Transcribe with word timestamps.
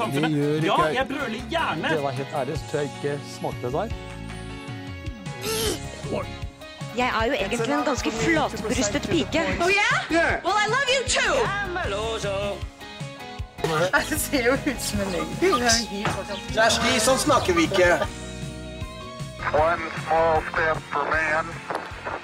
samfunnet. 0.00 0.30
Det 0.30 0.38
gjør 0.40 0.54
Ja, 0.54 0.58
ikke 0.60 0.86
jeg. 0.86 0.94
jeg 1.00 1.06
brøler 1.12 1.42
gjerne. 1.54 1.88
Det 1.94 2.02
var 2.02 2.10
helt 2.20 2.34
ærlig, 2.42 2.58
så 2.58 2.64
tror 2.70 2.80
jeg 2.80 2.90
ikke 2.96 3.14
smakte 3.36 3.72
der. 3.76 3.88
Jeg 6.96 7.06
er 7.20 7.24
jo 7.26 7.32
egentlig 7.32 7.60
en 7.70 7.84
ganske 7.86 8.10
flatbrystet 8.10 9.02
pike. 9.10 9.40
Oh 9.64 9.70
yeah? 9.70 10.42
Well, 10.44 10.58
I 10.64 10.66
love 10.74 10.88
you 10.96 11.02
too. 11.16 11.34
Det 14.10 14.20
ser 14.20 14.44
jo 14.46 14.52
ut 14.52 14.80
som 14.82 15.00
en 15.00 15.12
løgn. 15.12 15.28
Kjersti, 16.54 16.94
sånn 17.04 17.18
snakker 17.20 17.54
vi 17.54 17.66
ikke. 17.68 17.90
One 19.54 19.86
small 20.02 20.40
step 20.48 20.80
for 20.90 21.04
man. 21.12 21.52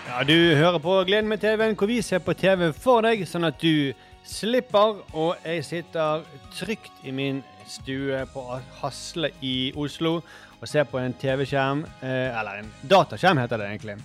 Ja, 0.09 0.23
Du 0.27 0.35
hører 0.57 0.79
på 0.83 0.97
Gleden 1.07 1.29
med 1.31 1.39
TV-en, 1.45 1.77
hvor 1.79 1.87
vi 1.87 2.01
ser 2.03 2.19
på 2.25 2.35
TV 2.35 2.73
for 2.75 3.05
deg, 3.07 3.23
sånn 3.29 3.47
at 3.47 3.61
du 3.63 3.93
slipper. 4.27 4.99
Og 5.13 5.37
jeg 5.45 5.65
sitter 5.65 6.25
trygt 6.59 7.05
i 7.05 7.15
min 7.15 7.45
stue 7.71 8.23
på 8.33 8.43
Hasle 8.81 9.31
i 9.45 9.73
Oslo 9.77 10.21
og 10.57 10.69
ser 10.71 10.87
på 10.89 10.99
en 11.01 11.15
TV-skjerm, 11.21 11.83
eh, 12.01 12.31
eller 12.39 12.63
en 12.63 12.71
dataskjerm 12.89 13.41
heter 13.43 13.61
det 13.61 13.67
egentlig, 13.71 13.97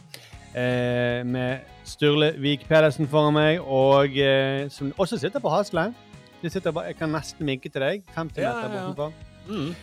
eh, 0.54 1.22
med 1.24 1.68
Sturle 1.88 2.34
Vik 2.42 2.68
Pedersen 2.68 3.08
foran 3.08 3.34
meg, 3.38 3.62
og 3.62 4.18
eh, 4.18 4.68
som 4.70 4.92
også 4.98 5.20
sitter 5.22 5.40
på 5.44 5.52
Hasle. 5.54 5.92
Sitter 6.42 6.74
bare, 6.74 6.90
jeg 6.90 6.98
kan 6.98 7.12
nesten 7.14 7.46
minke 7.46 7.70
til 7.70 7.84
deg, 7.84 8.04
50 8.16 8.42
Ja, 8.42 8.52
meter 8.56 8.74
ja, 8.74 8.82
ja. 8.82 8.86
bortenfor. 8.90 9.14
Mm. 9.48 9.76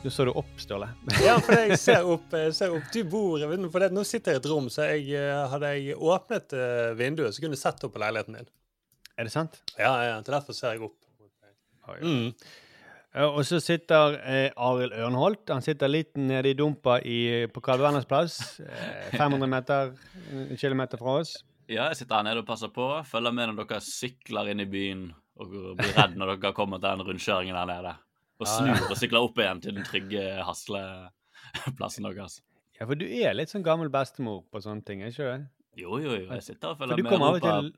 Nå 0.00 0.10
så 0.12 0.24
du 0.24 0.30
opp, 0.36 0.52
Sturle. 0.60 0.88
Ja, 1.26 1.38
for 1.40 1.56
jeg 1.56 1.78
ser 1.80 2.06
opp, 2.14 2.32
jeg 2.36 2.54
ser 2.56 2.72
opp 2.76 2.86
Du 2.92 3.00
bor 3.04 3.42
for 3.72 3.82
det, 3.82 3.90
Nå 3.92 4.04
sitter 4.08 4.32
jeg 4.36 4.40
i 4.40 4.44
et 4.44 4.48
rom, 4.52 4.68
så 4.72 4.86
jeg, 4.92 5.10
hadde 5.52 5.72
jeg 5.76 5.96
åpnet 5.96 6.56
vinduet, 7.00 7.34
så 7.34 7.42
kunne 7.42 7.56
jeg 7.56 7.64
sett 7.64 7.84
opp 7.84 7.96
på 7.96 8.00
leiligheten 8.04 8.38
din. 8.38 8.50
Er 9.18 9.28
det 9.28 9.32
sant? 9.34 9.58
Ja, 9.76 9.92
ja, 10.06 10.16
derfor 10.24 10.56
ser 10.56 10.76
jeg 10.76 10.86
opp. 10.86 10.96
Mm. 12.00 12.30
Eh, 13.14 13.26
Og 13.26 13.42
så 13.46 13.58
sitter 13.62 14.16
eh, 14.22 14.50
Arild 14.56 14.92
Ørnholt. 14.94 15.48
Han 15.50 15.62
sitter 15.64 15.90
litt 15.90 16.16
nede 16.20 16.52
i 16.52 16.54
dumpa 16.58 17.00
i, 17.02 17.46
på 17.50 17.62
Karl 17.64 17.82
Werners 17.82 18.06
plass. 18.06 18.60
Eh, 18.60 19.16
500 19.16 19.48
meter, 19.50 19.94
kilometer 20.60 21.00
fra 21.00 21.16
oss. 21.22 21.36
Ja, 21.70 21.88
jeg 21.90 22.00
sitter 22.00 22.16
her 22.20 22.26
nede 22.26 22.42
og 22.42 22.46
passer 22.48 22.70
på. 22.74 22.86
Følger 23.06 23.34
med 23.34 23.50
når 23.52 23.64
dere 23.66 23.80
sykler 23.86 24.50
inn 24.52 24.62
i 24.62 24.68
byen 24.70 25.08
og 25.40 25.52
blir 25.78 25.92
redd 25.96 26.16
når 26.18 26.34
dere 26.36 26.52
kommer 26.56 26.80
til 26.82 26.90
den 26.90 27.06
rundkjøringen 27.06 27.54
der 27.56 27.68
nede. 27.70 27.92
Og 28.40 28.48
snur 28.48 28.86
og 28.90 28.96
sykler 28.98 29.22
opp 29.26 29.38
igjen 29.38 29.60
til 29.62 29.76
den 29.76 29.84
trygge 29.86 30.24
Hasleplassen 30.46 32.06
deres. 32.08 32.40
Ja, 32.80 32.86
for 32.88 32.96
du 32.96 33.04
er 33.06 33.34
litt 33.36 33.52
sånn 33.52 33.64
gammel 33.66 33.90
bestemor 33.92 34.42
på 34.50 34.62
sånne 34.64 34.84
ting, 34.86 35.02
er 35.04 35.12
ikke 35.12 35.26
du? 35.36 35.48
Jo, 35.82 35.98
jo, 36.00 36.14
jo. 36.16 36.26
Jeg 36.32 36.42
sitter 36.46 36.72
og 36.72 36.78
For 36.78 36.86
følger 36.86 36.96
du 36.96 37.02
med. 37.04 37.10
kommer 37.12 37.26
av 37.28 37.38
og 37.38 37.44
til 37.44 37.70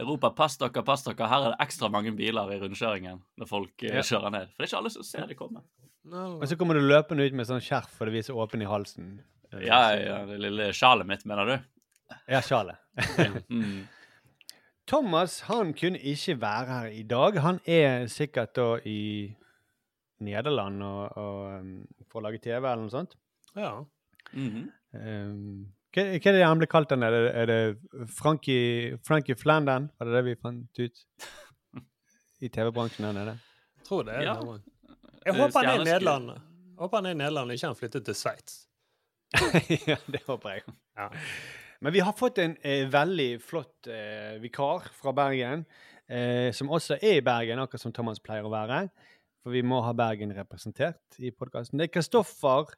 Europa, 0.00 0.30
pass 0.34 0.56
dere, 0.58 0.82
pass 0.86 1.04
dere. 1.06 1.28
Her 1.30 1.44
er 1.46 1.52
det 1.54 1.60
ekstra 1.66 1.88
mange 1.92 2.10
biler 2.18 2.50
i 2.50 2.58
rundkjøringen 2.62 3.20
når 3.38 3.46
folk 3.50 3.82
eh, 3.86 3.94
Ja. 3.94 4.02
kjører 4.02 4.32
ned. 4.34 4.48
For 4.50 4.62
det 4.62 4.66
er 4.66 4.72
ikke 4.72 4.80
alle 4.82 4.90
som 4.94 5.06
ser 5.06 5.26
de 5.30 5.36
komme. 5.38 5.62
Og 6.12 6.42
så 6.50 6.56
kommer 6.60 6.74
du 6.76 6.82
løpende 6.84 7.24
ut 7.24 7.32
med 7.38 7.46
sånn 7.48 7.62
skjerf 7.64 7.88
for 7.96 8.04
det 8.10 8.12
viser 8.18 8.36
åpen 8.36 8.60
i 8.62 8.68
halsen. 8.68 9.20
Ja, 9.62 9.94
ja, 9.94 10.18
det 10.26 10.40
lille 10.42 10.72
sjalet 10.74 11.06
mitt, 11.06 11.22
mener 11.30 11.46
du? 11.46 11.54
Ja, 12.28 12.40
sjalet. 12.44 12.76
Mm. 13.48 13.86
Thomas 14.90 15.38
han 15.48 15.70
kunne 15.78 15.96
ikke 16.02 16.34
være 16.42 16.66
her 16.68 16.86
i 16.92 17.02
dag. 17.08 17.38
Han 17.40 17.60
er 17.64 18.04
sikkert 18.12 18.52
da 18.58 18.66
i 18.84 19.30
Nederland 20.24 20.82
og, 20.84 21.16
og 21.16 21.60
um, 21.60 21.70
for 22.10 22.20
å 22.20 22.26
lage 22.26 22.42
TV 22.44 22.58
eller 22.60 22.82
noe 22.84 22.92
sånt. 22.92 23.14
Ja. 23.56 23.78
Mhm. 24.34 24.66
Um, 24.94 25.72
hva, 25.94 26.04
hva 26.18 26.30
er 26.30 26.36
det 26.36 26.44
han 26.44 26.60
ble 26.60 26.68
kalt 26.70 26.90
den? 26.90 27.04
Er 27.06 27.14
det, 27.14 27.22
er 27.38 27.50
det 27.50 28.08
Frankie, 28.10 28.98
Frankie 29.06 29.38
Flandern? 29.38 29.88
Var 29.98 30.10
det 30.10 30.16
det 30.16 30.24
vi 30.26 30.36
fant 30.40 30.82
ut? 30.82 31.04
I 32.42 32.50
TV-bransjen 32.52 33.06
her 33.06 33.14
nede. 33.16 33.36
Tror 33.86 34.04
det. 34.08 34.18
er 34.18 34.26
Ja. 34.26 34.36
Jeg 35.24 35.36
håper 35.38 35.60
han 35.60 35.70
er 35.70 35.80
i. 35.80 35.84
Nederland. 35.88 36.30
Jeg 36.34 36.80
Håper 36.82 36.98
han 36.98 37.06
er 37.06 37.14
i 37.14 37.18
Nederland, 37.20 37.52
ikke 37.54 37.70
han 37.70 37.78
flyttet 37.78 38.04
til 38.04 38.16
Sveits. 38.18 38.64
ja, 39.90 39.96
det 40.10 40.20
håper 40.26 40.56
jeg. 40.56 40.74
Ja. 40.98 41.08
Men 41.84 41.94
vi 41.94 42.02
har 42.04 42.14
fått 42.16 42.38
en 42.42 42.56
eh, 42.62 42.84
veldig 42.90 43.30
flott 43.42 43.88
eh, 43.90 44.36
vikar 44.42 44.90
fra 44.98 45.14
Bergen, 45.16 45.64
eh, 46.08 46.50
som 46.54 46.70
også 46.72 46.98
er 47.00 47.18
i 47.20 47.24
Bergen, 47.24 47.62
akkurat 47.62 47.82
som 47.82 47.94
Thomas 47.94 48.20
pleier 48.24 48.46
å 48.46 48.52
være. 48.52 48.86
For 49.44 49.54
vi 49.54 49.62
må 49.66 49.82
ha 49.84 49.92
Bergen 49.96 50.32
representert 50.34 51.18
i 51.20 51.30
podkasten. 51.30 51.78
Det 51.78 51.88
er 51.88 51.94
Kristoffer, 51.94 52.74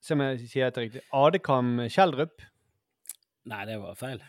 som 0.00 0.20
jeg 0.24 0.40
sier 0.48 0.66
etter 0.70 0.86
riktig, 0.86 1.02
Adekam 1.12 1.76
Kjeldrup. 1.92 2.42
Nei, 3.50 3.64
det 3.68 3.78
var 3.82 3.94
feil. 3.98 4.20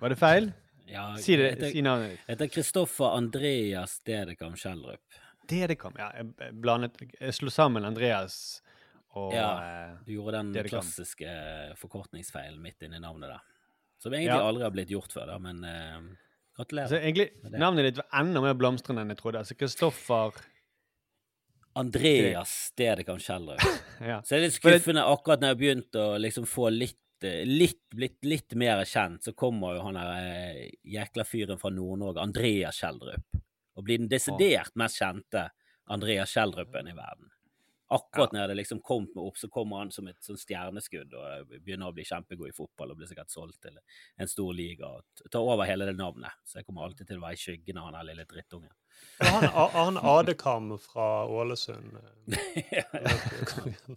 Var 0.00 0.14
det 0.14 0.18
feil? 0.20 0.52
Ja, 0.86 1.16
Si 1.18 1.34
det, 1.34 1.48
heter- 1.56 1.72
si 1.74 1.80
navnet 1.82 2.12
ditt. 2.12 2.20
Heter 2.28 2.46
Kristoffer 2.54 3.16
Andreas 3.16 3.96
Dedekam 4.06 4.52
Kjeldrup. 4.54 5.16
Dedekam. 5.50 5.96
Ja, 5.98 6.12
jeg 6.14 6.52
blandet 6.62 7.00
Jeg 7.18 7.34
slo 7.34 7.50
sammen 7.50 7.82
Andreas 7.88 8.36
og 9.18 9.32
Ja, 9.34 9.48
eh, 9.64 9.96
Du 10.06 10.12
gjorde 10.14 10.36
den 10.38 10.52
Dedekam. 10.54 10.84
klassiske 10.84 11.26
forkortningsfeilen 11.80 12.60
midt 12.62 12.86
inni 12.86 13.00
navnet 13.02 13.32
der. 13.34 13.42
Som 13.98 14.14
egentlig 14.14 14.36
Ja. 14.38 14.46
aldri 14.46 14.62
har 14.62 14.70
blitt 14.76 14.88
gjort 14.94 15.10
før, 15.10 15.26
da, 15.26 15.38
men 15.42 15.64
uh, 15.64 16.06
gratulerer. 16.56 16.86
Så 16.92 17.00
egentlig, 17.02 17.30
navnet 17.50 17.88
ditt 17.88 17.96
var 18.04 18.20
enda 18.22 18.40
mer 18.46 18.54
blomstrende 18.54 19.02
enn 19.02 19.10
jeg 19.10 19.18
trodde. 19.24 19.42
Altså 19.42 19.58
Kristoffer 19.58 20.38
Andreas 21.76 22.72
Dedekam 22.76 23.18
Kjeldrup. 23.18 23.60
ja. 24.00 24.22
Så 24.24 24.34
det 24.34 24.38
er 24.38 24.44
litt 24.46 24.56
skuffende 24.56 25.04
akkurat 25.04 25.42
når 25.42 25.50
jeg 25.50 25.56
har 25.56 25.60
begynt 25.60 25.98
å 26.00 26.06
liksom 26.22 26.48
få 26.48 26.70
litt, 26.72 27.24
eh, 27.26 27.42
litt, 27.44 27.82
blitt 27.92 28.24
litt 28.24 28.56
mer 28.56 28.80
kjent, 28.88 29.26
så 29.28 29.34
kommer 29.36 29.76
jo 29.76 29.84
han 29.84 29.98
der 30.00 30.14
eh, 30.16 30.62
jækla 30.96 31.26
fyren 31.28 31.60
fra 31.60 31.72
Nord-Norge, 31.74 32.24
Andreas 32.24 32.80
Kjeldrup, 32.80 33.40
og 33.76 33.84
blir 33.84 34.00
den 34.00 34.08
desidert 34.12 34.72
mest 34.80 35.02
kjente 35.02 35.50
Andreas 35.92 36.32
Kjeldrupen 36.32 36.88
i 36.88 36.96
verden. 36.96 37.28
Akkurat 37.92 38.32
når 38.34 38.48
det 38.50 38.56
liksom 38.58 38.80
kom 38.82 39.04
meg 39.12 39.22
opp, 39.22 39.36
så 39.38 39.46
kommer 39.52 39.84
han 39.84 39.92
som 39.94 40.08
et 40.10 40.18
sånn 40.24 40.40
stjerneskudd 40.40 41.12
og 41.12 41.26
eh, 41.28 41.60
begynner 41.60 41.92
å 41.92 41.94
bli 41.94 42.08
kjempegod 42.08 42.50
i 42.50 42.56
fotball 42.56 42.94
og 42.94 43.02
blir 43.02 43.12
sikkert 43.12 43.30
solgt 43.30 43.60
til 43.68 43.76
en 44.16 44.32
stor 44.32 44.56
liga 44.56 44.88
og 44.96 45.28
tar 45.30 45.44
over 45.44 45.68
hele 45.68 45.86
det 45.86 45.94
navnet. 46.00 46.40
Så 46.48 46.58
jeg 46.58 46.66
kommer 46.66 46.88
alltid 46.88 47.12
til 47.12 47.20
å 47.20 47.28
være 47.28 47.38
i 47.38 47.44
skyggen 47.44 47.78
av 47.78 47.90
han 47.90 48.00
der 48.00 48.08
lille 48.10 48.26
drittungen. 48.32 48.72
Han, 49.20 49.44
A- 49.48 49.70
han 49.72 49.96
Adekam 49.96 50.70
fra 50.82 51.24
Ålesund. 51.26 51.96
eh, 52.28 52.84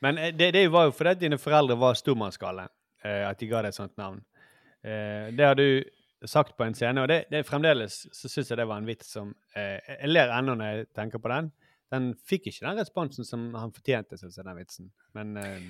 Men 0.00 0.18
eh, 0.18 0.32
det, 0.36 0.50
det 0.52 0.68
var 0.72 0.88
jo 0.90 0.92
fordi 0.96 1.14
dine 1.24 1.38
foreldre 1.40 1.76
var 1.80 1.94
stormannsgale, 1.96 2.66
eh, 3.04 3.22
at 3.28 3.38
de 3.40 3.48
ga 3.50 3.62
deg 3.64 3.72
et 3.72 3.78
sånt 3.78 3.96
navn. 4.00 4.22
Det 4.86 5.42
har 5.42 5.56
du 5.58 5.82
sagt 6.30 6.52
på 6.56 6.62
en 6.62 6.74
scene, 6.76 7.02
og 7.02 7.08
det, 7.10 7.24
det 7.32 7.40
fremdeles 7.48 7.94
så 8.14 8.28
syns 8.30 8.52
jeg 8.52 8.58
det 8.60 8.66
var 8.70 8.78
en 8.78 8.86
vits 8.86 9.08
som 9.16 9.32
eh, 9.58 9.80
Jeg 9.96 10.12
ler 10.12 10.30
ennå 10.36 10.54
når 10.60 10.68
jeg 10.70 10.86
tenker 10.94 11.18
på 11.24 11.32
den. 11.32 11.48
Den 11.90 12.06
fikk 12.28 12.46
ikke 12.52 12.68
den 12.68 12.78
responsen 12.78 13.26
som 13.26 13.48
han 13.58 13.72
fortjente, 13.74 14.18
syns 14.20 14.36
jeg, 14.38 14.46
den 14.46 14.60
vitsen. 14.60 14.92
Men 15.16 15.32
eh, 15.42 15.66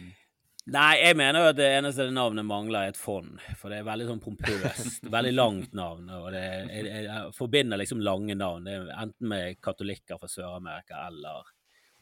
Nei, 0.67 0.97
jeg 0.99 1.15
mener 1.15 1.39
jo 1.45 1.51
at 1.53 1.59
det 1.61 1.67
eneste 1.77 2.09
navnet 2.11 2.43
mangler 2.49 2.89
er 2.89 2.91
et 2.91 2.99
fond. 2.99 3.37
For 3.61 3.71
det 3.71 3.77
er 3.79 3.85
veldig 3.87 4.07
sånn 4.09 4.23
pompøst. 4.25 5.05
veldig 5.17 5.35
langt 5.37 5.77
navn. 5.79 6.09
Og 6.11 6.33
det, 6.35 6.41
jeg, 6.73 6.89
jeg, 7.07 7.35
forbinder 7.37 7.79
liksom 7.79 8.01
lange 8.03 8.35
navn. 8.35 8.65
Det 8.67 8.75
er 8.75 8.89
enten 9.05 9.29
med 9.31 9.61
katolikker 9.63 10.19
fra 10.19 10.27
Sør-Amerika 10.33 11.05
eller 11.07 11.47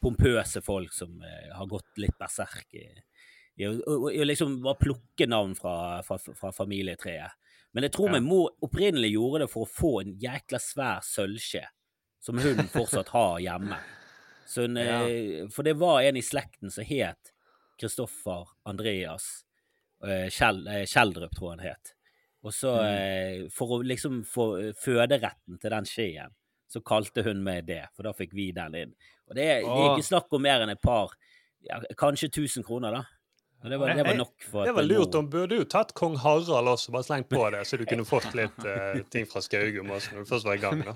pompøse 0.01 0.63
folk 0.65 0.93
som 0.93 1.13
eh, 1.21 1.51
har 1.53 1.69
gått 1.69 2.01
litt 2.01 2.17
berserk 2.19 2.73
i, 2.77 2.87
i, 3.61 3.69
å- 3.69 4.09
i 4.11 4.25
liksom 4.25 4.57
bare 4.65 4.81
plukke 4.81 5.27
navn 5.29 5.53
fra, 5.57 6.01
fra, 6.05 6.17
fra 6.17 6.51
familietreet. 6.53 7.37
Men 7.75 7.85
jeg 7.85 7.93
tror 7.99 8.09
Ja. 8.09 8.15
min 8.17 8.27
mor 8.31 8.49
opprinnelig 8.65 9.13
gjorde 9.13 9.43
det 9.45 9.51
for 9.53 9.65
å 9.67 9.71
få 9.77 9.93
en 10.01 10.17
jækla 10.21 10.57
svær 10.63 11.05
sølvskje, 11.05 11.63
som 12.23 12.41
hun 12.41 12.65
fortsatt 12.73 13.13
har 13.13 13.37
hjemme. 13.45 13.77
Så 14.49 14.65
Ja. 14.73 15.03
eh, 15.05 15.45
For 15.53 15.61
det 15.63 15.77
var 15.77 16.01
en 16.01 16.17
i 16.17 16.25
slekten 16.25 16.71
som 16.73 16.83
het 16.85 17.31
Kristoffer 17.79 18.47
Andreas 18.69 19.45
eh, 20.05 20.27
eh, 20.27 20.85
Kjeldrup, 20.85 21.35
tror 21.35 21.51
jeg 21.51 21.57
han 21.57 21.67
het. 21.67 21.93
Og 22.45 22.53
så, 22.53 22.75
mm. 22.77 23.47
for 23.53 23.77
å 23.77 23.83
liksom 23.85 24.21
få 24.29 24.49
eh, 24.61 24.73
føderetten 24.77 25.57
til 25.61 25.73
den 25.73 25.89
skien, 25.89 26.35
så 26.69 26.81
kalte 26.85 27.23
hun 27.25 27.43
meg 27.45 27.65
det, 27.69 27.83
for 27.95 28.07
da 28.07 28.13
fikk 28.17 28.33
vi 28.37 28.51
den 28.53 28.77
inn. 28.77 28.95
Og 29.29 29.37
det, 29.37 29.45
det 29.63 29.69
er 29.69 29.91
ikke 29.93 30.09
snakk 30.09 30.33
om 30.35 30.43
mer 30.45 30.65
enn 30.65 30.73
et 30.73 30.81
par, 30.81 31.13
ja, 31.65 31.79
kanskje 31.97 32.29
1000 32.31 32.65
kroner, 32.67 32.99
da. 32.99 33.14
Og 33.63 33.71
det 33.71 33.77
var, 33.81 33.93
det 33.97 34.03
var 34.05 34.17
nok 34.19 34.43
for 34.51 34.67
Det 34.67 34.73
var 34.77 34.85
lurt. 34.85 35.11
De 35.11 35.21
burde 35.29 35.57
jo 35.57 35.65
tatt 35.65 35.93
kong 35.97 36.17
Harald 36.21 36.69
også, 36.69 36.91
bare 36.93 37.07
slengt 37.07 37.29
på 37.31 37.41
det, 37.53 37.63
så 37.65 37.79
du 37.81 37.85
kunne 37.89 38.05
fått 38.05 38.35
litt 38.37 38.59
uh, 38.61 38.99
ting 39.13 39.25
fra 39.29 39.41
Skaugum 39.41 39.89
også, 39.95 40.13
når 40.13 40.25
du 40.25 40.29
først 40.29 40.45
var 40.45 40.59
i 40.59 40.61
gang. 40.61 40.83
da. 40.85 40.93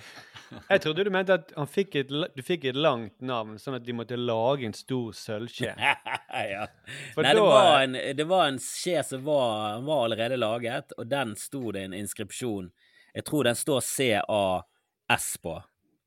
jeg 0.73 0.83
trodde 0.83 1.05
du 1.07 1.11
mente 1.13 1.39
at 1.39 1.53
han 1.57 1.69
fikk 1.69 1.97
et, 2.03 2.13
du 2.13 2.43
fikk 2.45 2.67
et 2.69 2.77
langt 2.77 3.15
navn, 3.25 3.57
sånn 3.61 3.79
at 3.79 3.87
de 3.87 3.95
måtte 3.97 4.19
lage 4.19 4.69
en 4.69 4.77
stor 4.77 5.17
sølvskje. 5.17 5.73
ja. 6.53 6.67
For 7.15 7.25
Nei, 7.25 7.33
det 7.39 7.47
var, 7.47 7.71
en, 7.87 7.97
det 8.21 8.27
var 8.29 8.45
en 8.51 8.61
skje 8.61 9.01
som 9.07 9.25
var, 9.25 9.81
var 9.87 10.05
allerede 10.05 10.37
laget, 10.37 10.93
og 10.99 11.09
den 11.09 11.33
sto 11.39 11.73
det 11.73 11.87
en 11.87 11.97
inskripsjon 11.97 12.69
Jeg 13.17 13.25
tror 13.25 13.49
den 13.49 13.57
står 13.57 13.81
CAS 13.81 15.31
på. 15.41 15.57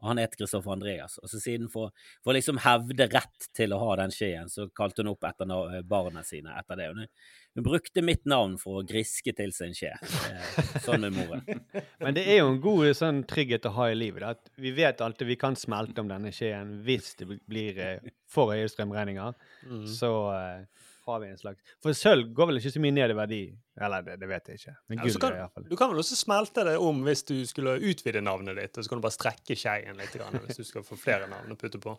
Og 0.03 0.09
han 0.11 0.19
het 0.19 0.35
Kristoffer 0.35 0.75
Andreas. 0.75 1.17
Og 1.23 1.31
så 1.31 1.39
siden 1.41 1.69
for, 1.73 1.93
for 2.25 2.35
liksom 2.35 2.59
hevde 2.65 3.07
rett 3.13 3.47
til 3.55 3.75
å 3.75 3.79
ha 3.85 3.95
den 4.03 4.13
skjeen, 4.15 4.51
så 4.51 4.67
kalte 4.75 5.05
hun 5.05 5.13
opp 5.15 5.25
etter 5.29 5.83
barna 5.89 6.25
sine 6.27 6.57
etter 6.59 6.81
det. 6.81 6.89
Hun, 6.91 7.07
hun 7.55 7.67
brukte 7.67 8.03
mitt 8.03 8.25
navn 8.29 8.57
for 8.61 8.81
å 8.81 8.87
griske 8.89 9.35
til 9.39 9.55
seg 9.55 9.71
en 9.71 9.79
skje. 9.79 9.93
Eh, 10.33 10.61
Sånn 10.83 11.07
med 11.07 11.15
moren. 11.17 11.45
Men 12.03 12.19
det 12.19 12.27
er 12.27 12.43
jo 12.43 12.51
en 12.51 12.63
god 12.65 12.91
sånn 12.99 13.23
trygghet 13.31 13.71
å 13.71 13.75
ha 13.79 13.91
i 13.93 13.99
livet. 13.99 14.25
da, 14.25 14.35
At 14.35 14.53
vi 14.59 14.75
vet 14.77 15.05
alltid 15.05 15.31
vi 15.31 15.39
kan 15.41 15.59
smelte 15.59 16.03
om 16.03 16.11
denne 16.11 16.33
skjeen 16.35 16.81
hvis 16.87 17.15
det 17.21 17.29
blir 17.47 17.79
eh, 17.79 18.13
for 18.33 18.55
høye 18.55 18.71
strømregninger. 18.73 19.37
Mm. 19.69 19.85
Så 19.87 20.13
eh, 20.35 20.89
har 21.09 21.21
vi 21.23 21.29
en 21.33 21.39
slags 21.41 21.75
For 21.83 21.97
sølv 21.97 22.33
går 22.37 22.51
vel 22.51 22.61
ikke 22.61 22.73
så 22.75 22.83
mye 22.85 22.95
ned 22.95 23.15
i 23.15 23.19
verdi? 23.19 23.43
Eller 23.81 24.07
det, 24.07 24.17
det 24.23 24.31
vet 24.31 24.51
jeg 24.51 24.61
ikke. 24.61 24.75
Men 24.89 25.03
gull 25.03 25.13
ja, 25.13 25.21
kan, 25.25 25.37
i 25.37 25.43
hvert 25.43 25.55
fall. 25.57 25.69
du 25.69 25.77
kan 25.81 25.93
vel 25.93 26.03
også 26.03 26.19
smelte 26.19 26.67
det 26.69 26.75
om 26.81 27.05
hvis 27.07 27.25
du 27.29 27.37
skulle 27.49 27.79
utvide 27.81 28.25
navnet 28.25 28.59
ditt, 28.61 28.77
og 28.77 28.85
så 28.85 28.93
kan 28.93 29.01
du 29.01 29.07
bare 29.07 29.19
strekke 29.19 29.59
skeien 29.59 29.99
litt, 30.01 30.17
grann, 30.19 30.39
hvis 30.47 30.61
du 30.61 30.67
skal 30.69 30.87
få 30.87 30.99
flere 31.01 31.31
navn 31.31 31.55
å 31.55 31.59
putte 31.59 31.81
på. 31.83 31.97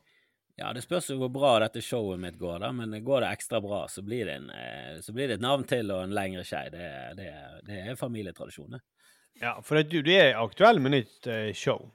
Ja, 0.60 0.70
det 0.76 0.84
spørs 0.86 1.10
jo 1.10 1.18
hvor 1.18 1.32
bra 1.34 1.56
dette 1.64 1.82
showet 1.82 2.22
mitt 2.22 2.38
går, 2.38 2.60
da, 2.62 2.70
men 2.76 2.94
går 3.04 3.24
det 3.24 3.32
ekstra 3.40 3.62
bra, 3.64 3.88
så 3.90 4.04
blir 4.06 4.28
det, 4.30 4.38
en, 4.38 4.52
eh, 4.54 5.00
så 5.02 5.16
blir 5.16 5.32
det 5.32 5.40
et 5.40 5.46
navn 5.46 5.66
til 5.66 5.90
og 5.90 6.04
en 6.06 6.14
lengre 6.14 6.44
skei. 6.46 6.68
Det, 6.74 6.90
det, 7.18 7.32
det 7.66 7.80
er 7.88 7.98
familietradisjon, 7.98 8.78
det. 8.78 8.84
Ja, 9.42 9.56
for 9.66 9.82
du, 9.82 9.98
du 10.06 10.12
er 10.14 10.38
aktuell 10.38 10.78
med 10.84 10.94
nytt 10.94 11.28
eh, 11.28 11.50
show. 11.58 11.88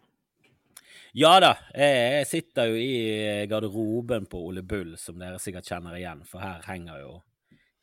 Ja 1.17 1.39
da, 1.41 1.55
jeg, 1.75 1.95
jeg 2.19 2.27
sitter 2.29 2.69
jo 2.73 2.77
i 2.77 3.47
garderoben 3.49 4.27
på 4.29 4.41
Ole 4.51 4.63
Bull, 4.63 4.97
som 5.01 5.19
dere 5.19 5.39
sikkert 5.41 5.69
kjenner 5.71 5.97
igjen, 5.97 6.21
for 6.29 6.43
her 6.45 6.61
henger 6.69 7.01
jo 7.01 7.15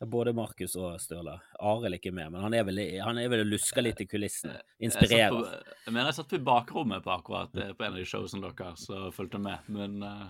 både 0.06 0.34
Markus 0.36 0.74
og 0.76 0.98
Sturla. 1.00 1.38
Arild 1.64 1.96
ikke 1.96 2.12
med, 2.12 2.28
men 2.34 2.42
han 2.44 2.54
er 2.54 2.66
vel, 2.68 2.78
han 3.02 3.18
er 3.18 3.30
vel 3.32 3.42
og 3.46 3.48
lusker 3.54 3.82
litt 3.82 4.02
i 4.04 4.06
kulissene. 4.06 4.58
Jeg, 4.76 4.90
Inspirerer. 4.90 5.32
på, 5.32 5.72
jeg 5.86 5.94
mener 5.96 6.10
jeg 6.12 6.18
satt 6.18 6.28
på 6.34 6.40
bakrommet 6.44 7.02
på 7.06 7.14
akkurat 7.14 7.56
eh, 7.56 7.72
på 7.72 7.86
en 7.86 7.94
av 7.96 7.98
de 8.02 8.04
showsene 8.06 8.52
deres 8.58 8.84
og 8.92 9.08
fulgte 9.16 9.40
med, 9.42 9.66
men 9.72 9.96
eh, 10.04 10.28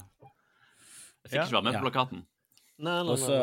jeg 1.26 1.32
fikk 1.32 1.40
Ja. 1.40 1.44
ikke 1.48 1.58
være 1.58 1.66
med 1.68 1.74
Ja. 1.76 1.82
på 1.82 1.88
plakaten. 1.90 2.24
Nei, 2.78 2.92
nei, 3.02 3.10
Og 3.10 3.18
så, 3.18 3.36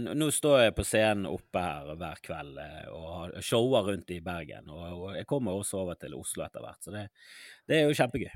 nei. 0.00 0.14
Nå 0.16 0.30
står 0.32 0.62
jeg 0.64 0.74
på 0.78 0.84
scenen 0.88 1.26
oppe 1.28 1.60
her 1.62 1.94
hver 2.00 2.20
kveld 2.24 2.58
eh, 2.58 2.86
og 2.90 3.08
har- 3.14 3.34
shower 3.44 3.84
rundt 3.92 4.10
i 4.10 4.20
Bergen. 4.24 4.68
Og, 4.72 4.84
og 5.06 5.16
jeg 5.16 5.26
kommer 5.28 5.52
også 5.60 5.78
over 5.84 5.94
til 6.00 6.14
Oslo 6.18 6.44
etter 6.46 6.64
hvert, 6.64 6.82
så 6.82 6.90
det, 6.96 7.06
det 7.68 7.78
er 7.82 7.86
jo 7.86 7.94
kjempegøy. 8.02 8.32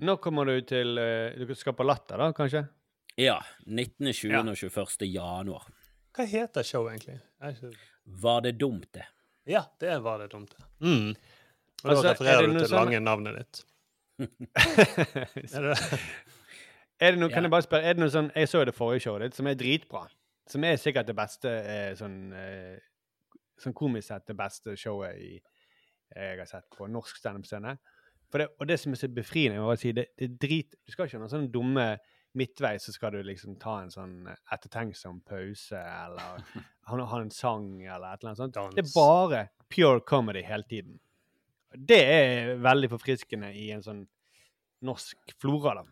Nå 0.00 0.16
kommer 0.22 0.44
du 0.48 0.60
til 0.68 0.98
eh, 0.98 1.38
Du 1.46 1.54
skal 1.58 1.74
på 1.78 1.84
Latter, 1.86 2.18
da, 2.20 2.30
kanskje? 2.36 2.64
Ja. 3.18 3.38
19., 3.66 4.12
20. 4.12 4.32
Ja. 4.32 4.42
og 4.42 4.56
21. 4.56 5.06
januar. 5.10 5.64
Hva 6.14 6.26
heter 6.26 6.62
showet 6.66 6.94
egentlig? 6.96 7.20
Er 7.42 7.54
ikke... 7.56 7.72
Var 8.22 8.40
det 8.46 8.52
dumt, 8.60 8.86
det? 8.94 9.04
Ja, 9.48 9.64
det 9.80 9.96
var 10.04 10.18
det 10.22 10.30
dumt. 10.32 10.54
det. 10.56 10.64
Mm. 10.86 11.10
Og 11.84 11.90
Altså, 11.90 12.02
da 12.02 12.08
er 12.10 12.14
refererer 12.14 12.46
du 12.52 12.58
til 12.58 12.68
sånn- 12.68 12.78
lange 12.84 13.00
navnet 13.00 13.36
ditt. 13.38 13.64
Er 15.54 15.62
det? 15.68 15.76
Er 17.00 17.12
det 17.14 17.20
noe, 17.20 17.28
Ja. 17.30 17.34
Kan 17.36 17.44
jeg 17.46 17.50
bare 17.54 17.62
spørre, 17.62 17.84
er 17.86 17.94
det 17.94 18.02
noe 18.02 18.10
sånn 18.10 18.32
Jeg 18.34 18.48
så 18.50 18.64
det 18.66 18.74
forrige 18.74 19.04
showet 19.04 19.22
ditt, 19.28 19.36
som 19.38 19.46
er 19.46 19.54
dritbra. 19.54 20.06
Som 20.50 20.64
er 20.66 20.76
sikkert 20.80 21.06
det 21.06 21.14
beste 21.18 21.50
eh, 21.52 21.92
sånn 21.98 22.16
eh, 22.34 22.78
Sånn 23.62 23.74
komisk 23.74 24.08
sett 24.08 24.26
det 24.30 24.36
beste 24.38 24.74
showet 24.78 25.18
i, 25.18 25.32
jeg 26.14 26.38
har 26.38 26.46
sett 26.46 26.66
på 26.76 26.86
norsk 26.90 27.16
standup-scene. 27.18 27.72
For 28.28 28.42
det, 28.42 28.48
og 28.60 28.68
det 28.68 28.76
som 28.80 28.92
er 28.92 29.00
så 29.00 29.08
befriende, 29.12 29.64
bare 29.64 29.80
si, 29.80 29.92
det, 29.96 30.10
det 30.20 30.34
drit 30.40 30.74
Du 30.84 30.92
skal 30.92 31.08
ikke 31.08 31.16
ha 31.16 31.22
noen 31.22 31.32
sånne 31.32 31.52
dumme 31.52 31.88
midtveis, 32.38 32.84
så 32.84 32.92
skal 32.92 33.14
du 33.16 33.22
liksom 33.24 33.56
ta 33.60 33.78
en 33.82 33.92
sånn 33.92 34.14
ettertenksom 34.28 35.22
pause, 35.26 35.80
eller 35.80 36.42
ha, 36.90 36.98
ha 37.12 37.20
en 37.22 37.32
sang, 37.34 37.70
eller 37.80 38.12
et 38.12 38.22
eller 38.22 38.34
annet 38.34 38.42
sånt. 38.42 38.56
Dans. 38.58 38.74
Det 38.76 38.84
er 38.84 38.94
bare 38.94 39.44
pure 39.72 40.02
comedy 40.06 40.44
hele 40.46 40.68
tiden. 40.68 40.98
Det 41.72 42.00
er 42.00 42.54
veldig 42.64 42.92
forfriskende 42.94 43.52
i 43.56 43.70
en 43.74 43.84
sånn 43.84 44.04
norsk 44.84 45.34
flora, 45.40 45.80
da. 45.80 45.88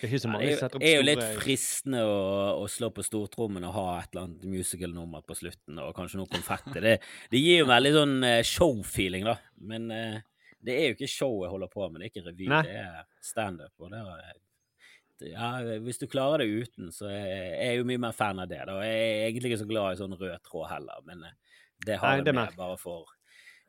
Det 0.00 0.06
er 0.06 0.22
Ja, 0.22 0.38
det 0.38 0.68
er, 0.70 0.82
er 0.86 0.92
jo 0.94 1.04
litt 1.04 1.22
fristende 1.42 2.00
å, 2.06 2.18
å 2.62 2.66
slå 2.70 2.90
på 2.94 3.02
stortrommen 3.04 3.64
og 3.66 3.74
ha 3.74 3.86
et 3.98 4.12
eller 4.12 4.28
annet 4.28 4.44
musical-nummer 4.48 5.24
på 5.26 5.34
slutten, 5.34 5.80
og 5.82 5.94
kanskje 5.96 6.20
noe 6.20 6.30
konfetti. 6.30 6.78
Det, 6.78 6.96
det 7.32 7.40
gir 7.42 7.64
jo 7.64 7.70
veldig 7.70 7.92
sånn 7.96 8.14
eh, 8.28 8.42
show-feeling, 8.46 9.26
da. 9.26 9.34
Men 9.72 9.90
eh, 9.94 10.20
det 10.64 10.76
er 10.76 10.90
jo 10.90 10.96
ikke 10.98 11.10
show 11.10 11.42
jeg 11.44 11.52
holder 11.52 11.72
på 11.72 11.88
med, 11.88 12.00
det 12.00 12.08
er 12.08 12.12
ikke 12.12 12.26
revy, 12.28 12.48
Nei. 12.52 12.62
det 12.66 12.80
er 12.82 13.04
standup. 13.24 13.72
Og 13.80 13.92
det 13.92 14.00
er, 14.00 14.40
ja, 15.30 15.78
hvis 15.84 16.00
du 16.00 16.06
klarer 16.10 16.44
det 16.44 16.50
uten, 16.64 16.90
så 16.94 17.08
er 17.12 17.54
jeg 17.54 17.80
jo 17.80 17.86
mye 17.88 18.02
mer 18.06 18.16
fan 18.16 18.42
av 18.42 18.50
det. 18.50 18.60
Da. 18.68 18.76
Jeg 18.84 19.06
er 19.06 19.24
egentlig 19.28 19.52
ikke 19.52 19.62
så 19.62 19.70
glad 19.70 19.94
i 19.94 20.02
sånn 20.02 20.18
rød 20.20 20.36
tråd 20.48 20.68
heller, 20.72 21.00
men 21.08 21.24
eh, 21.28 21.64
det 21.86 21.96
har 22.00 22.12
Nei, 22.12 22.20
jeg 22.20 22.28
det 22.28 22.36
med 22.36 22.60
bare 22.60 22.76
for 22.80 23.08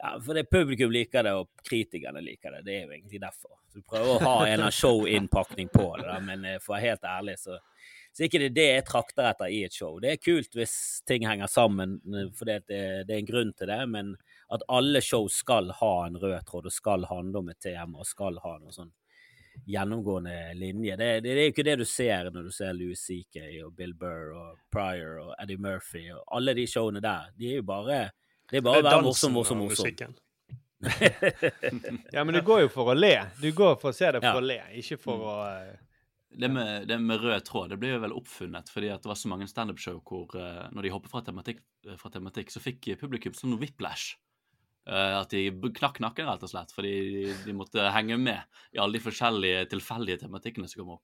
ja, 0.01 0.15
for 0.17 0.33
det 0.33 0.47
Publikum 0.49 0.89
liker 0.89 1.27
det, 1.27 1.31
og 1.37 1.67
kritikerne 1.67 2.23
liker 2.25 2.55
det. 2.55 2.63
Det 2.65 2.73
er 2.73 2.87
jo 2.87 2.95
egentlig 2.95 3.19
derfor. 3.21 3.59
Du 3.69 3.83
prøver 3.85 4.15
å 4.15 4.23
ha 4.25 4.47
en 4.49 4.63
av 4.65 4.71
show-innpakning 4.73 5.69
på 5.69 5.83
det, 5.99 6.07
da, 6.09 6.17
men 6.25 6.47
eh, 6.47 6.57
for 6.59 6.73
å 6.73 6.79
være 6.79 6.87
helt 6.89 7.05
ærlig, 7.07 7.37
så 7.39 7.59
så 8.11 8.25
ikke 8.25 8.41
det 8.41 8.47
er 8.49 8.55
det 8.55 8.65
jeg 8.67 8.85
trakter 8.89 9.27
etter 9.29 9.51
i 9.55 9.61
et 9.63 9.75
show. 9.75 9.93
Det 10.03 10.09
er 10.11 10.19
kult 10.19 10.55
hvis 10.57 10.73
ting 11.07 11.23
henger 11.23 11.47
sammen, 11.47 11.95
for 12.03 12.41
for 12.41 12.49
det, 12.49 12.57
det 12.67 13.13
er 13.15 13.21
en 13.21 13.29
grunn 13.29 13.53
til 13.55 13.71
det, 13.71 13.79
men 13.87 14.09
at 14.51 14.63
alle 14.67 15.01
show 15.01 15.27
skal 15.31 15.71
ha 15.79 15.91
en 16.07 16.17
rød 16.19 16.41
tråd 16.49 16.65
og 16.67 16.73
skal 16.75 17.05
handle 17.09 17.39
om 17.39 17.51
et 17.53 17.59
tema 17.63 18.01
og 18.03 18.07
skal 18.09 18.39
ha 18.43 18.57
noe 18.59 18.73
sånn 18.75 18.91
gjennomgående 19.67 20.53
linje. 20.55 20.95
Det, 20.97 21.07
det, 21.21 21.33
det 21.35 21.41
er 21.41 21.47
jo 21.49 21.53
ikke 21.53 21.65
det 21.67 21.75
du 21.81 21.85
ser 21.87 22.29
når 22.31 22.47
du 22.47 22.51
ser 22.55 22.73
Louis 22.75 22.99
CK 22.99 23.37
og 23.65 23.73
Bill 23.77 23.93
Burr 23.99 24.31
og 24.37 24.57
Pryor 24.73 25.19
og 25.25 25.31
Eddie 25.43 25.59
Murphy 25.61 26.05
og 26.15 26.23
alle 26.37 26.55
de 26.57 26.65
showene 26.71 27.03
der. 27.03 27.29
De 27.37 27.51
er 27.51 27.61
jo 27.61 27.67
bare 27.67 28.01
Det 28.49 28.59
er 28.61 28.65
bare 28.65 28.81
å 28.81 28.87
være 28.87 29.05
morsom, 29.07 29.35
morsom, 29.37 29.63
morsom. 29.65 30.17
Ja, 32.15 32.23
men 32.23 32.33
du 32.33 32.41
går 32.41 32.63
jo 32.65 32.69
for 32.73 32.89
å 32.91 32.95
le. 32.97 33.13
Du 33.41 33.51
går 33.53 33.75
for 33.81 33.91
å 33.91 33.95
se 33.95 34.09
det 34.15 34.21
for 34.23 34.31
Ja. 34.31 34.39
å 34.39 34.45
le, 34.45 34.59
ikke 34.81 34.97
for 34.99 35.27
å 35.29 35.35
eh, 35.51 35.75
Det 36.31 36.47
med, 36.47 36.87
det 36.87 36.97
med 37.03 37.19
rød 37.19 37.43
tråd 37.45 37.69
det 37.73 37.77
ble 37.81 37.89
jo 37.91 37.99
vel 38.05 38.13
oppfunnet 38.15 38.69
fordi 38.71 38.87
at 38.89 39.03
det 39.03 39.09
var 39.11 39.19
så 39.19 39.27
mange 39.27 39.47
standup-show 39.51 39.99
hvor 40.07 40.31
eh, 40.39 40.67
når 40.71 40.87
de 40.87 40.91
hoppet 40.95 41.11
fra 41.11 41.21
tematikk, 41.27 41.59
fra 41.99 42.09
tematikk 42.13 42.49
så 42.53 42.63
fikk 42.63 42.93
publikum 43.01 43.35
sånn 43.35 43.57
whiplash. 43.59 44.15
Eh, 44.89 45.13
at 45.21 45.29
de 45.29 45.43
knakk 45.77 45.99
nakken, 46.01 46.25
rett 46.25 46.41
og 46.43 46.49
slett, 46.49 46.71
fordi 46.73 46.91
de, 47.13 47.33
de 47.45 47.53
måtte 47.53 47.83
henge 47.93 48.17
med 48.17 48.41
i 48.73 48.79
alle 48.81 48.97
de 48.97 49.03
forskjellige 49.03 49.67
tilfeldige 49.69 50.23
tematikkene 50.23 50.67
som 50.67 50.81
kom 50.81 50.95
opp. 50.95 51.03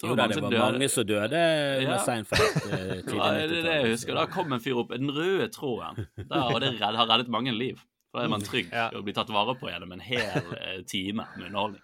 Jo 0.00 0.14
da, 0.16 0.28
det 0.30 0.38
var 0.40 0.50
døde- 0.54 0.60
mange 0.78 0.88
som 0.88 1.04
døde 1.04 1.40
under 1.42 1.82
Ja. 1.82 1.98
Seinfeld. 2.06 2.54
eh, 2.70 3.02
Ja, 3.18 3.32
det 3.34 3.42
er 3.42 3.48
det 3.66 3.74
jeg 3.74 3.90
husker. 3.96 4.14
Da 4.16 4.26
kom 4.30 4.52
en 4.54 4.62
fyr 4.62 4.78
opp 4.84 4.94
den 4.94 5.10
røde 5.12 5.48
tråden. 5.52 6.06
Der, 6.16 6.46
og 6.54 6.60
det 6.62 6.70
redd, 6.78 6.96
har 6.96 7.10
reddet 7.10 7.28
mange 7.28 7.52
liv. 7.52 7.82
Da 8.14 8.22
er 8.24 8.28
man 8.32 8.40
trygg 8.46 8.70
Ja. 8.78 8.86
og 8.94 9.04
blir 9.04 9.14
tatt 9.18 9.28
vare 9.34 9.58
på 9.58 9.68
gjennom 9.68 9.92
en 9.98 10.00
hel 10.06 10.54
eh, 10.56 10.80
time 10.88 11.26
med 11.36 11.50
underholdning. 11.50 11.82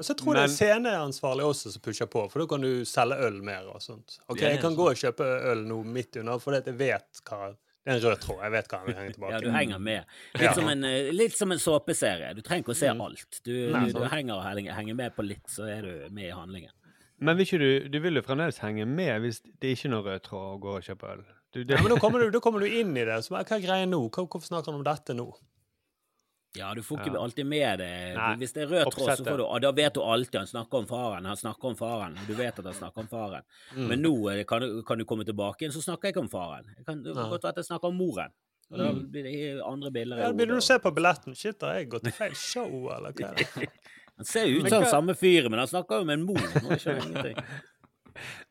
Og 0.00 0.04
så 0.08 0.14
tror 0.16 0.34
jeg 0.38 0.48
det 0.48 0.50
er 0.50 0.56
sceneansvarlig 0.56 1.44
også 1.44 1.70
som 1.74 1.82
pusher 1.84 2.08
på, 2.08 2.24
for 2.32 2.40
da 2.40 2.46
kan 2.48 2.62
du 2.64 2.86
selge 2.88 3.18
øl 3.28 3.42
mer 3.44 3.66
og 3.68 3.82
sånt. 3.84 4.16
Ok, 4.32 4.40
Jeg 4.40 4.60
kan 4.62 4.72
gå 4.78 4.86
og 4.88 4.96
kjøpe 4.96 5.26
øl 5.52 5.66
nå 5.68 5.82
midt 5.84 6.16
under, 6.22 6.38
for 6.40 6.56
jeg 6.56 6.72
vet 6.80 7.20
hva 7.28 7.50
Det 7.84 7.92
er 7.94 7.96
en 7.96 8.02
rød 8.04 8.18
tråd. 8.20 8.40
Jeg 8.44 8.52
vet 8.52 8.66
hva 8.68 8.78
jeg 8.80 8.86
vil 8.90 8.96
henge 8.98 9.12
tilbake. 9.14 9.32
Ja, 9.32 9.38
du 9.40 9.50
henger 9.54 9.78
med. 9.80 10.04
Litt, 10.34 10.42
Ja. 10.42 10.52
som, 10.52 10.68
en, 10.68 10.84
eh, 10.84 11.10
litt 11.12 11.32
som 11.36 11.52
en 11.52 11.58
såpeserie. 11.58 12.34
Du 12.36 12.42
trenger 12.42 12.62
ikke 12.64 12.74
å 12.74 12.76
se 12.76 12.90
Mm. 12.92 13.00
alt. 13.00 13.40
Du, 13.42 13.52
Nei, 13.72 13.86
du, 13.86 13.92
du 13.92 14.04
henger, 14.04 14.34
og 14.36 14.44
henger, 14.44 14.94
med 14.94 15.16
på 15.16 15.24
litt, 15.26 15.46
så 15.48 15.64
er 15.64 15.82
du 15.82 16.08
med 16.10 16.24
i 16.28 16.30
handlingen. 16.30 16.70
Men 17.18 17.36
vil 17.36 17.46
ikke 17.46 17.58
du, 17.58 17.88
du 17.88 17.98
vil 18.00 18.14
jo 18.14 18.22
fremdeles 18.22 18.58
henge 18.58 18.86
med 18.86 19.20
hvis 19.22 19.40
det 19.60 19.76
ikke 19.76 19.86
er 19.88 19.90
noen 19.94 20.04
rød 20.04 20.22
tråd 20.24 20.46
å 20.56 20.60
gå 20.60 20.76
og 20.76 20.82
kjøpe 20.82 21.08
øl. 21.12 21.24
Du, 21.52 21.64
det, 21.64 21.76
Ja, 21.76 21.82
men 21.82 21.90
da 21.94 21.96
kommer, 22.00 22.40
kommer 22.40 22.60
du 22.60 22.66
inn 22.66 22.96
i 22.96 23.04
det. 23.04 23.16
Så, 23.24 23.32
hva 23.34 23.40
er 23.40 23.60
greia 23.60 23.86
nå? 23.88 24.10
Hvorfor 24.10 24.44
snakker 24.44 24.66
han 24.72 24.74
om 24.80 24.84
dette 24.84 25.16
nå? 25.16 25.32
Ja, 26.58 26.72
du 26.74 26.82
får 26.82 26.98
ikke 26.98 27.12
Ja. 27.14 27.20
alltid 27.22 27.46
med 27.46 27.78
det. 27.78 28.14
Nei, 28.16 28.34
Hvis 28.40 28.52
det 28.52 28.62
er 28.64 28.66
rød 28.72 28.90
tråd, 28.90 29.16
så 29.16 29.24
får 29.24 29.38
du 29.38 29.60
Da 29.62 29.70
vet 29.72 29.94
du 29.94 30.00
alltid 30.02 30.38
han 30.40 30.46
snakker 30.50 30.78
om 30.78 30.86
faren. 30.86 31.24
Han 31.24 31.36
snakker 31.36 31.68
om 31.68 31.76
faren. 31.76 32.16
Du 32.26 32.34
vet 32.34 32.58
at 32.58 32.64
han 32.64 32.74
snakker 32.74 33.04
om 33.04 33.08
faren. 33.08 33.42
Mm. 33.76 33.86
Men 33.88 34.02
nå 34.02 34.14
eh, 34.32 34.44
kan 34.44 34.60
du, 34.60 34.82
kan 34.82 34.98
du 34.98 35.04
komme 35.04 35.24
tilbake 35.24 35.62
igjen, 35.62 35.72
så 35.72 35.82
snakker 35.82 36.08
jeg 36.08 36.16
ikke 36.16 36.24
om 36.26 36.28
faren. 36.32 36.66
Jeg 36.76 36.86
kan, 36.86 37.02
det 37.02 37.14
kan 37.14 37.30
godt 37.30 37.42
være 37.46 37.54
at 37.54 37.62
jeg 37.62 37.70
snakker 37.70 37.88
om 37.88 37.96
moren. 37.96 38.32
Og 38.70 38.78
da 38.78 38.92
blir 38.92 39.24
det 39.26 39.62
andre 39.66 39.90
bilder 39.90 40.18
Ja, 40.18 40.32
Begynner 40.32 40.58
du 40.58 40.62
å 40.62 40.66
se 40.66 40.78
på 40.78 40.92
billetten? 40.94 41.34
Shit, 41.34 41.62
har 41.62 41.74
jeg 41.80 41.88
gått 41.90 42.06
feil 42.14 42.34
show, 42.38 42.70
eller 42.94 43.12
hva 43.12 43.32
er 43.32 43.34
det? 43.54 43.68
Han 44.20 44.26
ser 44.28 44.46
ut 44.46 44.68
som 44.68 44.82
den 44.82 44.90
samme 44.90 45.14
fyren, 45.18 45.50
men 45.50 45.62
han 45.62 45.70
snakker 45.70 46.02
jo 46.02 46.04
med 46.06 46.18
en 46.20 46.26
mor. 46.28 46.38
Nå 46.38 46.78
skjønner 46.78 47.00
jeg 47.00 47.10
ingenting. 47.10 47.44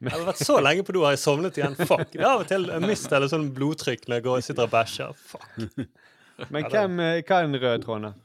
Jeg 0.02 0.12
har 0.16 0.24
vært 0.26 0.40
så 0.42 0.56
lenge 0.64 0.84
på 0.88 0.94
do, 0.96 1.02
har 1.06 1.12
jeg 1.14 1.20
sovnet 1.22 1.58
igjen. 1.60 1.76
Fuck. 1.76 2.16
Jeg 2.16 2.24
har 2.24 2.40
av 2.40 2.42
og 2.42 2.48
til 2.50 2.64
litt 2.66 3.30
sånn 3.30 3.50
blodtrykk 3.54 4.08
når 4.08 4.18
jeg 4.18 4.24
går 4.26 4.38
og 4.40 4.46
sitter 4.48 4.66
og 4.66 4.72
bæsjer. 4.74 5.20
Fuck. 5.30 5.84
Men 6.50 6.66
hvem, 6.72 7.00
eh, 7.04 7.22
hva 7.24 7.40
er 7.44 7.48
den 7.48 7.60
røde 7.62 7.84
tråden. 7.84 8.18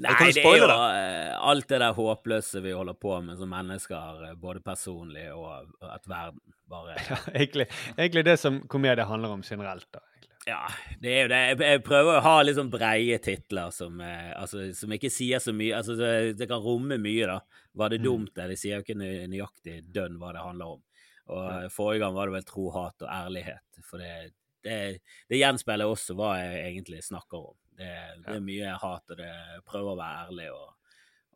Nei, 0.00 0.12
det 0.30 0.44
er 0.46 0.60
jo 0.60 0.68
det? 0.70 0.76
eh, 0.94 1.32
alt 1.50 1.66
det 1.68 1.80
der 1.82 1.96
håpløse 1.96 2.60
vi 2.62 2.70
holder 2.76 2.94
på 2.94 3.16
med 3.26 3.40
som 3.40 3.50
mennesker, 3.50 4.20
eh, 4.28 4.36
både 4.38 4.62
personlig 4.62 5.26
og 5.34 5.66
at 5.82 6.06
verden 6.08 6.38
bare 6.70 6.94
Ja, 7.10 7.18
egentlig, 7.34 7.66
egentlig 7.96 8.24
det 8.28 8.36
som 8.38 8.60
komedie 8.70 9.04
handler 9.08 9.34
om 9.34 9.42
generelt. 9.42 9.88
da. 9.90 10.00
egentlig. 10.14 10.36
Ja, 10.46 10.60
det 11.02 11.10
er 11.10 11.22
jo 11.24 11.28
det. 11.32 11.40
Jeg- 11.66 11.82
prøver 11.84 12.18
å 12.18 12.22
ha 12.22 12.36
litt 12.42 12.56
sånn 12.56 12.70
breie 12.70 13.18
titler 13.18 13.74
som, 13.74 14.00
eh, 14.00 14.30
altså, 14.38 14.70
som 14.78 14.94
ikke 14.94 15.10
sier 15.10 15.42
så 15.42 15.52
mye. 15.52 15.74
Altså, 15.76 15.98
det, 15.98 16.48
kan 16.48 16.62
romme 16.62 16.96
mye, 17.02 17.26
da. 17.26 17.40
Var 17.74 17.88
det 17.90 18.02
dumt? 18.06 18.30
det? 18.34 18.46
De 18.48 18.56
sier 18.56 18.78
jo 18.78 18.84
ikke 18.86 18.96
nøyaktig 19.28 19.80
dønn 19.92 20.20
hva 20.22 20.32
det 20.32 20.46
handler 20.46 20.76
om. 20.78 20.82
Og 21.30 21.70
Forrige 21.70 22.00
gang 22.02 22.14
var 22.14 22.26
det 22.30 22.38
vel 22.38 22.46
tro, 22.46 22.70
hat 22.74 23.02
og 23.02 23.10
ærlighet. 23.10 23.82
For 23.86 23.98
det, 23.98 24.32
det, 24.66 24.76
det 25.30 25.38
gjenspeiler 25.40 25.88
også 25.90 26.14
hva 26.18 26.34
jeg 26.40 26.60
egentlig 26.72 27.02
snakker 27.06 27.38
om. 27.50 27.56
Det, 27.80 27.88
det 28.26 28.34
er 28.36 28.44
mye 28.44 28.74
hat, 28.82 29.06
og 29.10 29.16
det 29.16 29.30
prøver 29.68 29.94
å 29.94 29.98
være 29.98 30.26
ærlig 30.26 30.48
og, 30.52 30.66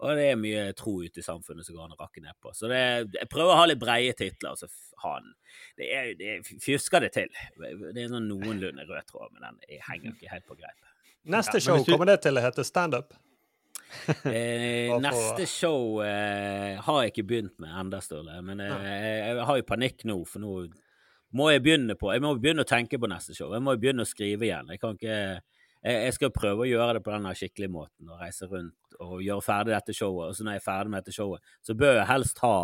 Og 0.04 0.16
det 0.19 0.25
er 0.33 0.37
mye 0.37 0.64
tro 0.76 0.97
ute 1.00 1.23
i 1.23 1.25
samfunnet 1.25 1.64
som 1.64 1.76
går 1.76 1.85
an 1.87 1.93
å 1.95 2.00
rakke 2.02 2.21
ned 2.21 2.35
på. 2.43 2.50
Så 2.52 2.69
det, 2.69 2.81
jeg 3.14 3.28
prøver 3.33 3.52
å 3.54 3.61
ha 3.61 3.66
litt 3.71 3.78
breie 3.81 4.12
titler. 4.19 4.50
og 4.52 4.59
så 4.59 4.66
f- 4.69 4.90
den. 5.04 5.31
Det 5.78 5.87
er, 5.95 6.09
det 6.19 6.28
er, 6.35 6.43
fjusker 6.64 7.00
det 7.04 7.12
til. 7.14 7.28
Det 7.61 8.02
er 8.02 8.09
sånn 8.11 8.26
noenlunde 8.28 8.85
rød 8.88 9.07
tråd, 9.11 9.31
men 9.37 9.45
den 9.47 9.59
jeg 9.71 9.81
henger 9.87 10.11
ikke 10.16 10.33
helt 10.33 10.47
på 10.49 10.57
greip. 10.59 10.90
Neste 11.25 11.61
show, 11.61 11.76
ja, 11.78 11.85
du- 11.87 11.93
kommer 11.95 12.11
det 12.11 12.19
til 12.26 12.37
å 12.37 12.43
hete 12.45 12.64
standup? 12.66 13.14
Eh, 14.26 14.90
neste 15.04 15.47
show 15.47 16.00
eh, 16.02 16.81
har 16.83 17.02
jeg 17.04 17.12
ikke 17.12 17.26
begynt 17.31 17.59
med 17.62 17.71
enda, 17.78 18.00
Sturle. 18.02 18.40
Men 18.43 18.61
eh, 18.64 19.28
jeg 19.31 19.45
har 19.47 19.61
jo 19.61 19.66
panikk 19.69 20.02
nå, 20.11 20.16
for 20.28 20.43
nå 20.43 20.54
må 21.35 21.50
jeg 21.50 21.64
begynne 21.64 21.97
på 21.99 22.12
Jeg 22.14 22.23
må 22.23 22.31
begynne 22.38 22.62
å 22.62 22.69
tenke 22.69 22.99
på 23.00 23.11
neste 23.11 23.35
show. 23.35 23.50
Jeg 23.55 23.64
må 23.64 23.75
begynne 23.81 24.07
å 24.07 24.09
skrive 24.09 24.47
igjen. 24.47 24.71
Jeg 24.71 24.83
kan 24.83 24.95
ikke 24.99 25.19
jeg, 25.85 26.14
skal 26.17 26.33
prøve 26.33 26.64
å 26.64 26.69
gjøre 26.69 26.97
det 26.97 27.03
på 27.05 27.12
den 27.12 27.26
skikkelige 27.37 27.73
måten, 27.75 28.09
og 28.09 28.23
reise 28.23 28.47
rundt 28.49 28.97
og 29.05 29.19
gjøre 29.21 29.45
ferdig 29.45 29.75
dette 29.75 29.97
showet. 29.97 30.31
Og 30.31 30.37
så 30.37 30.47
når 30.47 30.57
jeg 30.57 30.62
er 30.62 30.69
ferdig 30.69 30.93
med 30.93 31.03
dette 31.03 31.17
showet, 31.17 31.50
så 31.67 31.76
bør 31.76 31.99
jeg 31.99 32.09
helst 32.09 32.41
ha 32.45 32.55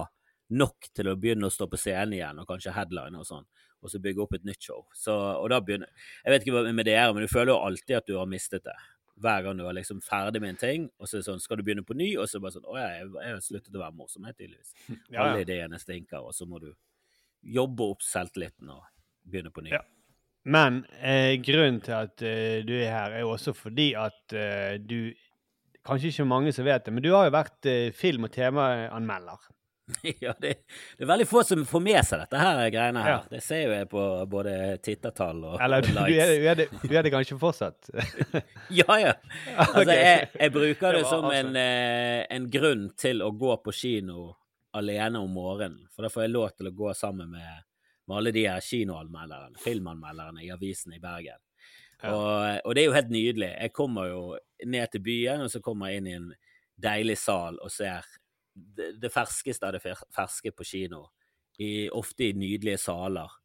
nok 0.57 0.89
til 0.97 1.11
å 1.11 1.17
begynne 1.21 1.51
å 1.51 1.53
stå 1.53 1.69
på 1.71 1.79
scenen 1.79 2.17
igjen, 2.17 2.41
og 2.41 2.49
kanskje 2.49 2.75
headline 2.75 3.21
og 3.21 3.27
sånn, 3.29 3.45
og 3.81 3.93
så 3.93 4.01
bygge 4.03 4.25
opp 4.25 4.39
et 4.39 4.47
nytt 4.49 4.65
show. 4.65 4.87
Så, 4.97 5.13
og 5.13 5.51
da 5.53 5.61
begynner 5.63 5.91
Jeg 6.25 6.33
vet 6.33 6.47
ikke 6.47 6.57
hva 6.57 6.73
med 6.73 6.89
det 6.89 6.97
er, 6.97 7.13
men 7.13 7.27
du 7.27 7.31
føler 7.31 7.53
jo 7.53 7.61
alltid 7.69 8.01
at 8.01 8.09
du 8.09 8.17
har 8.19 8.31
mistet 8.31 8.65
det. 8.67 8.77
Hver 9.21 9.45
gang 9.45 9.59
du 9.61 9.67
er 9.69 9.77
liksom 9.77 10.01
ferdig 10.01 10.41
med 10.41 10.55
en 10.55 10.63
ting, 10.63 10.89
og 10.97 11.09
så 11.09 11.19
er 11.19 11.21
det 11.21 11.29
sånn, 11.29 11.43
skal 11.45 11.61
du 11.61 11.67
begynne 11.67 11.85
på 11.85 11.97
ny, 11.99 12.15
og 12.17 12.31
så 12.31 12.41
bare 12.41 12.57
sånn 12.57 12.71
Å 12.71 12.79
ja, 12.81 12.89
jeg 12.97 13.35
har 13.35 13.43
sluttet 13.45 13.77
å 13.77 13.83
være 13.83 13.99
morsom, 13.99 14.25
helt 14.25 14.41
tydeligvis. 14.41 14.73
Ja, 15.13 15.27
Alle 15.27 15.45
ideene 15.45 15.81
stinker, 15.83 16.25
og 16.25 16.33
så 16.37 16.49
må 16.49 16.63
du 16.63 16.71
jobbe 17.43 17.87
opp 17.95 18.05
selvtilliten 18.05 18.71
og 18.75 18.85
begynne 19.25 19.53
på 19.55 19.65
ny. 19.65 19.73
Ja. 19.75 19.83
Men 20.51 20.83
eh, 21.05 21.37
grunnen 21.45 21.83
til 21.85 21.97
at 21.99 22.23
eh, 22.25 22.61
du 22.65 22.73
er 22.79 22.91
her, 22.95 23.17
er 23.19 23.25
jo 23.27 23.35
også 23.35 23.53
fordi 23.57 23.93
at 23.99 24.37
eh, 24.37 24.79
du 24.81 25.13
Kanskje 25.81 26.11
ikke 26.11 26.27
mange 26.29 26.51
som 26.53 26.67
vet 26.67 26.85
det, 26.85 26.93
men 26.93 27.01
du 27.01 27.09
har 27.15 27.25
jo 27.25 27.33
vært 27.33 27.65
eh, 27.71 27.87
film- 27.97 28.27
og 28.27 28.33
temaanmelder. 28.35 29.47
ja, 30.21 30.35
det, 30.39 30.51
det 30.99 31.05
er 31.05 31.09
veldig 31.09 31.27
få 31.29 31.43
som 31.47 31.63
får 31.67 31.83
med 31.83 32.01
seg 32.07 32.21
dette 32.23 32.41
her 32.41 32.61
greiene 32.73 33.05
her. 33.05 33.15
Ja. 33.15 33.21
Det 33.33 33.41
ser 33.43 33.63
jo 33.65 33.73
jeg 33.73 33.89
på 33.91 34.03
både 34.31 34.55
tittertall 34.85 35.41
og 35.49 35.57
Eller 35.65 35.81
du, 35.87 35.89
likes. 35.97 36.35
du, 36.37 36.47
er 36.53 36.61
det, 36.61 36.67
du 36.85 36.93
er 36.95 37.07
det 37.07 37.15
kanskje 37.15 37.39
fortsatt? 37.41 37.91
Ja, 38.81 38.99
ja. 39.01 39.15
Altså, 39.57 39.89
jeg, 39.97 40.29
jeg 40.37 40.53
bruker 40.55 40.95
det 40.95 41.01
Det 41.01 41.09
som 41.11 41.27
en, 41.33 41.57
eh, 41.59 42.21
en 42.31 42.47
grunn 42.53 42.85
til 43.01 43.25
å 43.25 43.33
gå 43.35 43.57
på 43.65 43.75
kino 43.75 44.29
alene 44.77 45.19
om 45.19 45.33
morgenen. 45.35 45.89
For 45.95 46.07
da 46.07 46.13
får 46.13 46.27
jeg 46.27 46.35
lov 46.35 46.51
til 46.55 46.71
å 46.71 46.77
gå 46.77 46.95
sammen 46.97 47.33
med, 47.33 47.67
med 48.07 48.17
alle 48.17 48.33
de 48.35 48.47
her 48.47 48.65
kinoanmelderne, 48.65 49.59
filmanmelderne 49.63 50.45
i 50.45 50.51
avisen 50.55 50.95
i 50.97 51.03
Bergen. 51.03 51.41
Ja. 52.01 52.15
Og, 52.15 52.61
og 52.65 52.75
det 52.75 52.83
er 52.83 52.89
jo 52.89 52.97
helt 52.97 53.13
nydelig. 53.13 53.51
Jeg 53.51 53.75
kommer 53.77 54.09
jo 54.09 54.23
ned 54.67 54.93
til 54.93 55.05
byen, 55.05 55.45
og 55.45 55.53
så 55.53 55.61
kommer 55.65 55.91
jeg 55.91 56.01
inn 56.01 56.11
i 56.11 56.17
en 56.17 56.31
deilig 56.81 57.19
sal 57.21 57.59
og 57.61 57.73
ser 57.73 58.07
det, 58.55 58.95
det 59.03 59.11
ferskeste 59.13 59.69
av 59.69 59.77
det 59.77 59.83
ferske 59.85 60.53
på 60.57 60.67
kino. 60.67 61.05
I, 61.61 61.91
ofte 61.93 62.31
i 62.31 62.37
nydelige 62.37 62.81
saler. 62.81 63.37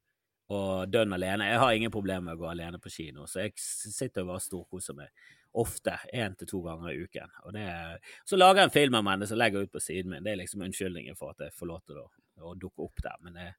Og 0.55 0.91
dønn 0.93 1.15
alene. 1.17 1.49
Jeg 1.49 1.59
har 1.59 1.73
ingen 1.73 1.91
problemer 1.91 2.29
med 2.29 2.37
å 2.37 2.43
gå 2.43 2.51
alene 2.51 2.77
på 2.79 2.91
kino, 2.93 3.25
så 3.27 3.41
jeg 3.41 3.55
sitter 3.57 4.21
og 4.21 4.35
bare 4.35 4.43
storkoser 4.45 4.95
meg. 4.97 5.09
Ofte. 5.55 5.93
Én 6.13 6.33
til 6.35 6.47
to 6.51 6.59
ganger 6.65 6.91
i 6.91 6.99
uken. 7.05 7.31
Er, 7.55 7.97
så 8.27 8.35
lager 8.39 8.61
jeg 8.63 8.69
en 8.69 8.73
film 8.75 8.97
om 8.99 9.07
henne 9.07 9.27
som 9.29 9.39
legger 9.39 9.63
ut 9.63 9.71
på 9.71 9.79
siden 9.83 10.11
min. 10.11 10.23
Det 10.25 10.33
er 10.33 10.41
liksom 10.41 10.63
unnskyldningen 10.67 11.15
for 11.19 11.31
at 11.31 11.45
jeg 11.45 11.53
får 11.55 11.69
lov 11.71 11.81
til 11.87 12.01
å, 12.01 12.05
å 12.43 12.55
dukke 12.59 12.83
opp 12.89 13.03
der. 13.05 13.15
Men 13.23 13.37
det, 13.39 13.49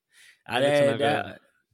er 0.44 0.64
det, 0.66 0.70
Det 0.70 0.80
sånn 0.90 1.00
det, 1.00 1.12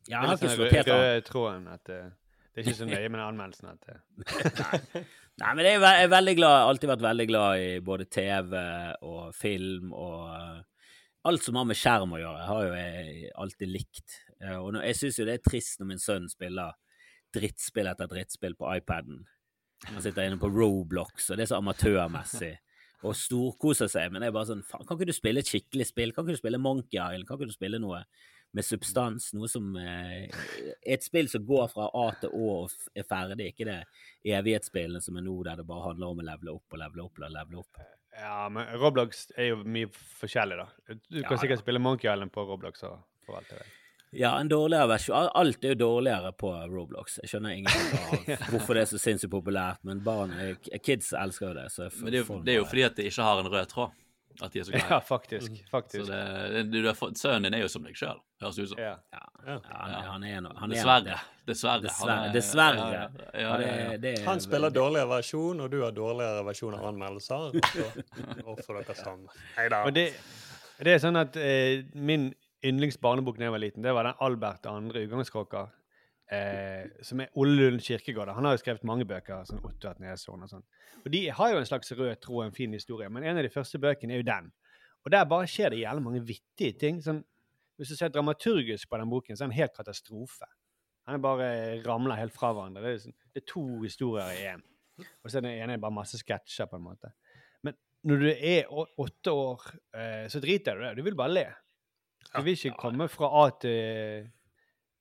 ja, 0.09 0.21
jeg 0.21 0.21
har 0.29 0.37
ikke 0.83 1.27
tråden 1.31 1.67
at 1.73 1.91
eh, 1.95 2.11
det 2.53 2.61
er 2.61 2.67
ikke 2.69 2.79
så 2.83 2.87
nøye 2.91 3.09
med 3.09 3.19
den 3.19 3.27
anmeldelsen. 3.27 3.73
At, 3.73 3.87
det. 3.89 5.03
Nei, 5.43 5.53
men 5.57 5.65
jeg 5.67 5.79
er, 5.79 5.83
ve- 5.83 5.95
jeg 6.03 6.11
veldig 6.13 6.35
glad, 6.39 6.57
alltid 6.69 6.91
vært 6.93 7.05
veldig 7.07 7.27
glad 7.31 7.63
i 7.65 7.69
både 7.87 8.07
TV 8.13 8.57
og 9.09 9.23
film 9.39 9.95
og 9.97 10.27
eh, 10.37 10.61
alt 11.31 11.45
som 11.47 11.55
har 11.61 11.67
med 11.71 11.79
skjerm 11.79 12.13
å 12.15 12.19
gjøre, 12.21 12.47
har 12.51 12.65
jo 12.67 12.73
jeg 12.77 13.29
alltid 13.45 13.71
likt. 13.71 14.17
Eh, 14.43 14.57
Og 14.59 14.77
jeg 14.83 14.99
syns 14.99 15.19
jo 15.23 15.27
det 15.29 15.39
er 15.39 15.45
trist 15.51 15.81
når 15.81 15.91
min 15.95 16.03
sønn 16.03 16.27
spiller 16.31 16.75
drittspill 17.33 17.89
etter 17.89 18.11
drittspill 18.11 18.55
på 18.59 18.69
iPaden. 18.77 19.23
Han 19.89 20.03
sitter 20.05 20.29
inne 20.29 20.39
på 20.41 20.51
Roblox, 20.53 21.31
og 21.31 21.37
det 21.39 21.47
er 21.47 21.51
så 21.51 21.59
amatørmessig. 21.63 22.53
Og 23.03 23.17
storkoser 23.19 23.89
seg, 23.91 24.13
men 24.15 24.23
det 24.23 24.29
er 24.31 24.35
bare 24.37 24.47
sånn 24.53 24.61
faen, 24.63 24.85
Kan 24.87 24.95
ikke 24.95 25.09
du 25.11 25.17
spille 25.17 25.43
et 25.43 25.49
skikkelig 25.51 25.89
spill? 25.89 26.13
Kan 26.15 26.23
ikke 26.23 26.37
du 26.37 26.43
spille 26.45 26.61
Monkey 26.63 27.01
Island? 27.01 27.27
Kan 27.27 27.41
ikke 27.41 27.49
du 27.51 27.57
spille 27.57 27.81
noe 27.83 28.05
med 28.55 28.63
substans? 28.69 29.33
Noe 29.35 29.49
som 29.51 29.73
eh, 29.81 30.29
Et 30.87 31.03
spill 31.03 31.27
som 31.33 31.43
går 31.49 31.67
fra 31.73 31.89
A 31.99 32.05
til 32.21 32.31
Å 32.31 32.53
og 32.61 32.77
er 32.95 33.09
ferdig, 33.09 33.49
ikke 33.51 33.67
det 33.67 33.81
evighetsspillene 34.39 35.03
som 35.03 35.19
er 35.19 35.27
nå, 35.27 35.35
der 35.49 35.59
det 35.59 35.67
bare 35.67 35.89
handler 35.89 36.15
om 36.15 36.23
å 36.23 36.29
levele 36.31 36.55
opp 36.55 36.77
og 36.79 36.83
levele 36.85 37.09
opp 37.09 37.19
og 37.19 37.27
levele 37.41 37.65
opp. 37.65 37.83
ja, 38.23 38.39
men 38.55 38.71
Roblox 38.79 39.27
er 39.35 39.51
jo 39.51 39.63
mye 39.65 39.91
forskjellig, 40.21 40.63
da. 40.63 40.69
Du 41.11 41.23
kan 41.25 41.35
Ja, 41.35 41.43
sikkert 41.43 41.65
spille 41.67 41.83
Monkey 41.83 42.07
Island 42.13 42.31
på 42.31 42.47
Roblox. 42.47 42.85
Og, 42.87 43.03
for 43.27 43.41
alt 43.41 43.51
jeg 43.51 43.65
vet. 43.65 43.79
Ja, 44.13 44.35
en 44.41 44.49
dårligere 44.53 44.89
versjon. 44.91 45.29
Alt 45.41 45.65
er 45.65 45.73
jo 45.73 45.79
dårligere 45.87 46.33
på 46.37 46.51
Roblox. 46.69 47.19
Jeg 47.23 47.31
skjønner 47.33 47.55
ingenting 47.57 48.37
av 48.37 48.45
hvorfor 48.53 48.77
det 48.77 48.83
er 48.85 48.91
så 48.93 49.01
sinnssykt 49.01 49.33
populært, 49.33 49.81
men 49.89 50.03
barn, 50.05 50.35
eh, 50.43 50.79
kids 50.85 51.15
elsker 51.17 51.49
jo 51.49 51.55
det. 51.57 51.67
Men 52.03 52.13
det 52.13 52.21
er, 52.21 52.25
jo, 52.27 52.41
det 52.45 52.53
er 52.55 52.59
jo 52.61 52.67
fordi 52.69 52.85
at 52.91 52.97
det 53.01 53.07
ikke 53.09 53.25
har 53.31 53.41
en 53.41 53.49
rød 53.55 53.71
tråd. 53.73 53.99
At 54.41 54.53
de 54.55 54.61
er 54.63 54.65
så 54.65 54.73
Ja, 54.77 54.83
greie. 54.89 55.01
faktisk. 55.05 55.57
Så 55.61 55.71
faktisk. 55.71 56.07
det, 56.09 56.21
det, 56.55 56.63
du 56.73 56.87
har 56.89 56.97
fått, 56.97 57.19
sønnen 57.21 57.45
din 57.49 57.57
er 57.59 57.65
jo 57.67 57.71
som 57.73 57.85
deg 57.85 57.97
sjøl, 58.01 58.21
høres 58.41 58.57
det 58.57 58.65
ut 58.65 58.71
som. 58.71 58.79
Ja. 58.81 58.93
Ja, 59.13 59.25
ja, 59.47 59.57
han, 59.69 59.91
er- 59.93 60.07
han 60.09 60.25
er 60.25 60.47
han 60.61 60.73
er 60.73 60.77
Dessverre. 60.77 61.19
Dessverre. 61.49 61.83
Dessverre. 61.85 62.15
Han 62.17 62.29
er- 62.29 62.37
Dessverre. 62.37 62.77
Ja, 62.79 62.87
ja, 62.93 63.03
ja, 63.03 63.41
Ja, 63.43 63.57
ja, 63.61 63.75
ja. 63.83 63.89
det, 63.93 63.99
det 64.07 64.13
er 64.21 64.25
Han 64.31 64.41
spiller 64.45 64.73
dårligere 64.73 65.09
versjon, 65.13 65.61
og 65.61 65.73
du 65.73 65.81
har 65.85 65.93
dårligere 65.97 66.45
versjon 66.49 66.77
av 66.79 66.87
anmeldelser. 66.93 67.49
Og 67.53 67.61
så 67.65 68.47
offer 68.57 68.81
dere 68.81 68.97
sammen. 69.01 69.29
Neida. 69.59 69.83
da. 69.85 69.91
det, 70.01 70.07
det 70.85 70.97
er 70.97 71.03
sånn 71.05 71.21
at 71.21 71.37
eh, 71.41 71.85
min 71.95 72.31
yndlingsbarnebok 72.65 73.39
da 73.39 73.49
jeg 73.49 73.55
var 73.55 73.63
liten, 73.63 73.85
det 73.85 73.95
var 73.95 74.07
den 74.09 74.21
Albert 74.21 74.63
2. 74.67 74.93
utgangskråka. 75.03 75.69
Eh, 76.33 76.87
som 77.05 77.21
er 77.21 77.33
Ole 77.37 77.59
Lund 77.59 77.83
Kirkegård. 77.85 78.31
Han 78.33 78.47
har 78.47 78.55
jo 78.55 78.63
skrevet 78.63 78.87
mange 78.89 79.05
bøker. 79.05 79.45
sånn 79.45 79.61
Otto 79.67 79.91
et 79.91 80.01
neshorn 80.01 80.47
og 80.47 80.49
sånn. 80.49 80.65
Og 81.03 81.11
de 81.13 81.27
har 81.29 81.53
jo 81.53 81.59
en 81.61 81.69
slags 81.69 81.93
rød 81.93 82.21
tråd, 82.23 82.47
en 82.47 82.57
fin 82.57 82.73
historie. 82.73 83.11
Men 83.13 83.27
en 83.27 83.37
av 83.37 83.45
de 83.45 83.53
første 83.53 83.81
bøkene 83.83 84.15
er 84.15 84.23
jo 84.23 84.29
den. 84.31 84.49
Og 85.05 85.11
der 85.13 85.27
bare 85.29 85.51
skjer 85.51 85.75
det 85.75 85.83
jævlig 85.83 86.03
mange 86.07 86.25
vittige 86.25 86.79
ting. 86.79 87.03
sånn, 87.03 87.25
Hvis 87.77 87.89
du 87.89 87.97
ser 87.97 88.09
dramaturgisk 88.09 88.89
på 88.89 88.99
den 88.99 89.11
boken, 89.11 89.37
så 89.37 89.45
er 89.45 89.49
det 89.49 89.55
en 89.55 89.61
helt 89.61 89.77
katastrofe. 89.77 90.47
Han 91.07 91.15
er 91.15 91.19
bare 91.19 91.83
ramler 91.83 92.17
helt 92.17 92.33
fra 92.33 92.53
hverandre. 92.53 92.83
Det 92.83 92.93
er, 92.95 92.99
sånn, 92.99 93.17
det 93.35 93.43
er 93.43 93.53
to 93.53 93.65
historier 93.83 94.31
i 94.31 94.45
én. 94.55 94.63
Og 95.25 95.31
så 95.31 95.39
er 95.39 95.43
den 95.43 95.59
ene 95.59 95.81
bare 95.83 95.97
masse 95.97 96.21
sketsjer, 96.21 96.69
på 96.71 96.79
en 96.79 96.87
måte. 96.87 97.13
Men 97.63 97.75
når 98.07 98.23
du 98.23 98.29
er 98.31 98.71
åtte 98.71 99.35
år, 99.35 99.67
eh, 99.95 100.29
så 100.29 100.41
driter 100.41 100.79
du 100.79 100.85
i 100.85 100.89
det. 100.89 100.97
Du 100.97 101.03
vil 101.03 101.19
bare 101.19 101.35
le. 101.35 101.47
Du 102.31 102.41
vil 102.47 102.57
ikke 102.57 102.79
komme 102.81 103.09
fra 103.13 103.29
A 103.43 103.49
til, 103.61 104.29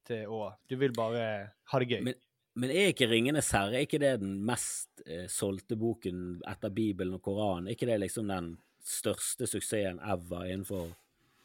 til 0.07 0.31
Å. 0.31 0.41
Du 0.69 0.75
vil 0.81 0.93
bare 0.95 1.25
ha 1.71 1.81
det 1.81 1.89
gøy. 1.91 2.01
Men, 2.09 2.17
men 2.59 2.73
er 2.73 2.91
ikke 2.91 3.07
'Ringenes 3.07 3.51
herre' 3.55 3.79
er 3.79 3.85
ikke 3.87 4.01
det 4.01 4.17
den 4.23 4.39
mest 4.47 5.03
eh, 5.05 5.27
solgte 5.31 5.77
boken 5.79 6.41
etter 6.49 6.73
Bibelen 6.75 7.15
og 7.15 7.23
Koranen? 7.23 7.69
Er 7.69 7.77
ikke 7.77 7.87
det 7.87 8.01
liksom 8.03 8.27
den 8.31 8.57
største 8.83 9.47
suksessen 9.47 10.01
ever 10.03 10.49
innenfor 10.49 10.91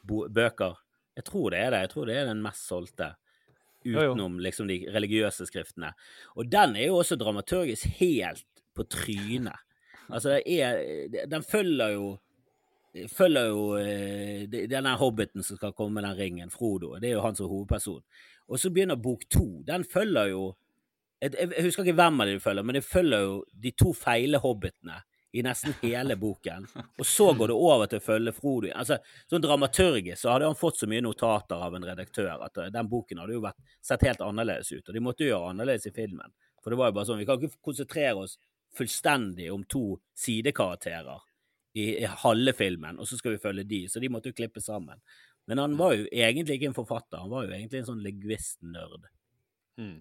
bøker? 0.06 0.82
Jeg 1.16 1.24
tror 1.30 1.54
det 1.54 1.62
er 1.62 1.70
det. 1.72 1.84
Jeg 1.86 1.92
tror 1.94 2.10
det 2.10 2.18
er 2.18 2.28
den 2.28 2.42
mest 2.44 2.66
solgte. 2.66 3.14
Utenom 3.86 4.40
liksom 4.42 4.66
de 4.66 4.80
religiøse 4.90 5.46
skriftene. 5.46 5.92
Og 6.34 6.48
den 6.50 6.74
er 6.74 6.88
jo 6.88 6.98
også 6.98 7.16
dramaturgisk 7.20 7.86
helt 8.00 8.46
på 8.74 8.82
trynet. 8.90 9.62
Altså, 10.10 10.40
det 10.42 10.60
er 10.62 11.26
Den 11.26 11.42
følger 11.42 11.94
jo 11.94 12.18
følger 13.12 13.50
jo 13.50 13.64
eh, 13.80 14.46
denne 14.48 14.94
hobbiten 15.00 15.44
som 15.44 15.58
skal 15.58 15.74
komme 15.76 16.00
med 16.00 16.08
den 16.08 16.18
ringen, 16.18 16.52
Frodo. 16.52 16.94
Det 17.00 17.10
er 17.10 17.18
jo 17.18 17.24
han 17.24 17.36
som 17.36 17.46
er 17.48 17.52
hovedperson. 17.54 18.04
Og 18.46 18.62
så 18.62 18.70
begynner 18.70 19.00
bok 19.00 19.26
to. 19.30 19.46
Den 19.66 19.84
følger 19.84 20.32
jo 20.34 20.46
jeg 21.16 21.64
husker 21.64 21.86
ikke 21.86 21.96
hvem 21.96 22.20
av 22.20 22.28
de 22.28 22.40
følger, 22.44 22.64
men 22.66 22.76
det 22.76 22.82
følger 22.84 23.22
jo 23.24 23.36
de 23.48 23.70
to 23.72 23.94
feile 23.96 24.36
hobbitene 24.42 24.98
i 25.36 25.42
nesten 25.44 25.74
hele 25.82 26.16
boken. 26.16 26.66
Og 26.98 27.06
så 27.06 27.30
går 27.36 27.50
det 27.50 27.56
over 27.56 27.88
til 27.90 28.00
å 28.00 28.04
følge 28.04 28.34
Frodo. 28.36 28.68
Altså, 28.72 28.98
sånn 29.28 29.44
dramaturgisk 29.44 30.20
så 30.22 30.32
hadde 30.32 30.48
han 30.48 30.58
fått 30.58 30.80
så 30.80 30.88
mye 30.90 31.04
notater 31.04 31.60
av 31.66 31.76
en 31.76 31.86
redaktør 31.88 32.44
at 32.46 32.60
eh, 32.60 32.72
den 32.74 32.90
boken 32.92 33.22
hadde 33.22 33.36
jo 33.36 33.44
vært, 33.44 33.60
sett 33.84 34.04
helt 34.06 34.24
annerledes 34.24 34.72
ut. 34.72 34.84
Og 34.84 34.96
de 34.96 35.04
måtte 35.04 35.24
jo 35.26 35.32
gjøre 35.32 35.52
annerledes 35.52 35.88
i 35.90 35.94
filmen. 35.96 36.32
For 36.62 36.72
det 36.72 36.80
var 36.80 36.90
jo 36.90 36.98
bare 36.98 37.08
sånn, 37.08 37.20
vi 37.20 37.28
kan 37.28 37.40
ikke 37.40 37.64
konsentrere 37.64 38.24
oss 38.24 38.36
fullstendig 38.76 39.48
om 39.52 39.64
to 39.68 39.84
sidekarakterer 40.20 41.24
i, 41.76 41.86
i 42.02 42.10
halve 42.24 42.54
filmen, 42.56 42.98
og 42.98 43.08
så 43.08 43.18
skal 43.20 43.36
vi 43.36 43.42
følge 43.42 43.66
de, 43.68 43.84
så 43.92 44.00
de 44.02 44.10
måtte 44.12 44.32
jo 44.32 44.38
klippe 44.38 44.62
sammen. 44.64 45.00
Men 45.46 45.62
han 45.62 45.76
var 45.78 45.94
jo 45.94 46.08
egentlig 46.10 46.58
ikke 46.58 46.72
en 46.72 46.78
forfatter, 46.78 47.22
han 47.22 47.32
var 47.32 47.46
jo 47.46 47.54
egentlig 47.54 47.82
en 47.82 47.90
sånn 47.92 48.04
lingvist-nerd. 48.04 49.08
Mm. 49.80 49.98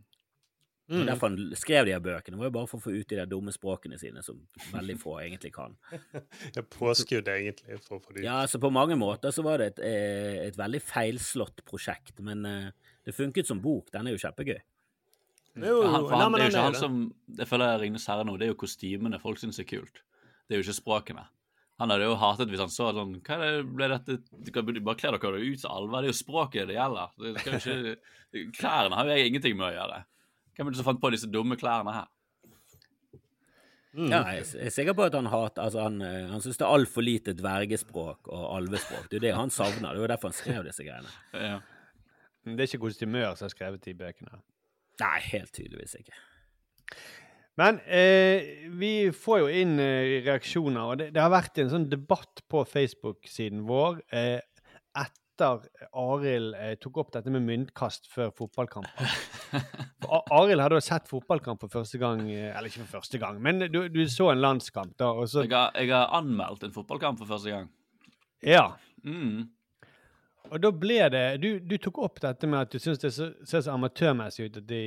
Det 0.88 1.02
derfor 1.08 1.32
han 1.32 1.54
skrev 1.58 1.88
de 1.88 1.94
her 1.96 2.02
bøkene. 2.04 2.36
Det 2.36 2.42
var 2.44 2.50
jo 2.52 2.54
bare 2.54 2.70
for 2.70 2.78
å 2.78 2.84
få 2.84 2.92
ut 2.94 3.08
de 3.10 3.18
der 3.18 3.30
dumme 3.30 3.50
språkene 3.54 3.98
sine, 3.98 4.22
som 4.26 4.38
veldig 4.70 4.96
få 5.02 5.16
egentlig 5.24 5.50
kan. 5.56 5.74
Jeg 6.54 6.60
er 6.62 6.68
påskudd, 6.76 7.30
egentlig. 7.34 7.80
for 7.88 7.98
å 7.98 8.04
få 8.04 8.14
det 8.14 8.22
ut. 8.22 8.28
Ja, 8.28 8.38
så 8.50 8.62
På 8.62 8.70
mange 8.74 8.98
måter 9.00 9.34
så 9.34 9.42
var 9.46 9.62
det 9.64 9.72
et, 9.74 9.82
eh, 9.88 10.38
et 10.46 10.60
veldig 10.60 10.82
feilslått 10.86 11.66
prosjekt, 11.66 12.22
men 12.22 12.46
eh, 12.46 12.70
det 13.06 13.18
funket 13.18 13.50
som 13.50 13.64
bok. 13.64 13.90
Den 13.94 14.12
er 14.12 14.14
jo 14.14 14.22
kjempegøy. 14.22 14.60
Jo, 15.56 15.76
Ja, 15.88 15.90
han, 15.96 16.06
han, 16.12 16.36
det 16.36 16.44
er 16.44 16.50
jo 16.50 16.54
ikke 16.54 16.66
han 16.68 16.76
det. 16.76 16.84
som 16.84 17.00
Jeg 17.40 17.48
føler 17.48 17.86
herre 17.88 18.28
nå, 18.28 18.38
det 18.38 18.50
er 18.50 18.54
jo 18.54 18.60
kostymene 18.60 19.22
folk 19.24 19.42
syns 19.42 19.62
er 19.64 19.70
kult. 19.70 20.04
Det 20.46 20.54
er 20.54 20.62
jo 20.62 20.68
ikke 20.68 20.82
språkene. 20.84 21.26
Han 21.82 21.92
hadde 21.92 22.08
jo 22.08 22.16
hatet 22.16 22.52
hvis 22.52 22.62
han 22.64 22.72
så 22.72 22.88
sånn 22.96 23.18
Hva 23.20 23.36
er 23.36 23.58
det, 23.58 23.64
ble 23.76 23.88
dette 23.92 24.18
de 24.24 24.52
kan 24.56 24.68
bare 24.68 25.00
kle 25.00 25.12
dere 25.18 25.42
ut 25.44 25.60
som 25.60 25.74
alver. 25.76 26.06
Det 26.06 26.08
er 26.08 26.14
jo 26.14 26.20
språket 26.22 26.70
det 26.70 26.78
gjelder. 26.78 27.16
Det 27.20 27.34
skal 27.42 27.56
jo 27.56 27.62
ikke, 27.62 28.52
klærne 28.60 29.00
har 29.00 29.10
jo 29.10 29.18
jeg 29.18 29.32
ingenting 29.32 29.58
med 29.60 29.68
å 29.70 29.74
gjøre. 29.76 30.04
Hvem 30.56 30.70
er 30.70 30.76
det 30.76 30.80
som 30.80 30.88
fant 30.88 31.02
på 31.04 31.12
disse 31.12 31.32
dumme 31.32 31.58
klærne 31.60 31.96
her? 31.98 32.12
Mm. 33.96 34.10
Ja, 34.12 34.22
jeg 34.36 34.44
jeg 34.44 34.68
er 34.68 34.74
sikker 34.76 34.96
på 34.96 35.06
at 35.08 35.14
han 35.16 35.30
hater 35.32 35.64
Altså, 35.64 35.86
han, 35.86 36.02
eh, 36.04 36.26
han 36.28 36.42
syns 36.44 36.58
det 36.60 36.66
er 36.68 36.74
altfor 36.76 37.04
lite 37.06 37.32
dvergespråk 37.36 38.28
og 38.28 38.44
alvespråk. 38.58 39.08
Det 39.08 39.18
er 39.18 39.22
jo 39.22 39.26
det 39.28 39.36
han 39.38 39.54
savner. 39.56 39.92
Det 39.92 40.02
er 40.02 40.04
jo 40.04 40.12
derfor 40.12 40.32
han 40.32 40.40
skrev 40.40 40.66
disse 40.68 40.84
greiene. 40.84 41.14
Ja. 41.32 41.60
Det 42.46 42.60
er 42.60 42.68
ikke 42.70 42.84
kostymør 42.84 43.36
som 43.36 43.48
har 43.48 43.56
skrevet 43.56 43.86
de 43.88 43.96
bøkene. 43.98 44.42
Nei, 45.02 45.20
helt 45.32 45.52
tydeligvis 45.56 45.96
ikke. 46.00 46.20
Men 47.60 47.80
eh, 47.88 48.68
vi 48.76 49.12
får 49.16 49.46
jo 49.46 49.52
inn 49.62 49.78
eh, 49.80 50.18
reaksjoner, 50.26 50.82
og 50.84 50.98
det, 51.00 51.12
det 51.16 51.22
har 51.24 51.32
vært 51.32 51.62
en 51.64 51.72
sånn 51.72 51.88
debatt 51.92 52.44
på 52.52 52.66
Facebook-siden 52.68 53.64
vår 53.70 54.02
eh, 54.12 54.42
etter 55.00 55.64
Arild 55.96 56.56
eh, 56.60 56.74
tok 56.84 57.00
opp 57.04 57.14
dette 57.16 57.32
med 57.32 57.46
myntkast 57.48 58.10
før 58.12 58.34
fotballkamper. 58.36 59.16
Arild 60.36 60.64
hadde 60.66 60.82
jo 60.82 60.84
sett 60.84 61.08
fotballkamp 61.12 61.64
for 61.64 61.72
første 61.78 62.00
gang, 62.02 62.26
eh, 62.28 62.52
eller 62.52 62.68
ikke 62.68 62.84
for 62.84 62.98
første 63.00 63.24
gang, 63.24 63.40
men 63.44 63.70
du, 63.72 63.86
du 63.92 64.04
så 64.12 64.34
en 64.34 64.44
landskamp 64.44 64.96
da, 65.00 65.14
så 65.24 65.46
Jeg 65.46 65.56
har, 65.56 65.72
jeg 65.80 65.92
har 65.96 66.12
anmeldt 66.20 66.68
en 66.68 66.76
fotballkamp 66.76 67.24
for 67.24 67.38
første 67.38 67.56
gang. 67.56 67.72
Ja. 68.44 68.74
Mm. 69.08 69.48
Og 70.52 70.62
da 70.62 70.70
ble 70.74 70.98
det 71.10 71.24
Du, 71.42 71.48
du 71.62 71.76
tok 71.82 71.98
opp 72.06 72.20
dette 72.22 72.48
med 72.50 72.66
at 72.66 72.74
du 72.74 72.82
syns 72.82 73.02
det 73.02 73.12
så, 73.16 73.32
ser 73.46 73.64
så 73.66 73.74
amatørmessig 73.74 74.50
ut 74.50 74.60
at 74.62 74.68
de 74.70 74.84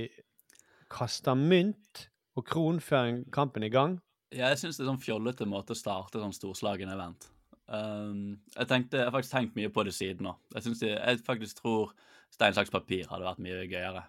kaster 0.90 1.36
mynt 1.38 2.06
og 2.38 2.44
kron 2.46 2.78
før 2.84 3.16
kampen 3.34 3.64
er 3.66 3.70
i 3.72 3.74
gang. 3.74 3.96
Ja, 4.30 4.50
jeg 4.52 4.60
syns 4.60 4.76
det 4.78 4.84
er 4.84 4.90
sånn 4.92 5.00
fjollete 5.02 5.46
måte 5.48 5.74
å 5.74 5.78
starte 5.78 6.20
sånn 6.22 6.34
storslagen 6.36 6.90
event. 6.92 7.26
Um, 7.68 8.38
jeg, 8.54 8.68
tenkte, 8.70 8.96
jeg 9.00 9.08
har 9.08 9.12
faktisk 9.12 9.34
tenkt 9.34 9.56
mye 9.58 9.70
på 9.72 9.84
det 9.84 9.92
siden 9.96 10.24
nå. 10.28 10.34
Jeg, 10.54 10.62
det- 10.80 10.94
jeg 10.96 11.18
faktisk 11.26 11.60
tror 11.62 11.92
stein, 12.32 12.54
saks, 12.56 12.70
papir 12.72 13.06
hadde 13.10 13.26
vært 13.26 13.42
mye 13.44 13.66
gøyere. 13.68 14.04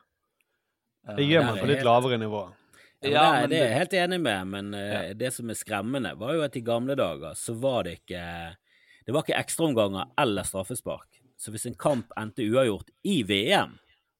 Uh, 1.07 1.15
Det 1.15 1.25
gjør 1.27 1.45
man 1.47 1.57
på 1.59 1.67
litt 1.71 1.83
lavere 1.87 2.19
nivå. 2.21 2.43
Ja, 3.01 3.09
Ja, 3.09 3.41
det, 3.47 3.49
det 3.53 3.59
er 3.61 3.69
jeg 3.69 3.77
helt 3.79 3.93
enig 3.95 4.19
med, 4.21 4.47
men 4.51 4.73
eh, 4.75 5.07
Ja. 5.09 5.13
det 5.13 5.29
som 5.33 5.49
er 5.49 5.55
skremmende, 5.55 6.17
var 6.19 6.33
jo 6.35 6.41
at 6.43 6.55
i 6.59 6.61
gamle 6.61 6.95
dager 6.99 7.31
så 7.39 7.53
var 7.55 7.83
det 7.87 8.01
ikke 8.01 8.23
Det 9.05 9.13
var 9.15 9.23
ikke 9.23 9.39
ekstraomganger 9.39 10.11
eller 10.19 10.43
straffespark. 10.43 11.21
Så 11.39 11.51
hvis 11.51 11.65
en 11.65 11.75
kamp 11.79 12.11
endte 12.19 12.43
uavgjort 12.43 12.89
i 13.07 13.23
VM 13.23 13.77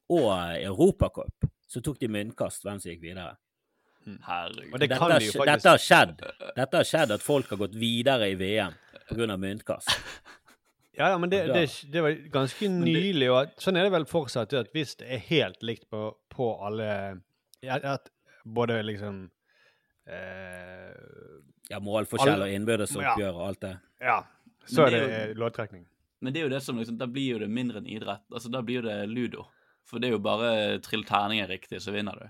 og 0.10 0.32
Europacup, 0.64 1.44
så 1.68 1.82
tok 1.84 2.00
de 2.00 2.08
myntkast 2.08 2.64
hvem 2.64 2.80
som 2.80 2.90
gikk 2.90 3.02
videre. 3.04 3.36
Herregud. 4.06 4.74
Og 4.74 4.80
det 4.80 4.88
dette, 4.88 4.98
kan 4.98 5.12
har 5.12 5.20
de 5.20 5.26
jo 5.26 5.34
faktisk 5.34 5.52
dette 5.52 5.70
har 5.74 5.84
skjedd. 5.84 6.22
Dette 6.56 6.82
har 6.82 6.88
skjedd 6.88 7.14
at 7.16 7.24
folk 7.24 7.50
har 7.54 7.62
gått 7.62 7.76
videre 7.78 8.30
i 8.32 8.38
VM 8.40 8.78
pga. 9.10 9.38
myntkast. 9.38 9.90
Ja, 11.00 11.10
ja, 11.10 11.18
men 11.18 11.30
det, 11.30 11.46
det, 11.48 11.68
det 11.92 12.02
var 12.04 12.16
ganske 12.32 12.68
nylig, 12.68 13.30
og 13.32 13.38
at, 13.46 13.54
sånn 13.64 13.78
er 13.80 13.88
det 13.88 13.94
vel 13.94 14.06
fortsatt, 14.10 14.52
at 14.60 14.74
hvis 14.76 14.98
det 15.00 15.08
er 15.08 15.22
helt 15.30 15.62
likt 15.64 15.86
på, 15.90 16.10
på 16.34 16.48
alle 16.66 16.90
at 17.64 18.10
Både 18.44 18.82
liksom 18.84 19.30
eh, 20.08 20.92
Ja, 21.70 21.80
målforskjell 21.84 22.44
og 22.44 22.52
innbyrdes 22.52 22.96
oppgjør 22.98 23.32
og 23.36 23.46
alt 23.46 23.62
det. 23.62 23.74
Ja. 24.02 24.18
Så 24.66 24.88
er 24.88 24.96
det 24.96 25.02
det 25.08 25.22
er 25.22 25.66
eh. 25.70 25.84
Men 26.20 26.34
det 26.34 26.42
er 26.42 26.48
jo 26.48 26.52
det 26.52 26.62
som 26.64 26.80
liksom, 26.80 26.98
da 27.00 27.08
blir 27.08 27.36
jo 27.36 27.42
det 27.44 27.50
mindre 27.52 27.80
enn 27.80 27.88
idrett. 27.88 28.26
Altså, 28.32 28.50
Da 28.52 28.62
blir 28.66 28.82
jo 28.82 28.88
det 28.88 28.98
ludo. 29.12 29.46
For 29.88 30.02
det 30.02 30.10
er 30.10 30.18
jo 30.18 30.24
bare 30.24 30.80
trill 30.86 31.06
terninger 31.08 31.48
riktig, 31.48 31.82
så 31.82 31.94
vinner 31.96 32.18
du. 32.20 32.28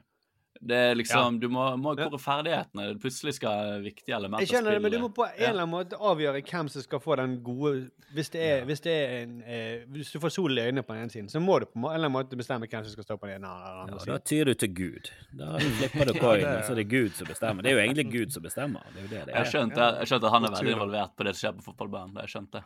Det 0.61 0.75
er 0.75 0.95
liksom, 0.97 1.37
Du 1.39 1.47
må, 1.47 1.61
må 1.79 1.93
hvor 1.95 2.11
er 2.17 2.19
ferdighetene? 2.19 2.99
Plutselig 2.99 3.35
skal 3.37 3.77
viktige 3.83 4.15
elementer 4.17 4.43
Jeg 4.43 4.49
skjønner 4.57 4.75
det, 4.75 4.81
men 4.83 4.91
du 4.91 4.97
må 4.99 5.07
på 5.15 5.23
en 5.23 5.37
eller 5.39 5.61
annen 5.63 5.71
måte 5.71 5.95
avgjøre 5.95 6.41
hvem 6.43 6.67
som 6.73 6.83
skal 6.83 6.99
få 6.99 7.15
den 7.15 7.37
gode 7.45 7.85
Hvis 8.13 8.29
det 8.33 8.41
er, 8.43 8.57
Ja. 8.57 8.65
hvis 8.67 8.81
det 8.83 8.91
er 8.95 9.13
en 9.21 9.37
eh, 9.47 9.85
Hvis 9.87 10.11
du 10.11 10.19
får 10.19 10.33
sol 10.35 10.57
i 10.59 10.65
øynene 10.65 10.83
på 10.83 10.91
den 10.97 11.05
ene 11.05 11.13
siden, 11.13 11.29
så 11.31 11.39
må 11.39 11.59
du 11.63 11.65
på 11.69 11.79
en 11.79 11.85
eller 11.85 12.09
annen 12.09 12.11
måte 12.17 12.35
bestemme 12.35 12.67
hvem 12.67 12.83
som 12.83 12.91
skal 12.91 13.07
stå 13.07 13.17
på 13.21 13.29
den 13.29 13.37
ene 13.39 13.47
eller 13.47 13.93
Ja, 13.93 13.99
siden. 14.03 14.11
da 14.11 14.19
tyr 14.33 14.45
du 14.45 14.53
til 14.65 14.73
Gud. 14.81 15.11
Da 15.39 15.53
slipper 15.63 16.05
du 16.05 16.13
Ja, 16.17 16.19
coin, 16.25 16.41
det- 16.43 16.55
og 16.57 16.63
så 16.67 16.71
er 16.75 16.75
det 16.81 16.87
Gud 16.91 17.11
som 17.15 17.27
bestemmer. 17.31 17.63
Det 17.63 17.71
er 17.71 17.77
jo 17.77 17.83
egentlig 17.85 18.07
Gud 18.11 18.33
som 18.35 18.43
bestemmer. 18.43 18.83
Det 18.91 18.99
er 18.99 19.03
jo 19.07 19.11
det 19.15 19.25
det 19.29 19.33
Jeg 19.37 19.45
er. 19.45 19.51
skjønte, 19.53 19.91
jeg 20.01 20.07
skjønte 20.11 20.25
at 20.27 20.31
han 20.35 20.43
er 20.49 20.55
veldig 20.59 20.73
involvert 20.75 21.15
på 21.15 21.23
det 21.29 21.35
som 21.37 21.41
skjer 21.45 21.55
på 21.61 21.67
fotballbanen. 21.71 22.13
Det 22.19 22.25
jeg 22.27 22.35
skjønte. 22.35 22.63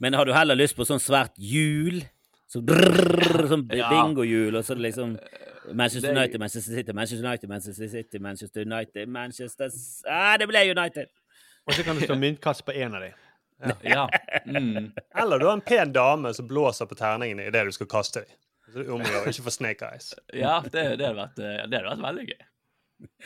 Men 0.00 0.12
har 0.20 0.24
du 0.28 0.32
heller 0.36 0.54
lyst 0.60 0.76
på 0.76 0.84
sånn 0.84 1.00
svært 1.00 1.32
hjul? 1.40 2.02
Sånn 2.52 2.66
brrrr, 2.68 3.46
sånn 3.48 3.64
bingohjul, 3.72 4.52
og 4.58 4.60
så 4.66 4.74
er 4.74 4.82
det 4.82 4.92
liksom 4.92 5.16
Manchester 5.70 6.10
United, 6.10 6.40
Manchester 6.40 6.74
City, 6.74 6.92
Manchester 6.92 7.26
United, 7.26 7.48
Manchester 7.48 7.88
City, 7.88 8.18
Manchester 8.18 8.60
United, 8.60 9.08
Manchester 9.08 9.70
Ah, 10.10 10.36
det 10.38 10.48
ble 10.50 10.64
United! 10.70 11.06
Og 11.66 11.74
så 11.74 11.84
kan 11.86 11.96
det 11.96 12.08
stå 12.08 12.14
myntkast 12.18 12.64
på 12.66 12.72
en 12.72 12.94
av 12.94 13.00
dem. 13.04 13.12
Ja. 13.82 14.08
Mm. 14.46 14.92
Eller 15.14 15.38
du 15.38 15.46
har 15.46 15.52
en 15.52 15.60
pen 15.60 15.92
dame 15.92 16.34
som 16.34 16.48
blåser 16.48 16.86
på 16.86 16.98
terningene 16.98 17.46
idet 17.46 17.66
du 17.66 17.72
skal 17.72 17.86
kaste 17.86 18.24
dem. 18.24 18.38
Så 18.72 18.78
det 18.80 18.86
er 18.88 18.94
om 18.94 19.02
å 19.04 19.10
gjøre, 19.10 19.30
ikke 19.30 19.44
få 19.46 19.52
snake 19.54 19.88
eyes. 19.92 20.12
ja 20.34 20.56
det, 20.64 20.72
det, 20.98 21.06
hadde 21.06 21.16
vært, 21.18 21.38
eh, 21.38 21.64
det 21.68 21.78
hadde 21.78 21.88
vært 21.90 22.04
veldig 22.06 22.26
gøy. 22.30 22.44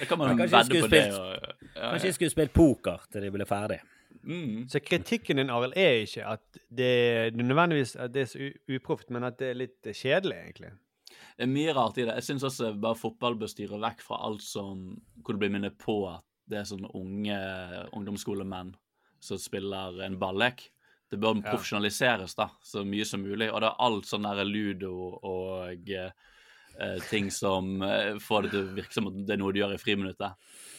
Det 0.00 0.08
kan 0.08 0.18
man 0.18 0.38
vedde 0.38 0.62
på 0.62 0.64
spilt, 0.66 0.90
det. 0.90 1.04
Og, 1.14 1.52
ja, 1.74 1.90
Kanskje 1.92 2.10
jeg 2.10 2.16
skulle 2.16 2.34
spilt 2.34 2.54
poker 2.56 3.04
til 3.12 3.26
de 3.26 3.30
ble 3.32 3.46
ferdig. 3.48 3.78
Mm. 4.26 4.66
Så 4.72 4.80
kritikken 4.82 5.38
din, 5.38 5.52
Arild, 5.54 5.76
er 5.78 6.02
ikke 6.02 6.24
at 6.32 6.44
det, 6.68 6.90
det 7.36 7.44
nødvendigvis 7.44 7.94
at 8.00 8.14
det 8.14 8.24
er 8.24 8.30
så 8.32 8.48
uproft, 8.74 9.10
men 9.14 9.28
at 9.28 9.38
det 9.38 9.52
er 9.52 9.60
litt 9.60 9.90
kjedelig, 9.92 10.36
egentlig. 10.40 10.72
Det 11.36 11.44
er 11.44 11.50
mye 11.52 11.72
rart 11.76 11.98
i 12.00 12.04
det. 12.08 12.14
Jeg 12.16 12.24
syns 12.30 12.44
også 12.48 12.70
bare 12.80 12.96
fotball 12.96 13.34
bør 13.36 13.50
styre 13.52 13.76
vekk 13.82 14.00
fra 14.06 14.16
alt 14.24 14.40
som 14.44 14.86
kunne 15.26 15.38
bli 15.42 15.50
minnet 15.52 15.76
på 15.78 15.98
at 16.08 16.24
det 16.48 16.60
er 16.62 16.68
sånne 16.68 16.88
unge 16.96 17.36
ungdomsskolemenn 17.92 18.70
som 19.20 19.38
spiller 19.40 19.98
en 20.06 20.16
ballek. 20.20 20.70
Det 21.10 21.18
bør 21.22 21.36
Ja. 21.42 21.50
profesjonaliseres 21.52 22.34
da, 22.34 22.48
så 22.62 22.84
mye 22.86 23.04
som 23.06 23.22
mulig. 23.22 23.50
Og 23.52 23.60
det 23.60 23.68
er 23.68 23.76
alt 23.84 24.04
sånn 24.08 24.22
der 24.26 24.44
ludo 24.44 25.18
og 25.22 25.90
eh, 25.90 26.10
eh, 26.80 26.98
ting 27.10 27.28
som 27.30 27.82
eh, 27.82 28.16
får 28.18 28.42
det 28.42 28.50
til 28.54 28.62
å 28.64 28.74
virke 28.74 28.92
som 28.96 29.06
at 29.08 29.20
det 29.26 29.36
er 29.36 29.42
noe 29.42 29.52
du 29.52 29.60
gjør 29.60 29.74
i 29.76 29.78
friminuttet. 29.82 30.34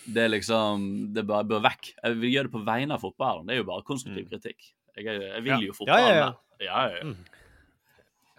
Det 0.07 0.23
er 0.25 0.29
liksom 0.33 1.13
Det 1.13 1.23
bør, 1.27 1.43
bør 1.47 1.61
vekk. 1.69 1.93
Jeg 2.03 2.19
vil 2.19 2.33
gjøre 2.33 2.49
det 2.49 2.55
på 2.57 2.65
vegne 2.65 2.93
av 2.97 3.01
fotballen. 3.05 3.45
Det 3.47 3.55
er 3.55 3.61
jo 3.61 3.69
bare 3.69 3.83
konstruktiv 3.87 4.29
kritikk. 4.31 4.71
Jeg, 4.97 5.05
jeg 5.05 5.43
vil 5.43 5.67
jo 5.67 5.73
fotballen. 5.73 6.07
ja, 6.07 6.15
ja. 6.15 6.33
Ja, 6.59 6.89
ja, 6.89 7.03
ja. 7.03 7.13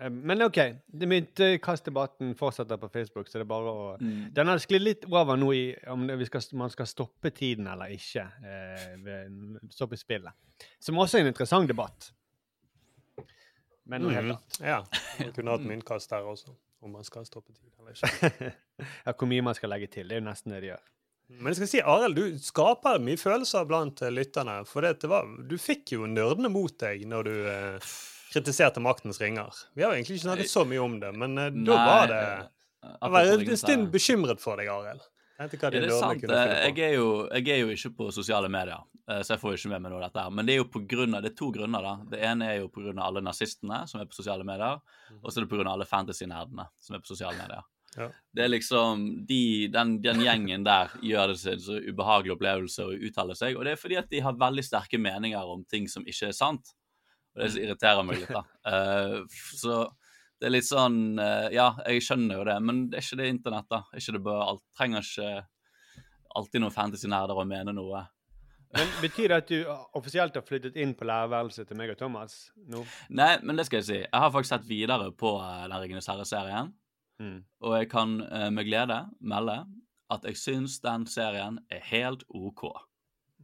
Eh, 0.01 0.11
Men 0.11 0.43
OK, 0.43 0.59
det 0.87 1.09
myntkastdebatten 1.11 2.35
fortsetter 2.39 2.77
på 2.79 2.89
Facebook, 2.93 3.29
så 3.29 3.39
det 3.39 3.47
er 3.47 3.51
bare 3.51 3.73
å 3.73 3.97
Mm. 4.01 4.33
Den 4.35 4.47
har 4.47 4.59
sklidd 4.63 4.83
litt 4.83 5.05
over 5.11 5.37
nå 5.37 5.53
i 5.55 5.65
om 5.91 6.07
vi 6.07 6.25
skal, 6.27 6.41
man 6.53 6.71
skal 6.71 6.87
stoppe 6.87 7.31
tiden 7.35 7.67
eller 7.67 7.87
ikke. 7.95 8.27
Eh, 8.45 8.97
ved, 9.03 9.59
stoppe 9.71 9.97
spillet. 9.97 10.33
Som 10.81 10.97
også 10.97 11.19
er 11.19 11.21
en 11.27 11.33
interessant 11.33 11.69
debatt. 11.69 12.13
Men 13.89 14.03
noe 14.03 14.13
helt 14.13 14.27
Mhm. 14.27 14.37
annet. 14.37 14.61
Ja. 14.61 14.85
Man 15.25 15.33
kunne 15.33 15.51
hatt 15.51 15.65
myntkast 15.65 16.11
der 16.11 16.23
også, 16.29 16.53
om 16.83 16.93
man 16.93 17.05
skal 17.05 17.25
stoppe 17.25 17.53
tiden 17.55 17.73
eller 17.81 17.93
ikke. 17.93 18.53
ja, 19.07 19.13
hvor 19.13 19.27
mye 19.27 19.43
man 19.43 19.55
skal 19.55 19.71
legge 19.71 19.89
til. 19.91 20.07
Det 20.09 20.17
er 20.19 20.21
jo 20.21 20.27
nesten 20.29 20.53
det 20.53 20.61
de 20.61 20.69
gjør. 20.75 20.83
Men 21.31 21.47
jeg 21.53 21.57
skal 21.57 21.69
si, 21.69 21.81
Arild, 21.81 22.15
du 22.17 22.39
skaper 22.39 23.01
mye 23.01 23.17
følelser 23.21 23.65
blant 23.69 24.03
eh, 24.03 24.11
lytterne. 24.13 24.59
For 24.69 24.81
det, 24.85 25.01
det 25.01 25.09
var, 25.11 25.25
du 25.49 25.57
fikk 25.59 25.93
jo 25.97 26.07
nerdene 26.07 26.49
mot 26.53 26.77
deg 26.79 27.03
når 27.09 27.25
du 27.25 27.33
eh, 27.49 27.79
kritiserte 28.33 28.81
Maktens 28.81 29.21
ringer. 29.21 29.53
Vi 29.75 29.83
har 29.85 29.93
jo 29.93 29.99
egentlig 30.01 30.19
ikke 30.19 30.27
snakket 30.29 30.51
så 30.53 30.65
mye 30.69 30.83
om 30.85 30.99
det, 31.01 31.13
men 31.17 31.39
uh, 31.39 31.49
da 31.67 31.79
var 31.87 32.11
det 32.11 32.19
eh, 32.25 32.91
Jeg 33.03 33.11
var 33.15 33.31
en 33.35 33.57
stund 33.57 33.89
bekymret 33.95 34.41
for 34.41 34.57
deg, 34.61 34.69
Arild. 34.73 35.07
Hva 35.39 35.47
Ja, 35.47 35.71
de 35.71 35.81
det 35.81 35.87
er 35.87 35.93
sant. 35.95 36.21
finne 36.21 36.39
Jeg 36.67 36.79
er, 36.83 36.95
jo, 36.99 37.29
jeg 37.31 37.49
er 37.55 37.59
jo 37.63 37.69
ikke 37.71 37.93
på 37.95 38.09
sosiale 38.13 38.49
medier, 38.51 38.81
eh, 39.09 39.21
så 39.23 39.37
jeg 39.37 39.41
får 39.45 39.53
jo 39.55 39.59
ikke 39.61 39.71
med 39.71 39.83
meg 39.85 39.93
noe 39.93 40.01
av 40.03 40.11
dette. 40.11 40.25
Men 40.35 40.47
det 40.49 40.55
er 40.57 40.59
jo 40.59 40.69
på 40.75 40.83
grunn 40.91 41.15
av, 41.15 41.23
det 41.23 41.31
er 41.31 41.37
to 41.39 41.51
grunner. 41.55 41.83
da. 41.83 41.93
Det 42.11 42.23
ene 42.27 42.49
er 42.51 42.57
jo 42.59 42.71
av 42.75 42.99
alle 43.07 43.23
nazistene 43.23 43.85
som 43.87 44.01
er 44.01 44.07
på 44.11 44.19
sosiale 44.19 44.43
medier, 44.45 44.81
Mhm. 45.11 45.21
og 45.23 45.31
så 45.31 45.39
er 45.39 45.47
det 45.47 45.67
av 45.67 45.73
alle 45.73 45.85
fantasy-nerdene 45.87 46.67
som 46.81 46.97
er 46.97 46.99
på 47.01 47.07
sosiale 47.07 47.39
medier. 47.39 47.63
Ja. 47.97 48.09
Det 48.35 48.45
er 48.45 48.49
liksom, 48.49 49.27
de, 49.27 49.69
den, 49.69 50.03
den 50.03 50.21
gjengen 50.21 50.65
der 50.65 50.91
gjør 51.03 51.29
det 51.33 51.39
seg 51.39 51.53
en 51.53 51.61
så 51.61 51.79
ubehagelig 51.89 52.35
opplevelse 52.37 52.85
å 52.85 52.93
uttale 53.09 53.35
seg, 53.39 53.57
og 53.57 53.65
det 53.65 53.73
er 53.73 53.81
fordi 53.81 53.97
at 53.99 54.11
de 54.11 54.21
har 54.21 54.35
veldig 54.35 54.65
sterke 54.65 54.99
meninger 55.01 55.41
om 55.55 55.65
ting 55.65 55.87
som 55.89 56.05
ikke 56.05 56.29
er 56.29 56.33
sant. 56.37 56.75
Og 57.39 57.45
det 57.45 57.53
som 57.55 57.63
irriterer 57.63 58.05
meg 58.05 58.19
litt, 58.19 58.35
da. 58.35 58.43
Uh, 58.67 59.41
så 59.55 59.79
det 60.39 60.49
er 60.49 60.53
litt 60.55 60.67
sånn 60.69 60.97
uh, 61.19 61.47
Ja, 61.55 61.69
jeg 61.87 62.03
skjønner 62.07 62.41
jo 62.41 62.47
det, 62.49 62.57
men 62.67 62.85
det 62.91 62.99
er 62.99 63.07
ikke 63.07 63.19
det 63.23 63.29
internett, 63.33 63.69
da. 63.71 63.81
Ikke 63.95 64.15
det 64.17 64.23
bør, 64.27 64.41
alt, 64.53 64.63
trenger 64.79 65.07
ikke 65.07 65.31
alltid 66.39 66.63
noen 66.63 66.75
fantasy-nerder 66.75 67.39
å 67.41 67.47
mene 67.49 67.73
noe. 67.75 68.03
Men 68.77 68.91
Betyr 69.01 69.33
det 69.33 69.37
at 69.39 69.49
du 69.49 69.71
offisielt 69.97 70.35
har 70.37 70.45
flyttet 70.45 70.77
inn 70.77 70.91
på 70.99 71.07
lærerværelset 71.09 71.71
til 71.71 71.79
meg 71.81 71.95
og 71.95 71.97
Thomas 72.03 72.35
nå? 72.69 72.83
Nei, 73.17 73.31
men 73.41 73.57
det 73.57 73.65
skal 73.65 73.81
jeg 73.81 73.87
si. 73.89 74.01
Jeg 74.03 74.21
har 74.27 74.35
faktisk 74.35 74.53
sett 74.53 74.67
videre 74.69 75.07
på 75.17 75.31
eh, 75.41 75.63
den 75.71 75.79
Ringenes 75.87 76.11
herre-serien, 76.11 76.75
Mm. 77.19 77.41
og 77.67 77.73
jeg 77.75 77.89
kan 77.91 78.13
med 78.55 78.63
glede 78.69 79.01
melde 79.19 79.57
at 80.15 80.23
jeg 80.29 80.37
syns 80.39 80.77
den 80.85 81.03
serien 81.11 81.57
er 81.67 81.81
helt 81.89 82.21
OK. 82.31 82.63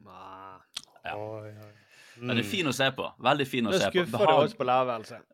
Nei. 0.05 0.61
Ja. 1.03 1.17
Oi, 1.17 1.51
oi. 1.51 1.73
Den 2.21 2.39
er 2.39 2.47
fin 2.47 2.67
å 2.71 2.73
se 2.75 2.87
på. 2.95 3.07
Veldig 3.23 3.47
fin 3.51 3.67
å 3.67 3.73
Da 3.75 3.79
se 3.79 3.91
på. 3.91 4.05
det 4.05 4.29
oss 4.45 4.55
på. 4.55 4.67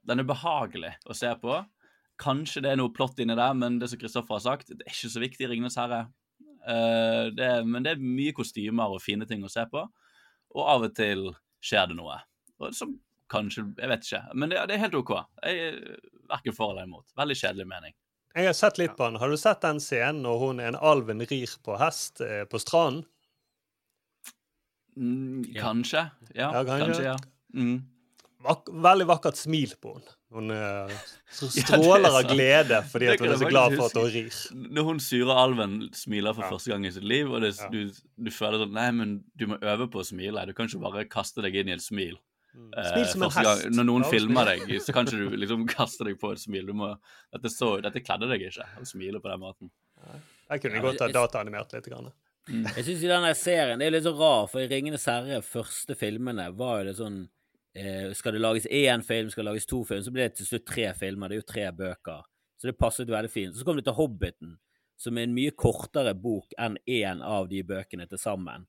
Den 0.06 0.22
er 0.22 0.28
behagelig 0.28 0.92
å 1.06 1.16
se 1.16 1.32
på. 1.42 1.58
Kanskje 2.20 2.62
det 2.64 2.72
er 2.72 2.76
noe 2.80 2.92
plott 2.92 3.18
inni 3.22 3.36
der, 3.36 3.54
men 3.56 3.78
det 3.80 3.88
som 3.92 3.98
Kristoffer 4.00 4.36
har 4.36 4.42
sagt, 4.44 4.68
det 4.68 4.84
er 4.86 4.92
ikke 4.92 5.12
så 5.12 5.20
viktig 5.22 5.46
i 5.46 5.50
Ringenes 5.54 5.76
herre. 5.80 6.02
Uh, 6.60 7.30
det, 7.32 7.46
er- 7.46 7.64
men 7.64 7.82
det 7.86 7.94
er 7.94 8.02
mye 8.02 8.32
kostymer 8.36 8.92
og 8.92 9.00
fine 9.00 9.24
ting 9.28 9.44
å 9.44 9.50
se 9.52 9.64
på. 9.72 9.86
Og 10.54 10.66
av 10.68 10.82
og 10.88 10.94
til 10.98 11.30
skjer 11.64 11.88
det 11.92 11.96
noe. 11.96 12.18
Og 12.60 12.74
som 12.76 12.98
kanskje 13.30 13.62
Jeg 13.78 13.88
vet 13.88 14.04
ikke. 14.04 14.22
Men 14.34 14.50
det, 14.50 14.58
det 14.68 14.74
er 14.74 14.82
helt 14.84 14.94
OK. 14.98 15.12
Jeg 15.46 15.58
er 15.70 15.80
verken 16.28 16.56
for 16.56 16.72
eller 16.74 16.88
imot. 16.88 17.06
Veldig 17.16 17.36
kjedelig 17.38 17.66
mening. 17.70 17.94
Jeg 18.34 18.46
har 18.46 18.54
sett 18.58 18.78
litt 18.78 18.96
på 18.98 19.06
den. 19.08 19.18
Har 19.22 19.30
du 19.30 19.36
sett 19.40 19.62
den 19.64 19.80
scenen 19.82 20.20
når 20.22 20.38
hun 20.44 20.60
en 20.62 20.76
alven 20.76 21.22
rir 21.30 21.50
på 21.66 21.78
hest 21.80 22.20
eh, 22.26 22.44
på 22.50 22.60
stranden? 22.62 23.04
Mm, 25.00 25.42
kanskje. 25.56 26.02
Ja, 26.34 26.50
Ja, 26.52 26.62
kanskje. 26.64 26.84
kanskje. 26.84 27.04
ja. 27.04 27.16
Mm. 27.54 27.78
Vak 28.40 28.68
veldig 28.72 29.04
vakkert 29.08 29.36
smil 29.36 29.72
på 29.80 29.94
henne. 29.98 30.14
Hun 30.30 30.50
uh, 30.54 30.88
stråler 31.34 32.06
Ja, 32.06 32.18
av 32.20 32.28
glede 32.30 32.76
fordi 32.88 33.08
hun 33.18 33.32
er 33.32 33.36
så 33.40 33.48
glad 33.50 33.74
for 33.76 33.88
at 33.90 33.96
hun 33.98 34.10
rir. 34.14 34.36
Når 34.76 34.86
hun 34.86 35.00
sure 35.02 35.34
alven 35.42 35.74
smiler 35.96 36.32
for 36.36 36.44
Ja. 36.46 36.50
første 36.54 36.70
gang 36.72 36.86
i 36.86 36.92
sitt 36.94 37.04
liv, 37.04 37.28
og 37.32 37.42
det, 37.42 37.50
Ja. 37.58 37.68
du, 37.68 37.90
du 38.16 38.30
føler 38.30 38.62
sånn 38.62 38.72
Nei, 38.76 38.90
men 38.92 39.24
du 39.36 39.46
må 39.50 39.58
øve 39.60 39.88
på 39.90 40.00
å 40.00 40.06
smile. 40.06 40.46
Du 40.46 40.52
kan 40.54 40.68
ikke 40.70 40.80
bare 40.86 41.04
kaste 41.10 41.42
deg 41.42 41.56
inn 41.56 41.68
i 41.68 41.72
et 41.76 41.82
smil. 41.84 42.16
eh, 42.76 42.88
Smil 42.92 43.06
som 43.06 43.22
en 43.22 43.30
hest. 43.30 43.44
gang. 43.64 43.74
Når 43.76 43.84
noen 43.90 44.04
filmer 44.10 44.44
deg, 44.52 44.62
så 44.86 44.92
kan 44.94 45.06
ikke 45.06 45.18
du 45.30 45.36
liksom 45.36 45.66
kaste 45.68 46.04
deg 46.04 46.16
på 46.20 46.32
et 46.32 46.38
smil. 46.38 46.66
Du 46.66 46.72
må, 46.72 46.94
dette, 47.32 47.50
så, 47.52 47.80
dette 47.82 48.00
kledde 48.02 48.28
deg 48.30 48.40
ikke, 48.48 48.64
å 48.80 48.86
smile 48.86 49.20
på 49.20 49.28
den 49.30 49.40
måten. 49.40 49.70
Jeg 50.50 50.60
kunne 50.62 50.80
godt 50.82 51.00
ha 51.04 51.08
dataanimert 51.14 51.72
litt. 51.76 51.86
Grann. 51.90 52.12
Jeg 52.48 52.84
syns 52.86 53.02
denne 53.04 53.34
serien 53.38 53.78
det 53.78 53.86
er 53.86 53.92
litt 53.94 54.06
så 54.06 54.14
rar, 54.16 54.46
for 54.50 54.60
i 54.62 54.66
'Ringenes 54.68 55.04
herre' 55.06 55.42
første 55.44 55.94
filmene 55.94 56.48
var 56.56 56.80
jo 56.80 56.86
det 56.88 56.96
sånn 56.98 57.18
eh, 57.76 58.10
Skal 58.16 58.32
det 58.32 58.40
lages 58.40 58.66
én 58.66 59.04
film, 59.06 59.30
skal 59.30 59.44
det 59.44 59.50
lages 59.52 59.66
to 59.66 59.84
film, 59.84 60.02
så 60.02 60.10
blir 60.10 60.28
det 60.28 60.36
til 60.40 60.46
slutt 60.46 60.66
tre 60.66 60.88
filmer. 60.98 61.28
Det 61.28 61.36
er 61.36 61.42
jo 61.42 61.52
tre 61.52 61.66
bøker. 61.72 62.22
Så 62.58 62.66
det 62.66 62.78
passet 62.78 63.08
veldig 63.08 63.30
fint. 63.30 63.54
Så 63.56 63.64
kom 63.64 63.76
det 63.76 63.84
til 63.84 63.94
'Hobbiten', 63.94 64.56
som 64.98 65.18
er 65.18 65.22
en 65.28 65.34
mye 65.34 65.50
kortere 65.52 66.14
bok 66.14 66.52
enn 66.58 66.76
én 66.88 67.22
av 67.22 67.48
de 67.48 67.62
bøkene 67.62 68.08
til 68.08 68.18
sammen. 68.18 68.66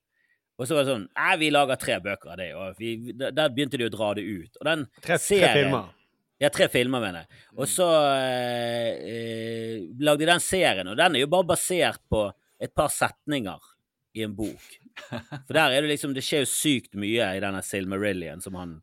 Og 0.60 0.68
så 0.68 0.76
var 0.76 0.84
det 0.86 0.92
sånn 0.94 1.08
Nei, 1.18 1.38
vi 1.42 1.50
lager 1.50 1.76
tre 1.82 1.98
bøker 2.00 2.32
av 2.32 2.38
det. 2.38 2.52
Og 2.54 2.76
vi, 2.78 3.12
der 3.18 3.32
der 3.32 3.50
begynte 3.50 3.78
de 3.80 3.88
å 3.90 3.96
dra 3.96 4.14
det 4.14 4.24
ut. 4.28 4.58
Og 4.62 4.66
den 4.66 4.86
Tre, 5.02 5.18
tre 5.18 5.54
filmer. 5.56 5.90
ja, 6.40 6.50
tre 6.50 6.68
filmer, 6.70 7.00
mener 7.02 7.24
jeg. 7.26 7.40
Og 7.58 7.68
så 7.68 7.88
eh, 8.14 8.94
eh, 9.10 9.82
lagde 10.00 10.20
de 10.26 10.30
den 10.30 10.40
serien, 10.40 10.88
og 10.88 10.98
den 10.98 11.16
er 11.16 11.20
jo 11.26 11.28
bare 11.28 11.50
basert 11.56 12.00
på 12.12 12.28
et 12.62 12.74
par 12.78 12.92
setninger 12.94 13.70
i 14.14 14.24
en 14.26 14.36
bok. 14.36 14.80
For 15.48 15.56
der 15.56 15.72
er 15.72 15.82
det 15.82 15.94
liksom 15.94 16.14
Det 16.14 16.24
skjer 16.26 16.44
jo 16.44 16.52
sykt 16.52 16.98
mye 17.00 17.30
i 17.38 17.44
denne 17.44 17.62
Silmarillion 17.66 18.44
som 18.44 18.58
han 18.60 18.82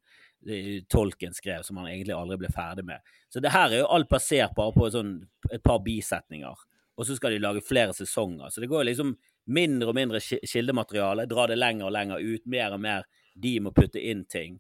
Tolken 0.88 1.35
skrev, 1.35 1.64
som 1.67 1.77
han 1.77 1.88
egentlig 1.91 2.14
aldri 2.14 2.38
ble 2.41 2.49
ferdig 2.55 2.85
med. 2.87 3.03
Så 3.29 3.43
det 3.43 3.51
her 3.53 3.73
er 3.73 3.83
jo 3.83 3.88
alt 3.93 4.09
basert 4.09 4.55
bare 4.57 4.73
på 4.73 4.87
sånn 4.95 5.17
et 5.53 5.62
par 5.67 5.83
bisetninger. 5.85 6.62
Og 6.99 7.07
så 7.07 7.17
skal 7.19 7.35
de 7.35 7.41
lage 7.43 7.64
flere 7.67 7.93
sesonger. 7.95 8.49
Så 8.51 8.62
det 8.62 8.71
går 8.71 8.87
liksom 8.87 9.17
mindre 9.51 9.91
og 9.91 9.99
mindre 9.99 10.21
kildemateriale, 10.23 11.27
dra 11.29 11.49
det 11.51 11.59
lenger 11.59 11.88
og 11.88 11.95
lenger 11.95 12.23
ut, 12.23 12.47
mer 12.47 12.77
og 12.77 12.83
mer 12.87 13.05
de 13.35 13.55
må 13.64 13.75
putte 13.75 14.01
inn 14.01 14.25
ting. 14.31 14.59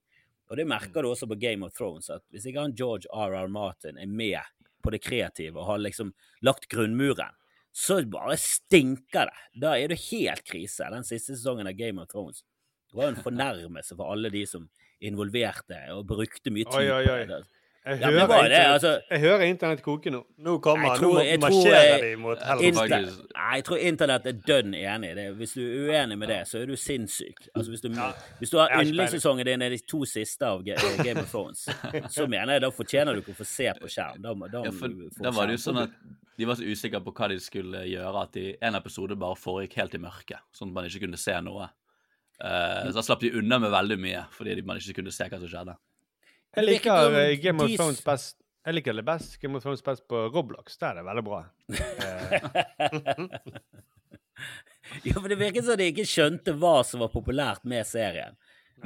Og 0.48 0.56
det 0.56 0.66
merker 0.68 1.04
du 1.04 1.10
også 1.10 1.28
på 1.30 1.38
Game 1.40 1.66
of 1.66 1.74
Thrones, 1.76 2.10
at 2.10 2.24
hvis 2.32 2.46
ikke 2.48 2.66
han 2.66 2.76
George 2.76 3.08
R.R. 3.12 3.50
Martin 3.52 3.98
er 4.00 4.08
med 4.08 4.40
på 4.82 4.92
det 4.94 5.02
kreative 5.04 5.60
og 5.60 5.68
har 5.72 5.82
liksom 5.82 6.14
lagt 6.46 6.68
grunnmuren, 6.72 7.36
så 7.78 8.00
bare 8.10 8.34
stinker 8.42 9.28
det. 9.30 9.42
Da 9.62 9.76
er 9.78 9.92
det 9.92 10.00
helt 10.08 10.42
krise. 10.48 10.88
Den 10.90 11.06
siste 11.06 11.36
sesongen 11.36 11.68
av 11.70 11.76
Game 11.78 12.02
of 12.02 12.08
Thrones 12.10 12.42
det 12.88 12.96
var 12.96 13.10
jo 13.10 13.12
en 13.16 13.22
fornærmelse 13.22 13.94
for 13.98 14.08
alle 14.14 14.30
de 14.32 14.46
som 14.48 14.62
involverte 15.04 15.76
og 15.92 16.06
brukte 16.08 16.50
mye 16.50 16.64
tid 16.64 16.78
Oi, 16.80 16.90
oi, 16.90 17.04
på 17.06 17.12
oi. 17.18 17.24
det. 17.28 17.40
Jeg 17.88 18.00
Ja, 18.02 18.08
hører, 18.10 18.48
det 18.48 18.56
altså- 18.58 19.00
jeg 19.10 19.20
hører 19.20 19.44
internett 19.48 19.82
koke 19.82 20.10
nå. 20.10 20.24
Nå 20.38 20.58
kommer 20.60 20.88
han. 20.90 21.00
Nå 21.00 21.12
marsjerer 21.40 22.02
de 22.02 22.16
mot 22.20 22.38
helvete. 22.38 22.98
Nei, 23.36 23.54
jeg 23.56 23.64
tror 23.64 23.76
internett 23.90 24.26
er 24.26 24.32
dønn 24.46 24.74
enig 24.74 25.10
i 25.10 25.14
det. 25.14 25.26
Hvis 25.38 25.54
du 25.54 25.62
er 25.62 25.88
uenig 26.02 26.18
med 26.18 26.28
det, 26.28 26.40
så 26.48 26.60
er 26.62 26.66
du 26.66 26.74
sinnssyk. 26.76 27.46
Altså, 27.54 27.70
hvis 27.72 27.80
du, 27.80 27.88
hvis 28.40 28.50
du 28.50 28.58
har 28.58 28.68
yndlingssesongen 28.82 29.46
din 29.46 29.62
er 29.62 29.70
de 29.70 29.78
to 29.88 30.02
siste 30.04 30.42
av 30.44 30.60
eh, 30.68 31.02
Game 31.04 31.20
of 31.20 31.30
Thrones, 31.30 31.64
så 32.10 32.26
mener 32.28 32.52
jeg 32.58 32.62
da 32.66 32.70
fortjener 32.70 33.14
du 33.14 33.20
ikke 33.22 33.36
å 33.36 33.40
få 33.40 33.46
se 33.46 33.72
på 33.80 33.88
skjerm. 33.88 34.20
Da, 34.22 34.34
da, 34.34 34.64
Ja, 34.64 34.70
for 34.72 34.88
Da 35.22 35.30
var 35.30 35.46
det 35.46 35.56
jo 35.60 35.64
sånn 35.70 35.82
at 35.86 35.90
de 36.38 36.46
var 36.46 36.54
så 36.58 36.66
usikre 36.68 37.00
på 37.02 37.12
hva 37.18 37.28
de 37.32 37.38
skulle 37.42 37.80
gjøre, 37.90 38.22
at 38.22 38.32
de, 38.36 38.44
en 38.62 38.78
episode 38.78 39.16
bare 39.18 39.36
foregikk 39.38 39.74
helt 39.80 39.96
i 39.98 40.00
mørket, 40.02 40.40
sånn 40.54 40.70
at 40.70 40.76
man 40.76 40.86
ikke 40.88 41.02
kunne 41.06 41.18
se 41.20 41.34
noe. 41.42 41.66
Uh, 42.38 42.84
så 42.86 42.94
da 43.00 43.02
slapp 43.02 43.24
de 43.24 43.32
unna 43.40 43.58
med 43.58 43.72
veldig 43.74 43.96
mye, 43.98 44.20
fordi 44.36 44.54
de- 44.54 44.62
man 44.66 44.78
ikke 44.78 45.00
kunne 45.00 45.10
se 45.14 45.26
hva 45.26 45.40
som 45.42 45.50
skjedde. 45.50 45.74
Jeg 46.56 46.64
liker 46.64 47.16
eh, 47.18 47.32
Game 47.42 47.60
of 47.60 47.74
Thrones 47.76 47.98
best 48.06 48.38
Jeg 48.64 48.74
liker 48.78 48.94
det 48.96 49.04
best 49.04 49.34
Game 49.42 49.58
of 49.58 49.62
Thrones 49.62 49.82
best 49.84 50.06
på 50.08 50.22
Roblox. 50.32 50.78
Der 50.80 50.94
er 50.94 51.02
det 51.02 51.04
veldig 51.08 51.24
bra. 51.26 51.40
jo, 55.02 55.12
Ja, 55.12 55.14
for 55.20 55.28
det 55.28 55.38
virket 55.40 55.66
som 55.66 55.76
de 55.78 55.88
ikke 55.90 56.06
skjønte 56.08 56.54
hva 56.58 56.78
som 56.86 57.02
var 57.04 57.10
populært 57.12 57.64
med 57.68 57.86
serien. 57.88 58.36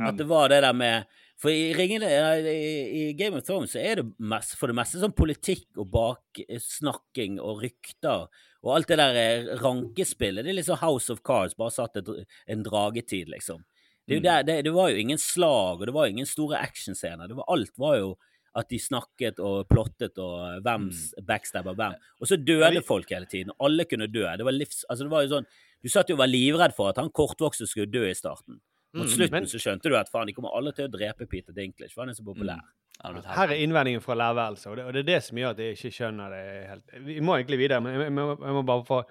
At 0.00 0.16
det 0.16 0.24
var 0.28 0.48
det 0.48 0.62
der 0.64 0.72
med 0.76 1.04
For 1.42 1.50
i, 1.50 1.72
ringene, 1.74 2.06
i, 2.46 2.72
i 3.00 3.04
Game 3.18 3.34
of 3.38 3.46
Thrones 3.46 3.74
så 3.74 3.80
er 3.82 3.98
det 3.98 4.06
mest, 4.22 4.54
for 4.60 4.70
det 4.70 4.78
meste 4.78 5.00
sånn 5.02 5.14
politikk 5.18 5.66
og 5.82 5.88
baksnakking 5.90 7.40
og 7.42 7.64
rykter. 7.64 8.28
Og 8.62 8.76
alt 8.76 8.92
det 8.92 8.98
der 9.00 9.18
eh, 9.18 9.48
rankespillet. 9.58 10.46
Det 10.46 10.52
er 10.52 10.60
liksom 10.60 10.78
House 10.84 11.10
of 11.10 11.24
Cards, 11.26 11.56
bare 11.58 11.74
satt 11.74 11.98
et, 11.98 12.10
en 12.54 12.62
dragetid, 12.62 13.32
liksom. 13.32 13.64
Det, 14.06 14.20
mm. 14.20 14.22
der, 14.22 14.46
det, 14.46 14.58
det 14.68 14.74
var 14.74 14.92
jo 14.92 15.02
ingen 15.02 15.18
slag, 15.18 15.80
og 15.80 15.88
det 15.88 15.94
var 15.94 16.10
ingen 16.10 16.30
store 16.30 16.62
actionscener. 16.62 17.26
Det 17.30 17.38
var, 17.38 17.50
alt 17.50 17.74
var 17.78 17.98
jo 17.98 18.14
at 18.58 18.68
de 18.68 18.78
snakket 18.82 19.38
og 19.42 19.64
plottet 19.70 20.18
og 20.20 20.62
hvem 20.62 20.88
mm. 20.90 21.26
backstabber 21.26 21.76
hvem. 21.78 21.94
Og 22.20 22.28
så 22.28 22.38
døde 22.38 22.82
folk 22.86 23.10
hele 23.10 23.26
tiden. 23.26 23.54
Alle 23.62 23.86
kunne 23.88 24.10
dø. 24.12 24.26
Det 24.28 24.46
var 24.46 24.54
livs... 24.54 24.84
Altså, 24.88 25.06
det 25.06 25.14
var 25.14 25.24
jo 25.24 25.38
sånn 25.38 25.48
Du 25.82 25.90
satt 25.90 26.12
jo 26.12 26.14
og 26.14 26.22
var 26.22 26.30
livredd 26.30 26.74
for 26.76 26.92
at 26.92 27.00
han 27.00 27.10
kortvokste 27.10 27.66
skulle 27.66 27.90
dø 27.90 28.04
i 28.06 28.14
starten. 28.14 28.60
Mot 28.94 29.08
slutten 29.08 29.30
Men- 29.32 29.46
så 29.48 29.58
skjønte 29.58 29.88
du 29.88 29.96
at 29.96 30.08
faen, 30.12 30.26
de 30.26 30.32
kommer 30.36 30.54
alle 30.56 30.72
til 30.72 30.86
å 30.88 30.92
drepe 30.92 31.26
Peter 31.28 31.52
Dinklage, 31.52 31.92
for 31.92 32.02
han 32.02 32.10
er 32.10 32.14
så 32.18 32.24
populær. 32.24 32.60
Ja, 33.02 33.08
det 33.08 33.14
ble 33.14 33.22
helt- 33.22 33.36
Her 33.38 33.48
er 33.54 33.62
innvendingen 33.66 34.02
fra 34.04 34.14
lærerværelset, 34.14 34.66
og, 34.70 34.76
det- 34.76 34.84
og 34.86 34.92
det 34.92 35.00
er 35.00 35.08
det 35.14 35.22
som 35.24 35.36
gjør 35.38 35.50
at 35.50 35.56
jeg 35.58 35.76
ikke 35.76 35.92
skjønner 35.96 36.30
det 36.30 36.68
helt. 36.68 37.04
Vi 37.06 37.20
må 37.20 37.36
egentlig 37.40 37.58
videre, 37.58 37.80
men 37.80 37.94
jeg, 37.94 38.02
jeg, 38.02 38.12
må, 38.12 38.26
jeg 38.38 38.52
må 38.58 38.62
bare 38.66 38.84
få 38.84 39.04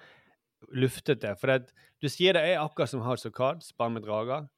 luftet 0.72 1.20
det. 1.20 1.36
For 1.40 1.46
det, 1.48 1.72
du 2.00 2.06
sier 2.08 2.32
det 2.34 2.42
er 2.52 2.60
akkurat 2.62 2.88
som 2.88 3.02
House 3.02 3.26
of 3.26 3.32
Cards, 3.34 3.72
bare 3.72 3.90
med 3.90 4.04
drager. 4.04 4.48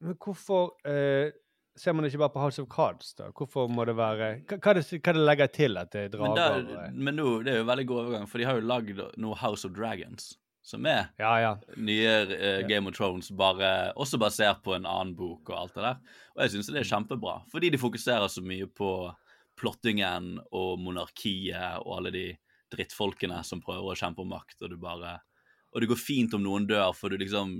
Men 0.00 0.14
hvorfor 0.16 0.70
eh, 0.84 1.30
ser 1.76 1.92
man 1.92 2.04
ikke 2.04 2.18
bare 2.18 2.32
på 2.34 2.40
House 2.40 2.58
of 2.58 2.68
Cards, 2.68 3.14
da? 3.14 3.30
Hvorfor 3.30 3.68
må 3.70 3.84
det 3.86 3.94
være 3.96 4.42
Hva, 4.48 4.58
hva, 4.58 4.70
er 4.70 4.74
det, 4.80 4.84
hva 5.00 5.12
det 5.14 5.24
legger 5.28 5.46
til 5.54 5.76
at 5.78 5.90
det 5.92 6.06
er 6.14 6.18
Men, 6.18 6.30
drager? 6.34 6.66
da, 6.66 6.86
og- 6.88 6.92
men 6.94 7.16
nå, 7.16 7.44
det 7.44 7.54
er 7.54 7.58
jo 7.62 7.64
veldig 7.70 7.86
god 7.86 8.04
overgang, 8.04 8.28
for 8.28 8.38
de 8.38 8.44
har 8.44 8.54
jo 8.60 8.66
lagd 8.66 9.16
noe 9.16 9.34
House 9.36 9.64
of 9.64 9.72
Dragons, 9.72 10.36
som 10.70 10.86
er 10.88 11.08
ja, 11.20 11.30
ja. 11.42 11.52
nye 11.76 12.12
uh, 12.30 12.60
Game 12.68 12.90
of 12.90 12.96
Thrones, 12.96 13.30
bare, 13.36 13.90
også 13.98 14.20
basert 14.22 14.62
på 14.64 14.76
en 14.76 14.88
annen 14.88 15.16
bok 15.18 15.50
og 15.50 15.56
alt 15.58 15.78
det 15.78 15.86
der. 15.86 15.98
Og 16.36 16.44
jeg 16.44 16.54
syns 16.54 16.70
det 16.70 16.82
er 16.82 16.90
kjempebra, 16.92 17.40
fordi 17.52 17.72
de 17.74 17.80
fokuserer 17.82 18.30
så 18.30 18.44
mye 18.44 18.68
på 18.70 18.92
plottingen 19.60 20.38
og 20.56 20.78
monarkiet 20.80 21.82
og 21.82 21.98
alle 21.98 22.14
de 22.14 22.26
drittfolkene 22.70 23.42
som 23.44 23.62
prøver 23.64 23.92
å 23.92 23.98
kjempe 23.98 24.22
om 24.22 24.30
makt, 24.32 24.62
og 24.62 24.72
du 24.72 24.78
bare 24.80 25.18
Og 25.70 25.82
det 25.82 25.88
går 25.90 25.98
fint 26.02 26.32
om 26.34 26.42
noen 26.42 26.66
dør, 26.66 26.92
for 26.98 27.10
du 27.10 27.18
liksom 27.20 27.50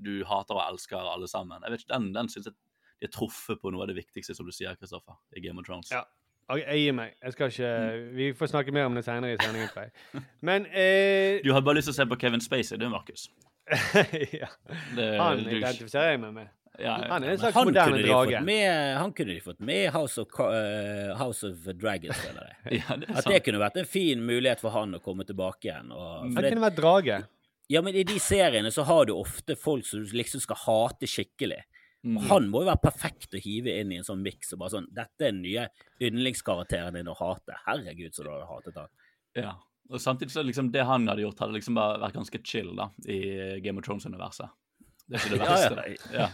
Du 0.00 0.24
hater 0.24 0.56
og 0.56 0.62
elsker 0.64 0.96
alle 0.96 1.28
sammen. 1.28 1.60
Jeg 1.60 1.72
vet 1.72 1.82
ikke, 1.82 1.94
Den, 1.96 2.12
den 2.14 2.28
syns 2.32 2.48
jeg 2.48 2.56
de 3.00 3.08
er 3.08 3.12
truffet 3.14 3.60
på 3.60 3.70
noe 3.72 3.86
av 3.86 3.88
det 3.88 3.96
viktigste, 3.96 4.34
som 4.36 4.44
du 4.44 4.52
sier, 4.52 4.76
Kristoffer, 4.76 5.16
i 5.32 5.40
Game 5.40 5.60
of 5.60 5.64
Thrones. 5.64 5.88
Ja. 5.88 6.02
Jeg 6.58 6.78
gir 6.84 6.92
meg. 6.92 7.14
Jeg 7.22 7.32
skal 7.32 7.48
ikke 7.50 7.70
Mm. 7.70 8.14
Vi 8.16 8.32
får 8.32 8.46
snakke 8.50 8.72
mer 8.72 8.84
om 8.86 8.94
det 8.94 9.04
senere 9.04 9.32
i 9.34 9.36
sendingen, 9.40 9.68
tror 9.68 9.82
jeg. 9.86 10.22
Men 10.48 10.66
eh, 10.66 11.40
Du 11.44 11.52
har 11.52 11.60
bare 11.62 11.74
lyst 11.78 11.86
til 11.86 11.94
å 11.94 11.98
se 12.00 12.06
på 12.10 12.18
Kevin 12.20 12.40
Spacey, 12.40 12.76
du, 12.78 12.88
Markus. 12.88 13.28
ja. 14.32 14.48
Det- 14.96 15.18
Han 15.20 15.44
du- 15.44 15.50
identifiserer 15.58 16.10
jeg 16.16 16.20
meg 16.20 16.32
med. 16.34 16.48
Ja, 16.80 16.94
ja, 17.02 17.08
Han 17.12 17.24
er 17.24 17.30
en 17.34 17.38
slags 17.38 17.54
moderne 17.66 17.98
drage. 18.06 18.36
fått 18.38 18.44
med, 18.46 18.96
han 18.96 19.12
kunne 19.12 19.34
de 19.34 19.40
fått 19.40 19.60
med 19.60 19.90
House 19.92 20.18
of, 20.22 20.28
eh, 20.40 21.10
House 21.18 21.44
of 21.44 21.66
Dragons, 21.76 22.16
føler 22.16 22.46
jeg. 22.46 22.80
Ja, 22.88 22.96
det 22.96 23.10
At 23.20 23.24
det 23.28 23.42
kunne 23.44 23.60
vært 23.60 23.76
en 23.76 23.84
fin 23.90 24.22
mulighet 24.24 24.60
for 24.62 24.70
han 24.70 24.94
å 24.96 25.00
komme 25.02 25.26
tilbake 25.28 25.68
igjen. 25.68 25.90
Og, 25.92 26.22
Han 26.30 26.34
det, 26.40 26.52
kunne 26.54 26.64
vært 26.70 26.78
drage. 26.78 27.18
ja, 27.68 27.82
men 27.82 27.94
i 27.94 28.02
de 28.04 28.16
seriene 28.18 28.70
så 28.72 28.84
har 28.88 29.04
du 29.10 29.12
ofte 29.12 29.56
folk 29.60 29.84
som 29.84 30.00
du 30.06 30.14
liksom 30.16 30.40
skal 30.40 30.56
hate 30.56 31.06
skikkelig. 31.10 31.60
Mm. 32.06 32.16
Og 32.16 32.28
han 32.30 32.46
må 32.48 32.62
jo 32.62 32.70
være 32.70 32.80
perfekt 32.86 33.34
å 33.36 33.42
hive 33.44 33.74
inn 33.76 33.90
i 33.92 33.98
en 34.00 34.06
sånn 34.06 34.22
miks 34.24 34.54
og 34.54 34.62
bare 34.62 34.72
sånn 34.72 34.86
Dette 34.96 35.26
er 35.26 35.34
den 35.34 35.42
nye 35.44 35.66
yndlingskarakteren 36.00 36.96
din 36.96 37.10
å 37.12 37.16
hate. 37.18 37.58
Herregud, 37.66 38.14
så 38.16 38.24
du 38.24 38.30
hadde 38.32 38.48
hatet 38.48 38.78
han. 38.80 38.94
Ja. 39.36 39.52
Og 39.90 40.00
samtidig 40.00 40.32
så 40.32 40.44
liksom 40.46 40.70
det 40.72 40.86
han 40.86 41.08
hadde 41.10 41.24
gjort, 41.26 41.42
hadde 41.42 41.58
liksom 41.58 41.76
bare 41.76 41.98
vært 42.00 42.16
ganske 42.16 42.40
chill 42.46 42.70
da, 42.78 42.88
i 43.10 43.60
Game 43.64 43.82
of 43.82 43.86
Thrones-universet. 43.86 44.52
Det 45.10 45.18
er 45.18 45.24
ikke 45.24 45.30
det 45.30 45.38
Ja, 45.40 45.46
verste. 45.50 45.84
ja. 46.14 46.18
Ja, 46.20 46.26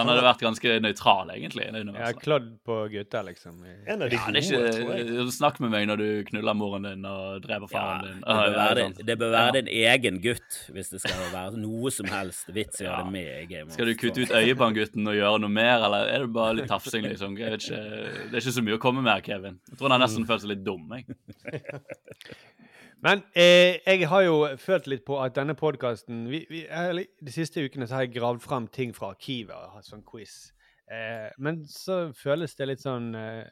han 0.00 0.08
hadde 0.10 0.22
vært 0.26 0.40
ganske 0.42 0.70
nøytral, 0.82 1.28
egentlig, 1.30 1.68
i 1.68 1.70
det 1.70 1.78
Jeg 1.78 1.94
har 1.94 2.16
universet. 2.16 2.48
på 2.66 2.76
gutter, 2.90 3.22
liksom. 3.28 3.60
En 3.86 4.02
av 4.02 4.10
de 4.10 4.16
Ja, 4.16 4.24
gode, 4.26 4.40
ikke, 4.40 4.62
tror 4.74 4.96
jeg. 4.96 5.26
Snakk 5.36 5.60
med 5.62 5.70
meg 5.70 5.86
når 5.86 5.96
du 6.02 6.08
knuller 6.32 6.54
moren 6.58 6.82
din 6.88 7.04
og 7.06 7.42
dreper 7.44 7.68
Ja, 7.70 7.76
faren 7.76 8.02
det 8.02 8.12
din. 8.16 8.22
bør 8.26 8.56
være, 8.56 8.74
din, 8.80 9.06
det 9.06 9.18
bør 9.20 9.30
være 9.30 9.46
Ja. 9.46 9.52
din 9.60 9.68
egen 9.68 10.20
gutt, 10.26 10.58
hvis 10.74 10.90
det 10.90 11.00
skal 11.04 11.22
være 11.32 11.56
noe 11.62 11.90
som 11.94 12.06
helst 12.10 12.50
vits 12.52 12.80
i 12.80 12.84
å 12.90 12.96
ha 12.96 13.02
det 13.04 13.12
med 13.12 13.30
i 13.42 13.46
Game 13.46 13.70
Skal 13.70 13.86
du 13.86 13.94
kutte 13.94 14.18
ut 14.26 14.34
øyet 14.34 14.56
på 14.58 14.64
han 14.66 14.74
gutten 14.74 15.06
og 15.06 15.14
gjøre 15.14 15.40
noe 15.46 15.48
mer, 15.50 15.84
eller 15.86 16.08
er 16.10 16.18
det 16.26 16.32
bare 16.32 16.54
litt 16.58 16.68
tafsing, 16.68 17.04
liksom? 17.06 17.38
Jeg 17.38 17.50
vet 17.54 17.62
ikke, 17.62 17.82
det 18.30 18.34
er 18.34 18.42
ikke 18.42 18.56
så 18.58 18.64
mye 18.66 18.74
å 18.74 18.82
komme 18.82 19.02
med, 19.06 19.22
Kevin. 19.22 19.60
Jeg 19.70 19.78
tror 19.78 19.88
han 19.90 20.00
har 20.00 20.08
nesten 20.08 20.26
følt 20.26 20.40
seg 20.42 20.50
litt 20.50 20.64
dum, 20.64 20.90
jeg. 20.90 21.06
Men 23.04 23.22
eh, 23.36 23.76
jeg 23.84 24.08
har 24.08 24.22
jo 24.24 24.36
følt 24.56 24.86
litt 24.88 25.04
på 25.04 25.18
at 25.20 25.34
denne 25.36 25.52
podkasten 25.58 26.24
De 26.30 27.32
siste 27.32 27.60
ukene 27.60 27.84
så 27.84 27.98
har 27.98 28.06
jeg 28.06 28.14
gravd 28.16 28.40
fram 28.44 28.68
ting 28.72 28.94
fra 28.96 29.12
arkivet 29.12 29.52
og 29.52 29.76
hatt 29.76 29.88
sånn 29.88 30.04
quiz. 30.06 30.54
Eh, 30.88 31.28
men 31.38 31.60
så 31.68 32.06
føles 32.16 32.56
det 32.56 32.70
litt 32.70 32.82
sånn 32.84 33.10
eh, 33.18 33.44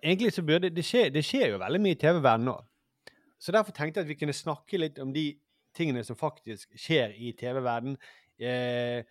Egentlig 0.00 0.32
så 0.32 0.44
burde 0.46 0.70
det 0.72 0.84
skje, 0.86 1.10
det 1.12 1.20
skjer 1.26 1.52
jo 1.52 1.60
veldig 1.60 1.80
mye 1.84 1.92
i 1.92 2.00
TV-verden 2.00 2.46
nå. 2.48 2.56
Så 3.40 3.52
derfor 3.52 3.76
tenkte 3.76 4.00
jeg 4.00 4.06
at 4.06 4.12
vi 4.12 4.16
kunne 4.16 4.36
snakke 4.36 4.80
litt 4.80 5.00
om 5.02 5.12
de 5.12 5.26
tingene 5.76 6.00
som 6.06 6.16
faktisk 6.16 6.72
skjer 6.78 7.12
i 7.20 7.34
TV-verden. 7.36 7.98
Eh, 8.40 9.04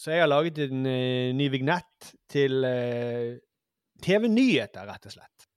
så 0.00 0.14
jeg 0.14 0.22
har 0.24 0.30
laget 0.32 0.62
en 0.64 0.86
eh, 0.88 1.34
ny 1.36 1.50
vignett 1.52 2.14
til 2.32 2.64
eh, 2.64 3.36
TV-nyheter, 4.00 4.88
rett 4.88 5.10
og 5.10 5.16
slett. 5.18 5.50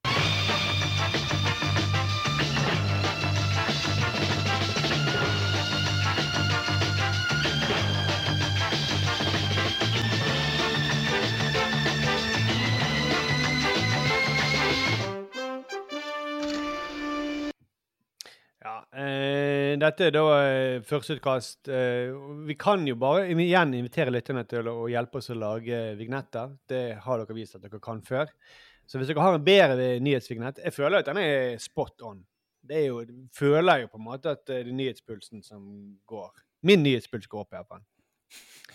Eh, 18.95 19.73
dette 19.81 20.07
er 20.07 20.13
da 20.15 20.23
eh, 20.41 20.81
førsteutkast. 20.87 21.69
Eh, 21.69 22.13
vi 22.47 22.55
kan 22.59 22.85
jo 22.87 22.95
bare 22.99 23.25
igjen 23.31 23.73
invitere 23.77 24.13
lytterne 24.13 24.45
til 24.49 24.69
å, 24.71 24.75
hjelpe 24.91 25.19
oss 25.21 25.31
å 25.33 25.37
lage 25.37 25.81
vignetter. 25.99 26.53
Det 26.69 26.83
har 27.03 27.23
dere 27.23 27.37
vist 27.37 27.57
at 27.57 27.65
dere 27.65 27.81
kan 27.83 28.01
før. 28.05 28.31
Så 28.85 28.99
hvis 28.99 29.09
dere 29.09 29.23
har 29.23 29.37
en 29.37 29.45
bedre 29.45 29.93
nyhetsvignett 30.03 30.59
Jeg 30.59 30.75
føler 30.75 30.99
at 30.99 31.07
den 31.07 31.21
er 31.21 31.57
spot 31.61 32.03
on. 32.03 32.19
Det 32.63 32.79
er 32.79 32.85
jo, 32.89 33.01
føler 33.35 33.83
jo 33.83 33.91
på 33.91 33.99
en 33.99 34.07
måte 34.07 34.35
at 34.35 34.43
det 34.47 34.61
er 34.61 34.75
nyhetspulsen 34.75 35.43
som 35.43 35.63
går. 36.07 36.31
Min 36.63 36.83
nyhetspuls 36.83 37.27
går 37.31 37.43
opp, 37.43 37.55
iallfall. 37.55 37.83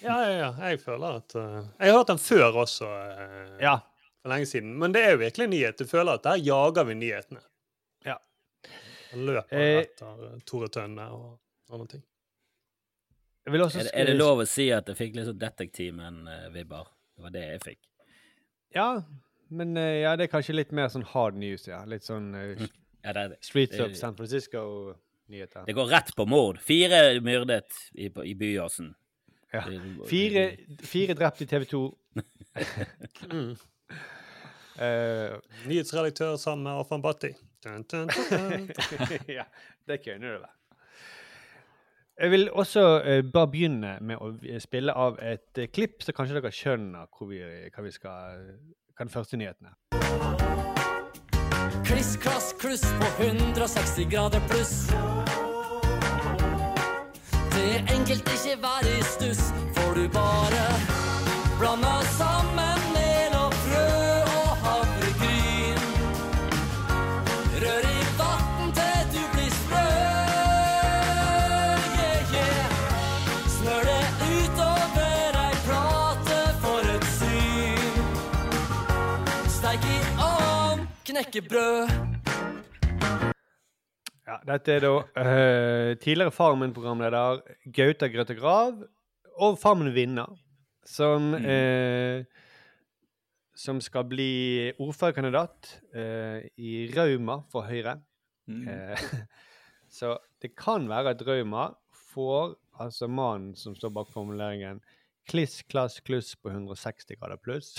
Ja, 0.03 0.17
ja, 0.23 0.35
ja. 0.37 0.51
Jeg 0.69 0.81
føler 0.83 1.21
at 1.23 1.35
uh, 1.35 1.63
Jeg 1.79 1.91
har 1.91 1.97
hørt 1.99 2.11
den 2.13 2.21
før 2.23 2.61
også, 2.65 2.87
uh, 2.89 3.55
Ja. 3.63 3.79
for 4.21 4.33
lenge 4.33 4.47
siden. 4.47 4.75
Men 4.79 4.93
det 4.95 5.05
er 5.05 5.17
jo 5.17 5.23
virkelig 5.25 5.49
nyhet. 5.49 5.79
Du 5.81 5.89
føler 5.89 6.19
at 6.19 6.27
der 6.27 6.43
jager 6.45 6.85
vi 6.85 6.99
nyhetene. 7.01 7.41
Han 9.13 9.25
løper 9.27 9.57
Eh, 9.59 9.79
etter 9.83 10.23
uh, 10.35 10.39
Tore 10.47 10.69
Tønne 10.69 11.07
og 11.15 11.39
andre 11.73 11.87
ting. 11.95 12.03
Jeg 13.47 13.53
vil 13.55 13.63
også 13.65 13.79
Er, 13.81 13.83
det- 13.89 13.95
er 13.95 14.05
det 14.11 14.17
lov 14.19 14.43
å 14.43 14.47
si 14.47 14.67
at 14.73 14.87
jeg 14.91 14.97
fikk 14.99 15.15
litt 15.17 15.27
sånn 15.31 15.39
Detektimen-vibber? 15.41 16.85
Det 17.17 17.23
var 17.25 17.31
det 17.35 17.45
jeg 17.49 17.61
fikk. 17.65 17.79
Ja, 18.77 19.03
men 19.51 19.77
eh, 19.81 20.03
ja, 20.03 20.17
det 20.17 20.27
er 20.29 20.33
kanskje 20.37 20.55
litt 20.59 20.73
mer 20.77 20.89
sånn 20.93 21.07
hard 21.15 21.35
news, 21.41 21.65
ja. 21.67 21.85
Litt 21.89 22.05
sånn 22.05 22.35
uh, 22.35 22.67
Ja, 23.05 23.13
det, 23.17 23.39
Streets 23.41 23.77
det- 23.79 23.85
of 23.87 23.97
San 23.97 24.17
Francisco-nyheter. 24.19 25.65
det 25.65 25.75
går 25.79 25.87
rett 25.89 26.13
på 26.19 26.27
mord. 26.29 26.59
Fire 26.61 27.21
myrdet 27.25 27.73
i, 27.95 28.11
i 28.25 28.35
Byåsen. 28.35 28.95
Ja. 29.55 29.63
Fire, 30.11 30.43
fire 30.85 31.15
drept 31.17 31.41
i 31.41 31.47
TV 31.49 31.65
2. 31.65 31.81
Mm. 33.33 33.55
uh, 34.77 35.39
Nyhetsredaktør 35.67 36.37
sammen 36.37 36.65
med 36.69 36.81
Afan 36.83 37.01
Bhatti. 37.03 37.33
Dun, 37.65 37.83
dun, 37.91 38.09
dun, 38.31 38.71
ja, 39.39 39.43
det 39.89 39.97
kunne 40.05 40.27
du 40.27 40.39
da 40.39 40.47
Jeg 42.21 42.31
vil 42.31 42.51
også 42.51 43.03
uh, 43.03 43.33
bare 43.33 43.51
begynne 43.51 43.97
med 44.01 44.23
å 44.23 44.31
spille 44.63 44.95
av 44.95 45.19
et 45.19 45.59
uh, 45.59 45.67
klipp, 45.67 46.03
så 46.07 46.15
kanskje 46.15 46.39
dere 46.39 46.53
skjønner 46.55 47.11
hvor 47.11 47.33
vi, 47.33 47.41
hva 47.75 47.83
vi 47.83 47.91
skal 47.95 48.39
Hva 48.95 49.07
den 49.07 49.11
første 49.11 49.39
nyheten 49.39 49.71
er. 49.71 49.75
Kliss, 51.87 52.15
klass, 52.23 52.53
kluss 52.59 52.83
på 52.99 53.11
160 53.27 54.11
grader 54.11 54.43
pluss. 54.51 54.75
Det 57.55 57.67
er 57.75 57.95
enkelt 57.95 58.35
ikke 58.37 58.59
være 58.63 58.95
i 58.95 59.05
stuss, 59.15 59.45
får 59.79 59.95
du 59.99 60.05
bare 60.15 60.65
blanda 61.59 61.95
sammen 62.15 62.68
knekkebrød. 81.19 81.89
Ja, 84.29 84.37
dette 84.47 84.73
er 84.77 84.85
da 84.85 84.91
uh, 84.93 85.97
tidligere 85.99 86.31
Farmen-programleder 86.35 87.41
Gauta 87.75 88.07
Grøtte 88.13 88.37
Grav 88.39 88.85
og 89.39 89.57
Farmen 89.59 89.91
Vinner, 89.95 90.31
som 90.87 91.35
eh, 91.35 92.25
som 93.59 93.81
skal 93.83 94.07
bli 94.07 94.71
ordførerkandidat 94.79 95.73
uh, 95.95 96.39
i 96.57 96.87
Rauma 96.95 97.41
for 97.51 97.67
Høyre. 97.67 97.97
Mm. 98.47 98.69
Så 99.99 100.17
det 100.43 100.55
kan 100.57 100.89
være 100.89 101.17
at 101.17 101.27
Rauma 101.27 101.73
får 102.15 102.55
altså 102.79 103.09
mannen 103.11 103.57
som 103.57 103.75
står 103.75 103.91
bak 103.91 104.13
formuleringen 104.13 104.81
kliss, 105.29 105.61
klass, 105.69 106.01
kluss 106.01 106.33
på 106.37 106.51
160 106.51 107.19
grader 107.21 107.37
pluss. 107.43 107.77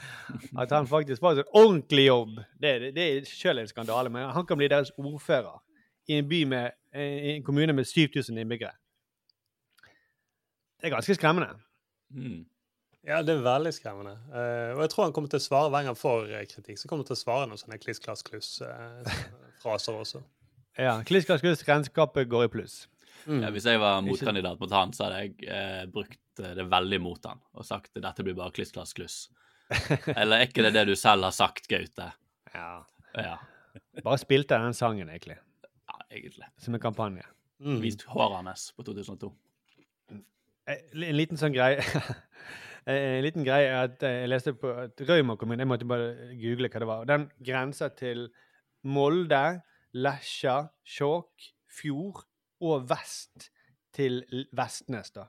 At 0.60 0.74
han 0.74 0.88
faktisk 0.90 1.22
får 1.22 1.40
en 1.40 1.54
ordentlig 1.54 2.06
jobb. 2.06 2.36
Det, 2.60 2.74
det, 2.82 2.92
det 2.96 3.06
er 3.06 3.30
selv 3.30 3.62
en 3.62 3.70
skandale, 3.70 4.10
men 4.12 4.30
han 4.34 4.46
kan 4.46 4.58
bli 4.58 4.68
deres 4.68 4.92
ordfører 4.98 5.62
i 6.08 6.18
en 6.18 6.28
by 6.28 6.44
med 6.48 6.70
eh, 6.94 7.16
i 7.16 7.34
en 7.36 7.44
kommune 7.44 7.72
med 7.72 7.86
7000 7.86 8.38
innbyggere. 8.38 8.74
Det 10.78 10.86
er 10.86 10.94
ganske 10.94 11.14
skremmende. 11.14 11.58
Mm. 12.14 12.46
Ja, 13.06 13.22
det 13.22 13.34
er 13.34 13.42
veldig 13.42 13.72
skremmende. 13.74 14.18
Uh, 14.28 14.76
og 14.76 14.82
jeg 14.84 14.90
tror 14.90 15.04
han 15.04 15.14
kommer 15.16 15.30
til 15.32 15.40
å 15.40 15.42
svare 15.42 15.70
hver 15.70 15.84
gang 15.84 15.94
han 15.94 15.98
får 15.98 16.32
eh, 16.34 16.46
kritikk. 16.50 16.78
Så 16.80 16.88
kommer 16.88 17.04
han 17.04 17.10
til 17.10 17.18
å 17.18 17.22
svare 17.22 17.48
noen 17.48 17.60
sånne 17.60 17.78
kliss, 17.80 18.00
klass, 18.04 18.24
kluss-fraser 18.26 19.98
også. 20.02 20.22
Ja, 20.78 21.00
Kliss, 21.02 21.26
klass, 21.26 21.42
kluss, 21.42 21.64
regnskapet 21.66 22.28
går 22.30 22.46
i 22.46 22.50
pluss. 22.52 22.84
Mm. 23.26 23.42
Ja, 23.42 23.50
hvis 23.54 23.66
jeg 23.68 23.80
var 23.82 23.98
motkandidat 24.06 24.60
mot 24.60 24.70
han, 24.76 24.92
så 24.96 25.06
hadde 25.08 25.18
jeg 25.24 25.48
eh, 25.50 25.84
brukt 25.92 26.42
eh, 26.44 26.54
det 26.56 26.68
veldig 26.70 27.00
mot 27.02 27.26
han 27.28 27.40
og 27.58 27.64
sagt 27.66 27.90
at 27.96 28.02
dette 28.04 28.24
blir 28.26 28.36
bare 28.38 28.54
kliss, 28.54 28.70
klass, 28.72 28.94
kluss. 28.96 29.16
Eller 30.16 30.38
er 30.38 30.46
ikke 30.48 30.62
det 30.64 30.72
det 30.78 30.86
du 30.88 30.94
selv 30.96 31.26
har 31.28 31.34
sagt, 31.36 31.66
Gaute? 31.68 32.12
Ja. 32.54 32.70
Ja, 33.18 33.34
Bare 34.04 34.18
spilte 34.20 34.54
jeg 34.56 34.64
den 34.68 34.76
sangen, 34.76 35.08
egentlig, 35.10 35.36
ja 35.38 35.98
egentlig. 36.14 36.46
som 36.62 36.74
en 36.76 36.80
kampanje. 36.82 37.24
Mm. 37.60 37.80
Vist 37.82 38.04
håret 38.08 38.38
hans 38.46 38.68
på 38.76 38.84
2002. 38.86 39.32
Eh, 40.68 40.82
En 40.94 41.16
liten 41.16 41.40
sånn 41.40 41.54
greie 41.56 41.82
En 42.88 43.22
liten 43.24 43.44
greie 43.44 43.66
er 43.68 43.88
at 43.88 44.02
eh, 44.06 44.20
jeg 44.22 44.30
leste 44.32 44.52
på 44.56 44.70
at 44.84 45.00
Rauma 45.08 45.34
kommune 45.40 45.60
Jeg 45.64 45.68
måtte 45.68 45.88
bare 45.88 46.30
google 46.38 46.70
hva 46.70 46.80
det 46.84 46.88
var. 46.88 47.08
Den 47.08 47.26
grenser 47.44 47.90
til 47.98 48.28
Molde, 48.88 49.42
Lesja, 49.98 50.68
Skjåk, 50.86 51.48
Fjord 51.80 52.22
og 52.60 52.88
vest 52.90 53.50
til 53.94 54.22
Vestnes. 54.56 55.10
da. 55.10 55.26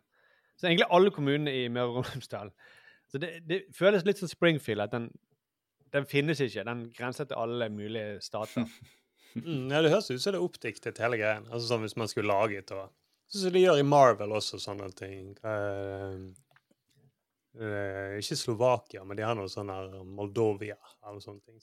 Så 0.57 0.67
egentlig 0.67 0.89
alle 0.91 1.11
kommunene 1.11 1.53
i 1.55 1.67
Møre 1.71 2.01
og 2.01 2.05
Romsdal. 2.09 2.51
Så 3.09 3.17
det, 3.17 3.31
det 3.49 3.63
føles 3.73 4.05
litt 4.05 4.19
som 4.21 4.29
Springfield, 4.29 4.81
at 4.81 4.93
den, 4.93 5.09
den 5.93 6.05
finnes 6.05 6.41
ikke. 6.43 6.65
Den 6.67 6.89
grenser 6.93 7.29
til 7.29 7.39
alle 7.39 7.69
mulige 7.69 8.21
stater. 8.21 8.65
Mm, 9.37 9.67
ja, 9.69 9.83
det 9.85 9.91
høres 9.91 10.07
ut 10.09 10.17
som 10.23 10.33
det 10.33 10.39
er 10.39 10.41
oppdiktet, 10.41 10.99
hele 11.03 11.17
greien. 11.19 11.43
Altså 11.51 11.67
sånn 11.69 11.83
Hvis 11.83 11.93
man 12.01 12.09
skulle 12.09 12.31
laget 12.33 12.71
og 12.73 12.87
Sånn 13.29 13.43
som 13.43 13.53
de 13.53 13.61
gjør 13.61 13.77
i 13.77 13.85
Marvel 13.85 14.31
også, 14.33 14.57
sånne 14.57 14.87
ting. 14.97 15.35
Uh, 15.43 16.31
uh, 17.61 18.15
ikke 18.17 18.37
Slovakia, 18.39 19.03
men 19.05 19.19
de 19.19 19.27
har 19.27 19.37
noe 19.37 19.51
sånn 19.53 19.69
her 19.69 19.91
Moldovia 20.01 20.79
eller 21.05 21.21
sånne 21.21 21.45
ting. 21.45 21.61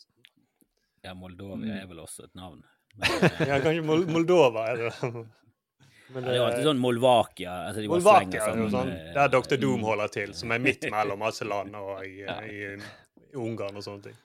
Ja, 1.02 1.16
Moldovia 1.18 1.80
er 1.80 1.90
vel 1.90 2.04
også 2.04 2.28
et 2.28 2.38
navn. 2.38 2.62
Ja, 3.50 3.58
kanskje 3.58 3.82
Mol 3.82 4.06
Moldova 4.14 4.68
er 4.70 4.84
det. 4.84 5.10
Men 6.14 6.22
Ja, 6.22 6.28
det 6.28 6.34
er 6.34 6.36
jo 6.38 6.44
alltid 6.46 6.64
sånn 6.68 6.78
Molvakia. 6.82 7.54
Altså 7.68 7.80
de 7.82 7.88
Molvakia 7.90 8.40
sånn, 8.44 8.58
er 8.58 8.62
jo 8.62 8.68
sånn, 8.70 8.92
eh, 8.94 9.12
der 9.16 9.28
Dr. 9.34 9.56
Doom 9.62 9.82
holder 9.82 10.08
til, 10.14 10.34
som 10.34 10.52
er 10.52 10.58
midt 10.62 10.84
mellom 10.96 11.18
masse 11.18 11.44
land 11.44 11.74
og 11.74 12.04
i, 12.06 12.20
Ja. 12.22 12.40
i, 12.42 12.76
i 12.76 13.36
Ungarn 13.36 13.76
og 13.76 13.82
sånne 13.82 14.02
ting. 14.04 14.16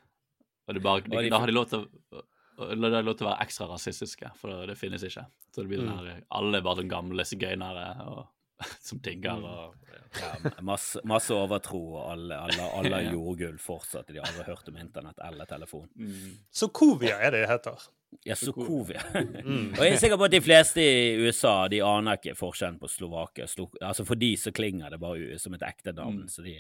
Og 0.67 0.76
det 0.78 0.84
bare, 0.84 1.02
de- 1.02 1.30
da 1.30 1.39
har 1.39 1.48
de 1.48 1.54
lov 1.58 1.70
til 1.70 1.80
å 1.88 2.22
og 2.62 2.78
da 2.78 3.00
lov 3.02 3.15
til 3.17 3.26
å 3.26 3.32
være 3.32 3.41
ekstra 3.48 3.65
rasistiske, 3.72 4.30
for 4.38 4.67
det 4.70 4.76
finnes 4.78 5.02
ikke. 5.02 5.24
Så 5.50 5.63
det 5.63 5.67
blir 5.72 5.80
den 5.82 5.88
Mm. 5.89 6.06
her, 6.06 6.22
Alle 6.30 6.58
er 6.58 6.62
bare 6.62 6.76
sånn 6.84 6.89
gamle 6.91 7.24
sigøynere 7.26 8.28
som 8.80 9.00
tigger 9.00 9.41
og 9.41 9.74
Ja, 10.13 10.52
masse, 10.62 11.00
masse 11.08 11.32
overtro, 11.34 11.80
og 11.96 12.12
alle, 12.12 12.36
alle, 12.38 12.67
alle 12.78 13.00
jordgulv 13.15 13.58
fortsatt. 13.60 14.06
De 14.12 14.20
har 14.20 14.28
aldri 14.28 14.44
hørt 14.46 14.67
om 14.70 14.78
internett 14.78 15.17
eller 15.26 15.46
telefon. 15.50 15.88
Mm. 15.98 16.38
Så 16.52 16.67
Covia 16.72 17.17
er 17.17 17.32
det 17.32 17.48
det 17.48 17.50
heter. 17.50 17.88
Ja, 18.24 18.36
Sokovia. 18.36 19.02
Mm. 19.13 19.74
Og 19.78 19.84
jeg 19.86 19.93
er 19.93 20.02
sikker 20.02 20.19
på 20.19 20.28
at 20.28 20.34
de 20.34 20.41
fleste 20.43 20.84
i 20.84 21.15
USA 21.24 21.67
de 21.71 21.82
aner 21.86 22.19
ikke 22.19 22.36
forskjellen 22.38 22.80
på 22.82 22.89
Slovakia. 22.91 23.47
Altså 23.82 24.06
For 24.06 24.19
de 24.19 24.34
så 24.38 24.54
klinger 24.56 24.93
det 24.93 25.00
bare 25.02 25.39
som 25.41 25.56
et 25.58 25.65
ekte 25.65 25.93
navn. 25.97 26.28
Så 26.30 26.45
de, 26.45 26.58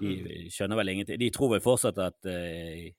de 0.00 0.48
skjønner 0.52 0.80
vel 0.80 0.94
ingenting. 0.94 1.20
De 1.20 1.30
tror 1.34 1.54
vel 1.54 1.64
fortsatt 1.64 2.00
at 2.04 2.28
eh, 2.30 2.90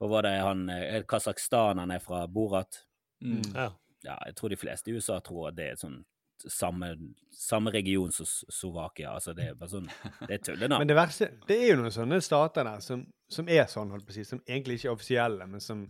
Hva 0.00 0.08
var 0.08 0.24
det 0.24 0.36
han 0.40 0.64
uh, 0.72 1.02
Kasakhstan 1.08 1.82
han 1.82 1.92
er 1.92 2.00
fra? 2.00 2.24
Borat? 2.30 2.84
Mm. 3.20 3.42
Ja. 3.52 3.68
Ja, 4.06 4.16
jeg 4.24 4.38
tror 4.38 4.48
de 4.48 4.56
fleste 4.56 4.88
i 4.88 4.96
USA 4.96 5.18
tror 5.20 5.50
at 5.50 5.58
det 5.58 5.66
er 5.74 5.80
sånn 5.80 6.00
samme, 6.48 6.94
samme 7.30 7.70
region 7.70 8.12
som 8.12 8.26
Slovakia. 8.48 9.10
Altså, 9.10 9.34
det 9.36 9.50
er 9.50 9.58
bare 9.58 9.72
sånn 9.74 9.90
Det 10.22 10.38
er 10.38 10.44
tullenavn. 10.44 10.80
Men 10.80 10.88
det 10.88 10.96
verste, 10.96 11.28
det 11.48 11.58
er 11.58 11.74
jo 11.74 11.82
noen 11.82 11.92
sånne 11.94 12.20
stater 12.24 12.64
der 12.64 12.80
som, 12.84 13.04
som 13.28 13.50
er 13.52 13.66
sånn, 13.68 13.92
holdt 13.92 14.06
på 14.08 14.14
å 14.14 14.16
si, 14.16 14.24
som 14.24 14.40
egentlig 14.46 14.78
ikke 14.78 14.88
er 14.88 14.94
offisielle, 14.94 15.48
men 15.50 15.64
som, 15.64 15.84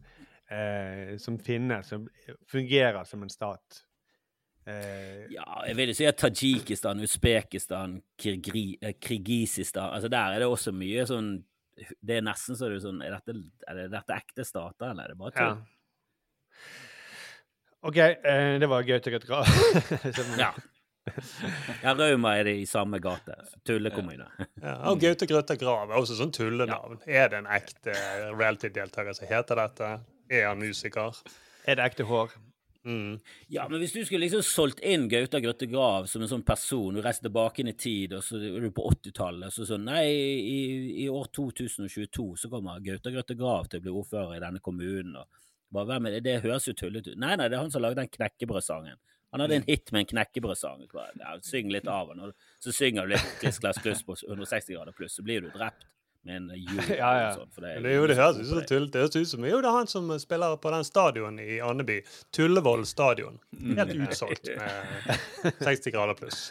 eh, 0.50 1.16
som 1.22 1.38
finnes, 1.38 1.86
som 1.88 2.08
fungerer 2.50 3.04
som 3.08 3.22
en 3.22 3.30
stat. 3.32 3.84
Eh, 4.66 5.26
Ja, 5.32 5.46
jeg 5.66 5.76
vil 5.78 5.88
jo 5.92 5.94
si 5.96 6.06
at 6.06 6.18
Tadsjikistan, 6.20 7.00
Usbekistan, 7.00 7.94
eh, 8.20 8.92
Kirgisistan 9.00 9.88
altså 9.94 10.10
Der 10.12 10.34
er 10.34 10.42
det 10.42 10.48
også 10.52 10.70
mye 10.76 11.06
sånn 11.08 11.30
Det 12.04 12.18
er 12.18 12.26
nesten 12.26 12.58
så 12.60 12.68
du 12.68 12.74
er 12.76 12.82
sånn 12.84 13.00
Er 13.02 13.14
dette, 13.16 13.32
er 13.66 13.78
det, 13.78 13.86
dette 13.94 14.18
ekte 14.20 14.44
stater, 14.44 14.90
eller 14.92 15.04
er 15.08 15.14
det 15.14 15.18
bare 15.22 15.32
ja. 15.46 15.54
OK, 17.88 17.96
eh, 17.96 18.58
det 18.60 18.68
var 18.68 18.82
Gaute 18.84 19.10
Grøtgrav. 19.14 19.48
Ja. 20.44 20.50
Ja, 21.82 21.94
Rauma 21.96 22.34
er 22.36 22.44
det 22.44 22.52
i 22.60 22.66
samme 22.68 23.00
gate. 23.02 23.34
Tullekommune. 23.66 24.26
Ja, 24.60 24.74
og 24.92 25.00
Gaute 25.00 25.24
Grøtta 25.26 25.56
Grav 25.58 25.88
er 25.88 25.96
også 25.96 26.18
sånn 26.18 26.30
tullenavn. 26.36 27.00
Er 27.08 27.30
det 27.32 27.38
en 27.40 27.48
ekte 27.50 27.94
reality-deltaker 28.36 29.16
som 29.16 29.26
heter 29.32 29.56
dette? 29.64 29.88
Er 30.30 30.46
han 30.46 30.62
musiker? 30.62 31.18
Er 31.66 31.76
det 31.76 31.90
ekte 31.90 32.06
hår? 32.06 32.30
Mm. 32.84 33.18
Ja, 33.52 33.66
men 33.68 33.82
hvis 33.82 33.92
du 33.92 34.00
skulle 34.06 34.24
liksom 34.24 34.44
solgt 34.46 34.78
inn 34.86 35.04
Gauta 35.10 35.40
Grøtte 35.42 35.66
Grav 35.68 36.06
som 36.08 36.22
en 36.24 36.30
sånn 36.30 36.44
person, 36.46 36.94
du 36.96 37.02
reiste 37.04 37.26
tilbake 37.26 37.60
inn 37.60 37.72
i 37.72 37.76
tid, 37.76 38.14
og 38.16 38.24
så 38.24 38.38
er 38.40 38.62
du 38.62 38.70
på 38.72 38.86
80-tallet, 38.94 39.52
så 39.52 39.66
sånn 39.68 39.84
Nei, 39.90 40.06
i, 40.08 40.60
i 41.04 41.08
år 41.12 41.28
2022 41.36 42.24
så 42.40 42.52
kommer 42.52 42.80
Gauta 42.84 43.12
Grøtte 43.12 43.36
Grav 43.36 43.68
til 43.68 43.82
å 43.82 43.84
bli 43.84 43.94
ordfører 44.00 44.38
i 44.38 44.42
denne 44.46 44.64
kommunen. 44.64 45.18
og 45.20 45.28
bare, 45.70 45.90
hvem 45.92 46.08
er 46.08 46.16
det? 46.16 46.24
det 46.26 46.40
høres 46.46 46.66
jo 46.70 46.74
tullete 46.74 47.12
ut. 47.12 47.20
Nei, 47.20 47.36
nei, 47.36 47.50
det 47.50 47.58
er 47.58 47.66
han 47.66 47.74
som 47.74 47.84
lagde 47.84 48.00
den 48.00 48.10
knekkebrødsangen. 48.14 48.98
Han 49.30 49.44
hadde 49.44 49.60
en 49.60 49.68
hit 49.68 49.92
med 49.92 50.00
en 50.00 50.10
knekkebrødsang. 50.14 50.88
Ja, 51.20 51.36
syng 51.46 51.70
litt 51.70 51.86
av 51.86 52.10
den, 52.10 52.24
og 52.24 52.64
så 52.64 52.74
synger 52.74 53.06
du 53.06 53.12
litt 53.12 53.36
Chris 53.38 53.60
Class 53.62 53.78
Kluss 53.82 54.02
på 54.06 54.16
160 54.26 54.74
grader 54.74 54.96
pluss, 54.96 55.14
så 55.20 55.26
blir 55.26 55.44
du 55.44 55.52
drept 55.54 55.86
med 56.26 56.36
en. 56.36 56.48
Ja, 57.00 57.10
ja. 57.20 57.28
sånn, 57.36 57.50
det, 57.56 57.70
er, 57.70 57.82
det, 57.84 57.92
er 57.92 57.96
jo, 57.98 58.06
det 58.10 58.16
høres 58.18 58.40
ut 58.40 58.48
som 58.50 58.62
tull- 58.68 58.88
det 58.92 59.02
høres 59.04 59.16
ut 59.16 59.30
som 59.32 59.44
jo, 59.48 59.60
det 59.62 59.70
er 59.70 59.76
han 59.78 59.90
som 59.90 60.10
spiller 60.20 60.56
på 60.60 60.72
den 60.74 60.86
stadion 60.86 61.38
i 61.42 61.60
Andeby. 61.64 62.00
Tullevoll 62.36 62.86
stadion. 62.88 63.38
Helt 63.60 63.94
utsolgt 63.96 64.50
med 64.56 65.54
60 65.66 65.94
grader 65.96 66.18
pluss. 66.18 66.50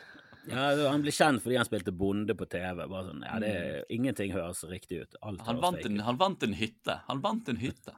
Ja, 0.49 0.69
Han 0.89 1.03
ble 1.03 1.12
kjent 1.13 1.43
fordi 1.43 1.58
han 1.60 1.67
spilte 1.67 1.93
bonde 1.93 2.34
på 2.38 2.47
TV. 2.49 2.86
Bare 2.89 3.05
sånn, 3.10 3.23
ja, 3.27 3.38
det, 3.43 3.53
Ingenting 3.93 4.34
høres 4.34 4.63
riktig 4.69 5.03
ut. 5.03 5.17
Alt 5.21 5.43
Han 5.47 5.62
vant, 5.62 5.84
en, 5.86 5.99
han 6.08 6.17
vant 6.19 6.45
en 6.47 6.55
hytte. 6.58 6.99
Han 7.10 7.21
vant 7.25 7.49
en 7.51 7.60
hytte. 7.62 7.93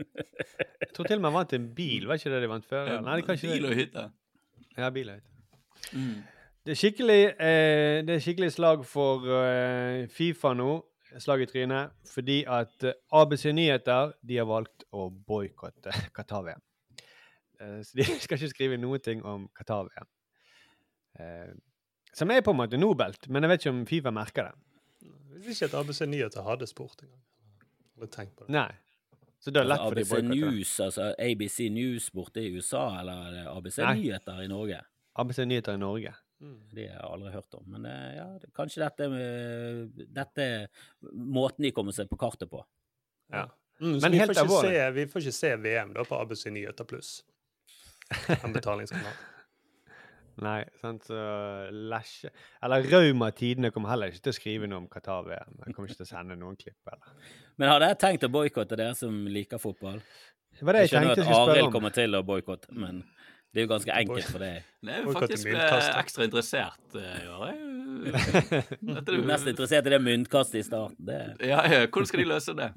Jeg 0.80 0.94
tror 0.96 1.08
til 1.10 1.18
og 1.18 1.22
med 1.22 1.28
han 1.30 1.38
vant 1.42 1.52
en 1.56 1.66
bil, 1.76 2.06
var 2.08 2.16
ikke 2.20 2.32
det 2.32 2.40
de 2.44 2.48
vant 2.50 2.66
før? 2.66 2.88
Ja, 2.88 3.00
Nei, 3.04 3.18
det 3.20 3.26
kan 3.26 3.36
ikke 3.36 3.52
bil 3.52 3.66
og 3.68 3.76
hytte. 3.76 4.06
Ja, 4.78 4.88
bil 4.94 5.10
og 5.12 5.18
hytte. 5.20 5.96
Mm. 5.96 6.14
Det 6.66 6.76
er 6.76 7.02
eh, 7.40 7.98
det 8.04 8.14
er 8.14 8.20
skikkelig 8.22 8.50
slag 8.52 8.82
for 8.88 9.24
eh, 9.32 10.06
Fifa 10.12 10.52
nå, 10.54 10.70
slag 11.18 11.42
i 11.42 11.46
trynet, 11.50 11.94
fordi 12.06 12.42
at 12.48 12.84
eh, 12.86 12.96
ABC 13.16 13.50
Nyheter 13.56 14.12
de 14.22 14.38
har 14.38 14.48
valgt 14.48 14.84
å 14.94 15.08
boikotte 15.10 15.94
Qatar-VM. 16.16 16.62
Eh, 17.60 17.80
så 17.86 17.98
de 17.98 18.06
skal 18.24 18.38
ikke 18.38 18.52
skrive 18.54 18.78
noe 18.80 19.00
ting 19.02 19.24
om 19.26 19.48
Qatar-VM. 19.58 20.10
Eh, 21.18 21.50
som 22.14 22.30
er 22.30 22.42
på 22.42 22.54
en 22.54 22.60
måte 22.62 22.78
nobelt, 22.80 23.28
men 23.28 23.44
jeg 23.44 23.52
vet 23.52 23.64
ikke 23.64 23.74
om 23.74 23.82
Fifa 23.86 24.14
merker 24.14 24.50
det. 24.50 24.54
Jeg 25.34 25.42
visste 25.46 25.66
ikke 25.66 25.76
at 25.76 25.80
ABC 25.84 26.06
Nyheter 26.10 26.46
hadde 26.46 26.68
spurt 26.68 27.04
engang. 27.04 27.20
Eller 27.96 28.10
tenkt 28.12 28.36
på 28.36 28.46
det. 28.46 28.54
Nei. 28.54 28.70
Så 29.40 29.52
det 29.54 29.62
er 29.62 29.70
lett 29.70 29.80
for 29.80 29.96
de 29.96 30.04
boikotte. 30.04 30.36
News, 30.36 30.72
altså 30.84 31.12
ABC 31.16 31.70
News 31.72 32.10
borte 32.12 32.42
i 32.44 32.50
USA, 32.52 32.82
eller 33.00 33.38
er 33.40 33.46
ABC 33.54 33.78
Nei. 33.80 33.94
Nyheter 34.02 34.42
i 34.44 34.50
Norge? 34.50 34.82
ABC 35.22 35.46
Nyheter 35.46 35.78
i 35.78 35.80
Norge. 35.80 36.12
Det 36.40 36.86
har 36.88 36.96
jeg 36.96 37.08
aldri 37.12 37.32
hørt 37.34 37.56
om. 37.58 37.64
Men 37.74 37.88
eh, 37.90 38.12
ja, 38.16 38.26
det, 38.40 38.52
kanskje 38.56 38.80
dette 38.84 39.08
Dette 40.20 40.46
måten 41.12 41.66
de 41.66 41.72
kommer 41.76 41.96
seg 41.96 42.08
på 42.10 42.18
kartet 42.20 42.50
på. 42.50 42.62
Ja. 43.32 43.46
Mm, 43.80 43.96
Men 43.96 44.12
vi, 44.12 44.20
helt 44.20 44.36
får 44.36 44.64
se, 44.68 44.86
vi 44.96 45.08
får 45.08 45.24
ikke 45.24 45.36
se 45.36 45.50
VM 45.56 45.92
da 45.96 46.04
på 46.04 46.16
ABC 46.20 46.46
Nyheter 46.52 46.88
pluss. 46.88 47.20
En 48.44 48.52
betalingskanal. 48.56 49.18
Nei, 50.40 50.60
sant, 50.80 51.04
så 51.04 51.20
Lesje 51.70 52.30
Eller 52.64 52.86
Rauma 52.88 53.28
Tidene 53.36 53.70
kommer 53.74 53.92
heller 53.92 54.12
ikke 54.12 54.24
til 54.24 54.32
å 54.32 54.36
skrive 54.38 54.68
noe 54.70 54.84
om 54.84 54.88
Qatar-VM. 54.90 55.58
Jeg 55.66 55.76
kommer 55.76 55.90
ikke 55.90 56.00
til 56.00 56.06
å 56.06 56.10
sende 56.10 56.36
noen 56.40 56.56
klipp. 56.60 56.78
eller. 56.88 57.32
Men 57.60 57.72
hadde 57.74 57.90
jeg 57.90 58.00
tenkt 58.00 58.24
å 58.24 58.32
boikotte, 58.32 58.78
dere 58.78 58.96
som 58.96 59.18
liker 59.28 59.60
fotball? 59.60 60.00
Det 60.56 60.66
var 60.66 60.76
det 60.76 60.84
jeg 60.86 60.92
skjønner 60.94 61.12
at 61.12 61.32
Arild 61.36 61.72
kommer 61.74 61.92
til 61.94 62.16
å 62.16 62.22
boikotte, 62.26 62.72
men 62.72 63.02
det 63.50 63.60
er 63.60 63.66
jo 63.66 63.70
ganske 63.72 63.94
enkelt 63.98 64.28
for 64.30 64.42
deg. 64.44 64.66
Nei, 64.86 64.92
Jeg 64.94 65.02
er 65.02 65.16
faktisk 65.16 65.48
eh, 65.50 65.86
ekstra 65.98 66.26
interessert 66.28 66.98
eh, 67.00 67.16
i 67.18 67.30
år. 67.34 67.46
jeg. 67.48 67.66
Du 69.06 69.12
er 69.16 69.24
mest 69.26 69.48
er- 69.48 69.52
interessert 69.54 69.88
i 69.88 69.92
det 69.94 69.98
myntkastet 70.04 70.60
i 70.60 70.62
starten. 70.62 71.00
Det 71.08 71.18
Ja, 71.48 71.64
ja, 71.66 71.80
hvordan 71.86 72.06
skal 72.06 72.22
de 72.22 72.28
løse 72.30 72.54
det? 72.56 72.70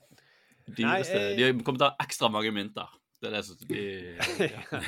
Dyreste, 0.76 1.18
Nei, 1.18 1.34
de 1.38 1.64
kommer 1.66 1.80
til 1.80 1.88
å 1.88 1.90
ha 1.90 2.06
ekstra 2.06 2.30
mange 2.30 2.52
mynter. 2.54 2.94
Det 3.22 3.30
er 3.30 3.36
det 3.36 3.42
som 3.46 3.58
de, 3.66 3.82
ja. 4.54 4.80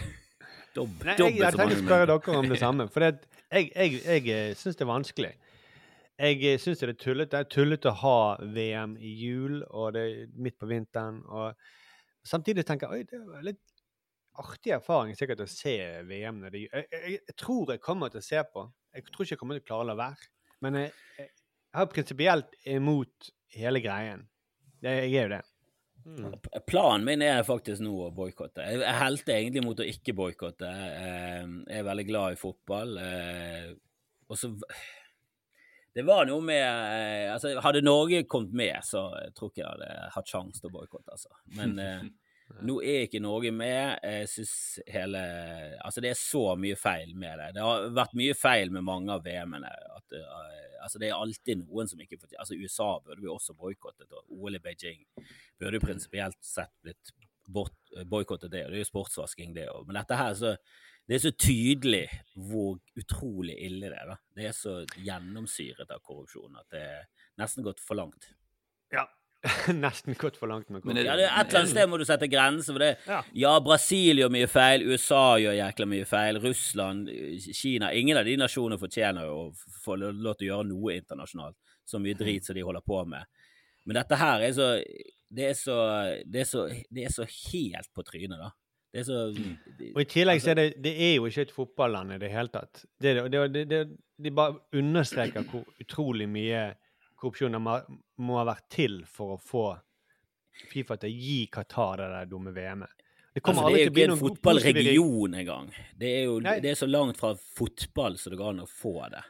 Nei, 0.79 1.15
jeg, 1.17 1.35
jeg 1.39 1.55
tenker 1.57 1.75
å 1.75 1.83
spørre 1.83 2.09
dere 2.11 2.39
om 2.39 2.49
det 2.53 2.59
samme. 2.61 2.87
For 2.93 3.03
det, 3.03 3.29
jeg, 3.51 3.71
jeg, 3.75 4.01
jeg, 4.05 4.25
eh, 4.35 4.51
syns 4.59 4.79
det 4.79 4.85
er 4.85 4.91
vanskelig. 4.93 5.33
Jeg 6.19 6.43
eh, 6.51 6.59
syns 6.63 6.83
det 6.83 6.91
er 6.93 6.99
tullete. 6.99 7.31
Det 7.35 7.41
er 7.43 7.51
tullete 7.55 7.91
å 7.91 7.99
ha 8.05 8.19
VM 8.55 8.95
i 9.03 9.15
jul, 9.23 9.63
og 9.71 9.95
det 9.97 10.05
er 10.07 10.31
midt 10.39 10.59
på 10.61 10.69
vinteren. 10.71 11.23
Og 11.27 11.55
samtidig 12.27 12.67
tenker 12.69 12.95
jeg 12.95 13.07
oi, 13.07 13.11
det 13.11 13.23
var 13.27 13.47
litt 13.47 13.78
artig 14.38 14.72
erfaring 14.77 15.16
sikkert 15.18 15.42
å 15.44 15.48
se 15.51 15.77
VM 16.09 16.40
når 16.42 16.55
de 16.55 16.64
jeg, 16.66 16.87
jeg, 16.92 17.20
jeg 17.29 17.37
tror 17.40 17.74
jeg 17.74 17.83
kommer 17.85 18.12
til 18.12 18.22
å 18.22 18.29
se 18.29 18.42
på. 18.53 18.64
Jeg 18.94 19.07
tror 19.11 19.27
ikke 19.27 19.35
jeg 19.37 19.40
kommer 19.42 19.59
til 19.59 19.64
å 19.64 19.68
klare 19.68 19.87
å 19.87 19.90
la 19.90 19.98
være. 19.98 20.31
Men 20.64 20.81
jeg, 20.81 20.92
jeg, 21.18 21.31
har 21.77 21.90
prinsipielt 21.92 22.59
imot 22.66 23.31
hele 23.55 23.83
greien. 23.85 24.24
Jeg, 24.83 25.09
jeg 25.11 25.18
er 25.20 25.27
jo 25.29 25.35
det. 25.37 25.42
Mm. 26.09 26.37
Planen 26.66 27.05
min 27.05 27.22
er 27.27 27.42
faktisk 27.44 27.83
nå 27.85 27.92
å 28.07 28.12
boikotte. 28.14 28.64
Jeg 28.64 28.81
jeg 28.81 29.01
helte 29.03 29.35
egentlig 29.35 29.64
mot 29.66 29.83
å 29.83 29.88
ikke 29.88 30.14
boikotte. 30.16 30.70
Eh, 30.70 31.42
Jeg 31.68 31.83
er 31.83 31.90
veldig 31.90 32.07
glad 32.09 32.37
i 32.37 32.40
fotball. 32.40 32.96
eh, 33.03 33.68
Og 34.29 34.38
så 34.38 34.55
Det 35.94 36.05
var 36.07 36.27
noe 36.29 36.40
med 36.44 36.62
eh, 36.62 37.33
altså 37.33 37.59
Hadde 37.61 37.83
Norge 37.83 38.22
kommet 38.24 38.53
med, 38.55 38.77
så 38.87 39.09
jeg 39.24 39.35
tror 39.35 39.51
ikke 39.51 39.62
jeg 39.64 39.70
hadde 39.72 40.11
hatt 40.14 40.31
sjanse 40.31 40.61
til 40.61 40.70
å 40.70 40.77
boikotte, 40.79 41.11
altså. 41.16 41.29
Men 41.59 41.79
eh, 41.83 42.03
nå 42.65 42.79
er 42.83 43.05
ikke 43.07 43.21
Norge 43.23 43.53
med. 43.55 43.99
Jeg 44.03 44.29
syns 44.33 44.55
hele 44.91 45.21
Altså, 45.85 46.03
det 46.05 46.13
er 46.13 46.19
så 46.19 46.43
mye 46.59 46.79
feil 46.79 47.15
med 47.17 47.39
det. 47.41 47.53
Det 47.57 47.65
har 47.65 47.89
vært 47.97 48.17
mye 48.19 48.37
feil 48.39 48.73
med 48.75 48.87
mange 48.87 49.15
av 49.15 49.25
VM-ene. 49.27 49.71
Eh, 50.17 50.75
altså, 50.83 51.01
det 51.01 51.11
er 51.11 51.19
alltid 51.19 51.63
noen 51.63 51.91
som 51.91 52.01
ikke 52.03 52.19
får 52.21 52.33
til 52.33 52.43
Altså, 52.43 52.59
USA 52.59 52.91
burde 53.05 53.23
vi 53.23 53.31
også 53.33 53.57
boikottet, 53.59 54.11
og 54.13 54.33
OL 54.39 54.59
i 54.59 54.63
Beijing 54.65 55.05
burde 55.61 55.83
prinsipielt 55.83 56.39
sett 56.45 56.73
blitt 56.83 57.15
boikottet 57.49 58.51
det, 58.53 58.67
og 58.67 58.73
det 58.73 58.77
er 58.77 58.85
jo 58.85 58.91
sportsvasking, 58.91 59.55
det 59.57 59.71
òg. 59.73 59.87
Men 59.89 60.01
dette 60.03 60.19
her, 60.19 60.35
så 60.37 60.57
Det 61.09 61.15
er 61.17 61.23
så 61.25 61.31
tydelig 61.41 62.07
hvor 62.37 62.75
utrolig 63.01 63.55
ille 63.65 63.89
det 63.89 63.97
er. 63.97 64.11
da. 64.11 64.17
Det 64.37 64.45
er 64.45 64.53
så 64.53 64.75
gjennomsyret 65.01 65.89
av 65.89 66.03
korrupsjon 66.05 66.59
at 66.61 66.69
det 66.69 66.83
er 66.85 67.07
nesten 67.41 67.65
gått 67.65 67.81
for 67.81 67.97
langt. 67.97 68.35
Ja. 68.93 69.07
Nesten 69.72 70.16
gått 70.18 70.37
for 70.37 70.51
langt 70.51 70.68
med 70.68 70.85
Men 70.85 70.98
er 70.98 71.07
Ja, 71.07 71.16
det 71.16 71.27
Et 71.29 71.51
eller 71.51 71.61
annet 71.61 71.70
sted 71.70 71.90
må 71.90 71.98
du 72.01 72.05
sette 72.09 72.27
grenser 72.31 72.74
for 72.74 72.83
det. 72.83 72.90
Ja. 73.07 73.20
Ja, 73.38 73.53
Brasil 73.62 74.18
gjør 74.18 74.33
mye 74.35 74.48
feil, 74.51 74.83
USA 74.90 75.38
gjør 75.38 75.55
jækla 75.61 75.87
mye 75.92 76.09
feil, 76.09 76.40
Russland, 76.42 77.11
Kina 77.55 77.92
Ingen 77.94 78.18
av 78.18 78.27
de 78.27 78.35
nasjonene 78.40 78.81
fortjener 78.81 79.31
å 79.31 79.53
få 79.85 79.98
lov 80.01 80.35
til 80.38 80.48
å 80.48 80.51
gjøre 80.53 80.68
noe 80.72 80.96
internasjonalt. 80.98 81.57
Så 81.88 82.01
mye 82.03 82.18
drit 82.18 82.44
som 82.44 82.59
de 82.59 82.66
holder 82.66 82.85
på 82.85 83.05
med. 83.09 83.31
Men 83.87 84.01
dette 84.01 84.18
her 84.20 84.42
er 84.44 84.57
så 84.57 84.72
Det 85.31 85.46
er 85.53 85.55
så 85.57 85.77
Det 86.27 86.42
er 86.42 86.48
så, 86.48 86.66
det 86.90 87.07
er 87.07 87.14
så 87.14 87.29
helt 87.29 87.94
på 87.94 88.05
trynet, 88.11 88.40
da. 88.40 88.51
Det 88.92 89.05
er 89.05 89.07
så 89.07 89.22
Og 89.92 90.03
i 90.03 90.09
tillegg 90.09 90.42
så 90.42 90.53
er 90.55 90.61
det, 90.62 90.68
det 90.83 90.96
er 90.96 91.14
jo 91.16 91.31
ikke 91.31 91.46
et 91.46 91.55
fotballand 91.55 92.16
i 92.16 92.20
det 92.20 92.33
hele 92.33 92.51
tatt. 92.51 92.83
Det, 92.98 93.14
det, 93.31 93.42
det, 93.55 93.64
det, 93.70 93.83
de 94.18 94.35
bare 94.35 94.59
understreker 94.74 95.46
hvor 95.46 95.62
utrolig 95.79 96.27
mye 96.29 96.62
korrupsjon 97.19 97.57
det 97.57 97.61
må, 97.63 97.77
må 98.25 98.39
ha 98.41 98.47
vært 98.49 98.69
til 98.73 99.03
for 99.11 99.37
å 99.37 99.43
få 99.43 99.67
Fifa 100.59 100.97
til 100.99 101.13
å 101.13 101.15
gi 101.23 101.43
Qatar 101.55 102.01
det 102.01 102.07
der 102.11 102.31
dumme 102.31 102.51
VM-et. 102.51 103.05
Det 103.31 103.43
Altså, 103.47 103.69
det 103.69 103.77
er 103.79 103.85
jo 103.85 103.91
ikke 103.93 104.05
en 104.09 104.19
fotballregion 104.19 105.35
engang. 105.39 105.69
Det 105.95 106.09
er 106.16 106.25
jo 106.25 106.39
det 106.43 106.71
er 106.73 106.75
så 106.75 106.89
langt 106.89 107.21
fra 107.21 107.37
fotball 107.37 108.16
så 108.19 108.33
det 108.33 108.39
går 108.41 108.57
an 108.57 108.64
å 108.64 108.66
få 108.66 108.97
det. 109.12 109.21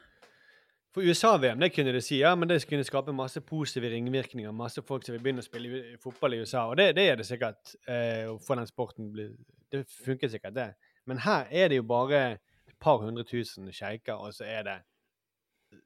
For 0.94 1.04
USA-VM 1.04 1.60
det 1.60 1.68
kunne 1.74 1.92
de 1.92 2.00
si 2.00 2.22
ja, 2.22 2.32
men 2.34 2.48
det 2.48 2.62
kunne 2.66 2.86
skape 2.86 3.12
masse 3.12 3.42
positive 3.44 3.90
ringvirkninger. 3.92 4.54
Masse 4.56 4.82
folk 4.82 5.04
som 5.04 5.12
vil 5.14 5.22
begynne 5.26 5.44
å 5.44 5.46
spille 5.46 5.82
fotball 6.00 6.38
i 6.38 6.40
USA. 6.40 6.64
Og 6.70 6.78
det, 6.80 6.94
det 6.96 7.04
er 7.10 7.20
det 7.20 7.28
sikkert. 7.28 7.74
Eh, 7.84 8.24
å 8.30 8.38
få 8.40 8.56
den 8.56 8.70
sporten 8.70 9.12
bli, 9.12 9.28
Det 9.68 9.84
funker 10.06 10.32
sikkert, 10.32 10.56
det. 10.56 10.70
Men 11.04 11.20
her 11.26 11.44
er 11.50 11.68
det 11.68 11.82
jo 11.82 11.84
bare 11.84 12.22
et 12.38 12.78
par 12.80 13.02
hundre 13.04 13.24
tusen 13.28 13.68
sjeiker, 13.72 14.16
og 14.16 14.32
så 14.32 14.48
er 14.48 14.64
det 14.64 14.78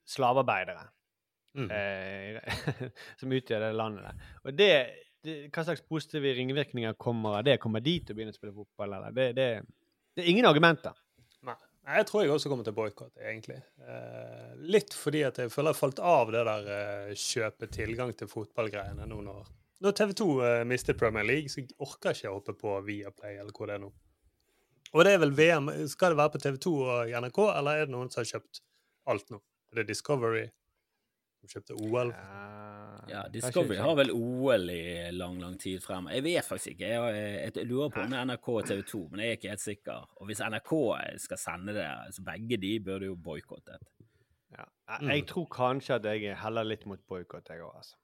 slavearbeidere 0.06 0.86
Mm. 1.58 1.68
eh, 1.70 2.58
som 3.20 3.32
utgjør 3.32 3.66
det 3.66 3.72
landet 3.76 4.06
der. 4.08 4.28
Og 4.42 4.56
det, 4.56 4.72
det 5.22 5.38
Hva 5.52 5.64
slags 5.66 5.84
positive 5.84 6.32
ringvirkninger 6.38 6.96
kommer 7.00 7.38
av 7.38 7.46
det? 7.46 7.58
Kommer 7.62 7.84
de 7.84 7.98
til 8.00 8.14
å 8.14 8.18
begynne 8.18 8.34
å 8.34 8.38
spille 8.38 8.54
fotball, 8.56 8.96
eller? 8.98 9.16
Det, 9.16 9.28
det, 9.36 9.48
det 10.16 10.24
er 10.24 10.30
ingen 10.32 10.48
argumenter. 10.48 10.96
Nei. 11.46 11.58
Jeg 11.82 12.06
tror 12.08 12.22
jeg 12.22 12.30
også 12.30 12.50
kommer 12.52 12.66
til 12.66 12.76
boikott, 12.76 13.16
egentlig. 13.18 13.58
Eh, 13.82 14.52
litt 14.70 14.94
fordi 14.94 15.24
at 15.26 15.40
jeg 15.42 15.50
føler 15.52 15.74
jeg 15.74 15.80
falt 15.80 16.02
av 16.12 16.30
det 16.34 16.44
der 16.46 16.70
eh, 16.76 17.12
kjøpe 17.18 17.68
tilgang 17.74 18.14
til 18.16 18.30
fotballgreiene 18.30 19.08
nå 19.10 19.18
når, 19.26 19.50
når 19.82 19.96
TV 19.98 20.14
2 20.22 20.28
eh, 20.46 20.62
mistet 20.70 21.00
Premier 21.00 21.26
League, 21.26 21.50
så 21.50 21.64
orker 21.82 22.12
jeg 22.12 22.22
ikke 22.22 22.30
å 22.30 22.38
hoppe 22.38 22.56
på 22.60 22.78
Viaplay 22.86 23.40
eller 23.40 23.50
hvor 23.56 23.68
det 23.70 23.76
er 23.76 23.82
nå. 23.82 23.90
Og 24.92 25.06
det 25.06 25.14
er 25.16 25.22
vel 25.22 25.32
VM. 25.34 25.70
Skal 25.88 26.12
det 26.12 26.20
være 26.20 26.34
på 26.34 26.42
TV 26.44 26.58
2 26.68 26.74
og 26.84 27.14
NRK, 27.24 27.38
eller 27.56 27.80
er 27.80 27.88
det 27.88 27.94
noen 27.94 28.10
som 28.12 28.20
har 28.20 28.30
kjøpt 28.34 28.62
alt 29.10 29.32
nå? 29.32 29.40
Er 29.72 29.80
det 29.80 29.88
Discovery 29.88 30.46
som 31.42 31.50
kjøpte 31.50 31.74
OL? 31.82 32.12
Ja, 33.10 33.24
Discovery 33.34 33.78
har 33.82 33.96
vel 33.98 34.12
OL 34.14 34.68
i 34.70 34.82
lang, 35.14 35.40
lang 35.42 35.56
tid 35.60 35.82
frem. 35.82 36.06
Jeg 36.14 36.22
vet 36.24 36.46
faktisk 36.46 36.74
ikke. 36.76 36.90
Jeg, 36.92 37.14
jeg, 37.16 37.52
jeg 37.56 37.66
lurer 37.66 37.90
på 37.90 38.04
om 38.04 38.12
det 38.12 38.18
er 38.20 38.28
NRK 38.30 38.48
og 38.52 38.68
TV 38.68 38.82
2, 38.92 39.00
men 39.10 39.20
jeg 39.24 39.32
er 39.32 39.38
ikke 39.40 39.50
helt 39.50 39.64
sikker. 39.64 40.04
Og 40.20 40.28
hvis 40.30 40.42
NRK 40.46 40.72
skal 41.24 41.40
sende 41.42 41.74
det, 41.76 41.88
så 42.14 42.22
begge 42.26 42.60
de 42.62 42.70
burde 42.86 43.08
jo 43.10 43.16
boikottet. 43.18 43.82
Ja. 44.54 44.68
Jeg, 45.00 45.08
jeg 45.16 45.26
tror 45.32 45.48
kanskje 45.50 45.96
at 45.98 46.06
jeg 46.12 46.36
heller 46.44 46.68
litt 46.68 46.86
mot 46.86 47.02
boikott, 47.10 47.50
jeg 47.50 47.64
òg, 47.64 47.74
altså. 47.80 47.98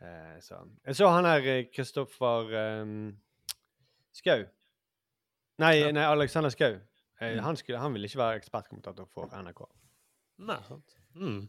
Eh, 0.00 0.36
så. 0.44 0.60
Jeg 0.88 0.96
så 0.96 1.08
han 1.12 1.28
her 1.28 1.48
Kristoffer 1.74 2.52
um, 2.82 2.94
Skau. 4.16 4.42
Nei, 5.60 5.74
nei, 5.92 6.04
Alexander 6.08 6.52
Skau. 6.52 6.76
Eh, 7.20 7.36
han, 7.44 7.56
skulle- 7.56 7.80
han 7.80 7.92
ville 7.96 8.08
ikke 8.08 8.20
være 8.20 8.40
ekspertkommentator 8.40 9.08
for 9.12 9.32
NRK. 9.40 9.64
Nei, 10.48 10.56
sant. 10.68 10.96
Mm. 11.16 11.42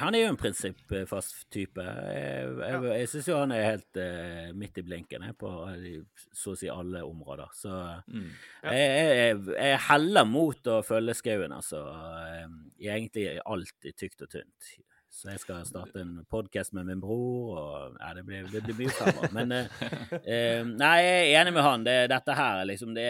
Han 0.00 0.14
er 0.14 0.24
jo 0.26 0.30
en 0.32 0.38
prinsippfast 0.40 1.46
type. 1.54 1.80
Jeg, 1.84 2.50
jeg, 2.60 2.82
jeg 3.00 3.08
syns 3.12 3.28
jo 3.30 3.38
han 3.40 3.54
er 3.56 3.64
helt 3.70 4.00
uh, 4.02 4.50
midt 4.58 4.80
i 4.80 4.84
blinken 4.84 5.24
på 5.40 5.52
eh, 5.70 6.02
så 6.36 6.52
å 6.52 6.58
si 6.60 6.68
alle 6.72 7.04
områder. 7.06 7.54
Så 7.56 7.72
Mm. 8.08 8.28
jeg, 8.64 8.90
jeg, 9.18 9.38
jeg 9.56 9.80
heller 9.88 10.28
mot 10.28 10.68
å 10.72 10.82
følge 10.86 11.14
skauen, 11.16 11.52
altså. 11.56 11.80
eh, 11.88 12.44
er 12.84 12.94
egentlig 12.98 13.26
alt 13.44 13.88
i 13.88 13.92
tykt 13.96 14.22
og 14.26 14.30
tynt. 14.36 14.76
Så 15.18 15.30
jeg 15.32 15.40
skal 15.40 15.64
starte 15.66 16.02
en 16.04 16.18
podkast 16.30 16.74
med 16.76 16.84
min 16.86 17.00
bror, 17.00 17.56
og 17.58 17.94
ja, 17.98 18.10
det 18.14 18.22
blir, 18.28 18.44
det 18.52 18.60
blir 18.66 18.76
mye 18.76 18.92
fremover. 18.94 19.32
Men 19.34 19.54
eh, 19.56 19.80
eh, 20.34 20.60
Nei, 20.68 20.92
jeg 21.02 21.16
er 21.32 21.40
enig 21.40 21.54
med 21.56 21.64
han. 21.64 21.86
Det, 21.88 21.96
dette 22.12 22.36
her, 22.38 22.60
liksom, 22.68 22.92
det, 22.94 23.08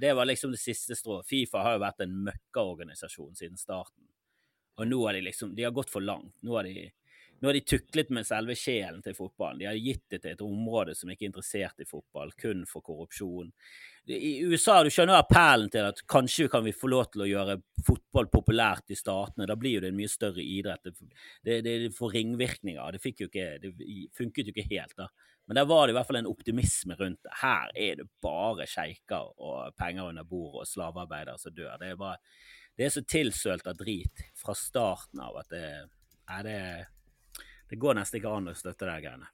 det 0.00 0.14
var 0.16 0.26
liksom 0.26 0.56
det 0.56 0.62
siste 0.62 0.96
strået. 0.98 1.28
Fifa 1.28 1.62
har 1.66 1.76
jo 1.76 1.84
vært 1.84 2.00
en 2.06 2.16
møkkaorganisasjon 2.30 3.36
siden 3.38 3.60
starten. 3.60 4.02
Og 4.80 4.90
nå 4.90 5.00
har 5.06 5.16
de 5.16 5.24
liksom 5.28 5.54
De 5.54 5.64
har 5.66 5.74
gått 5.74 5.92
for 5.92 6.04
langt. 6.04 6.34
Nå 6.42 6.56
har 6.56 6.66
de, 6.66 6.88
nå 7.40 7.48
har 7.48 7.56
de 7.56 7.64
tuklet 7.68 8.10
med 8.14 8.26
selve 8.26 8.56
sjelen 8.58 9.02
til 9.04 9.14
fotballen. 9.16 9.60
De 9.60 9.68
har 9.68 9.78
gitt 9.78 10.04
det 10.10 10.22
til 10.22 10.34
et 10.34 10.44
område 10.44 10.94
som 10.98 11.10
ikke 11.12 11.26
er 11.26 11.30
interessert 11.32 11.82
i 11.82 11.88
fotball, 11.88 12.32
kun 12.40 12.64
for 12.68 12.84
korrupsjon. 12.86 13.52
I 14.04 14.32
USA 14.44 14.82
du 14.84 14.90
skjønner 14.92 15.20
appellen 15.20 15.70
til 15.72 15.86
at 15.88 16.02
kanskje 16.10 16.50
kan 16.52 16.64
vi 16.66 16.74
få 16.76 16.90
lov 16.92 17.06
til 17.12 17.24
å 17.24 17.28
gjøre 17.28 17.58
fotball 17.86 18.28
populært 18.32 18.92
i 18.92 18.98
statene. 18.98 19.48
Da 19.48 19.56
blir 19.60 19.78
jo 19.78 19.84
det 19.84 19.92
en 19.92 20.00
mye 20.00 20.12
større 20.12 20.44
idrett. 20.44 20.90
Det, 20.90 21.60
det, 21.60 21.62
det 21.68 21.92
får 21.96 22.18
ringvirkninger. 22.18 22.98
Det, 22.98 23.14
jo 23.20 23.30
ikke, 23.30 23.46
det 23.62 23.72
funket 24.16 24.50
jo 24.50 24.56
ikke 24.56 24.68
helt, 24.74 24.98
da. 24.98 25.08
Men 25.46 25.60
der 25.60 25.68
var 25.68 25.86
det 25.86 25.92
i 25.92 25.96
hvert 25.98 26.08
fall 26.08 26.22
en 26.22 26.30
optimisme 26.30 26.96
rundt 26.96 27.20
det. 27.24 27.32
Her 27.42 27.72
er 27.76 27.98
det 28.00 28.08
bare 28.24 28.64
sjeiker 28.68 29.32
og 29.36 29.76
penger 29.76 30.08
under 30.08 30.24
bordet 30.24 30.64
og 30.64 30.70
slavearbeidere 30.70 31.40
som 31.40 31.52
dør. 31.52 31.76
Det 31.80 31.90
er 31.92 32.00
bare 32.00 32.16
det 32.74 32.86
er 32.86 32.92
så 32.94 33.04
tilsølt 33.06 33.66
av 33.70 33.78
drit 33.78 34.24
fra 34.38 34.54
starten 34.58 35.22
av 35.22 35.38
at 35.42 35.52
det, 35.52 35.68
det, 36.46 36.58
det 37.70 37.78
går 37.80 37.98
nesten 38.00 38.18
ikke 38.18 38.34
an 38.34 38.50
å 38.50 38.56
støtte 38.58 38.88
de 38.88 38.98
greiene. 39.04 39.30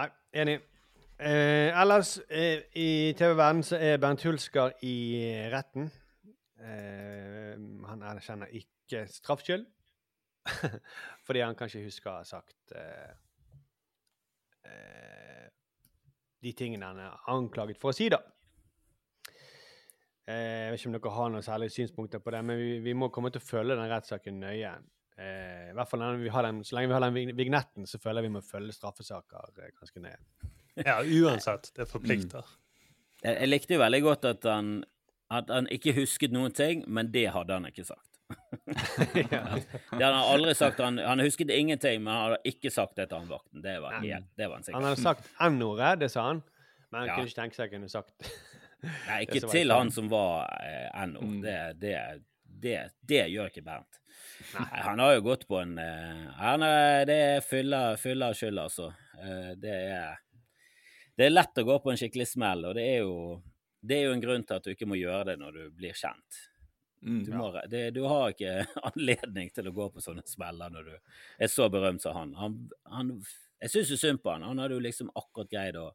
Nei, 0.00 0.08
enig. 0.42 0.58
Eh, 1.20 1.68
ellers, 1.76 2.14
eh, 2.32 2.64
i 2.80 3.12
TV-verden 3.18 3.62
så 3.66 3.76
er 3.76 3.98
Bernt 4.00 4.22
Hulsker 4.24 4.78
i 4.88 4.96
retten. 5.52 5.90
Eh, 6.60 7.58
han 7.90 8.06
erkjenner 8.08 8.54
ikke 8.56 9.04
straffskyld. 9.12 9.66
Fordi 11.26 11.42
han 11.44 11.58
kanskje 11.58 11.84
husker 11.84 12.10
å 12.10 12.18
ha 12.22 12.24
sagt 12.24 12.72
eh, 12.72 13.12
eh, 14.64 15.46
de 16.40 16.52
tingene 16.56 16.88
han 16.88 17.02
er 17.04 17.30
anklaget 17.34 17.80
for 17.80 17.92
å 17.92 17.96
si, 17.96 18.08
da. 18.12 18.22
Eh, 20.30 20.68
Jeg 20.68 20.70
vet 20.72 20.80
ikke 20.82 20.90
om 20.92 20.96
dere 20.98 21.12
har 21.16 21.30
noen 21.34 21.44
særlige 21.46 21.74
synspunkter 21.74 22.22
på 22.22 22.30
det, 22.34 22.40
men 22.46 22.58
vi, 22.60 22.70
vi 22.84 22.94
må 22.94 23.08
komme 23.12 23.32
til 23.34 23.42
å 23.42 23.46
følge 23.48 23.74
den 23.78 23.88
rettssaken 23.90 24.38
nøye. 24.44 24.72
Eh, 25.20 25.70
I 25.72 25.74
hvert 25.76 25.90
fall 25.90 26.04
vi 26.22 26.30
har 26.32 26.46
den, 26.46 26.62
Så 26.64 26.76
lenge 26.76 26.88
vi 26.92 26.96
har 26.96 27.04
den 27.08 27.36
vignetten, 27.36 27.86
så 27.90 27.98
føler 28.00 28.22
jeg 28.22 28.30
vi 28.30 28.36
må 28.38 28.42
følge 28.46 28.72
straffesaker 28.76 29.50
eh, 29.64 29.72
ganske 29.80 30.04
nøye. 30.06 30.20
Ja, 30.86 31.00
uansett. 31.02 31.72
Det 31.76 31.88
forplikter. 31.90 32.46
Jeg, 33.24 33.34
jeg 33.42 33.48
likte 33.50 33.74
jo 33.74 33.80
veldig 33.82 33.98
godt 34.06 34.24
at 34.30 34.46
han, 34.48 34.68
at 35.34 35.50
han 35.52 35.66
ikke 35.74 35.92
husket 35.98 36.32
noen 36.32 36.54
ting, 36.56 36.84
men 36.88 37.10
det 37.12 37.26
hadde 37.34 37.58
han 37.58 37.66
ikke 37.68 37.84
sagt. 37.88 38.06
Det 39.14 39.26
han 39.34 40.14
han 40.14 40.20
aldri 40.22 40.54
sagt. 40.56 40.78
Han, 40.80 40.96
han 41.02 41.20
husket 41.20 41.50
ingenting, 41.52 42.04
men 42.06 42.14
han 42.14 42.22
hadde 42.28 42.38
ikke 42.54 42.70
sagt 42.72 42.96
det 43.00 43.08
til 43.10 43.18
han 43.20 43.28
vakten. 43.28 43.60
Det 43.66 43.74
var, 43.82 43.98
helt, 44.04 44.30
det 44.38 44.46
var 44.48 44.60
han 44.60 44.64
sikker. 44.68 44.78
Han 44.78 44.88
hadde 44.88 45.02
sagt 45.02 45.28
N-ordet, 45.50 45.90
det 46.04 46.10
sa 46.14 46.28
han, 46.30 46.40
men 46.92 47.00
han 47.02 47.10
Ja. 47.10 47.18
kunne 47.18 47.28
ikke 47.32 47.40
tenke 47.42 47.58
seg 47.58 47.68
å 47.68 47.74
kunne 47.74 47.90
sagt 47.92 48.30
Nei, 48.82 49.22
ikke 49.26 49.44
til 49.50 49.72
han 49.74 49.92
som 49.92 50.08
var 50.10 50.48
eh, 50.64 51.06
NO. 51.10 51.26
Det, 51.44 51.58
det, 51.80 51.96
det, 52.44 52.78
det 53.00 53.24
gjør 53.32 53.52
ikke 53.52 53.64
Bernt. 53.66 54.00
Nei, 54.54 54.80
han 54.86 55.02
har 55.02 55.14
jo 55.18 55.24
gått 55.26 55.46
på 55.48 55.58
en 55.60 55.76
eh, 55.80 56.26
han 56.40 56.64
Det 57.08 57.16
er 57.16 57.44
fylla 57.44 57.94
skyld, 57.96 58.58
altså. 58.58 58.90
Eh, 59.20 59.52
det 59.60 59.76
er 59.92 60.20
Det 61.16 61.28
er 61.28 61.34
lett 61.34 61.60
å 61.60 61.66
gå 61.68 61.78
på 61.84 61.92
en 61.92 62.00
skikkelig 62.00 62.28
smell, 62.30 62.64
og 62.70 62.76
det 62.78 62.86
er 62.94 63.02
jo 63.04 63.40
det 63.80 63.96
er 63.96 64.08
jo 64.08 64.14
en 64.14 64.20
grunn 64.20 64.42
til 64.44 64.58
at 64.58 64.64
du 64.64 64.74
ikke 64.74 64.88
må 64.88 64.98
gjøre 65.00 65.30
det 65.30 65.36
når 65.40 65.56
du 65.56 65.76
blir 65.76 65.96
kjent. 65.96 66.40
Mm. 67.00 67.22
Du, 67.24 67.30
må, 67.32 67.46
det, 67.72 67.84
du 67.96 68.02
har 68.04 68.34
ikke 68.34 68.66
anledning 68.90 69.48
til 69.56 69.70
å 69.70 69.74
gå 69.76 69.86
på 69.94 70.02
sånne 70.04 70.24
smeller 70.28 70.72
når 70.72 70.90
du 70.90 70.96
er 71.40 71.48
så 71.48 71.70
berømt 71.72 72.04
som 72.04 72.16
han. 72.16 72.34
han, 72.36 72.58
han 72.92 73.14
jeg 73.60 73.72
syns 73.72 73.92
jo 73.94 73.98
synd 74.00 74.22
på 74.24 74.32
han. 74.32 74.44
Han 74.44 74.60
hadde 74.60 74.76
jo 74.76 74.84
liksom 74.84 75.12
akkurat 75.16 75.50
greid 75.52 75.78
å 75.80 75.90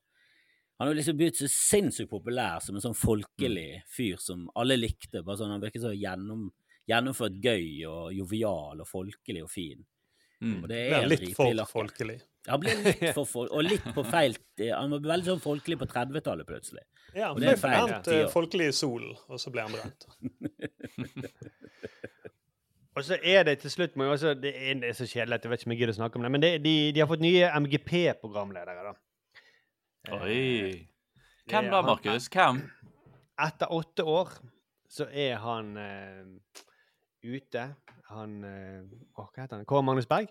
Han 0.78 0.88
har 0.90 0.98
liksom 0.98 1.18
blitt 1.18 1.40
så 1.40 1.48
sinnssykt 1.52 2.12
populær 2.12 2.60
som 2.64 2.76
en 2.76 2.84
sånn 2.84 2.98
folkelig 2.98 3.82
fyr 3.88 4.20
som 4.20 4.50
alle 4.60 4.76
likte. 4.80 5.24
Bare 5.24 5.40
sånn, 5.40 5.54
Han 5.56 5.64
virket 5.64 5.86
så 5.86 5.94
gjennom, 5.96 6.50
gjennomført 6.90 7.38
gøy 7.44 7.86
og 7.88 8.14
jovial 8.16 8.84
og 8.84 8.90
folkelig 8.90 9.46
og 9.46 9.52
fin. 9.52 9.86
Mm. 10.44 10.58
Og 10.62 10.68
det 10.70 10.82
er 10.90 10.98
han 10.98 11.08
litt 11.10 11.30
for 11.38 11.56
lakker. 11.56 11.72
folkelig? 11.72 12.18
Han 12.50 12.62
ble 12.62 12.76
litt 12.84 13.06
for 13.16 13.26
folk, 13.26 13.54
og 13.56 13.64
litt 13.66 13.86
på 13.96 14.04
feil 14.06 14.36
Han 14.68 14.92
var 14.94 15.08
veldig 15.16 15.32
sånn 15.32 15.42
folkelig 15.42 15.80
på 15.82 15.88
30-tallet 15.90 16.46
plutselig. 16.50 16.84
Ja, 17.16 17.32
han 17.32 17.40
ble 17.40 17.56
eh, 17.56 18.28
folkelig 18.30 18.68
i 18.70 18.76
solen, 18.76 19.16
og 19.32 19.40
så 19.42 19.54
ble 19.56 19.66
han 19.66 19.74
brent. 19.74 20.06
Og 22.96 23.04
så 23.04 23.18
er 23.20 23.44
det 23.44 23.58
til 23.60 23.72
slutt 23.74 23.98
også, 24.00 24.38
det, 24.40 24.54
er, 24.56 24.78
det 24.80 24.88
er 24.88 24.96
så 24.96 25.04
kjedelig 25.04 25.36
at 25.36 25.44
jeg 25.44 25.52
vet 25.52 25.60
ikke 25.62 25.68
om 25.68 25.74
jeg 25.74 25.80
gidder 25.82 25.92
å 25.92 25.98
snakke 25.98 26.16
om 26.16 26.24
det, 26.24 26.30
men 26.32 26.44
det, 26.46 26.52
de, 26.64 26.76
de 26.96 27.02
har 27.04 27.10
fått 27.10 27.26
nye 27.26 27.50
MGP-programledere, 27.66 28.86
da. 28.86 28.94
Oi. 30.12 30.88
Hvem 31.50 31.70
da, 31.72 31.82
Markus? 31.82 32.28
Hvem? 32.30 32.62
Etter 33.42 33.72
åtte 33.74 34.04
år 34.06 34.30
så 34.90 35.08
er 35.10 35.40
han 35.42 35.72
uh, 35.78 36.62
ute. 37.26 37.66
Han 38.12 38.38
uh, 38.46 38.86
Hva 39.18 39.26
heter 39.34 39.58
han? 39.58 39.66
Kåre 39.66 39.86
Magnus 39.88 40.08
Berg. 40.10 40.30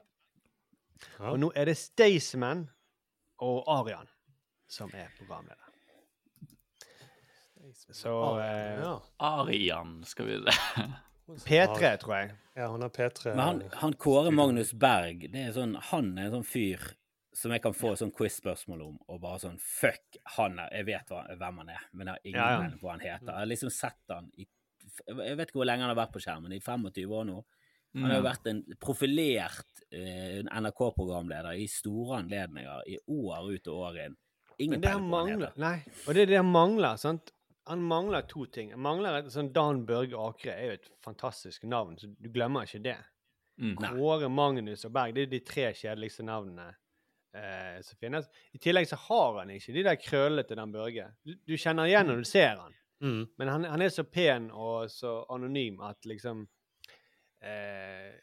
Og 1.19 1.39
nå 1.43 1.51
er 1.59 1.69
det 1.69 1.77
Staysman 1.81 2.69
og 3.43 3.65
Arian 3.69 4.09
som 4.71 4.95
er 4.95 5.11
programleder. 5.19 5.61
Så 7.91 8.15
uh, 8.15 8.45
Ja. 8.79 8.97
Arian, 9.19 10.03
skal 10.07 10.31
vi 10.31 10.41
P3, 11.49 11.97
tror 11.99 12.17
jeg. 12.21 12.35
Ja, 12.55 12.69
hun 12.71 12.87
er 12.87 12.93
P3. 12.95 13.35
Men 13.35 13.45
han, 13.45 13.63
han 13.83 13.97
Kåre 13.99 14.31
Magnus 14.31 14.71
Berg, 14.79 15.27
det 15.33 15.49
er 15.49 15.57
sånn, 15.57 15.75
han 15.91 16.15
er 16.15 16.29
en 16.29 16.39
sånn 16.39 16.47
fyr 16.47 16.93
som 17.35 17.51
jeg 17.51 17.63
kan 17.65 17.75
få 17.75 17.95
sånn 17.99 18.13
quiz-spørsmål 18.15 18.83
om, 18.87 18.99
og 19.09 19.21
bare 19.21 19.41
sånn 19.43 19.57
Fuck, 19.61 20.17
han 20.37 20.59
er 20.63 20.69
Jeg 20.79 20.87
vet 20.87 21.09
hva, 21.11 21.25
hvem 21.37 21.57
han 21.65 21.69
er, 21.75 21.81
men 21.93 22.07
jeg 22.07 22.15
har 22.15 22.21
ingen 22.25 22.41
Ja, 22.41 22.63
ja. 22.63 22.71
på 22.79 22.87
hva 22.87 22.91
han 22.95 23.01
heter. 23.01 23.27
Jeg 23.33 23.41
har 23.43 23.47
liksom 23.51 23.71
sett 23.75 24.15
han 24.15 24.31
i 24.39 24.47
Jeg 25.09 25.37
vet 25.37 25.49
ikke 25.49 25.59
hvor 25.59 25.67
lenge 25.67 25.83
han 25.83 25.91
har 25.97 25.99
vært 26.07 26.13
på 26.15 26.21
skjermen, 26.23 26.53
i 26.55 26.61
25 26.61 27.11
år 27.19 27.25
nå. 27.27 27.45
Han 27.97 28.11
har 28.11 28.17
jo 28.19 28.23
Mm. 28.23 28.31
vært 28.31 28.47
en 28.51 28.61
profilert 28.83 29.83
eh, 29.93 30.43
NRK-programleder 30.45 31.55
i 31.63 31.67
store 31.71 32.19
anledninger 32.23 32.83
i 32.91 32.99
år 33.09 33.51
ut 33.55 33.69
og 33.71 33.81
år 33.89 33.99
inn. 34.07 34.17
Ingen 34.59 34.71
Men 34.79 34.81
det 34.81 34.91
han 34.93 35.09
mangler. 35.11 35.53
Nei, 35.59 35.77
og 36.07 36.15
det 36.15 36.23
er 36.23 36.27
det 36.27 36.37
han 36.41 36.51
mangler. 36.53 36.97
sant? 36.99 37.33
Han 37.67 37.81
mangler 37.83 38.27
to 38.29 38.45
ting. 38.47 38.71
Han 38.75 38.81
mangler 38.81 39.19
et 39.19 39.31
sånn 39.33 39.53
Dan 39.53 39.85
Børge 39.87 40.15
Akre 40.19 40.53
er 40.53 40.67
jo 40.67 40.73
et 40.79 40.89
fantastisk 41.03 41.65
navn, 41.65 41.97
så 41.99 42.07
du 42.21 42.29
glemmer 42.31 42.67
ikke 42.67 42.83
det. 42.83 42.97
Mm. 43.59 43.77
Kåre, 43.79 44.29
Magnus 44.29 44.85
og 44.85 44.93
Berg 44.93 45.15
det 45.15 45.23
er 45.23 45.31
de 45.31 45.41
tre 45.41 45.69
kjedeligste 45.73 46.25
navnene 46.27 46.75
eh, 47.35 47.81
som 47.83 47.99
finnes. 48.01 48.29
I 48.53 48.61
tillegg 48.63 48.89
så 48.89 48.99
har 49.09 49.41
han 49.41 49.53
ikke 49.55 49.75
de 49.75 49.85
der 49.87 50.01
krøllete 50.01 50.53
til 50.53 50.61
den 50.61 50.75
Børge. 50.75 51.09
Du, 51.27 51.35
du 51.35 51.57
kjenner 51.57 51.91
igjen 51.91 52.11
når 52.11 52.23
du 52.23 52.29
ser 52.29 52.61
han. 52.63 52.77
Mm. 53.05 53.23
Men 53.37 53.51
han, 53.53 53.67
han 53.75 53.85
er 53.85 53.93
så 53.93 54.07
pen 54.07 54.51
og 54.55 54.91
så 54.93 55.19
anonym 55.35 55.83
at 55.85 56.07
liksom 56.09 56.47
eh, 57.43 58.15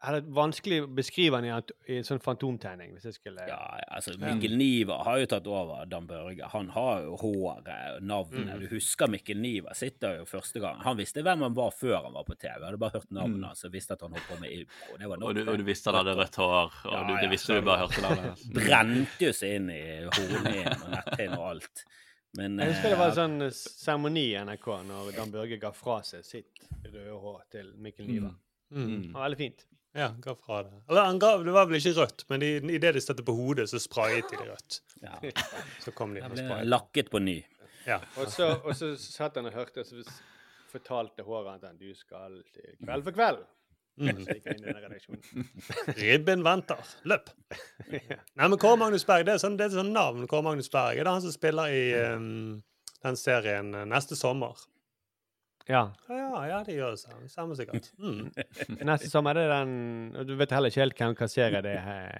hadde 0.00 0.20
vanskelig 0.32 0.78
å 0.82 0.86
beskrive 0.96 1.36
han 1.36 1.44
i, 1.44 1.50
en- 1.52 1.74
i 1.92 1.96
en 2.00 2.06
sånn 2.08 2.20
fantomtegning. 2.24 2.94
hvis 2.94 3.04
jeg 3.04 3.14
skulle... 3.18 3.44
Ja, 3.48 3.58
altså 3.92 4.14
Mikkel 4.18 4.54
Niva 4.56 4.96
har 5.04 5.18
jo 5.20 5.26
tatt 5.28 5.46
over 5.50 5.84
Dan 5.90 6.06
Børge. 6.08 6.46
Han 6.54 6.70
har 6.72 7.02
jo 7.04 7.16
håret 7.20 7.68
og 7.98 8.02
navnet. 8.08 8.48
Mm. 8.54 8.62
Du 8.62 8.66
husker 8.72 9.10
Mikkel 9.12 9.36
Niva 9.42 9.74
sitter 9.76 10.16
jo 10.22 10.24
første 10.30 10.62
gang. 10.62 10.80
Han 10.86 10.96
visste 10.96 11.20
hvem 11.26 11.44
han 11.44 11.54
var 11.58 11.70
før 11.76 11.98
han 12.06 12.16
var 12.16 12.24
på 12.24 12.36
TV. 12.40 12.54
Jeg 12.56 12.64
hadde 12.70 12.80
bare 12.80 12.96
hørt 12.96 13.10
navnet 13.12 13.36
Mm. 13.42 13.44
hans 13.50 13.64
og 13.68 13.72
visste 13.76 13.92
at 13.98 14.00
han 14.06 14.16
holdt 14.16 14.28
på 14.30 14.40
med 14.40 14.50
impro. 14.56 14.96
Det 14.98 15.08
var 15.12 15.16
nok 15.20 15.28
Og 15.28 15.34
du, 15.36 15.42
og 15.52 15.58
du 15.58 15.64
visste 15.68 15.90
han 15.92 16.00
hadde 16.00 16.16
rødt 16.22 16.36
hår, 16.40 16.54
og 16.84 16.92
Ja, 16.92 17.02
du, 17.06 17.12
ja, 17.14 17.20
det 17.20 17.30
visste 17.36 17.54
du 17.60 17.66
bare 17.68 17.78
hørte 17.84 18.00
navnet 18.06 18.24
hans. 18.30 18.44
Brente 18.56 19.24
jo 19.26 19.32
seg 19.36 19.56
inn 19.60 19.70
i 19.74 19.82
hornhinnen 20.08 20.84
og 20.86 20.90
netthinnen 20.96 21.38
og 21.38 21.48
alt. 21.54 21.84
Men 22.38 22.56
Jeg 22.62 22.72
husker 22.72 22.88
det 22.94 22.98
var 23.00 23.08
eh, 23.10 23.10
en 23.10 23.18
sånn 23.20 23.42
eh, 23.42 23.50
seremoni 23.84 24.24
i 24.32 24.38
NRK 24.46 24.66
når 24.86 25.12
Dan 25.16 25.32
Børge 25.34 25.56
ga 25.60 25.72
fra 25.74 25.96
seg 26.06 26.24
sitt 26.24 26.60
røde 26.86 27.16
hår 27.20 27.40
til 27.50 27.72
Mikkel 27.82 28.06
Niva. 28.08 28.30
Mm. 28.70 29.02
Det 29.02 29.12
var 29.16 29.24
veldig 29.28 29.38
fint. 29.44 29.66
Ja, 29.96 30.08
ga 30.22 30.34
fra 30.38 30.62
det. 30.62 30.82
Eller 30.88 31.08
han 31.08 31.18
ga, 31.18 31.32
det 31.42 31.52
var 31.54 31.66
vel 31.66 31.80
ikke 31.80 31.96
rødt, 31.98 32.24
men 32.30 32.44
i, 32.46 32.50
i 32.76 32.78
det 32.78 32.92
de 32.94 33.00
støtte 33.02 33.24
på 33.26 33.34
hodet, 33.34 33.66
så 33.70 33.80
sprayet 33.82 34.28
de 34.30 34.38
det 34.38 34.48
rødt. 34.52 34.80
ja, 35.02 35.16
Så 35.84 35.90
kom 35.96 36.14
de 36.14 36.22
og 36.22 36.36
sprayet. 36.38 36.68
lakket 36.70 37.10
på 37.10 37.18
ny. 37.22 37.40
Ja. 37.88 37.98
Og 38.20 38.30
så, 38.30 38.52
og 38.62 38.76
så 38.78 38.92
satt 39.00 39.40
han 39.40 39.48
og 39.50 39.56
hørte, 39.56 39.82
og 39.82 39.86
så 39.88 40.04
fortalte 40.70 41.24
håret 41.26 41.64
at 41.66 41.80
du 41.80 41.90
skal 41.98 42.38
til 42.54 42.76
Kveld 42.84 43.02
for 43.08 43.16
kveld. 43.16 43.42
Mm. 44.00 44.20
Ribben 45.98 46.44
venter. 46.46 46.78
Løp! 47.10 47.32
Nei, 47.90 48.46
men 48.46 48.56
Kåre 48.60 48.78
Magnus 48.80 49.04
Berg, 49.04 49.26
det 49.26 49.34
er 49.34 49.42
sånn, 49.42 49.58
det 49.58 49.66
er 49.66 49.74
sånn 49.74 49.90
navn. 49.92 50.28
Kåre 50.30 50.46
Magnus 50.46 50.70
Berg 50.72 50.96
det 50.96 51.02
er 51.04 51.10
han 51.10 51.24
som 51.24 51.34
spiller 51.34 51.72
i 51.74 51.82
um, 52.14 52.60
den 53.04 53.18
serien 53.18 53.74
eh, 53.74 53.88
neste 53.90 54.16
sommer. 54.16 54.56
Ja. 55.70 55.82
Ja, 56.10 56.40
ja, 56.50 56.58
det 56.66 56.74
gjør 56.74 56.96
det. 56.96 57.00
samme- 57.04 57.28
Samme 57.30 57.54
sikkert. 57.58 57.90
Mm. 58.02 58.30
Neste 58.90 59.10
sommer 59.12 59.38
er 59.38 59.46
det 59.46 59.58
den 59.60 60.26
Du 60.26 60.32
vet 60.40 60.50
heller 60.56 60.72
ikke 60.72 60.82
helt 60.82 60.98
hvem 60.98 61.14
kasserer 61.18 61.62
det 61.62 61.76
her. 61.78 62.10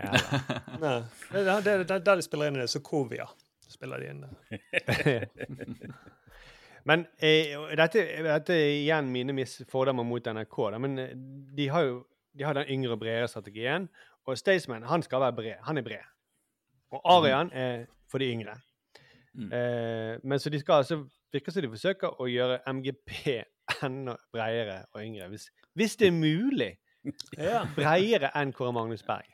Nei. 0.83 0.97
Det 1.33 1.43
er 1.43 1.65
det, 1.67 1.75
det, 1.91 2.01
der 2.07 2.21
de 2.21 2.27
spiller 2.27 2.51
inn 2.53 2.61
i 2.61 2.63
det. 2.63 2.71
Sokovia 2.71 3.27
spiller 3.71 3.99
de 4.05 4.13
inn 4.13 4.23
det. 4.23 5.29
Men 6.89 7.03
eh, 7.21 7.53
dette, 7.77 8.03
dette 8.25 8.55
er 8.57 8.71
igjen 8.79 9.11
mine 9.13 9.45
fordommer 9.69 10.07
mot 10.07 10.25
NRK. 10.33 10.57
Da, 10.73 10.79
men 10.81 10.95
eh, 10.99 11.11
de 11.59 11.67
har 11.69 11.85
jo 11.85 11.99
de 12.39 12.45
har 12.47 12.55
den 12.57 12.71
yngre 12.71 12.97
bredere 12.97 13.29
strategien. 13.29 13.89
Og 14.29 14.39
Staysman 14.39 14.87
han 14.89 15.03
skal 15.03 15.21
være 15.25 15.35
bred. 15.37 15.57
Han 15.67 15.81
er 15.81 15.85
bred. 15.85 16.07
Og 16.95 17.03
Arian 17.19 17.51
er 17.53 17.85
for 18.11 18.23
de 18.23 18.31
yngre. 18.33 18.55
Mm. 19.35 19.51
Eh, 19.53 20.15
men 20.25 20.39
så 20.43 20.51
de 20.51 20.61
skal 20.63 20.81
altså 20.85 21.01
virker 21.35 21.55
som 21.55 21.65
de 21.65 21.73
forsøker 21.73 22.21
å 22.21 22.29
gjøre 22.31 22.61
MGP 22.71 23.41
enda 23.87 24.17
bredere 24.35 24.85
og 24.95 25.03
yngre. 25.05 25.31
Hvis, 25.33 25.51
hvis 25.79 25.99
det 26.01 26.11
er 26.11 26.17
mulig. 26.17 26.73
Ja. 27.41 27.63
Bredere 27.73 28.29
enn 28.37 28.51
Kåre 28.53 28.75
Magnus 28.77 29.01
Berg. 29.07 29.31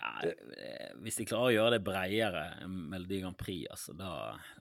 Ja, 0.00 0.10
eh, 0.28 0.90
hvis 1.00 1.16
de 1.16 1.24
klarer 1.28 1.48
å 1.48 1.54
gjøre 1.54 1.76
det 1.78 1.84
bredere 1.84 2.42
enn 2.60 2.74
Melodi 2.92 3.22
Grand 3.22 3.36
Prix, 3.40 3.66
altså, 3.72 3.94
da, 3.96 4.10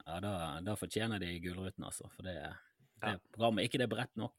ja, 0.05 0.19
da, 0.23 0.33
da 0.63 0.75
fortjener 0.79 1.19
de 1.19 1.33
Gullruten, 1.43 1.83
altså. 1.87 2.07
For 2.15 2.27
det, 2.27 2.37
det 3.03 3.17
programmet 3.35 3.63
er 3.63 3.67
ikke 3.67 3.81
det 3.83 3.89
bredt 3.91 4.15
nok. 4.19 4.35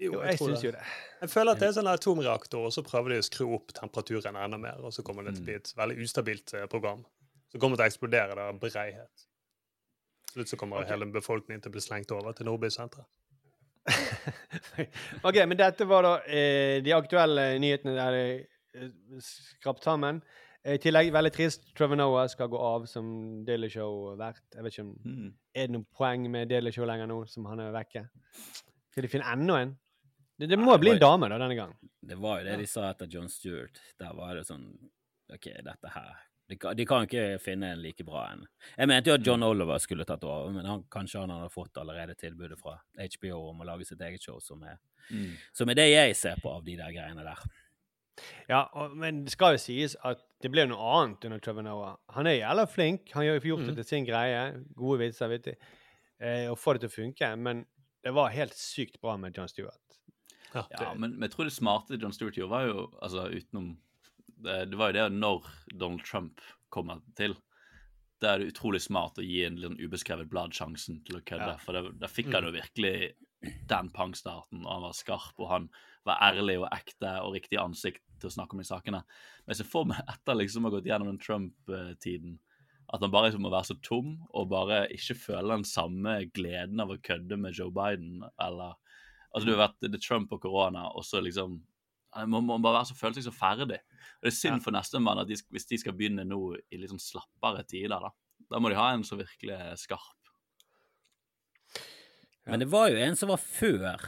Jo, 0.00 0.16
jeg 0.18 0.34
jeg 0.34 0.40
syns 0.40 0.64
jo 0.64 0.72
det. 0.74 0.84
Jeg 1.20 1.30
føler 1.30 1.54
at 1.54 1.60
det 1.62 1.68
er 1.68 1.76
sånn 1.76 1.90
atomreaktor, 1.90 2.64
og 2.66 2.74
så 2.74 2.82
prøver 2.86 3.14
de 3.14 3.20
å 3.22 3.26
skru 3.26 3.46
opp 3.56 3.74
temperaturen 3.76 4.38
enda 4.40 4.58
mer, 4.60 4.80
og 4.82 4.94
så 4.94 5.04
kommer 5.06 5.26
det 5.26 5.36
til 5.36 5.44
å 5.44 5.48
bli 5.48 5.58
et 5.60 5.70
veldig 5.78 6.06
ustabilt 6.06 6.56
eh, 6.58 6.66
program. 6.70 7.04
Så 7.52 7.60
kommer 7.62 7.78
det 7.78 7.84
til 7.84 7.86
å 7.86 7.92
eksplodere 7.92 8.38
det 8.38 8.48
av 8.50 8.60
bredhet. 8.62 9.28
Slutt 10.34 10.50
så 10.50 10.58
kommer 10.58 10.82
okay. 10.82 10.90
hele 10.90 11.06
befolkningen 11.14 11.62
til 11.62 11.70
å 11.70 11.74
bli 11.76 11.82
slengt 11.84 12.10
over 12.14 12.34
til 12.34 12.48
Nordbysenteret. 12.48 13.06
OK, 15.28 15.36
men 15.46 15.58
dette 15.60 15.86
var 15.86 16.06
da 16.06 16.14
eh, 16.26 16.80
de 16.82 16.94
aktuelle 16.96 17.52
nyhetene 17.62 17.94
der 17.94 18.16
de 18.16 18.24
eh, 18.80 19.20
skrapt 19.22 19.86
sammen. 19.86 20.18
Eh, 20.64 20.74
I 20.74 20.82
tillegg, 20.82 21.12
veldig 21.14 21.32
trist, 21.36 21.68
Trevor 21.78 22.00
Noah 22.00 22.26
skal 22.32 22.50
gå 22.50 22.58
av 22.58 22.88
som 22.90 23.06
Daily 23.46 23.70
Show-vert. 23.70 24.42
Jeg 24.56 24.66
vet 24.66 24.74
ikke 24.76 24.86
om 24.88 24.92
Mm. 25.04 25.32
Er 25.54 25.68
det 25.68 25.76
noen 25.76 25.86
poeng 25.94 26.26
med 26.32 26.50
Daily 26.50 26.72
Show 26.74 26.88
lenger 26.88 27.06
nå, 27.06 27.20
som 27.30 27.46
han 27.46 27.60
er 27.62 27.70
vekke? 27.76 28.08
Skal 28.90 29.06
de 29.06 29.12
finne 29.12 29.30
enda 29.30 29.60
en? 29.62 29.78
Det, 30.34 30.48
det 30.50 30.58
må 30.58 30.72
Nei, 30.72 30.80
bli 30.82 30.94
en 30.96 31.02
dame 31.04 31.28
da, 31.30 31.38
denne 31.38 31.54
gang. 31.54 31.76
Det 32.02 32.18
var 32.18 32.40
jo 32.40 32.48
det 32.48 32.56
de 32.58 32.66
sa 32.66 32.88
etter 32.90 33.06
John 33.06 33.30
Stewart. 33.30 33.78
Der 34.02 34.16
var 34.18 34.34
det 34.34 34.48
sånn 34.48 34.66
OK, 35.30 35.46
dette 35.62 35.92
her 35.94 36.16
De 36.48 36.56
kan, 36.60 36.76
de 36.76 36.84
kan 36.84 37.06
ikke 37.06 37.38
finne 37.40 37.70
en 37.72 37.80
like 37.80 38.04
bra 38.04 38.26
en. 38.34 38.42
Jeg 38.76 38.88
mente 38.90 39.08
jo 39.08 39.14
at 39.16 39.24
John 39.26 39.42
Oliver 39.46 39.78
skulle 39.80 40.04
tatt 40.04 40.24
over, 40.28 40.50
men 40.52 40.66
han, 40.68 40.82
kanskje 40.92 41.22
han 41.22 41.30
hadde 41.32 41.48
fått 41.54 41.78
allerede 41.80 42.14
tilbudet 42.20 42.58
fra 42.60 42.74
HBO 43.00 43.38
om 43.48 43.62
å 43.64 43.68
lage 43.70 43.86
sitt 43.88 44.00
eget 44.04 44.22
show, 44.22 44.40
som 44.44 44.62
er, 44.68 44.76
Mm. 45.10 45.32
som 45.52 45.68
er 45.68 45.74
det 45.76 45.84
jeg 45.90 46.14
ser 46.16 46.38
på 46.40 46.48
av 46.48 46.62
de 46.64 46.76
der 46.76 46.92
greiene 46.92 47.24
der. 47.24 47.40
Ja, 48.48 48.62
og, 48.72 48.92
men 48.96 49.24
det 49.24 49.32
skal 49.34 49.56
jo 49.56 49.60
sies 49.60 49.96
at 50.06 50.20
det 50.40 50.50
ble 50.52 50.64
noe 50.70 50.78
annet 51.00 51.24
under 51.28 51.40
Trevor 51.44 51.64
Noah. 51.66 51.96
Han 52.14 52.28
er 52.30 52.38
jævla 52.38 52.64
flink. 52.70 53.10
Han 53.12 53.24
har 53.26 53.40
gjort 53.40 53.66
det 53.66 53.74
til 53.80 53.84
sin 53.88 54.06
greie. 54.06 54.44
Gode 54.78 55.00
vitser, 55.02 55.28
vet 55.32 55.48
du. 55.48 55.54
Eh, 56.20 56.46
og 56.52 56.56
får 56.60 56.78
det 56.78 56.84
til 56.86 56.92
å 56.92 56.94
funke. 56.94 57.30
Men 57.36 57.64
det 58.04 58.12
var 58.14 58.30
helt 58.36 58.54
sykt 58.56 59.00
bra 59.02 59.16
med 59.20 59.36
John 59.36 59.48
Stewart. 59.50 59.80
Ja. 60.54 60.62
Ja, 60.70 60.92
men, 60.94 61.16
men 61.18 61.26
jeg 61.26 61.34
tror 61.34 61.48
det 61.48 61.56
smarte 61.56 61.98
John 62.00 62.12
Stewart 62.14 62.36
gjorde, 62.38 62.52
var 62.52 62.68
jo 62.68 62.84
altså 63.02 63.26
utenom 63.32 63.72
det, 64.44 64.60
det 64.70 64.78
var 64.80 64.92
jo 64.92 64.98
det 64.98 65.08
når 65.16 65.50
Donald 65.72 66.04
Trump 66.06 66.40
kommer 66.72 67.02
til. 67.18 67.36
Da 68.22 68.34
er 68.34 68.40
det 68.40 68.52
utrolig 68.54 68.80
smart 68.84 69.18
å 69.20 69.24
gi 69.24 69.42
en 69.44 69.58
litt 69.58 69.68
sånn 69.68 69.80
ubeskrevet 69.82 70.30
blad 70.30 70.54
sjansen 70.56 71.02
til 71.06 71.18
å 71.18 71.24
kødde. 71.26 71.56
Ja. 71.56 71.60
For 71.62 71.90
da 72.00 72.10
fikk 72.10 72.32
han 72.34 72.48
jo 72.48 72.54
virkelig 72.54 72.94
den 73.68 73.90
pangstarten, 73.92 74.62
og 74.64 74.70
han 74.70 74.86
var 74.86 74.96
skarp, 74.96 75.34
og 75.36 75.50
han 75.50 75.68
var 76.08 76.22
ærlig 76.24 76.58
og 76.62 76.70
ekte 76.72 77.10
og 77.24 77.34
riktig 77.36 77.60
ansikt 77.60 78.02
til 78.20 78.30
å 78.30 78.34
snakke 78.36 78.56
om 78.56 78.62
de 78.62 78.68
sakene. 78.68 79.02
Men 79.44 79.52
jeg 79.52 79.60
ser 79.60 79.70
for 79.72 79.88
meg 79.88 80.00
etter 80.08 80.38
liksom 80.38 80.64
å 80.64 80.70
ha 80.70 80.76
gått 80.76 80.88
gjennom 80.88 81.10
den 81.12 81.20
Trump-tiden, 81.20 82.38
at 82.92 83.00
han 83.00 83.12
bare 83.12 83.30
liksom 83.30 83.44
må 83.46 83.52
være 83.52 83.70
så 83.70 83.76
tom 83.84 84.10
og 84.36 84.50
bare 84.52 84.84
ikke 84.92 85.16
føle 85.16 85.56
den 85.56 85.68
samme 85.68 86.18
gleden 86.36 86.82
av 86.84 86.92
å 86.92 87.00
kødde 87.00 87.38
med 87.40 87.56
Joe 87.56 87.72
Biden, 87.74 88.24
eller 88.40 88.78
Altså, 89.34 89.48
du 89.48 89.56
har 89.56 89.64
vært 89.64 89.80
det 89.82 89.96
er 89.98 90.02
Trump 90.04 90.30
og 90.30 90.44
korona, 90.44 90.84
og 90.94 91.02
så 91.02 91.18
liksom 91.18 91.56
han 92.14 92.30
må, 92.30 92.40
bare 92.62 92.78
være 92.80 92.86
så, 92.90 92.94
føle 92.98 93.14
seg 93.18 93.24
så 93.26 93.32
ferdig. 93.34 93.78
Og 93.80 94.22
Det 94.26 94.30
er 94.32 94.36
synd 94.38 94.62
for 94.64 94.70
nestemann 94.76 95.18
at 95.22 95.28
de, 95.28 95.36
hvis 95.50 95.66
de 95.70 95.78
skal 95.82 95.92
begynne 95.98 96.24
nå 96.28 96.38
i 96.70 96.78
litt 96.80 96.90
sånn 96.92 97.02
slappere 97.02 97.64
tider, 97.66 97.98
da. 98.00 98.10
Da 98.50 98.60
må 98.60 98.68
de 98.70 98.76
ha 98.78 98.90
en 98.94 99.04
som 99.04 99.18
virkelig 99.18 99.54
er 99.56 99.74
skarp. 99.80 100.20
Men 102.46 102.60
det 102.60 102.68
var 102.68 102.90
jo 102.92 102.98
en 103.00 103.16
som 103.16 103.30
var 103.32 103.40
før 103.40 104.00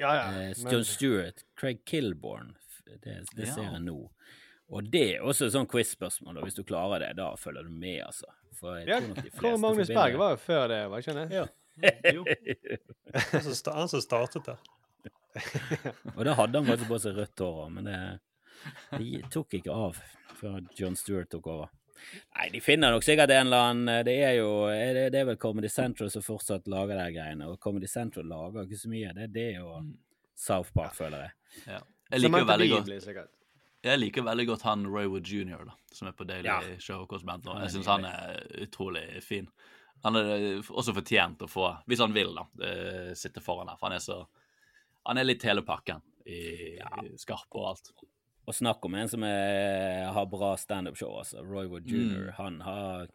Ja, 0.00 0.14
ja. 0.16 0.24
eh, 0.32 0.54
men- 0.58 0.72
John 0.72 0.84
Stewart, 0.84 1.44
Craig 1.56 1.84
Kilborn. 1.86 2.56
Det, 2.86 3.00
det 3.36 3.46
Ja. 3.46 3.54
ser 3.54 3.62
jeg 3.62 3.80
nå. 3.82 4.10
Og 4.72 4.90
det 4.90 5.16
er 5.16 5.22
også 5.22 5.46
et 5.46 5.52
sånn 5.52 5.66
quiz-spørsmål, 5.68 6.38
og 6.38 6.44
hvis 6.44 6.54
du 6.54 6.62
klarer 6.64 6.98
det, 7.00 7.16
da 7.16 7.34
følger 7.36 7.64
du 7.64 7.70
med, 7.70 8.02
altså. 8.06 8.26
For 8.54 8.76
jeg 8.78 8.88
Ja, 8.88 8.98
tror 9.00 9.08
nok 9.08 9.22
de 9.24 9.30
Kåre 9.30 9.58
Magnus 9.60 9.88
Berg 9.88 10.16
var 10.18 10.30
jo 10.30 10.36
før 10.36 10.68
det, 10.68 10.90
var 10.90 10.98
ikke 10.98 11.14
det? 11.14 11.30
Ja. 11.32 11.46
Jo. 12.14 12.24
Han 13.14 13.54
som 13.54 13.74
Han 13.74 13.88
som 13.88 14.00
startet 14.00 14.44
det. 14.44 14.56
Og 16.16 16.24
da 16.26 16.34
hadde 16.38 16.60
han 16.60 16.70
faktisk 16.70 16.90
på 16.90 17.00
seg 17.02 17.18
rødt 17.18 17.44
hår 17.44 17.60
òg, 17.64 17.74
men 17.76 17.90
det, 17.90 17.98
det 18.96 19.20
tok 19.32 19.58
ikke 19.60 19.74
av 19.74 20.00
før 20.40 20.60
John 20.76 20.96
Stewart 20.98 21.30
tok 21.32 21.50
over. 21.52 21.72
Nei, 22.36 22.46
de 22.54 22.62
finner 22.64 22.94
nok 22.94 23.04
sikkert 23.04 23.28
en 23.34 23.50
eller 23.50 23.66
annen 23.70 24.04
Det 24.08 24.14
er 24.24 24.38
jo 24.38 24.52
det, 24.72 25.10
det 25.12 25.18
er 25.20 25.26
vel 25.28 25.36
Comedy 25.40 25.68
Central 25.68 26.08
som 26.08 26.24
fortsatt 26.24 26.70
lager 26.72 26.96
de 26.96 27.10
greiene, 27.12 27.50
og 27.50 27.60
Comedy 27.60 27.90
Central 27.90 28.30
lager 28.30 28.64
ikke 28.64 28.78
så 28.80 28.92
mye. 28.92 29.12
Det 29.16 29.26
er 29.26 29.34
det 29.34 29.50
og 29.60 29.90
South 30.40 30.72
Park, 30.72 30.94
føler 30.96 31.26
jeg. 31.26 31.36
Ja. 31.66 31.82
Jeg 32.10 32.24
liker 32.24 32.42
jo 32.42 32.48
veldig 32.48 32.70
godt. 32.72 33.36
Jeg 33.84 34.00
liker 34.00 34.24
veldig 34.24 34.46
godt 34.48 34.64
han 34.68 34.86
Roy 34.88 35.06
Wood 35.08 35.28
jr., 35.28 35.60
da, 35.68 35.76
som 35.92 36.08
er 36.10 36.16
på 36.16 36.26
Daily 36.28 36.48
Ja. 36.48 36.58
Nå. 36.60 37.54
Er 37.54 37.62
Jeg 37.66 37.74
syns 37.76 37.88
han 37.88 38.04
er 38.08 38.40
utrolig 38.64 39.04
fin. 39.24 39.48
Han 40.04 40.16
er 40.16 40.60
også 40.68 40.94
fortjent 40.96 41.44
å 41.44 41.48
få, 41.48 41.68
hvis 41.88 42.00
han 42.00 42.12
vil, 42.16 42.32
da, 42.36 42.46
eh, 42.66 43.10
sitte 43.16 43.42
foran 43.44 43.68
der. 43.68 43.76
For 43.80 43.88
han 43.88 43.96
er 43.96 44.04
så 44.04 44.22
Han 45.06 45.18
er 45.18 45.24
litt 45.24 45.42
hele 45.42 45.62
pakken 45.62 46.02
i 46.26 47.16
skarp 47.18 47.48
og 47.56 47.68
alt. 47.74 47.92
Og 48.48 48.54
snakk 48.56 48.84
om 48.84 48.94
en 48.98 49.08
som 49.08 49.22
er, 49.22 50.08
har 50.12 50.26
bra 50.26 50.56
standup-show, 50.58 51.12
altså. 51.20 51.42
Roy 51.46 51.66
Wood 51.70 51.86
jr. 51.86 52.30
Mm. 52.30 52.32
Han, 52.38 52.60
har, 52.66 53.06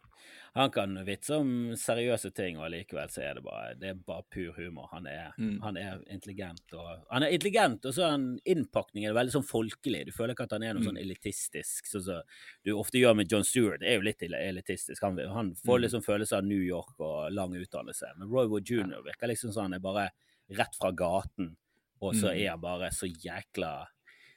han 0.54 0.70
kan 0.72 0.94
vitse 1.04 1.36
om 1.36 1.50
seriøse 1.76 2.30
ting, 2.34 2.56
og 2.56 2.64
allikevel 2.68 3.10
så 3.12 3.20
er 3.26 3.34
det 3.34 3.42
bare, 3.44 3.74
det 3.76 3.90
er 3.90 3.98
bare 4.06 4.24
pur 4.32 4.54
humor. 4.56 4.88
Han 4.94 5.06
er, 5.10 5.34
Mm. 5.36 5.58
han 5.62 5.76
er 5.76 5.98
intelligent. 6.14 6.62
Og, 6.72 7.02
han 7.10 7.22
er 7.26 7.34
intelligent, 7.36 7.84
og 7.84 7.92
så 7.94 8.06
er 8.06 8.10
han 8.14 8.26
innpakningen 8.46 9.12
veldig 9.14 9.34
sånn 9.36 9.44
folkelig. 9.50 10.06
Du 10.06 10.12
føler 10.16 10.32
ikke 10.34 10.46
at 10.48 10.52
han 10.56 10.62
er 10.62 10.72
noe 10.74 10.82
Mm. 10.82 10.88
sånn 10.88 11.02
elitistisk, 11.04 11.84
sånn 11.90 12.02
som 12.06 12.22
du 12.64 12.72
ofte 12.78 12.98
gjør 13.02 13.16
med 13.16 13.30
John 13.30 13.44
Stewart. 13.44 13.80
Det 13.80 13.88
er 13.88 13.96
jo 14.00 14.06
litt 14.08 14.22
elitistisk. 14.22 15.02
Han, 15.02 15.18
han 15.18 15.54
får 15.54 15.78
Mm. 15.78 15.82
liksom 15.82 16.02
følelse 16.06 16.36
av 16.38 16.44
New 16.44 16.62
York 16.62 16.98
og 17.00 17.30
lang 17.32 17.52
utdannelse. 17.52 18.16
Men 18.16 18.28
Roy 18.30 18.46
Wood 18.46 18.64
jr. 18.70 19.02
virker 19.04 19.28
liksom 19.28 19.52
sånn 19.52 19.62
han 19.70 19.74
er 19.74 19.80
bare 19.80 20.10
rett 20.48 20.74
fra 20.80 20.92
gaten, 20.92 21.56
og 22.00 22.14
så 22.14 22.28
Mm. 22.32 22.36
er 22.40 22.50
han 22.50 22.60
bare 22.60 22.90
så 22.92 23.06
jækla 23.08 23.86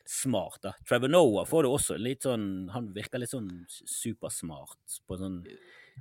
smart, 0.05 0.61
da. 0.63 0.71
Trevor 0.87 1.07
Noah 1.09 1.45
får 1.45 1.63
det 1.63 1.69
også 1.71 1.97
litt 1.99 2.23
sånn 2.23 2.69
Han 2.73 2.93
virker 2.93 3.19
litt 3.19 3.29
sånn 3.29 3.65
supersmart 3.69 5.01
på 5.07 5.17
sånn 5.19 5.43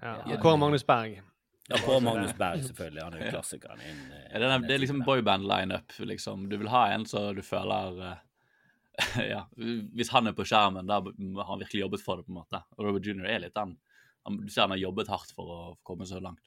Ja. 0.03 0.23
Ja. 0.31 0.37
Kåre 0.41 0.59
Magnus 0.59 0.85
Berg. 0.87 1.21
Ja, 1.69 1.77
Kåre 1.85 2.01
Magnus 2.01 2.33
Berg, 2.39 2.63
selvfølgelig. 2.65 3.03
Han 3.03 3.15
er 3.15 3.25
jo 3.27 3.31
klassikeren. 3.35 3.81
Inn, 3.83 4.13
eh, 4.13 4.29
Ja, 4.33 4.39
det, 4.39 4.47
er, 4.49 4.59
det 4.69 4.75
er 4.77 4.79
liksom 4.79 5.03
boyband-lineup. 5.05 5.99
Liksom. 5.99 6.49
Du 6.49 6.57
vil 6.57 6.69
ha 6.69 6.87
en 6.95 7.05
så 7.05 7.35
du 7.35 7.43
føler 7.43 7.99
uh, 8.01 8.17
Ja, 9.29 9.45
hvis 9.59 10.09
han 10.11 10.27
er 10.27 10.33
på 10.33 10.47
skjermen, 10.49 10.87
da 10.89 11.01
har 11.03 11.45
han 11.51 11.61
virkelig 11.61 11.83
jobbet 11.85 12.01
for 12.03 12.17
det, 12.17 12.25
på 12.27 12.33
en 12.33 12.41
måte. 12.41 12.63
Og 12.79 12.87
Robert 12.87 13.05
Junior 13.07 13.27
er 13.29 13.41
litt 13.41 13.55
den. 13.55 13.77
Du 14.29 14.49
ser 14.49 14.63
han 14.63 14.71
har 14.71 14.79
jobbet 14.79 15.09
hardt 15.09 15.31
for 15.37 15.45
å 15.53 15.59
komme 15.85 16.07
så 16.07 16.19
langt. 16.21 16.41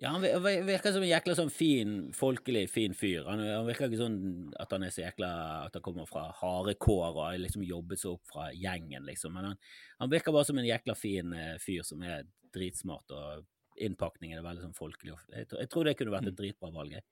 Ja, 0.00 0.14
han 0.14 0.22
vir- 0.24 0.38
vir- 0.40 0.62
virker 0.64 0.92
som 0.94 1.02
en 1.04 1.10
jækla 1.10 1.34
sånn 1.36 1.50
fin, 1.52 1.90
folkelig, 2.16 2.62
fin 2.72 2.94
fyr. 2.96 3.26
Han, 3.28 3.38
han 3.44 3.66
virker 3.66 3.90
ikke 3.90 3.98
sånn 4.00 4.52
at 4.58 4.70
han 4.72 4.82
er 4.86 4.90
så 4.94 5.02
jækla 5.04 5.28
At 5.66 5.74
han 5.76 5.82
kommer 5.84 6.06
fra 6.08 6.22
harde 6.40 6.72
kår 6.80 7.10
og 7.10 7.18
har 7.26 7.36
liksom 7.42 7.62
jobbet 7.68 8.00
seg 8.00 8.14
opp 8.14 8.22
fra 8.32 8.46
gjengen, 8.56 9.04
liksom. 9.04 9.34
Men 9.36 9.44
han, 9.50 9.58
han 10.00 10.10
virker 10.14 10.32
bare 10.32 10.48
som 10.48 10.58
en 10.58 10.64
jækla 10.70 10.96
fin 10.96 11.34
eh, 11.36 11.58
fyr 11.60 11.84
som 11.84 12.00
er 12.02 12.24
dritsmart, 12.56 13.12
og 13.12 13.44
innpakningen 13.80 14.38
er 14.40 14.46
veldig 14.46 14.64
sånn 14.70 14.76
folkelig. 14.78 15.18
Jeg, 15.36 15.46
tror- 15.52 15.60
jeg 15.66 15.70
tror 15.74 15.84
det 15.90 15.96
kunne 16.00 16.16
vært 16.16 16.32
et 16.32 16.38
dritbra 16.40 16.72
valg. 16.72 16.96
jeg. 16.96 17.04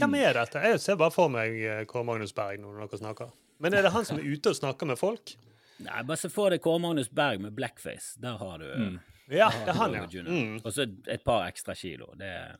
Hvem 0.00 0.14
er 0.18 0.32
dette? 0.40 0.60
Jeg 0.66 0.80
ser 0.80 0.96
bare 0.96 1.12
for 1.14 1.28
meg 1.28 1.54
eh, 1.62 1.84
Kåre 1.84 2.04
Magnus 2.10 2.32
Berg 2.34 2.58
når 2.60 2.82
dere 2.88 2.98
snakker. 3.04 3.32
Men 3.62 3.74
er 3.78 3.82
det 3.86 3.92
han 3.94 4.04
som 4.08 4.18
er 4.18 4.26
ute 4.26 4.50
og 4.50 4.58
snakker 4.58 4.86
med 4.90 4.98
folk? 4.98 5.34
Nei, 5.86 6.02
bare 6.02 6.18
se 6.18 6.28
for 6.32 6.50
deg 6.50 6.60
Kåre 6.64 6.80
Magnus 6.82 7.08
Berg 7.12 7.38
med 7.46 7.54
blackface. 7.54 8.16
Der 8.22 8.34
har 8.42 8.58
du 8.58 8.68
Mm. 8.74 9.00
Ja, 9.32 9.48
det 9.64 9.72
er 9.72 9.78
han, 9.80 9.94
ja. 9.96 10.22
Mm. 10.26 10.58
Og 10.64 10.72
så 10.76 10.84
et 11.08 11.22
par 11.24 11.46
ekstra 11.48 11.74
kilo. 11.78 12.10
Det 12.20 12.28
er 12.28 12.56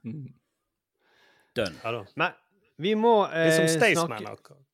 dønn. 1.56 1.74
ja. 1.84 2.04
Men 2.16 2.30
vi 2.80 2.94
må 2.96 3.26
eh, 3.28 3.46
er 3.46 3.50
som 3.58 3.68
Staysman, 3.68 4.06
snakke 4.18 4.32
akkurat. 4.32 4.68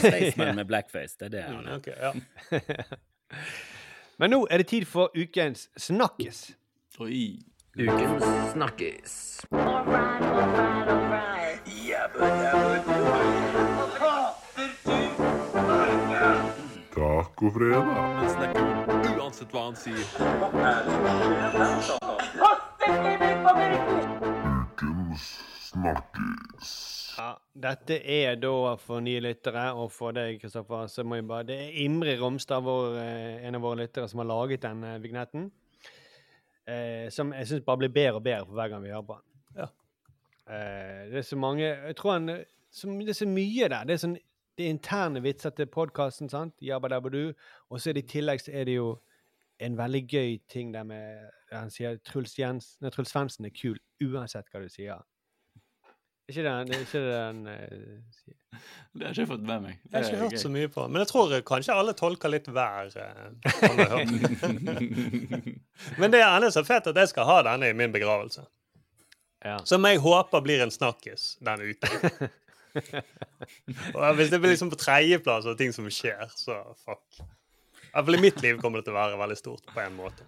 Staysman 0.00 0.56
med 0.56 0.64
blackface, 0.70 1.16
det 1.20 1.26
er 1.26 1.34
det 1.36 1.42
han 1.44 1.60
Mm, 1.60 1.68
er. 1.68 1.76
Okay, 1.76 1.94
ja. 2.00 2.12
Men 4.20 4.30
nå 4.34 4.46
er 4.50 4.56
det 4.64 4.66
tid 4.72 4.84
for 4.88 5.12
ukens 5.16 5.68
snakkis. 5.80 6.50
Oi. 7.00 7.38
Ukens 7.78 8.24
snakkis. 8.52 9.40
Tacofredag. 16.94 18.79
Uansett 19.30 19.52
hva 19.54 19.60
han 19.68 19.76
sier. 19.78 19.98
Ja, 27.14 27.28
dette 27.62 27.98
er 28.10 28.40
da 28.42 28.72
for 28.82 29.04
nye 29.06 29.20
lyttere, 29.22 29.68
og 29.78 29.92
for 29.94 30.16
deg, 30.16 30.40
Kristoffer, 30.42 30.88
så 30.90 31.04
må 31.06 31.20
jeg 31.20 31.28
bare 31.28 31.46
Det 31.46 31.58
er 31.62 31.76
Imre 31.84 32.16
Romstad, 32.18 32.64
vår, 32.66 32.96
eh, 32.98 33.46
en 33.46 33.54
av 33.54 33.62
våre 33.62 33.84
lyttere, 33.84 34.08
som 34.10 34.18
har 34.18 34.26
laget 34.26 34.64
denne 34.64 34.96
vignetten. 34.98 35.52
Eh, 36.66 37.06
som 37.10 37.30
jeg 37.32 37.46
syns 37.46 37.64
bare 37.64 37.84
blir 37.84 37.94
bedre 37.94 38.16
og 38.16 38.24
bedre 38.24 38.46
for 38.46 38.54
hver 38.58 38.68
gang 38.72 38.82
vi 38.82 38.90
hører 38.90 39.06
på 39.06 39.18
den. 39.20 39.62
Ja. 39.62 39.68
Eh, 40.50 41.10
det 41.12 41.18
er 41.18 41.22
så 41.22 41.36
mange 41.36 41.62
Jeg 41.62 41.96
tror 41.96 42.12
han 42.12 42.44
så, 42.72 42.88
Det 42.88 43.08
er 43.08 43.12
så 43.12 43.26
mye 43.26 43.68
der. 43.68 43.84
Det 43.84 43.94
er 43.94 44.02
sånn 44.06 44.18
det 44.58 44.66
er 44.66 44.70
interne 44.74 45.22
vitser 45.22 45.50
til 45.50 45.66
podkasten. 45.66 46.26
Og 46.28 47.80
så 47.80 47.90
er 47.90 47.92
det 47.92 48.04
i 48.04 48.08
tillegg 48.08 48.40
så 48.40 48.50
er 48.52 48.64
det 48.64 48.74
jo 48.74 48.98
en 49.60 49.76
veldig 49.78 50.02
gøy 50.08 50.34
ting 50.48 50.74
der 50.74 50.84
med 50.88 51.30
Han 51.52 51.70
sier 51.72 51.98
Truls, 52.06 52.36
Jens, 52.38 52.76
nei, 52.80 52.92
Truls 52.94 53.10
Svendsen 53.12 53.48
er 53.48 53.54
kul 53.54 53.78
uansett 54.04 54.46
hva 54.52 54.62
du 54.62 54.68
sier. 54.70 55.00
Ikke 56.30 56.44
den, 56.46 56.68
det 56.68 56.76
er 56.76 56.84
ikke 56.84 57.00
det 57.02 57.14
den 57.16 57.40
eh, 57.50 57.96
sier. 58.14 58.36
Det 58.94 59.02
har 59.02 59.10
jeg 59.10 59.24
ikke 59.24 59.32
fått 59.32 59.46
med 59.48 59.64
meg. 59.64 59.80
Jeg 59.82 59.96
har 59.96 60.06
ikke 60.06 60.20
hørt 60.20 60.36
gøy. 60.36 60.42
så 60.44 60.50
mye 60.54 60.70
på. 60.70 60.84
Men 60.86 61.02
jeg 61.02 61.10
tror 61.10 61.34
kanskje 61.48 61.74
alle 61.74 61.94
tolker 61.98 62.30
litt 62.30 62.46
hver. 62.54 62.92
eh, 62.94 63.16
han. 63.90 64.14
Men 66.00 66.14
det 66.14 66.22
er 66.22 66.28
ennå 66.28 66.52
så 66.54 66.62
fett 66.66 66.86
at 66.92 67.02
jeg 67.02 67.10
skal 67.10 67.26
ha 67.26 67.40
denne 67.50 67.72
i 67.72 67.76
min 67.76 67.94
begravelse. 67.94 68.46
Ja. 69.42 69.56
Som 69.66 69.86
jeg 69.88 69.98
håper 70.04 70.44
blir 70.44 70.62
en 70.62 70.70
snakkis 70.70 71.32
denne 71.42 71.72
uken. 71.72 72.30
Og 73.98 74.14
hvis 74.14 74.30
det 74.30 74.38
blir 74.38 74.52
liksom 74.52 74.70
på 74.70 74.78
tredjeplass 74.78 75.48
og 75.50 75.58
ting 75.58 75.72
som 75.74 75.88
skjer, 75.90 76.28
så 76.36 76.60
fuck. 76.84 77.24
I 77.90 78.02
fall 78.06 78.18
i 78.18 78.22
mitt 78.22 78.42
liv 78.44 78.60
kommer 78.62 78.80
det 78.80 78.88
til 78.88 78.94
å 78.94 79.00
være 79.00 79.20
veldig 79.20 79.38
stort 79.38 79.70
på 79.74 79.82
en 79.82 79.96
måte. 79.98 80.26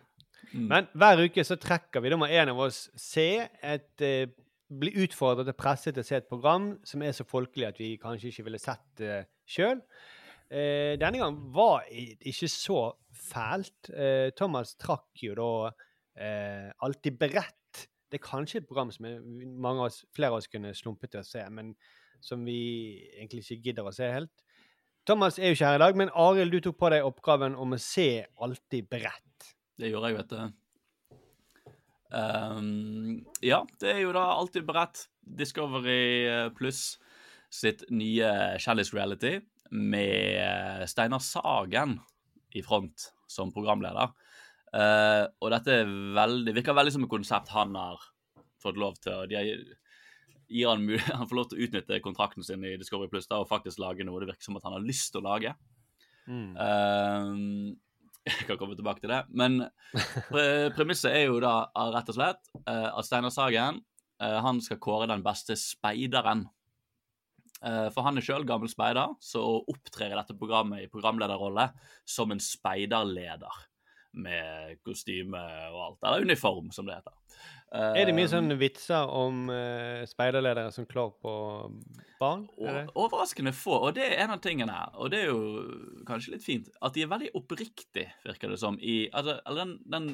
Men 0.53 0.89
hver 0.99 1.23
uke 1.25 1.45
så 1.47 1.57
trekker 1.61 2.03
vi, 2.03 2.11
da 2.13 2.19
må 2.21 2.29
en 2.29 2.53
av 2.53 2.59
oss 2.67 2.85
se 2.99 3.29
et 3.47 4.05
eh, 4.05 4.33
Bli 4.73 4.89
utfordret 5.05 5.51
og 5.51 5.57
presset 5.59 5.93
til 5.93 6.01
å 6.01 6.07
se 6.09 6.17
et 6.17 6.29
program 6.31 6.71
som 6.89 7.03
er 7.05 7.13
så 7.13 7.27
folkelig 7.29 7.67
at 7.67 7.77
vi 7.77 7.91
kanskje 8.01 8.31
ikke 8.31 8.45
ville 8.47 8.61
sett 8.63 8.87
det 8.97 9.11
uh, 9.21 9.27
sjøl. 9.45 9.83
Eh, 10.53 10.99
denne 11.01 11.21
gang 11.21 11.37
var 11.55 11.87
ikke 11.93 12.49
så 12.49 12.93
fælt. 13.17 13.89
Eh, 13.93 14.31
Thomas 14.37 14.75
trakk 14.81 15.23
jo 15.25 15.37
da 15.39 15.53
eh, 16.17 16.69
Alltid 16.85 17.17
beredt. 17.21 17.87
Det 18.13 18.21
er 18.21 18.25
kanskje 18.27 18.61
et 18.61 18.69
program 18.69 18.91
som 18.93 19.09
mange 19.09 19.81
av 19.81 19.89
oss, 19.89 20.03
flere 20.13 20.35
av 20.35 20.43
oss 20.43 20.51
kunne 20.53 20.75
slumpet 20.77 21.15
til 21.15 21.23
å 21.23 21.29
se, 21.29 21.45
men 21.49 21.73
som 22.21 22.43
vi 22.45 23.01
egentlig 23.17 23.47
ikke 23.47 23.71
gidder 23.71 23.89
å 23.89 23.95
se 23.97 24.11
helt. 24.13 24.45
Thomas 25.09 25.39
er 25.39 25.51
jo 25.51 25.57
ikke 25.57 25.67
her 25.67 25.81
i 25.81 25.83
dag, 25.83 25.97
men 25.99 26.13
Arild, 26.15 26.55
du 26.55 26.63
tok 26.63 26.79
på 26.79 26.91
deg 26.95 27.07
oppgaven 27.07 27.57
om 27.59 27.75
å 27.75 27.81
se 27.83 28.25
Alltid 28.39 28.87
bredt. 28.91 29.49
Det 29.79 29.91
gjorde 29.91 30.13
jeg, 30.13 30.19
vet 30.21 30.35
du. 30.35 30.59
Um, 32.13 33.25
ja, 33.43 33.63
det 33.81 33.95
er 33.95 34.03
jo 34.05 34.13
da 34.15 34.29
alltid 34.37 34.67
beredt. 34.69 35.07
Discovery 35.23 36.29
eh, 36.29 36.49
Pluss 36.55 36.99
sitt 37.53 37.85
nye 37.93 38.59
kjendis-reality 38.61 39.39
med 39.73 40.39
eh, 40.43 40.85
Steinar 40.91 41.23
Sagen 41.25 41.97
i 42.53 42.63
front 42.65 43.09
som 43.31 43.53
programleder. 43.55 44.13
Uh, 44.73 45.27
og 45.43 45.51
dette 45.53 45.83
er 45.83 45.91
veldig, 46.17 46.55
virker 46.57 46.77
veldig 46.77 46.95
som 46.95 47.07
et 47.07 47.13
konsept 47.13 47.51
han 47.53 47.75
har 47.77 48.07
fått 48.63 48.79
lov 48.81 48.97
til. 49.03 49.27
De 49.29 49.37
har, 49.37 49.51
gir 50.53 50.71
han, 50.71 50.85
mulighet, 50.87 51.17
han 51.21 51.29
får 51.29 51.39
lov 51.39 51.51
til 51.51 51.59
å 51.59 51.67
utnytte 51.67 52.03
kontrakten 52.05 52.47
sin 52.47 52.65
i 52.69 52.77
Discovery 52.81 53.11
Pluss 53.13 53.31
og 53.33 53.49
faktisk 53.51 53.81
lage 53.83 54.07
noe 54.07 54.23
det 54.23 54.33
virker 54.33 54.49
som 54.49 54.59
at 54.61 54.67
han 54.69 54.77
har 54.77 54.85
lyst 54.85 55.13
til 55.15 55.23
å 55.23 55.31
lage. 55.31 55.55
Ehm, 56.31 57.75
jeg 58.29 58.47
kan 58.47 58.59
komme 58.61 58.77
tilbake 58.79 59.03
til 59.03 59.13
det. 59.13 59.23
Men 59.35 59.65
pre 60.31 60.47
premisset 60.77 61.15
er 61.15 61.27
jo 61.29 61.41
da 61.43 61.57
eh, 61.69 61.93
rett 61.97 62.13
og 62.13 62.19
slett 62.19 62.53
uh, 62.67 62.91
at 62.93 63.09
Steinar 63.09 63.35
Sagen 63.35 63.83
uh, 64.23 64.39
han 64.45 64.63
skal 64.65 64.81
kåre 64.83 65.11
den 65.11 65.25
beste 65.27 65.59
speideren. 65.59 66.49
For 67.63 68.03
han 68.03 68.19
er 68.19 68.25
sjøl 68.27 68.43
gammel 68.43 68.67
speider, 68.67 69.13
så 69.23 69.39
å 69.39 69.59
opptre 69.71 70.09
i 70.09 70.15
dette 70.19 70.35
programmet 70.35 70.83
i 70.83 70.89
programlederrolle 70.91 71.69
som 72.03 72.33
en 72.35 72.41
speiderleder 72.43 73.61
med 74.19 74.81
kostyme 74.83 75.39
og 75.71 75.79
alt, 75.85 76.01
eller 76.03 76.27
uniform, 76.27 76.73
som 76.75 76.89
det 76.89 76.97
heter. 76.99 77.15
Er 77.73 78.05
det 78.05 78.13
mye 78.13 78.29
sånne 78.29 78.57
vitser 78.61 79.09
om 79.17 79.47
uh, 79.49 80.03
speiderledere 80.05 80.73
som 80.75 80.85
klår 80.89 81.15
på 81.25 81.33
barn? 82.21 82.43
Er 82.61 82.91
Overraskende 82.93 83.55
få, 83.57 83.79
og 83.87 83.95
det 83.97 84.11
er 84.11 84.27
en 84.27 84.35
av 84.35 84.43
tingene 84.45 84.75
her. 84.77 84.93
Og 85.01 85.09
det 85.13 85.23
er 85.23 85.31
jo 85.31 86.03
kanskje 86.09 86.35
litt 86.35 86.45
fint. 86.45 86.69
At 86.85 86.93
de 86.93 87.07
er 87.07 87.11
veldig 87.13 87.31
oppriktig, 87.39 88.05
virker 88.27 88.53
det 88.53 88.61
som. 88.61 88.77
I, 88.77 89.07
altså, 89.17 89.39
den, 89.57 89.79
den, 89.89 90.11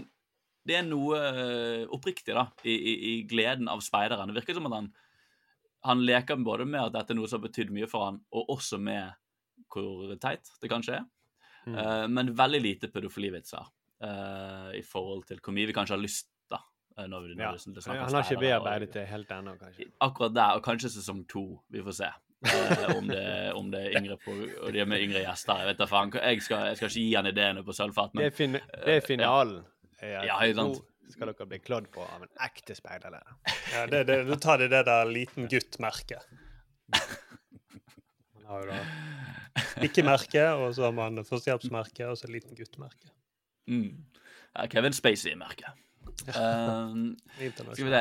det 0.69 0.79
er 0.79 0.87
noe 0.87 1.19
eh, 1.19 1.83
oppriktig 1.95 2.37
da, 2.39 2.47
i, 2.63 2.77
i, 2.77 2.95
i 3.11 3.15
gleden 3.29 3.71
av 3.73 3.83
speideren. 3.83 4.31
Det 4.31 4.39
virker 4.39 4.59
som 4.59 4.71
at 4.71 4.79
han, 4.79 4.89
han 5.91 6.07
leker 6.07 6.39
både 6.47 6.69
med 6.69 6.85
at 6.85 6.95
dette 6.95 7.17
er 7.17 7.19
noe 7.19 7.31
som 7.31 7.41
har 7.41 7.49
betydd 7.49 7.75
mye 7.75 7.91
for 7.91 8.07
han, 8.07 8.23
og 8.31 8.55
også 8.55 8.79
med 8.79 9.19
hvor 9.67 10.15
teit 10.23 10.55
det 10.63 10.71
kanskje 10.71 11.01
er. 11.01 11.07
Mm. 11.67 11.75
Uh, 11.75 12.07
men 12.07 12.35
veldig 12.39 12.63
lite 12.63 12.89
pedofilivitser 12.93 13.67
uh, 14.07 14.71
i 14.79 14.85
forhold 14.87 15.27
til 15.29 15.43
hvor 15.43 15.53
mye 15.57 15.69
vi 15.69 15.75
kanskje 15.77 15.99
har 15.99 16.07
lyst 16.07 16.31
Når 16.99 17.21
vi, 17.29 17.35
når 17.35 17.45
Ja. 17.45 17.51
vi 17.53 17.81
snakker 17.81 18.01
Han 18.05 18.15
har 18.15 18.23
ikke 18.27 18.41
bearbeidet 18.43 18.93
det 18.93 19.05
helt 19.09 19.29
ennå, 19.31 19.53
kanskje. 19.61 19.87
akkurat 20.01 20.35
der, 20.35 20.57
og 20.59 20.63
kanskje 20.65 20.91
sesong 20.91 21.25
to. 21.29 21.45
Vi 21.71 21.83
får 21.83 21.95
se. 21.95 22.09
Eh, 22.49 22.97
om, 22.97 23.07
det, 23.09 23.53
om 23.55 23.71
det 23.71 23.81
er 23.87 23.97
yngre 24.01 24.17
på, 24.23 24.31
og 24.63 24.73
de 24.73 24.81
er 24.81 24.87
med 24.87 25.01
yngre 25.03 25.23
gjester. 25.25 25.59
Jeg 25.59 25.67
vet 25.73 25.79
da 25.79 25.87
faen. 25.91 26.13
Jeg 26.15 26.43
skal, 26.43 26.67
jeg 26.71 26.77
skal 26.77 26.89
ikke 26.89 27.01
gi 27.03 27.15
han 27.15 27.27
ideene 27.27 27.65
på 27.67 27.75
sølvfat, 27.75 28.13
Det 28.13 28.19
men 28.21 28.27
er, 28.27 28.31
fin 28.31 28.53
det 28.53 28.95
er 28.97 29.01
finalen. 29.07 29.65
Er 30.01 30.19
at 30.21 30.27
Ja, 30.27 30.37
ikke 30.47 30.55
sant. 30.61 30.79
Nå 30.79 31.13
skal 31.15 31.27
dere 31.33 31.47
bli 31.49 31.59
klådd 31.59 31.87
på 31.91 32.03
av 32.05 32.23
en 32.23 32.29
ekte 32.45 32.75
speiderleder. 32.77 33.35
Ja, 33.73 33.87
det, 33.87 34.07
det, 34.07 34.19
Du 34.29 34.35
tar 34.37 34.59
det, 34.59 34.69
det 34.71 34.85
der 34.87 35.05
liten 35.09 35.49
gutt-merket. 35.49 36.23
Man 38.35 38.47
har 38.47 38.63
jo 38.63 38.71
da 38.71 38.79
ikke-merke, 39.83 40.45
og 40.59 40.75
så 40.77 40.85
har 40.89 40.93
man 40.97 41.19
førstehjelpsmerke, 41.25 42.07
og 42.11 42.17
så 42.19 42.29
liten 42.31 42.55
gutt-merke. 42.59 43.11
mm. 43.67 44.05
Kevin 44.71 44.93
Spacey-merket. 44.93 45.71
Um. 46.39 47.17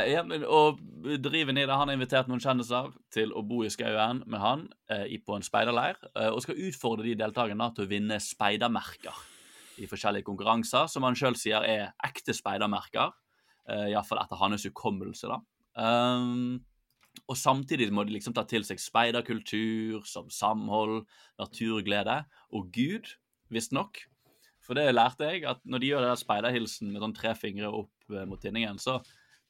Ja, 0.09 0.23
men, 0.25 0.43
og 0.43 0.81
driven 1.23 1.57
i 1.57 1.63
det, 1.63 1.71
Han 1.71 1.87
har 1.87 1.95
invitert 1.95 2.27
noen 2.27 2.41
kjendiser 2.43 2.89
til 3.13 3.31
å 3.31 3.43
bo 3.45 3.61
i 3.63 3.71
skauen 3.71 4.23
med 4.27 4.41
han 4.41 4.65
eh, 4.91 5.13
på 5.23 5.37
en 5.37 5.45
speiderleir, 5.45 5.99
eh, 6.13 6.27
og 6.31 6.41
skal 6.43 6.59
utfordre 6.67 7.05
de 7.07 7.15
deltakerne 7.19 7.69
til 7.75 7.85
å 7.85 7.91
vinne 7.91 8.19
speidermerker 8.23 9.21
i 9.77 9.87
forskjellige 9.89 10.27
konkurranser, 10.27 10.89
som 10.91 11.05
han 11.07 11.15
sjøl 11.17 11.37
sier 11.39 11.63
er 11.63 11.93
ekte 12.05 12.35
speidermerker. 12.35 13.13
Eh, 13.69 13.91
Iallfall 13.93 14.23
etter 14.23 14.41
hans 14.41 14.65
hukommelse, 14.67 15.29
da. 15.29 15.39
Um, 15.77 16.57
og 17.25 17.37
samtidig 17.37 17.89
må 17.93 18.05
de 18.05 18.15
liksom 18.15 18.35
ta 18.37 18.43
til 18.49 18.65
seg 18.65 18.81
speiderkultur 18.81 20.05
som 20.09 20.29
samhold, 20.33 21.03
naturglede 21.41 22.21
og 22.53 22.69
Gud, 22.73 23.09
visstnok. 23.53 24.03
For 24.67 24.77
det 24.77 24.89
lærte 24.91 25.29
jeg, 25.31 25.45
at 25.47 25.61
når 25.63 25.81
de 25.81 25.91
gjør 25.91 26.03
det 26.03 26.11
der 26.11 26.19
speiderhilsen 26.19 26.91
med 26.91 27.03
sånn 27.03 27.15
tre 27.15 27.31
fingre 27.39 27.71
opp 27.71 28.11
eh, 28.11 28.25
mot 28.27 28.41
tinningen, 28.43 28.79
så 28.83 28.99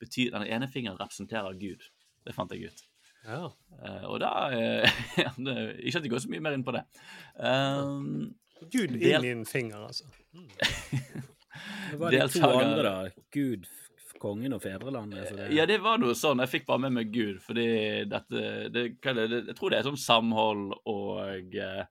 betyr, 0.01 0.29
den 0.35 0.45
ene 0.45 0.69
fingeren 0.69 0.99
representerer 0.99 1.57
Gud. 1.57 1.87
Det 2.27 2.35
fant 2.35 2.53
jeg 2.53 2.69
ut. 2.69 2.83
Ja. 3.27 3.47
Uh, 3.81 4.03
og 4.07 4.21
da 4.23 4.29
uh, 4.53 4.99
Ikke 5.27 5.99
at 5.99 6.05
jeg 6.05 6.11
går 6.13 6.21
så 6.23 6.29
mye 6.31 6.43
mer 6.45 6.55
inn 6.55 6.63
på 6.63 6.75
det. 6.75 6.83
Um, 7.35 8.29
Gud 8.71 8.93
del- 8.93 9.17
inn 9.17 9.25
i 9.25 9.33
en 9.33 9.43
finger, 9.49 9.89
altså. 9.89 10.07
Det 11.91 11.97
var 11.97 12.13
de 12.13 12.21
to 12.29 12.47
andre, 12.53 12.83
da. 12.85 13.23
Gud, 13.33 13.65
kongen 14.21 14.53
og 14.53 14.61
fedrelandet. 14.61 15.31
Det, 15.33 15.47
Ja, 15.55 15.65
det 15.69 15.79
var 15.81 15.97
noe 16.01 16.13
sånn. 16.17 16.41
Jeg 16.43 16.51
fikk 16.51 16.67
bare 16.69 16.83
med 16.85 16.93
meg 16.99 17.13
Gud, 17.13 17.39
fordi 17.43 17.67
dette 18.09 18.43
det, 18.69 18.73
det, 18.75 18.83
Jeg 18.99 19.57
tror 19.57 19.73
det 19.73 19.79
er 19.79 19.87
sånn 19.87 19.99
samhold 20.01 20.75
og 20.85 21.57
eh, 21.57 21.87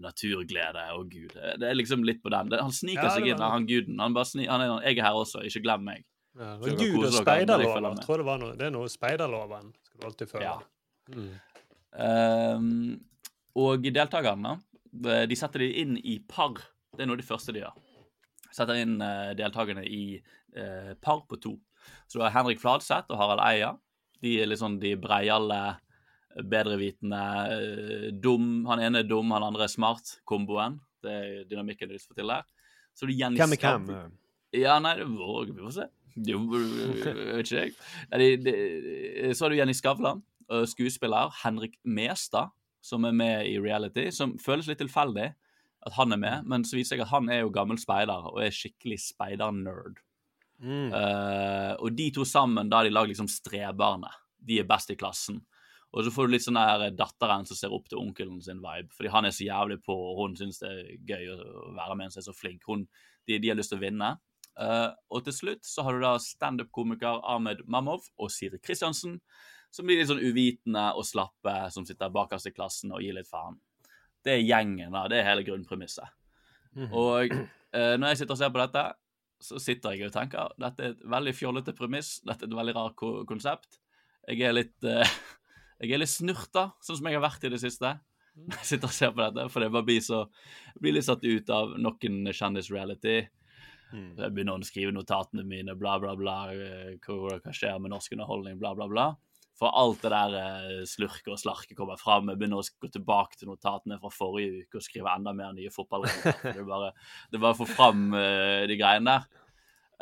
naturglede 0.00 0.84
og 0.96 1.10
Gud. 1.12 1.34
Det 1.34 1.68
er 1.68 1.76
liksom 1.76 2.04
litt 2.06 2.22
på 2.24 2.32
den. 2.32 2.52
Han 2.58 2.74
sniker 2.74 3.08
Ja, 3.08 3.14
seg 3.16 3.28
inn, 3.28 3.42
han 3.42 3.68
guden. 3.68 4.00
Han 4.02 4.16
bare 4.16 4.30
sniker, 4.30 4.52
han 4.52 4.64
er 4.64 4.82
'Jeg 4.82 4.98
er 4.98 5.08
her 5.08 5.18
også, 5.20 5.44
ikke 5.44 5.62
glem 5.62 5.86
meg'. 5.88 6.04
Ja, 6.34 6.54
og 6.58 6.78
Gud 6.78 7.04
og 7.06 7.12
speiderloven. 7.14 8.00
Tror 8.02 8.16
det, 8.18 8.26
var 8.26 8.38
noe, 8.42 8.54
det 8.58 8.66
er 8.66 8.74
noe 8.74 8.90
speiderloven. 8.90 9.72
Skal 9.86 10.00
du 10.00 10.06
alltid 10.06 10.30
føle. 10.30 10.44
Ja. 10.44 10.56
Mm. 11.14 11.34
Um, 11.94 13.04
og 13.54 13.86
deltakerne, 13.86 14.56
de 15.30 15.36
setter 15.38 15.62
de 15.62 15.70
inn 15.84 15.94
i 16.02 16.18
par. 16.28 16.58
Det 16.94 17.04
er 17.04 17.10
noe 17.10 17.18
av 17.18 17.22
det 17.22 17.28
første 17.28 17.54
de 17.54 17.62
gjør. 17.62 17.78
Setter 18.54 18.80
inn 18.82 18.98
uh, 19.02 19.30
deltakerne 19.38 19.84
i 19.86 20.18
uh, 20.58 20.94
par 21.02 21.22
på 21.30 21.38
to. 21.42 21.54
Så 22.08 22.18
du 22.18 22.24
har 22.24 22.34
Henrik 22.34 22.62
Fladseth 22.62 23.12
og 23.12 23.20
Harald 23.20 23.42
Eia. 23.44 23.74
De 24.24 24.38
er 24.40 24.48
litt 24.48 24.62
sånn 24.62 24.80
de 24.82 24.94
breiale, 24.98 25.76
bedrevitende, 26.42 27.22
uh, 27.52 28.08
dum. 28.22 28.64
Han 28.70 28.82
ene 28.82 29.04
er 29.04 29.08
dum, 29.08 29.32
han 29.34 29.46
andre 29.46 29.68
er 29.68 29.72
smart. 29.72 30.16
Komboen. 30.28 30.80
Det 31.04 31.12
er 31.12 31.44
dynamikken 31.50 31.92
du 31.92 31.98
får 32.00 32.18
til 32.18 32.32
der. 32.32 32.48
Så 32.94 33.06
du 33.08 33.14
Jenny 33.14 33.38
Hvem 33.40 33.56
er 33.56 33.62
hvem? 33.62 34.18
Ja, 34.54 34.78
nei, 34.82 34.96
det 35.00 35.08
våger 35.10 35.52
vi 35.52 35.64
får 35.66 35.76
se. 35.80 35.88
Jo, 36.24 36.40
vet 36.46 37.40
ikke 37.42 37.64
jeg. 37.64 37.72
Nei, 38.12 38.20
de, 38.20 38.28
de, 38.46 39.32
så 39.34 39.44
har 39.44 39.50
du 39.50 39.58
Jenny 39.58 39.74
Skavlan, 39.74 40.20
skuespiller 40.70 41.32
Henrik 41.40 41.74
Mestad, 41.82 42.52
som 42.84 43.02
er 43.08 43.16
med 43.16 43.48
i 43.50 43.56
reality, 43.58 44.06
som 44.14 44.36
føles 44.38 44.68
litt 44.70 44.78
tilfeldig 44.78 45.32
at 45.84 45.96
han 45.98 46.14
er 46.16 46.20
med, 46.20 46.48
men 46.48 46.64
så 46.64 46.78
viser 46.78 46.96
jeg 46.96 47.04
at 47.04 47.12
han 47.12 47.28
er 47.32 47.42
jo 47.42 47.52
gammel 47.52 47.78
speider 47.80 48.28
og 48.30 48.40
er 48.40 48.54
skikkelig 48.54 49.00
speidernerd. 49.04 50.00
Mm. 50.64 50.92
Uh, 50.94 51.74
og 51.82 51.96
de 51.96 52.08
to 52.14 52.24
sammen, 52.28 52.70
da 52.70 52.80
har 52.80 52.88
de 52.88 52.94
lagd 52.94 53.12
liksom 53.12 53.28
Streberne. 53.28 54.12
De 54.44 54.60
er 54.60 54.68
best 54.68 54.92
i 54.94 54.96
klassen. 55.00 55.42
Og 55.94 56.04
så 56.04 56.10
får 56.10 56.26
du 56.26 56.34
litt 56.34 56.44
sånn 56.44 56.58
der 56.58 56.94
datteren 56.98 57.46
som 57.46 57.58
ser 57.58 57.74
opp 57.74 57.86
til 57.90 58.00
onkelen 58.00 58.40
sin 58.42 58.62
vibe, 58.62 58.90
fordi 58.96 59.12
han 59.14 59.28
er 59.28 59.34
så 59.34 59.46
jævlig 59.46 59.78
på, 59.84 59.94
og 59.94 60.22
hun 60.24 60.32
syns 60.38 60.58
det 60.62 60.70
er 60.70 60.88
gøy 61.06 61.28
å 61.30 61.36
være 61.76 61.98
med 61.98 62.08
en 62.08 62.14
som 62.14 62.22
er 62.22 62.26
så 62.26 62.34
flink. 62.34 62.66
Hun, 62.66 62.86
de, 63.28 63.38
de 63.38 63.52
har 63.52 63.58
lyst 63.58 63.70
til 63.70 63.78
å 63.78 63.84
vinne. 63.84 64.08
Uh, 64.54 64.90
og 65.10 65.24
til 65.26 65.34
slutt 65.34 65.66
så 65.66 65.82
har 65.86 65.94
du 65.94 66.02
da 66.02 66.14
standup-komiker 66.22 67.22
Ahmed 67.30 67.62
Mamov 67.70 68.08
og 68.18 68.30
Siri 68.34 68.58
Kristiansen, 68.62 69.20
som 69.74 69.86
blir 69.86 69.98
litt 69.98 70.10
sånn 70.10 70.22
uvitende 70.22 70.88
og 70.98 71.06
slappe, 71.06 71.54
som 71.74 71.86
sitter 71.86 72.12
bakerst 72.14 72.50
i 72.50 72.54
klassen 72.54 72.94
og 72.94 73.02
gir 73.02 73.16
litt 73.16 73.30
faen. 73.30 73.56
Det 74.24 74.36
er 74.36 74.44
gjengen, 74.44 74.94
da. 74.94 75.06
Det 75.10 75.18
er 75.20 75.28
hele 75.28 75.46
grunnpremisset. 75.46 76.10
Og 76.90 77.34
uh, 77.34 77.94
når 77.98 78.08
jeg 78.10 78.22
sitter 78.22 78.34
og 78.34 78.42
ser 78.42 78.54
på 78.54 78.62
dette, 78.62 78.84
så 79.44 79.60
sitter 79.60 79.94
jeg 79.94 80.08
og 80.08 80.14
tenker 80.14 80.54
dette 80.60 80.82
er 80.82 80.94
et 80.94 81.06
veldig 81.10 81.34
fjollete 81.36 81.74
premiss, 81.76 82.16
dette 82.24 82.46
er 82.46 82.50
et 82.50 82.58
veldig 82.58 82.74
rart 82.76 82.96
ko 82.98 83.10
konsept. 83.28 83.80
Jeg 84.24 84.46
er 84.48 84.56
litt 84.56 84.86
eh, 84.88 85.16
jeg 85.80 85.92
er 85.94 86.02
litt 86.02 86.12
snurta, 86.12 86.68
sånn 86.84 86.98
som 87.00 87.08
jeg 87.10 87.18
har 87.18 87.24
vært 87.24 87.44
i 87.44 87.52
det 87.52 87.60
siste. 87.62 87.94
Når 88.34 88.56
jeg 88.58 88.66
sitter 88.72 88.90
og 88.90 88.94
ser 88.96 89.12
på 89.14 89.22
dette, 89.22 89.48
for 89.52 89.62
det 89.62 89.70
bare 89.70 89.86
blir 89.86 90.00
så 90.02 90.24
jeg 90.26 90.80
blir 90.82 90.96
litt 90.96 91.06
satt 91.06 91.22
ut 91.22 91.50
av 91.54 91.76
noen 91.78 92.24
kjendis-reality. 92.34 93.20
Jeg 93.94 94.32
begynner 94.34 94.58
å 94.58 94.66
skrive 94.66 94.90
notatene 94.90 95.44
mine, 95.46 95.76
bla, 95.78 96.00
bla, 96.02 96.16
bla. 96.18 96.38
eh, 96.50 96.96
Hva, 97.04 97.36
hva 97.38 97.52
skjer 97.54 97.78
med 97.78 97.92
norsk 97.94 98.16
underholdning, 98.16 98.58
bla, 98.58 98.72
bla, 98.74 98.88
bla. 98.90 99.04
For 99.54 99.70
alt 99.70 100.02
det 100.02 100.10
der 100.10 100.32
slurke 100.82 100.88
slurket 100.90 101.30
og 101.30 101.38
slarket 101.38 101.76
kommer 101.78 102.00
fram. 102.00 102.26
Jeg 102.32 102.40
begynner 102.40 102.58
å 102.58 102.66
gå 102.82 102.90
tilbake 102.90 103.38
til 103.38 103.52
notatene 103.52 104.00
fra 104.02 104.10
forrige 104.10 104.64
uke 104.64 104.80
og 104.80 104.82
skrive 104.82 105.12
enda 105.14 105.30
mer 105.36 105.52
nye 105.54 105.70
fotballregler. 105.70 106.40
Det 106.42 106.58
er 106.58 106.66
bare, 106.66 106.88
det 107.30 107.38
er 107.38 107.44
bare 107.44 107.54
å 107.54 107.60
få 107.60 107.68
fram 107.70 108.08
eh, 108.18 108.64
de 108.66 108.80
greiene 108.80 109.14
der. 109.14 109.30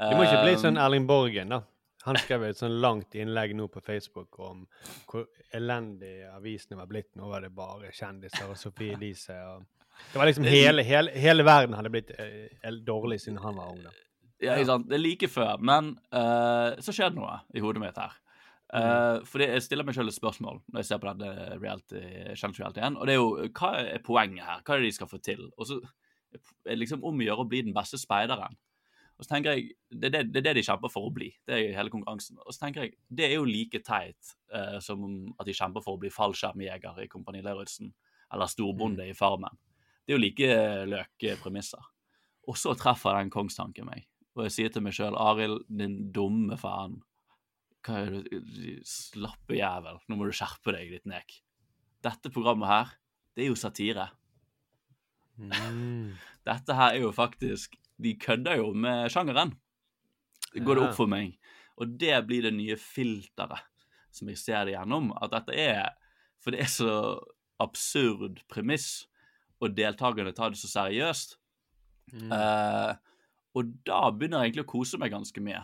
Du 0.09 0.17
må 0.17 0.25
ikke 0.25 0.41
bli 0.47 0.55
Eh, 0.57 0.63
sånn 0.65 0.81
Erling 0.81 1.05
Borgen, 1.07 1.53
da. 1.53 1.61
Han 2.07 2.19
skrev 2.19 2.49
et 2.49 2.59
sånn 2.59 2.81
langt 2.83 3.15
innlegg 3.15 3.55
nå 3.55 3.69
på 3.71 3.83
Facebook 3.85 4.39
om 4.43 4.65
hvor 5.11 5.29
elendig 5.55 6.23
avisene 6.33 6.81
var 6.81 6.89
blitt. 6.91 7.13
Nå 7.19 7.29
var 7.31 7.45
det 7.45 7.53
bare 7.55 7.93
kjendiser 7.95 8.51
og 8.51 8.59
Sofie 8.59 8.95
Elise. 8.99 9.37
Det 10.11 10.19
var 10.19 10.27
liksom 10.27 10.49
hele, 10.49 10.83
hele, 10.87 11.13
hele 11.15 11.47
verden 11.47 11.77
hadde 11.79 11.93
blitt 11.93 12.11
eh, 12.19 12.73
dårlig 12.83 13.21
siden 13.23 13.39
han 13.45 13.61
var 13.61 13.71
ung. 13.75 13.85
da. 13.85 13.95
Ja, 14.43 14.57
ikke 14.57 14.73
sant. 14.73 14.89
Det 14.91 14.99
er 14.99 15.05
like 15.05 15.31
før. 15.31 15.61
Men 15.63 15.95
uh, 16.11 16.75
så 16.83 16.95
skjedde 16.95 17.21
noe 17.21 17.39
i 17.55 17.63
hodet 17.63 17.83
mitt 17.85 18.01
her. 18.01 18.19
Uh, 18.73 19.21
fordi 19.29 19.51
jeg 19.51 19.63
stiller 19.67 19.85
meg 19.85 19.95
selv 19.95 20.09
et 20.09 20.17
spørsmål 20.17 20.63
når 20.73 20.81
jeg 20.81 20.89
ser 20.89 21.01
på 21.03 21.13
denne 21.13 21.59
reality, 21.61 22.01
reelt 22.33 22.81
igjen. 22.81 22.97
Og 22.97 23.07
det 23.07 23.15
er 23.15 23.21
jo 23.21 23.51
hva 23.53 23.73
er 23.85 24.03
poenget 24.03 24.47
her? 24.49 24.65
Hva 24.65 24.75
er 24.75 24.83
det 24.83 24.91
de 24.91 24.97
skal 24.97 25.11
få 25.11 25.21
til? 25.23 25.45
Og 25.55 25.69
så 25.69 25.79
er 26.67 26.81
liksom 26.81 27.05
om 27.05 27.21
å 27.21 27.27
gjøre 27.27 27.45
å 27.45 27.49
bli 27.49 27.63
den 27.69 27.77
beste 27.77 28.01
speideren. 28.01 28.57
Og 29.19 29.27
så 29.27 29.35
tenker 29.35 29.57
jeg, 29.57 29.75
det 29.93 30.09
er 30.09 30.15
det, 30.15 30.23
det 30.33 30.41
er 30.41 30.47
det 30.49 30.55
de 30.59 30.65
kjemper 30.67 30.91
for 30.91 31.07
å 31.07 31.13
bli. 31.15 31.29
Det 31.47 31.55
er 31.55 31.77
hele 31.77 31.93
konkurransen. 31.93 32.41
Og 32.43 32.55
så 32.55 32.65
tenker 32.65 32.87
jeg, 32.87 32.97
det 33.09 33.29
er 33.29 33.37
jo 33.37 33.47
like 33.47 33.83
teit 33.87 34.33
eh, 34.55 34.79
som 34.83 35.05
at 35.37 35.47
de 35.47 35.55
kjemper 35.57 35.85
for 35.85 35.97
å 35.97 36.03
bli 36.03 36.11
fallskjermjeger 36.13 37.05
i 37.05 37.11
Kompani 37.13 37.43
Lauritzen 37.45 37.93
eller 38.33 38.51
storbonde 38.51 39.07
i 39.07 39.15
Farmen. 39.17 39.59
Det 40.03 40.15
er 40.15 40.17
jo 40.17 40.23
like 40.23 40.57
løke 40.91 41.37
premisser. 41.43 41.93
Og 42.51 42.59
så 42.59 42.75
treffer 42.79 43.15
den 43.21 43.31
kongstanken 43.31 43.87
meg, 43.87 44.09
og 44.35 44.47
jeg 44.47 44.55
sier 44.57 44.73
til 44.73 44.83
meg 44.83 44.97
sjøl, 44.97 45.15
Arild, 45.21 45.63
din 45.71 46.09
dumme 46.15 46.57
faen. 46.59 46.99
Hva 47.87 48.01
er 48.01 48.17
det, 48.17 48.81
slappe 48.87 49.55
jævel, 49.59 50.01
nå 50.09 50.19
må 50.19 50.27
du 50.27 50.35
skjerpe 50.35 50.75
deg, 50.75 50.91
ditt 50.91 51.07
nek. 51.11 51.37
Dette 52.03 52.33
programmet 52.35 52.71
her, 52.71 52.93
det 53.37 53.45
er 53.45 53.53
jo 53.53 53.59
satire. 53.59 54.09
Mm. 55.39 56.13
Dette 56.49 56.75
her 56.79 56.97
er 56.97 57.05
jo 57.05 57.13
faktisk 57.15 57.79
De 58.01 58.15
kødder 58.21 58.61
jo 58.63 58.73
med 58.75 59.11
sjangeren. 59.13 59.53
Det 60.53 60.63
går 60.65 60.79
det 60.79 60.87
opp 60.87 60.97
for 60.97 61.11
meg. 61.11 61.37
Og 61.81 61.95
det 62.01 62.15
blir 62.29 62.47
det 62.47 62.55
nye 62.57 62.77
filteret 62.81 63.69
som 64.13 64.29
jeg 64.29 64.41
ser 64.41 64.67
det 64.69 64.77
gjennom. 64.77 65.13
At 65.23 65.33
dette 65.33 65.57
er 65.57 65.93
For 66.43 66.55
det 66.55 66.65
er 66.65 66.71
så 66.73 66.93
absurd 67.63 68.41
premiss, 68.51 69.07
og 69.63 69.77
deltakerne 69.77 70.33
tar 70.35 70.51
det 70.51 70.59
så 70.59 70.71
seriøst. 70.73 71.37
Mm. 72.11 72.33
Uh, 72.35 72.97
og 73.55 73.69
da 73.87 74.01
begynner 74.11 74.43
jeg 74.43 74.51
egentlig 74.51 74.65
å 74.67 74.73
kose 74.73 74.99
meg 74.99 75.13
ganske 75.15 75.45
mye. 75.45 75.61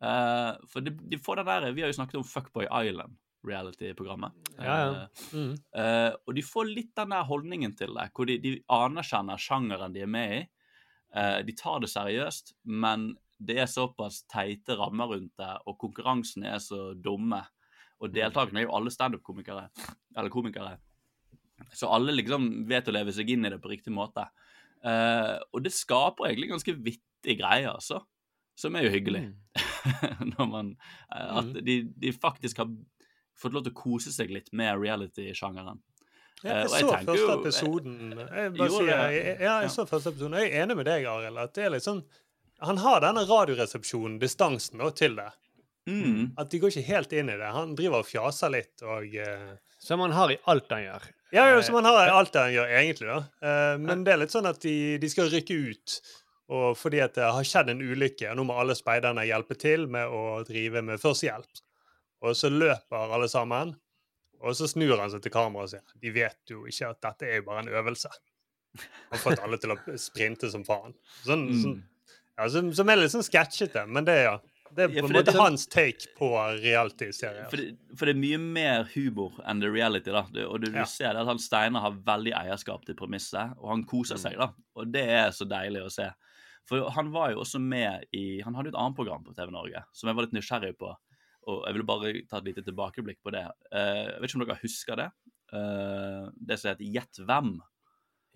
Uh, 0.00 0.54
for 0.70 0.86
de, 0.86 0.94
de 1.10 1.18
får 1.20 1.40
den 1.40 1.48
der 1.50 1.74
Vi 1.74 1.82
har 1.82 1.90
jo 1.90 1.96
snakket 1.98 2.20
om 2.20 2.28
Fuckboy 2.28 2.68
Island, 2.68 3.18
reality-programmet. 3.46 4.38
Ja, 4.60 4.76
ja. 4.78 4.86
Eh, 4.92 5.26
Mm. 5.34 5.50
Uh, 5.74 6.14
og 6.26 6.38
de 6.38 6.46
får 6.46 6.70
litt 6.70 6.94
den 6.96 7.12
der 7.16 7.26
holdningen 7.26 7.74
til 7.74 7.98
det, 7.98 8.06
hvor 8.14 8.30
de, 8.30 8.38
de 8.42 8.54
anerkjenner 8.70 9.42
sjangeren 9.42 9.94
de 9.94 10.06
er 10.06 10.14
med 10.14 10.36
i. 10.38 10.40
Eh, 11.16 11.40
de 11.46 11.54
tar 11.58 11.80
det 11.82 11.90
seriøst, 11.90 12.54
men 12.64 13.10
det 13.40 13.56
er 13.62 13.70
såpass 13.70 14.22
teite 14.30 14.76
rammer 14.78 15.08
rundt 15.14 15.32
det, 15.40 15.50
og 15.66 15.78
konkurransen 15.80 16.44
er 16.44 16.58
så 16.62 16.90
dumme. 16.94 17.40
Og 18.00 18.12
deltakerne 18.14 18.60
er 18.62 18.66
jo 18.68 18.74
alle 18.76 18.92
standup-komikere, 18.92 19.66
eller 20.16 20.32
komikere. 20.32 20.76
Så 21.76 21.88
alle 21.92 22.14
liksom 22.16 22.66
vet 22.68 22.88
å 22.88 22.94
leve 22.94 23.12
seg 23.12 23.28
inn 23.34 23.44
i 23.44 23.50
det 23.52 23.58
på 23.60 23.68
riktig 23.72 23.92
måte. 23.92 24.26
Eh, 24.84 25.36
og 25.52 25.64
det 25.64 25.72
skaper 25.76 26.30
egentlig 26.30 26.52
ganske 26.54 26.76
vittige 26.80 27.36
greier, 27.42 27.74
altså. 27.74 28.00
Som 28.56 28.76
er 28.76 28.86
jo 28.86 28.92
hyggelig. 28.94 29.26
Når 30.36 30.46
man 30.48 30.72
eh, 31.12 31.36
At 31.40 31.50
Mm. 31.50 31.64
de, 31.64 31.76
de 31.96 32.12
faktisk 32.12 32.58
har 32.62 32.68
fått 33.40 33.54
lov 33.56 33.64
til 33.64 33.72
å 33.72 33.80
kose 33.80 34.12
seg 34.12 34.30
litt 34.32 34.50
med 34.52 34.76
reality-sjangeren. 34.80 35.80
Ja, 36.42 36.54
Eh, 36.54 36.62
jeg 36.62 36.70
så 36.70 36.78
jeg 36.94 37.04
første 37.04 37.34
episoden. 37.36 37.96
Jeg, 38.16 38.70
sier, 38.72 38.88
jeg, 38.88 39.36
ja, 39.44 39.54
jeg 39.60 39.70
så 39.74 39.84
første 39.88 40.12
episoden. 40.14 40.38
Jeg 40.40 40.50
er 40.50 40.64
enig 40.64 40.76
med 40.78 40.88
deg, 40.88 41.04
Arild. 41.04 41.38
at 41.38 41.54
det 41.54 41.66
er 41.68 41.78
sånn 41.84 42.02
Han 42.64 42.80
har 42.80 43.00
denne 43.00 43.24
radioresepsjonen, 43.28 44.18
distansen, 44.20 44.80
da, 44.80 44.90
til 44.92 45.16
det. 45.16 45.30
Mm. 45.88 46.34
At 46.38 46.50
de 46.52 46.60
går 46.60 46.74
ikke 46.74 46.88
helt 46.92 47.12
inn 47.16 47.30
i 47.32 47.36
det. 47.40 47.52
Han 47.54 47.72
driver 47.76 48.02
og 48.02 48.08
fjaser 48.08 48.52
litt 48.52 48.84
og 48.84 49.16
uh... 49.16 49.54
Som 49.80 50.02
han 50.04 50.12
har 50.12 50.32
i 50.32 50.36
alt 50.52 50.68
han 50.68 50.82
gjør. 50.84 51.06
Ja, 51.32 51.46
jo, 51.54 51.62
som 51.64 51.78
han 51.78 51.88
har 51.88 52.10
i 52.10 52.12
alt 52.12 52.36
han 52.36 52.52
gjør, 52.52 52.72
egentlig, 52.82 53.08
da. 53.08 53.20
Uh, 53.40 53.76
men 53.80 54.04
det 54.04 54.12
er 54.12 54.20
litt 54.20 54.34
sånn 54.34 54.48
at 54.50 54.60
de, 54.60 54.74
de 55.00 55.08
skal 55.08 55.30
rykke 55.32 55.56
ut. 55.70 55.96
Og 56.50 56.74
fordi 56.76 57.00
at 57.00 57.16
det 57.16 57.30
har 57.32 57.46
skjedd 57.46 57.70
en 57.72 57.80
ulykke, 57.80 58.28
og 58.28 58.36
nå 58.36 58.44
må 58.48 58.58
alle 58.60 58.76
speiderne 58.76 59.24
hjelpe 59.28 59.56
til 59.56 59.86
med 59.88 60.10
å 60.10 60.42
drive 60.44 60.82
med 60.84 61.00
førstehjelp. 61.00 61.62
Og 62.26 62.36
så 62.36 62.50
løper 62.52 63.14
alle 63.14 63.30
sammen, 63.30 63.72
og 64.40 64.54
så 64.56 64.68
snur 64.70 64.98
han 64.98 65.10
seg 65.12 65.22
til 65.22 65.32
kameraet 65.34 65.68
og 65.68 65.70
sier 65.74 66.00
de 66.00 66.10
vet 66.14 66.38
jo 66.48 66.64
ikke 66.70 66.90
at 66.90 67.00
dette 67.02 67.28
er 67.28 67.40
jo 67.40 67.46
bare 67.50 67.64
en 67.66 67.72
øvelse. 67.80 68.08
Han 68.78 69.18
har 69.18 69.18
fått 69.18 69.42
alle 69.44 69.58
til 69.58 69.72
å 69.74 69.78
sprinte 69.98 70.50
som 70.50 70.64
faen. 70.64 70.94
Sånn, 71.26 71.48
Mm. 71.50 71.62
sånn, 71.62 71.82
ja, 72.38 72.48
som, 72.48 72.72
som 72.72 72.88
er 72.88 72.96
litt 72.96 73.10
sånn 73.12 73.26
sketsjete, 73.26 73.86
men 73.88 74.04
det, 74.04 74.22
ja. 74.24 74.38
Det 74.72 74.84
er 74.84 74.88
på 74.94 75.00
for 75.02 75.10
en 75.10 75.16
måte 75.18 75.32
sånn- 75.34 75.42
hans 75.48 75.66
take 75.66 76.06
på 76.16 76.28
reality-serier. 76.62 77.48
For, 77.50 77.58
for 77.98 78.06
det 78.06 78.14
er 78.14 78.20
mye 78.20 78.38
mer 78.38 78.84
humor 78.94 79.32
enn 79.50 79.60
the 79.60 79.66
reality. 79.68 80.12
da. 80.14 80.22
Det, 80.32 80.44
og 80.46 80.60
du, 80.62 80.70
Ja. 80.70 80.84
ser 80.84 81.16
at 81.18 81.26
han 81.26 81.38
Steinar 81.42 81.80
har 81.82 81.90
veldig 82.06 82.32
eierskap 82.32 82.84
til 82.86 82.94
premisset, 82.94 83.56
og 83.58 83.68
han 83.70 83.82
koser 83.84 84.16
seg. 84.16 84.38
da. 84.38 84.52
Og 84.76 84.92
det 84.92 85.02
er 85.08 85.30
så 85.34 85.44
deilig 85.48 85.82
å 85.84 85.90
se. 85.90 86.06
For 86.70 86.88
han 86.94 87.10
var 87.10 87.32
jo 87.32 87.40
også 87.40 87.58
med 87.60 88.04
i 88.14 88.40
Han 88.44 88.54
hadde 88.54 88.70
jo 88.70 88.76
et 88.76 88.80
annet 88.80 88.94
program 88.94 89.24
på 89.24 89.34
TV 89.34 89.50
Norge 89.50 89.82
som 89.92 90.06
jeg 90.06 90.14
var 90.14 90.22
litt 90.26 90.32
nysgjerrig 90.38 90.76
på. 90.78 90.94
Og 91.48 91.64
jeg 91.64 91.76
vil 91.76 91.86
bare 91.88 92.14
ta 92.28 92.40
et 92.40 92.48
lite 92.50 92.64
tilbakeblikk 92.66 93.20
på 93.24 93.32
det. 93.34 93.46
Eh, 93.72 94.06
jeg 94.10 94.20
vet 94.20 94.30
ikke 94.30 94.40
om 94.40 94.46
dere 94.46 94.62
husker 94.62 95.00
det? 95.00 95.10
Eh, 95.56 96.24
det 96.36 96.58
som 96.60 96.72
heter 96.72 96.94
Gjett 96.96 97.20
hvem. 97.26 97.54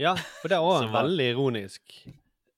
Ja, 0.01 0.15
for 0.41 0.51
det 0.51 0.59
er 0.59 0.67
også 0.67 0.93
veldig 1.01 1.31
ironisk. 1.35 1.99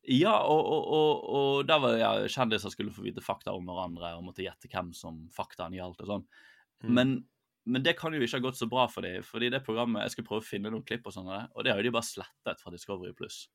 Ja, 0.07 0.37
og, 0.47 0.61
og, 0.71 0.91
og, 0.95 1.25
og 1.37 1.69
der 1.69 1.81
var 1.83 1.97
ja, 1.99 2.11
kjendiser 2.31 2.71
skulle 2.71 2.95
få 2.95 3.03
vite 3.09 3.25
fakta 3.25 3.57
om 3.57 3.67
hverandre 3.67 4.15
og 4.15 4.29
måtte 4.29 4.45
gjette 4.45 4.71
hvem 4.71 4.93
som 4.95 5.25
faktaen 5.35 5.75
gjaldt 5.75 6.05
og 6.05 6.13
sånn. 6.13 6.25
Mm. 6.85 6.93
Men, 6.95 7.15
men 7.67 7.83
det 7.83 7.97
kan 7.99 8.15
jo 8.15 8.23
ikke 8.23 8.39
ha 8.39 8.47
gått 8.47 8.61
så 8.61 8.71
bra 8.71 8.87
for 8.93 9.03
dem, 9.03 9.25
fordi 9.27 9.51
det 9.51 9.65
programmet 9.67 10.05
Jeg 10.07 10.15
skal 10.15 10.29
prøve 10.29 10.45
å 10.45 10.47
finne 10.47 10.71
noen 10.71 10.87
klipp 10.87 11.09
og 11.11 11.17
sånn, 11.17 11.33
og 11.35 11.67
det 11.67 11.75
har 11.75 11.83
jo 11.83 11.89
de 11.89 11.95
bare 11.97 12.07
slettet 12.07 12.63
fra 12.63 12.73
Discovery 12.75 13.17
Pluss. 13.19 13.47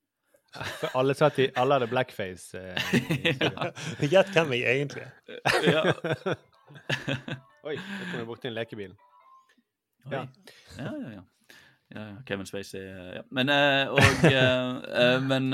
For 0.82 0.92
alle, 1.00 1.16
satt 1.16 1.38
i, 1.40 1.48
alle 1.56 1.78
hadde 1.78 1.88
blackface. 1.88 2.60
Eh. 2.60 4.08
Gjett 4.12 4.34
hvem 4.36 4.52
jeg 4.58 4.66
egentlig 4.68 5.06
er. 5.08 5.70
Ja. 5.72 6.34
Oi, 7.68 7.76
nå 7.78 8.08
kom 8.10 8.18
jeg 8.22 8.28
borti 8.30 8.50
en 8.50 8.56
lekebil. 8.58 8.96
Ja. 10.10 10.24
Ja, 10.80 10.92
ja, 10.98 11.10
ja. 11.14 11.24
ja 11.94 12.06
Kevin 12.26 12.48
Spacey 12.50 12.82
eh, 12.82 13.12
ja. 13.20 13.24
Men 13.30 13.52
eh, 13.54 13.92
og 13.94 14.00
eh, 14.26 15.20
Men, 15.22 15.50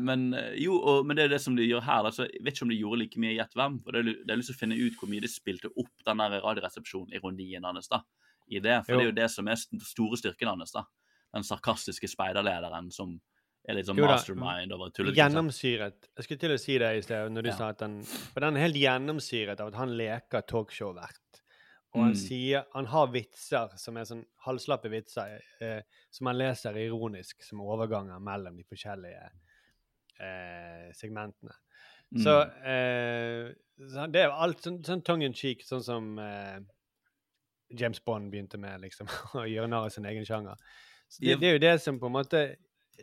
men 0.00 0.22
jo, 0.56 0.78
og, 0.80 1.04
men 1.06 1.18
det 1.18 1.26
er 1.26 1.34
det 1.34 1.42
som 1.44 1.56
de 1.58 1.66
gjør 1.66 1.84
her. 1.84 2.08
Altså, 2.08 2.24
jeg 2.30 2.40
vet 2.46 2.56
ikke 2.56 2.68
om 2.68 2.72
de 2.72 2.78
gjorde 2.80 3.02
like 3.02 3.20
mye 3.20 3.34
i 3.34 3.36
Gjett 3.40 3.58
hvem. 3.58 3.80
for 3.84 3.92
Det 3.92 4.00
er 4.00 4.10
det 4.22 4.32
er 4.32 4.40
lyst 4.40 4.52
til 4.54 4.56
å 4.56 4.62
finne 4.62 4.80
ut 4.80 4.96
hvor 5.00 5.12
mye 5.12 5.24
de 5.24 5.30
spilte 5.32 5.72
opp 5.74 6.06
den 6.08 6.24
der 6.24 6.38
Radioresepsjon-ironien 6.46 7.68
hans 7.68 7.92
da, 7.92 8.00
i 8.48 8.62
det. 8.64 8.80
For 8.86 8.94
Jo. 8.94 8.98
det 9.02 9.04
er 9.04 9.10
jo 9.10 9.18
det 9.20 9.28
som 9.34 9.52
er 9.52 9.60
den 9.74 9.84
store 9.84 10.20
styrken 10.22 10.54
hans. 10.54 10.72
da. 10.72 10.86
Den 11.36 11.44
sarkastiske 11.48 12.08
speiderlederen 12.12 12.90
som 12.92 13.18
er 13.68 13.74
litt 13.78 13.86
sånn 13.86 13.96
mastermind 14.00 14.72
over 14.74 14.90
tullet. 14.90 15.14
Gjennomsyret. 15.16 16.08
Jeg 16.16 16.24
skulle 16.26 16.40
til 16.40 16.50
å 16.54 16.58
si 16.60 16.78
det 16.78 16.96
i 16.98 17.02
sted, 17.04 17.30
når 17.30 17.42
du 17.42 17.48
Ja. 17.50 17.56
sa 17.56 17.68
at 17.70 17.78
den 17.78 18.02
For 18.04 18.40
den 18.40 18.56
er 18.56 18.60
helt 18.66 18.76
gjennomsyret 18.76 19.60
av 19.60 19.68
at 19.68 19.74
han 19.74 19.90
leker 19.96 20.42
talkshow-vert. 20.42 21.18
Og 21.94 22.02
han 22.02 22.12
Mm. 22.12 22.16
sier 22.16 22.64
Han 22.74 22.86
har 22.86 23.06
vitser 23.08 23.78
som 23.78 23.96
er 23.96 24.04
sånn 24.04 24.24
halvslappe 24.46 24.88
vitser, 24.90 25.40
eh, 25.60 25.82
som 26.10 26.26
han 26.26 26.38
leser 26.38 26.72
ironisk 26.74 27.42
som 27.42 27.60
overganger 27.60 28.18
mellom 28.20 28.56
de 28.56 28.64
forskjellige 28.64 29.30
eh, 30.20 30.90
segmentene. 30.92 31.52
Så, 32.16 32.44
Mm. 32.44 32.64
eh, 32.66 33.54
så 33.88 34.10
det 34.12 34.20
er 34.24 34.30
alt 34.30 34.58
sånn, 34.60 34.82
sånn 34.84 35.02
tongue 35.02 35.24
in 35.24 35.32
cheek, 35.32 35.62
sånn 35.62 35.82
som 35.82 36.18
eh, 36.18 36.60
James 37.74 37.98
Bond 38.00 38.30
begynte 38.30 38.58
med, 38.58 38.80
liksom, 38.82 39.06
å 39.34 39.46
gjøre 39.48 39.68
narr 39.68 39.86
av 39.86 39.90
sin 39.90 40.04
egen 40.04 40.24
sjanger. 40.24 40.56
Så 41.08 41.20
det, 41.20 41.40
det 41.40 41.48
er 41.48 41.52
jo 41.52 41.58
det 41.58 41.80
som 41.80 41.98
på 41.98 42.06
en 42.06 42.12
måte 42.12 42.56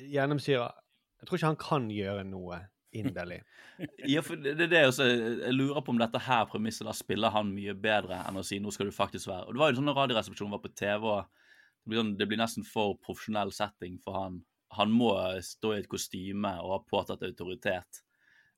gjennomsyrer 0.08 0.76
Jeg 1.20 1.28
tror 1.28 1.38
ikke 1.38 1.52
han 1.52 1.64
kan 1.64 1.88
gjøre 1.92 2.24
noe 2.28 2.62
inderlig. 2.96 3.42
Ja, 4.12 4.20
for 4.26 4.36
det 4.36 4.58
det 4.60 4.66
er 4.66 4.72
det 4.72 4.80
også, 4.90 5.06
Jeg 5.06 5.54
lurer 5.56 5.84
på 5.86 5.94
om 5.94 6.00
dette 6.02 6.20
her 6.20 6.48
premisset 6.52 6.88
da 6.88 6.92
spiller 6.96 7.32
han 7.32 7.52
mye 7.56 7.76
bedre 7.78 8.18
enn 8.28 8.40
å 8.40 8.44
si 8.44 8.60
'nå 8.60 8.74
skal 8.76 8.90
du 8.90 8.96
faktisk 8.96 9.30
være'. 9.30 9.48
Og 9.48 9.54
Det 9.54 9.62
var 9.62 9.72
jo 9.72 9.80
sånn 9.80 9.88
når 9.88 10.00
Radioresepsjonen 10.02 10.52
var 10.52 10.64
på 10.64 10.74
TV, 10.76 11.08
og 11.08 11.24
det 11.24 11.88
blir, 11.88 12.00
sånn, 12.02 12.18
det 12.18 12.28
blir 12.28 12.42
nesten 12.42 12.66
for 12.68 12.98
profesjonell 13.00 13.54
setting 13.56 14.00
for 14.04 14.18
han. 14.20 14.42
Han 14.76 14.92
må 14.92 15.14
stå 15.42 15.74
i 15.74 15.80
et 15.80 15.90
kostyme 15.90 16.52
og 16.60 16.74
ha 16.76 16.80
påtatt 16.92 17.24
autoritet. 17.24 18.04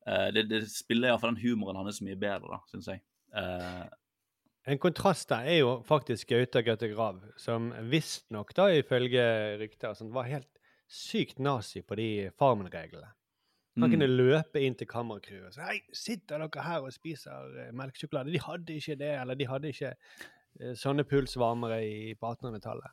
Uh, 0.08 0.32
det, 0.34 0.48
det 0.50 0.64
spiller 0.72 1.12
iallfall 1.12 1.36
den 1.36 1.44
humoren 1.44 1.78
hans 1.78 2.02
mye 2.02 2.18
bedre, 2.18 2.50
da, 2.50 2.60
syns 2.72 2.90
jeg. 2.90 3.04
Uh, 3.36 3.86
En 4.66 4.82
kontrast 4.82 5.30
der 5.30 5.46
er 5.50 5.62
jo 5.62 5.70
faktisk 5.86 6.30
Gaute 6.30 6.62
Grøthe 6.66 6.90
Grav, 6.92 7.22
som 7.38 7.72
visstnok, 7.90 8.52
ifølge 8.58 9.24
rykter, 9.62 9.90
og 9.90 9.98
sånt, 9.98 10.14
var 10.14 10.30
helt 10.30 10.61
sykt 10.92 11.40
nazi 11.40 11.82
på 11.88 11.96
de 12.00 12.08
Farmen-reglene. 12.40 13.12
Han 13.80 13.88
Mm. 13.88 13.92
kunne 13.94 14.08
løpe 14.12 14.60
inn 14.60 14.76
til 14.76 14.88
kameracrewet 14.92 15.48
og 15.48 15.54
si 15.56 15.62
Hei, 15.64 15.78
sitter 15.96 16.42
dere 16.44 16.64
her 16.66 16.84
og 16.84 16.92
spiser 16.92 17.32
uh, 17.56 17.70
melkesjokolade? 17.72 18.34
De 18.34 18.42
hadde 18.44 18.76
ikke 18.76 18.98
det, 19.00 19.14
eller 19.22 19.38
de 19.40 19.48
hadde 19.48 19.70
ikke 19.72 19.94
uh, 19.96 20.74
sånne 20.76 21.06
pulsvarmere 21.08 21.78
i, 21.88 22.14
på 22.20 22.34
1800-tallet. 22.34 22.92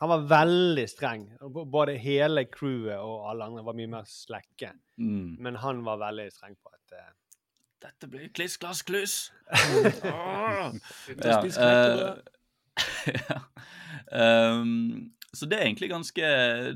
Han 0.00 0.10
var 0.10 0.22
veldig 0.30 0.84
streng. 0.90 1.24
Både 1.70 1.96
hele 1.98 2.44
crewet 2.50 2.98
og 2.98 3.26
alle 3.30 3.44
andre 3.50 3.64
var 3.66 3.76
mye 3.78 3.90
mer 3.90 4.06
slekke. 4.10 4.70
mm. 4.98 5.36
Men 5.42 5.58
han 5.62 5.82
var 5.86 5.98
veldig 6.02 6.28
streng 6.34 6.54
på 6.62 6.70
at 6.74 6.94
uh, 7.00 7.10
Dette 7.84 8.08
blir 8.08 8.30
kliss, 8.32 8.54
glass, 8.58 8.82
kluss. 8.86 9.32
Ute 9.50 10.14
og 10.14 11.42
spise 11.42 11.58
knekkebrød. 11.58 12.22
ja. 13.18 13.40
Ehm, 14.14 15.10
så 15.34 15.48
det 15.50 15.58
er 15.58 15.66
egentlig 15.66 15.90
ganske 15.90 16.28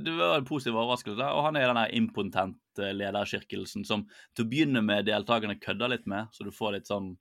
Det 0.05 0.15
var 0.19 0.39
en 0.39 0.49
positiv 0.49 0.77
overraskelse. 0.77 1.31
Og 1.35 1.45
han 1.47 1.57
er 1.57 1.69
den 1.69 1.81
der 1.81 1.95
impotente 1.99 2.91
lederskirkelsen 2.95 3.87
som 3.87 4.05
til 4.37 4.47
å 4.47 4.51
begynne 4.51 4.83
med 4.85 5.09
deltakerne 5.09 5.59
kødder 5.61 5.93
litt 5.95 6.07
med, 6.11 6.31
så 6.33 6.47
du 6.47 6.53
får 6.55 6.77
litt 6.77 6.91
sånn 6.91 7.13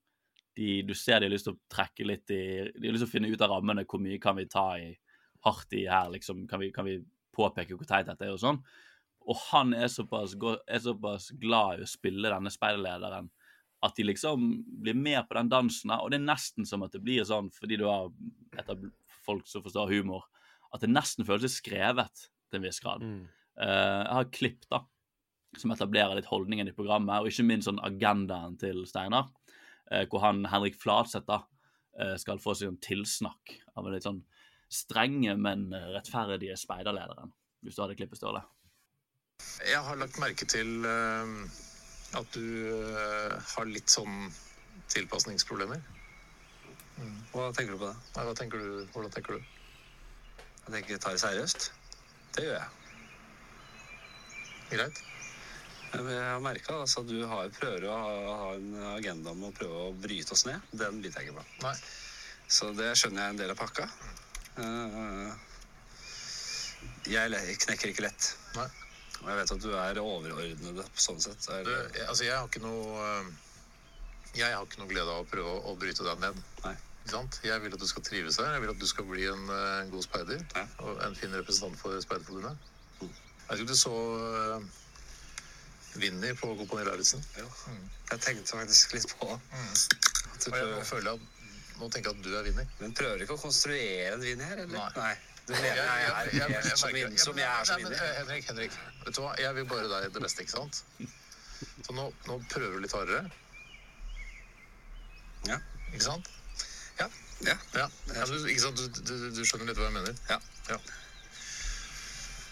de, 0.58 0.82
Du 0.88 0.94
ser 0.98 1.22
de 1.22 1.30
har 1.30 1.36
lyst 1.36 1.50
til 1.50 1.58
å 1.58 1.62
trekke 1.74 2.08
litt 2.08 2.34
i 2.34 2.42
De 2.74 2.88
har 2.88 2.96
lyst 2.96 3.06
til 3.06 3.10
å 3.10 3.16
finne 3.16 3.32
ut 3.32 3.46
av 3.46 3.54
rammene. 3.54 3.86
Hvor 3.86 4.02
mye 4.04 4.20
kan 4.22 4.38
vi 4.40 4.48
ta 4.52 4.70
i 4.82 4.92
hardt 5.46 5.74
i 5.78 5.86
her, 5.88 6.12
liksom? 6.14 6.46
Kan 6.50 6.64
vi, 6.64 6.72
kan 6.76 6.88
vi 6.88 7.00
påpeke 7.36 7.78
hvor 7.78 7.88
teit 7.88 8.10
dette 8.10 8.26
er, 8.26 8.34
og 8.34 8.42
sånn? 8.42 8.62
Og 9.28 9.36
han 9.50 9.74
er 9.76 9.90
såpass, 9.92 10.38
er 10.68 10.80
såpass 10.82 11.32
glad 11.40 11.82
i 11.82 11.86
å 11.86 11.90
spille 11.90 12.32
denne 12.32 12.52
speiderlederen 12.54 13.28
at 13.86 13.98
de 13.98 14.08
liksom 14.08 14.48
blir 14.82 14.96
med 14.98 15.28
på 15.28 15.38
den 15.38 15.52
dansen. 15.52 15.92
Og 15.94 16.10
det 16.12 16.18
er 16.18 16.26
nesten 16.26 16.66
som 16.66 16.86
at 16.86 16.96
det 16.96 17.04
blir 17.04 17.28
sånn, 17.28 17.52
fordi 17.54 17.78
du 17.78 17.86
har 17.86 18.10
folk 19.28 19.48
som 19.50 19.66
forstår 19.66 19.92
humor, 19.92 20.26
at 20.74 20.84
det 20.84 20.92
nesten 20.92 21.26
føles 21.28 21.58
skrevet 21.60 22.28
til 22.50 22.60
en 22.60 22.68
viss 22.68 22.84
grad. 22.84 23.04
mm. 23.04 23.26
Uh, 23.58 24.04
jeg 24.04 24.14
har 24.14 24.28
klipp 24.30 24.66
da, 24.70 24.84
som 25.58 25.72
etablerer 25.74 26.18
litt 26.18 26.30
holdningen 26.30 26.70
i 26.70 26.76
programmet, 26.78 27.24
og 27.24 27.32
ikke 27.32 27.46
minst 27.48 27.70
sånn 27.70 27.84
agendaen 27.86 28.58
til 28.62 28.86
Steinar, 28.90 29.32
Uh, 29.88 30.02
hvor 30.12 30.20
han, 30.20 30.42
Henrik 30.52 30.76
Fladseth 30.76 31.24
da, 31.30 31.38
eh, 31.96 32.18
skal 32.20 32.42
få 32.44 32.52
seg 32.60 32.74
en 32.74 32.80
tilsnakk 32.84 33.54
av 33.80 33.86
en 33.88 33.94
litt 33.96 34.04
sånn 34.04 34.18
strenge, 34.68 35.32
men 35.40 35.70
rettferdige 35.94 36.58
speiderlederen. 36.60 37.32
Hvis 37.64 37.78
du 37.78 37.86
hadde 37.86 37.96
klippet, 37.96 38.20
Ståle. 38.20 38.42
Jeg 39.64 39.80
har 39.88 39.96
lagt 39.96 40.20
merke 40.20 40.44
til 40.44 40.84
at 42.20 42.36
du 42.36 42.68
har 43.54 43.72
litt 43.72 43.88
sånn 43.88 44.28
tilpasningsproblemer. 44.92 45.80
Hva 47.32 47.48
tenker 47.56 47.78
du 47.78 47.80
på 47.80 47.88
det? 47.88 47.96
Nei, 48.18 48.28
hva 48.28 48.36
tenker 48.42 48.68
du? 48.68 48.84
Hvordan 48.92 49.16
tenker 49.16 49.40
du? 49.40 49.57
Jeg 50.68 50.74
tenker 50.74 50.98
tar 51.00 51.16
det 51.16 51.22
seriøst. 51.24 51.70
Det 52.36 52.44
gjør 52.44 52.58
jeg. 52.58 52.70
Greit. 54.74 54.98
Jeg 55.94 56.18
har 56.20 56.42
merka 56.44 56.82
altså, 56.82 57.06
at 57.06 57.08
du 57.08 57.22
har, 57.32 57.48
prøver 57.56 57.86
å 57.88 57.94
ha, 57.96 58.16
ha 58.42 58.50
en 58.58 58.74
agenda 58.92 59.32
om 59.32 59.46
å 59.48 59.54
prøve 59.56 59.86
å 59.86 59.94
bryte 59.96 60.36
oss 60.36 60.44
ned. 60.50 60.66
Den 60.76 61.00
biter 61.04 61.24
jeg 61.24 61.32
ikke 61.32 61.40
på. 61.40 61.46
Nei. 61.64 61.72
Så 62.52 62.74
det 62.76 62.90
skjønner 63.00 63.24
jeg 63.24 63.30
er 63.30 63.36
en 63.36 63.40
del 63.40 63.54
av 63.54 63.62
pakka. 63.62 63.88
Eh, 64.60 65.32
jeg 67.14 67.58
knekker 67.64 67.94
ikke 67.94 68.06
lett. 68.10 68.30
Nei. 68.58 68.68
Og 69.22 69.32
jeg 69.32 69.40
vet 69.40 69.54
at 69.56 69.64
du 69.64 69.72
er 69.80 70.02
overordnede 70.04 70.84
på 70.92 71.06
sånn 71.08 71.24
sett. 71.24 71.48
Er, 71.48 71.64
Du, 71.64 71.72
jeg, 71.72 72.04
altså, 72.10 72.28
jeg 72.28 72.36
har 72.36 72.52
ikke 72.52 72.62
noe 72.66 73.08
eh, 73.08 73.32
Jeg 74.38 74.52
har 74.52 74.68
ikke 74.68 74.84
noe 74.84 74.92
glede 74.92 75.16
av 75.16 75.24
å 75.24 75.30
prøve 75.32 75.56
å, 75.56 75.64
å 75.72 75.80
bryte 75.80 76.06
deg 76.06 76.22
ned. 76.28 76.44
Nei. 76.68 76.76
Ikke 77.08 77.22
sant? 77.22 77.38
Jeg 77.48 77.62
vil 77.64 77.72
at 77.72 77.80
du 77.80 77.88
skal 77.88 78.04
trives 78.04 78.36
her. 78.42 78.50
Jeg 78.52 78.62
vil 78.66 78.70
at 78.74 78.82
du 78.82 78.88
skal 78.90 79.06
bli 79.08 79.28
en, 79.32 79.44
eh, 79.48 79.76
en 79.80 79.92
god 79.94 80.04
speider. 80.04 80.42
Og 80.84 80.98
en 81.06 81.14
fin 81.16 81.32
representant 81.32 81.80
for 81.80 82.02
Speiderforbundet. 82.04 82.58
Mm. 83.00 83.14
Jeg 83.50 83.62
om 83.64 83.68
du 83.70 83.76
så 83.80 83.92
uh, 83.96 84.66
Vinni 85.96 86.34
på 86.36 86.50
Kompani 86.60 86.84
Lauritzen? 86.84 87.24
Mm. 87.40 87.86
Jeg 88.12 88.20
tenkte 88.26 88.58
faktisk 88.58 88.98
litt 88.98 89.16
på 89.22 89.30
det. 89.32 89.40
Du 90.44 90.52
jeg, 90.52 90.68
jeg 90.74 90.86
føler 90.90 91.14
at 91.14 91.80
nå 91.80 91.90
tenker 91.94 92.12
jeg 92.12 92.20
at 92.20 92.28
du 92.28 92.36
er 92.36 92.44
Vinni. 92.50 92.68
Men 92.82 92.96
prøver 93.00 93.16
du 93.16 93.24
ikke 93.24 93.38
å 93.40 93.44
konstruere 93.46 94.12
en 94.18 94.28
Vinni 94.28 94.52
her, 94.52 94.66
eller? 94.66 94.92
Nei. 95.00 95.16
Du 95.48 95.54
mener 95.56 95.80
jeg, 95.80 95.88
er 95.88 96.52
helt 96.52 96.74
som, 96.76 96.92
jeg 96.92 97.48
er 97.48 97.70
som 97.72 97.86
Nei, 97.88 97.94
eh, 97.96 98.16
Henrik, 98.18 98.50
Henrik, 98.52 98.76
vet 99.06 99.16
du 99.16 99.22
hva? 99.24 99.32
Jeg 99.40 99.56
vil 99.62 99.70
bare 99.72 99.88
deg 99.94 100.10
det 100.12 100.24
beste, 100.26 100.44
ikke 100.44 100.58
sant? 100.58 100.84
Så 101.88 101.96
nå, 101.96 102.10
nå 102.28 102.42
prøver 102.52 102.76
du 102.76 102.84
litt 102.84 102.98
hardere. 103.00 103.30
Ja. 105.48 105.62
Ikke 105.94 106.04
sant? 106.10 106.28
Ja. 107.46 107.54
Ja, 107.78 107.86
ja 108.16 108.26
du, 108.26 108.34
ikke 108.50 108.64
sant? 108.64 108.80
Du, 108.80 109.02
du, 109.06 109.28
du 109.36 109.44
skjønner 109.46 109.70
litt 109.70 109.78
hva 109.78 109.90
jeg 109.90 109.96
mener? 110.00 110.16
Ja. 110.32 110.38
ja. 110.72 110.78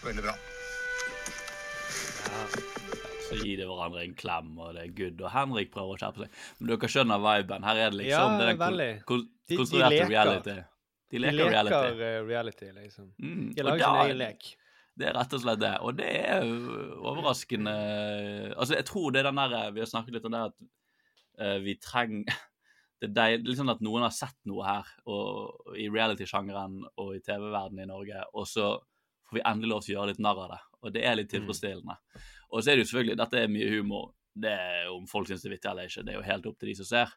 Veldig 0.06 0.26
bra. 0.28 0.36
Så 3.26 3.40
gir 3.42 3.58
de 3.58 3.66
hverandre 3.66 4.04
en 4.06 4.14
klem, 4.18 4.52
og 4.62 4.76
det 4.78 4.84
er 4.86 4.92
good. 5.00 5.22
Og 5.26 5.32
Henrik 5.34 5.72
prøver 5.74 5.96
å 5.96 6.00
skjerpe 6.02 6.26
seg. 6.26 6.36
Men 6.60 6.70
dere 6.72 6.90
skjønner 6.94 7.24
viben. 7.24 7.66
Her 7.66 7.80
er 7.82 7.90
det 7.96 8.00
liksom 8.04 8.14
Ja, 8.14 8.38
det 8.38 8.46
er 8.52 8.58
kon 8.60 8.66
veldig. 8.68 8.92
kon- 9.10 9.26
De- 9.26 9.54
de 9.54 9.58
konstruerte 9.62 9.96
leker. 9.96 10.10
reality. 10.14 10.56
De 11.12 11.20
leker, 11.22 11.50
reality. 11.50 12.04
eh, 12.06 12.20
reality, 12.26 12.70
liksom. 12.76 13.10
Mm, 13.22 13.54
De 13.56 13.64
lager 13.64 13.86
sin 13.86 14.00
egen 14.06 14.18
lek. 14.18 14.46
Det 14.98 15.08
er 15.10 15.14
rett 15.18 15.34
og 15.34 15.42
slett 15.42 15.60
det. 15.60 15.74
Og 15.82 15.96
det 15.98 16.12
er 16.30 16.42
overraskende 17.04 17.74
Altså, 18.56 18.76
jeg 18.76 18.86
tror 18.86 19.12
det 19.12 19.20
er 19.20 19.32
den 19.32 19.36
der 19.36 19.72
Vi 19.72 19.80
har 19.82 19.88
snakket 19.92 20.14
litt 20.14 20.26
om 20.26 20.32
det 20.32 20.44
at 20.46 20.54
uh, 21.42 21.58
vi 21.66 21.76
trenger 21.76 22.24
Det 23.06 23.12
er 23.12 23.16
deil, 23.38 23.46
liksom 23.46 23.70
at 23.70 23.82
noen 23.86 24.06
har 24.06 24.14
sett 24.14 24.38
noe 24.50 24.66
her 24.66 24.92
og, 25.12 25.74
i 25.78 25.88
reality-sjangeren 25.92 26.80
og 26.90 27.12
i 27.16 27.22
TV-verdenen 27.26 27.86
i 27.86 27.90
Norge, 27.90 28.24
og 28.34 28.48
så 28.50 28.72
får 29.30 29.38
vi 29.38 29.44
endelig 29.46 29.72
lov 29.72 29.84
til 29.84 29.94
å 29.94 29.98
gjøre 30.00 30.14
litt 30.14 30.24
narr 30.24 30.42
av 30.46 30.54
det. 30.54 30.62
Og 30.82 30.96
det 30.96 31.04
er 31.06 31.18
litt 31.18 31.32
tilfredsstillende. 31.34 31.98
Og 32.52 32.62
så 32.62 32.72
er 32.72 32.78
det 32.78 32.86
jo 32.86 32.90
selvfølgelig 32.92 33.20
Dette 33.22 33.42
er 33.42 33.52
mye 33.52 33.70
humor. 33.74 34.14
det 34.36 34.52
er 34.52 34.90
om 34.92 35.06
folk 35.08 35.30
syns 35.30 35.46
det 35.46 35.48
er 35.48 35.54
vittig 35.56 35.70
eller 35.72 35.88
ikke. 35.88 36.04
Det 36.04 36.12
er 36.12 36.18
jo 36.18 36.26
helt 36.28 36.48
opp 36.50 36.58
til 36.60 36.70
de 36.70 36.76
som 36.76 36.88
ser. 36.90 37.14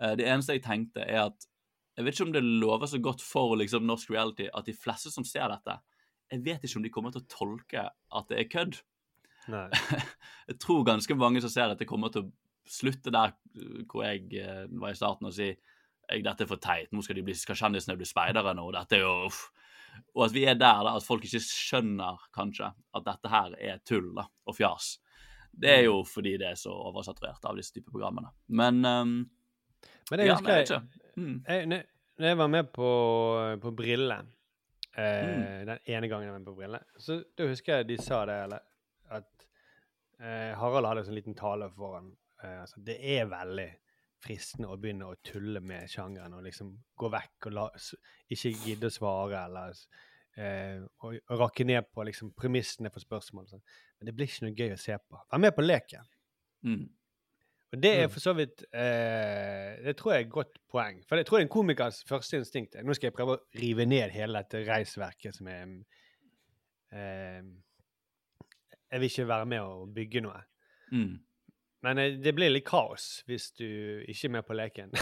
Eh, 0.00 0.14
det 0.16 0.24
eneste 0.24 0.56
jeg 0.56 0.64
tenkte, 0.64 1.04
er 1.04 1.26
at 1.26 1.46
jeg 1.94 2.06
vet 2.06 2.16
ikke 2.16 2.26
om 2.26 2.32
det 2.34 2.42
lover 2.42 2.90
så 2.90 2.98
godt 2.98 3.22
for 3.22 3.54
liksom, 3.60 3.84
norsk 3.86 4.10
reality 4.10 4.48
at 4.50 4.66
de 4.66 4.74
fleste 4.74 5.12
som 5.14 5.26
ser 5.28 5.46
dette, 5.52 5.76
jeg 6.32 6.42
vet 6.42 6.64
ikke 6.64 6.80
om 6.80 6.86
de 6.86 6.90
kommer 6.90 7.14
til 7.14 7.22
å 7.22 7.30
tolke 7.30 7.84
at 7.84 8.32
det 8.32 8.40
er 8.40 8.48
kødd. 8.50 8.80
Nei. 9.52 9.68
jeg 10.48 10.58
tror 10.62 10.86
ganske 10.88 11.16
mange 11.20 11.42
som 11.44 11.52
ser 11.52 11.70
dette, 11.70 11.86
kommer 11.86 12.10
til 12.10 12.24
å 12.24 12.32
slutte 12.66 13.12
der 13.14 13.34
hvor 13.90 14.04
jeg 14.06 14.28
eh, 14.40 14.64
var 14.80 14.94
i 14.94 14.98
starten 14.98 15.28
og 15.28 15.34
si 15.36 15.52
dette 16.04 16.44
er 16.44 16.48
for 16.48 16.60
teit, 16.60 16.90
nå 16.92 17.00
skal, 17.00 17.16
de 17.16 17.22
bli, 17.24 17.32
skal 17.38 17.56
kjendisene 17.56 17.96
bli 17.96 18.04
speidere 18.04 18.52
nå, 18.56 18.66
dette 18.74 18.98
er 18.98 19.06
jo 19.06 19.12
uff. 19.30 19.46
Og 20.12 20.26
at 20.26 20.34
vi 20.34 20.42
er 20.50 20.56
der 20.58 20.82
da, 20.84 20.92
at 20.98 21.06
folk 21.06 21.24
ikke 21.24 21.40
skjønner 21.40 22.18
kanskje 22.34 22.66
at 22.68 23.06
dette 23.06 23.30
her 23.32 23.54
er 23.56 23.78
tull 23.86 24.10
da, 24.16 24.26
og 24.44 24.56
fjas. 24.58 24.98
Det 25.54 25.70
er 25.70 25.84
jo 25.86 26.00
fordi 26.04 26.34
det 26.42 26.48
er 26.50 26.58
så 26.60 26.74
oversaturert 26.74 27.46
av 27.46 27.56
disse 27.56 27.72
type 27.76 27.88
programmene. 27.94 28.32
Men, 28.48 28.82
um, 28.84 29.14
Men 30.10 30.20
jeg 30.20 30.28
ja, 30.28 30.34
husker 30.36 30.58
jeg, 30.58 30.68
jeg. 30.68 31.04
Mm. 31.16 31.36
jeg, 31.46 31.68
når 32.18 32.28
jeg 32.28 32.38
var 32.42 32.50
med 32.52 32.72
på, 32.74 32.90
på 33.62 33.72
Brille, 33.78 34.18
eh, 34.98 35.24
Mm. 35.24 35.66
den 35.70 35.78
ene 35.86 36.08
gangen 36.10 36.26
jeg 36.26 36.32
var 36.34 36.38
med 36.42 36.50
på 36.50 36.56
Brille, 36.58 36.82
så 36.98 37.22
da 37.38 37.48
husker 37.48 37.80
jeg 37.80 37.88
de 37.88 37.96
sa 38.02 38.24
det, 38.28 38.36
eller, 38.44 38.66
at 39.08 39.48
eh, 40.20 40.52
Harald 40.58 40.90
hadde 40.90 41.04
en 41.06 41.08
sånn 41.08 41.16
liten 41.22 41.38
tale 41.38 41.70
foran. 41.78 42.12
Eh, 42.44 42.60
altså, 42.62 42.80
det 42.84 42.98
er 43.16 43.26
veldig 43.30 43.68
fristende 44.24 44.70
å 44.72 44.78
begynne 44.80 45.10
å 45.10 45.18
tulle 45.26 45.60
med 45.60 45.88
sjangeren 45.92 46.32
og 46.38 46.44
liksom 46.46 46.70
gå 46.96 47.08
vekk 47.12 47.48
og 47.50 47.56
la, 47.58 47.64
ikke 48.32 48.52
gidde 48.64 48.88
å 48.88 48.94
svare, 48.94 49.42
eller 49.50 49.80
eh, 50.40 50.78
og, 51.04 51.18
og 51.28 51.40
rakke 51.42 51.66
ned 51.68 51.90
på 51.92 52.06
liksom, 52.08 52.30
premissene 52.38 52.92
for 52.94 53.04
spørsmål. 53.04 53.48
Sånn. 53.50 53.64
Men 53.98 54.08
det 54.08 54.14
blir 54.16 54.30
ikke 54.30 54.46
noe 54.46 54.56
gøy 54.56 54.72
å 54.76 54.80
se 54.80 54.96
på. 54.96 55.20
Vær 55.32 55.42
med 55.44 55.52
på 55.56 55.64
leken. 55.66 56.08
Mm. 56.64 56.84
Og 57.74 57.80
det 57.82 57.90
er 57.98 58.04
Mm. 58.06 58.10
for 58.14 58.22
så 58.22 58.32
vidt 58.38 58.62
eh, 58.72 59.80
Det 59.82 59.96
tror 59.98 60.12
jeg 60.14 60.22
er 60.22 60.26
et 60.28 60.30
godt 60.32 60.58
poeng. 60.70 61.00
For 61.08 61.18
jeg 61.18 61.26
tror 61.26 61.38
det 61.38 61.42
er 61.42 61.46
en 61.48 61.52
komikers 61.52 61.96
første 62.06 62.38
instinkt 62.38 62.76
Nå 62.86 62.94
skal 62.94 63.08
jeg 63.08 63.16
prøve 63.16 63.34
å 63.34 63.40
rive 63.58 63.84
ned 63.90 64.12
hele 64.14 64.38
dette 64.44 64.60
reisverket 64.68 65.34
som 65.34 65.48
er 65.50 65.64
eh, 66.94 67.42
Jeg 68.92 69.00
vil 69.02 69.08
ikke 69.10 69.26
være 69.26 69.48
med 69.50 69.60
å 69.66 69.86
bygge 69.90 70.22
noe. 70.22 70.40
Mm. 70.94 71.16
Men 71.84 72.00
eh, 72.00 72.16
det 72.24 72.32
blir 72.36 72.52
litt 72.52 72.66
kaos 72.68 73.22
hvis 73.28 73.50
du 73.58 73.66
ikke 74.08 74.30
er 74.30 74.34
med 74.38 74.48
på 74.48 74.56
leken. 74.56 74.96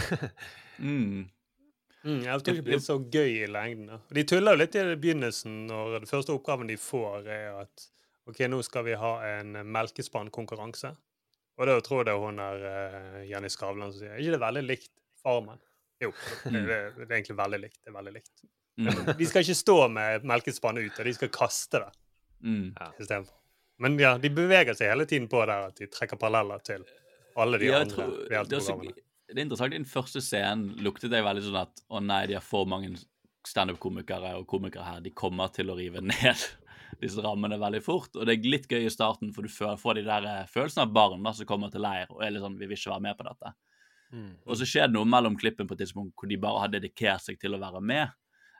Mm. 0.79 1.23
Mm, 2.03 2.17
jeg 2.25 2.33
tror 2.43 2.51
ikke 2.51 2.59
det 2.59 2.67
blir 2.67 2.81
så 2.83 2.95
gøy 2.99 3.29
i 3.45 3.47
lengden. 3.47 4.01
De 4.11 4.23
tuller 4.27 4.57
jo 4.57 4.59
litt 4.59 4.73
i 4.75 4.81
begynnelsen 4.99 5.53
når 5.69 5.93
den 6.01 6.09
første 6.09 6.33
oppgaven 6.35 6.67
de 6.67 6.75
får, 6.75 7.29
er 7.31 7.61
at 7.61 7.85
OK, 8.27 8.41
nå 8.51 8.59
skal 8.67 8.83
vi 8.89 8.97
ha 8.99 9.11
en 9.29 9.53
melkespannkonkurranse. 9.71 10.91
Og 11.55 11.69
da 11.69 11.77
tror 11.85 12.01
jeg 12.01 12.09
det 12.09 12.15
er 12.17 12.25
hun 12.25 12.41
der 12.41 12.65
uh, 12.65 13.21
Jenny 13.29 13.47
Skavlan 13.53 13.91
som 13.93 14.01
sier 14.01 14.17
Er 14.17 14.19
ikke 14.19 14.35
det 14.35 14.41
veldig 14.43 14.63
likt 14.65 14.91
Farmen? 15.21 15.61
Jo, 16.03 16.09
det, 16.43 16.51
det, 16.65 16.77
det 16.97 17.07
er 17.07 17.15
egentlig 17.21 17.37
veldig 17.39 17.59
likt. 17.61 17.79
Det 17.79 17.91
er 17.93 17.97
veldig 18.01 18.13
likt. 18.17 18.33
Mm. 18.81 18.89
De 19.19 19.29
skal 19.29 19.45
ikke 19.45 19.59
stå 19.61 19.77
med 19.87 20.27
melkespannet 20.27 20.31
melkespann 20.33 20.81
ut, 20.83 20.99
og 20.99 21.07
de 21.07 21.15
skal 21.19 21.35
kaste 21.39 21.85
det 21.85 21.91
Mm. 22.43 22.73
istedenfor. 22.99 23.37
Men 23.83 23.97
ja, 23.99 24.13
de 24.21 24.31
beveger 24.33 24.77
seg 24.79 24.91
hele 24.93 25.05
tiden 25.09 25.27
på 25.31 25.41
der 25.45 25.69
at 25.69 25.79
de 25.81 25.89
trekker 25.91 26.19
paralleller 26.19 26.61
til 26.63 26.85
alle 27.39 27.59
de 27.59 27.67
Ja, 27.71 27.81
andre 27.81 27.91
tror- 27.95 28.11
det, 28.13 28.29
reality-programmene. 28.31 28.93
det 29.33 29.37
er 29.39 29.45
interessant, 29.47 29.73
I 29.73 29.77
den 29.81 29.89
første 29.89 30.21
scenen 30.23 30.75
luktet 30.85 31.11
det 31.11 31.23
veldig 31.25 31.43
sånn 31.47 31.61
at 31.63 31.81
å 31.89 32.01
nei, 32.03 32.25
de 32.29 32.37
har 32.37 32.45
for 32.45 32.65
mange 32.69 32.93
standup-komikere 33.47 34.35
og 34.39 34.47
komikere 34.47 34.85
her. 34.87 35.01
De 35.03 35.11
kommer 35.11 35.51
til 35.53 35.71
å 35.73 35.75
rive 35.77 36.01
ned 36.13 36.45
disse 37.01 37.19
rammene 37.25 37.57
veldig 37.59 37.81
fort. 37.83 38.13
Og 38.15 38.25
det 38.29 38.37
er 38.37 38.49
litt 38.49 38.67
gøy 38.71 38.85
i 38.85 38.93
starten, 38.93 39.33
for 39.35 39.43
du 39.43 39.49
får 39.51 39.99
de 39.99 40.05
der 40.07 40.21
følelsen 40.23 40.53
følelsene 40.53 40.85
av 40.87 40.93
barn 40.95 41.23
da, 41.25 41.33
som 41.35 41.49
kommer 41.49 41.71
til 41.73 41.83
leir 41.83 42.07
og 42.13 42.23
er 42.23 42.31
litt 42.35 42.43
sånn 42.45 42.57
Vi 42.59 42.67
vil 42.69 42.77
ikke 42.77 42.93
være 42.93 43.07
med 43.09 43.17
på 43.19 43.27
dette. 43.27 43.53
Mm. 44.13 44.33
Og 44.45 44.57
så 44.59 44.67
skjer 44.69 44.87
det 44.87 44.93
noe 44.93 45.09
mellom 45.09 45.35
klippen 45.39 45.67
på 45.67 45.73
et 45.73 45.81
tidspunkt 45.83 46.13
hvor 46.15 46.29
de 46.29 46.37
bare 46.37 46.59
har 46.61 46.69
dedikert 46.75 47.23
seg 47.25 47.39
til 47.41 47.55
å 47.57 47.59
være 47.61 47.81
med. 47.81 48.13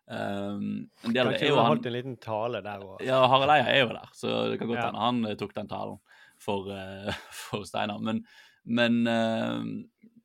Um, 0.04 0.90
en 1.06 1.14
del 1.16 1.30
Kanskje 1.30 1.48
du 1.48 1.54
har 1.56 1.62
han 1.64 1.72
holdt 1.72 1.86
en 1.88 1.96
liten 1.96 2.16
tale 2.20 2.60
der 2.66 2.82
òg. 2.84 2.98
ja, 3.06 3.22
Harald 3.32 3.54
Eia 3.54 3.70
er 3.72 3.86
jo 3.86 3.92
der, 3.94 4.10
så 4.12 4.32
det 4.52 4.58
kan 4.60 4.68
godt 4.68 4.82
Ja. 4.82 4.90
han 5.00 5.26
eh, 5.26 5.36
tok 5.40 5.54
den 5.56 5.70
talen 5.72 6.00
for, 6.38 6.68
uh, 6.68 7.14
for 7.46 7.64
Steinar. 7.64 8.02
Men, 8.04 8.20
men 8.66 9.08
uh, 9.08 9.64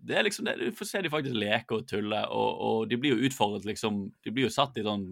det 0.03 0.19
er 0.19 0.27
liksom 0.27 0.49
det, 0.49 0.57
du 0.59 0.75
får 0.75 0.91
se 0.91 1.03
de 1.03 1.13
faktisk 1.13 1.39
leke 1.39 1.79
og 1.79 1.87
tulle, 1.87 2.25
og, 2.27 2.59
og 2.59 2.91
de 2.91 2.99
blir 2.99 3.15
jo 3.15 3.29
utfordret, 3.29 3.67
liksom. 3.69 4.09
De 4.25 4.35
blir 4.35 4.49
jo 4.49 4.55
satt 4.55 4.77
i 4.79 4.87
sånn 4.87 5.07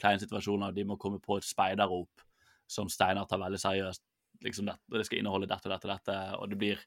kleine 0.00 0.22
situasjoner. 0.22 0.74
De 0.74 0.84
må 0.86 0.98
komme 1.00 1.20
på 1.22 1.38
et 1.38 1.46
speiderrop 1.46 2.22
som 2.70 2.88
Steinar 2.90 3.26
tar 3.30 3.42
veldig 3.42 3.60
seriøst. 3.60 4.02
liksom 4.44 4.66
det, 4.66 4.74
det 4.92 5.06
skal 5.06 5.18
inneholde 5.18 5.48
dette, 5.48 5.68
dette, 5.70 5.88
dette, 5.88 6.16
og 6.38 6.50
det 6.50 6.58
blir 6.58 6.80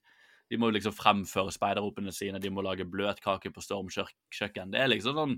de 0.50 0.58
må 0.58 0.70
liksom 0.72 0.94
fremføre 0.96 1.52
speiderropene 1.52 2.12
sine, 2.16 2.40
de 2.40 2.50
må 2.50 2.64
lage 2.64 2.86
bløtkake 2.88 3.52
på 3.52 3.64
stormkjøkken. 3.64 4.72
Det 4.72 4.80
er 4.80 4.88
liksom 4.88 5.18
sånn 5.18 5.34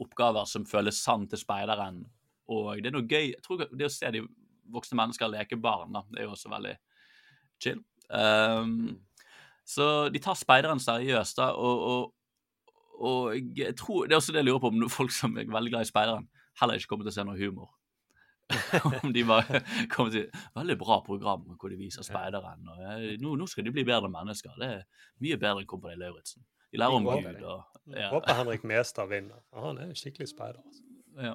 oppgaver 0.00 0.48
som 0.48 0.66
føles 0.68 1.00
sann 1.02 1.26
til 1.28 1.40
speideren. 1.40 2.02
Og 2.52 2.82
det 2.82 2.90
er 2.90 2.96
noe 2.96 3.08
gøy. 3.08 3.32
Jeg 3.32 3.42
tror 3.44 3.64
Det 3.64 3.88
å 3.88 3.92
se 3.92 4.10
de 4.14 4.24
voksne 4.72 4.98
mennesker 4.98 5.28
leke 5.28 5.58
barn, 5.60 5.92
da, 5.92 6.04
det 6.10 6.22
er 6.22 6.28
jo 6.28 6.34
også 6.36 6.50
veldig 6.52 6.74
chill. 7.62 7.82
Um, 8.08 9.02
så 9.68 10.08
de 10.12 10.20
tar 10.22 10.36
speideren 10.36 10.80
seriøst, 10.82 11.38
da, 11.38 11.52
og, 11.54 11.84
og, 11.92 13.02
og 13.02 13.56
jeg 13.56 13.76
tror 13.78 14.06
Det 14.06 14.16
er 14.16 14.20
også 14.20 14.34
det 14.34 14.42
jeg 14.42 14.48
lurer 14.48 14.62
på, 14.64 14.72
om 14.72 14.88
folk 14.90 15.12
som 15.14 15.36
er 15.38 15.50
veldig 15.50 15.72
glad 15.72 15.86
i 15.86 15.90
speideren, 15.90 16.28
heller 16.60 16.80
ikke 16.80 16.92
kommer 16.92 17.06
til 17.06 17.14
å 17.14 17.18
se 17.18 17.26
noe 17.28 17.40
humor. 17.40 17.70
om 19.02 19.12
de 19.12 19.22
bare 19.24 19.62
kommer 19.88 20.12
til 20.12 20.26
Veldig 20.54 20.76
bra 20.78 20.98
program 21.06 21.44
hvor 21.56 21.72
de 21.72 21.78
viser 21.78 22.04
speideren. 22.04 22.68
og 22.68 22.82
eh, 22.84 23.14
nå, 23.20 23.36
nå 23.38 23.46
skal 23.48 23.64
de 23.64 23.72
bli 23.74 23.84
bedre 23.86 24.10
mennesker. 24.12 24.56
Det 24.60 24.68
er 24.68 24.82
mye 25.24 25.38
bedre 25.38 25.62
enn 25.62 25.70
Kompani 25.70 25.96
Lauritzen. 26.00 26.44
De 26.72 26.78
lærer 26.80 26.96
om 26.96 27.06
Jeg 27.06 27.24
Gud 27.36 27.42
og 27.44 27.64
ja. 27.96 28.08
Håper 28.12 28.34
Henrik 28.38 28.64
Mestad 28.64 29.08
vinner. 29.10 29.40
Han 29.54 29.78
er 29.78 29.90
en 29.90 29.94
skikkelig 29.98 30.28
speider. 30.30 30.60
Altså. 30.64 30.82
Ja. 31.20 31.34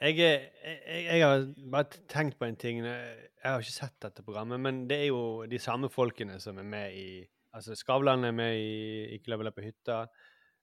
Jeg, 0.00 0.18
er- 0.18 0.80
jeg, 0.94 1.04
jeg 1.04 1.22
har 1.26 1.44
bare 1.70 1.84
tenkt 2.08 2.38
på 2.38 2.44
en 2.48 2.56
ting. 2.56 2.80
Jeg 2.84 3.20
har 3.44 3.60
ikke 3.60 3.72
sett 3.72 3.94
dette 4.02 4.22
programmet, 4.22 4.60
men 4.60 4.88
det 4.90 4.98
er 5.02 5.06
jo 5.12 5.44
de 5.46 5.58
samme 5.58 5.88
folkene 5.92 6.40
som 6.40 6.58
er 6.58 6.62
med 6.66 6.92
i 6.98 7.08
Altså 7.54 7.74
Skavlan 7.78 8.24
er 8.24 8.32
med 8.34 8.56
i 8.58 9.04
Ikke 9.14 9.36
løp 9.36 9.54
på 9.54 9.62
hytta. 9.62 10.00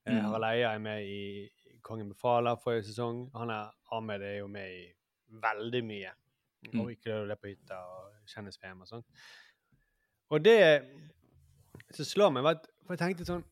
Eh, 0.06 0.14
Mm. 0.14 0.20
Harald 0.26 0.44
Eia 0.44 0.74
er 0.74 0.80
med 0.80 1.06
i 1.06 1.50
Kongen 1.84 2.10
befaler 2.10 2.56
forrige 2.58 2.84
sesong. 2.84 3.30
Han 3.36 3.50
er, 3.50 3.70
Ahmed 3.92 4.22
er 4.22 4.38
jo 4.40 4.48
med 4.48 4.72
i 4.72 4.86
veldig 5.30 5.84
mye. 5.86 6.12
Mm. 6.74 6.80
Og 6.82 6.92
Ikke 6.92 7.22
løp 7.26 7.40
på 7.42 7.48
hytta 7.48 7.76
og 7.76 8.12
Kjendis-VM 8.28 8.82
og 8.82 8.88
sånt. 8.88 9.06
Og 10.30 10.44
det 10.46 10.58
som 11.92 12.06
slår 12.06 12.30
meg, 12.34 12.44
var 12.44 12.58
at 12.60 12.68
For 12.88 12.94
jeg 12.98 13.00
tenkte 13.00 13.26
sånn 13.30 13.44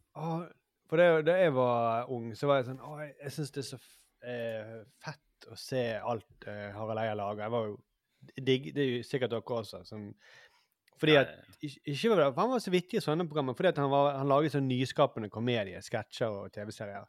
For 0.90 0.98
det, 0.98 1.08
da 1.28 1.36
jeg 1.38 1.54
var 1.54 2.10
ung, 2.10 2.32
så 2.36 2.50
var 2.50 2.60
jeg 2.60 2.70
sånn 2.72 2.80
Å, 2.82 2.96
jeg, 3.04 3.12
jeg 3.22 3.34
syns 3.36 3.52
det 3.54 3.62
er 3.62 3.68
så 3.68 3.78
eh, 4.26 4.78
fett 5.06 5.50
å 5.52 5.58
se 5.60 5.84
alt 5.98 6.48
eh, 6.50 6.70
Harald 6.76 7.02
Eia 7.04 7.14
lager. 7.18 7.44
Jeg 7.46 7.54
var 7.54 7.68
jo 7.70 7.76
digg, 8.44 8.72
Det 8.76 8.84
er 8.84 8.90
jo 8.98 9.04
sikkert 9.08 9.36
dere 9.36 9.60
også. 9.60 9.84
Som, 9.88 10.08
fordi 11.00 11.16
at, 11.22 11.36
ikke, 11.64 12.16
Han 12.26 12.50
var 12.52 12.64
så 12.64 12.74
vittig 12.74 13.00
i 13.00 13.04
sånne 13.06 13.28
programmer 13.30 13.56
fordi 13.56 13.72
at 13.72 13.80
han, 13.80 13.92
var, 13.94 14.18
han 14.18 14.28
laget 14.28 14.58
sånn 14.58 14.68
nyskapende 14.68 15.30
komedie, 15.32 15.80
sketsjer 15.86 16.42
og 16.42 16.52
TV-serier. 16.58 17.06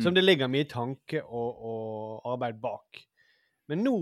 Som 0.00 0.12
Mm. 0.12 0.14
det 0.16 0.22
ligger 0.24 0.48
mye 0.48 0.64
tanke 0.68 1.20
og, 1.22 1.64
og 1.68 2.28
arbeid 2.32 2.60
bak. 2.60 3.02
Men 3.68 3.82
nå, 3.84 3.96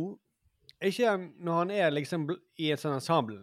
ikke 0.80 1.16
når 1.42 1.56
han 1.56 1.70
er 1.74 1.90
liksom 1.90 2.28
i 2.62 2.70
et 2.70 2.80
sånt 2.80 2.94
ensemble 2.94 3.40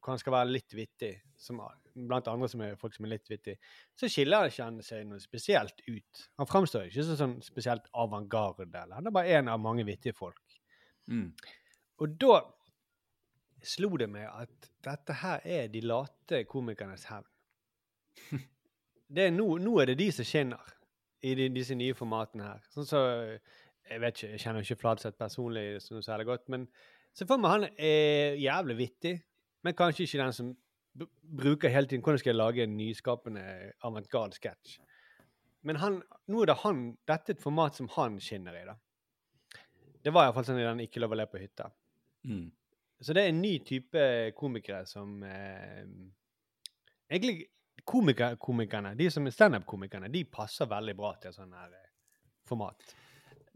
hvor 0.00 0.14
han 0.14 0.20
skal 0.22 0.32
være 0.32 0.54
litt 0.54 0.72
vittig, 0.72 1.10
som, 1.36 1.60
blant 1.94 2.28
andre 2.30 2.48
som 2.50 2.62
er 2.64 2.78
folk 2.80 2.94
som 2.96 3.06
er 3.06 3.14
litt 3.14 3.30
vittige, 3.30 3.58
så 3.98 4.08
skiller 4.10 4.50
ikke 4.50 4.66
han 4.66 4.80
seg 4.84 5.06
noe 5.08 5.22
spesielt 5.22 5.82
ut. 5.88 6.24
Han 6.40 6.48
framstår 6.50 6.88
ikke 6.88 7.06
som 7.08 7.18
sånn 7.18 7.36
spesielt 7.44 7.90
avantgarde. 7.92 8.86
Han 8.94 9.10
er 9.10 9.14
bare 9.14 9.38
en 9.40 9.52
av 9.52 9.62
mange 9.62 9.86
vittige 9.88 10.16
folk. 10.16 10.58
Mm. 11.10 11.30
Og 12.00 12.16
da 12.20 12.40
slo 13.66 13.92
det 14.00 14.08
meg 14.10 14.28
at 14.30 14.70
dette 14.84 15.16
her 15.20 15.42
er 15.44 15.68
de 15.72 15.82
late 15.84 16.44
komikernes 16.48 17.08
hevn. 17.10 17.28
Det 19.10 19.24
nå, 19.34 19.44
nå 19.58 19.72
er 19.82 19.90
det 19.90 19.96
de 19.98 20.04
som 20.14 20.26
skinner 20.26 20.68
i 21.26 21.32
de, 21.34 21.48
disse 21.50 21.74
nye 21.74 21.96
formatene 21.98 22.44
her. 22.46 22.60
Sånn 22.70 22.86
så, 22.86 23.00
Jeg 23.90 24.02
vet 24.04 24.14
ikke, 24.14 24.28
jeg 24.30 24.42
kjenner 24.44 24.62
ikke 24.62 24.78
Fladseth 24.78 25.18
personlig 25.18 25.64
så 25.82 25.96
noe 25.96 26.04
særlig 26.06 26.28
godt, 26.28 26.44
men 26.52 26.68
se 27.16 27.26
for 27.26 27.42
meg 27.42 27.50
han 27.56 27.64
er 27.74 28.36
jævlig 28.38 28.76
vittig, 28.78 29.14
men 29.66 29.74
kanskje 29.74 30.06
ikke 30.06 30.20
den 30.20 30.36
som 30.36 30.52
bruker 30.94 31.70
hele 31.72 31.86
tiden 31.86 32.02
hvordan 32.04 32.18
skal 32.22 32.32
jeg 32.32 32.38
lage 32.40 32.62
en 32.64 32.76
nyskapende 32.76 33.42
avantgarde 33.86 34.36
sketsj. 34.38 34.78
Men 35.62 35.76
han, 35.76 35.98
nå 36.32 36.42
er 36.42 36.50
det 36.50 36.58
han, 36.62 36.80
dette 37.08 37.32
er 37.32 37.36
et 37.36 37.42
format 37.42 37.76
som 37.76 37.88
han 37.96 38.16
skinner 38.22 38.56
i. 38.56 38.64
da. 38.64 38.76
Det 40.02 40.12
var 40.14 40.26
iallfall 40.28 40.46
sånn 40.48 40.60
i 40.62 40.64
den 40.64 40.80
Ikke 40.86 41.02
lov 41.02 41.12
å 41.12 41.18
le 41.20 41.26
på 41.28 41.40
hytta. 41.42 41.68
Mm. 42.24 42.46
Så 43.00 43.12
det 43.16 43.22
er 43.24 43.32
en 43.32 43.42
ny 43.42 43.58
type 43.64 44.00
komikere 44.36 44.86
som 44.88 45.22
eh, 45.24 45.84
Egentlig 47.10 47.46
komiker, 47.84 48.36
komikerne, 48.40 48.92
de 48.94 49.08
som 49.10 49.26
er 49.26 49.34
standup-komikerne, 49.34 50.10
de 50.12 50.24
passer 50.30 50.68
veldig 50.70 50.94
bra 50.98 51.14
til 51.20 51.32
sånn 51.34 51.52
her 51.56 51.72
eh, 51.74 51.86
format. 52.48 52.92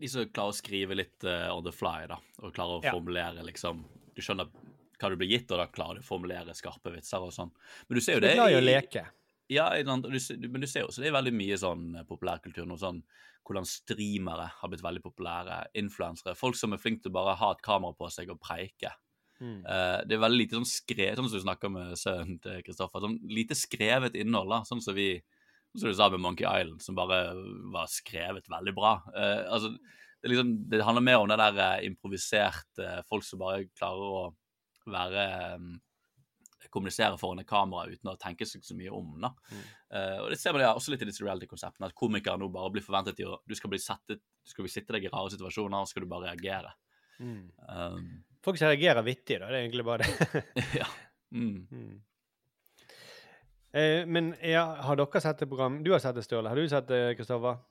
De 0.01 0.09
som 0.11 0.27
klarer 0.35 0.51
å 0.53 0.57
skrive 0.57 0.97
litt 0.97 1.23
uh, 1.29 1.53
on 1.55 1.63
the 1.65 1.73
fly, 1.73 2.07
da, 2.11 2.17
og 2.43 2.55
klarer 2.57 2.81
å 2.81 2.85
Ja. 2.85 2.93
formulere 2.97 3.45
liksom 3.47 3.85
Du 4.15 4.21
skjønner 4.23 4.49
hva 5.05 5.13
du 5.13 5.21
blir 5.21 5.31
gitt, 5.35 5.53
og 5.53 5.61
da 5.61 5.69
klarer 5.71 6.01
du 6.01 6.05
å 6.05 6.09
formulere 6.09 6.57
skarpe 6.57 6.93
vitser 6.95 7.25
og 7.25 7.35
sånn. 7.35 7.53
Men 7.89 8.01
du 8.01 8.05
ser 8.05 8.19
jo 8.19 8.25
Du 8.25 8.27
det 8.27 8.35
er 8.35 8.41
klarer 8.41 8.57
jo 8.57 8.63
å 8.63 8.67
leke. 8.67 9.05
Ja, 9.53 9.69
du, 9.77 10.19
men 10.49 10.63
du 10.63 10.67
ser 10.67 10.85
jo 10.85 10.89
også 10.89 11.05
det 11.05 11.11
er 11.11 11.19
veldig 11.19 11.35
mye 11.37 11.57
sånn 11.61 11.89
eh, 11.99 12.07
populærkultur 12.09 12.65
nå, 12.69 12.79
sånn 12.81 13.03
hvordan 13.45 13.67
streamere 13.69 14.47
har 14.57 14.71
blitt 14.73 14.85
veldig 14.85 15.03
populære, 15.05 15.59
influensere, 15.77 16.33
folk 16.39 16.57
som 16.57 16.73
er 16.73 16.81
flinke 16.81 17.05
til 17.05 17.13
å 17.13 17.19
bare 17.19 17.35
ha 17.37 17.51
et 17.53 17.65
kamera 17.65 17.93
på 17.99 18.09
seg 18.13 18.31
og 18.33 18.41
preike. 18.41 18.95
Mm. 19.37 19.59
Uh, 19.67 19.99
det 20.09 20.17
er 20.17 20.23
veldig 20.23 20.41
lite 20.41 20.57
sånn 20.57 20.69
skrevet, 20.69 21.19
sånn 21.19 21.29
som 21.29 21.43
du 21.43 21.45
snakker 21.45 21.73
med 21.75 21.99
sønnen 22.01 22.39
til 22.41 22.63
Kristoffer, 22.65 23.05
sånn 23.05 23.19
lite 23.29 23.59
skrevet 23.59 24.17
innhold, 24.17 24.49
da, 24.49 24.63
sånn 24.65 24.81
som 24.85 24.97
vi 24.97 25.19
sånn 25.75 25.83
som 25.83 25.93
du 25.93 25.99
sa 25.99 26.09
med 26.15 26.23
Monkey 26.25 26.47
Island, 26.47 26.81
som 26.81 26.97
bare 26.97 27.35
var 27.75 27.91
skrevet 27.91 28.49
veldig 28.49 28.75
bra. 28.77 28.95
Uh, 29.11 29.43
altså, 29.53 29.75
det, 30.23 30.33
liksom, 30.33 30.55
det 30.71 30.81
handler 30.87 31.05
mer 31.05 31.21
om 31.21 31.29
det 31.29 31.37
der 31.43 31.85
improviserte 31.85 33.03
folk 33.11 33.27
som 33.27 33.43
bare 33.43 33.67
klarer 33.75 34.17
å 34.23 34.25
være 34.93 35.25
eh, 35.55 36.69
kommunisere 36.75 37.19
foran 37.21 37.43
et 37.43 37.49
kamera 37.49 37.91
uten 37.91 38.11
å 38.11 38.17
tenke 38.21 38.47
seg 38.49 38.65
så 38.67 38.77
mye 38.77 38.93
om. 38.95 39.17
da. 39.23 39.31
Eh, 39.55 40.19
og 40.23 40.31
det 40.33 40.39
ser 40.41 40.57
man 40.57 40.65
ja, 40.65 40.73
også 40.75 40.95
litt 40.95 41.05
i 41.05 41.09
disse 41.09 41.25
reality-konseptene, 41.25 41.91
at 41.91 41.99
komikere 41.99 42.41
nå 42.41 42.51
bare 42.55 42.73
blir 42.75 42.85
forventet 42.85 43.19
til 43.21 43.35
å 43.35 43.41
Du 43.47 43.55
skal 43.55 43.73
bli 43.73 43.81
settet, 43.83 44.23
du 44.23 44.51
skal 44.51 44.71
sitte 44.73 44.97
deg 44.97 45.07
i 45.07 45.13
rare 45.13 45.33
situasjoner, 45.35 45.79
og 45.79 45.89
så 45.89 45.95
skal 45.95 46.07
du 46.07 46.11
bare 46.11 46.33
reagere. 46.33 46.73
Mm. 47.19 47.45
Um, 47.69 48.09
Folk 48.45 48.59
som 48.61 48.73
reagerer 48.73 49.07
vittig, 49.07 49.39
da. 49.41 49.53
Det 49.53 49.61
er 49.61 49.69
egentlig 49.69 49.87
bare 49.87 50.09
det. 50.09 50.43
ja. 50.81 50.89
Mm. 51.35 51.67
Mm. 51.71 51.95
Eh, 53.75 54.01
men 54.07 54.35
ja, 54.43 54.67
har 54.87 54.99
dere 54.99 55.23
sett 55.23 55.41
det 55.43 55.51
program? 55.51 55.83
Du 55.85 55.93
har 55.95 56.03
sett 56.03 56.19
det, 56.19 56.27
Sturle. 56.27 56.51
Har 56.51 56.59
du 56.59 56.69
sett 56.71 56.91
det, 56.91 57.05
Kristoffer? 57.19 57.63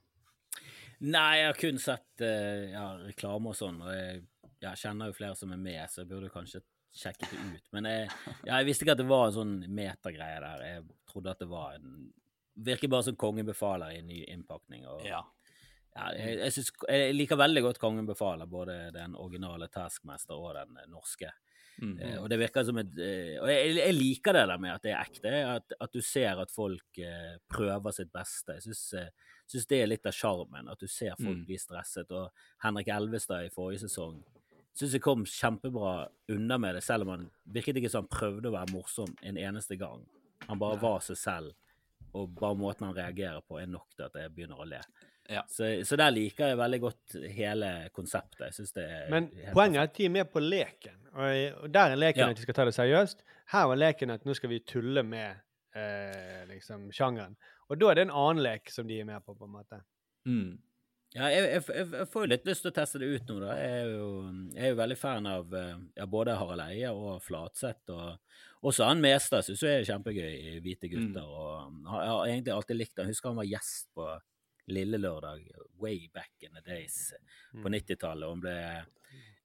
Nei, 1.03 1.41
jeg 1.41 1.47
har 1.49 1.57
kun 1.59 1.79
sett 1.83 2.21
uh, 2.23 2.63
ja, 2.71 2.83
reklame 3.03 3.51
og 3.51 3.57
sånn, 3.57 3.81
og 3.83 3.91
jeg 3.91 4.21
jeg 4.63 4.79
kjenner 4.79 5.09
jo 5.09 5.17
flere 5.17 5.35
som 5.37 5.51
er 5.53 5.61
med, 5.61 5.81
så 5.91 6.01
jeg 6.01 6.09
burde 6.11 6.31
kanskje 6.31 6.61
sjekket 6.93 7.31
det 7.33 7.43
ut. 7.57 7.69
Men 7.73 7.87
jeg, 7.89 8.09
ja, 8.45 8.57
jeg 8.59 8.65
visste 8.69 8.85
ikke 8.85 8.95
at 8.97 9.01
det 9.01 9.07
var 9.09 9.27
en 9.27 9.37
sånn 9.37 9.53
metagreie 9.73 10.39
der. 10.43 10.65
Jeg 10.69 10.83
trodde 11.09 11.31
at 11.33 11.39
det 11.45 11.49
var 11.51 11.79
en 11.79 12.11
Virker 12.53 12.85
bare 12.87 13.01
som 13.07 13.15
Kongen 13.17 13.47
befaler 13.47 13.95
i 13.95 14.01
en 14.03 14.05
ny 14.11 14.19
innpakning. 14.29 14.83
Og, 14.85 14.99
Ja. 15.09 15.23
ja, 15.95 16.11
jeg, 16.13 16.35
jeg, 16.37 16.51
synes, 16.53 16.67
jeg 16.85 17.15
liker 17.15 17.39
veldig 17.41 17.63
godt 17.65 17.79
Kongen 17.81 18.05
befaler, 18.05 18.45
både 18.45 18.75
den 18.93 19.15
originale 19.17 19.65
Taskmaster 19.73 20.37
og 20.37 20.53
den 20.59 20.77
norske. 20.93 21.31
Mm. 21.81 21.95
Eh, 21.97 22.19
og 22.21 22.27
det 22.29 22.37
virker 22.37 22.61
som 22.67 22.77
et 22.77 22.91
eh, 23.01 23.39
Og 23.41 23.49
jeg, 23.49 23.95
liker 23.97 24.35
det 24.37 24.43
der 24.51 24.59
med 24.61 24.75
at 24.75 24.83
det 24.85 24.91
er 24.93 25.01
ekte. 25.01 25.31
At, 25.55 25.73
at 25.81 25.95
du 25.97 26.01
ser 26.05 26.37
at 26.43 26.51
folk 26.53 27.01
eh, 27.01 27.39
prøver 27.49 27.95
sitt 27.97 28.11
beste. 28.13 28.59
Jeg 28.59 28.67
syns, 28.67 28.83
eh, 29.01 29.09
syns 29.49 29.65
det 29.71 29.79
er 29.81 29.89
litt 29.89 30.05
av 30.05 30.13
sjarmen. 30.13 30.69
At 30.69 30.77
du 30.77 30.85
ser 30.85 31.17
folk 31.17 31.39
Mm. 31.41 31.45
bli 31.49 31.57
stresset. 31.57 32.11
Og 32.13 32.29
Henrik 32.61 32.93
Elvestad 32.93 33.47
i 33.47 33.49
forrige 33.49 33.87
sesong 33.87 34.21
syns 34.73 34.93
jeg 34.97 35.03
kom 35.05 35.25
kjempebra 35.29 36.07
unna 36.33 36.57
med 36.57 36.75
det, 36.75 36.83
selv 36.83 37.05
om 37.05 37.13
han 37.13 37.25
virket 37.53 37.77
ikke 37.77 37.91
som 37.93 38.05
han 38.07 38.11
prøvde 38.13 38.49
å 38.49 38.55
være 38.55 38.73
morsom 38.73 39.11
en 39.21 39.37
eneste 39.37 39.77
gang. 39.77 40.01
Han 40.47 40.59
bare 40.59 40.79
var 40.81 40.99
seg 41.05 41.17
selv, 41.19 41.53
og 42.13 42.33
bare 42.37 42.57
måten 42.59 42.87
han 42.89 42.95
reagerer 42.97 43.41
på, 43.45 43.59
er 43.61 43.69
nok 43.69 43.93
til 43.95 44.05
at 44.07 44.17
jeg 44.19 44.33
begynner 44.33 44.59
å 44.61 44.67
le. 44.67 44.81
Ja. 45.31 45.45
Så, 45.47 45.69
så 45.87 45.95
der 45.95 46.11
liker 46.11 46.49
jeg 46.51 46.57
veldig 46.59 46.79
godt 46.83 47.13
hele 47.31 47.69
konseptet. 47.95 48.41
Jeg 48.49 48.57
synes 48.57 48.73
det 48.75 48.83
er 48.91 49.05
Men 49.13 49.29
poenget 49.55 49.79
er 49.79 49.87
at 49.87 49.95
de 49.95 50.05
er 50.09 50.11
med 50.17 50.27
på 50.33 50.41
leken. 50.43 50.97
Og, 51.13 51.63
og 51.63 51.71
der 51.71 51.93
er 51.93 52.01
leken 52.01 52.25
Ja. 52.25 52.27
at 52.33 52.37
de 52.41 52.43
skal 52.43 52.57
ta 52.57 52.65
det 52.67 52.73
seriøst. 52.75 53.23
Her 53.53 53.69
var 53.71 53.79
leken 53.79 54.11
at 54.11 54.25
nå 54.27 54.35
skal 54.35 54.51
vi 54.51 54.59
tulle 54.67 55.03
med 55.07 55.39
eh, 55.79 56.43
liksom 56.49 56.89
sjangeren. 56.91 57.37
Og 57.71 57.79
da 57.79 57.89
er 57.93 58.01
det 58.01 58.07
en 58.09 58.15
annen 58.19 58.43
lek 58.43 58.67
som 58.73 58.89
de 58.89 58.99
er 58.99 59.07
med 59.07 59.23
på, 59.23 59.37
på 59.37 59.47
en 59.47 59.55
måte. 59.55 59.79
Mm. 60.27 60.57
Ja, 61.13 61.27
jeg, 61.29 61.45
jeg, 61.51 61.63
jeg, 61.77 62.07
får 62.09 62.23
jo 62.25 62.29
litt 62.31 62.47
lyst 62.49 62.63
til 62.65 62.71
å 62.71 62.73
teste 62.73 62.99
det 63.01 63.09
ut 63.13 63.27
nå, 63.29 63.35
da. 63.43 63.53
Jeg 63.59 63.73
er 63.83 63.89
jo, 63.91 64.07
jeg 64.55 64.63
er 64.65 64.71
jo 64.71 64.77
veldig 64.79 64.97
fan 64.97 65.27
av 65.29 65.53
eh, 65.59 65.75
ja, 65.99 66.07
både 66.09 66.33
Harald 66.39 66.63
Eie 66.65 66.89
og 66.89 67.19
Flatseth. 67.21 67.93
Og 67.93 68.69
også 68.71 68.87
han 68.89 69.03
Mestad 69.03 69.45
syns 69.45 69.61
jeg 69.61 69.83
er 69.83 69.89
kjempegøy 69.91 70.31
i 70.33 70.55
Hvite 70.65 70.89
gutter. 70.89 71.21
Mm. 71.21 71.83
Og 71.85 71.99
jeg 71.99 72.09
har 72.09 72.23
egentlig 72.31 72.55
alltid 72.55 72.79
likt 72.79 72.97
han. 73.03 73.11
Husker 73.13 73.29
han 73.29 73.37
var 73.43 73.49
gjest 73.51 73.91
på 73.93 74.07
Lille 74.73 74.97
Lørdag 74.97 75.45
way 75.83 76.07
back 76.15 76.31
in 76.41 76.53
the 76.57 76.65
days 76.65 77.13
Mm. 77.53 77.61
på 77.61 77.69
90-tallet. 77.69 78.25
Og 78.25 78.31
han 78.33 78.41
ble 78.41 78.57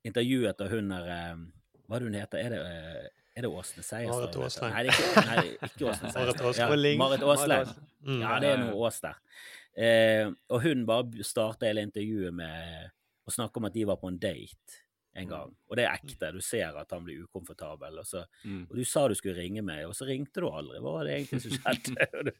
intervjuet 0.08 0.62
av 0.64 0.70
hun 0.72 0.88
der 0.94 1.08
eh, 1.12 1.40
Hva 1.84 1.96
er 1.98 2.00
det 2.00 2.08
hun 2.08 2.16
heter? 2.16 2.38
Er 2.40 2.54
det, 2.54 2.60
eh, 2.64 3.08
er 3.36 3.44
det 3.44 3.50
Åsne 3.52 3.84
Seierstad? 3.84 4.24
Marit? 4.24 4.40
Aasland. 4.46 4.72
Nei, 4.72 4.84
ikke, 4.88 5.26
nei, 5.28 5.44
ikke 5.68 5.86
Åsne 5.92 6.12
Seierstad. 6.14 6.62
Ja, 6.62 6.68
Marit 7.02 7.26
Aasland. 7.28 7.52
Aasland. 7.58 7.88
Mm. 8.08 8.20
Ja, 8.24 8.38
det 8.40 8.54
er 8.54 8.62
noe 8.62 8.78
Ås 8.88 9.02
der. 9.04 9.20
Eh, 9.78 10.26
og 10.50 10.62
hun 10.64 10.84
bare 10.88 11.22
starta 11.26 11.68
hele 11.68 11.84
intervjuet 11.86 12.34
med 12.34 12.90
å 13.28 13.34
snakke 13.34 13.60
om 13.60 13.68
at 13.68 13.76
de 13.76 13.84
var 13.86 13.98
på 14.00 14.08
en 14.10 14.18
date 14.18 14.80
en 15.18 15.26
gang. 15.26 15.50
Og 15.66 15.74
det 15.78 15.84
er 15.86 15.96
ekte. 15.96 16.28
Du 16.34 16.38
ser 16.44 16.76
at 16.78 16.92
han 16.94 17.02
blir 17.06 17.24
ukomfortabel. 17.24 17.96
Og, 17.98 18.06
så, 18.06 18.24
Mm. 18.44 18.66
og 18.70 18.76
du 18.76 18.84
sa 18.86 19.06
du 19.08 19.14
skulle 19.18 19.34
ringe 19.38 19.62
meg, 19.66 19.84
og 19.88 19.94
så 19.98 20.06
ringte 20.06 20.40
du 20.40 20.46
aldri. 20.46 20.78
Hva 20.78 20.92
var 20.94 21.08
det 21.08 21.14
egentlig 21.16 21.40
som 21.42 21.54
skjedde? 21.56 22.06
og, 22.18 22.28
du, 22.28 22.30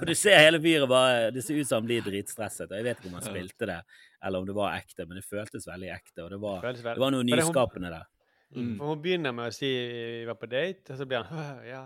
og 0.00 0.06
du 0.08 0.14
ser 0.18 0.40
hele 0.42 0.58
fyret 0.62 0.88
bare 0.90 1.30
Det 1.34 1.44
ser 1.46 1.60
ut 1.60 1.68
som 1.68 1.82
han 1.82 1.86
blir 1.86 2.02
dritstresset. 2.02 2.74
Jeg 2.74 2.86
vet 2.88 2.98
ikke 2.98 3.12
om 3.12 3.18
han 3.20 3.26
spilte 3.28 3.68
det, 3.70 3.78
eller 4.24 4.42
om 4.42 4.48
det 4.50 4.56
var 4.58 4.74
ekte, 4.80 5.06
men 5.06 5.20
det 5.20 5.24
føltes 5.28 5.68
veldig 5.70 5.92
ekte. 5.94 6.24
Og 6.26 6.30
det 6.34 6.40
var, 6.42 6.68
det 6.74 6.98
var 7.04 7.14
noe 7.14 7.26
nyskapende 7.28 7.92
der. 7.94 8.10
Mm. 8.54 8.76
Hun 8.82 9.02
begynner 9.02 9.34
med 9.34 9.50
å 9.50 9.54
si 9.54 9.70
vi 9.70 10.26
var 10.28 10.38
på 10.38 10.50
date, 10.50 10.92
og 10.94 10.98
så 11.00 11.06
blir 11.10 11.24
han 11.30 11.64
ja. 11.66 11.84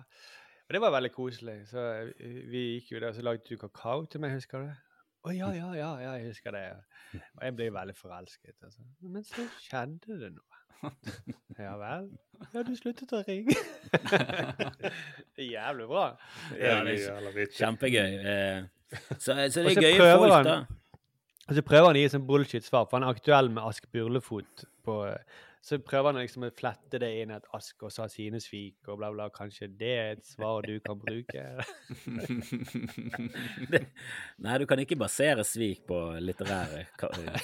Og 0.69 0.75
det 0.77 0.81
var 0.85 0.93
veldig 0.93 1.13
koselig. 1.15 1.59
Så 1.71 1.81
vi 2.21 2.65
gikk 2.79 2.93
jo 2.93 3.01
der, 3.01 3.09
og 3.13 3.17
så 3.17 3.25
lagde 3.25 3.49
du 3.49 3.57
kakao 3.61 4.05
til 4.05 4.21
meg, 4.21 4.35
husker 4.37 4.65
du 4.65 4.69
det? 4.69 4.77
Å 5.29 5.35
ja, 5.37 5.49
ja, 5.53 5.69
ja, 5.77 5.89
ja, 6.01 6.13
jeg 6.19 6.31
husker 6.33 6.55
det. 6.57 6.63
Og 7.37 7.43
jeg 7.45 7.55
ble 7.59 7.69
veldig 7.75 7.95
forelsket. 7.99 8.55
Altså. 8.65 8.81
Men 9.05 9.25
så 9.29 9.45
skjedde 9.67 10.19
det 10.23 10.33
noe. 10.37 10.45
Ja 11.59 11.73
vel? 11.75 12.05
Ja, 12.55 12.63
du 12.63 12.71
sluttet 12.79 13.11
å 13.13 13.19
ringe. 13.27 13.51
det 15.35 15.43
er 15.43 15.49
jævlig 15.51 15.89
bra. 15.91 16.05
Ja, 16.55 16.77
Det 16.87 16.95
er. 17.03 17.49
Kjempegøy. 17.57 18.13
Eh, 18.33 18.69
så, 19.19 19.35
så 19.51 19.65
det 19.67 19.73
er 19.75 19.83
gøye 19.83 19.97
prøver 19.99 20.23
folk, 20.23 20.35
han- 20.37 20.47
da. 20.47 20.59
Og 21.49 21.57
så 21.57 21.65
prøver 21.65 21.87
han 21.91 21.97
å 21.99 22.03
gi 22.05 22.09
sånn 22.13 22.27
bullshit-svar, 22.29 22.87
for 22.91 22.99
han 22.99 23.09
er 23.09 23.17
aktuell 23.17 23.49
med 23.51 23.65
Ask 23.65 23.87
Burlefot. 23.93 24.65
På, 24.85 25.01
så 25.65 25.79
prøver 25.83 26.13
han 26.13 26.23
liksom 26.23 26.47
å 26.47 26.53
flette 26.55 27.01
det 27.03 27.11
inn 27.23 27.33
at 27.35 27.47
Ask 27.57 27.83
også 27.87 28.05
har 28.05 28.13
sine 28.13 28.41
svik, 28.43 28.79
og 28.89 29.01
bla, 29.01 29.11
bla. 29.15 29.29
Kanskje 29.35 29.71
det 29.81 29.95
er 29.99 30.11
et 30.17 30.27
svar 30.27 30.67
du 30.67 30.79
kan 30.85 31.01
bruke? 31.01 31.47
Det, 33.69 33.81
nei, 34.45 34.55
du 34.61 34.65
kan 34.69 34.81
ikke 34.81 34.97
basere 34.99 35.43
svik 35.47 35.83
på 35.89 35.97
litterære, 36.23 36.85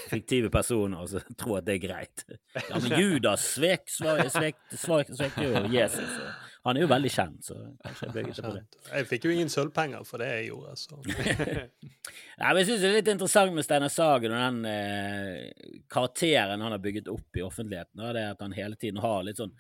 fiktive 0.09 0.51
personer 0.53 1.03
og 1.03 1.11
så 1.11 1.21
tro 1.39 1.57
at 1.59 1.67
det 1.67 1.77
er 1.77 1.83
greit. 1.83 2.25
Ja, 2.55 2.79
men 2.79 2.95
Judas 3.01 3.45
svek, 3.57 3.89
svek, 3.91 4.31
svek, 4.33 4.61
svek, 4.73 5.13
svek 5.19 5.39
jo 5.43 5.65
Jesus. 5.75 6.19
Han 6.65 6.77
er 6.79 6.85
jo 6.87 6.89
veldig 6.89 7.11
kjent, 7.13 7.45
så 7.45 7.55
kanskje 7.85 8.07
jeg 8.07 8.13
bygger 8.15 8.37
det 8.39 8.45
på 8.45 8.53
det. 8.55 8.63
Jeg 8.95 9.07
fikk 9.11 9.25
jo 9.29 9.33
ingen 9.35 9.51
sølvpenger 9.53 10.07
for 10.09 10.23
det 10.23 10.29
jeg 10.31 10.47
gjorde, 10.49 10.77
så 10.81 10.97
Nei, 11.05 12.49
men 12.49 12.61
jeg 12.63 12.67
synes 12.71 12.81
det 12.81 12.89
er 12.89 12.97
litt 12.99 13.11
interessant 13.13 13.53
med 13.57 13.67
Steinar 13.67 13.93
Sagen 13.93 14.33
og 14.33 14.41
den 14.41 14.65
eh, 14.71 15.51
karakteren 15.93 16.65
han 16.65 16.73
har 16.73 16.81
bygget 16.83 17.11
opp 17.13 17.37
i 17.37 17.45
offentligheten. 17.45 18.01
Da, 18.01 18.13
det 18.17 18.25
at 18.33 18.41
han 18.45 18.57
hele 18.57 18.77
tiden 18.81 19.03
har 19.05 19.23
litt 19.29 19.41
sånn 19.43 19.53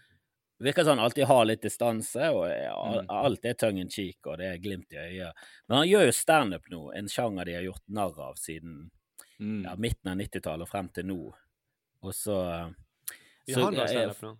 virker 0.64 0.86
som 0.86 0.94
han 0.96 1.04
alltid 1.04 1.26
har 1.28 1.44
litt 1.44 1.60
distanse, 1.66 2.28
og 2.32 2.46
ja, 2.48 2.72
alt 3.12 3.44
er 3.50 3.56
tongue 3.58 3.82
in 3.84 3.90
cheek, 3.92 4.20
og 4.30 4.38
det 4.40 4.46
er 4.54 4.60
glimt 4.62 4.94
i 4.94 5.00
øyet. 5.02 5.42
Men 5.68 5.80
han 5.82 5.88
gjør 5.90 6.06
jo 6.08 6.12
standup 6.16 6.68
nå, 6.72 6.82
en 6.96 7.10
sjanger 7.10 7.44
de 7.50 7.56
har 7.58 7.66
gjort 7.68 7.84
narr 8.00 8.20
av 8.30 8.38
siden 8.40 8.84
Mm. 9.42 9.64
ja, 9.66 9.72
midten 9.82 10.12
av 10.12 10.14
90-tallet 10.20 10.62
og 10.62 10.68
frem 10.70 10.88
til 10.94 11.08
nå. 11.08 11.16
Og 12.06 12.12
så, 12.14 12.36
Vi 13.48 13.56
så 13.56 13.64
har 13.64 13.72
noe 13.74 13.82
jeg- 13.82 13.90
standup 13.90 14.20
nå. 14.22 14.30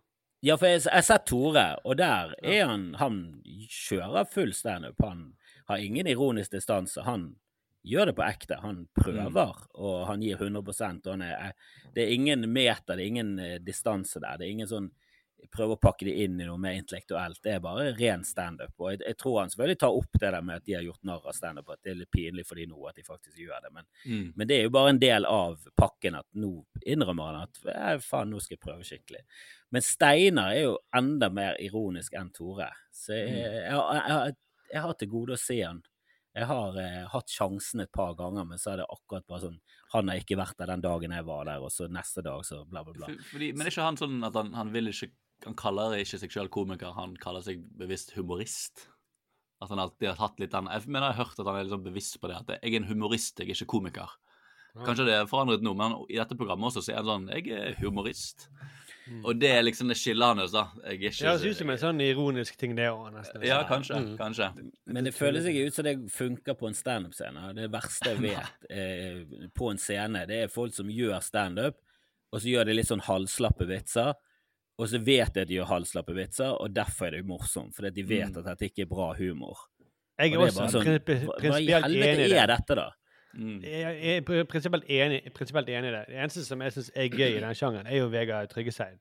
Ja, 0.45 0.59
for 0.61 0.69
jeg 0.69 0.83
jeg 0.85 0.93
har 0.93 1.05
sett 1.07 1.25
Tore, 1.31 1.65
og 1.89 1.97
der 1.97 2.35
er 2.45 2.66
han 2.69 2.95
Han 3.01 3.41
kjører 3.71 4.27
full 4.29 4.53
standup. 4.53 5.01
Han 5.01 5.33
har 5.69 5.81
ingen 5.81 6.07
ironisk 6.07 6.53
distanse. 6.53 7.01
Han 7.03 7.37
gjør 7.83 8.11
det 8.11 8.16
på 8.19 8.27
ekte. 8.27 8.59
Han 8.61 8.87
prøver, 8.93 9.55
og 9.75 10.07
han 10.07 10.21
gir 10.21 10.37
100 10.37 10.61
og 11.07 11.11
han 11.11 11.23
er, 11.23 11.53
Det 11.95 12.03
er 12.03 12.12
ingen 12.12 12.53
meter, 12.53 12.97
det 12.97 13.05
er 13.05 13.07
ingen 13.07 13.39
eh, 13.39 13.59
distanse 13.59 14.21
der. 14.21 14.37
Det 14.37 14.47
er 14.47 14.51
ingen 14.51 14.69
sånn 14.69 14.91
prøve 15.53 15.77
å 15.77 15.81
pakke 15.81 16.07
det 16.09 16.15
inn 16.25 16.39
i 16.41 16.47
noe 16.49 16.59
mer 16.61 16.77
intellektuelt. 16.79 17.41
Det 17.45 17.53
er 17.57 17.62
bare 17.65 17.91
ren 17.99 18.25
standup. 18.25 18.73
Og 18.81 18.93
jeg, 18.93 19.01
jeg 19.07 19.19
tror 19.21 19.41
han 19.41 19.53
selvfølgelig 19.53 19.79
tar 19.83 19.99
opp 19.99 20.19
det 20.21 20.31
der 20.35 20.43
med 20.47 20.57
at 20.61 20.66
de 20.69 20.77
har 20.79 20.87
gjort 20.87 21.05
narr 21.09 21.29
av 21.31 21.37
standup, 21.37 21.71
at 21.75 21.83
det 21.85 21.93
er 21.95 22.01
litt 22.03 22.11
pinlig 22.15 22.47
for 22.49 22.61
de 22.61 22.66
nå 22.71 22.81
at 22.91 22.99
de 23.01 23.07
faktisk 23.07 23.39
gjør 23.43 23.66
det. 23.66 23.73
Men, 23.77 23.89
Mm. 24.05 24.33
men 24.37 24.49
det 24.49 24.59
er 24.59 24.62
jo 24.66 24.75
bare 24.75 24.91
en 24.95 24.99
del 25.03 25.25
av 25.29 25.59
pakken 25.81 26.19
at 26.21 26.27
nå 26.37 26.53
innrømmer 26.87 27.33
han 27.33 27.43
at 27.49 28.03
faen, 28.05 28.31
nå 28.31 28.41
skal 28.43 28.57
jeg 28.59 28.65
prøve 28.66 28.85
skikkelig. 28.85 29.23
Men 29.73 29.83
Steinar 29.83 30.53
er 30.55 30.62
jo 30.66 30.77
enda 30.95 31.31
mer 31.33 31.57
ironisk 31.61 32.15
enn 32.15 32.31
Tore. 32.37 32.69
Så 32.93 33.16
jeg, 33.16 33.33
jeg, 33.35 33.65
jeg, 33.65 34.05
jeg, 34.09 34.37
jeg 34.75 34.83
har 34.87 34.95
til 35.01 35.09
gode 35.12 35.35
å 35.37 35.41
se 35.41 35.59
han. 35.62 35.83
Jeg 36.35 36.49
har 36.51 36.75
eh, 36.83 37.03
hatt 37.12 37.31
sjansen 37.31 37.85
et 37.85 37.93
par 37.95 38.16
ganger, 38.19 38.43
men 38.49 38.59
så 38.59 38.73
er 38.73 38.81
det 38.81 38.87
akkurat 38.91 39.23
bare 39.31 39.45
sånn 39.45 39.59
Han 39.93 40.09
har 40.11 40.19
ikke 40.19 40.35
vært 40.41 40.57
der 40.59 40.66
den 40.73 40.81
dagen 40.83 41.12
jeg 41.15 41.27
var 41.29 41.45
der, 41.47 41.62
og 41.62 41.71
så 41.71 41.87
neste 41.87 42.25
dag 42.27 42.41
så 42.43 42.65
bla, 42.66 42.83
bla, 42.83 42.93
bla. 42.97 43.12
Fordi, 43.31 43.53
men 43.55 43.62
er 43.69 43.71
ikke 43.71 43.85
han 43.87 43.99
sånn 44.01 44.16
at 44.27 44.35
han, 44.35 44.51
han 44.59 44.73
vil 44.75 44.91
ikke 44.91 45.12
Han 45.45 45.57
kaller 45.59 45.99
ikke 46.01 46.21
seg 46.21 46.33
sjøl 46.33 46.51
komiker, 46.53 46.95
han 46.97 47.16
kaller 47.21 47.45
seg 47.45 47.62
bevisst 47.79 48.15
humorist. 48.16 48.87
At 49.62 49.71
han 49.73 49.81
alltid 49.81 50.11
har 50.11 50.21
hatt 50.21 50.41
litt 50.43 50.53
den 50.53 50.69
Jeg 50.73 50.89
mener 50.89 51.09
jeg 51.09 51.16
har 51.16 51.29
hørt 51.29 51.41
at 51.41 51.49
han 51.49 51.59
er 51.61 51.73
sånn 51.73 51.85
bevisst 51.85 52.19
på 52.21 52.31
det, 52.31 52.41
at 52.41 52.55
jeg 52.57 52.73
er 52.73 52.81
en 52.81 52.89
humorist, 52.91 53.39
jeg 53.39 53.49
er 53.49 53.57
ikke 53.57 53.73
komiker. 53.77 54.16
Kanskje 54.75 55.07
det 55.07 55.15
er 55.15 55.29
forandret 55.31 55.62
noe, 55.62 55.77
men 55.79 55.93
i 56.11 56.19
dette 56.19 56.35
programmet 56.35 56.66
også 56.66 56.83
så 56.83 56.95
er 56.95 56.99
han 56.99 57.11
sånn 57.11 57.29
Jeg 57.31 57.53
er 57.55 57.77
humorist. 57.79 58.49
Og 59.23 59.37
det 59.37 59.51
er 59.53 59.62
liksom 59.62 59.91
det 59.93 59.99
skiller 60.01 60.33
hans, 60.33 60.55
da. 60.55 60.65
Jeg 60.81 60.95
er 60.95 60.99
Det 60.99 61.11
ikke 61.12 61.29
høres 61.29 61.45
ut 61.45 61.59
som 61.59 61.71
en 61.71 61.81
sånn 61.83 62.01
ironisk 62.01 62.57
ting, 62.59 62.73
det 62.77 62.89
òg, 62.89 63.11
nesten. 63.12 63.45
Ja, 63.45 63.61
kanskje. 63.69 64.01
Mm. 64.01 64.12
Kanskje. 64.19 64.49
Men 64.89 65.07
det 65.07 65.12
føles 65.15 65.47
ikke 65.51 65.66
ut 65.69 65.77
som 65.77 65.87
det 65.87 65.95
funker 66.12 66.57
på 66.59 66.71
en 66.71 66.79
standup-scene. 66.79 67.51
Det 67.59 67.69
verste 67.73 68.15
jeg 68.15 68.23
vet 68.25 68.66
eh, 68.73 69.49
på 69.55 69.71
en 69.71 69.81
scene, 69.81 70.25
det 70.31 70.41
er 70.47 70.53
folk 70.53 70.75
som 70.77 70.91
gjør 70.91 71.21
standup, 71.25 71.79
og 72.33 72.41
så 72.41 72.51
gjør 72.51 72.71
de 72.71 72.79
litt 72.79 72.91
sånn 72.91 73.05
halvslappe 73.05 73.69
vitser. 73.69 74.15
Og 74.78 74.88
så 74.90 74.98
vet 74.98 75.34
de 75.34 75.40
at 75.44 75.48
de 75.48 75.55
gjør 75.60 75.68
halvslappe 75.70 76.14
vitser, 76.16 76.51
og 76.60 76.72
derfor 76.74 77.06
er 77.06 77.10
det 77.20 77.26
morsomt. 77.26 77.74
Fordi 77.76 77.90
de 77.94 78.02
vet 78.09 78.32
Mm. 78.32 78.38
at 78.38 78.44
dette 78.44 78.64
ikke 78.70 78.82
er 78.82 78.86
bra 78.90 79.12
humor. 79.14 79.59
Jeg 80.18 80.32
er 80.32 80.38
Og 80.38 80.48
også 80.48 80.60
bare 80.60 80.70
sånn, 80.70 80.84
prinsipielt 80.84 81.38
enig 81.38 81.51
Hva 81.51 81.60
i 81.60 81.66
det. 81.66 81.82
helvete 81.84 82.09
i 82.09 82.22
helvete 82.22 82.42
er 82.42 82.46
dette, 82.46 82.74
da? 82.74 82.90
Mm. 83.36 83.62
Jeg 83.62 84.02
jeg 84.02 84.16
er 84.16 84.20
pr- 84.22 84.44
prinsipielt 84.46 84.84
enig, 84.88 85.22
enig 85.68 85.88
i 85.88 85.94
det. 85.94 86.05
Det 86.09 86.16
eneste 86.16 86.44
som 86.44 86.60
jeg 86.62 86.72
syns 86.72 86.90
er 86.94 87.09
gøy 87.09 87.36
i 87.36 87.40
den 87.40 87.55
sjangeren, 87.55 87.86
er 87.86 87.96
jo 87.98 88.09
Vegard 88.09 88.48
Tryggeseid. 88.51 88.98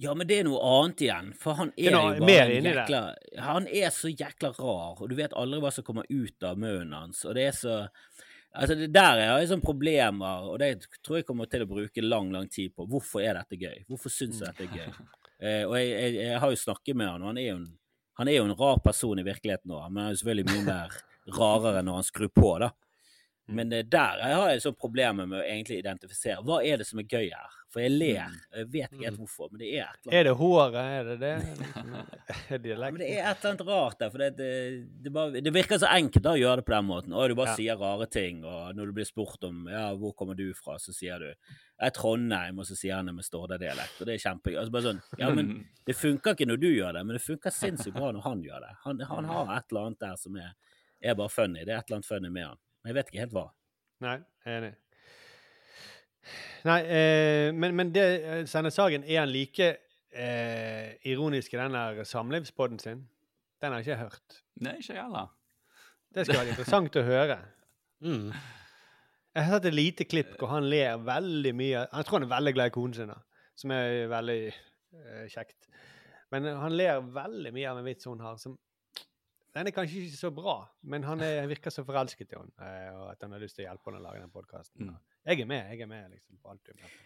Ja, 0.00 0.14
men 0.14 0.26
det 0.26 0.38
er 0.40 0.44
noe 0.44 0.60
annet 0.64 1.02
igjen. 1.04 1.34
For 1.36 1.52
han 1.58 1.72
er 1.76 1.88
er, 1.90 1.92
noe 1.92 2.14
jo 2.16 2.24
bare 2.24 2.54
en 2.56 2.64
jækla 2.64 3.00
Han 3.38 3.66
er 3.68 3.90
så 3.92 4.08
jækla 4.08 4.54
rar, 4.58 4.96
og 5.02 5.08
du 5.10 5.14
vet 5.14 5.32
aldri 5.36 5.60
hva 5.60 5.70
som 5.72 5.84
kommer 5.84 6.04
ut 6.08 6.42
av 6.42 6.56
munnen 6.56 6.94
hans. 6.94 7.24
Og 7.26 7.34
det 7.34 7.44
er 7.50 7.52
så 7.52 7.88
Altså, 8.50 8.74
det 8.74 8.88
der 8.90 9.20
er 9.20 9.28
jeg 9.28 9.44
liksom 9.44 9.60
problemer, 9.62 10.46
og 10.50 10.58
det 10.58 10.88
tror 11.06 11.20
jeg 11.20 11.26
kommer 11.28 11.46
til 11.50 11.62
å 11.62 11.68
bruke 11.70 12.02
lang, 12.02 12.32
lang 12.34 12.48
tid 12.50 12.74
på. 12.74 12.86
Hvorfor 12.90 13.22
er 13.22 13.38
dette 13.38 13.58
gøy? 13.60 13.84
Hvorfor 13.86 14.10
syns 14.10 14.40
jeg 14.42 14.50
dette 14.50 14.68
er 14.68 14.76
gøy? 14.84 15.00
Eh, 15.40 15.62
og 15.64 15.70
jeg, 15.72 15.88
jeg, 15.88 16.16
jeg 16.20 16.40
har 16.42 16.50
jo 16.52 16.56
snakket 16.60 16.96
med 17.00 17.06
han, 17.08 17.22
og 17.24 17.30
han 17.30 17.38
er 17.40 17.46
en, 17.54 17.62
han 18.20 18.28
er 18.28 18.34
jo 18.34 18.42
en 18.44 18.58
rar 18.58 18.82
person 18.84 19.16
i 19.16 19.22
virkeligheten 19.24 19.70
nå, 19.72 19.78
men 19.86 20.02
han 20.02 20.10
er 20.10 20.12
jo 20.12 20.18
selvfølgelig 20.20 20.50
mye 20.50 20.64
mer 20.66 20.98
rarere 21.32 21.80
når 21.80 21.96
han 21.96 22.04
skrur 22.04 22.28
på, 22.36 22.50
da. 22.60 22.68
Men 23.56 23.72
eh, 23.72 23.82
der 23.82 24.20
jeg 24.22 24.36
har 24.40 24.50
jeg 24.54 24.62
sånn 24.66 24.76
problemer 24.78 25.26
med 25.26 25.40
å 25.40 25.46
egentlig 25.46 25.80
identifisere. 25.82 26.42
Hva 26.46 26.60
er 26.64 26.80
det 26.82 26.86
som 26.88 26.98
er 27.02 27.08
gøy 27.10 27.30
her? 27.32 27.56
For 27.70 27.78
jeg 27.84 27.92
ler. 27.94 28.32
Jeg 28.50 28.66
vet 28.72 28.90
ikke 28.96 29.04
helt 29.06 29.18
hvorfor, 29.20 29.50
men 29.52 29.60
det 29.62 29.68
er 29.78 29.84
et 29.86 30.00
eller 30.00 30.10
annet. 30.10 30.14
Er 30.18 30.24
det 30.26 30.32
håret? 30.40 30.78
Er 30.80 31.04
det 31.06 31.18
det? 31.20 31.34
Er 32.50 32.58
dialekt? 32.64 32.94
Men 32.96 33.02
det 33.04 33.10
er 33.12 33.28
et 33.30 33.44
eller 33.44 33.50
annet 33.52 33.62
rart 33.68 33.98
der. 34.00 34.10
For 34.10 34.18
det, 34.24 34.28
det, 34.40 34.48
det, 35.04 35.12
bare, 35.14 35.42
det 35.46 35.52
virker 35.54 35.78
så 35.78 35.90
enkelt 35.94 36.24
da 36.24 36.32
å 36.34 36.40
gjøre 36.40 36.56
det 36.62 36.64
på 36.66 36.74
den 36.74 36.88
måten. 36.88 37.14
Og 37.14 37.28
du 37.30 37.36
bare 37.38 37.52
Ja. 37.52 37.58
sier 37.60 37.78
rare 37.78 38.08
ting. 38.10 38.40
Og 38.42 38.74
når 38.74 38.90
du 38.90 38.96
blir 38.98 39.06
spurt 39.06 39.46
om 39.46 39.68
ja, 39.70 39.84
hvor 40.00 40.16
kommer 40.18 40.34
du 40.38 40.48
fra, 40.58 40.78
så 40.82 40.90
sier 40.96 41.22
du 41.22 41.28
jeg 41.30 41.86
er 41.88 41.94
Trondheim, 41.96 42.58
og 42.60 42.66
så 42.68 42.74
sier 42.76 42.98
han 42.98 43.06
det 43.08 43.14
med 43.16 43.24
Stordadialekt. 43.24 44.00
Og 44.02 44.08
det 44.10 44.16
er 44.18 44.24
kjempegøy. 44.26 44.56
Altså 44.60 44.74
bare 44.74 44.88
sånn, 44.88 44.98
ja, 45.22 45.30
men 45.32 45.52
det 45.86 45.94
funker 45.96 46.34
ikke 46.34 46.48
når 46.50 46.58
du 46.60 46.68
gjør 46.74 46.98
det, 46.98 47.04
men 47.06 47.16
det 47.16 47.22
funker 47.24 47.54
sinnssykt 47.54 47.94
bra 47.96 48.10
når 48.12 48.26
han 48.26 48.42
gjør 48.44 48.66
det. 48.66 48.72
Han, 48.88 49.00
han 49.14 49.30
har 49.30 49.54
et 49.60 49.70
eller 49.70 49.86
annet 49.92 50.02
der 50.02 50.18
som 50.20 50.36
er, 50.42 50.50
er 51.00 51.14
bare 51.22 51.32
funny. 51.32 51.62
Det 51.62 51.70
er 51.72 51.78
et 51.84 51.86
eller 51.88 52.00
annet 52.02 52.10
funny 52.10 52.34
med 52.34 52.48
han. 52.50 52.60
Men 52.80 52.92
jeg 52.92 52.98
vet 52.98 53.10
ikke 53.12 53.24
helt 53.24 53.36
hva. 53.36 53.46
Nei, 54.04 54.16
enig. 54.48 54.72
Nei, 56.68 56.80
eh, 56.92 57.48
men, 57.56 57.74
men 57.76 57.92
det, 57.94 58.04
eh, 58.20 58.42
Senne 58.48 58.72
Sagen, 58.72 59.04
er 59.04 59.22
han 59.22 59.32
like 59.32 59.68
eh, 60.12 60.96
ironisk 61.08 61.54
i 61.54 61.60
den 61.60 61.76
der 61.76 62.04
samlivspodden 62.04 62.80
sin? 62.80 63.04
Den 63.60 63.72
har 63.72 63.80
jeg 63.80 63.90
ikke 63.90 64.02
hørt. 64.04 64.40
Nei, 64.64 64.76
ikke 64.80 64.94
jeg 64.94 65.04
heller. 65.04 65.28
Det 66.14 66.26
skal 66.26 66.40
være 66.40 66.52
interessant 66.54 66.96
å 66.96 67.04
høre. 67.06 67.38
Mm. 68.00 68.30
Jeg 69.30 69.46
har 69.46 69.56
sett 69.56 69.68
et 69.70 69.76
lite 69.76 70.06
klipp 70.10 70.34
hvor 70.40 70.50
han 70.54 70.66
ler 70.68 71.00
veldig 71.06 71.52
mye. 71.54 71.84
Jeg 71.84 72.06
tror 72.06 72.18
han 72.18 72.26
er 72.26 72.34
veldig 72.34 72.54
glad 72.56 72.72
i 72.72 72.74
konen 72.74 72.96
sin, 72.96 73.12
da, 73.12 73.44
som 73.60 73.74
er 73.76 74.08
veldig 74.10 74.40
eh, 74.48 75.26
kjekt. 75.30 75.68
Men 76.34 76.48
han 76.58 76.74
ler 76.74 77.04
veldig 77.14 77.52
mye 77.54 77.70
av 77.70 77.80
en 77.80 77.86
vits 77.86 78.08
hun 78.08 78.24
har, 78.24 78.40
som 78.42 78.56
Den 79.54 79.66
er 79.66 79.74
kanskje 79.74 80.04
ikke 80.06 80.18
så 80.20 80.30
bra, 80.34 80.56
men 80.86 81.04
han 81.08 81.22
er, 81.26 81.44
virker 81.50 81.74
så 81.74 81.82
forelsket 81.86 82.34
i 82.34 82.38
henne, 82.38 82.54
eh, 82.62 82.90
og 82.94 83.08
at 83.10 83.24
han 83.26 83.32
har 83.34 83.42
lyst 83.42 83.58
til 83.58 83.66
å 83.66 83.70
hjelpe 83.70 83.90
henne 83.90 84.02
å 84.02 84.04
lage 84.04 84.22
den 84.22 84.34
podkasten. 84.34 84.92
Jeg 85.26 85.42
er 85.42 85.48
med, 85.50 85.72
jeg 85.72 85.86
er 85.86 85.90
med 85.90 86.12
liksom, 86.14 86.38
på 86.38 86.52
alt 86.52 86.62
du 86.66 86.70
er 86.74 86.82
med. 86.84 86.98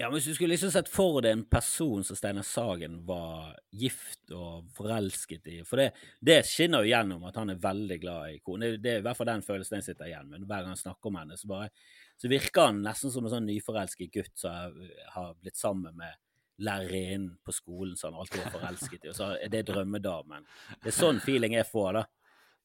Ja, 0.00 0.06
men 0.08 0.16
Hvis 0.16 0.30
du 0.30 0.34
skulle 0.34 0.54
liksom 0.54 0.70
sett 0.72 0.88
for 0.88 1.18
deg 1.20 1.34
en 1.34 1.42
person 1.50 2.04
som 2.06 2.16
Steinar 2.16 2.46
Sagen 2.46 3.02
var 3.04 3.50
gift 3.68 4.30
og 4.32 4.70
forelsket 4.72 5.50
i 5.52 5.58
For 5.68 5.82
det, 5.82 5.90
det 6.24 6.38
skinner 6.48 6.86
jo 6.86 6.88
gjennom 6.88 7.26
at 7.28 7.36
han 7.36 7.52
er 7.52 7.60
veldig 7.60 7.98
glad 8.00 8.30
i 8.32 8.38
kone. 8.40 8.70
Det, 8.70 8.78
det 8.80 8.94
er 8.94 9.02
i 9.02 9.04
hvert 9.04 9.18
fall 9.18 9.28
den 9.28 9.44
følelsen 9.44 9.76
jeg 9.76 9.90
sitter 9.90 10.08
igjen 10.08 10.30
med. 10.30 10.46
Hver 10.48 10.64
gang 10.64 10.72
han 10.72 10.80
snakker 10.80 11.10
om 11.10 11.20
henne, 11.20 11.36
så, 11.36 11.50
bare, 11.50 11.68
så 12.16 12.32
virker 12.32 12.70
han 12.70 12.80
nesten 12.86 13.12
som 13.12 13.28
en 13.28 13.34
sånn 13.34 13.50
nyforelsket 13.50 14.14
gutt 14.14 14.32
som 14.40 14.56
har, 14.56 14.80
har 15.18 15.36
blitt 15.42 15.60
sammen 15.60 15.98
med 16.00 16.16
lærerinnen 16.60 17.34
på 17.44 17.52
skolen 17.56 17.96
som 17.96 18.12
han 18.14 18.20
alltid 18.24 18.42
var 18.44 18.54
forelsket 18.58 19.04
i. 19.04 19.10
Og 19.12 19.16
så 19.18 19.32
er 19.40 19.48
det 19.52 19.66
drømmedamen. 19.70 20.44
Det 20.82 20.92
er 20.92 20.96
sånn 20.96 21.20
feeling 21.24 21.56
jeg 21.56 21.68
får, 21.70 21.92
da. 22.00 22.06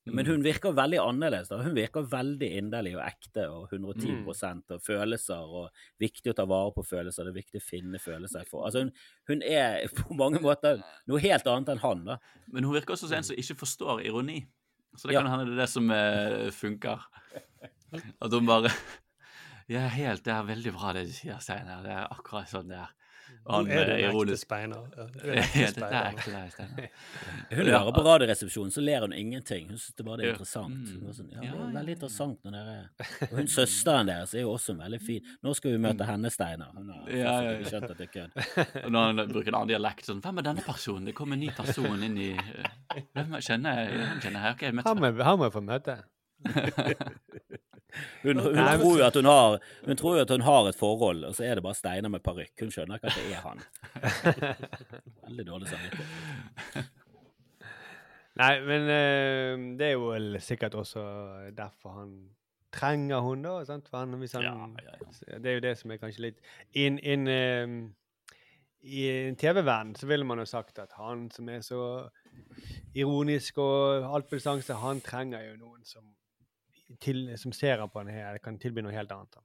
Men 0.06 0.28
hun 0.30 0.44
virker 0.46 0.76
veldig 0.78 1.00
annerledes. 1.02 1.48
da. 1.50 1.58
Hun 1.66 1.74
virker 1.74 2.04
veldig 2.12 2.50
inderlig 2.60 2.92
og 2.94 3.02
ekte 3.08 3.48
og 3.50 3.72
110 3.74 4.20
og 4.76 4.84
følelser 4.86 5.42
og 5.62 5.72
viktig 6.00 6.30
å 6.30 6.36
ta 6.38 6.46
vare 6.46 6.76
på 6.76 6.84
følelser. 6.86 7.26
Det 7.26 7.32
er 7.34 7.40
viktig 7.40 7.62
å 7.64 7.66
finne 7.66 7.98
følelser. 8.04 8.46
For. 8.46 8.68
Altså 8.68 8.84
hun, 8.84 8.92
hun 9.32 9.42
er 9.42 9.88
på 9.98 10.14
mange 10.20 10.44
måter 10.46 10.84
noe 11.10 11.24
helt 11.24 11.48
annet 11.50 11.74
enn 11.74 11.82
han. 11.82 12.04
da. 12.12 12.20
Men 12.54 12.68
hun 12.70 12.76
virker 12.78 12.94
også 12.94 13.10
som 13.10 13.18
en 13.18 13.26
som 13.32 13.40
ikke 13.42 13.58
forstår 13.64 14.04
ironi. 14.06 14.44
Så 14.96 15.10
det 15.10 15.16
Ja. 15.18 15.24
kan 15.24 15.32
hende 15.32 15.50
det 15.50 15.58
er 15.58 15.64
det 15.66 15.70
som 15.74 15.90
eh, 15.92 16.52
funker. 16.54 17.02
At 18.22 18.32
hun 18.32 18.46
bare 18.46 18.70
Ja, 19.74 19.88
helt, 19.90 20.22
det 20.24 20.30
er 20.36 20.46
veldig 20.46 20.72
bra 20.78 20.92
det 20.94 21.08
du 21.10 21.14
sier, 21.18 21.40
Steinar. 21.42 21.82
Det 21.82 21.90
er 21.98 22.06
akkurat 22.14 22.46
sånn 22.52 22.70
det 22.70 22.78
er. 22.78 22.92
Han 23.46 23.68
er 23.70 23.86
du 23.86 23.92
en 23.92 23.92
ekte 23.96 24.10
ironisk. 24.10 24.42
speiner. 24.46 24.86
Ja, 24.98 25.06
du 25.14 25.20
er 25.22 25.34
en 25.34 25.42
ekte 25.44 25.62
er 25.62 26.50
Steinar. 26.54 26.88
Hun 27.56 27.70
hører 27.70 27.92
på 27.94 28.04
Radioresepsjonen, 28.08 28.72
så 28.74 28.82
ler 28.82 29.06
hun 29.06 29.14
ingenting. 29.14 29.68
Hun 29.70 29.78
syns 29.78 29.96
det 30.00 30.06
er 30.06 30.24
interessant. 30.32 30.88
Hun 30.94 31.04
var 31.06 31.18
sånn, 31.18 31.30
ja, 31.36 31.44
det 31.44 31.52
er 31.52 31.76
veldig 31.76 31.96
interessant 31.98 32.48
når 32.48 32.56
dere 32.58 33.10
Og 33.30 33.36
hun 33.40 33.52
søsteren 33.56 34.10
deres 34.10 34.34
er 34.34 34.46
jo 34.46 34.56
også 34.56 34.78
veldig 34.80 35.02
fin. 35.04 35.30
Nå 35.46 35.54
skal 35.60 35.76
vi 35.76 35.84
møte 35.86 36.08
henne, 36.10 36.32
Steinar. 36.34 36.74
Hun 36.78 36.90
har 36.96 37.14
Ja, 37.14 37.36
ja, 37.46 37.54
ikke 37.60 37.76
skjønt 37.76 37.92
at 37.92 38.02
det 38.02 38.08
er 38.10 38.14
kødd. 38.16 38.82
Og 38.86 38.90
når 38.96 39.08
han 39.12 39.24
bruker 39.36 39.54
en 39.54 39.60
annen 39.62 39.74
dialekt 39.76 40.10
sånn 40.10 40.24
Hvem 40.26 40.42
er 40.42 40.50
denne 40.50 40.66
personen? 40.66 41.06
Det 41.10 41.16
kom 41.18 41.36
en 41.36 41.42
ny 41.46 41.52
person 41.56 42.04
inn 42.10 42.18
i 42.18 42.32
Hvem 42.36 43.38
kjenner 43.40 43.82
jeg? 43.84 43.96
Hvem 44.02 44.26
kjenner 44.26 44.50
jeg? 44.50 44.58
Okay, 44.58 44.74
jeg 44.74 45.30
han 45.30 45.40
må 45.40 45.50
jeg 45.50 45.56
få 45.56 45.64
møte. 45.66 46.00
Hun, 48.24 48.40
hun, 48.40 48.56
men- 48.56 48.80
tror 48.82 48.98
jo 49.00 49.06
at 49.06 49.16
hun 49.16 49.26
har 49.30 49.58
Hun 49.86 49.98
tror 50.00 50.16
jo 50.18 50.22
at 50.26 50.30
hun 50.36 50.42
har 50.48 50.70
et 50.70 50.76
forhold, 50.80 51.24
og 51.30 51.36
så 51.38 51.44
er 51.46 51.56
det 51.56 51.64
bare 51.64 51.78
Steinar 51.78 52.10
med 52.10 52.24
parykk. 52.26 52.54
Hun 52.66 52.72
skjønner 52.74 53.00
ikke 53.00 53.12
at 53.12 53.20
det 53.20 53.26
er 53.34 53.42
han. 53.46 53.60
Veldig 55.28 55.46
dårlig 55.48 55.68
samvittighet. 55.72 56.94
Nei, 58.36 58.54
men 58.68 58.90
eh, 58.92 59.52
det 59.80 59.86
er 59.88 59.94
jo 59.96 60.10
vel 60.12 60.34
sikkert 60.44 60.74
også 60.76 61.04
derfor 61.56 62.02
han 62.02 62.16
trenger 62.76 63.22
hun 63.24 63.46
da, 63.46 63.54
sant? 63.68 63.88
For 63.88 64.02
han, 64.04 64.18
hvis 64.20 64.34
han, 64.36 64.44
Ja, 64.44 64.66
ja, 64.84 65.38
Det 65.40 65.52
er 65.52 65.54
jo 65.60 65.64
det 65.64 65.78
som 65.80 65.94
er 65.96 66.02
kanskje 66.02 66.26
litt 66.28 66.42
inn, 66.76 66.98
inn, 67.00 67.28
eh, 67.32 67.78
I 68.84 69.06
en 69.30 69.40
TV-verden 69.40 69.96
så 69.96 70.10
ville 70.12 70.28
man 70.28 70.42
jo 70.44 70.46
sagt 70.50 70.80
at 70.84 70.92
han 71.00 71.30
som 71.32 71.48
er 71.50 71.64
så 71.64 71.80
ironisk 72.96 73.58
og 73.64 74.04
altbesangse, 74.18 74.76
han 74.84 75.00
trenger 75.02 75.42
jo 75.48 75.56
noen 75.64 75.88
som, 75.88 76.04
til, 77.02 77.28
som 77.42 77.54
ser 77.56 77.82
han 77.82 77.92
på 77.92 78.04
en 78.04 78.12
her, 78.14 78.38
kan 78.44 78.60
tilby 78.62 78.84
noe 78.86 78.94
helt 78.96 79.12
annet. 79.12 79.38
Da. 79.38 79.44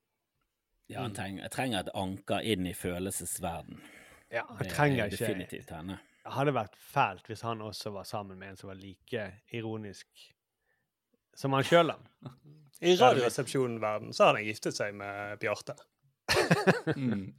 Ja, 0.90 1.04
han 1.04 1.14
trenger, 1.14 1.44
jeg 1.44 1.54
trenger 1.54 1.84
et 1.84 1.92
anker 1.94 2.46
inn 2.52 2.66
i 2.66 2.74
følelsesverden. 2.74 3.80
Ja, 4.30 4.44
han 4.48 4.64
jeg 4.66 4.74
trenger 4.74 5.04
er 5.04 5.12
ikke 5.12 5.24
definitivt 5.24 5.70
henne. 5.74 6.00
Det 6.20 6.34
hadde 6.36 6.52
vært 6.54 6.76
fælt 6.76 7.30
hvis 7.30 7.42
han 7.46 7.62
også 7.64 7.92
var 7.94 8.06
sammen 8.06 8.38
med 8.38 8.52
en 8.52 8.58
som 8.60 8.68
var 8.70 8.78
like 8.78 9.24
ironisk 9.56 10.08
som 11.40 11.54
han 11.56 11.64
sjøl, 11.64 11.92
da. 11.94 12.32
I 12.90 12.94
Radioresepsjonen-verden 12.96 14.12
så 14.16 14.28
har 14.28 14.38
han 14.38 14.46
giftet 14.46 14.76
seg 14.76 14.96
med 14.96 15.38
Bjarte. 15.42 15.78
Mm. 16.96 17.32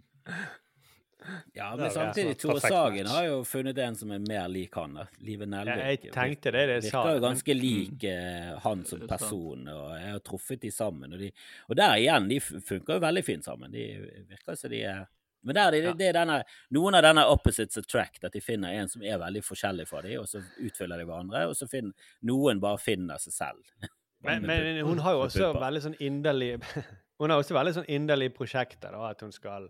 Ja, 1.53 1.75
men 1.75 1.91
samtidig, 1.91 2.39
Tore 2.39 2.59
Sagen 2.59 3.07
har 3.07 3.25
jo 3.27 3.43
funnet 3.45 3.77
en 3.77 3.95
som 3.95 4.11
er 4.11 4.19
mer 4.23 4.47
lik 4.49 4.75
han. 4.75 4.95
da. 4.97 5.05
Live 5.21 5.45
Nelvik. 5.45 5.77
Ja, 5.77 5.89
jeg 5.91 6.13
tenkte 6.15 6.53
det, 6.55 6.65
det 6.69 6.77
sa, 6.87 7.03
Virker 7.03 7.17
jo 7.17 7.23
ganske 7.27 7.55
lik 7.57 8.05
eh, 8.09 8.51
han 8.63 8.83
som 8.89 9.05
person, 9.09 9.67
og 9.69 9.87
jeg 9.99 10.11
har 10.15 10.23
truffet 10.25 10.61
de 10.65 10.71
sammen. 10.73 11.13
Og, 11.13 11.21
de, 11.21 11.31
og 11.69 11.77
der 11.77 11.97
igjen, 12.01 12.29
de 12.31 12.39
funker 12.41 12.97
jo 12.97 13.03
veldig 13.05 13.25
fint 13.27 13.45
sammen. 13.45 13.73
De 13.73 13.85
virker 14.31 14.57
som 14.57 14.73
de 14.73 14.83
er 14.89 15.05
Men 15.41 15.57
der, 15.57 15.71
det, 15.73 15.93
det 15.97 16.07
er 16.11 16.17
denne, 16.19 16.41
noen 16.69 16.99
av 16.99 17.01
denne 17.05 17.23
opposites 17.25 17.79
attract, 17.81 18.23
at 18.27 18.33
de 18.33 18.41
finner 18.45 18.75
en 18.77 18.89
som 18.89 19.01
er 19.01 19.17
veldig 19.17 19.41
forskjellig 19.45 19.87
fra 19.89 20.03
dem, 20.05 20.19
og 20.21 20.27
så 20.29 20.41
utfyller 20.61 21.01
de 21.01 21.07
hverandre, 21.09 21.47
og 21.49 21.55
så 21.57 21.65
finner 21.69 22.13
noen 22.29 22.61
bare 22.61 22.77
finner 22.77 23.17
seg 23.21 23.33
selv. 23.33 23.63
Men, 24.21 24.43
men 24.45 24.83
hun 24.85 24.99
har 25.01 25.15
jo 25.15 25.23
også 25.23 25.47
veldig 25.57 25.79
sånn 25.81 25.95
inderlig 25.97 26.51
Hun 27.17 27.31
har 27.33 27.39
også 27.41 27.55
veldig 27.55 27.71
sånn 27.73 27.87
inderlig 27.89 28.27
prosjekter, 28.35 28.93
da, 28.93 29.07
at 29.15 29.23
hun 29.25 29.31
skal 29.33 29.65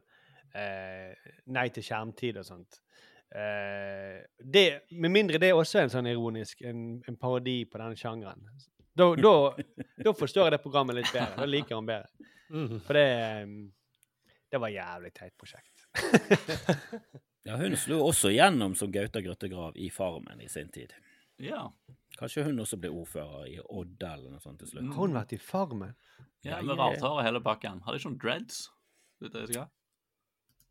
eh, 0.57 1.31
Nei 1.51 1.67
til 1.73 1.85
skjermtid 1.85 2.39
og 2.41 2.47
sånt. 2.47 2.81
Eh, 3.31 4.21
det, 4.43 4.65
med 4.91 5.13
mindre 5.13 5.39
det 5.39 5.51
er 5.51 5.59
også 5.59 5.83
en 5.83 5.93
sånn 5.93 6.09
ironisk, 6.11 6.61
en, 6.67 7.01
en 7.07 7.19
parodi 7.19 7.61
på 7.69 7.79
den 7.81 7.95
sjangeren. 7.99 8.43
Da, 8.97 9.07
da, 9.27 9.35
da 10.03 10.15
forstår 10.17 10.49
jeg 10.49 10.57
det 10.57 10.63
programmet 10.63 10.99
litt 10.99 11.11
bedre. 11.13 11.37
Da 11.39 11.49
liker 11.49 11.77
han 11.79 11.89
bedre. 11.89 12.31
Mhm. 12.51 12.81
For 12.87 12.99
det, 12.99 13.07
eh, 13.07 14.37
det 14.51 14.59
var 14.59 14.73
jævlig 14.73 15.13
teit 15.15 15.37
prosjekt. 15.39 15.85
Ja, 17.43 17.55
hun 17.57 17.73
slo 17.73 18.03
også 18.05 18.29
gjennom 18.29 18.75
som 18.77 18.91
Gauta 18.93 19.17
Grøttegrav 19.25 19.77
i 19.81 19.87
Farmen 19.89 20.43
i 20.45 20.49
sin 20.49 20.69
tid. 20.69 20.93
Ja. 21.41 21.63
Kanskje 22.19 22.43
hun 22.45 22.59
også 22.61 22.77
ble 22.77 22.91
ordfører 22.93 23.47
i 23.49 23.55
Odda 23.63 24.11
eller 24.13 24.35
noe 24.35 24.43
sånt 24.43 24.61
til 24.61 24.69
slutt. 24.69 24.91
Har 24.93 25.07
hun 25.07 25.17
vært 25.17 25.33
i 25.33 25.39
Farmen? 25.41 25.95
Ja, 26.45 26.59
med 26.61 26.77
hår 26.77 27.01
og 27.09 27.23
hele 27.25 27.41
pakken. 27.41 27.81
Hadde 27.85 27.97
ikke 27.97 28.11
hun 28.11 28.19
dreads? 28.21 28.59
Vet 29.21 29.33
du 29.33 29.39
hva 29.39 29.45
jeg 29.47 29.55
skal? 29.55 29.71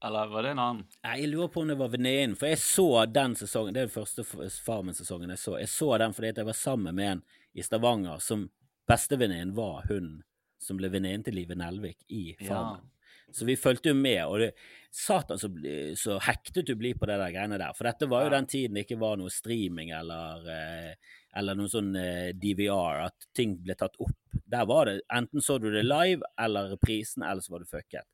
Eller 0.05 0.31
var 0.33 0.43
det 0.43 0.55
en 0.55 0.63
annen? 0.63 0.87
Nei, 1.05 1.17
Jeg 1.21 1.29
lurer 1.35 1.51
på 1.53 1.61
om 1.61 1.69
det 1.69 1.77
var 1.81 1.93
venninnen, 1.93 2.37
for 2.39 2.49
jeg 2.49 2.61
så 2.63 2.89
den 3.07 3.37
sesongen. 3.37 3.75
Det 3.77 3.83
er 3.83 3.91
den 3.91 3.95
første 3.95 4.25
Farmen-sesongen 4.65 5.35
jeg 5.35 5.43
så. 5.43 5.59
Jeg 5.61 5.69
så 5.73 5.91
den 6.01 6.17
fordi 6.17 6.33
jeg 6.33 6.49
var 6.49 6.57
sammen 6.57 6.97
med 6.97 7.11
en 7.11 7.23
i 7.53 7.65
Stavanger 7.67 8.23
som 8.25 8.47
bestevenninnen 8.89 9.53
var 9.55 9.85
hun 9.91 10.23
som 10.61 10.79
ble 10.81 10.91
venninnen 10.93 11.25
til 11.27 11.37
Live 11.37 11.57
Nelvik 11.57 12.05
i 12.09 12.31
Farmen. 12.41 12.89
Så 13.33 13.47
vi 13.47 13.55
fulgte 13.57 13.93
jo 13.93 13.95
med, 13.95 14.25
og 14.27 14.41
det, 14.43 14.49
satan 14.91 15.39
så, 15.39 15.49
så 15.97 16.17
hektet 16.27 16.67
du 16.67 16.75
blir 16.79 16.97
på 16.99 17.07
det 17.07 17.19
der 17.21 17.31
greiene 17.31 17.61
der. 17.61 17.77
For 17.79 17.87
dette 17.87 18.09
var 18.11 18.25
jo 18.25 18.33
den 18.35 18.49
tiden 18.51 18.75
det 18.75 18.87
ikke 18.87 18.99
var 18.99 19.21
noe 19.21 19.31
streaming 19.31 19.93
eller, 19.95 20.49
eh, 20.51 21.13
eller 21.39 21.59
noe 21.59 21.71
sånn 21.71 21.93
eh, 21.99 22.33
DVR, 22.35 23.05
at 23.07 23.29
ting 23.37 23.55
ble 23.63 23.77
tatt 23.79 23.95
opp. 24.03 24.17
Der 24.51 24.67
var 24.67 24.91
det 24.91 24.97
enten 25.15 25.45
så 25.45 25.61
du 25.63 25.69
det 25.71 25.85
live 25.87 26.27
eller 26.43 26.73
reprisen, 26.75 27.23
eller 27.23 27.45
så 27.45 27.55
var 27.55 27.63
du 27.63 27.71
fucket. 27.71 28.07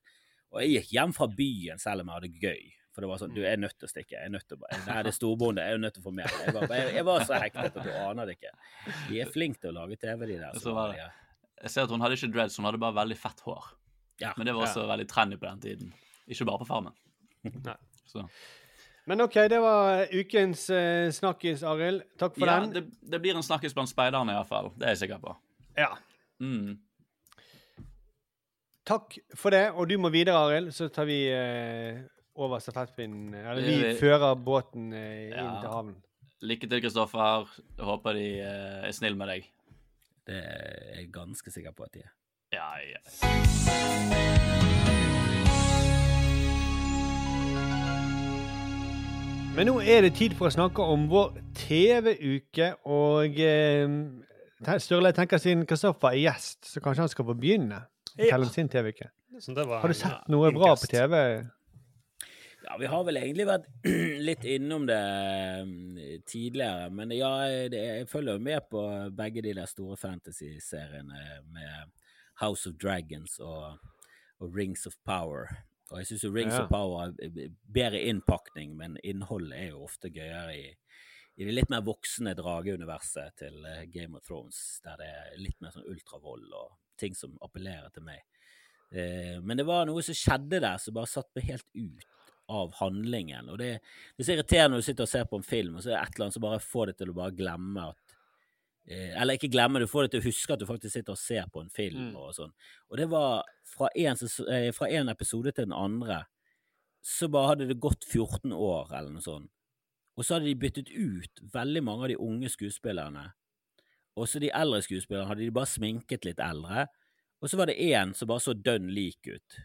Og 0.56 0.64
jeg 0.64 0.72
gikk 0.80 0.90
hjem 0.96 1.12
fra 1.16 1.28
byen 1.36 1.80
selv 1.82 2.02
om 2.02 2.10
jeg 2.10 2.18
hadde 2.18 2.32
det 2.32 2.42
gøy. 2.48 2.72
For 2.96 3.04
det 3.04 3.08
var 3.10 3.20
sånn, 3.20 3.32
du 3.36 3.42
jeg 3.42 3.52
er 3.52 3.60
nødt 3.60 3.74
til 3.76 3.84
å 3.84 3.90
stikke. 3.92 4.14
Jeg 4.16 4.24
er 4.24 4.32
nødt 4.32 4.46
til 4.48 4.56
å 4.56 4.60
bare, 4.62 4.78
Nei, 4.86 5.00
det 5.04 5.10
er 5.12 5.16
storbonde, 5.18 5.64
jeg 5.68 5.76
er 5.76 5.80
nødt 5.82 5.94
til 5.98 6.00
å 6.00 6.06
få 6.06 6.12
mer. 6.16 6.36
Jeg 6.46 6.54
var, 6.56 6.70
jeg, 6.72 6.92
jeg 6.96 7.04
var 7.04 7.24
så 7.28 7.40
hektet 7.42 7.74
at 7.76 7.76
du 7.84 7.90
aner 8.00 8.30
det 8.30 8.36
ikke. 8.38 8.52
De 9.10 9.18
er 9.20 9.32
flinke 9.34 9.60
til 9.60 9.74
å 9.74 9.74
lage 9.82 9.98
TV, 10.00 10.22
de 10.30 10.38
der. 10.40 10.60
Så 10.62 10.72
var 10.72 10.94
det. 10.94 11.08
Jeg 11.60 11.74
ser 11.74 11.84
at 11.84 11.92
hun 11.92 12.00
hadde 12.04 12.16
ikke 12.16 12.30
dreads, 12.32 12.56
hun 12.56 12.68
hadde 12.70 12.80
bare 12.80 12.96
veldig 12.96 13.18
fett 13.20 13.42
hår. 13.44 13.68
Men 14.24 14.48
det 14.48 14.54
var 14.56 14.64
også 14.64 14.86
veldig 14.88 15.06
trendy 15.12 15.36
på 15.36 15.44
den 15.50 15.60
tiden. 15.66 15.92
Ikke 16.24 16.48
bare 16.48 16.62
på 16.64 16.68
Farmen. 16.70 16.96
Nei. 17.68 17.76
Så. 18.08 18.24
Men 19.06 19.20
OK, 19.22 19.36
det 19.52 19.58
var 19.62 20.08
ukens 20.16 20.64
uh, 20.72 21.12
snakkis, 21.14 21.62
Arild. 21.68 22.02
Takk 22.18 22.34
for 22.40 22.48
Ja, 22.48 22.56
den. 22.64 22.72
det, 22.74 23.10
det 23.12 23.20
blir 23.22 23.36
en 23.36 23.44
snakkis 23.44 23.76
blant 23.76 23.92
speiderne 23.92 24.34
iallfall. 24.34 24.72
Det 24.74 24.88
er 24.88 24.96
jeg 24.96 25.04
sikker 25.04 25.20
på. 25.22 25.36
Ja. 25.76 25.92
Mm. 26.42 26.78
Takk 28.86 29.16
for 29.34 29.50
det. 29.50 29.64
Og 29.74 29.88
du 29.90 29.96
må 29.98 30.10
videre, 30.14 30.36
Arild, 30.38 30.70
så 30.76 30.88
tar 30.94 31.08
vi 31.08 31.16
eh, 31.32 31.98
over 32.38 32.58
stafettpinnen. 32.62 33.34
Eller 33.34 33.62
vi 33.66 33.76
Vi- 33.82 33.94
fører 34.00 34.34
båten 34.38 34.92
eh, 34.92 35.28
inn 35.28 35.34
Ja. 35.34 35.60
til 35.60 35.68
havnen. 35.72 35.96
Lykke 36.42 36.68
til, 36.68 36.82
Kristoffer. 36.84 37.48
Håper 37.80 38.12
de 38.12 38.26
eh, 38.40 38.86
er 38.88 38.92
snille 38.92 39.16
med 39.16 39.26
deg. 39.32 39.48
Det 40.26 40.36
er 40.42 41.00
jeg 41.00 41.12
ganske 41.12 41.50
sikker 41.50 41.72
på 41.72 41.82
at 41.84 41.92
de 41.94 42.00
er. 42.04 42.12
Ja, 42.52 42.70
ja. 42.78 44.06
Men 49.56 49.70
nå 49.70 49.78
er 49.80 50.04
det 50.04 50.12
tid 50.18 50.34
for 50.36 50.50
å 50.50 50.52
snakke 50.52 50.84
om 50.84 51.06
vår 51.08 51.38
TV-uke, 51.56 52.66
og 52.92 53.38
eh, 53.40 53.88
Sturle, 54.82 55.08
jeg 55.08 55.16
tenker 55.16 55.40
siden 55.40 55.62
Kristoffer 55.68 56.12
er 56.12 56.20
gjest, 56.26 56.66
så 56.74 56.82
kanskje 56.84 57.06
han 57.06 57.12
skal 57.12 57.28
få 57.30 57.36
begynne. 57.40 57.78
Ja. 58.16 58.38
Sin 58.48 58.68
TV-uke. 58.72 59.10
Så 59.40 59.52
det 59.54 59.66
var 59.68 59.80
Har 59.84 59.88
du 59.92 59.94
sett 59.94 60.10
ja, 60.12 60.22
noe 60.32 60.50
bra 60.54 60.70
innkast. 60.72 60.86
på 60.86 60.92
TV? 60.96 61.18
Ja, 62.66 62.76
vi 62.80 62.86
har 62.90 63.04
vel 63.06 63.16
egentlig 63.20 63.44
vært 63.46 63.66
litt 64.28 64.44
innom 64.48 64.86
det 64.88 64.96
mm, 65.68 65.98
tidligere, 66.26 66.88
men 66.90 67.12
ja, 67.14 67.30
det, 67.70 67.82
jeg 68.00 68.08
følger 68.10 68.38
jo 68.38 68.42
med 68.42 68.64
på 68.72 68.82
begge 69.14 69.44
de 69.44 69.52
der 69.54 69.68
store 69.70 69.96
fantasy-seriene 70.00 71.20
med 71.54 71.92
House 72.40 72.66
of 72.68 72.74
Dragons 72.82 73.36
og, 73.38 73.76
og 74.42 74.56
Rings 74.56 74.86
of 74.88 74.96
Power. 75.06 75.52
Og 75.92 76.00
jeg 76.00 76.08
syns 76.10 76.24
jo 76.26 76.32
Rings 76.34 76.56
Ja. 76.56 76.64
of 76.64 76.72
Power 76.72 77.12
er 77.22 77.52
bedre 77.70 78.00
innpakning, 78.02 78.74
men 78.76 78.96
innholdet 79.06 79.60
er 79.60 79.68
jo 79.70 79.84
ofte 79.86 80.10
gøyere 80.10 80.56
i, 80.56 80.64
i 81.36 81.46
det 81.46 81.54
litt 81.54 81.70
mer 81.70 81.84
voksne 81.86 82.34
drageuniverset 82.34 83.36
til 83.44 83.62
eh, 83.68 83.84
Game 83.94 84.16
of 84.18 84.26
Thrones, 84.26 84.80
der 84.82 84.98
det 84.98 85.12
er 85.12 85.38
litt 85.38 85.60
mer 85.62 85.70
sånn 85.76 85.86
ultravold 85.92 86.50
og 86.50 86.74
ting 87.00 87.14
som 87.18 87.36
appellerer 87.44 87.90
til 87.94 88.04
meg. 88.06 88.22
Eh, 88.92 89.36
men 89.42 89.58
det 89.58 89.66
var 89.68 89.86
noe 89.88 90.02
som 90.06 90.14
skjedde 90.16 90.60
der 90.62 90.78
som 90.82 90.94
bare 90.96 91.10
satt 91.10 91.28
meg 91.36 91.48
helt 91.50 91.66
ut 91.74 92.04
av 92.48 92.72
handlingen. 92.78 93.48
Og 93.50 93.58
det, 93.58 93.72
det 94.14 94.22
er 94.22 94.28
så 94.28 94.36
irriterende 94.36 94.76
når 94.76 94.84
du 94.84 94.88
sitter 94.90 95.06
og 95.08 95.10
ser 95.10 95.24
på 95.30 95.40
en 95.40 95.46
film, 95.46 95.76
og 95.78 95.82
så 95.82 95.90
er 95.90 95.96
det 95.96 96.02
et 96.04 96.14
eller 96.14 96.26
annet 96.28 96.36
som 96.38 96.44
bare 96.46 96.60
får 96.62 96.86
deg 96.92 97.00
til 97.00 97.10
å 97.10 97.16
bare 97.18 97.34
glemme 97.34 97.88
at 97.90 98.14
eh, 98.86 99.16
Eller 99.18 99.34
ikke 99.40 99.50
glemme, 99.50 99.82
du 99.82 99.88
får 99.90 100.06
deg 100.06 100.12
til 100.14 100.22
å 100.22 100.26
huske 100.28 100.54
at 100.54 100.62
du 100.62 100.68
faktisk 100.68 100.94
sitter 100.94 101.16
og 101.16 101.18
ser 101.18 101.48
på 101.50 101.64
en 101.64 101.72
film 101.74 102.04
Mm. 102.12 102.16
og 102.22 102.34
sånn. 102.36 102.52
Og 102.90 103.00
det 103.00 103.08
var 103.10 103.42
fra 103.66 103.88
én 103.98 104.14
eh, 104.14 105.10
episode 105.10 105.52
til 105.52 105.64
den 105.66 105.74
andre, 105.74 106.20
så 107.02 107.28
bare 107.30 107.52
hadde 107.54 107.66
det 107.70 107.80
gått 107.82 108.04
14 108.06 108.52
år 108.52 108.94
eller 108.94 109.10
noe 109.14 109.22
sånt. 109.22 109.50
Og 110.16 110.24
så 110.24 110.34
hadde 110.36 110.46
de 110.48 110.54
byttet 110.58 110.88
ut 110.94 111.42
veldig 111.52 111.82
mange 111.84 112.06
av 112.06 112.08
de 112.08 112.16
unge 112.22 112.48
skuespillerne. 112.48 113.26
Og 114.16 114.28
så 114.30 114.40
de 114.40 114.50
eldre 114.56 114.80
skuespillerne 114.84 115.28
hadde 115.28 115.44
de 115.44 115.52
bare 115.54 115.68
sminket 115.68 116.24
litt 116.28 116.40
eldre. 116.40 116.86
Og 117.44 117.50
så 117.52 117.58
var 117.60 117.68
det 117.68 117.76
én 117.84 118.14
som 118.16 118.30
bare 118.30 118.42
så 118.42 118.54
dønn 118.56 118.88
lik 118.96 119.28
ut. 119.28 119.58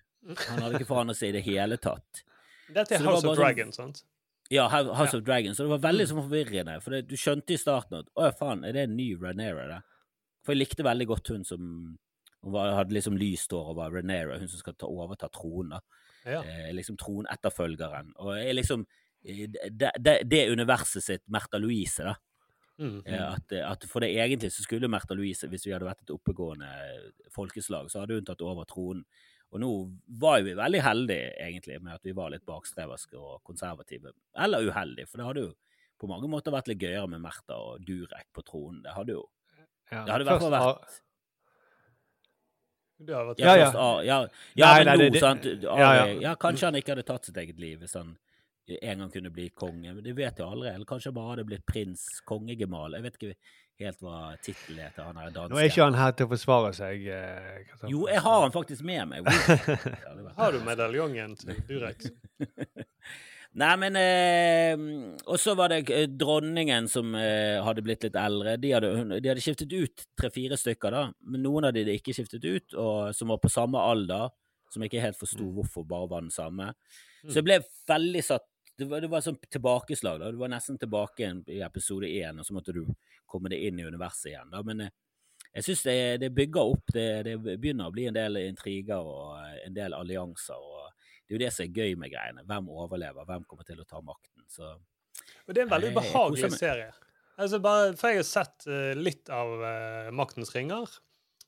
Han 0.50 0.60
hadde 0.62 0.82
ikke 0.82 0.90
forandret 0.92 1.18
seg 1.18 1.32
i 1.32 1.38
det 1.40 1.46
hele 1.48 1.78
tatt. 1.82 2.24
Dette 2.76 2.98
er 2.98 3.00
det 3.04 3.08
House 3.08 3.28
of 3.28 3.40
Dragon, 3.40 3.72
sånn- 3.72 3.96
sant? 3.96 4.04
Ja, 4.52 4.66
House 4.68 4.92
House 5.00 5.16
of 5.16 5.24
Dragons. 5.24 5.56
Så 5.58 5.64
det 5.64 5.72
var 5.72 5.84
veldig 5.86 6.06
sånn 6.10 6.26
forvirrende. 6.26 6.76
For 6.84 6.92
det, 6.92 7.06
du 7.08 7.16
skjønte 7.20 7.56
i 7.56 7.60
starten 7.60 8.02
at 8.02 8.10
å 8.20 8.28
ja, 8.28 8.34
faen, 8.36 8.66
er 8.68 8.76
det 8.76 8.84
en 8.90 8.98
ny 8.98 9.14
Renera 9.16 9.68
det? 9.70 9.78
For 10.44 10.52
jeg 10.52 10.60
likte 10.66 10.84
veldig 10.84 11.08
godt 11.08 11.32
hun 11.32 11.46
som 11.48 11.62
hun 12.42 12.56
var, 12.56 12.74
hadde 12.80 12.96
liksom 12.98 13.16
lyst 13.22 13.54
hår 13.54 13.70
og 13.72 13.78
var 13.78 13.94
Renera, 13.96 14.40
hun 14.42 14.50
som 14.52 14.60
skal 14.60 14.76
ta, 14.76 14.90
overta 14.92 15.30
tronen. 15.32 15.80
Ja. 16.26 16.42
Eh, 16.44 16.72
liksom 16.76 16.98
tronetterfølgeren. 17.00 18.12
Og 18.20 18.34
jeg 18.42 18.58
liksom 18.58 18.84
eh, 19.24 19.46
det, 19.48 19.94
det, 20.02 20.18
det 20.28 20.42
universet 20.52 21.06
sitt 21.06 21.24
Märtha 21.32 21.62
Louise, 21.62 22.04
da. 22.12 22.18
Mm. 22.80 23.02
Eh, 23.06 23.34
At, 23.34 23.52
at 23.52 23.84
for 23.86 24.00
det 24.02 24.10
egentlig 24.16 24.52
så 24.52 24.64
skulle 24.64 24.88
Märtha 24.90 25.14
Louise, 25.16 25.48
hvis 25.48 25.66
vi 25.68 25.72
hadde 25.74 25.86
vært 25.86 26.02
et 26.02 26.14
oppegående 26.16 26.70
folkeslag, 27.30 27.90
så 27.92 28.00
hadde 28.02 28.16
hun 28.16 28.26
tatt 28.26 28.42
over 28.42 28.66
tronen. 28.66 29.04
Og 29.52 29.60
nå 29.60 29.70
var 30.22 30.40
jo 30.40 30.46
vi 30.46 30.54
veldig 30.56 30.82
heldige, 30.82 31.34
egentlig, 31.44 31.82
med 31.84 31.94
at 31.94 32.04
vi 32.08 32.14
var 32.16 32.32
litt 32.32 32.46
bakstreverske 32.48 33.20
og 33.20 33.42
konservative. 33.44 34.14
Eller 34.40 34.64
uheldige, 34.70 35.08
for 35.12 35.18
det 35.20 35.26
hadde 35.28 35.42
jo 35.50 35.54
på 36.00 36.08
mange 36.10 36.30
måter 36.32 36.52
vært 36.56 36.68
litt 36.72 36.80
gøyere 36.82 37.08
med 37.12 37.22
Märtha 37.22 37.58
og 37.60 37.84
Durek 37.86 38.30
på 38.34 38.42
tronen. 38.48 38.82
Det 38.84 38.92
hadde 38.96 39.12
jo 39.20 39.28
Ja, 39.92 40.06
Det 40.06 40.12
hadde 40.14 40.22
i 40.24 40.30
hvert 40.32 40.40
fall 40.42 40.52
først 40.56 40.64
vært 40.64 41.02
Det 43.06 43.16
har 43.16 43.26
vært 43.28 43.40
Ja, 43.42 43.56
Ja, 43.58 43.66
først, 43.66 43.76
ja. 43.76 44.02
ja, 44.02 44.28
ja 44.56 44.66
Nei, 44.66 44.78
men 44.78 44.86
nei, 44.88 44.96
nå, 44.96 45.00
det- 45.04 45.12
det- 45.14 45.20
sant 45.22 45.44
ja, 45.46 45.94
ja. 45.94 46.06
ja, 46.22 46.36
kanskje 46.36 46.66
han 46.70 46.76
ikke 46.76 46.92
hadde 46.96 47.04
tatt 47.06 47.26
sitt 47.26 47.38
eget 47.38 47.60
liv 47.60 47.80
hvis 47.80 47.94
han 48.00 48.18
en 48.82 49.00
gang 49.04 49.10
kunne 49.12 49.32
bli 49.34 49.50
konge. 49.50 49.94
Men 49.96 50.04
det 50.06 50.14
vet 50.16 50.38
jeg 50.38 50.46
aldri. 50.48 50.70
Eller 50.74 50.86
kanskje 50.90 51.10
han 51.12 51.18
bare 51.18 51.34
hadde 51.36 51.48
blitt 51.50 51.66
prins, 51.66 52.06
kongegemal. 52.30 52.94
Jeg 52.98 53.04
vet 53.08 53.18
ikke 53.20 53.34
helt 53.82 54.04
hva 54.06 54.18
tittelen 54.46 54.84
heter, 54.86 55.08
han 55.10 55.18
er 55.18 55.32
danske. 55.34 55.56
Nå 55.56 55.60
er 55.64 55.72
ikke 55.72 55.86
han 55.88 55.96
her 55.98 56.12
til 56.14 56.28
å 56.28 56.32
forsvare 56.36 56.74
seg. 56.78 57.08
eh, 57.10 57.90
Jo, 57.90 58.04
jeg 58.12 58.22
har 58.22 58.42
han 58.46 58.54
faktisk 58.54 58.86
med 58.86 59.08
meg. 59.10 59.26
Har 60.38 60.54
du 60.54 60.60
medaljongen 60.68 61.34
til 61.40 61.58
Durek? 61.68 62.06
Nei, 63.62 63.72
men 63.76 63.98
eh, 64.00 64.84
Og 65.28 65.36
så 65.42 65.56
var 65.60 65.74
det 65.74 65.82
eh, 65.92 66.06
dronningen 66.08 66.86
som 66.88 67.10
eh, 67.20 67.58
hadde 67.66 67.84
blitt 67.84 68.06
litt 68.06 68.16
eldre. 68.16 68.54
De 68.62 68.70
hadde, 68.72 68.92
de 69.20 69.28
hadde 69.34 69.44
skiftet 69.44 69.74
ut 69.76 70.06
tre-fire 70.16 70.56
stykker, 70.62 70.94
da. 70.96 71.02
Men 71.28 71.44
noen 71.44 71.68
av 71.68 71.74
de 71.76 71.84
hadde 71.84 71.98
ikke 72.00 72.16
skiftet 72.16 72.46
ut, 72.48 72.78
og 72.80 73.12
som 73.18 73.34
var 73.34 73.42
på 73.44 73.52
samme 73.52 73.82
alder. 73.82 74.30
Som 74.72 74.86
jeg 74.86 74.94
ikke 74.94 75.04
helt 75.04 75.20
forsto 75.20 75.50
hvorfor 75.52 75.84
bare 75.84 76.08
var 76.14 76.22
den 76.24 76.32
samme. 76.32 76.70
Så 77.28 77.38
jeg 77.40 77.48
ble 77.48 77.60
veldig 77.90 78.24
satt 78.26 78.48
Det 78.80 78.88
var, 78.90 79.02
det 79.04 79.12
var 79.12 79.22
sånn 79.22 79.38
tilbakeslag. 79.52 80.20
da. 80.20 80.32
Du 80.34 80.40
var 80.42 80.50
nesten 80.50 80.78
tilbake 80.82 81.28
i 81.54 81.60
episode 81.62 82.08
én, 82.10 82.40
og 82.40 82.48
så 82.48 82.56
måtte 82.56 82.74
du 82.74 82.86
komme 83.30 83.52
deg 83.52 83.68
inn 83.68 83.78
i 83.80 83.86
universet 83.86 84.32
igjen. 84.32 84.50
da. 84.50 84.64
Men 84.66 84.88
eh, 84.88 84.94
jeg 85.52 85.68
syns 85.68 85.84
det, 85.86 85.98
det 86.24 86.32
bygger 86.34 86.72
opp. 86.72 86.90
Det, 86.96 87.06
det 87.28 87.36
begynner 87.44 87.92
å 87.92 87.94
bli 87.94 88.08
en 88.10 88.16
del 88.16 88.40
intriger 88.42 89.04
og 89.06 89.36
eh, 89.38 89.60
en 89.68 89.76
del 89.76 89.94
allianser. 89.94 90.58
og 90.58 90.90
det 91.32 91.36
er 91.36 91.38
jo 91.38 91.44
det 91.46 91.52
som 91.56 91.64
er 91.64 91.78
gøy 91.78 91.94
med 91.96 92.12
greiene. 92.12 92.48
Hvem 92.48 92.74
overlever? 92.74 93.28
Hvem 93.28 93.46
kommer 93.48 93.68
til 93.68 93.80
å 93.80 93.88
ta 93.88 94.02
makten? 94.04 94.44
Så 94.52 94.74
Og 95.46 95.54
det 95.54 95.62
er 95.62 95.68
en 95.68 95.72
veldig 95.72 95.92
jeg 95.92 95.98
behagelig 96.00 96.52
serie. 96.58 96.90
Altså 97.40 97.60
bare, 97.64 97.94
for 97.98 98.12
jeg 98.12 98.20
har 98.20 98.28
sett 98.28 98.68
uh, 98.68 98.92
litt 98.98 99.32
av 99.32 99.54
uh, 99.62 100.10
Maktens 100.12 100.52
ringer. 100.56 100.92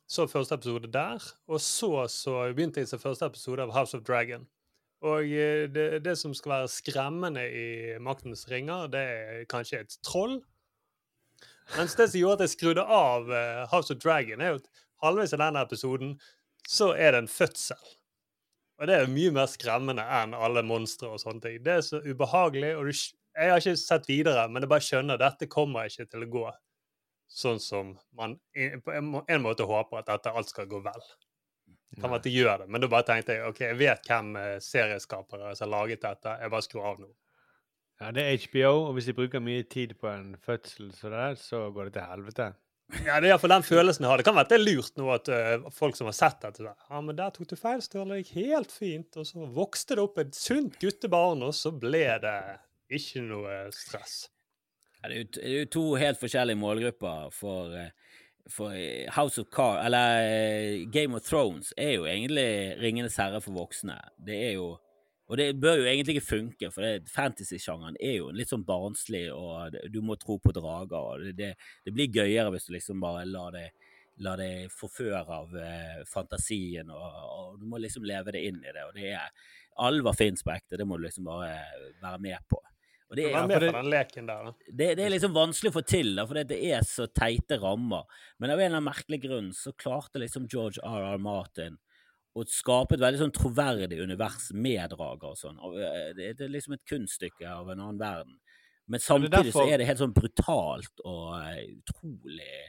Så 0.08 0.28
første 0.32 0.56
episode 0.56 0.88
der. 0.94 1.26
Og 1.52 1.60
så, 1.60 1.92
så 2.12 2.38
begynte 2.56 2.80
jeg 2.80 2.88
å 2.88 2.94
se 2.94 3.02
første 3.02 3.28
episode 3.28 3.66
av 3.66 3.74
House 3.76 3.98
of 3.98 4.06
Dragon. 4.08 4.48
Og 5.04 5.28
eh, 5.28 5.66
det, 5.72 5.88
det 6.06 6.16
som 6.20 6.34
skal 6.36 6.56
være 6.58 6.72
skremmende 6.72 7.44
i 7.44 7.68
Maktens 8.04 8.46
ringer, 8.52 8.88
det 8.92 9.02
er 9.04 9.48
kanskje 9.52 9.82
et 9.84 9.98
troll. 10.06 10.38
Mens 11.78 11.96
det 12.00 12.10
som 12.12 12.20
gjorde 12.20 12.40
at 12.40 12.46
jeg 12.48 12.54
skrudde 12.56 12.86
av 12.88 13.28
eh, 13.32 13.66
House 13.72 13.94
of 13.94 14.00
Dragon, 14.04 14.42
er 14.42 14.54
jo 14.54 14.62
at 14.62 14.72
halvveis 15.04 15.36
i 15.36 15.42
denne 15.42 15.64
episoden 15.64 16.16
så 16.70 16.94
er 16.96 17.12
det 17.14 17.24
en 17.24 17.32
fødsel. 17.32 17.92
Og 18.80 18.88
det 18.90 18.96
er 18.96 19.12
mye 19.12 19.32
mer 19.36 19.50
skremmende 19.52 20.04
enn 20.22 20.34
alle 20.36 20.64
monstre 20.66 21.12
og 21.12 21.22
sånne 21.22 21.44
ting. 21.44 21.60
Det 21.66 21.78
er 21.78 21.84
så 21.86 22.00
ubehagelig, 22.04 22.72
og 22.78 22.88
du, 22.88 22.94
jeg 23.36 23.52
har 23.52 23.62
ikke 23.62 23.76
sett 23.80 24.08
videre, 24.10 24.48
men 24.50 24.64
jeg 24.64 24.72
bare 24.72 24.88
skjønner 24.88 25.20
at 25.20 25.26
dette 25.26 25.52
kommer 25.52 25.90
ikke 25.90 26.08
til 26.10 26.26
å 26.26 26.32
gå 26.38 26.48
sånn 27.34 27.60
som 27.62 27.94
man 28.14 28.36
på 28.86 28.94
en 28.94 29.42
måte 29.42 29.66
håper 29.66 30.02
at 30.02 30.10
dette 30.12 30.34
alt 30.34 30.52
skal 30.52 30.68
gå 30.70 30.80
vel. 30.86 31.06
Kan 32.02 32.10
være 32.10 32.22
at 32.22 32.26
de 32.28 32.34
gjør 32.34 32.64
det, 32.64 32.70
men 32.74 32.82
da 32.82 32.90
bare 32.90 33.06
tenkte 33.08 33.36
jeg 33.36 33.50
ok, 33.50 33.60
jeg 33.68 33.78
vet 33.78 34.10
hvem 34.10 34.34
eh, 34.40 34.56
serieskapere 34.64 35.54
som 35.54 35.68
har 35.68 35.74
laget 35.76 36.02
dette. 36.02 36.34
Jeg 36.42 36.54
bare 36.54 36.66
skrur 36.66 36.90
av 36.90 37.04
nå. 37.04 37.12
Ja, 38.02 38.10
det 38.16 38.24
er 38.26 38.42
HBO, 38.48 38.72
og 38.88 38.96
hvis 38.98 39.08
de 39.08 39.16
bruker 39.16 39.44
mye 39.44 39.64
tid 39.70 39.94
på 40.02 40.10
en 40.10 40.34
fødsel 40.42 40.90
så, 40.98 41.12
der, 41.14 41.38
så 41.40 41.68
går 41.72 41.90
det 41.90 41.98
til 42.00 42.08
helvete. 42.10 42.50
Ja, 43.02 43.18
det 43.18 43.28
er 43.28 43.32
iallfall 43.32 43.54
den 43.54 43.66
følelsen 43.66 44.06
jeg 44.06 44.12
har. 44.12 44.22
Det 44.22 44.26
kan 44.28 44.36
være 44.36 44.48
at 44.48 44.52
det 44.52 44.58
er 44.60 44.66
lurt 44.66 45.00
nå 45.00 45.08
at 45.14 45.30
uh, 45.32 45.70
folk 45.74 45.98
som 45.98 46.10
har 46.10 46.18
sett 46.18 46.44
dette 46.44 46.66
Ja, 46.68 47.00
men 47.02 47.16
der 47.18 47.32
tok 47.34 47.48
du 47.50 47.56
feil, 47.58 47.82
Sturle. 47.82 48.18
Det 48.18 48.26
gikk 48.26 48.36
helt 48.42 48.74
fint. 48.76 49.18
Og 49.18 49.30
så 49.30 49.48
vokste 49.56 49.98
det 49.98 50.04
opp 50.04 50.20
et 50.22 50.36
sunt 50.38 50.78
guttebarn, 50.82 51.46
og 51.48 51.56
så 51.58 51.72
ble 51.74 52.06
det 52.22 52.38
ikke 52.94 53.24
noe 53.26 53.56
stress. 53.74 54.26
Ja, 55.00 55.10
det, 55.10 55.40
er 55.42 55.56
jo, 55.58 55.70
to 55.74 55.86
helt 56.00 56.20
forskjellige 56.22 56.60
målgrupper 56.60 57.32
for, 57.36 57.74
eh, 57.76 57.90
for 58.50 58.74
eh, 58.76 59.10
House 59.12 59.42
of 59.42 59.50
Car 59.50 59.86
Eller 59.86 60.24
eh, 60.24 60.86
Game 60.92 61.16
of 61.16 61.24
Thrones 61.24 61.74
er 61.78 61.96
jo 61.98 62.08
egentlig 62.10 62.76
Ringenes 62.82 63.18
herre 63.18 63.42
for 63.42 63.56
voksne. 63.56 64.00
Det 64.18 64.40
er 64.50 64.52
jo 64.58 64.74
Og 65.32 65.38
det 65.40 65.54
bør 65.56 65.80
jo 65.80 65.86
egentlig 65.88 66.18
ikke 66.18 66.28
funke, 66.28 66.70
for 66.70 66.84
fantasy-sjangeren 67.10 67.96
er 68.04 68.18
jo 68.18 68.28
litt 68.36 68.52
sånn 68.52 68.66
barnslig, 68.68 69.30
og 69.32 69.78
du 69.90 70.02
må 70.04 70.18
tro 70.20 70.36
på 70.38 70.52
drager, 70.54 71.00
og 71.00 71.24
det, 71.40 71.54
det, 71.86 71.94
blir 71.96 72.12
gøyere 72.12 72.52
hvis 72.52 72.68
du 72.68 72.74
liksom 72.76 73.00
bare 73.02 73.24
lar 73.26 73.56
det 73.56 73.70
La 74.22 74.36
deg 74.38 74.68
forføre 74.70 75.24
av 75.40 75.56
eh, 75.58 76.04
fantasien, 76.06 76.92
og, 76.92 77.24
og 77.24 77.56
du 77.58 77.66
må 77.66 77.80
liksom 77.82 78.04
leve 78.06 78.36
det 78.36 78.44
inn 78.46 78.60
i 78.62 78.76
det. 78.76 78.84
Og 78.84 78.94
det 79.00 79.08
er 79.16 79.32
Alver 79.82 80.14
fins 80.14 80.44
på 80.46 80.54
ekte, 80.54 80.78
det 80.78 80.86
må 80.86 81.00
du 81.00 81.08
liksom 81.08 81.26
bare 81.26 81.56
være 82.04 82.20
med 82.22 82.46
på. 82.52 82.60
Og 83.14 83.18
det, 83.20 83.28
er, 83.30 83.36
da. 83.70 83.82
det, 84.74 84.88
det 84.98 85.04
er 85.06 85.12
liksom 85.14 85.36
vanskelig 85.36 85.70
å 85.70 85.76
få 85.76 85.84
til, 85.86 86.16
da, 86.18 86.24
for 86.26 86.40
det 86.50 86.58
er 86.74 86.82
så 86.90 87.06
teite 87.14 87.60
rammer. 87.62 88.08
Men 88.42 88.50
av 88.50 88.58
en 88.58 88.66
eller 88.66 88.80
annen 88.80 88.88
merkelig 88.90 89.20
grunn 89.28 89.52
så 89.54 89.70
klarte 89.78 90.18
liksom 90.24 90.48
George 90.50 90.82
R.R. 90.82 91.20
Martin 91.22 91.78
å 92.34 92.42
skape 92.50 92.96
et 92.98 93.04
veldig 93.04 93.20
sånn 93.22 93.36
troverdig 93.38 94.00
univers 94.02 94.48
med 94.58 94.90
drager 94.96 95.36
og 95.36 95.38
sånn. 95.38 95.60
Eh, 95.62 96.08
Det, 96.18 96.32
det 96.40 96.48
er 96.48 96.54
liksom 96.56 96.74
et 96.74 96.86
kunststykke 96.90 97.46
av 97.46 97.70
en 97.70 97.84
annen 97.84 98.00
verden. 98.02 98.40
Men 98.90 99.00
samtidig 99.00 99.30
så 99.54 99.60
derfor- 99.62 99.70
er 99.72 99.78
det 99.78 99.86
helt 99.92 100.02
sånn 100.02 100.16
brutalt 100.18 101.04
og 101.06 101.28
eh, 101.38 101.68
utrolig 101.78 102.64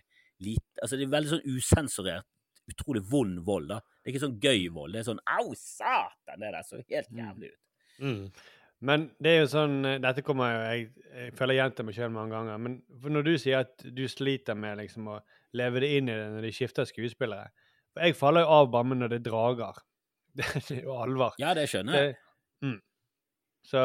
lite 0.44 0.82
Altså 0.84 0.98
det 1.00 1.06
er 1.06 1.14
veldig 1.16 1.30
sånn 1.32 1.48
usensurert, 1.56 2.26
utrolig 2.68 3.02
vond 3.08 3.40
vold, 3.46 3.68
da. 3.72 3.80
Det 4.02 4.10
er 4.10 4.12
ikke 4.14 4.26
sånn 4.26 4.36
gøy 4.44 4.68
vold. 4.76 4.92
Det 4.92 5.00
er 5.00 5.08
sånn 5.08 5.24
au, 5.38 5.54
satan! 5.56 6.36
Det 6.44 6.52
der 6.52 6.68
så 6.68 6.82
helt 6.84 7.10
jævlig 7.16 7.50
ut. 7.54 7.60
Mm. 8.04 8.22
Men 8.84 9.06
det 9.22 9.30
er 9.30 9.38
jo 9.40 9.50
sånn 9.50 9.76
eh, 9.88 10.00
Dette 10.02 10.24
kommer 10.26 10.52
jo 10.52 10.62
Jeg, 10.64 10.88
jeg 11.14 11.34
føler 11.38 11.56
jeg 11.56 11.62
gjentar 11.62 11.86
meg 11.88 11.96
sjøl 11.96 12.12
mange 12.14 12.36
ganger. 12.36 12.60
Men 12.60 13.14
når 13.16 13.26
du 13.26 13.32
sier 13.40 13.64
at 13.64 13.84
du 13.84 14.04
sliter 14.10 14.58
med 14.58 14.80
liksom 14.82 15.08
å 15.14 15.20
leve 15.56 15.84
det 15.84 15.92
inn 15.98 16.10
i 16.10 16.16
det 16.18 16.28
når 16.34 16.48
de 16.48 16.52
skifter 16.54 16.88
skuespillere 16.88 17.52
For 17.94 18.04
jeg 18.04 18.18
faller 18.18 18.44
jo 18.44 18.58
av 18.58 18.70
bare 18.74 18.98
når 18.98 19.14
det 19.14 19.20
er 19.22 19.28
drager. 19.30 19.82
Det 20.34 20.48
er 20.74 20.82
jo 20.82 20.96
alvor. 20.98 21.36
Ja, 21.38 21.52
det 21.54 21.68
skjønner 21.70 21.94
jeg. 21.94 22.14
Det, 22.16 22.66
mm. 22.66 22.78
så, 23.70 23.82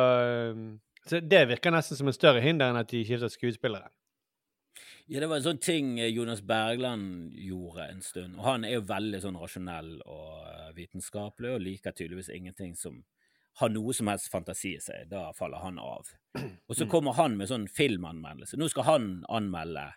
um, 0.50 0.64
så 1.06 1.20
det 1.22 1.44
virker 1.52 1.76
nesten 1.76 2.00
som 2.00 2.10
en 2.10 2.16
større 2.16 2.42
hinder 2.42 2.72
enn 2.72 2.80
at 2.80 2.90
de 2.90 3.04
skifter 3.06 3.30
skuespillere. 3.30 3.92
Ja, 5.10 5.20
det 5.22 5.30
var 5.30 5.40
en 5.40 5.46
sånn 5.46 5.62
ting 5.62 5.96
eh, 5.98 6.12
Jonas 6.14 6.42
Bergland 6.46 7.38
gjorde 7.38 7.86
en 7.90 8.02
stund. 8.06 8.36
Og 8.38 8.44
han 8.46 8.66
er 8.66 8.76
jo 8.76 8.88
veldig 8.90 9.22
sånn 9.24 9.38
rasjonell 9.42 9.96
og 10.06 10.34
eh, 10.50 10.68
vitenskapelig, 10.78 11.54
og 11.54 11.64
liker 11.66 11.96
tydeligvis 11.98 12.30
ingenting 12.34 12.76
som 12.78 13.00
har 13.60 13.70
noe 13.74 13.94
som 13.96 14.08
helst 14.12 14.30
fantasi 14.32 14.76
i 14.78 14.82
seg. 14.84 15.08
Da 15.12 15.30
faller 15.38 15.62
han 15.64 15.80
av. 15.80 16.08
Og 16.70 16.76
så 16.76 16.86
Mm. 16.86 16.90
kommer 16.92 17.14
han 17.18 17.38
med 17.38 17.50
sånn 17.52 17.68
filmanmeldelse. 17.68 18.58
Nå 18.60 18.70
skal 18.72 18.84
han 18.88 19.10
anmelde 19.30 19.88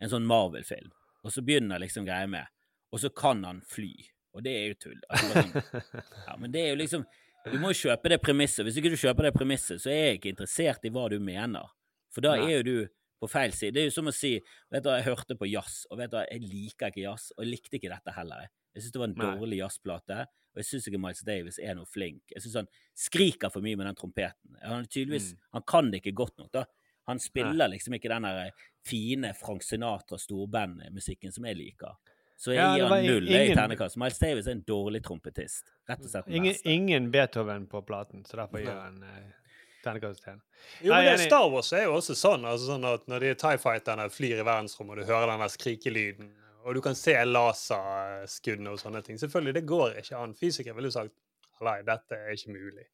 en 0.00 0.08
sånn 0.12 0.26
Marvel-film, 0.28 0.90
og 1.24 1.32
så 1.34 1.42
begynner 1.44 1.78
liksom 1.82 2.06
greia 2.06 2.26
med 2.30 2.46
Og 2.92 2.98
så 3.02 3.10
kan 3.14 3.44
han 3.44 3.60
fly. 3.62 3.92
Og 4.34 4.42
det 4.42 4.52
er 4.56 4.64
jo 4.70 4.74
tull. 4.82 5.00
Altså, 5.10 5.42
ja, 6.28 6.36
men 6.38 6.50
det 6.54 6.60
er 6.64 6.68
jo 6.72 6.78
liksom 6.80 7.04
Du 7.50 7.58
må 7.58 7.70
jo 7.72 7.88
kjøpe 7.88 8.08
det 8.12 8.18
premisset. 8.22 8.64
Hvis 8.66 8.76
ikke 8.80 8.90
du 8.92 8.96
kjøper 9.00 9.28
det 9.28 9.34
premisset, 9.36 9.80
så 9.80 9.88
er 9.92 10.00
jeg 10.10 10.18
ikke 10.20 10.32
interessert 10.34 10.84
i 10.84 10.90
hva 10.92 11.06
du 11.10 11.18
mener. 11.22 11.70
For 12.12 12.20
da 12.24 12.34
er 12.36 12.58
jo 12.58 12.62
du 12.66 12.74
på 13.20 13.28
feil 13.30 13.52
side. 13.56 13.72
Det 13.76 13.80
er 13.82 13.86
jo 13.88 13.94
som 13.94 14.08
å 14.10 14.12
si 14.16 14.34
vet 14.72 14.82
du, 14.84 14.90
Jeg 14.90 15.06
hørte 15.06 15.36
på 15.40 15.48
jazz, 15.48 15.86
og 15.90 15.98
vet 16.02 16.10
du, 16.12 16.18
jeg 16.20 16.40
liker 16.44 16.90
ikke 16.92 17.04
jazz, 17.06 17.30
og 17.36 17.44
jeg 17.44 17.50
likte 17.54 17.76
ikke 17.78 17.92
dette 17.94 18.12
heller. 18.16 18.48
Jeg. 18.74 18.82
Syns 18.82 18.92
det 18.92 18.98
var 19.02 19.08
en 19.08 19.14
dårlig 19.40 19.58
jazzplate, 19.60 20.18
og 20.54 20.56
jeg 20.56 20.64
syns 20.64 20.86
ikke 20.88 21.00
Miles 21.00 21.20
Davis 21.26 21.58
er 21.58 21.74
noe 21.74 21.86
flink. 21.86 22.22
Jeg 22.34 22.42
syns 22.42 22.54
han 22.60 22.68
skriker 22.94 23.50
for 23.50 23.60
mye 23.62 23.76
med 23.76 23.86
den 23.86 23.94
trompeten. 23.98 24.56
Han, 24.62 24.86
tydeligvis, 24.86 25.32
Mm. 25.32 25.38
han 25.52 25.62
kan 25.62 25.90
det 25.90 26.02
ikke 26.02 26.14
godt 26.14 26.38
nok, 26.38 26.52
da. 26.52 26.64
Han 27.08 27.18
spiller 27.18 27.68
liksom 27.68 27.94
ikke 27.94 28.08
den 28.08 28.22
der 28.22 28.50
fine 28.86 29.32
Frank 29.34 29.62
Sinatra 29.62 30.16
storbandmusikken 30.18 31.32
som 31.32 31.44
jeg 31.44 31.56
liker. 31.56 31.96
Så 32.36 32.52
jeg 32.54 32.56
Ja, 32.62 32.74
gir 32.76 32.86
han 32.88 33.04
i- 33.04 33.08
null 33.08 33.28
i 33.28 33.54
ternekast. 33.54 33.96
Miles 33.96 34.18
Davis 34.18 34.46
er 34.46 34.52
en 34.52 34.62
dårlig 34.62 35.02
trompetist. 35.02 35.64
Rett 35.88 36.00
og 36.00 36.06
slett 36.10 36.24
den 36.26 36.34
Ingen, 36.36 36.54
ingen 36.64 37.10
Beethoven 37.10 37.66
på 37.66 37.82
platen, 37.84 38.24
så 38.24 38.36
derfor 38.36 38.62
gjør 38.64 38.80
han 38.82 39.02
uh, 39.02 39.32
ternekast 39.84 40.22
til. 40.24 40.40
Jo, 40.82 40.92
men 40.94 41.04
det. 41.04 41.26
Star 41.26 41.50
Wars 41.50 41.72
er 41.72 41.84
jo 41.84 41.92
også 41.98 42.14
sånn, 42.16 42.44
altså 42.44 42.66
sånn 42.78 42.84
at 42.94 43.06
når 43.06 43.20
de 43.20 43.34
TIE 43.34 43.58
Fighterne 43.58 44.08
flyr 44.10 44.40
i 44.40 44.44
verdensrommet, 44.44 44.90
og 44.90 44.96
du 44.96 45.12
hører 45.12 45.26
den 45.26 45.40
der 45.40 45.48
skrikelyden, 45.48 46.30
og 46.64 46.74
du 46.76 46.80
kan 46.84 46.94
se 46.98 47.14
laserskuddene 47.24 48.70
og 48.74 48.80
sånne 48.80 49.02
ting 49.06 49.18
Selvfølgelig, 49.20 49.54
det 49.56 49.66
går 49.68 49.98
ikke 50.02 50.16
an. 50.20 50.34
Fysikere 50.36 50.74
ville 50.76 50.90
jo 50.90 50.96
sagt 50.98 51.14
nei, 51.64 51.78
dette 51.84 52.16
er 52.16 52.32
ikke 52.36 52.54
mulig. 52.54 52.86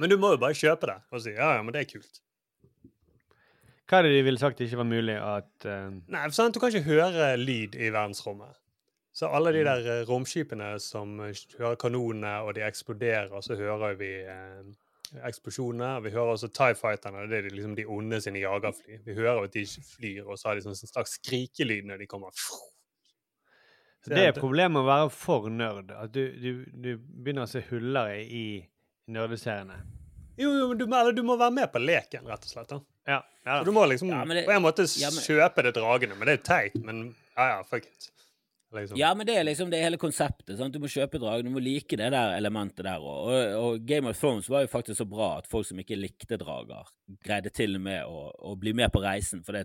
Men 0.00 0.10
du 0.10 0.16
må 0.18 0.32
jo 0.34 0.40
bare 0.42 0.56
kjøpe 0.56 0.88
det 0.90 0.98
og 1.12 1.22
si 1.22 1.34
ja, 1.36 1.54
ja, 1.58 1.62
men 1.62 1.74
det 1.76 1.82
er 1.84 1.90
kult. 1.92 2.20
Hva 3.90 3.98
er 3.98 4.06
det 4.06 4.12
de 4.14 4.22
ville 4.22 4.38
sagt 4.38 4.60
ikke 4.62 4.78
var 4.78 4.86
mulig 4.86 5.16
at 5.18 5.66
uh, 5.66 5.90
Nei, 5.90 6.22
for 6.28 6.36
sant, 6.36 6.54
Du 6.54 6.60
kan 6.62 6.70
ikke 6.70 6.86
høre 6.88 7.32
lyd 7.40 7.74
i 7.74 7.88
verdensrommet. 7.90 8.56
Så 9.12 9.26
alle 9.26 9.50
Mm. 9.50 9.56
de 9.56 9.64
der 9.66 9.86
eh, 9.90 10.04
romskipene 10.06 10.68
som 10.80 11.16
hører 11.18 11.74
kanonene, 11.74 12.36
og 12.46 12.54
de 12.54 12.62
eksploderer, 12.62 13.40
så 13.42 13.56
hører 13.58 13.96
vi 13.98 14.10
eh, 14.22 14.68
eksplosjonene. 15.26 16.02
Vi 16.04 16.10
hører 16.14 16.34
også 16.36 16.48
TIE 16.54 16.74
Fighterne, 16.78 17.26
det 17.30 17.38
er 17.44 17.48
liksom 17.50 17.74
de 17.76 17.84
onde 17.90 18.20
sine 18.22 18.38
jagerfly. 18.42 19.00
Vi 19.06 19.14
hører 19.18 19.44
at 19.44 19.52
de 19.56 19.64
flyr, 19.66 20.24
og 20.26 20.38
så 20.38 20.48
har 20.50 20.54
de 20.60 20.64
sånn 20.66 20.76
sånn 20.78 20.92
slags 20.92 21.16
skrikelyd 21.18 21.88
når 21.90 21.98
de 22.04 22.06
kommer. 22.10 22.30
Så 24.00 24.14
Det 24.14 24.22
er 24.30 24.32
problemet 24.32 24.72
med 24.78 24.82
å 24.82 24.88
være 24.88 25.10
for 25.12 25.48
nerd. 25.52 25.90
At 25.92 26.12
du, 26.14 26.22
du, 26.40 26.50
du 26.72 26.90
begynner 26.96 27.44
å 27.44 27.50
se 27.50 27.60
huller 27.68 28.14
i 28.22 28.44
nerdeseriene. 29.12 29.76
Jo, 30.40 30.48
jo, 30.56 30.68
men 30.70 30.78
du, 30.80 30.86
eller 30.88 31.12
du 31.12 31.20
må 31.26 31.36
være 31.36 31.52
med 31.52 31.68
på 31.74 31.82
leken, 31.82 32.24
rett 32.30 32.46
og 32.46 32.52
slett. 32.54 32.70
da. 32.70 32.78
Ja, 33.10 33.18
ja. 33.44 33.58
Så 33.60 33.66
du 33.68 33.74
må 33.76 33.84
liksom 33.90 34.08
Ja, 34.08 34.22
det- 34.24 34.46
på 34.46 34.54
en 34.54 34.62
måte 34.64 34.86
ja, 35.00 35.10
men- 35.12 35.24
kjøpe 35.26 35.62
det 35.66 35.74
dragene, 35.76 36.16
men 36.16 36.26
det 36.30 36.38
er 36.38 36.44
teit. 36.48 36.78
Men 36.84 37.14
ja, 37.36 37.48
ja, 37.56 37.62
fuck 37.62 37.84
it. 37.84 38.10
Liksom. 38.72 38.98
Ja, 39.00 39.14
men 39.18 39.26
det 39.26 39.34
er 39.36 39.44
liksom 39.44 39.70
det 39.70 39.80
hele 39.82 39.98
konseptet. 39.98 40.56
Sant? 40.58 40.72
Du 40.72 40.78
må 40.78 40.86
kjøpe 40.86 41.18
dragen, 41.18 41.44
du 41.48 41.50
må 41.56 41.58
like 41.62 41.96
det 41.98 42.10
der 42.14 42.36
elementet 42.36 42.84
der 42.86 43.02
òg. 43.02 43.26
Og, 43.26 43.54
og 43.60 43.86
Game 43.88 44.06
of 44.08 44.18
Thrones 44.20 44.48
var 44.48 44.62
jo 44.62 44.70
faktisk 44.70 45.00
så 45.02 45.06
bra 45.10 45.38
at 45.40 45.48
folk 45.50 45.66
som 45.66 45.78
ikke 45.82 45.98
likte 45.98 46.38
drager, 46.38 46.86
greide 47.26 47.50
til 47.50 47.74
og 47.76 47.82
med 47.82 48.04
å, 48.06 48.28
å 48.50 48.54
bli 48.60 48.72
med 48.78 48.92
på 48.94 49.02
reisen. 49.02 49.42
For 49.42 49.58
det, 49.58 49.64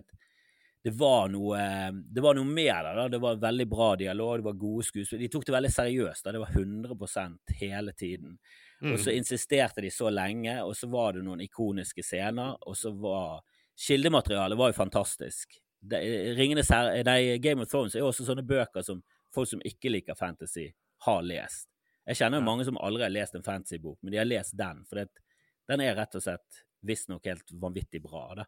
det, 0.82 0.90
var 0.98 1.28
noe, 1.30 1.60
det 1.94 2.22
var 2.24 2.34
noe 2.34 2.44
mer 2.50 2.82
det. 2.82 2.94
da. 2.98 3.08
Det 3.14 3.20
var 3.22 3.38
veldig 3.46 3.66
bra 3.70 3.88
dialog, 4.00 4.38
det 4.42 4.48
var 4.48 4.58
gode 4.64 4.86
skuespill. 4.90 5.22
De 5.22 5.28
tok 5.30 5.46
det 5.46 5.54
veldig 5.54 5.70
seriøst. 5.76 6.24
da. 6.26 6.32
Det 6.34 6.42
var 6.42 6.56
100% 6.58 7.54
hele 7.62 7.92
tiden. 7.94 8.38
Og 8.82 8.98
så 9.00 9.08
Mm. 9.14 9.16
insisterte 9.22 9.80
de 9.80 9.88
så 9.90 10.10
lenge, 10.12 10.58
og 10.66 10.74
så 10.76 10.90
var 10.92 11.12
det 11.16 11.22
noen 11.24 11.40
ikoniske 11.46 12.02
scener, 12.04 12.58
og 12.66 12.74
så 12.76 12.90
var 12.92 13.40
Kildematerialet 13.76 14.56
var 14.58 14.70
jo 14.72 14.76
fantastisk. 14.82 15.58
Det, 15.86 16.00
Ringenes 16.38 16.70
herre, 16.74 17.02
nei, 17.06 17.36
Game 17.42 17.62
of 17.62 17.70
Thrones 17.70 17.94
er 17.94 18.02
jo 18.02 18.10
også 18.10 18.26
sånne 18.26 18.44
bøker 18.46 18.84
som 18.86 19.02
folk 19.34 19.50
som 19.50 19.62
ikke 19.66 19.92
liker 19.92 20.18
fantasy, 20.18 20.70
har 21.06 21.24
lest. 21.26 21.68
Jeg 22.06 22.20
kjenner 22.20 22.40
jo 22.40 22.46
mange 22.46 22.64
som 22.66 22.78
aldri 22.78 23.04
har 23.04 23.12
lest 23.12 23.34
en 23.36 23.44
fantasybok, 23.46 23.98
men 24.02 24.14
de 24.14 24.20
har 24.20 24.28
lest 24.28 24.54
den, 24.58 24.84
for 24.88 25.02
det, 25.02 25.24
den 25.68 25.82
er 25.82 25.96
rett 25.98 26.14
og 26.16 26.22
slett 26.22 26.62
visstnok 26.86 27.26
helt 27.26 27.52
vanvittig 27.60 28.00
bra. 28.04 28.28
da. 28.38 28.46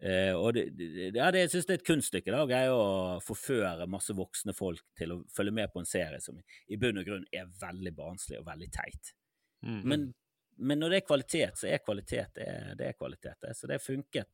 Eh, 0.00 0.32
og 0.32 0.54
det, 0.56 0.66
det, 0.76 1.10
ja, 1.16 1.28
det, 1.32 1.44
jeg 1.44 1.52
syns 1.54 1.66
det 1.68 1.74
er 1.74 1.80
et 1.82 1.88
kunststykke 1.88 2.32
da, 2.32 2.42
å 2.44 2.48
greie 2.48 2.72
å 2.72 2.84
forføre 3.24 3.88
masse 3.90 4.14
voksne 4.16 4.54
folk 4.56 4.84
til 4.96 5.12
å 5.12 5.18
følge 5.32 5.52
med 5.58 5.72
på 5.72 5.82
en 5.82 5.88
serie 5.88 6.20
som 6.24 6.38
i 6.40 6.78
bunn 6.80 7.02
og 7.02 7.08
grunn 7.08 7.26
er 7.36 7.50
veldig 7.60 7.92
barnslig 7.96 8.40
og 8.40 8.46
veldig 8.48 8.70
teit. 8.72 9.12
Mm. 9.60 9.80
Men, 9.84 10.06
men 10.56 10.80
når 10.80 10.94
det 10.94 11.00
er 11.02 11.08
kvalitet, 11.08 11.60
så 11.60 11.68
er 11.68 11.84
kvalitet 11.84 12.36
det 12.38 12.48
er, 12.48 12.70
det 12.80 12.88
er 12.88 12.96
kvalitet. 12.96 13.50
Så 13.56 13.68
det 13.68 13.80
funket. 13.84 14.30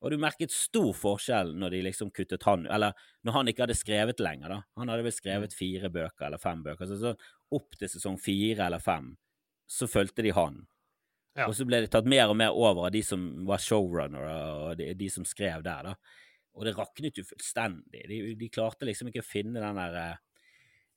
Og 0.00 0.12
du 0.12 0.16
merket 0.20 0.52
stor 0.54 0.94
forskjell 0.96 1.52
når 1.60 1.74
de 1.74 1.80
liksom 1.84 2.08
kuttet 2.16 2.46
han 2.48 2.62
Eller 2.72 2.94
når 3.26 3.34
han 3.36 3.50
ikke 3.50 3.66
hadde 3.66 3.76
skrevet 3.76 4.22
lenger, 4.22 4.54
da. 4.54 4.60
Han 4.80 4.88
hadde 4.88 5.04
vel 5.04 5.12
skrevet 5.12 5.56
fire 5.56 5.90
bøker 5.92 6.28
eller 6.28 6.40
fem 6.40 6.62
bøker. 6.64 6.88
Så, 6.88 6.96
så 7.00 7.56
opp 7.56 7.76
til 7.76 7.90
sesong 7.92 8.16
fire 8.20 8.68
eller 8.68 8.80
fem 8.80 9.12
så 9.70 9.86
fulgte 9.86 10.24
de 10.26 10.32
han. 10.34 10.64
Ja. 11.38 11.46
Og 11.46 11.54
så 11.54 11.64
ble 11.68 11.84
det 11.84 11.92
tatt 11.92 12.08
mer 12.10 12.32
og 12.32 12.38
mer 12.40 12.56
over 12.56 12.88
av 12.88 12.94
de 12.94 13.04
som 13.06 13.22
var 13.46 13.62
showrunner, 13.62 14.24
og 14.26 14.80
de, 14.80 14.88
de 14.98 15.10
som 15.12 15.26
skrev 15.28 15.62
der, 15.62 15.92
da. 15.92 15.94
Og 16.58 16.66
det 16.66 16.74
raknet 16.74 17.20
jo 17.20 17.24
fullstendig. 17.28 18.02
De, 18.10 18.18
de 18.34 18.48
klarte 18.50 18.88
liksom 18.88 19.12
ikke 19.12 19.22
å 19.22 19.28
finne 19.28 19.62
den 19.62 19.78
der 19.78 19.94
eh, 20.00 20.18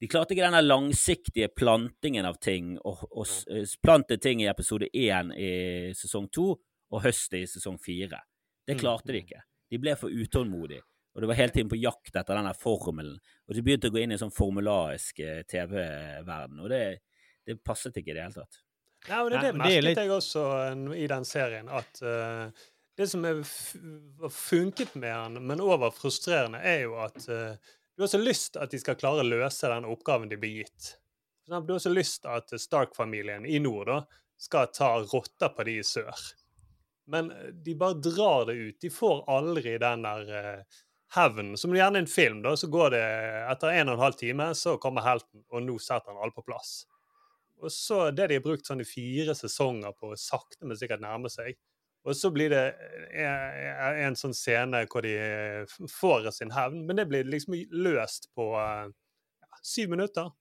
De 0.02 0.10
klarte 0.10 0.34
ikke 0.34 0.48
den 0.48 0.58
der 0.58 0.66
langsiktige 0.66 1.52
plantingen 1.54 2.26
av 2.26 2.40
ting, 2.42 2.74
og, 2.82 3.06
og 3.14 3.30
eh, 3.54 4.18
ting 4.18 4.42
i 4.42 4.50
episode 4.50 4.90
én 4.90 5.30
i 5.38 5.94
sesong 5.96 6.28
to, 6.34 6.56
og 6.90 7.06
høstet 7.06 7.44
i 7.44 7.48
sesong 7.48 7.78
fire. 7.80 8.20
Det 8.66 8.76
Mm. 8.78 8.80
klarte 8.80 9.12
de 9.12 9.20
ikke. 9.24 9.42
De 9.70 9.78
ble 9.82 9.96
for 10.00 10.10
utålmodige. 10.10 10.82
Og 11.16 11.22
det 11.22 11.28
var 11.30 11.36
hele 11.38 11.52
tiden 11.54 11.70
på 11.70 11.78
jakt 11.82 12.16
etter 12.16 12.36
den 12.40 12.54
formelen. 12.58 13.18
Og 13.48 13.54
de 13.56 13.62
begynte 13.62 13.90
å 13.90 13.94
gå 13.94 14.02
inn 14.02 14.12
i 14.12 14.16
en 14.16 14.22
sånn 14.24 14.34
formularisk 14.34 15.20
eh, 15.20 15.44
TV-verden, 15.44 16.60
og 16.64 16.70
det, 16.70 17.00
det 17.46 17.60
passet 17.64 17.94
ikke 18.00 18.12
i 18.12 18.14
det 18.18 18.24
hele 18.24 18.34
tatt. 18.40 18.62
Nei, 19.10 19.20
og 19.20 19.30
det, 19.34 19.42
det 19.44 19.50
er 19.52 19.58
merket 19.60 19.84
litt- 19.84 19.98
jeg 20.00 20.10
også 20.16 20.44
i 20.96 21.08
den 21.12 21.26
serien, 21.28 21.70
at 21.70 22.02
uh, 22.02 22.50
det 22.98 23.10
som 23.12 23.26
er 23.28 23.42
har 23.44 24.32
funket 24.32 24.96
med 24.96 25.12
han, 25.14 25.40
men 25.46 25.60
òg 25.60 25.80
var 25.84 25.92
frustrerende, 25.92 26.62
er 26.64 26.86
jo 26.86 26.96
at 27.04 27.18
uh, 27.30 27.58
du 27.98 28.06
har 28.06 28.08
så 28.10 28.22
lyst 28.24 28.56
at 28.58 28.72
de 28.72 28.80
skal 28.80 28.96
klare 28.96 29.22
å 29.22 29.28
løse 29.28 29.68
den 29.70 29.86
oppgaven 29.86 30.30
de 30.32 30.38
blir 30.40 30.64
gitt. 30.64 30.94
Du 31.46 31.74
har 31.76 31.80
så 31.84 31.92
lyst 31.92 32.26
at 32.26 32.50
Stark-familien 32.58 33.46
i 33.46 33.60
nord 33.60 33.88
da, 33.92 34.00
skal 34.40 34.72
ta 34.74 34.96
rotter 35.04 35.52
på 35.54 35.66
de 35.68 35.76
i 35.82 35.84
sør. 35.84 36.16
Men 37.12 37.32
eh, 37.32 37.52
de 37.66 37.76
bare 37.76 38.00
drar 38.00 38.46
det 38.50 38.54
ut. 38.54 38.78
De 38.82 38.90
får 38.90 39.24
aldri 39.32 39.78
den 39.82 40.06
der 40.06 40.30
uh, 40.32 40.82
hevnen. 41.16 41.58
Som 41.58 41.76
gjerne 41.76 42.04
en 42.04 42.08
film, 42.08 42.42
da, 42.46 42.56
så 42.58 42.68
går 42.72 42.96
det 42.96 43.04
etter 43.52 43.76
en 43.80 43.90
og 43.92 43.98
en 43.98 44.06
halv 44.06 44.18
time, 44.20 44.50
så 44.58 44.78
kommer 44.82 45.06
helten, 45.06 45.44
og 45.50 45.64
nå 45.66 45.78
setter 45.82 46.14
han 46.14 46.22
alle 46.24 46.36
på 46.36 46.46
plass. 46.48 46.84
Og 47.64 47.72
så 47.72 48.10
det 48.12 48.28
de 48.32 48.40
har 48.40 48.44
brukt 48.44 48.68
sånn 48.68 48.82
i 48.84 48.88
fire 48.88 49.36
sesonger 49.38 49.94
på 50.00 50.16
sakte, 50.20 50.66
men 50.68 50.80
sikkert 50.80 51.04
nærme 51.04 51.30
seg. 51.32 51.56
Og 52.04 52.18
så 52.20 52.28
blir 52.36 52.52
det 52.52 52.64
en, 53.16 54.00
en 54.10 54.18
sånn 54.20 54.34
scene 54.36 54.82
hvor 54.92 55.06
de 55.06 55.14
eh, 55.16 55.76
får 55.88 56.28
sin 56.36 56.52
hevn, 56.52 56.82
men 56.90 57.00
det 57.00 57.06
blir 57.08 57.30
liksom 57.30 57.56
løst 57.72 58.28
på 58.36 58.50
eh, 58.60 58.90
ja, 59.46 59.62
syv 59.64 59.94
minutter. 59.96 60.34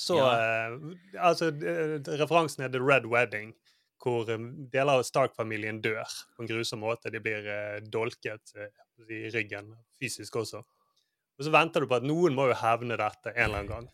Så 0.00 0.16
Ja. 0.16 0.30
eh, 0.32 0.78
Altså, 1.20 1.50
eh, 1.52 1.98
referansen 2.22 2.64
er 2.64 2.72
The 2.72 2.80
Red 2.80 3.04
Wedding, 3.12 3.52
hvor 4.02 4.28
eh, 4.30 4.44
deler 4.72 5.00
av 5.00 5.06
Stark-familien 5.06 5.80
dør 5.84 6.02
på 6.36 6.44
en 6.44 6.50
grusom 6.50 6.82
måte. 6.84 7.12
De 7.12 7.22
blir 7.22 7.48
eh, 7.48 7.80
dolket 7.84 8.54
eh, 8.56 8.70
i 9.08 9.24
ryggen, 9.34 9.72
fysisk 10.00 10.36
også. 10.42 10.62
Og 11.38 11.46
så 11.46 11.54
venter 11.54 11.82
du 11.82 11.90
på 11.90 11.98
at 11.98 12.06
noen 12.06 12.36
må 12.36 12.50
jo 12.50 12.60
hevne 12.60 12.98
dette 13.00 13.32
en 13.32 13.44
eller 13.46 13.62
annen 13.62 13.72
gang. 13.72 13.88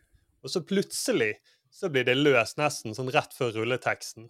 Og 0.45 0.53
så 0.53 0.63
plutselig 0.67 1.35
så 1.75 1.91
blir 1.93 2.07
det 2.09 2.17
løst 2.19 2.59
nesten 2.61 2.97
sånn 2.97 3.11
rett 3.15 3.35
før 3.37 3.55
rulleteksten. 3.59 4.29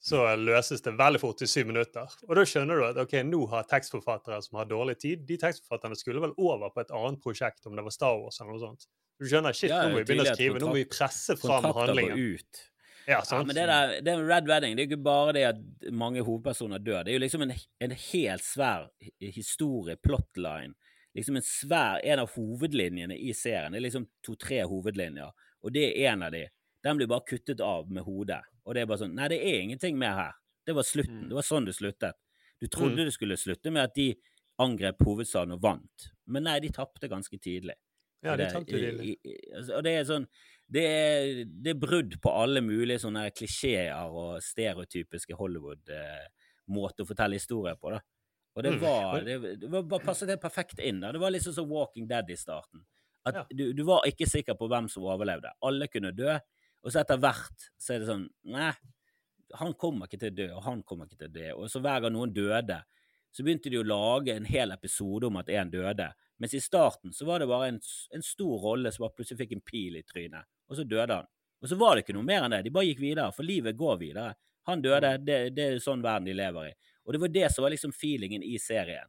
Så 0.00 0.22
løses 0.40 0.80
det 0.80 0.94
veldig 0.96 1.20
fort 1.20 1.42
i 1.44 1.48
syv 1.50 1.68
minutter. 1.68 2.08
Og 2.24 2.32
da 2.38 2.44
skjønner 2.48 2.78
du 2.80 2.84
at 2.86 3.00
ok, 3.02 3.18
nå 3.28 3.42
har 3.50 3.66
tekstforfattere 3.68 4.38
som 4.46 4.56
har 4.56 4.68
dårlig 4.70 4.94
tid 5.02 5.26
De 5.28 5.36
tekstforfatterne 5.42 5.98
skulle 5.98 6.22
vel 6.24 6.32
over 6.40 6.72
på 6.72 6.80
et 6.80 6.94
annet 6.96 7.20
prosjekt, 7.20 7.66
om 7.68 7.76
det 7.76 7.84
var 7.84 7.92
Star 7.92 8.16
Wars 8.16 8.40
eller 8.40 8.54
noe 8.54 8.62
sånt. 8.62 8.88
Du 9.20 9.28
skjønner, 9.28 9.52
shit, 9.52 9.68
nå 9.68 9.92
må 9.92 10.00
vi 10.00 10.06
begynne 10.08 10.24
å 10.24 10.32
skrive, 10.32 10.60
nå 10.62 10.70
må 10.70 10.78
vi 10.78 10.86
presse 10.88 11.36
fram 11.36 11.68
handlingen. 11.76 12.16
ut. 12.16 12.62
Ja, 13.06 13.22
Ja, 13.30 13.42
men 13.44 13.54
det 13.56 13.66
der, 13.66 14.00
det 14.02 14.16
med 14.18 14.28
Red 14.28 14.46
Wedding 14.48 14.76
det 14.76 14.82
er 14.82 14.86
jo 14.86 14.90
ikke 14.96 15.04
bare 15.04 15.32
det 15.32 15.44
at 15.48 15.92
mange 15.92 16.22
hovedpersoner 16.22 16.78
dør. 16.78 17.04
Det 17.04 17.10
er 17.12 17.18
jo 17.18 17.24
liksom 17.24 17.42
en, 17.42 17.52
en 17.80 17.90
helt 17.90 18.44
svær 18.44 18.88
historie, 19.20 19.96
plotline. 19.96 20.74
Liksom 21.14 21.36
en 21.36 21.42
svær, 21.42 22.00
En 22.04 22.18
av 22.22 22.30
hovedlinjene 22.36 23.16
i 23.18 23.32
serien. 23.34 23.72
Det 23.72 23.78
er 23.80 23.86
liksom 23.88 24.06
to-tre 24.22 24.62
hovedlinjer, 24.70 25.30
og 25.62 25.72
det 25.74 25.88
er 25.96 26.12
en 26.12 26.22
av 26.22 26.32
de. 26.32 26.44
Den 26.84 26.96
blir 26.96 27.06
bare 27.10 27.26
kuttet 27.28 27.60
av 27.60 27.90
med 27.90 28.04
hodet. 28.06 28.40
Og 28.64 28.74
det 28.74 28.82
er 28.82 28.86
bare 28.86 28.98
sånn 29.02 29.14
Nei, 29.14 29.28
det 29.28 29.40
er 29.42 29.60
ingenting 29.64 29.98
mer 29.98 30.14
her. 30.16 30.32
Det 30.66 30.74
var 30.76 30.82
slutten. 30.86 31.26
Det 31.28 31.34
var 31.34 31.42
sånn 31.44 31.66
det 31.66 31.74
sluttet. 31.74 32.14
Du 32.60 32.66
trodde 32.68 33.00
Mm. 33.00 33.04
det 33.08 33.12
skulle 33.14 33.36
slutte 33.36 33.70
med 33.72 33.82
at 33.84 33.94
de 33.94 34.14
angrep 34.60 35.00
hovedstaden 35.02 35.52
og 35.56 35.62
vant, 35.62 36.10
men 36.26 36.42
nei, 36.44 36.58
de 36.60 36.68
tapte 36.68 37.08
ganske 37.08 37.38
tidlig. 37.40 37.74
Ja, 38.22 38.36
de 38.36 38.44
det- 38.44 38.52
tapte 38.52 38.66
tidlig. 38.76 39.16
altså, 39.56 39.76
Og 39.78 39.82
det 39.84 39.92
er 39.96 40.04
sånn 40.04 40.26
det 40.70 40.84
er, 40.86 41.44
det 41.50 41.72
er 41.74 41.80
brudd 41.82 42.14
på 42.22 42.30
alle 42.30 42.60
mulige 42.62 43.00
sånne 43.02 43.24
klisjeer 43.34 44.06
og 44.06 44.36
stereotypiske 44.44 45.34
Hollywood-måter 45.34 47.04
å 47.04 47.08
fortelle 47.08 47.38
historier 47.40 47.76
på. 47.80 47.90
da. 47.96 48.00
Og 48.56 48.62
det 48.62 48.72
Mm. 48.72 48.80
var, 48.80 49.20
det, 49.24 49.60
det 49.60 49.70
var 49.70 49.82
bare 49.82 50.04
passet 50.04 50.28
helt 50.28 50.40
perfekt 50.42 50.78
inn. 50.78 51.00
da. 51.00 51.12
Det 51.12 51.20
var 51.20 51.30
liksom 51.30 51.52
som 51.54 51.68
Walking 51.68 52.06
Dead 52.06 52.30
i 52.30 52.36
starten. 52.36 52.84
At 53.26 53.34
Ja. 53.34 53.44
du, 53.50 53.72
du 53.72 53.82
var 53.84 54.02
ikke 54.06 54.26
sikker 54.26 54.54
på 54.54 54.68
hvem 54.68 54.88
som 54.88 55.02
overlevde. 55.04 55.52
Alle 55.62 55.88
kunne 55.88 56.12
dø. 56.12 56.38
Og 56.82 56.90
så 56.92 57.00
etter 57.00 57.18
hvert 57.18 57.70
så 57.78 57.94
er 57.94 57.98
det 58.00 58.08
sånn 58.08 58.28
Nei, 58.44 58.72
han 59.54 59.74
kommer 59.74 60.06
ikke 60.06 60.18
til 60.18 60.30
å 60.30 60.36
dø, 60.36 60.48
og 60.54 60.62
han 60.64 60.82
kommer 60.82 61.06
ikke 61.06 61.18
til 61.18 61.28
å 61.28 61.32
dø. 61.32 61.48
Og 61.58 61.68
så 61.70 61.80
hver 61.82 62.00
gang 62.02 62.12
noen 62.14 62.32
døde, 62.32 62.82
så 63.32 63.42
begynte 63.44 63.70
de 63.70 63.78
å 63.78 63.86
lage 63.86 64.34
en 64.34 64.44
hel 64.46 64.70
episode 64.72 65.26
om 65.26 65.36
at 65.36 65.48
en 65.50 65.70
døde. 65.70 66.12
Mens 66.40 66.54
i 66.54 66.60
starten 66.60 67.12
så 67.12 67.26
var 67.26 67.38
det 67.40 67.48
bare 67.48 67.68
en, 67.68 67.80
en 68.14 68.22
stor 68.22 68.58
rolle 68.62 68.90
som 68.92 69.04
bare 69.04 69.14
plutselig 69.18 69.38
fikk 69.44 69.52
en 69.52 69.60
pil 69.60 69.96
i 69.96 70.02
trynet, 70.02 70.46
og 70.70 70.78
så 70.78 70.84
døde 70.86 71.16
han. 71.20 71.26
Og 71.60 71.68
så 71.68 71.76
var 71.76 71.96
det 71.98 72.04
ikke 72.06 72.14
noe 72.16 72.24
mer 72.24 72.46
enn 72.46 72.54
det. 72.54 72.62
De 72.64 72.72
bare 72.72 72.86
gikk 72.88 73.02
videre, 73.02 73.32
for 73.36 73.44
livet 73.44 73.76
går 73.76 73.98
videre. 74.00 74.30
Han 74.70 74.80
døde, 74.84 75.10
det, 75.26 75.38
det 75.56 75.64
er 75.74 75.82
sånn 75.82 76.00
verden 76.04 76.28
de 76.30 76.36
lever 76.38 76.70
i. 76.70 76.74
Og 77.04 77.12
det 77.16 77.20
var 77.20 77.32
det 77.34 77.48
som 77.52 77.64
var 77.66 77.72
liksom 77.74 77.92
feelingen 77.96 78.42
i 78.46 78.54
serien. 78.62 79.08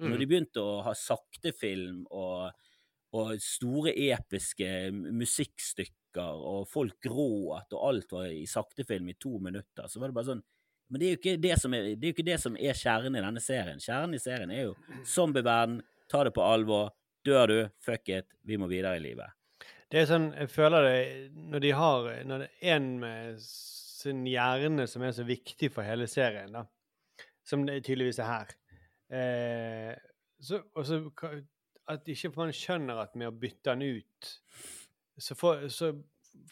Mm. 0.00 0.06
Når 0.08 0.14
Mm. 0.16 0.20
de 0.22 0.26
begynte 0.30 0.62
å 0.64 0.78
ha 0.86 0.94
saktefilm 0.96 2.06
og, 2.10 2.52
og 3.12 3.34
store 3.42 3.92
episke 3.92 4.68
musikkstykker, 4.94 6.40
og 6.40 6.64
folk 6.68 6.96
gråt, 7.04 7.72
og 7.76 7.82
alt 7.90 8.12
var 8.14 8.30
i 8.32 8.46
saktefilm 8.48 9.08
i 9.12 9.18
to 9.20 9.36
minutter, 9.38 9.86
så 9.88 10.00
var 10.00 10.08
det 10.10 10.16
bare 10.16 10.30
sånn 10.32 10.42
Men 10.90 10.98
det 10.98 11.06
er 11.06 11.12
jo 11.12 11.18
ikke 11.20 11.40
det 11.42 11.58
som 11.60 11.74
er, 11.76 11.84
det 11.94 12.08
er, 12.08 12.22
det 12.26 12.38
som 12.42 12.56
er 12.58 12.74
kjernen 12.74 13.14
i 13.14 13.20
denne 13.22 13.38
serien. 13.44 13.78
Kjernen 13.78 14.16
i 14.16 14.18
serien 14.18 14.50
er 14.50 14.64
jo 14.64 14.72
zombieverden, 15.06 15.76
ta 16.10 16.24
det 16.26 16.32
på 16.34 16.42
alvor. 16.42 16.88
Dør 17.22 17.46
du, 17.46 17.58
fuck 17.78 18.08
it, 18.10 18.26
vi 18.42 18.56
må 18.58 18.66
videre 18.66 18.96
i 18.98 19.04
livet. 19.04 19.30
Det 19.90 19.98
er 19.98 20.06
sånn, 20.06 20.28
jeg 20.38 20.50
føler 20.52 20.84
det 20.86 20.98
Når 21.50 21.62
de 21.64 21.70
har 21.74 22.04
Når 22.26 22.44
det 22.44 22.50
er 22.60 22.76
en 22.76 22.90
med 23.02 23.40
sin 23.42 24.22
hjerne 24.24 24.86
som 24.88 25.02
er 25.04 25.12
så 25.12 25.26
viktig 25.28 25.68
for 25.74 25.84
hele 25.84 26.06
serien, 26.08 26.54
da, 26.54 26.62
som 27.44 27.66
det 27.66 27.82
tydeligvis 27.84 28.20
er 28.22 28.30
her 28.30 28.54
eh, 29.12 29.90
så, 30.40 30.62
Og 30.72 30.86
så 30.88 31.02
at 31.90 32.08
ikke 32.08 32.30
man 32.36 32.54
skjønner 32.54 33.02
at 33.02 33.16
med 33.18 33.28
å 33.28 33.34
bytte 33.34 33.74
den 33.74 33.98
ut, 33.98 34.28
så, 35.18 35.34
for, 35.34 35.66
så 35.68 35.90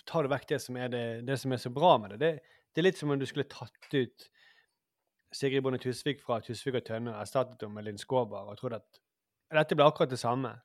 tar 0.09 0.27
du 0.27 0.32
vekk 0.32 0.48
det 0.51 0.59
som 0.65 0.78
det, 0.90 1.05
det 1.28 1.36
som 1.39 1.55
er 1.55 1.60
så 1.62 1.70
bra 1.70 1.93
med 2.02 2.16
det. 2.16 2.19
det. 2.19 2.59
Det 2.74 2.82
er 2.82 2.89
litt 2.89 2.98
som 2.98 3.12
om 3.15 3.20
du 3.20 3.27
skulle 3.28 3.48
tatt 3.51 3.94
ut 3.94 4.28
Sigrid 5.35 5.62
Bonde 5.62 5.81
Tusvik 5.82 6.23
fra 6.24 6.40
Tusvik 6.44 6.81
og 6.81 6.86
Tønne 6.89 7.12
og 7.12 7.20
erstattet 7.23 7.62
henne 7.62 7.77
med 7.77 7.86
Linn 7.86 8.01
Skåber 8.01 8.48
og 8.48 8.59
trodd 8.59 8.78
at 8.81 9.01
dette 9.55 9.77
blir 9.77 9.89
akkurat 9.89 10.10
det 10.10 10.20
samme. 10.20 10.56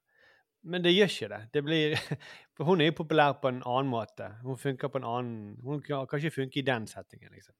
Men 0.64 0.84
det 0.84 0.94
gjør 0.94 1.12
ikke 1.12 1.30
det. 1.34 1.42
det 1.54 1.64
blir, 1.64 1.98
for 2.56 2.70
hun 2.70 2.82
er 2.82 2.92
jo 2.92 3.00
populær 3.02 3.36
på 3.42 3.52
en 3.52 3.62
annen 3.66 3.92
måte. 3.92 4.30
Hun 4.44 4.58
funker 4.58 4.92
på 4.92 5.02
en 5.02 5.08
annen 5.10 5.58
Hun 5.64 5.82
kan 5.84 6.08
kan 6.08 6.20
ikke 6.20 6.42
funke 6.42 6.60
i 6.62 6.66
den 6.68 6.88
settingen, 6.88 7.32
liksom. 7.34 7.56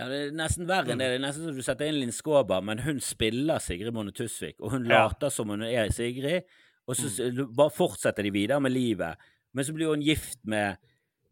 Ja, 0.00 0.06
det 0.08 0.18
er 0.18 0.30
nesten 0.36 0.68
verre 0.68 0.94
enn 0.94 1.02
det. 1.02 1.10
Det 1.12 1.18
er 1.18 1.24
nesten 1.26 1.44
som 1.44 1.56
du 1.56 1.64
setter 1.64 1.90
inn 1.90 1.98
Linn 2.00 2.14
Skåber, 2.14 2.62
men 2.64 2.80
hun 2.80 3.00
spiller 3.04 3.60
Sigrid 3.60 3.92
Bonde 3.92 4.14
Tusvik, 4.16 4.56
og 4.60 4.72
hun 4.72 4.88
Ja. 4.88 5.04
later 5.04 5.28
som 5.28 5.52
hun 5.52 5.62
er 5.62 5.90
Sigrid, 5.92 6.48
og 6.88 6.96
så 6.96 7.10
mm. 7.12 7.52
bare 7.54 7.70
fortsetter 7.70 8.22
de 8.22 8.32
videre 8.32 8.60
med 8.60 8.72
livet. 8.72 9.20
Men 9.52 9.64
så 9.64 9.74
blir 9.76 9.92
hun 9.92 10.02
gift 10.02 10.40
med 10.44 10.76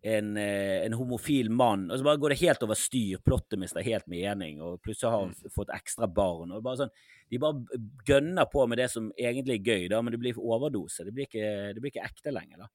en, 0.03 0.37
eh, 0.37 0.87
en 0.87 0.93
homofil 0.97 1.51
mann, 1.51 1.91
og 1.91 1.99
så 1.99 2.05
bare 2.05 2.21
går 2.21 2.33
det 2.33 2.41
helt 2.41 2.63
over 2.65 2.79
styr. 2.79 3.21
Plottet 3.25 3.59
mister 3.61 3.85
helt 3.85 4.07
mening, 4.09 4.61
og 4.65 4.81
plutselig 4.83 5.11
har 5.11 5.27
han 5.27 5.51
fått 5.53 5.73
ekstra 5.77 6.09
barn. 6.09 6.53
og 6.53 6.63
bare 6.65 6.85
sånn, 6.85 6.95
De 7.31 7.39
bare 7.39 7.63
gønner 8.07 8.47
på 8.51 8.67
med 8.67 8.79
det 8.79 8.91
som 8.91 9.13
egentlig 9.13 9.61
er 9.61 9.69
gøy, 9.73 9.89
da, 9.89 10.03
men 10.03 10.13
det 10.13 10.21
blir 10.21 10.39
overdose. 10.39 11.05
Det 11.05 11.13
blir 11.13 11.29
ikke, 11.29 11.75
det 11.75 11.81
blir 11.81 11.93
ikke 11.93 12.09
ekte 12.09 12.33
lenger. 12.33 12.65
da. 12.65 12.67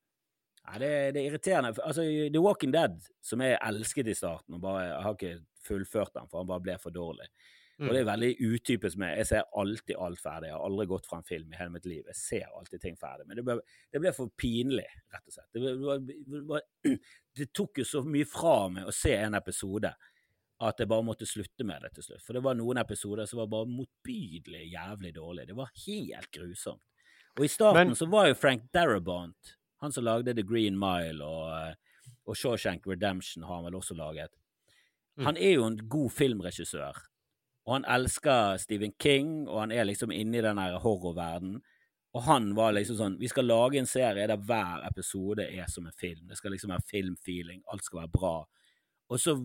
Nei, 0.66 0.78
det, 0.80 1.14
det 1.14 1.22
er 1.22 1.32
irriterende. 1.32 1.74
Altså, 1.84 2.06
The 2.32 2.42
Walking 2.42 2.72
Dead, 2.72 3.02
som 3.22 3.42
jeg 3.42 3.60
elsket 3.62 4.08
i 4.08 4.16
starten, 4.18 4.56
og 4.56 4.62
bare 4.62 4.86
jeg 4.86 5.04
har 5.04 5.18
ikke 5.18 5.36
fullført 5.66 6.14
den, 6.14 6.30
for 6.30 6.42
han 6.42 6.50
bare 6.50 6.64
ble 6.64 6.78
for 6.82 6.94
dårlig. 6.94 7.28
Og 7.84 7.92
det 7.92 8.00
er 8.00 8.08
veldig 8.08 8.30
utypisk 8.40 8.98
med 9.02 9.18
Jeg 9.18 9.28
ser 9.28 9.48
alltid 9.60 9.98
alt 10.00 10.22
ferdig. 10.24 10.48
Jeg 10.48 10.56
har 10.56 10.64
aldri 10.64 10.86
gått 10.88 11.08
fra 11.10 11.18
en 11.20 11.28
film 11.28 11.52
i 11.52 11.58
hele 11.60 11.74
mitt 11.74 11.88
liv. 11.90 12.04
Jeg 12.08 12.16
ser 12.16 12.46
alltid 12.56 12.82
ting 12.82 12.96
ferdig. 12.96 13.26
Men 13.28 13.36
det 13.40 13.44
ble, 13.44 13.58
det 13.92 14.00
ble 14.00 14.14
for 14.16 14.32
pinlig, 14.40 14.86
rett 15.12 15.26
og 15.28 15.36
slett. 15.36 15.50
Det, 15.52 15.64
ble, 15.82 15.98
det, 16.08 16.44
var, 16.48 16.62
det, 17.42 17.48
tok 17.52 17.82
jo 17.82 17.88
så 17.90 18.04
mye 18.08 18.28
fra 18.32 18.56
meg 18.72 18.88
å 18.88 18.94
se 18.96 19.12
en 19.18 19.36
episode 19.36 19.92
at 20.66 20.80
jeg 20.80 20.88
bare 20.88 21.04
måtte 21.04 21.28
slutte 21.28 21.68
med 21.68 21.84
det 21.84 21.92
til 21.98 22.06
slutt. 22.08 22.24
For 22.24 22.38
det 22.38 22.46
var 22.46 22.56
noen 22.56 22.80
episoder 22.80 23.28
som 23.28 23.42
var 23.42 23.50
bare 23.52 23.68
motbydelig 23.68 24.70
jævlig 24.72 25.12
dårlig. 25.18 25.48
Det 25.50 25.58
var 25.58 25.74
helt 25.84 26.32
grusomt. 26.32 26.84
Og 27.36 27.44
i 27.44 27.52
starten 27.52 27.92
Men- 27.92 27.96
så 28.00 28.08
var 28.08 28.30
jo 28.30 28.38
Frank 28.40 28.72
Darabont, 28.72 29.58
han 29.84 29.92
som 29.92 30.06
lagde 30.06 30.34
The 30.34 30.44
Green 30.48 30.80
Mile 30.80 31.20
og, 31.20 31.52
eh, 31.52 31.76
og 32.26 32.38
Shawshank 32.38 32.88
Redemption, 32.88 33.44
har 33.44 33.56
han 33.56 33.66
vel 33.66 33.82
også 33.82 33.98
laget. 33.98 34.32
Han 35.20 35.38
er 35.38 35.54
jo 35.56 35.66
en 35.66 35.78
god 35.90 36.10
filmregissør. 36.12 36.96
Og 37.66 37.80
han 37.80 37.88
elsker 37.90 38.60
Stephen 38.62 38.94
King, 39.02 39.48
og 39.50 39.64
han 39.64 39.72
er 39.74 39.88
liksom 39.90 40.14
inne 40.14 40.38
i 40.38 40.44
den 40.46 40.60
her 40.62 40.78
horrorverdenen. 40.84 41.64
Og 42.16 42.24
han 42.24 42.54
var 42.56 42.72
liksom 42.72 42.96
sånn 42.96 43.16
Vi 43.20 43.28
skal 43.28 43.50
lage 43.50 43.80
en 43.82 43.90
serie 43.90 44.28
der 44.30 44.40
hver 44.40 44.86
episode 44.88 45.44
er 45.50 45.66
som 45.72 45.88
en 45.90 45.98
film. 46.00 46.30
Det 46.30 46.38
skal 46.40 46.54
liksom 46.56 46.72
være 46.72 46.88
filmfeeling. 46.92 47.64
Alt 47.74 47.84
skal 47.84 48.06
være 48.06 48.14
bra. 48.14 48.36
Og 49.12 49.20
så 49.22 49.36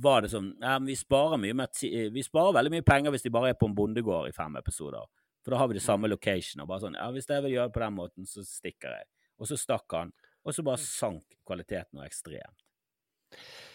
var 0.00 0.22
det 0.22 0.30
sånn 0.32 0.52
ja, 0.62 0.78
vi 0.80 0.94
sparer 0.96 1.66
ti 1.74 1.90
Vi 2.14 2.22
sparer 2.24 2.54
veldig 2.56 2.72
mye 2.76 2.86
penger 2.86 3.12
hvis 3.12 3.26
de 3.26 3.34
bare 3.34 3.50
er 3.50 3.58
på 3.58 3.68
en 3.68 3.74
bondegård 3.74 4.30
i 4.30 4.36
fem 4.36 4.56
episoder. 4.56 5.08
For 5.42 5.52
da 5.52 5.58
har 5.58 5.68
vi 5.68 5.80
det 5.80 5.84
samme 5.84 6.08
location. 6.08 6.62
Og 6.62 6.70
bare 6.70 6.84
sånn 6.86 7.00
Ja, 7.00 7.10
hvis 7.10 7.28
jeg 7.28 7.42
vil 7.42 7.56
gjøre 7.56 7.72
det 7.72 7.76
på 7.76 7.84
den 7.84 7.98
måten, 7.98 8.28
så 8.28 8.44
stikker 8.46 8.94
jeg. 8.94 9.10
Og 9.40 9.50
så 9.50 9.58
stakk 9.58 9.96
han. 9.96 10.12
Og 10.44 10.54
så 10.54 10.64
bare 10.64 10.80
sank 10.84 11.40
kvaliteten 11.48 11.98
noe 11.98 12.06
ekstremt. 12.06 12.62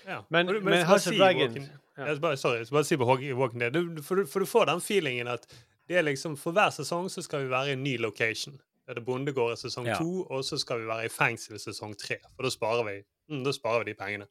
Ja. 0.05 0.21
Men- 0.29 0.49
Og 0.49 0.63
men 0.63 0.85
House 0.85 1.09
of 1.09 1.15
Dragons- 1.15 1.69
ja. 1.97 2.05
Jeg 2.05 2.21
bare, 2.21 2.37
sorry, 2.37 2.57
jeg 2.57 2.67
bare 2.71 2.83
si 2.83 2.95
på 2.97 3.05
Walking- 3.05 3.59
Dead. 3.59 3.71
Du, 3.73 4.01
for, 4.01 4.15
du- 4.15 4.25
for 4.25 4.39
du 4.39 4.45
får 4.45 4.65
den 4.65 4.81
feelingen 4.81 5.27
at 5.27 5.45
det 5.87 5.97
er 5.97 6.01
liksom, 6.01 6.37
for 6.37 6.51
hver 6.51 6.69
sesong 6.69 7.09
så 7.09 7.21
skal 7.21 7.43
vi 7.45 7.49
være 7.49 7.69
i 7.69 7.71
en 7.73 7.83
ny 7.83 7.97
location. 7.97 8.53
Det 8.85 8.89
er 8.89 8.93
det 8.93 9.05
bondegård 9.05 9.53
i 9.53 9.55
sesong 9.55 9.85
Ja. 9.87 9.95
to, 9.97 10.23
og 10.29 10.43
så 10.43 10.57
skal 10.59 10.79
vi 10.81 10.85
være 10.87 11.05
i 11.05 11.09
fengsel 11.09 11.55
i 11.55 11.57
sesong 11.59 11.95
tre. 11.97 12.15
For 12.35 12.43
da 12.43 12.49
sparer 12.49 12.83
vi, 12.85 13.03
mm, 13.29 13.43
da 13.43 13.51
sparer 13.51 13.83
vi 13.83 13.91
de 13.91 13.97
pengene. 13.97 14.25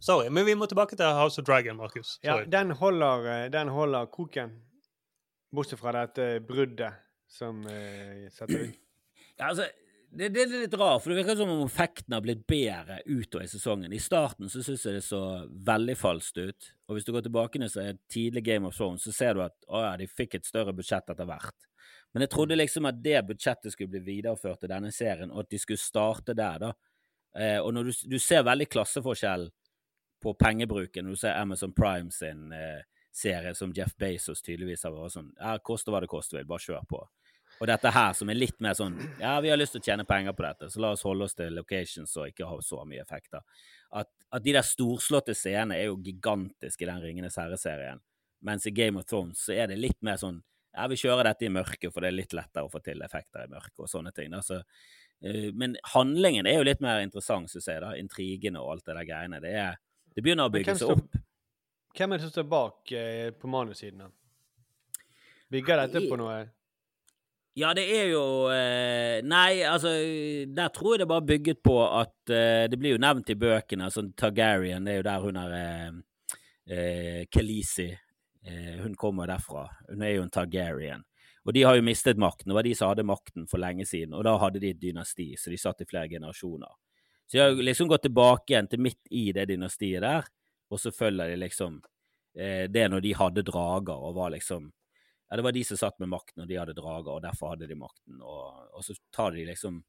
Sorry, 0.00 0.28
men 0.28 0.46
vi 0.46 0.54
må 0.54 0.66
tilbake 0.66 0.96
til 0.96 1.06
House 1.06 1.38
of 1.40 1.46
Dragon, 1.46 1.76
Markus. 1.76 2.18
Ja, 2.24 2.44
den 2.44 2.70
holder, 2.70 3.44
eh, 3.44 3.48
den 3.50 3.68
holder 3.68 4.04
koken. 4.06 4.50
Bortsett 5.54 5.78
fra 5.80 5.92
dette 5.92 6.40
bruddet 6.46 6.92
som 7.28 7.60
uh, 7.66 8.28
setter 8.30 8.64
ut. 8.68 8.74
Ja, 9.38 9.48
altså, 9.48 9.64
det, 10.18 10.30
det 10.34 10.42
er 10.44 10.52
litt 10.64 10.76
rart, 10.78 11.02
for 11.02 11.10
det 11.10 11.20
virker 11.20 11.36
som 11.38 11.50
om 11.50 11.64
effekten 11.66 12.14
har 12.16 12.22
blitt 12.24 12.44
bedre 12.48 13.00
utover 13.06 13.44
i 13.44 13.50
sesongen. 13.50 13.92
I 13.92 14.02
starten 14.02 14.50
så 14.52 14.62
syns 14.62 14.86
jeg 14.86 14.98
det 14.98 15.04
så 15.06 15.20
veldig 15.66 15.96
falskt 15.98 16.40
ut, 16.40 16.70
og 16.88 16.96
hvis 16.96 17.06
du 17.06 17.12
går 17.14 17.26
tilbake 17.26 17.60
til 17.62 17.98
tidlig 18.12 18.44
Game 18.46 18.68
of 18.68 18.76
Thrones, 18.78 19.06
så 19.06 19.14
ser 19.14 19.34
du 19.36 19.44
at 19.44 19.56
å 19.68 19.82
ja, 19.84 19.94
de 20.00 20.08
fikk 20.10 20.38
et 20.38 20.48
større 20.48 20.74
budsjett 20.76 21.10
etter 21.10 21.28
hvert. 21.28 21.68
Men 22.14 22.24
jeg 22.24 22.32
trodde 22.34 22.58
liksom 22.58 22.86
at 22.86 23.02
det 23.02 23.24
budsjettet 23.26 23.74
skulle 23.74 23.90
bli 23.96 24.04
videreført 24.06 24.62
til 24.62 24.70
denne 24.70 24.92
serien, 24.94 25.32
og 25.34 25.44
at 25.44 25.50
de 25.50 25.60
skulle 25.60 25.82
starte 25.82 26.36
der, 26.38 26.62
da. 26.62 26.72
Eh, 27.34 27.58
og 27.58 27.72
når 27.74 27.90
du, 27.90 28.00
du 28.14 28.18
ser 28.22 28.46
veldig 28.46 28.68
klasseforskjell 28.70 29.48
på 30.24 30.32
pengebruken 30.40 31.04
når 31.04 31.16
du 31.16 31.20
ser 31.20 31.36
Amazon 31.36 31.72
Prime 31.76 32.12
sin 32.14 32.52
eh, 32.54 32.84
serie 33.14 33.54
som 33.54 33.72
Jeff 33.76 33.92
Bezos 33.98 34.42
tydeligvis 34.42 34.86
har 34.86 34.94
vært 34.94 35.14
sånn 35.14 35.32
ja, 35.36 35.56
koste 35.62 35.92
hva 35.92 36.00
det 36.02 36.10
koste 36.10 36.38
vil, 36.38 36.46
bare 36.48 36.64
kjør 36.64 36.86
på. 36.88 37.02
Og 37.60 37.68
dette 37.70 37.90
her 37.94 38.14
som 38.16 38.30
er 38.30 38.38
litt 38.38 38.56
mer 38.64 38.74
sånn 38.78 38.96
Ja, 39.20 39.36
vi 39.42 39.50
har 39.52 39.58
lyst 39.58 39.76
til 39.76 39.82
å 39.82 39.86
tjene 39.86 40.06
penger 40.08 40.34
på 40.36 40.44
dette, 40.46 40.70
så 40.70 40.82
la 40.82 40.94
oss 40.94 41.04
holde 41.06 41.28
oss 41.28 41.36
til 41.38 41.54
locations 41.54 42.16
og 42.18 42.32
ikke 42.32 42.48
ha 42.48 42.58
så 42.64 42.82
mye 42.88 43.04
effekter. 43.04 43.44
At, 43.94 44.10
at 44.34 44.44
de 44.44 44.56
der 44.56 44.66
storslåtte 44.66 45.36
scenene 45.38 45.78
er 45.78 45.88
jo 45.90 46.00
gigantiske 46.02 46.84
i 46.84 46.90
den 46.90 47.04
Ringenes 47.04 47.38
herre-serien, 47.38 48.02
mens 48.44 48.66
i 48.66 48.74
Game 48.74 49.00
of 49.00 49.06
Thrones 49.10 49.44
så 49.46 49.54
er 49.54 49.70
det 49.70 49.78
litt 49.80 50.00
mer 50.04 50.18
sånn 50.20 50.42
Ja, 50.74 50.88
vi 50.90 50.98
kjører 50.98 51.28
dette 51.28 51.46
i 51.46 51.52
mørket, 51.54 51.92
for 51.94 52.02
det 52.02 52.10
er 52.10 52.18
litt 52.18 52.32
lettere 52.34 52.66
å 52.66 52.72
få 52.72 52.80
til 52.82 53.02
effekter 53.06 53.44
i 53.44 53.50
mørket 53.52 53.84
og 53.84 53.86
sånne 53.86 54.10
ting. 54.10 54.32
Altså, 54.34 54.56
uh, 54.58 55.50
men 55.54 55.76
handlingen 55.92 56.48
er 56.50 56.58
jo 56.58 56.64
litt 56.66 56.82
mer 56.82 56.98
interessant, 57.04 57.52
syns 57.52 57.68
jeg, 57.70 57.78
da. 57.84 57.92
Intrigene 57.94 58.58
og 58.58 58.72
alt 58.72 58.88
det 58.88 58.96
der 58.98 59.06
greiene. 59.06 59.38
Det, 59.44 59.52
er, 59.54 59.78
det 60.10 60.24
begynner 60.26 60.50
å 60.50 60.54
bygge 60.56 60.74
seg 60.80 60.96
opp. 60.96 61.14
Hvem 61.94 62.10
er 62.10 62.18
det 62.18 62.26
som 62.26 62.34
står 62.34 62.48
bak 62.50 62.90
eh, 62.98 63.28
på 63.38 63.46
manussiden? 63.46 64.10
Bygger 65.54 65.84
dette 65.84 66.02
på 66.10 66.18
noe 66.18 66.40
ja, 67.54 67.70
det 67.74 67.84
er 67.86 68.08
jo 68.10 68.22
eh, 68.50 69.20
Nei, 69.22 69.62
altså 69.62 69.92
Der 70.50 70.72
tror 70.74 70.94
jeg 70.94 71.04
det 71.04 71.10
bare 71.10 71.26
bygget 71.28 71.62
på 71.62 71.76
at 71.86 72.32
eh, 72.34 72.66
Det 72.70 72.78
blir 72.80 72.96
jo 72.96 73.02
nevnt 73.02 73.30
i 73.30 73.38
bøkene. 73.38 73.90
sånn 73.94 74.12
Targaryen, 74.18 74.84
det 74.84 74.96
er 74.96 74.98
jo 74.98 75.06
der 75.06 75.22
hun 75.22 75.38
er 75.38 75.56
eh, 75.58 75.90
eh, 76.66 77.20
Khaleesi. 77.30 77.90
Eh, 78.44 78.76
hun 78.82 78.96
kommer 78.98 79.30
derfra. 79.30 79.68
Hun 79.88 80.02
er 80.02 80.16
jo 80.16 80.24
en 80.26 80.34
Targaryen. 80.34 81.04
Og 81.44 81.52
de 81.52 81.62
har 81.62 81.76
jo 81.76 81.84
mistet 81.84 82.18
makten. 82.20 82.50
Det 82.50 82.56
var 82.56 82.66
de 82.66 82.74
som 82.74 82.90
hadde 82.90 83.06
makten 83.06 83.46
for 83.48 83.60
lenge 83.60 83.86
siden. 83.86 84.14
Og 84.16 84.24
da 84.24 84.34
hadde 84.40 84.62
de 84.62 84.72
et 84.72 84.80
dynasti, 84.80 85.34
så 85.36 85.52
de 85.52 85.60
satt 85.60 85.84
i 85.84 85.88
flere 85.88 86.08
generasjoner. 86.08 86.72
Så 87.26 87.36
de 87.36 87.42
har 87.42 87.66
liksom 87.70 87.88
gått 87.88 88.06
tilbake 88.08 88.52
igjen 88.52 88.68
til 88.68 88.82
midt 88.84 89.12
i 89.12 89.28
det 89.36 89.46
dynastiet 89.48 90.04
der, 90.04 90.26
og 90.72 90.80
så 90.80 90.92
følger 90.92 91.30
de 91.32 91.36
liksom 91.40 91.78
eh, 92.36 92.64
det 92.68 92.88
når 92.90 93.04
de 93.04 93.14
hadde 93.16 93.44
drager 93.46 93.96
og 93.96 94.16
var 94.18 94.32
liksom 94.34 94.70
ja, 95.30 95.36
det 95.36 95.44
var 95.46 95.56
de 95.56 95.64
som 95.64 95.80
satt 95.80 95.98
med 96.02 96.12
makten, 96.12 96.44
og 96.44 96.48
de 96.48 96.58
hadde 96.60 96.76
drager, 96.76 97.10
og 97.16 97.24
derfor 97.24 97.54
hadde 97.54 97.68
de 97.70 97.78
makten. 97.78 98.20
Og, 98.22 98.70
og 98.76 98.84
så 98.86 98.96
tar 99.14 99.34
de 99.34 99.46
liksom 99.48 99.82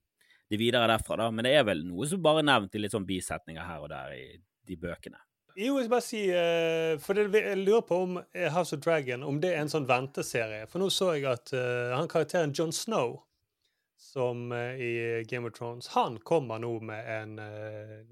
det 0.49 0.59
videre 0.61 0.87
derfra, 0.87 1.17
da. 1.19 1.29
Men 1.31 1.47
det 1.47 1.55
er 1.57 1.65
vel 1.67 1.83
noe 1.87 2.07
som 2.09 2.21
bare 2.23 2.43
er 2.43 2.49
nevnt 2.51 2.75
i 2.77 2.81
litt 2.81 2.93
sånn 2.93 3.07
bisetninger 3.07 3.65
her 3.65 3.85
og 3.85 3.91
der 3.91 4.13
i 4.15 4.25
de 4.65 4.77
bøkene. 4.79 5.19
Jo, 5.55 5.77
jeg 5.79 5.85
skal 5.85 5.93
bare 5.93 6.03
si, 6.03 6.21
uh, 6.35 6.97
for 6.99 7.15
det, 7.15 7.39
Jeg 7.39 7.61
lurer 7.61 7.83
på 7.87 8.01
om 8.03 8.17
eh, 8.19 8.49
House 8.51 8.75
of 8.75 8.81
Dragon 8.83 9.23
om 9.23 9.37
det 9.39 9.53
er 9.53 9.61
en 9.63 9.71
sånn 9.71 9.87
venteserie. 9.87 10.65
For 10.67 10.83
nå 10.83 10.89
så 10.91 11.13
jeg 11.15 11.29
at 11.31 11.53
uh, 11.55 11.95
han 11.95 12.11
karakteren 12.11 12.51
John 12.55 12.75
Snow, 12.75 13.21
som 13.95 14.49
uh, 14.51 14.75
i 14.75 15.23
Game 15.29 15.47
of 15.47 15.55
Thrones, 15.55 15.87
han 15.95 16.19
kommer 16.27 16.59
nå 16.59 16.73
med 16.83 17.07
en 17.07 17.39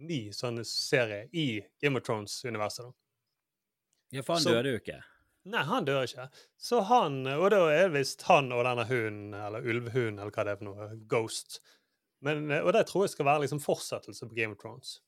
ny 0.08 0.22
sånn 0.32 0.64
serie 0.68 1.26
i 1.36 1.60
Game 1.84 2.00
of 2.00 2.08
Thrones-universet. 2.08 2.88
da. 2.88 2.96
Ja, 4.14 4.24
for 4.24 4.38
han 4.38 4.46
så, 4.46 4.56
døde 4.56 4.78
jo 4.78 4.80
ikke. 4.80 5.02
Nei, 5.52 5.64
han 5.68 5.88
dør 5.88 6.06
ikke. 6.08 6.30
Så 6.56 6.80
han, 6.88 7.24
Og 7.36 7.50
da 7.52 7.66
er 7.74 7.92
visst 7.92 8.24
han 8.30 8.52
og 8.56 8.64
denne 8.68 8.86
hunden, 8.88 9.34
eller 9.36 9.66
ulvehunden, 9.66 10.22
eller 10.22 10.32
hva 10.32 10.46
det 10.48 10.54
er 10.54 10.62
for 10.62 10.70
noe, 10.70 10.90
Ghost. 11.12 11.60
Men, 12.24 12.46
og 12.62 12.72
det 12.76 12.86
tror 12.88 13.04
jeg 13.04 13.18
skal 13.18 13.28
være 13.28 13.44
liksom 13.44 13.60
fortsettelse 13.60 14.30
på 14.30 14.38
Game 14.38 14.56
of 14.56 14.62
Thrones. 14.62 15.02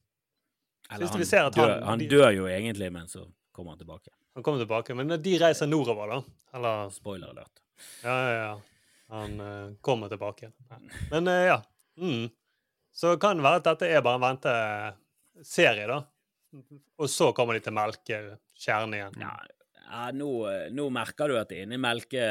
Eller 0.92 1.08
han, 1.08 1.52
dør, 1.56 1.72
han, 1.80 1.84
han 1.88 2.02
de, 2.04 2.08
dør 2.12 2.30
jo 2.36 2.48
egentlig, 2.52 2.92
men 2.94 3.08
så 3.10 3.24
kommer 3.56 3.74
han 3.74 3.80
tilbake. 3.80 4.12
Han 4.36 4.44
kommer 4.44 4.60
tilbake, 4.60 4.94
Men 4.94 5.16
de 5.22 5.38
reiser 5.40 5.70
nordover, 5.72 6.12
da? 6.12 6.18
Eller 6.58 6.90
Spoiler 6.94 7.32
alert. 7.32 7.64
Ja, 8.04 8.16
ja, 8.16 8.34
ja. 8.42 8.56
Han 9.16 9.40
uh, 9.42 9.76
kommer 9.82 10.12
tilbake. 10.12 10.52
Men 11.12 11.28
uh, 11.28 11.46
ja. 11.46 11.62
Mm. 11.98 12.28
Så 12.92 13.18
kan 13.18 13.40
det 13.40 13.46
være 13.48 13.62
at 13.62 13.70
dette 13.70 13.88
er 13.88 14.04
bare 14.04 14.20
en 14.20 14.26
venteserie, 14.28 15.88
da. 15.88 16.02
Og 17.00 17.10
så 17.12 17.32
kommer 17.36 17.56
de 17.56 17.64
til 17.64 17.76
melke 17.76 18.20
kjernen 18.60 19.00
igjen. 19.00 19.18
Ja, 19.24 19.34
ja, 19.86 20.10
nå, 20.14 20.30
nå, 20.74 20.88
merker 20.94 21.30
du 21.30 21.38
at 21.40 21.52
det 21.52 21.60
er 21.60 21.68
inne 21.68 21.78
i 21.78 21.82
melke, 21.82 22.26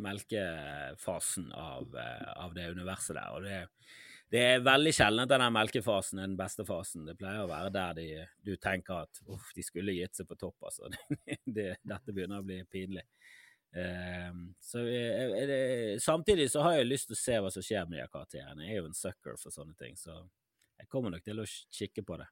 melkefasen 0.00 1.50
av, 1.52 1.94
eh, 2.00 2.32
av, 2.40 2.54
det 2.56 2.70
universet 2.72 3.18
der. 3.18 3.36
Og 3.36 3.44
det, 3.44 3.58
det 4.32 4.42
er 4.54 4.64
veldig 4.64 4.94
sjelden 4.96 5.24
at 5.26 5.32
den 5.34 5.46
melkefasen 5.54 6.22
er 6.22 6.30
den 6.30 6.38
beste 6.38 6.66
fasen. 6.68 7.04
Det 7.08 7.16
pleier 7.20 7.44
å 7.44 7.50
være 7.50 7.72
der 7.74 7.98
de, 7.98 8.08
du 8.46 8.54
tenker 8.56 9.04
at 9.04 9.22
uff, 9.28 9.52
de 9.56 9.64
skulle 9.66 9.96
gitt 9.96 10.16
seg 10.16 10.28
på 10.30 10.38
topp, 10.40 10.70
altså. 10.70 10.90
Det, 11.56 11.74
dette 11.84 12.14
begynner 12.14 12.40
å 12.40 12.46
bli 12.46 12.62
pinlig. 12.70 13.04
Um, 13.74 14.54
så 14.62 14.84
uh, 14.86 15.32
uh, 15.34 15.98
Samtidig 15.98 16.46
så 16.52 16.62
har 16.62 16.76
jeg 16.78 16.86
lyst 16.86 17.08
til 17.10 17.16
å 17.16 17.18
se 17.18 17.38
hva 17.42 17.50
som 17.50 17.64
skjer 17.66 17.88
med 17.90 17.98
de 18.00 18.06
karakterene. 18.06 18.68
Jeg 18.68 18.78
er 18.78 18.84
jo 18.84 18.90
en 18.90 18.96
sucker 18.98 19.40
for 19.40 19.54
sånne 19.54 19.74
ting, 19.80 19.98
så 19.98 20.22
jeg 20.78 20.90
kommer 20.90 21.10
nok 21.14 21.26
til 21.26 21.42
å 21.42 21.48
kikke 21.48 22.06
på 22.06 22.22
det. 22.22 22.30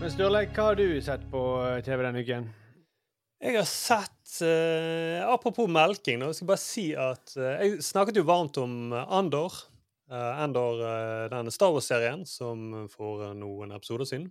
Men 0.00 0.08
Sturle, 0.08 0.46
hva 0.56 0.64
har 0.70 0.78
du 0.78 0.96
sett 1.04 1.26
på 1.28 1.40
eh, 1.60 1.82
TV 1.84 2.00
denne 2.00 2.22
uken? 2.24 2.46
Jeg 3.44 3.56
har 3.58 3.66
sett 3.68 4.30
uh, 4.40 5.20
Apropos 5.28 5.68
melking, 5.68 6.16
nå, 6.22 6.30
jeg 6.30 6.38
skal 6.38 6.48
bare 6.48 6.62
si 6.62 6.84
at 6.96 7.34
uh, 7.36 7.58
jeg 7.60 7.82
snakket 7.84 8.16
jo 8.16 8.24
varmt 8.24 8.56
om 8.62 8.94
Andor. 8.96 9.58
Uh, 10.08 10.40
Andor, 10.40 10.80
denne 11.28 11.52
Star 11.52 11.74
Wars-serien, 11.76 12.24
som 12.24 12.88
for 12.88 13.28
noen 13.36 13.76
episoder 13.76 14.08
siden. 14.08 14.30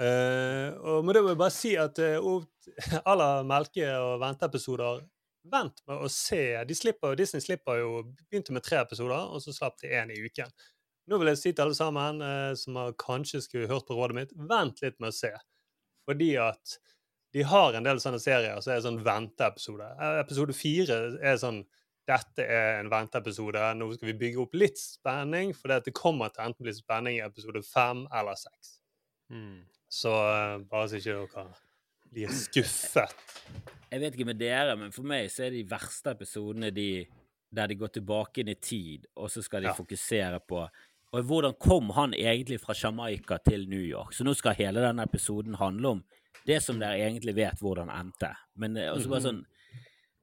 og 0.00 1.04
men 1.04 1.12
da 1.14 1.22
må 1.26 1.34
jeg 1.34 1.42
bare 1.44 1.54
si 1.58 1.74
at 1.76 2.00
alle 3.12 3.30
melke- 3.52 3.94
og 4.00 4.16
venteepisoder 4.24 5.04
Vent 5.52 5.84
med 5.88 6.02
å 6.04 6.08
se. 6.12 6.42
De 6.68 6.74
slipper, 6.76 7.16
Disney 7.16 7.40
slipper 7.44 7.78
jo 7.80 7.92
begynte 8.28 8.52
med 8.52 8.64
tre 8.64 8.80
episoder, 8.80 9.28
og 9.28 9.40
så 9.44 9.54
slapp 9.56 9.78
de 9.80 9.92
én 9.92 10.12
i 10.12 10.20
uken. 10.20 10.52
Nå 11.08 11.18
vil 11.20 11.32
jeg 11.32 11.40
si 11.40 11.52
til 11.52 11.64
alle 11.64 11.78
sammen 11.78 12.20
eh, 12.24 12.52
som 12.58 12.76
har 12.78 12.96
kanskje 13.00 13.42
skulle 13.44 13.70
hørt 13.70 13.88
på 13.88 13.96
rådet 13.96 14.18
mitt, 14.18 14.34
vent 14.50 14.82
litt 14.84 14.98
med 15.00 15.12
å 15.12 15.16
se. 15.16 15.32
Fordi 16.08 16.34
at 16.42 16.76
de 17.34 17.44
har 17.46 17.76
en 17.76 17.86
del 17.86 18.00
sånne 18.02 18.20
serier 18.22 18.58
som 18.58 18.66
så 18.66 18.74
er 18.74 18.84
sånn 18.84 19.02
venteepisode. 19.06 19.86
Eh, 19.96 20.18
episode 20.22 20.56
fire 20.56 21.00
er 21.22 21.38
sånn 21.40 21.62
dette 22.10 22.42
er 22.42 22.80
en 22.80 22.90
venteepisode. 22.90 23.62
Nå 23.78 23.90
skal 23.94 24.10
vi 24.10 24.18
bygge 24.24 24.42
opp 24.42 24.56
litt 24.58 24.80
spenning, 24.80 25.52
for 25.54 25.70
det 25.70 25.94
kommer 25.96 26.32
til 26.34 26.48
enten 26.48 26.66
bli 26.66 26.74
spenning 26.74 27.18
i 27.20 27.24
episode 27.26 27.62
fem 27.66 28.04
eller 28.08 28.38
seks. 28.38 28.78
Mm. 29.30 29.60
Så 29.90 30.14
eh, 30.14 30.56
bare 30.70 30.90
så 30.90 30.98
ikke 30.98 31.18
dere 31.20 31.46
blir 32.10 32.34
skuffet. 32.34 33.14
Jeg 33.90 34.02
vet 34.02 34.14
ikke 34.14 34.30
med 34.30 34.38
dere, 34.38 34.76
men 34.78 34.94
for 34.94 35.06
meg 35.06 35.30
så 35.30 35.46
er 35.46 35.54
de 35.54 35.64
verste 35.66 36.14
episodene 36.14 36.70
de 36.74 36.90
der 37.50 37.66
de 37.66 37.74
går 37.74 37.90
tilbake 37.96 38.42
inn 38.42 38.52
i 38.52 38.58
tid, 38.62 39.08
og 39.18 39.30
så 39.30 39.42
skal 39.42 39.64
de 39.64 39.70
ja. 39.72 39.74
fokusere 39.74 40.38
på 40.46 40.62
og 41.10 41.26
hvordan 41.26 41.56
kom 41.58 41.90
han 41.96 42.14
egentlig 42.14 42.60
fra 42.62 42.74
Jamaica 42.76 43.40
til 43.42 43.66
New 43.68 43.82
York? 43.82 44.14
Så 44.14 44.26
nå 44.26 44.34
skal 44.38 44.58
hele 44.58 44.82
denne 44.84 45.06
episoden 45.06 45.58
handle 45.58 45.96
om 45.96 46.02
det 46.46 46.60
som 46.62 46.78
dere 46.80 47.00
egentlig 47.02 47.34
vet 47.36 47.60
hvordan 47.60 47.90
endte. 47.92 48.30
Men 48.60 48.78
eh, 48.78 48.92
også 48.92 49.10
bare 49.10 49.26
sånn 49.26 49.40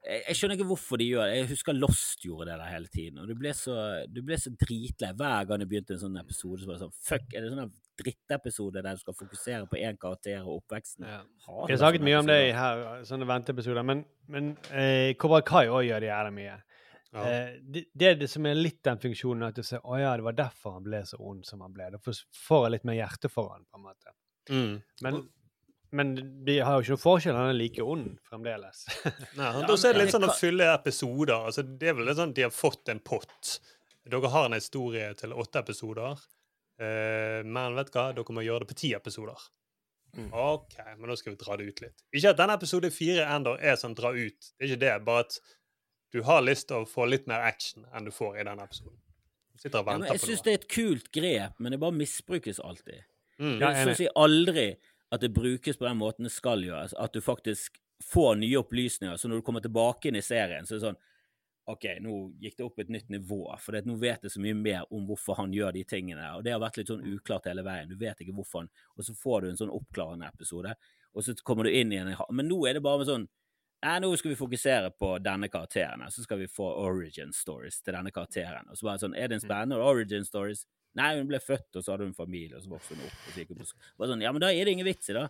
jeg, 0.07 0.21
jeg 0.29 0.37
skjønner 0.39 0.57
ikke 0.57 0.69
hvorfor 0.69 1.01
de 1.01 1.09
gjør 1.09 1.27
det. 1.27 1.39
Jeg 1.41 1.49
husker 1.51 1.75
Lost 1.75 2.23
gjorde 2.23 2.47
det 2.51 2.59
der 2.61 2.71
hele 2.71 2.91
tiden. 2.93 3.19
Og 3.21 3.27
du 3.27 3.35
ble 3.37 3.51
så, 3.55 3.75
du 4.07 4.21
ble 4.25 4.37
så 4.39 4.53
dritlei 4.55 5.11
hver 5.19 5.49
gang 5.49 5.61
det 5.61 5.67
begynte 5.69 5.97
en 5.97 6.03
sånn 6.05 6.19
episode. 6.21 6.61
Så 6.61 6.69
var 6.69 6.77
det 6.77 6.85
sånn, 6.85 6.95
Fuck, 7.09 7.27
er 7.33 7.43
det 7.43 7.51
sånn 7.51 7.73
drittepisode 7.97 8.83
der 8.85 8.95
du 8.95 9.01
skal 9.01 9.17
fokusere 9.17 9.65
på 9.69 9.79
én 9.81 9.97
karakter 9.99 10.39
og 10.45 10.61
oppveksten? 10.61 11.07
Ja. 11.07 11.19
Vi 11.47 11.73
har 11.73 11.81
snakket 11.81 12.05
mye 12.05 12.21
om 12.21 12.29
det 12.29 12.39
her, 12.55 12.85
sånne 13.09 13.27
venteepisoder. 13.29 13.85
Men, 13.87 14.05
men 14.31 14.53
eh, 14.71 15.11
Cobra 15.19 15.41
Kai 15.45 15.65
òg 15.67 15.83
gjør 15.89 16.05
det 16.05 16.11
jævlig 16.11 16.35
mye. 16.39 16.57
Ja. 17.13 17.23
Eh, 17.23 17.55
det, 17.61 17.85
det, 17.93 18.07
er 18.07 18.19
det 18.19 18.27
som 18.31 18.45
er 18.45 18.57
litt 18.57 18.81
den 18.85 18.99
funksjonen, 19.01 19.47
at 19.47 19.57
du 19.57 19.63
ser 19.65 19.83
å 19.85 19.97
ja, 19.99 20.13
det 20.17 20.25
var 20.25 20.37
derfor 20.37 20.77
han 20.77 20.85
ble 20.85 21.01
så 21.07 21.19
ond 21.23 21.45
som 21.47 21.63
han 21.63 21.73
ble. 21.75 21.89
Da 21.93 22.01
får 22.03 22.65
jeg 22.65 22.75
litt 22.75 22.87
mer 22.89 22.99
hjerte 22.99 23.31
for 23.31 23.53
han, 23.55 23.65
på 23.69 23.79
en 23.79 23.87
måte. 23.87 24.15
Mm. 24.49 24.73
Men, 25.05 25.21
men 25.95 26.13
de 26.47 26.59
har 26.59 26.77
jo 26.77 26.85
ikke 26.85 26.97
noe 26.97 27.03
forskjell, 27.05 27.39
han 27.39 27.51
er 27.53 27.59
like 27.59 27.83
ond 27.83 28.13
fremdeles. 28.27 28.85
Nei, 29.39 29.51
ja, 29.51 29.63
Da 29.63 29.75
er 29.75 29.97
det 29.97 30.05
litt 30.05 30.15
sånn 30.15 30.27
å 30.27 30.35
fylle 30.37 30.71
episoder. 30.73 31.37
Altså, 31.49 31.65
det 31.67 31.91
er 31.91 31.99
vel 31.99 32.09
litt 32.09 32.19
sånn 32.19 32.33
at 32.35 32.39
de 32.39 32.47
har 32.47 32.55
fått 32.55 32.93
en 32.93 33.03
pott. 33.03 33.57
Dere 34.07 34.31
har 34.31 34.47
en 34.47 34.55
historie 34.55 35.11
til 35.19 35.35
åtte 35.35 35.63
episoder, 35.63 36.19
eh, 36.79 37.43
men 37.43 37.75
vet 37.75 37.91
du 37.91 37.97
hva, 37.99 38.09
dere 38.15 38.35
må 38.35 38.43
gjøre 38.45 38.63
det 38.63 38.71
på 38.71 38.81
ti 38.83 38.93
episoder. 38.95 39.47
Mm. 40.17 40.29
OK, 40.31 40.77
men 40.97 41.11
nå 41.11 41.15
skal 41.19 41.33
vi 41.33 41.39
dra 41.41 41.57
det 41.59 41.67
ut 41.67 41.81
litt. 41.83 42.03
Ikke 42.15 42.31
at 42.31 42.39
denne 42.39 42.55
episode 42.57 42.89
fire 42.95 43.27
ender 43.35 43.59
er 43.59 43.75
sånn 43.79 43.95
dra 43.97 44.13
ut, 44.15 44.51
det 44.55 44.63
er 44.63 44.71
ikke 44.71 44.83
det. 44.85 44.93
bare 45.05 45.25
at 45.25 45.35
du 46.13 46.21
har 46.23 46.41
lyst 46.45 46.69
til 46.69 46.83
å 46.83 46.87
få 46.87 47.05
litt 47.09 47.27
mer 47.27 47.43
action 47.45 47.85
enn 47.93 48.07
du 48.07 48.13
får 48.15 48.39
i 48.39 48.45
denne 48.47 48.63
episoden. 48.63 48.99
Du 49.53 49.63
sitter 49.63 49.81
og 49.81 49.89
venter 49.89 50.11
ja, 50.11 50.15
jeg 50.15 50.23
syns 50.23 50.45
det 50.45 50.53
er 50.53 50.59
et 50.61 50.69
kult 50.71 51.09
grep, 51.15 51.57
men 51.59 51.73
det 51.73 51.81
bare 51.81 51.95
misbrukes 51.97 52.61
alltid. 52.63 53.03
Mm. 53.39 53.57
Det 53.59 53.65
Ja, 53.65 53.71
er 53.73 53.89
så 53.89 53.95
å 53.95 53.99
si 53.99 54.07
aldri 54.15 54.67
at 55.11 55.23
det 55.23 55.33
brukes 55.33 55.77
på 55.79 55.87
den 55.87 55.99
måten 55.99 56.27
det 56.27 56.33
skal 56.35 56.63
gjøres. 56.63 56.93
At 56.99 57.13
du 57.13 57.21
faktisk 57.23 57.79
får 58.03 58.35
nye 58.41 58.59
opplysninger. 58.59 59.17
Så 59.17 59.29
når 59.29 59.41
du 59.41 59.45
kommer 59.47 59.63
tilbake 59.63 60.09
inn 60.09 60.19
i 60.19 60.25
serien, 60.25 60.65
så 60.65 60.75
er 60.75 60.79
det 60.79 60.87
sånn 60.87 60.99
OK, 61.67 61.83
nå 61.99 62.13
gikk 62.39 62.53
det 62.55 62.63
opp 62.63 62.77
et 62.79 62.91
nytt 62.93 63.09
nivå, 63.11 63.41
for 63.59 63.75
det, 63.75 63.81
nå 63.83 63.97
vet 63.99 64.21
jeg 64.23 64.31
så 64.31 64.39
mye 64.39 64.55
mer 64.55 64.85
om 64.95 65.03
hvorfor 65.09 65.35
han 65.35 65.51
gjør 65.51 65.73
de 65.75 65.81
tingene. 65.83 66.29
Og 66.37 66.45
det 66.45 66.53
har 66.53 66.61
vært 66.63 66.77
litt 66.79 66.87
sånn 66.93 67.03
uklart 67.03 67.49
hele 67.49 67.65
veien. 67.65 67.89
Du 67.91 67.97
vet 67.99 68.21
ikke 68.23 68.35
hvorfor 68.37 68.63
han 68.63 68.69
Og 68.95 69.03
så 69.03 69.15
får 69.17 69.41
du 69.41 69.49
en 69.49 69.59
sånn 69.59 69.73
oppklarende 69.75 70.29
episode, 70.31 70.77
og 71.11 71.25
så 71.25 71.35
kommer 71.43 71.67
du 71.67 71.73
inn 71.75 71.91
i 71.91 71.99
en 71.99 72.13
Men 72.31 72.47
nå 72.47 72.61
er 72.69 72.77
det 72.77 72.85
bare 72.85 73.01
med 73.01 73.09
sånn 73.09 73.27
Nei, 73.85 73.97
nå 74.01 74.09
skal 74.17 74.31
vi 74.31 74.39
fokusere 74.39 74.89
på 74.97 75.11
denne 75.21 75.49
karakteren. 75.53 76.01
og 76.05 76.13
Så 76.13 76.23
skal 76.25 76.39
vi 76.41 76.47
få 76.49 76.65
origin 76.81 77.29
stories 77.35 77.77
til 77.85 77.93
denne 77.93 78.11
karakteren. 78.13 78.69
Og 78.71 78.77
så 78.79 78.87
bare 78.87 79.01
sånn 79.03 79.15
Er 79.15 79.29
det 79.29 79.37
en 79.37 79.43
spennende 79.45 79.77
origin 79.77 80.25
stories? 80.25 80.65
Nei, 80.97 81.11
hun 81.19 81.27
ble 81.29 81.37
født, 81.39 81.75
og 81.77 81.83
så 81.85 81.93
hadde 81.93 82.07
hun 82.07 82.15
familie, 82.17 82.57
og 82.57 82.63
så 82.63 82.71
vokste 82.71 82.95
hun 82.95 83.03
opp. 83.05 83.19
og 83.27 83.33
så 83.35 83.43
gikk 83.43 83.51
på 83.53 83.67
Bare 83.99 84.09
sånn, 84.09 84.23
Ja, 84.25 84.31
men 84.33 84.41
da 84.41 84.49
er 84.49 84.65
det 84.65 84.73
ingen 84.73 84.87
vits 84.87 85.11
i, 85.11 85.13
da. 85.13 85.27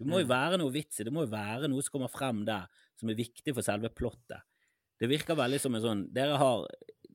Det 0.00 0.06
må 0.08 0.20
jo 0.22 0.28
være 0.30 0.56
noe 0.60 0.72
vits 0.72 1.00
i. 1.00 1.04
Det 1.04 1.12
må 1.12 1.26
jo 1.26 1.32
være 1.34 1.68
noe 1.68 1.82
som 1.82 1.96
kommer 1.98 2.08
frem 2.12 2.44
der, 2.46 2.70
som 2.96 3.10
er 3.10 3.18
viktig 3.18 3.52
for 3.56 3.66
selve 3.66 3.90
plottet. 3.92 4.46
Det 5.00 5.08
virker 5.10 5.34
veldig 5.36 5.58
som 5.60 5.74
en 5.74 5.82
sånn 5.84 6.06
Dere 6.14 6.38
har 6.40 6.66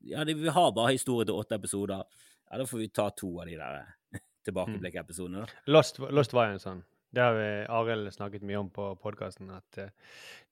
Ja, 0.06 0.22
det, 0.26 0.36
vi 0.38 0.52
har 0.52 0.70
bare 0.74 0.92
historie 0.94 1.26
til 1.26 1.34
åtte 1.34 1.56
episoder. 1.56 2.04
Ja, 2.46 2.58
da 2.60 2.66
får 2.68 2.78
vi 2.78 2.88
ta 2.94 3.08
to 3.10 3.32
av 3.40 3.48
de 3.48 3.56
der 3.58 3.80
eh, 3.80 4.20
tilbakeblikkepisodene, 4.46 5.46
da. 5.46 5.64
Lost, 5.72 5.98
Lost 5.98 6.36
var 6.36 6.52
en 6.52 6.62
sånn. 6.62 6.84
Det 7.14 7.22
har 7.22 7.36
vi 7.36 7.48
Arild 7.72 8.10
snakket 8.14 8.44
mye 8.46 8.60
om 8.60 8.72
på 8.74 8.90
podkasten, 9.02 9.50
at 9.54 9.78
eh, 9.80 9.92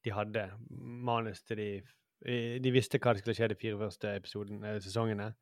de 0.05 0.12
hadde 0.14 0.47
manus 0.70 1.43
til 1.43 1.60
de 1.60 1.70
eh, 1.81 2.60
De 2.62 2.72
visste 2.72 3.01
hva 3.01 3.14
det 3.14 3.24
skulle 3.24 3.36
skje 3.36 3.51
de 3.52 3.59
fire 3.59 3.81
første 3.81 4.14
episoden, 4.20 4.62
eh, 4.64 4.78
sesongene. 4.85 5.32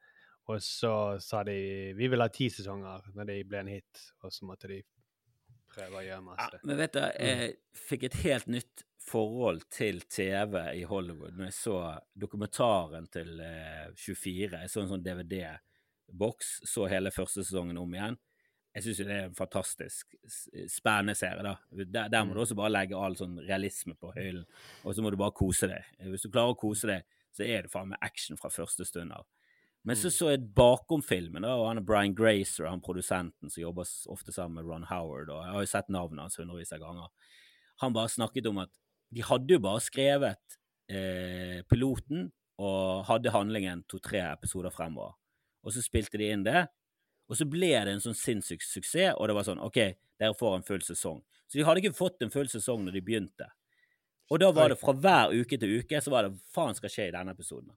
Og 0.51 0.59
så 0.64 0.94
sa 1.22 1.44
de 1.47 1.55
vi 1.94 2.09
vil 2.10 2.24
ha 2.24 2.30
ti 2.32 2.48
sesonger 2.51 3.12
når 3.14 3.28
de 3.28 3.39
ble 3.47 3.60
en 3.62 3.70
hit, 3.70 4.06
og 4.24 4.34
så 4.34 4.48
måtte 4.48 4.70
de 4.72 4.80
prøve 5.72 6.01
å 6.01 6.06
gjøre 6.06 6.24
masse. 6.26 6.48
Ja, 6.59 6.66
Men 6.68 6.80
vet 6.80 6.97
du, 6.97 7.02
jeg 7.02 7.52
fikk 7.89 8.09
et 8.09 8.18
helt 8.24 8.51
nytt 8.51 8.84
forhold 9.02 9.64
til 9.72 10.02
TV 10.10 10.59
i 10.78 10.82
Hollywood 10.86 11.36
når 11.36 11.48
jeg 11.48 11.56
så 11.56 11.78
dokumentaren 12.18 13.09
til 13.12 13.40
eh, 13.43 13.89
24. 13.98 14.62
Jeg 14.62 14.72
så 14.72 14.82
en 14.82 14.93
sånn 14.93 15.05
DVD-boks, 15.06 16.52
så 16.68 16.86
hele 16.90 17.14
første 17.14 17.44
sesongen 17.44 17.80
om 17.80 17.97
igjen. 17.97 18.18
Jeg 18.73 18.86
syns 18.86 19.01
jo 19.03 19.05
det 19.05 19.16
er 19.19 19.27
en 19.28 19.36
fantastisk 19.36 20.15
spennende 20.73 21.15
serie, 21.19 21.44
da. 21.44 21.57
Der, 21.85 22.09
der 22.09 22.24
må 22.24 22.32
du 22.32 22.40
også 22.40 22.57
bare 22.57 22.73
legge 22.73 22.97
all 22.97 23.19
sånn 23.19 23.36
realisme 23.44 23.93
på 24.01 24.15
hyllen, 24.16 24.47
og 24.82 24.97
så 24.97 25.05
må 25.05 25.12
du 25.12 25.19
bare 25.20 25.36
kose 25.36 25.69
deg. 25.69 25.90
Hvis 26.09 26.24
du 26.24 26.31
klarer 26.32 26.55
å 26.55 26.59
kose 26.59 26.89
deg, 26.89 27.05
så 27.36 27.44
er 27.44 27.66
det 27.66 27.73
faen 27.73 27.93
meg 27.93 28.01
action 28.05 28.40
fra 28.40 28.53
første 28.53 28.86
stund 28.89 29.12
av. 29.12 29.28
Men 29.85 29.99
så 29.99 30.12
så 30.15 30.31
jeg 30.31 30.44
bakom 30.55 31.03
filmen, 31.03 31.43
da, 31.43 31.57
og 31.59 31.66
han 31.66 31.81
er 31.81 31.86
Brian 31.86 32.15
Grazer, 32.15 32.69
han 32.70 32.82
produsenten 32.85 33.51
som 33.51 33.65
jobber 33.65 33.89
ofte 34.15 34.32
sammen 34.32 34.61
med 34.61 34.69
Ron 34.70 34.86
Howard, 34.89 35.32
og 35.32 35.43
jeg 35.43 35.57
har 35.57 35.65
jo 35.65 35.70
sett 35.73 35.90
navnet 35.90 36.23
hans 36.23 36.39
hundrevis 36.39 36.73
av 36.77 36.85
ganger. 36.85 37.32
Han 37.82 37.97
bare 37.97 38.12
snakket 38.12 38.47
om 38.49 38.62
at 38.62 38.70
de 39.12 39.24
hadde 39.27 39.57
jo 39.57 39.62
bare 39.65 39.82
skrevet 39.82 40.57
eh, 40.89 41.61
piloten 41.69 42.31
og 42.62 43.03
hadde 43.09 43.35
handlingen 43.35 43.82
to-tre 43.90 44.23
episoder 44.31 44.73
fremover. 44.73 45.16
Og 45.66 45.74
så 45.74 45.82
spilte 45.82 46.20
de 46.20 46.31
inn 46.31 46.47
det, 46.47 46.65
og 47.31 47.39
så 47.39 47.47
ble 47.49 47.73
det 47.73 47.94
en 47.94 48.03
sånn 48.03 48.19
sinnssyk 48.19 48.65
suksess, 48.65 49.15
og 49.16 49.28
det 49.28 49.36
var 49.36 49.47
sånn 49.47 49.62
OK, 49.62 49.78
dere 50.20 50.36
får 50.39 50.59
en 50.59 50.66
full 50.66 50.82
sesong. 50.85 51.23
Så 51.49 51.59
de 51.59 51.66
hadde 51.69 51.82
ikke 51.82 51.97
fått 51.97 52.24
en 52.24 52.32
full 52.32 52.49
sesong 52.51 52.85
når 52.86 52.99
de 52.99 53.05
begynte. 53.05 53.49
Og 54.32 54.40
da 54.40 54.49
var 54.55 54.73
det 54.73 54.78
fra 54.81 54.94
hver 54.97 55.35
uke 55.36 55.59
til 55.61 55.81
uke 55.82 56.01
så 56.01 56.12
var 56.12 56.27
det 56.27 56.39
faen 56.55 56.77
skal 56.77 56.93
skje 56.93 57.11
i 57.11 57.15
denne 57.15 57.35
episoden. 57.36 57.73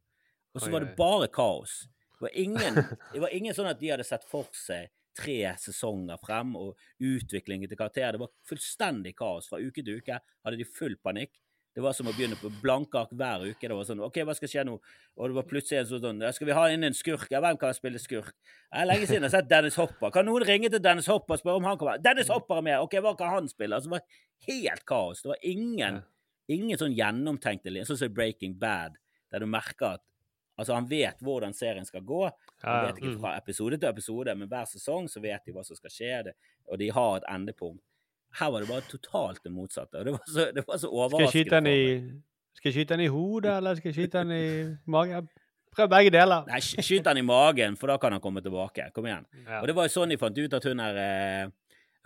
Og 0.56 0.64
så 0.64 0.72
var 0.72 0.86
det 0.86 0.96
bare 0.96 1.28
kaos. 1.28 1.82
Det 2.16 2.30
var 2.30 2.38
ingen, 2.40 2.80
det 3.14 3.24
var 3.24 3.34
ingen 3.36 3.56
sånn 3.58 3.68
at 3.68 3.82
de 3.82 3.92
hadde 3.92 4.08
sett 4.08 4.24
for 4.30 4.48
seg 4.56 4.88
tre 5.16 5.40
sesonger 5.60 6.20
frem 6.24 6.54
og 6.60 6.80
utviklingen 7.04 7.72
til 7.72 7.80
karakterer. 7.80 8.16
Det 8.16 8.24
var 8.24 8.34
fullstendig 8.48 9.16
kaos. 9.20 9.50
Fra 9.52 9.60
uke 9.60 9.84
til 9.84 10.00
uke 10.00 10.20
hadde 10.20 10.60
de 10.60 10.68
full 10.68 10.96
panikk. 11.04 11.36
Det 11.76 11.84
var 11.84 11.92
som 11.92 12.08
å 12.08 12.14
begynne 12.16 12.38
på 12.40 12.48
blanke 12.64 12.96
ark 13.02 13.10
hver 13.12 13.42
uke. 13.50 13.68
Det 13.68 13.76
var 13.76 13.84
sånn 13.84 14.00
OK, 14.06 14.22
hva 14.24 14.34
skal 14.38 14.48
skje 14.48 14.64
nå? 14.64 14.78
Og 15.20 15.28
det 15.28 15.36
var 15.36 15.44
plutselig 15.50 15.82
en 15.82 15.90
sånn 16.00 16.22
Skal 16.34 16.48
vi 16.48 16.54
ha 16.56 16.64
inn 16.72 16.84
en 16.88 16.94
skurk? 16.96 17.28
Ja, 17.34 17.42
hvem 17.44 17.58
kan 17.60 17.74
spille 17.76 18.00
skurk? 18.00 18.32
Det 18.72 18.80
er 18.80 18.88
lenge 18.88 19.06
siden 19.10 19.24
jeg 19.28 19.32
har 19.32 19.36
sett 19.42 19.50
Dennis 19.52 19.76
Hopper. 19.76 20.10
Kan 20.16 20.26
noen 20.26 20.46
ringe 20.48 20.70
til 20.72 20.80
Dennis 20.80 21.10
Hopper 21.12 21.36
og 21.36 21.42
spørre 21.44 21.60
om 21.60 21.68
han 21.68 21.78
kommer? 21.78 22.00
Dennis 22.00 22.32
Hopper 22.32 22.62
er 22.62 22.66
med! 22.70 22.80
OK, 22.80 22.96
hva 23.04 23.12
kan 23.20 23.34
han 23.34 23.50
spille? 23.52 23.76
Altså, 23.76 23.92
det 23.92 24.00
var 24.00 24.06
helt 24.48 24.86
kaos. 24.88 25.22
Det 25.26 25.34
var 25.34 25.44
ingen, 25.44 26.00
ingen 26.48 26.80
sånn 26.80 26.96
gjennomtenkte 26.96 27.68
linjer. 27.74 27.92
Sånn 27.92 28.00
som 28.06 28.14
Breaking 28.16 28.56
Bad, 28.62 28.96
der 29.32 29.44
du 29.44 29.46
merker 29.52 29.98
at 29.98 30.06
Altså, 30.56 30.72
han 30.72 30.86
vet 30.88 31.20
hvordan 31.20 31.52
serien 31.52 31.84
skal 31.84 32.00
gå. 32.08 32.22
Han 32.64 32.86
vet 32.86 33.02
ikke 33.02 33.10
Mm. 33.18 33.20
fra 33.20 33.34
episode 33.36 33.76
til 33.78 33.90
episode, 33.90 34.36
men 34.40 34.48
hver 34.48 34.64
sesong 34.64 35.10
så 35.12 35.20
vet 35.20 35.44
de 35.44 35.52
hva 35.52 35.66
som 35.68 35.76
skal 35.76 35.92
skje, 35.92 36.24
det, 36.24 36.34
og 36.72 36.80
de 36.80 36.88
har 36.96 37.18
et 37.18 37.26
endepunkt. 37.28 37.84
Her 38.40 38.52
var 38.52 38.64
det 38.64 38.68
bare 38.70 38.84
totalt 38.90 39.44
det 39.44 39.52
motsatte, 39.56 40.00
og 40.02 40.06
det 40.06 40.14
var 40.18 40.26
så, 40.28 40.46
det 40.56 40.64
var 40.68 40.78
så 40.82 40.90
overraskende. 40.92 41.32
Skal 42.56 42.70
jeg 42.72 42.76
skyte 42.80 42.94
den 42.96 43.04
i 43.06 43.10
hodet, 43.12 43.52
eller 43.58 43.76
skal 43.80 43.90
jeg 43.92 43.96
skyte 44.00 44.22
den 44.24 44.32
i 44.36 44.46
magen? 44.96 45.30
Prøv 45.76 45.90
begge 45.92 46.12
deler. 46.16 46.46
Nei, 46.48 46.60
sky- 46.64 46.84
skyt 46.88 47.04
den 47.08 47.20
i 47.20 47.26
magen, 47.28 47.76
for 47.80 47.92
da 47.92 47.98
kan 48.00 48.14
han 48.16 48.22
komme 48.24 48.42
tilbake. 48.44 48.90
Kom 48.96 49.08
igjen. 49.10 49.26
Ja. 49.46 49.60
Og 49.62 49.68
det 49.68 49.76
var 49.76 49.88
jo 49.90 49.94
sånn 49.96 50.12
de 50.14 50.18
fant 50.22 50.38
ut 50.40 50.54
at 50.56 50.68
hun 50.70 50.80
er 50.84 51.00
eh, 51.04 51.50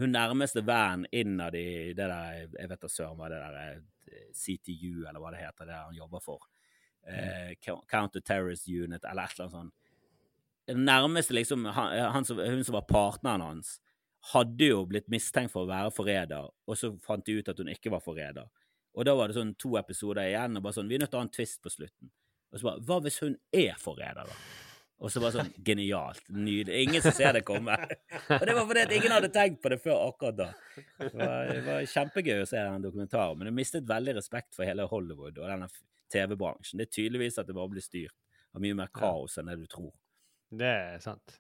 hun 0.01 0.14
nærmeste 0.15 0.64
vennen 0.65 1.06
innad 1.11 1.53
i 1.60 1.65
det 1.93 2.07
der 2.07 2.45
Jeg 2.57 2.69
vet 2.72 2.81
da 2.81 2.89
søren 2.89 3.18
hva 3.19 3.30
det 3.30 3.41
der 3.43 3.60
eh, 3.60 4.23
CTU, 4.34 5.03
eller 5.06 5.19
hva 5.22 5.34
det 5.35 5.43
heter, 5.43 5.69
det 5.69 5.77
han 5.84 5.93
jobber 5.97 6.23
for. 6.23 6.47
Eh, 7.10 7.53
Coun- 7.61 7.85
Counter-Terrorist 7.89 8.65
Unit, 8.69 9.06
eller 9.06 9.23
et 9.30 9.35
eller 9.38 9.45
annet 9.45 9.57
sånt. 9.57 9.73
Den 10.69 10.84
nærmeste, 10.85 11.34
liksom, 11.34 11.65
han, 11.73 11.93
han 12.14 12.26
som, 12.26 12.38
hun 12.41 12.64
som 12.65 12.76
var 12.77 12.85
partneren 12.89 13.41
hans, 13.41 13.80
hadde 14.34 14.72
jo 14.72 14.86
blitt 14.90 15.08
mistenkt 15.12 15.54
for 15.54 15.66
å 15.66 15.70
være 15.70 15.91
forræder, 15.96 16.50
og 16.68 16.78
så 16.78 16.91
fant 17.04 17.26
de 17.26 17.38
ut 17.40 17.52
at 17.52 17.60
hun 17.62 17.72
ikke 17.72 17.91
var 17.94 18.04
forræder. 18.04 18.50
Og 18.98 19.06
da 19.08 19.14
var 19.16 19.30
det 19.30 19.38
sånn 19.38 19.54
to 19.62 19.76
episoder 19.80 20.28
igjen, 20.28 20.58
og 20.58 20.66
bare 20.66 20.76
sånn 20.76 20.90
Vi 20.90 20.98
er 20.98 21.04
nødt 21.04 21.14
til 21.14 21.20
å 21.20 21.22
ha 21.22 21.28
en 21.28 21.36
twist 21.36 21.62
på 21.64 21.72
slutten. 21.72 22.10
Og 22.50 22.60
så 22.60 22.68
bare 22.68 22.84
Hva 22.88 22.98
hvis 23.06 23.20
hun 23.24 23.38
er 23.56 23.78
forræder, 23.80 24.28
da? 24.28 24.38
Og 25.00 25.14
så 25.14 25.22
bare 25.24 25.38
sånn 25.38 25.52
Genialt. 25.68 26.24
Nydelig. 26.34 26.82
Ingen 26.88 27.04
som 27.06 27.16
ser 27.16 27.38
det 27.38 27.46
komme. 27.48 27.78
Og 27.78 28.46
det 28.50 28.56
var 28.58 28.66
fordi 28.66 28.84
at 28.84 28.96
ingen 28.98 29.14
hadde 29.16 29.32
tenkt 29.36 29.62
på 29.64 29.72
det 29.72 29.80
før 29.84 30.02
akkurat 30.10 30.40
da. 30.40 30.50
Det 30.76 31.14
var, 31.14 31.52
det 31.54 31.62
var 31.68 31.86
kjempegøy 31.94 32.41
å 32.41 32.50
se 32.50 32.60
den 32.60 32.88
dokumentaren, 32.88 33.40
men 33.40 33.52
jeg 33.52 33.60
mistet 33.62 33.88
veldig 33.90 34.18
respekt 34.20 34.58
for 34.58 34.68
hele 34.68 34.90
Hollywood 34.90 35.38
og 35.40 35.46
denne 35.48 35.70
TV-bransjen. 36.12 36.82
Det 36.82 36.90
er 36.90 36.96
tydeligvis 36.98 37.40
at 37.40 37.48
det 37.48 37.56
bare 37.56 37.72
blir 37.72 37.86
styrt 37.86 38.18
av 38.56 38.64
mye 38.66 38.76
mer 38.76 38.91
kaos 38.91 39.38
enn 39.40 39.52
det 39.52 39.60
du 39.62 39.70
tror. 39.70 39.94
Det 40.50 40.68
er 40.68 41.04
sant. 41.04 41.38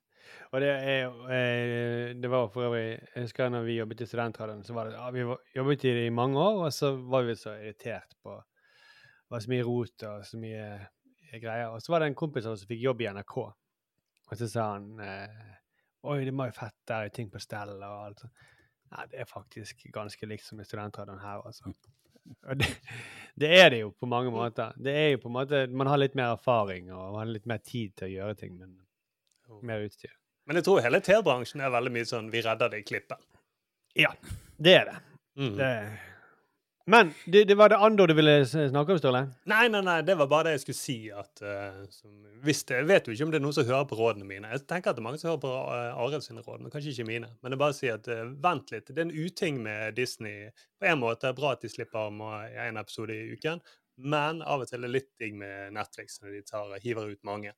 Og 0.51 0.61
det 0.63 0.69
er 0.69 1.09
eh, 1.35 2.13
Det 2.17 2.29
var 2.31 2.47
for 2.53 2.67
øvrig 2.67 2.97
Jeg 2.97 3.25
husker 3.25 3.51
når 3.53 3.67
vi 3.67 3.77
jobbet 3.77 4.01
i 4.01 4.07
Studentradioen, 4.09 4.63
så 4.65 4.73
var 4.73 4.89
det 4.89 4.95
ja, 4.97 5.09
Vi 5.13 5.25
var, 5.27 5.41
jobbet 5.55 5.85
i 5.85 5.93
det 5.97 6.05
i 6.07 6.15
mange 6.15 6.39
år, 6.39 6.63
og 6.65 6.73
så 6.73 6.93
var 6.95 7.27
vi 7.27 7.35
så 7.35 7.55
irritert 7.57 8.15
på 8.23 8.35
Det 8.35 9.35
var 9.35 9.45
så 9.45 9.53
mye 9.53 9.67
rot 9.67 10.07
og 10.09 10.25
så 10.25 10.41
mye 10.41 10.63
eh, 10.75 11.39
greier. 11.39 11.69
Og 11.69 11.81
så 11.81 11.93
var 11.93 12.01
det 12.01 12.09
en 12.09 12.17
kompis 12.17 12.47
av 12.47 12.55
oss 12.55 12.63
som 12.65 12.71
fikk 12.71 12.81
jobb 12.81 13.03
i 13.03 13.11
NRK, 13.13 13.37
og 14.29 14.37
så 14.37 14.47
sa 14.49 14.71
han 14.73 14.89
eh, 15.05 15.45
Oi, 16.09 16.23
det 16.25 16.33
må 16.33 16.47
jo 16.47 16.55
fett, 16.55 16.77
der 16.87 17.05
er 17.05 17.13
ting 17.13 17.29
på 17.29 17.41
stell 17.43 17.75
og 17.75 18.05
alt 18.07 18.21
sånt. 18.23 18.45
Nei, 18.89 19.03
det 19.11 19.19
er 19.21 19.27
faktisk 19.29 19.83
ganske 19.93 20.25
likt 20.25 20.47
som 20.47 20.61
i 20.61 20.65
Studentradioen 20.65 21.19
her, 21.21 21.43
altså. 21.45 21.73
Og 22.47 22.57
det, 22.57 22.69
det 23.41 23.49
er 23.59 23.69
det 23.73 23.81
jo 23.83 23.91
på 23.93 24.09
mange 24.09 24.31
måter. 24.33 24.73
Det 24.77 24.93
er 24.95 25.09
jo 25.13 25.21
på 25.23 25.29
en 25.29 25.37
måte 25.37 25.61
Man 25.71 25.89
har 25.89 25.97
litt 25.97 26.17
mer 26.17 26.35
erfaring 26.35 26.91
og 26.93 27.13
man 27.15 27.23
har 27.23 27.31
litt 27.33 27.47
mer 27.49 27.61
tid 27.65 27.95
til 27.97 28.09
å 28.09 28.11
gjøre 28.13 28.39
ting, 28.41 28.57
men 28.59 28.77
mer 29.65 29.85
utstyr. 29.85 30.13
Men 30.49 30.57
jeg 30.57 30.65
tror 30.65 30.81
hele 30.81 30.97
TV-bransjen 31.05 31.61
er 31.61 31.69
veldig 31.69 31.91
mye 31.93 32.09
sånn 32.09 32.29
'vi 32.33 32.41
redder 32.41 32.71
det 32.73 32.81
i 32.81 32.85
klippen'. 32.89 33.21
Ja, 33.93 34.09
det 34.57 34.73
er 34.79 34.85
det. 34.89 34.95
Mm. 35.37 35.57
det 35.57 35.73
men 36.89 37.13
det, 37.25 37.43
det 37.43 37.55
var 37.55 37.69
det 37.69 37.77
andre 37.77 38.07
du 38.07 38.15
ville 38.17 38.45
snakke 38.45 38.95
om, 38.95 38.97
Sturle? 38.97 39.19
Nei, 39.45 39.67
nei, 39.69 39.81
nei, 39.85 39.99
det 40.01 40.15
var 40.17 40.29
bare 40.31 40.47
det 40.47 40.55
jeg 40.55 40.61
skulle 40.63 40.79
si. 40.79 40.95
at 41.13 41.43
uh, 41.45 41.83
som, 41.93 42.09
hvis 42.41 42.63
det, 42.65 42.79
Jeg 42.79 42.87
vet 42.89 43.07
jo 43.07 43.13
ikke 43.13 43.27
om 43.27 43.33
det 43.33 43.37
er 43.37 43.43
noen 43.43 43.53
som 43.53 43.67
hører 43.67 43.85
på 43.91 43.99
rådene 43.99 44.25
mine. 44.25 44.49
Jeg 44.55 44.63
tenker 44.65 44.89
at 44.89 44.97
det 44.97 45.03
er 45.03 45.05
mange 45.05 45.21
som 45.21 45.29
hører 45.29 45.43
på 45.43 45.51
uh, 45.53 46.01
Arild 46.01 46.25
sine 46.25 46.41
råd, 46.41 46.63
men 46.63 46.73
kanskje 46.73 46.95
ikke 46.95 47.05
mine. 47.11 47.29
Men 47.43 47.53
jeg 47.53 47.61
bare 47.61 47.77
sier 47.77 47.99
at 48.01 48.09
uh, 48.09 48.25
vent 48.41 48.73
litt. 48.73 48.89
Det 48.89 48.97
er 48.97 49.05
en 49.05 49.13
uting 49.13 49.61
med 49.67 49.99
Disney. 50.01 50.49
På 50.81 50.89
en 50.89 51.03
måte 51.03 51.29
er 51.29 51.35
det 51.35 51.41
bra 51.43 51.53
at 51.53 51.61
de 51.61 51.69
slipper 51.69 52.09
med 52.09 52.57
én 52.65 52.81
episode 52.81 53.13
i 53.13 53.37
uken, 53.37 53.61
men 54.01 54.41
av 54.41 54.65
og 54.65 54.71
til 54.71 54.79
er 54.79 54.87
det 54.87 54.95
litt 54.95 55.11
digg 55.21 55.37
med 55.37 55.75
Netflix 55.77 56.17
når 56.23 56.39
de 56.39 56.45
tar, 56.49 56.73
hiver 56.81 57.13
ut 57.13 57.21
mange. 57.27 57.53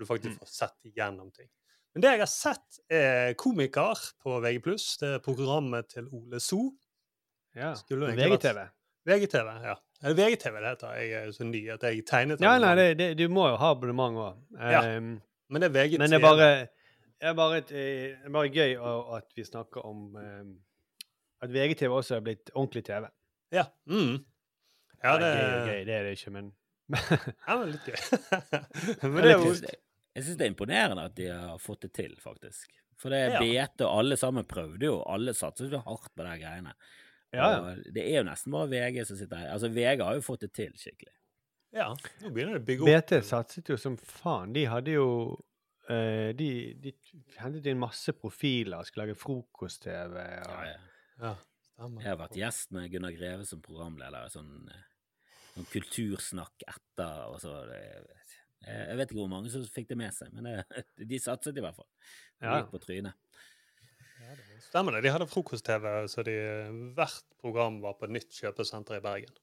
Du 0.00 0.08
faktisk 0.08 0.40
får 0.40 0.48
sett 0.48 0.88
igjennom 0.88 1.28
ting. 1.36 1.52
Men 1.92 2.04
det 2.04 2.12
jeg 2.14 2.22
har 2.22 2.30
sett, 2.30 2.78
er 2.88 3.34
Komiker 3.38 4.00
på 4.24 4.38
VG+. 4.40 4.62
Det 5.00 5.10
er 5.18 5.24
programmet 5.24 5.90
til 5.92 6.08
Ole 6.08 6.40
So. 6.40 6.70
Ja, 7.56 7.74
VGTV. 7.90 8.62
VGTV, 9.04 9.48
ja. 9.66 9.74
Eller 10.02 10.16
VGTV 10.16 10.56
det 10.56 10.70
heter. 10.70 10.94
Jeg 10.98 11.12
er 11.18 11.32
så 11.36 11.44
ny 11.44 11.60
at 11.74 11.84
jeg 11.84 12.04
tegnet 12.08 12.40
Ja, 12.42 12.54
nei, 12.62 12.72
det, 12.78 12.86
det, 12.98 13.10
du 13.18 13.26
må 13.30 13.44
jo 13.50 13.58
ha 13.60 13.72
abonnement 13.74 14.18
òg. 14.24 14.40
Ja, 14.56 14.82
Men 14.96 15.60
det 15.60 15.68
er 15.68 15.74
VGTV. 15.76 15.98
men 16.00 16.14
det 16.14 16.18
er 16.18 16.24
bare, 16.24 16.50
er 17.20 17.36
bare, 17.36 17.60
et, 17.60 17.72
eh, 17.76 18.24
er 18.24 18.32
bare 18.32 18.48
gøy 18.48 18.76
at 19.18 19.28
vi 19.36 19.44
snakker 19.44 19.84
om 19.86 20.16
um, 20.16 20.52
at 21.44 21.52
VGTV 21.52 21.92
også 21.92 22.16
er 22.16 22.24
blitt 22.24 22.50
ordentlig 22.54 22.84
TV. 22.88 23.06
Ja. 23.52 23.68
Mm. 23.84 24.24
Ja, 25.04 25.18
det 25.20 25.28
er 25.28 25.42
jo 25.42 25.64
gøy, 25.66 25.80
det 25.86 25.94
er 25.94 26.02
det 26.08 26.18
ikke, 26.18 26.30
men 26.30 26.52
Ja, 26.92 27.56
men 27.58 27.72
litt 27.74 27.86
gøy. 27.86 28.00
men 29.12 29.18
det 29.20 29.34
er 29.34 29.38
jo 29.38 29.54
det, 29.60 29.76
jeg 30.14 30.24
synes 30.24 30.36
det 30.38 30.46
er 30.46 30.52
imponerende 30.52 31.04
at 31.08 31.14
de 31.16 31.26
har 31.32 31.58
fått 31.58 31.80
det 31.86 31.92
til, 31.96 32.14
faktisk. 32.20 32.70
For 33.00 33.10
det 33.10 33.18
er 33.18 33.30
Ja. 33.32 33.40
BT, 33.66 33.80
og 33.86 33.98
alle 33.98 34.16
sammen 34.16 34.44
prøvde 34.46 34.84
jo. 34.86 35.02
Alle 35.10 35.32
satset 35.34 35.72
jo 35.72 35.78
hardt 35.82 36.12
på 36.14 36.22
de 36.26 36.36
greiene. 36.38 36.74
Ja, 37.32 37.46
ja. 37.50 37.60
Og 37.60 37.84
det 37.94 38.04
er 38.04 38.18
jo 38.20 38.24
nesten 38.28 38.52
bare 38.52 38.68
VG 38.68 39.06
som 39.08 39.16
sitter 39.16 39.36
her. 39.40 39.52
Altså, 39.54 39.68
VG 39.72 40.02
har 40.04 40.14
jo 40.14 40.20
fått 40.20 40.40
det 40.44 40.52
til 40.52 40.72
skikkelig. 40.76 41.14
Ja, 41.72 41.88
nå 42.20 42.30
begynner 42.30 42.58
det 42.58 42.62
å 42.62 42.66
bygge 42.68 42.82
opp. 42.84 42.90
BT 43.08 43.22
satset 43.24 43.68
jo 43.72 43.76
som 43.80 43.96
faen. 43.96 44.52
De 44.52 44.66
hadde 44.68 44.92
jo 44.92 45.06
uh, 45.90 46.30
de, 46.36 46.74
de 46.78 46.92
hentet 47.40 47.66
inn 47.72 47.80
masse 47.80 48.12
profiler, 48.12 48.84
skulle 48.84 49.06
lage 49.08 49.16
frokost-TV. 49.18 50.14
og- 50.14 50.52
Ja, 50.52 50.64
ja. 50.66 50.78
Ja. 51.22 51.34
Jeg 51.98 52.06
har 52.06 52.16
vært 52.20 52.36
gjest 52.38 52.70
med 52.70 52.90
Gunnar 52.92 53.10
Greve 53.16 53.44
som 53.48 53.60
programleder. 53.64 54.28
Sånn, 54.30 54.68
eh, 54.70 54.84
sånn 55.56 55.66
kultursnakk 55.72 56.62
etter. 56.68 57.24
Og 57.32 57.40
så, 57.40 57.56
det, 57.66 57.80
jeg 58.66 58.88
jeg 58.88 58.96
vet 59.00 59.10
ikke 59.10 59.20
hvor 59.20 59.30
mange 59.32 59.50
som 59.52 59.64
fikk 59.74 59.88
det 59.90 59.98
med 59.98 60.14
seg, 60.14 60.32
men 60.36 60.44
det, 60.48 60.82
de 61.12 61.18
satset 61.22 61.56
i 61.58 61.64
hvert 61.64 61.76
fall. 61.78 61.88
De 62.40 62.46
Ja. 62.46 62.60
gikk 62.60 62.70
på 62.74 62.82
trynet. 62.86 63.14
Stemmer 64.68 64.94
det. 64.96 65.02
De 65.04 65.10
hadde 65.12 65.26
frokost-TV, 65.28 65.88
så 66.08 66.22
de, 66.24 66.34
hvert 66.96 67.24
program 67.42 67.80
var 67.82 67.96
på 68.00 68.06
nytt 68.08 68.30
kjøpesenter 68.38 68.96
i 69.00 69.02
Bergen. 69.04 69.34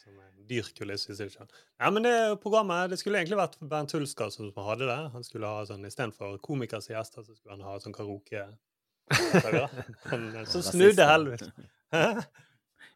Som 0.00 0.16
en 0.18 0.46
dyr 0.48 0.66
kulisse 0.76 1.12
i 1.12 1.16
seg 1.18 1.30
selv. 1.34 1.54
Ja, 1.80 1.90
men 1.92 2.02
det 2.06 2.14
programmet 2.42 2.90
det 2.92 2.98
skulle 3.00 3.20
egentlig 3.20 3.38
vært 3.40 3.56
Bernt 3.70 3.92
Hulsker 3.94 4.30
som 4.34 4.50
hadde 4.56 4.88
det. 4.88 4.98
Han 5.14 5.24
skulle 5.26 5.48
ha 5.50 5.62
sånn, 5.68 5.84
Istedenfor 5.88 6.38
komikers 6.44 6.88
gjester, 6.90 7.24
så 7.26 7.36
skulle 7.36 7.56
han 7.58 7.64
ha 7.68 7.76
sånn 7.82 7.94
karaoke. 7.96 8.46
Men 10.10 10.46
så 10.48 10.62
snudde 10.64 11.06
heldigvis. 11.06 11.50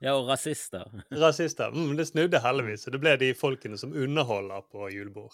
Ja, 0.02 0.14
og 0.18 0.26
rasister. 0.28 0.84
Rasister. 1.24 1.70
Mm, 1.74 1.96
det 1.96 2.06
snudde 2.08 2.40
heldigvis. 2.42 2.84
Så 2.86 2.90
Det 2.92 3.00
ble 3.00 3.16
de 3.20 3.32
folkene 3.34 3.78
som 3.78 3.92
underholder 3.92 4.62
på 4.70 4.88
julebord, 4.92 5.32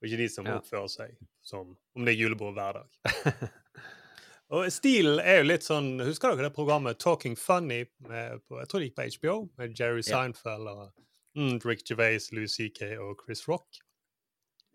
og 0.00 0.08
ikke 0.08 0.16
de 0.22 0.28
som 0.28 0.46
Ja. 0.46 0.58
oppfører 0.58 0.88
seg 0.90 1.16
som 1.42 1.76
om 1.96 2.04
det 2.04 2.14
er 2.16 2.20
julebord 2.24 2.54
hver 2.54 2.80
dag. 2.80 2.88
og 4.56 4.66
stilen 4.74 5.20
er 5.22 5.40
jo 5.40 5.46
litt 5.50 5.62
sånn 5.66 5.92
Husker 6.02 6.34
dere 6.34 6.48
det 6.48 6.54
programmet 6.56 6.98
Talking 6.98 7.36
Funny 7.38 7.84
med, 8.08 8.40
på, 8.48 8.58
jeg 8.58 8.68
tror 8.68 8.80
det 8.82 8.88
gikk 8.90 8.98
på 8.98 9.06
HBO, 9.18 9.36
med 9.60 9.76
Jerry 9.78 10.02
Ja. 10.02 10.08
Seinfeld 10.24 10.68
og 10.72 10.90
mm, 11.38 11.60
Rick 11.64 11.86
Gervais, 11.88 12.30
Louis 12.34 12.50
C.K. 12.58 12.96
og 12.98 13.22
Chris 13.24 13.46
Rock? 13.48 13.80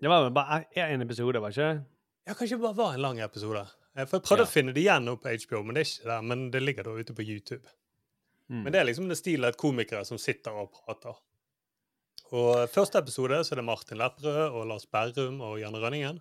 Det 0.01 0.09
var 0.11 0.25
vel 0.25 0.33
bare 0.35 0.63
én 0.75 1.03
episode, 1.03 1.39
var 1.41 1.51
ikke 1.53 1.69
det? 1.73 1.83
Ja, 2.27 2.33
kanskje 2.33 2.57
det 2.57 2.63
bare 2.65 2.75
var 2.79 2.93
en 2.95 3.01
lang 3.03 3.19
episode. 3.23 3.61
Eh, 3.95 4.05
For 4.09 4.17
Jeg 4.17 4.25
prøvde 4.25 4.43
Ja. 4.43 4.47
å 4.49 4.51
finne 4.51 4.73
det 4.73 4.81
igjen 4.81 5.05
nå 5.07 5.13
på 5.21 5.29
HBO, 5.31 5.61
men 5.63 5.75
det 5.77 5.83
er 5.85 5.89
ikke 5.91 6.09
der. 6.09 6.21
Men 6.25 6.41
det 6.51 6.61
ligger 6.63 6.83
da 6.87 6.95
ute 6.97 7.13
på 7.15 7.23
YouTube. 7.23 7.63
Mm. 8.49 8.61
Men 8.63 8.73
det 8.73 8.81
er 8.81 8.89
liksom 8.89 9.07
det 9.09 9.17
stilet 9.19 9.55
at 9.55 9.59
komikere 9.59 10.05
som 10.07 10.19
sitter 10.21 10.53
og 10.53 10.73
prater. 10.75 11.15
Og 12.35 12.65
første 12.73 12.99
episode 13.01 13.37
så 13.45 13.53
er 13.53 13.61
det 13.61 13.67
Martin 13.67 13.99
Lepperød 14.01 14.57
og 14.57 14.67
Lars 14.69 14.87
Berrum 14.89 15.41
og 15.45 15.59
Janne 15.61 15.81
Rønningen. 15.81 16.19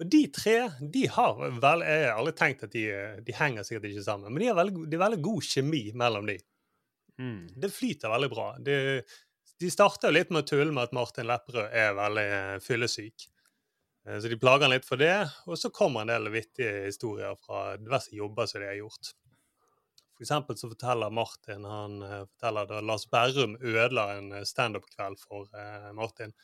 Og 0.00 0.08
de 0.08 0.20
tre 0.32 0.56
de 0.80 1.02
har 1.12 1.40
vel 1.60 1.82
Jeg 1.84 2.04
har 2.06 2.16
aldri 2.16 2.32
tenkt 2.36 2.62
at 2.64 2.72
de, 2.72 2.84
de 3.24 3.34
henger 3.36 3.66
sikkert 3.66 3.90
ikke 3.90 4.04
sammen, 4.06 4.32
men 4.32 4.42
de 4.42 4.48
har 4.48 4.56
veldig, 4.56 4.86
de 4.88 4.96
har 4.96 5.04
veldig 5.08 5.24
god 5.24 5.48
kjemi 5.50 5.82
mellom 6.00 6.30
de. 6.30 6.38
Mm. 7.20 7.42
Det 7.60 7.72
flyter 7.72 8.12
veldig 8.12 8.30
bra. 8.32 8.46
De, 8.64 8.76
de 9.60 9.72
starter 9.72 10.08
jo 10.08 10.16
litt 10.16 10.32
med 10.32 10.44
å 10.44 10.48
tulle 10.48 10.72
med 10.72 10.88
at 10.88 10.96
Martin 10.96 11.28
Lepperød 11.28 11.76
er 11.82 11.98
veldig 11.98 12.26
eh, 12.38 12.56
fyllesyk. 12.64 13.26
Eh, 14.08 14.20
Så 14.20 14.32
de 14.32 14.38
plager 14.40 14.64
han 14.64 14.72
litt 14.72 14.88
for 14.88 15.00
det, 15.00 15.16
og 15.44 15.60
så 15.60 15.72
kommer 15.74 16.06
en 16.06 16.12
del 16.14 16.30
vittige 16.32 16.86
historier 16.86 17.36
fra 17.44 17.74
diverse 17.80 18.14
jobber 18.16 18.48
som 18.48 18.64
de 18.64 18.70
har 18.70 18.80
gjort. 18.80 19.12
For 20.20 20.26
eksempel 20.26 20.56
så 20.60 20.68
forteller 20.68 21.12
Martin 21.16 21.62
han 21.64 22.02
eh, 22.04 22.18
forteller 22.28 22.66
da 22.68 22.80
Lars 22.84 23.06
Berrum 23.08 23.54
ødela 23.56 24.02
en 24.18 24.26
eh, 24.36 24.42
standup-kveld 24.44 25.16
for 25.22 25.46
eh, 25.56 25.86
Martin 25.96 26.34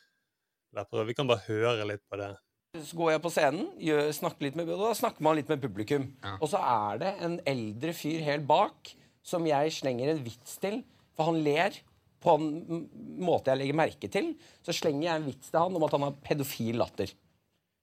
Lepperød. 0.73 1.11
Vi 1.11 1.17
kan 1.19 1.29
bare 1.29 1.45
høre 1.45 1.85
litt 1.91 2.01
på 2.09 2.17
det. 2.17 2.31
Så 2.81 2.97
går 2.97 3.11
jeg 3.13 3.23
på 3.27 3.33
scenen, 3.35 3.67
gjør, 3.77 4.09
snakker 4.17 4.47
litt 4.47 4.57
med, 4.57 4.73
og 4.73 4.81
da 4.81 4.95
snakker 4.97 5.27
man 5.29 5.37
litt 5.37 5.53
med 5.53 5.61
publikum. 5.61 6.09
Og 6.39 6.49
så 6.55 6.63
er 6.65 7.03
det 7.05 7.13
en 7.29 7.37
eldre 7.53 7.93
fyr 7.97 8.25
helt 8.25 8.49
bak 8.49 8.95
som 9.25 9.45
jeg 9.49 9.77
slenger 9.77 10.15
en 10.15 10.25
vits 10.25 10.57
til, 10.63 10.81
for 11.13 11.29
han 11.29 11.45
ler 11.45 11.77
på 12.25 12.39
en 12.41 12.89
måte 13.29 13.53
jeg 13.53 13.61
legger 13.61 13.81
merke 13.85 14.13
til. 14.13 14.33
Så 14.65 14.73
slenger 14.77 15.11
jeg 15.11 15.21
en 15.21 15.29
vits 15.29 15.53
til 15.53 15.61
han 15.61 15.77
om 15.77 15.85
at 15.85 15.99
han 15.99 16.09
har 16.09 16.17
pedofil 16.25 16.81
latter. 16.81 17.13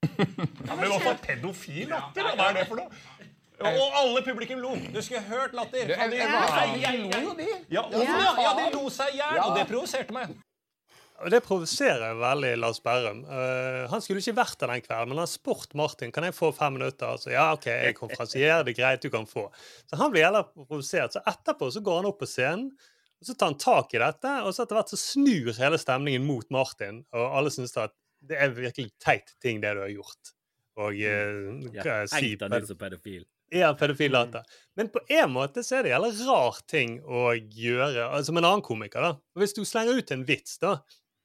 Ja, 0.64 0.74
men 0.76 0.88
hvorfor 0.90 1.16
pedofil 1.22 1.88
latter? 1.90 2.34
Hva 2.34 2.50
er 2.50 2.58
det 2.58 2.66
for 2.68 2.82
noe? 2.82 3.04
Og 3.64 3.98
alle 4.00 4.22
publikum 4.26 4.60
lo. 4.62 4.74
Du 4.92 5.00
skulle 5.02 5.22
hørt 5.28 5.54
latter. 5.56 5.86
De- 5.88 6.98
lo 7.04 7.20
jo, 7.28 7.34
de. 7.38 7.48
Ja, 7.72 7.82
og- 7.82 8.02
ja, 8.02 8.18
ja, 8.42 8.54
de 8.58 8.66
lo 8.76 8.88
seg 8.90 9.14
i 9.14 9.20
hjel, 9.20 9.38
og 9.44 9.56
det 9.58 9.68
provoserte 9.70 10.12
meg. 10.16 10.34
Det 11.30 11.38
provoserer 11.46 12.16
veldig 12.18 12.56
Lars 12.58 12.80
Berrum. 12.82 13.20
Uh, 13.24 13.86
han 13.88 14.02
skulle 14.02 14.18
ikke 14.20 14.34
vært 14.34 14.58
der 14.58 14.72
den 14.72 14.82
kvelden, 14.82 15.08
men 15.12 15.20
han 15.20 15.22
har 15.28 15.30
spurt 15.30 15.72
Martin 15.78 16.10
kan 16.12 16.24
jeg 16.26 16.34
få 16.34 16.50
fem 16.52 16.74
minutter. 16.74 17.14
Så 17.22 17.30
ja, 17.30 17.52
OK, 17.54 17.68
jeg 17.70 17.94
konferansierer, 17.96 18.64
det 18.66 18.74
er 18.74 18.80
greit, 18.82 19.00
du 19.06 19.12
kan 19.14 19.24
få. 19.30 19.46
Så 19.86 19.96
han 20.00 20.10
blir 20.12 20.26
heller 20.26 20.42
provosert. 20.50 21.14
Så 21.14 21.22
etterpå 21.30 21.70
så 21.72 21.80
går 21.86 22.00
han 22.02 22.10
opp 22.10 22.18
på 22.20 22.26
scenen, 22.28 22.66
og 23.22 23.28
så 23.30 23.36
tar 23.38 23.52
han 23.52 23.58
tak 23.62 23.94
i 23.94 24.02
dette, 24.02 24.32
og 24.42 24.50
så 24.52 24.66
etter 24.66 24.80
hvert 24.80 24.90
så 24.90 24.98
snur 25.00 25.52
hele 25.56 25.78
stemningen 25.80 26.26
mot 26.26 26.50
Martin, 26.52 27.04
og 27.14 27.38
alle 27.38 27.54
syns 27.54 27.76
at 27.78 27.94
det 28.20 28.36
er 28.40 28.50
virkelig 28.58 28.90
teit 29.00 29.30
ting, 29.40 29.62
det 29.62 29.70
du 29.78 29.84
har 29.84 29.94
gjort. 29.94 30.34
Og 30.82 30.98
uh, 30.98 31.70
Ja, 31.70 31.86
hva 31.86 32.00
si 32.10 32.34
pedofil. 32.36 33.24
Ja, 33.52 33.74
pedofillater. 33.78 34.44
Men 34.76 34.88
på 34.94 35.00
en 35.08 35.30
måte 35.34 35.64
så 35.66 35.78
er 35.78 35.86
det 35.86 35.94
jævla 35.94 36.10
rar 36.28 36.60
ting 36.70 36.98
å 37.04 37.32
gjøre, 37.34 38.08
altså, 38.08 38.30
som 38.30 38.40
en 38.40 38.48
annen 38.48 38.64
komiker. 38.64 39.04
da. 39.04 39.40
Hvis 39.40 39.56
du 39.56 39.64
slenger 39.64 40.00
ut 40.00 40.14
en 40.14 40.24
vits, 40.28 40.58
da 40.62 40.78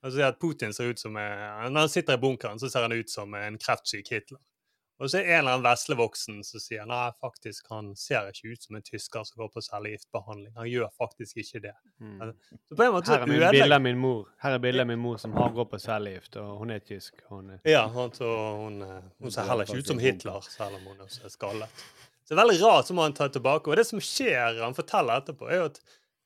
altså 0.06 0.28
at 0.28 0.40
Putin 0.40 0.74
ser 0.74 0.94
ut 0.94 1.00
som 1.00 1.18
en, 1.18 1.74
Når 1.74 1.80
han 1.80 1.90
sitter 1.90 2.14
i 2.14 2.22
bunkeren, 2.22 2.60
så 2.60 2.70
ser 2.70 2.88
han 2.88 2.96
ut 2.96 3.10
som 3.10 3.34
en 3.34 3.58
kreftsyk 3.60 4.12
Hitler. 4.12 4.40
Og 5.00 5.08
så 5.08 5.22
er 5.22 5.30
en 5.30 5.38
eller 5.40 5.54
annen 5.56 5.64
veslevoksen 5.64 6.42
som 6.44 6.60
sier 6.60 6.88
nei, 6.88 7.06
faktisk, 7.24 7.70
han 7.72 7.94
ser 7.96 8.28
ikke 8.34 8.52
ut 8.52 8.66
som 8.66 8.76
en 8.76 8.84
tysker 8.84 9.24
som 9.24 9.40
går 9.40 9.52
på 9.54 9.62
cellegiftbehandling. 9.64 10.52
Han 10.58 10.68
gjør 10.68 10.90
faktisk 11.00 11.40
ikke 11.40 11.62
det. 11.70 11.72
Altså, 12.20 12.58
Så 12.68 12.76
på 12.76 12.84
en 12.84 12.92
måte 12.98 13.14
Her 13.14 13.24
er 13.24 13.32
min 13.32 13.46
bilde 13.56 13.78
av 13.78 13.86
min 13.86 14.02
mor 14.02 14.28
Her 14.44 14.58
er 14.58 14.64
bildet 14.66 14.84
av 14.84 14.90
min 14.92 15.00
mor 15.00 15.16
som 15.24 15.38
har 15.40 15.56
gått 15.56 15.72
på 15.72 15.80
cellegift, 15.80 16.36
og 16.44 16.60
hun 16.60 16.76
er 16.76 16.84
tysk. 16.84 17.24
Hun 17.30 17.56
er... 17.56 17.64
Ja, 17.64 17.86
hun, 17.88 18.12
hun, 18.20 18.60
hun, 18.60 18.84
eh, 18.90 19.08
hun 19.24 19.32
ser 19.32 19.48
heller 19.48 19.70
ikke 19.72 19.80
ut 19.80 19.94
som 19.94 20.04
Hitler, 20.04 20.52
selv 20.52 20.82
om 20.82 20.92
hun 20.92 21.08
er 21.08 21.32
skallet. 21.32 21.88
Så 22.30 22.36
det 22.36 22.44
er 22.44 22.46
veldig 22.46 22.60
rart, 22.62 22.86
så 22.86 22.94
må 22.94 23.02
han 23.08 23.16
ta 23.18 23.26
tilbake. 23.34 23.72
Og 23.74 23.80
det 23.80 23.88
som 23.90 23.98
skjer, 24.06 24.60
han 24.62 24.76
forteller 24.78 25.18
etterpå, 25.24 25.48
er 25.50 25.64
jo 25.64 25.70
at 25.72 25.80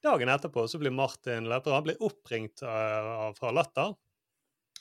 dagen 0.03 0.27
etterpå 0.33 0.65
så 0.67 0.79
blir 0.81 0.91
Martin 0.91 1.45
løper, 1.47 1.71
han 1.77 1.85
blir 1.85 2.01
oppringt 2.03 2.59
eh, 2.67 3.29
fra 3.37 3.51
Latter, 3.55 3.93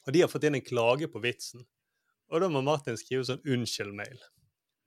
og 0.02 0.10
de 0.16 0.24
har 0.24 0.30
fått 0.32 0.48
inn 0.48 0.58
en 0.58 0.64
klage 0.66 1.06
på 1.12 1.22
vitsen. 1.22 1.62
Og 2.32 2.42
da 2.42 2.48
må 2.50 2.62
Martin 2.66 2.98
skrive 2.98 3.22
sånn 3.28 3.38
unnskyld-mail, 3.46 4.18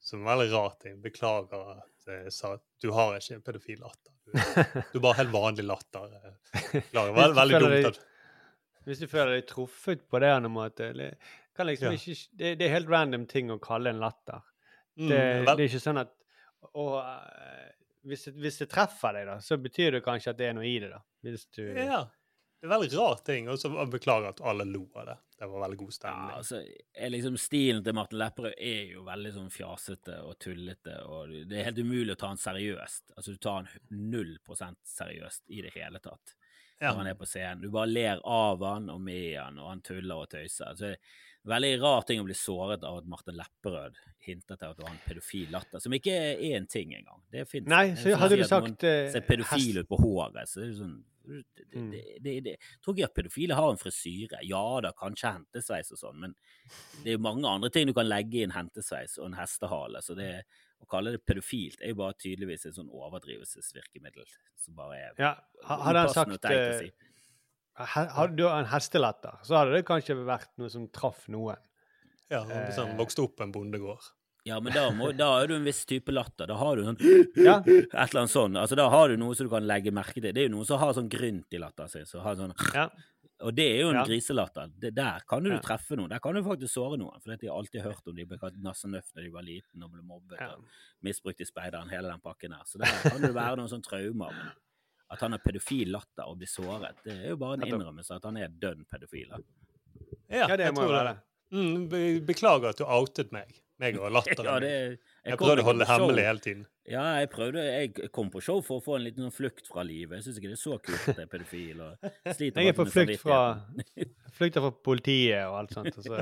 som 0.04 0.26
er 0.26 0.28
veldig 0.34 0.50
rart. 0.52 0.84
Jeg 0.90 1.00
Beklager 1.06 1.78
at 1.78 2.10
jeg 2.12 2.34
sa 2.36 2.52
at 2.58 2.66
du 2.84 2.90
har 2.98 3.16
ikke 3.16 3.40
pedofil 3.48 3.80
latter. 3.86 4.12
Du, 4.26 4.36
du 4.92 5.00
er 5.00 5.06
bare 5.08 5.20
helt 5.22 5.32
vanlig 5.38 5.66
latter. 5.70 6.12
eh. 6.20 6.36
Beklager. 6.74 7.16
Hvis 7.16 7.22
Veldig, 7.22 7.40
veldig 7.40 7.64
dumt. 7.64 8.02
at 8.04 8.84
Hvis 8.90 9.06
du 9.06 9.08
føler 9.08 9.38
deg 9.38 9.48
truffet 9.54 10.04
på 10.12 10.20
det, 10.22 10.34
Anne, 10.36 10.52
måte, 10.52 10.92
det, 11.00 11.14
kan 11.56 11.72
liksom 11.72 11.96
Ja. 11.96 12.02
ikke, 12.02 12.20
det, 12.44 12.54
det 12.60 12.68
er 12.68 12.76
helt 12.76 12.92
random 12.92 13.24
ting 13.32 13.56
å 13.56 13.60
kalle 13.64 13.96
en 13.96 14.04
latter. 14.04 14.44
Mm, 15.00 15.08
Det, 15.08 15.24
mm, 15.24 15.48
det 15.48 15.56
er 15.56 15.68
ikke 15.70 15.86
sånn 15.88 16.04
at 16.04 16.12
Og 16.74 17.00
eh, 17.00 17.72
hvis, 18.06 18.26
det, 18.30 18.36
hvis 18.42 18.58
det 18.62 18.70
treffer 18.74 19.14
deg, 19.20 19.28
da, 19.28 19.40
så 19.42 19.58
betyr 19.62 19.92
det 19.98 20.04
kanskje 20.06 20.34
at 20.34 20.38
det 20.42 20.50
er 20.52 20.54
noe 20.58 20.68
i 20.70 20.78
det, 20.84 20.90
da. 20.94 21.02
Hvis 21.26 21.48
du 21.58 21.64
Ja. 21.74 22.06
Det 22.66 22.70
er 22.72 22.80
veldig 22.80 22.98
rar 22.98 23.20
ting. 23.28 23.50
Og 23.52 23.60
så 23.62 23.70
beklager 23.92 24.32
at 24.32 24.40
alle 24.42 24.64
lo 24.66 24.88
av 24.98 25.06
det. 25.06 25.16
Det 25.38 25.48
var 25.52 25.62
veldig 25.68 25.78
god 25.78 25.94
stemning. 25.94 26.30
Ja, 26.32 26.38
altså, 26.40 26.62
er 26.96 27.10
liksom 27.14 27.36
Stilen 27.38 27.84
til 27.86 27.94
Martin 27.94 28.18
Lepperød 28.18 28.56
er 28.58 28.88
jo 28.94 29.04
veldig 29.06 29.34
sånn 29.36 29.52
fjasete 29.54 30.16
og 30.26 30.38
tullete, 30.42 30.96
og 31.06 31.36
det 31.52 31.60
er 31.60 31.68
helt 31.68 31.82
umulig 31.84 32.16
å 32.16 32.20
ta 32.24 32.32
han 32.32 32.40
seriøst. 32.42 33.12
Altså, 33.20 33.36
du 33.36 33.38
tar 33.44 33.60
han 33.60 33.70
null 34.16 34.38
prosent 34.48 34.80
seriøst 34.88 35.44
i 35.54 35.62
det 35.68 35.76
hele 35.76 36.00
tatt 36.02 36.34
Ja. 36.82 36.90
når 36.94 36.98
han 37.04 37.08
er 37.12 37.20
på 37.20 37.28
scenen. 37.30 37.62
Du 37.62 37.70
bare 37.76 37.92
ler 37.92 38.24
av 38.24 38.64
han 38.66 38.90
og 38.90 39.02
med 39.02 39.36
han, 39.38 39.60
og 39.60 39.70
han 39.70 39.82
tuller 39.86 40.24
og 40.24 40.30
tøyser. 40.34 40.72
Altså, 40.72 40.96
veldig 41.46 41.72
rar 41.82 42.02
ting 42.10 42.20
å 42.22 42.26
bli 42.28 42.34
såret 42.38 42.84
av 42.84 42.98
at 43.02 43.10
Martin 43.10 43.38
Lepperød 43.38 43.98
hinter 44.26 44.58
til 44.58 44.72
at 44.72 44.78
du 44.80 44.84
har 44.86 44.94
en 44.96 45.02
pedofil 45.06 45.52
latter, 45.54 45.80
som 45.84 45.94
ikke 45.94 46.14
er 46.16 46.40
en 46.58 46.66
ting 46.72 46.96
engang. 46.98 47.22
Det 47.32 47.44
fins. 47.50 47.68
Nei, 47.70 47.92
så 48.00 48.16
hadde 48.18 48.40
du 48.40 48.44
sagt, 48.50 48.84
eh, 48.84 49.12
Ser 49.14 49.22
pedofil 49.28 49.82
ut 49.84 49.90
på 49.92 50.00
håret, 50.02 50.50
så 50.50 50.64
det 50.64 50.70
er 50.72 50.80
sånn 50.80 50.96
det, 51.26 51.40
det, 51.58 51.82
det, 51.90 52.02
det, 52.22 52.34
det. 52.46 52.52
Tror 52.86 52.94
ikke 52.94 53.08
at 53.08 53.16
pedofile 53.18 53.56
har 53.58 53.72
en 53.74 53.80
frisyre. 53.82 54.44
Ja 54.46 54.60
da, 54.86 54.92
kanskje 54.94 55.32
hentesveis 55.40 55.90
og 55.96 55.98
sånn, 55.98 56.20
men 56.22 56.36
det 57.02 57.14
er 57.14 57.18
jo 57.18 57.24
mange 57.26 57.50
andre 57.50 57.72
ting 57.74 57.88
du 57.90 57.96
kan 57.98 58.06
legge 58.06 58.42
i 58.42 58.46
en 58.46 58.54
hentesveis 58.54 59.18
og 59.18 59.32
en 59.32 59.38
hestehale. 59.40 60.04
Så 60.06 60.14
det, 60.18 60.44
å 60.82 60.86
kalle 60.92 61.16
det 61.16 61.24
pedofilt 61.26 61.82
er 61.82 61.94
jo 61.96 61.98
bare 62.04 62.14
tydeligvis 62.22 62.68
et 62.70 62.78
sånn 62.78 62.92
overdrivelsesvirkemiddel 62.94 64.26
som 64.66 64.78
bare 64.78 65.00
er 65.00 65.18
Ja, 65.22 65.32
ha- 65.66 65.80
hadde 65.88 66.04
han 66.06 66.14
sagt 66.14 66.46
å 66.46 66.52
eh, 66.52 66.80
si. 66.86 66.92
Hadde 67.76 68.36
du 68.40 68.46
en 68.48 68.66
hestelatter, 68.72 69.36
så 69.44 69.58
hadde 69.60 69.74
det 69.76 69.86
kanskje 69.88 70.16
vært 70.26 70.52
noe 70.62 70.70
som 70.72 70.88
traff 70.96 71.26
noen. 71.28 71.58
Ja, 72.32 72.44
hvis 72.48 72.78
han 72.80 72.96
vokste 72.98 73.22
opp 73.28 73.36
på 73.38 73.44
en 73.46 73.52
bondegård. 73.54 74.06
Ja, 74.46 74.60
men 74.62 74.74
da, 74.74 74.92
må, 74.94 75.10
da 75.18 75.28
er 75.42 75.48
du 75.50 75.56
en 75.56 75.64
viss 75.66 75.84
type 75.90 76.14
latter. 76.14 76.46
Da 76.48 76.56
har 76.60 76.78
du 76.78 76.84
sånn 76.86 76.98
Ja. 77.48 77.58
Et 77.66 77.90
eller 77.92 78.22
annet 78.22 78.32
sånn. 78.34 78.56
Altså, 78.62 78.78
da 78.78 78.86
har 78.94 79.10
du 79.10 79.18
noe 79.18 79.34
som 79.36 79.48
du 79.48 79.52
kan 79.52 79.66
legge 79.66 79.92
merke 79.94 80.22
til. 80.22 80.30
Det 80.32 80.44
er 80.44 80.48
jo 80.50 80.54
noen 80.56 80.68
som 80.70 80.78
har 80.82 80.94
sånn 80.94 81.10
grynt 81.10 81.54
i 81.58 81.62
latteren 81.62 81.90
sin. 81.90 82.06
Så 82.06 82.22
har 82.22 82.38
sånn 82.40 82.54
Ja. 82.74 82.88
Og 83.44 83.52
det 83.58 83.66
er 83.68 83.82
jo 83.82 83.90
en 83.90 83.98
Ja. 84.00 84.04
griselatter. 84.08 84.70
Det, 84.80 84.94
der 84.96 85.20
kan 85.28 85.44
du 85.44 85.50
Ja. 85.52 85.60
treffe 85.60 85.98
noen. 85.98 86.10
Der 86.14 86.20
kan 86.24 86.34
du 86.38 86.42
faktisk 86.46 86.72
såre 86.78 86.98
noen. 86.98 87.20
For 87.22 87.36
det 87.36 87.50
har 87.50 87.58
alltid 87.58 87.82
hørt 87.84 88.08
om 88.08 88.16
de 88.16 88.24
ble 88.26 88.38
kalt 88.40 88.56
nassenøff 88.64 89.10
da 89.14 89.22
de 89.26 89.30
var 89.34 89.44
liten 89.44 89.84
og 89.84 89.92
ble 89.92 90.02
mobbet 90.06 90.40
og 90.42 90.64
misbrukt 91.04 91.42
i 91.42 91.46
speideren, 91.50 91.90
hele 91.90 92.08
den 92.14 92.22
pakken 92.24 92.52
der. 92.56 92.64
Så 92.66 92.78
der 92.80 93.10
kan 93.10 93.20
det 93.22 93.34
være 93.36 93.58
noen 93.58 93.68
sånne 93.74 93.84
traumer. 93.90 94.30
Men 94.32 94.54
at 95.14 95.22
han 95.22 95.32
har 95.36 95.40
pedofil 95.46 95.92
latter 95.94 96.26
og 96.28 96.38
blir 96.40 96.50
såret, 96.50 96.98
det 97.06 97.14
er 97.14 97.30
jo 97.30 97.38
bare 97.38 97.60
en 97.60 97.68
innrømmelse 97.68 98.16
at 98.18 98.24
han 98.26 98.38
er 98.42 98.48
dønn 98.50 98.86
pedofil. 98.90 99.30
Ja, 100.30 100.48
Ja, 100.48 100.56
det 100.58 100.66
jeg 100.66 100.74
må 100.74 100.82
tror 100.88 100.96
jeg 100.98 101.06
det. 101.12 101.18
Mm, 101.56 102.26
beklager 102.26 102.70
at 102.74 102.78
du 102.82 102.86
outet 102.90 103.32
meg. 103.32 103.52
Meg 103.80 104.00
og 104.02 104.10
latteren 104.12 104.46
Ja, 104.50 104.60
det 104.60 104.72
det- 104.72 105.00
jeg 105.26 105.34
Jeg 105.34 105.40
prøvde 105.42 105.64
å 105.64 105.66
holde 105.66 105.82
det 105.82 105.90
hemmelig 105.90 106.24
hele 106.28 106.42
tiden. 106.44 106.66
Ja, 106.86 107.04
jeg 107.18 107.32
prøvde, 107.34 107.62
jeg 107.66 108.10
kom 108.14 108.28
på 108.30 108.44
show 108.46 108.60
for 108.62 108.78
å 108.78 108.84
få 108.86 109.00
en 109.00 109.06
liten 109.08 109.26
sånn 109.26 109.34
flukt 109.34 109.66
fra 109.66 109.82
livet. 109.82 110.20
Jeg 110.20 110.28
syns 110.28 110.36
ikke 110.38 110.52
det 110.52 110.58
er 110.58 110.62
så 110.62 110.76
kult 110.78 111.08
at 111.10 111.18
jeg 111.18 111.26
er 111.26 111.32
pedofil. 111.32 111.80
og 111.82 112.36
sliter 112.38 112.62
Jeg 112.62 112.74
er 112.74 112.78
på 112.78 112.86
flukt 112.94 113.24
fra, 113.24 113.40
flykter 114.38 114.66
fra 114.68 114.72
politiet 114.86 115.48
og 115.50 115.58
alt 115.64 115.74
sånt. 115.74 115.98
og 115.98 116.06
Så. 116.06 116.20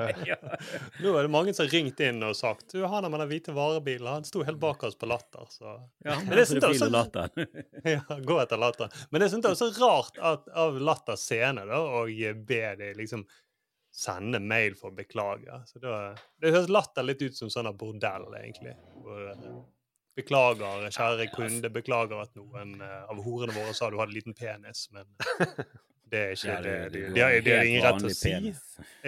Nå 1.03 1.17
er 1.19 1.27
det 1.27 1.33
mange 1.35 1.51
som 1.51 1.65
har 1.65 1.75
ringt 1.75 1.99
inn 2.07 2.23
og 2.23 2.37
sagt 2.39 2.71
du, 2.71 2.79
han 2.87 3.09
med 3.09 3.19
den 3.25 3.31
hvite 3.33 3.57
varebilen 3.57 4.07
han 4.07 4.29
sto 4.29 4.45
helt 4.47 4.61
bak 4.63 4.87
oss 4.87 4.95
på 4.95 5.11
Latter. 5.11 5.51
Så. 5.51 5.75
Ja, 6.07 6.15
han 6.21 6.31
er 6.31 6.45
pedofil 6.47 6.87
og 6.87 6.95
latter. 6.95 7.47
ja, 7.97 8.19
gå 8.23 8.39
etter 8.39 8.63
Latter. 8.63 9.03
Men 9.11 9.25
det 9.25 9.33
synes 9.33 9.43
jeg 9.43 9.57
også 9.57 9.67
er 9.73 9.81
rart 9.83 10.23
at, 10.31 10.47
av 10.63 10.79
Latter 10.79 11.19
scene 11.19 11.67
da, 11.67 11.83
å 11.83 12.05
be 12.07 12.63
de 12.79 12.93
liksom 13.03 13.27
sende 13.93 14.39
mail 14.41 14.73
for 14.79 14.89
å 14.91 14.97
beklage. 14.97 15.59
Så 15.69 15.79
da, 15.83 16.15
det 16.41 16.51
høres 16.55 16.71
Latter 16.73 17.05
litt 17.05 17.21
ut 17.21 17.37
som 17.37 17.51
sånn 17.53 17.69
bordell, 17.77 18.25
egentlig. 18.39 18.73
Hvor, 19.03 19.27
eh, 19.35 19.53
Beklager, 20.13 20.83
kjære 20.93 21.25
kunde, 21.33 21.69
beklager 21.73 22.19
at 22.21 22.35
noen 22.37 22.75
eh, 22.85 22.99
av 23.09 23.17
horene 23.25 23.53
våre 23.55 23.71
sa 23.73 23.87
du 23.89 23.95
hadde 23.97 24.13
liten 24.13 24.35
penis, 24.37 24.83
men 24.93 25.07
det 26.13 26.19
er 26.19 26.35
ikke 26.35 26.49
Ja, 26.51 26.57
det. 26.61 26.73
det- 26.73 26.91
det, 26.93 27.13
det 27.15 27.43
det 27.47 27.55
de 27.63 27.69
ingen 27.71 27.81
rett 27.87 27.97
til 28.03 28.11
å 28.11 28.17
si. 28.19 28.33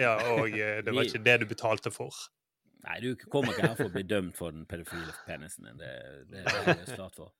Ja, 0.02 0.16
og 0.34 0.50
eh, 0.58 0.80
det 0.82 0.94
var 0.96 1.04
ikke 1.10 1.22
det 1.28 1.36
du 1.42 1.46
betalte 1.52 1.92
for. 1.94 2.10
Nei, 2.86 2.98
du 3.02 3.12
kommer 3.30 3.54
ikke 3.54 3.68
her 3.68 3.78
for 3.78 3.86
å 3.90 3.94
bli 3.94 4.02
dømt 4.06 4.34
for 4.38 4.50
den 4.54 4.66
pedofile 4.66 5.14
penisen 5.26 5.66
din. 5.70 5.78
Det, 5.78 5.92
det, 6.30 6.42
det 6.42 6.74
er 6.74 6.82
jeg 6.86 7.10
for. 7.14 7.30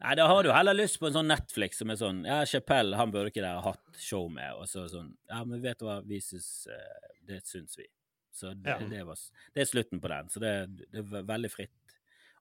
Nei, 0.00 0.14
da 0.18 0.26
har 0.28 0.42
du 0.42 0.50
heller 0.52 0.74
lyst 0.74 0.98
på 1.00 1.06
en 1.08 1.12
sånn 1.16 1.28
Netflix 1.30 1.78
som 1.78 1.90
er 1.90 1.96
sånn 2.00 2.24
Ja, 2.26 2.44
Chapell, 2.44 2.94
han 2.98 3.10
burde 3.14 3.30
ikke 3.30 3.42
dere 3.44 3.60
ha 3.60 3.70
hatt 3.72 3.98
show 4.00 4.28
med. 4.30 4.52
Og 4.58 4.66
så 4.68 4.86
sånn 4.90 5.12
Ja, 5.30 5.44
men 5.44 5.62
vet 5.62 5.78
du 5.78 5.86
hva, 5.86 6.00
vi 6.04 6.18
syns 6.20 6.66
eh, 6.66 7.08
Det 7.26 7.40
syns 7.46 7.76
vi. 7.78 7.86
Så 8.34 8.50
det, 8.54 8.68
Ja. 8.70 8.78
det, 8.90 9.04
var, 9.06 9.16
det 9.54 9.62
er 9.62 9.70
slutten 9.70 10.00
på 10.02 10.08
den. 10.10 10.28
Så 10.28 10.40
det, 10.42 10.52
det 10.90 10.98
er 11.04 11.22
veldig 11.28 11.50
fritt 11.52 11.70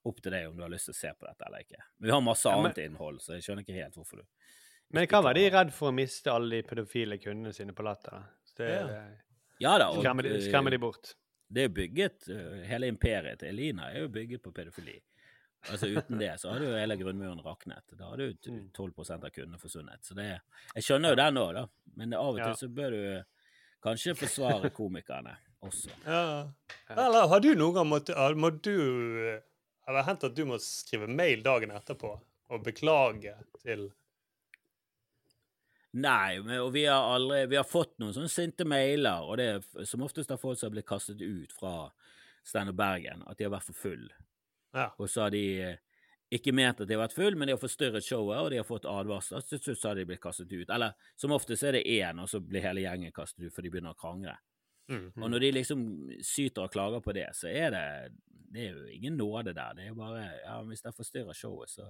opp 0.03 0.17
til 0.21 0.31
deg 0.33 0.47
om 0.49 0.57
du 0.57 0.63
har 0.65 0.69
lyst 0.73 0.89
til 0.89 0.95
å 0.95 0.99
se 0.99 1.11
på 1.15 1.27
dette 1.29 1.45
eller 1.47 1.63
ikke. 1.63 1.79
Men 1.99 2.07
vi 2.09 2.11
har 2.11 2.21
masse 2.25 2.49
Ja, 2.49 2.55
men- 2.57 2.65
annet 2.71 2.81
innhold, 2.83 3.21
så 3.23 3.35
jeg 3.37 3.43
skjønner 3.45 3.63
ikke 3.63 3.77
helt 3.77 3.95
hvorfor 3.95 4.17
du 4.19 4.25
Men 4.91 5.07
hva 5.07 5.21
var 5.23 5.33
de 5.37 5.49
redd 5.49 5.71
for 5.73 5.91
å 5.91 5.95
miste 5.95 6.27
alle 6.33 6.49
de 6.61 6.63
pedofile 6.67 7.17
kundene 7.21 7.53
sine 7.55 7.71
på 7.73 7.83
Latter. 7.85 8.25
det, 8.57 8.69
Ja. 8.69 9.05
Ja 9.59 9.77
da. 9.77 9.89
og, 9.91 10.01
skremmer, 10.03 10.23
de, 10.69 10.75
eh, 10.75 10.77
bort. 10.79 11.13
Det 11.49 11.63
er 11.63 11.69
bygget, 11.69 12.27
eh, 12.29 12.65
Hele 12.67 12.87
imperiet 12.91 13.39
til 13.39 13.49
Elina 13.49 13.91
er 13.93 14.01
jo 14.01 14.07
bygget 14.09 14.41
på 14.41 14.51
pedofili. 14.51 14.99
Altså 15.71 15.87
Uten 15.95 16.17
det 16.19 16.31
så 16.41 16.51
hadde 16.51 16.65
jo 16.67 16.75
hele 16.75 16.97
grunnmuren 16.99 17.39
raknet. 17.45 17.83
Da 17.97 18.09
hadde 18.09 18.25
jo 18.27 18.51
Mm. 18.51 18.69
t- 18.69 18.73
12 18.73 19.11
av 19.23 19.29
kundene 19.31 19.59
forsvunnet. 19.59 20.03
Så 20.03 20.13
det, 20.15 20.41
Jeg 20.75 20.83
skjønner 20.83 21.09
jo 21.09 21.15
den 21.15 21.35
òg, 21.37 21.53
da. 21.53 21.67
Men 21.95 22.13
av 22.13 22.27
og 22.27 22.35
til 22.37 22.45
Ja. 22.47 22.53
så 22.53 22.67
bør 22.67 22.91
du 22.91 23.23
kanskje 23.83 24.15
forsvare 24.15 24.69
komikerne 24.71 25.37
også. 25.63 25.89
Ja. 26.05 26.49
Eller 26.89 27.27
har 27.27 27.39
du 27.39 27.53
noen 27.55 27.73
gang 27.73 27.87
måttet 27.87 28.35
Må 28.35 28.49
du 28.61 29.39
Har 29.87 29.93
det 29.93 30.05
hendt 30.05 30.23
at 30.23 30.35
du 30.35 30.45
må 30.45 30.55
skrive 30.59 31.07
mail 31.09 31.41
dagen 31.43 31.69
etterpå 31.71 32.19
og 32.49 32.63
beklage 32.63 33.33
til 33.61 33.91
Nei, 35.95 36.39
og 36.59 36.71
vi 36.73 36.85
har 36.89 37.03
aldri 37.15 37.45
Vi 37.51 37.55
har 37.59 37.67
fått 37.69 37.99
noen 38.01 38.13
sånne 38.15 38.31
sinte 38.31 38.65
mailer, 38.65 39.21
og 39.27 39.37
det 39.37 39.47
er 39.79 39.85
som 39.85 40.01
oftest 40.01 40.31
av 40.33 40.39
folk 40.41 40.57
som 40.57 40.67
har 40.71 40.75
blitt 40.77 40.87
kastet 40.89 41.21
ut 41.21 41.51
fra 41.53 41.91
Standup 42.43 42.75
Bergen, 42.75 43.21
at 43.27 43.37
de 43.37 43.45
har 43.45 43.51
vært 43.53 43.63
for 43.69 43.73
full. 43.77 44.09
Ja. 44.73 44.89
Og 44.97 45.09
så 45.09 45.21
har 45.25 45.33
de 45.33 45.43
eh, 45.61 45.77
ikke 46.33 46.53
ment 46.55 46.81
at 46.81 46.87
de 46.89 46.95
har 46.95 47.03
vært 47.03 47.13
full, 47.17 47.35
men 47.37 47.47
de 47.47 47.53
har 47.53 47.61
forstyrret 47.61 48.05
showet, 48.05 48.39
og 48.41 48.49
de 48.51 48.57
har 48.57 48.65
fått 48.67 48.87
advarsler. 48.89 49.43
Til 49.45 49.59
slutt 49.61 49.79
så 49.81 49.91
har 49.91 49.99
de 49.99 50.05
blitt 50.09 50.21
kastet 50.23 50.51
ut. 50.53 50.69
Eller 50.73 50.95
som 51.19 51.35
oftest 51.35 51.63
er 51.63 51.77
det 51.77 51.83
én, 51.85 52.21
og 52.23 52.29
så 52.31 52.41
blir 52.41 52.65
hele 52.65 52.81
gjengen 52.85 53.13
kastet 53.13 53.45
ut, 53.45 53.53
for 53.53 53.61
de 53.61 53.69
begynner 53.73 53.93
å 53.93 53.99
krangle. 53.99 54.33
Mm. 54.91 55.11
Og 55.15 55.29
når 55.31 55.39
de 55.45 55.51
liksom 55.55 55.83
syter 56.25 56.65
og 56.65 56.73
klager 56.73 57.03
på 57.05 57.13
det, 57.15 57.29
så 57.37 57.47
er 57.47 57.69
det 57.71 57.85
Det 58.53 58.65
er 58.67 58.73
jo 58.75 58.89
ingen 58.93 59.15
nåde 59.17 59.53
der. 59.55 59.73
Det 59.73 59.85
er 59.85 59.87
jo 59.93 59.95
bare 59.95 60.25
Ja, 60.43 60.57
hvis 60.67 60.81
de 60.83 60.91
forstyrrer 60.93 61.33
showet, 61.33 61.69
så, 61.71 61.87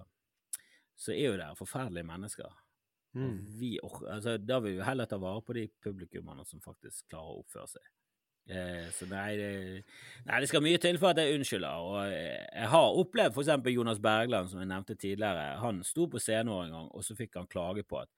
så 0.95 1.11
er 1.11 1.25
jo 1.25 1.37
det 1.37 1.49
forferdelige 1.57 2.03
mennesker. 2.07 2.45
Og 3.15 3.19
Mm. 3.19 3.59
vi, 3.59 3.79
altså, 4.09 4.37
da 4.41 4.59
vil 4.59 4.77
vi 4.79 4.83
heller 4.83 5.05
ta 5.05 5.17
vare 5.21 5.41
på 5.45 5.53
de 5.53 5.67
publikummerne 5.83 6.45
som 6.49 6.61
faktisk 6.61 7.05
klarer 7.11 7.35
å 7.35 7.43
oppføre 7.43 7.67
seg. 7.69 7.83
Eh, 8.49 8.87
så 8.91 9.07
nei 9.07 9.37
det, 9.39 9.51
nei, 10.27 10.39
det 10.43 10.49
skal 10.51 10.63
mye 10.65 10.79
til 10.83 10.97
for 10.99 11.13
at 11.13 11.21
jeg 11.21 11.37
unnskylder. 11.37 11.85
Og 11.87 11.99
eh, 12.07 12.41
jeg 12.47 12.71
har 12.73 12.99
opplevd 13.03 13.39
eksempel 13.39 13.77
Jonas 13.77 14.01
Bergland, 14.03 14.51
som 14.51 14.59
jeg 14.59 14.71
nevnte 14.71 14.97
tidligere. 14.99 15.59
Han 15.63 15.83
sto 15.87 16.09
på 16.11 16.21
scenen 16.21 16.53
en 16.57 16.75
gang, 16.75 16.89
og 16.91 17.05
så 17.05 17.15
fikk 17.17 17.39
han 17.39 17.51
klage 17.51 17.85
på 17.87 18.01
at 18.01 18.11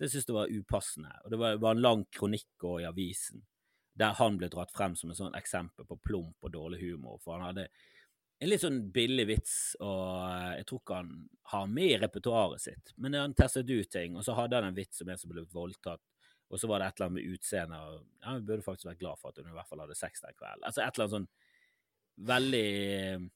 det 0.00 0.10
syntes 0.10 0.28
det 0.28 0.36
var 0.36 0.52
upassende. 0.52 1.14
Og 1.24 1.32
det 1.32 1.40
var, 1.40 1.58
var 1.62 1.76
en 1.76 1.86
lang 1.86 2.04
kronikk 2.14 2.70
i 2.80 2.86
avisen 2.88 3.42
der 3.98 4.14
han 4.16 4.38
ble 4.40 4.48
dratt 4.48 4.72
frem 4.72 4.94
som 4.96 5.10
et 5.12 5.18
sånn 5.18 5.34
eksempel 5.36 5.84
på 5.84 5.98
plump 6.00 6.46
og 6.46 6.52
dårlig 6.54 6.80
humor. 6.80 7.18
For 7.20 7.36
han 7.36 7.50
hadde 7.50 7.66
en 8.42 8.50
litt 8.50 8.62
sånn 8.64 8.80
billig 8.94 9.26
vits, 9.28 9.56
og 9.84 10.06
eh, 10.26 10.54
jeg 10.58 10.68
tror 10.68 10.80
ikke 10.82 11.00
han 11.02 11.12
har 11.52 11.68
med 11.70 11.90
i 11.90 11.98
repertoaret 12.00 12.62
sitt. 12.64 12.94
Men 12.96 13.18
han 13.18 13.36
testet 13.38 13.70
ut 13.70 13.90
ting, 13.92 14.16
og 14.16 14.26
så 14.26 14.34
hadde 14.38 14.58
han 14.58 14.70
en 14.70 14.78
vits 14.78 15.04
om 15.04 15.12
en 15.12 15.20
som 15.20 15.30
ble 15.30 15.44
voldtatt. 15.52 16.02
Og 16.52 16.60
så 16.60 16.68
var 16.68 16.82
det 16.82 16.86
et 16.90 16.98
eller 17.00 17.08
annet 17.08 17.16
med 17.22 17.34
utseende. 17.34 17.78
og 17.80 18.02
Ja, 18.22 18.32
Hun 18.36 18.44
burde 18.46 18.62
faktisk 18.66 18.90
vært 18.90 18.98
glad 19.00 19.18
for 19.18 19.32
at 19.32 19.38
hun 19.40 19.48
i 19.48 19.56
hvert 19.56 19.68
fall 19.70 19.80
hadde 19.80 19.96
sex 19.96 20.20
den 20.20 20.34
kvelden. 20.36 20.64
Altså 20.68 20.82
et 20.84 20.92
eller 20.98 21.06
annet 21.08 21.16
sånn 21.16 21.28
veldig 22.28 23.30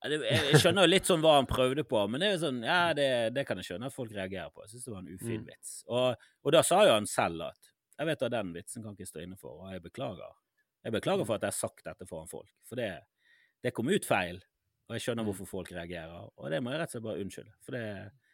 jeg 0.00 0.60
skjønner 0.62 0.86
jo 0.86 0.88
litt 0.88 1.08
sånn 1.08 1.20
hva 1.20 1.34
han 1.36 1.48
prøvde 1.48 1.82
på, 1.84 1.98
men 2.08 2.22
det 2.22 2.28
er 2.30 2.36
jo 2.38 2.42
sånn, 2.46 2.62
ja, 2.64 2.78
det, 2.96 3.08
det 3.36 3.42
kan 3.44 3.58
jeg 3.60 3.66
skjønne 3.68 3.90
at 3.90 3.92
folk 3.94 4.12
reagerer 4.16 4.48
på. 4.54 4.62
Jeg 4.64 4.72
syns 4.72 4.86
det 4.86 4.92
var 4.94 5.02
en 5.02 5.10
ufin 5.12 5.40
Mm. 5.42 5.48
vits. 5.50 5.72
Og, 5.92 6.22
og 6.46 6.54
da 6.56 6.62
sa 6.64 6.78
jo 6.86 6.94
han 6.94 7.08
selv 7.10 7.42
at 7.50 7.68
jeg 8.00 8.08
vet 8.08 8.22
at 8.24 8.32
den 8.32 8.54
vitsen 8.54 8.82
kan 8.86 8.94
ikke 8.96 9.08
stå 9.10 9.20
inne 9.26 9.36
for, 9.36 9.58
og 9.60 9.74
jeg 9.74 9.82
beklager. 9.84 10.32
Jeg 10.88 10.94
beklager 10.94 11.26
for 11.28 11.36
at 11.36 11.44
jeg 11.44 11.52
har 11.52 11.58
sagt 11.58 11.84
dette 11.84 12.06
foran 12.08 12.30
folk, 12.32 12.48
for 12.64 12.80
det, 12.80 12.88
det 13.60 13.74
kom 13.76 13.92
ut 13.92 14.08
feil, 14.08 14.40
og 14.88 14.96
jeg 14.96 15.04
skjønner 15.04 15.26
hvorfor 15.28 15.50
folk 15.50 15.72
reagerer, 15.76 16.30
og 16.32 16.48
det 16.50 16.62
må 16.64 16.72
jeg 16.72 16.80
rett 16.80 16.88
og 16.88 16.96
slett 16.96 17.04
bare 17.10 17.20
unnskylde, 17.26 17.52
for 17.60 17.76
det, 17.76 17.84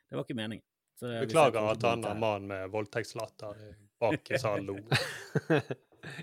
det 0.06 0.14
var 0.20 0.22
ikke 0.28 0.38
meningen. 0.38 0.64
Beklager 1.00 1.70
at 1.72 1.82
han 1.84 2.04
er 2.08 2.20
mann 2.20 2.46
med 2.48 2.70
voldtektslatter 2.72 3.58
bak 4.00 4.30
i 4.30 4.38
salen 4.40 4.66
lo. 4.70 4.76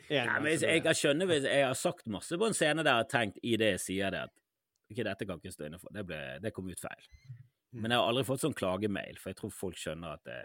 Men 0.09 0.47
jeg, 0.47 0.83
jeg 0.85 0.95
skjønner 0.95 1.27
hvis 1.29 1.45
jeg 1.49 1.65
har 1.65 1.75
sagt 1.77 2.07
masse 2.11 2.37
på 2.39 2.47
en 2.47 2.55
scene 2.55 2.85
der 2.85 3.01
har 3.01 3.07
tenkt 3.11 3.39
i 3.43 3.57
det 3.59 3.73
jeg 3.73 3.83
sier 3.83 4.13
det, 4.15 4.21
at 4.29 4.33
ok, 4.93 4.99
dette 5.09 5.27
kan 5.27 5.41
ikke 5.41 5.51
stå 5.53 5.67
inne 5.67 5.79
for, 5.81 5.91
det, 5.95 6.05
ble, 6.07 6.19
det 6.43 6.53
kom 6.55 6.69
ut 6.71 6.79
feil. 6.79 7.07
Men 7.73 7.91
jeg 7.91 7.99
har 7.99 8.09
aldri 8.11 8.23
fått 8.27 8.43
sånn 8.45 8.55
klagemail, 8.55 9.17
for 9.19 9.33
jeg 9.33 9.39
tror 9.41 9.53
folk 9.55 9.79
skjønner 9.81 10.15
at 10.19 10.23
det, 10.29 10.41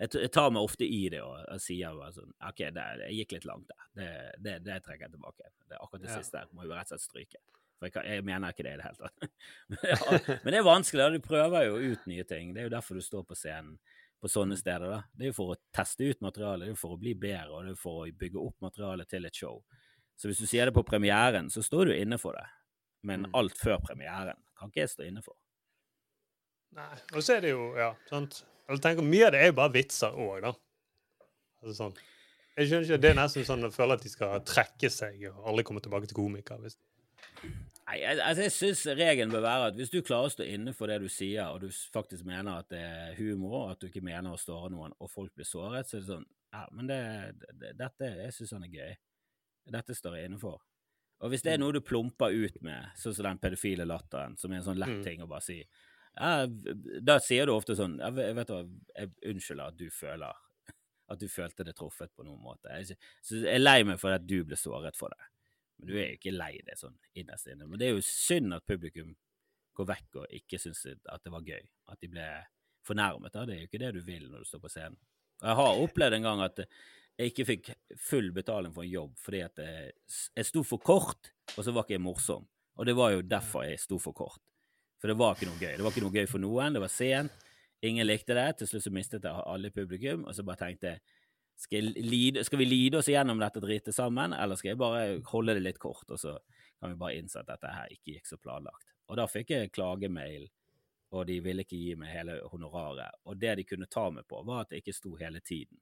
jeg, 0.00 0.10
jeg 0.24 0.32
tar 0.34 0.50
meg 0.50 0.66
ofte 0.66 0.86
i 0.88 1.02
det 1.12 1.20
og, 1.22 1.36
og 1.52 1.60
sier 1.62 1.94
bare 1.94 2.14
sånn 2.16 2.32
OK, 2.48 2.62
det, 2.74 2.86
jeg 3.04 3.18
gikk 3.20 3.36
litt 3.36 3.48
langt 3.50 3.68
der. 3.70 3.84
Det, 4.00 4.08
det, 4.46 4.54
det 4.66 4.78
trekker 4.86 5.06
jeg 5.06 5.14
tilbake. 5.14 5.50
Det, 5.68 5.76
er 5.76 5.84
akkurat 5.84 6.06
det 6.06 6.10
Ja. 6.10 6.16
siste 6.18 6.40
der 6.40 6.50
må 6.56 6.66
jo 6.66 6.72
rett 6.74 6.88
og 6.90 6.96
slett 6.96 7.06
stryke. 7.06 7.42
For 7.78 7.88
jeg, 7.88 7.94
kan, 7.96 8.06
jeg 8.06 8.24
mener 8.26 8.54
ikke 8.54 8.64
det 8.66 8.76
i 8.76 8.78
det 8.80 8.86
hele 8.86 9.08
tatt. 9.08 9.28
ja, 9.92 10.38
men 10.44 10.54
det 10.54 10.60
er 10.60 10.66
vanskelig, 10.66 11.02
da. 11.02 11.10
Du 11.14 11.24
prøver 11.24 11.66
jo 11.68 11.92
ut 11.92 12.08
nye 12.10 12.24
ting. 12.28 12.54
Det 12.54 12.62
er 12.62 12.68
jo 12.68 12.74
derfor 12.76 12.98
du 12.98 13.04
står 13.04 13.26
på 13.28 13.38
scenen 13.38 13.76
på 14.24 14.30
sånne 14.30 14.56
steder. 14.56 14.86
da. 14.88 15.00
Det 15.12 15.26
er 15.26 15.32
jo 15.32 15.36
for 15.36 15.52
å 15.52 15.60
teste 15.74 16.06
ut 16.08 16.22
materialet, 16.24 16.64
det 16.64 16.72
er 16.72 16.76
jo 16.76 16.80
for 16.80 16.96
å 16.96 17.00
bli 17.00 17.12
bedre, 17.18 17.50
og 17.52 17.66
det 17.66 17.74
er 17.74 17.80
for 17.82 18.04
å 18.04 18.12
bygge 18.22 18.40
opp 18.40 18.56
materialet 18.64 19.10
til 19.10 19.28
et 19.28 19.36
show. 19.36 19.58
Så 20.16 20.30
hvis 20.30 20.40
du 20.40 20.46
sier 20.48 20.70
det 20.70 20.76
på 20.76 20.84
premieren, 20.86 21.50
så 21.52 21.60
står 21.64 21.90
du 21.90 21.96
inne 21.96 22.16
for 22.22 22.38
det. 22.38 22.46
Men 23.04 23.26
alt 23.36 23.58
før 23.60 23.82
premieren 23.84 24.38
kan 24.56 24.70
ikke 24.70 24.84
jeg 24.84 24.94
stå 24.94 25.08
inne 25.08 25.20
for. 25.24 25.36
Nei. 26.74 26.94
Og 27.12 27.20
så 27.22 27.36
er 27.36 27.44
det 27.44 27.52
jo 27.52 27.68
Ja, 27.78 27.92
sant. 28.08 28.40
Jeg 28.64 28.80
tenker 28.82 29.04
Mye 29.04 29.26
av 29.28 29.34
det 29.34 29.42
er 29.44 29.50
jo 29.50 29.58
bare 29.58 29.74
vitser 29.74 30.16
òg, 30.16 30.38
da. 30.46 30.54
Altså 31.60 31.74
sånn. 31.76 31.98
Jeg 32.54 32.70
skjønner 32.70 32.88
ikke, 32.88 33.00
Det 33.02 33.10
er 33.10 33.18
nesten 33.18 33.46
sånn 33.46 33.66
jeg 33.66 33.74
føler 33.74 33.98
at 33.98 34.06
de 34.06 34.10
skal 34.12 34.40
trekke 34.46 34.90
seg 34.90 35.26
og 35.30 35.50
alle 35.50 35.64
kommer 35.66 35.84
tilbake 35.84 36.08
til 36.08 36.18
komiker. 36.18 36.62
Hvis 36.64 36.78
Nei, 37.42 37.98
jeg, 38.00 38.16
altså 38.24 38.42
jeg 38.46 38.52
syns 38.54 38.82
regelen 38.96 39.32
bør 39.34 39.42
være 39.44 39.64
at 39.70 39.74
hvis 39.76 39.90
du 39.92 39.98
klarer 40.02 40.30
å 40.30 40.32
stå 40.32 40.44
inne 40.48 40.72
for 40.72 40.88
det 40.88 41.02
du 41.02 41.08
sier, 41.12 41.50
og 41.52 41.60
du 41.60 41.68
faktisk 41.92 42.24
mener 42.24 42.62
at 42.62 42.70
det 42.72 42.80
er 42.80 43.16
humor, 43.18 43.58
og 43.66 43.72
at 43.74 43.82
du 43.82 43.90
ikke 43.90 44.00
mener 44.04 44.32
å 44.32 44.40
såre 44.40 44.70
noen, 44.72 44.94
og 45.04 45.10
folk 45.12 45.34
blir 45.36 45.44
såret, 45.48 45.88
så 45.90 45.98
er 45.98 46.04
det 46.06 46.08
sånn 46.14 46.28
Ja, 46.54 46.62
men 46.72 46.86
det, 46.88 47.00
det, 47.60 47.72
dette 47.76 48.08
Jeg 48.22 48.32
syns 48.36 48.52
han 48.54 48.64
er 48.64 48.72
gøy. 48.72 48.94
Dette 49.74 49.96
står 49.98 50.16
jeg 50.16 50.30
inne 50.30 50.38
for. 50.40 50.62
Og 51.24 51.32
hvis 51.32 51.42
det 51.44 51.54
er 51.54 51.60
noe 51.60 51.72
du 51.74 51.80
plumper 51.84 52.32
ut 52.32 52.56
med, 52.62 52.92
sånn 53.00 53.14
som 53.16 53.26
den 53.28 53.40
pedofile 53.42 53.84
latteren, 53.88 54.36
som 54.38 54.52
er 54.52 54.60
en 54.60 54.66
sånn 54.70 54.80
lett 54.80 54.94
Mm. 54.94 55.04
ting 55.04 55.22
å 55.24 55.28
bare 55.28 55.42
si 55.44 55.58
ja, 56.14 56.46
Da 57.02 57.18
sier 57.18 57.46
du 57.46 57.52
ofte 57.56 57.74
sånn 57.74 57.98
jeg 57.98 58.34
vet 58.36 58.46
du 58.48 58.56
jeg 58.94 59.10
unnskylder 59.32 59.72
at 59.72 59.76
du 59.76 59.88
føler 59.90 60.32
at 61.10 61.20
du 61.20 61.28
følte 61.28 61.64
det 61.66 61.74
truffet 61.76 62.08
på 62.16 62.24
noen 62.24 62.40
måte. 62.40 62.70
Jeg, 62.78 62.96
så 63.20 63.36
jeg 63.42 63.58
er 63.58 63.60
lei 63.60 63.82
meg 63.84 63.98
for 64.00 64.14
at 64.14 64.24
du 64.24 64.38
ble 64.44 64.56
såret 64.56 64.96
for 64.96 65.12
det. 65.12 65.26
Men 65.78 65.88
du 65.90 65.94
er 65.96 66.08
jo 66.08 66.18
ikke 66.18 66.34
lei 66.34 66.52
det 66.66 66.78
sånn 66.78 66.96
innerst 67.18 67.50
inne. 67.50 67.68
Men 67.68 67.80
det 67.80 67.88
er 67.88 67.96
jo 67.96 68.06
synd 68.06 68.56
at 68.56 68.66
publikum 68.68 69.14
går 69.74 69.88
vekk 69.90 70.20
og 70.22 70.36
ikke 70.38 70.60
syns 70.62 70.84
at 70.86 71.24
det 71.24 71.32
var 71.34 71.46
gøy. 71.46 71.64
At 71.90 72.00
de 72.02 72.10
ble 72.12 72.26
fornærmet. 72.86 73.32
Da. 73.34 73.44
Det 73.48 73.56
er 73.56 73.62
jo 73.64 73.70
ikke 73.70 73.82
det 73.82 73.92
du 73.96 74.02
vil 74.06 74.28
når 74.30 74.44
du 74.44 74.48
står 74.48 74.62
på 74.62 74.72
scenen. 74.72 74.98
Og 75.42 75.48
jeg 75.50 75.58
har 75.60 75.84
opplevd 75.84 76.18
en 76.18 76.28
gang 76.28 76.42
at 76.44 76.60
jeg 77.14 77.30
ikke 77.30 77.46
fikk 77.46 77.70
full 78.00 78.30
betaling 78.34 78.74
for 78.74 78.86
en 78.86 78.90
jobb 78.90 79.14
fordi 79.22 79.40
at 79.44 79.60
jeg, 79.62 80.46
sto 80.46 80.64
for 80.66 80.82
kort, 80.82 81.30
og 81.54 81.62
så 81.62 81.74
var 81.74 81.86
ikke 81.86 81.96
jeg 81.96 82.04
morsom. 82.04 82.46
Og 82.74 82.86
det 82.88 82.94
var 82.98 83.14
jo 83.14 83.22
derfor 83.22 83.66
jeg 83.66 83.82
sto 83.82 84.00
for 84.02 84.16
kort. 84.16 84.42
For 84.98 85.10
det 85.10 85.18
var 85.20 85.36
ikke 85.36 85.50
noe 85.50 85.60
gøy. 85.60 85.74
Det 85.76 85.84
var 85.84 85.92
ikke 85.92 86.04
noe 86.06 86.14
gøy 86.14 86.30
for 86.30 86.42
noen, 86.42 86.74
det 86.74 86.82
var 86.82 86.90
sent. 86.90 87.44
Ingen 87.84 88.06
likte 88.06 88.34
det. 88.34 88.46
Til 88.58 88.70
slutt 88.70 88.86
så 88.86 88.92
mistet 88.94 89.26
jeg 89.26 89.46
alle 89.46 89.68
i 89.68 89.74
publikum, 89.74 90.24
og 90.24 90.34
så 90.34 90.46
bare 90.46 90.62
tenkte 90.62 90.94
jeg 90.94 91.02
skal, 91.56 91.92
lide, 91.96 92.44
skal 92.44 92.60
vi 92.60 92.66
lide 92.68 92.98
oss 92.98 93.08
igjennom 93.08 93.40
dette 93.40 93.62
dritet 93.62 93.94
sammen, 93.94 94.34
eller 94.36 94.58
skal 94.58 94.72
jeg 94.72 94.80
bare 94.80 95.04
holde 95.30 95.54
det 95.56 95.64
litt 95.64 95.80
kort, 95.82 96.06
og 96.10 96.20
så 96.20 96.36
kan 96.80 96.92
vi 96.92 97.00
bare 97.00 97.16
innse 97.20 97.40
at 97.40 97.48
dette 97.48 97.70
her 97.70 97.94
ikke 97.94 98.16
gikk 98.16 98.28
så 98.28 98.38
planlagt. 98.40 98.90
Og 99.08 99.18
da 99.20 99.26
fikk 99.30 99.52
jeg 99.54 99.72
klagemail, 99.74 100.48
og 101.14 101.28
de 101.28 101.38
ville 101.44 101.62
ikke 101.62 101.78
gi 101.78 101.94
meg 101.98 102.10
hele 102.10 102.40
honoraret. 102.50 103.20
Og 103.28 103.38
det 103.38 103.54
de 103.60 103.66
kunne 103.68 103.90
ta 103.90 104.08
meg 104.10 104.26
på, 104.28 104.42
var 104.46 104.64
at 104.64 104.74
jeg 104.74 104.82
ikke 104.82 104.96
sto 104.96 105.14
hele 105.20 105.42
tiden. 105.44 105.78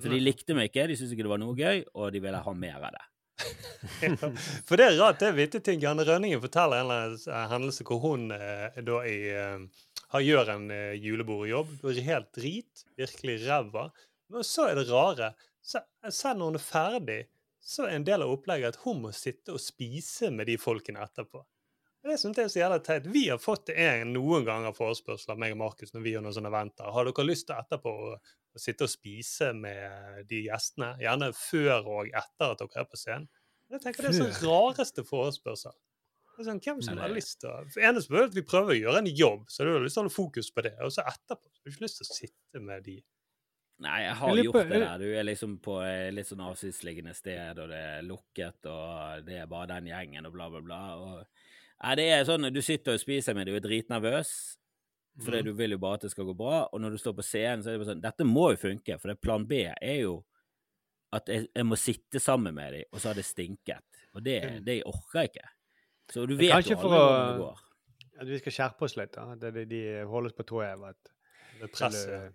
Så 0.00 0.08
de 0.08 0.20
likte 0.20 0.54
meg 0.56 0.70
ikke, 0.70 0.86
de 0.88 0.96
syntes 0.96 1.12
ikke 1.16 1.26
det 1.26 1.32
var 1.34 1.42
noe 1.42 1.56
gøy, 1.58 1.82
og 1.98 2.14
de 2.14 2.22
ville 2.22 2.40
ha 2.46 2.54
mer 2.56 2.86
av 2.86 2.94
det. 2.94 3.04
For 4.68 4.78
det 4.78 4.86
er 4.86 4.98
rart, 5.00 5.18
det 5.20 5.28
er 5.28 5.36
vittige 5.36 5.64
ting. 5.66 5.80
Janne 5.82 6.06
Rønningen 6.06 6.40
forteller 6.40 6.80
en 6.80 6.86
eller 6.86 7.02
annen 7.08 7.34
eh, 7.34 7.48
hendelse 7.50 7.86
hvor 7.88 8.00
hun 8.04 8.28
eh, 8.32 8.78
da 8.86 9.00
i, 9.10 9.16
eh, 9.34 9.90
har 10.14 10.24
gjør 10.24 10.52
en 10.54 10.68
eh, 10.70 10.94
julebordjobb. 11.02 11.74
Helt 12.06 12.30
drit, 12.36 12.84
virkelig 13.00 13.40
ræva. 13.44 13.88
Men 14.32 14.46
så 14.46 14.68
er 14.70 14.78
det 14.78 14.88
rare. 14.90 15.32
Selv 15.64 16.38
når 16.38 16.52
hun 16.52 16.58
er 16.58 16.64
ferdig, 16.64 17.18
så 17.64 17.86
er 17.86 17.96
en 17.96 18.06
del 18.06 18.24
av 18.24 18.32
opplegget 18.32 18.74
at 18.74 18.82
hun 18.84 19.00
må 19.06 19.12
sitte 19.16 19.54
og 19.54 19.62
spise 19.62 20.30
med 20.34 20.50
de 20.50 20.58
folkene 20.60 21.04
etterpå. 21.04 21.40
Og 22.04 22.10
Det 22.10 22.18
synes 22.20 22.36
jeg 22.36 22.44
er 22.44 22.52
så 22.52 22.58
jævla 22.58 22.78
teit. 22.84 23.06
Vi 23.08 23.22
har 23.30 23.38
fått 23.40 23.70
en, 23.72 24.10
noen 24.12 24.44
ganger 24.44 24.74
forespørsel 24.76 25.32
av 25.32 25.38
meg 25.40 25.54
og 25.54 25.62
Markus 25.62 25.94
når 25.94 26.02
vi 26.04 26.12
har 26.12 26.24
noen 26.24 26.36
sånne 26.36 26.50
eventer. 26.52 26.90
Har 26.92 27.08
dere 27.08 27.24
lyst 27.24 27.48
til 27.48 27.56
etterpå 27.56 27.94
å, 28.08 28.10
å 28.20 28.60
sitte 28.60 28.84
og 28.84 28.92
spise 28.92 29.54
med 29.56 30.20
de 30.28 30.42
gjestene? 30.50 30.90
Gjerne 31.00 31.30
før 31.38 31.88
og 31.94 32.12
etter 32.12 32.52
at 32.52 32.60
dere 32.60 32.84
er 32.84 32.90
på 32.90 33.00
scenen. 33.00 33.30
Jeg 33.72 33.80
tenker 33.80 34.04
Det 34.04 34.12
er 34.12 34.36
så 34.36 34.50
rareste 34.50 35.06
forespørsel. 35.08 35.72
Sånn, 36.44 36.60
hvem 36.60 36.82
som 36.82 36.98
har 36.98 37.12
lyst 37.14 37.38
til 37.40 37.48
å 37.48 37.60
For 37.70 37.84
eneste 37.86 38.12
er 38.18 38.26
at 38.26 38.36
Vi 38.36 38.42
prøver 38.44 38.74
å 38.74 38.76
gjøre 38.76 39.00
en 39.00 39.10
jobb, 39.22 39.44
så 39.48 39.64
du 39.64 39.70
har 39.70 39.84
lyst 39.84 39.96
til 39.96 40.02
å 40.02 40.04
holde 40.04 40.16
fokus 40.18 40.50
på 40.52 40.64
det. 40.66 40.74
Og 40.84 40.92
så 40.92 41.06
etterpå 41.08 41.48
så 41.48 41.56
har 41.56 41.70
du 41.70 41.72
ikke 41.72 41.86
lyst 41.86 42.00
til 42.02 42.08
å 42.08 42.16
sitte 42.18 42.62
med 42.68 42.84
de. 42.84 42.98
Nei, 43.82 44.02
jeg 44.04 44.14
har 44.14 44.36
Jeg 44.36 44.44
på- 44.44 44.52
gjort 44.52 44.68
det 44.68 44.80
der. 44.80 44.98
Du 44.98 45.14
er 45.18 45.24
liksom 45.24 45.58
på 45.58 45.78
litt 46.14 46.26
sånn 46.26 46.44
avsidesliggende 46.44 47.14
sted, 47.14 47.58
og 47.58 47.68
det 47.68 47.78
er 47.78 48.02
lukket, 48.02 48.66
og 48.70 49.24
det 49.26 49.40
er 49.40 49.46
bare 49.46 49.66
den 49.66 49.90
gjengen, 49.90 50.26
og 50.26 50.32
bla, 50.32 50.48
bla, 50.48 50.60
bla. 50.60 50.82
Og, 50.96 51.24
nei, 51.82 51.94
det 51.96 52.04
er 52.12 52.24
sånn, 52.24 52.52
du 52.52 52.62
sitter 52.62 52.94
og 52.94 53.00
spiser 53.00 53.34
med, 53.34 53.46
du 53.46 53.56
er 53.56 53.64
dritnervøs, 53.64 54.30
fordi 55.20 55.42
mm. 55.42 55.44
du 55.44 55.52
vil 55.52 55.70
jo 55.70 55.78
bare 55.78 55.94
at 55.94 56.06
det 56.06 56.12
skal 56.14 56.24
gå 56.24 56.36
bra, 56.38 56.68
og 56.72 56.80
når 56.80 56.94
du 56.94 56.98
står 56.98 57.16
på 57.18 57.26
scenen, 57.26 57.62
så 57.62 57.70
er 57.70 57.74
det 57.74 57.82
bare 57.82 57.94
sånn, 57.94 58.04
dette 58.04 58.24
må 58.24 58.50
jo 58.54 58.62
funke, 58.62 58.98
for 59.00 59.10
det 59.10 59.20
plan 59.20 59.44
B 59.46 59.64
er 59.66 59.98
jo 60.00 60.22
at 61.14 61.28
jeg, 61.30 61.46
jeg 61.54 61.66
må 61.66 61.78
sitte 61.78 62.22
sammen 62.22 62.54
med 62.54 62.72
dem, 62.74 62.88
og 62.90 63.00
så 63.00 63.10
har 63.10 63.18
det 63.18 63.26
stinket. 63.26 64.00
Og 64.14 64.22
det, 64.22 64.38
det 64.66 64.80
orker 64.86 65.20
jeg 65.20 65.30
ikke. 65.32 65.50
Så 66.12 66.26
du 66.26 66.34
vet 66.36 66.50
jo 66.68 66.76
for 66.78 66.90
aldri 66.90 67.02
hvordan 67.02 67.28
det 67.28 67.44
går. 67.44 67.60
At 68.14 68.30
vi 68.30 68.38
skal 68.38 68.54
skjerpe 68.54 68.86
oss 68.86 68.96
litt. 68.98 69.12
da. 69.14 69.26
At 69.34 69.42
de, 69.42 69.52
holder 69.54 70.10
holdes 70.10 70.34
på 70.36 70.46
tå 70.46 70.62
hev. 70.62 70.84
at 70.90 71.12
Det 71.60 71.70
presset. 71.74 72.34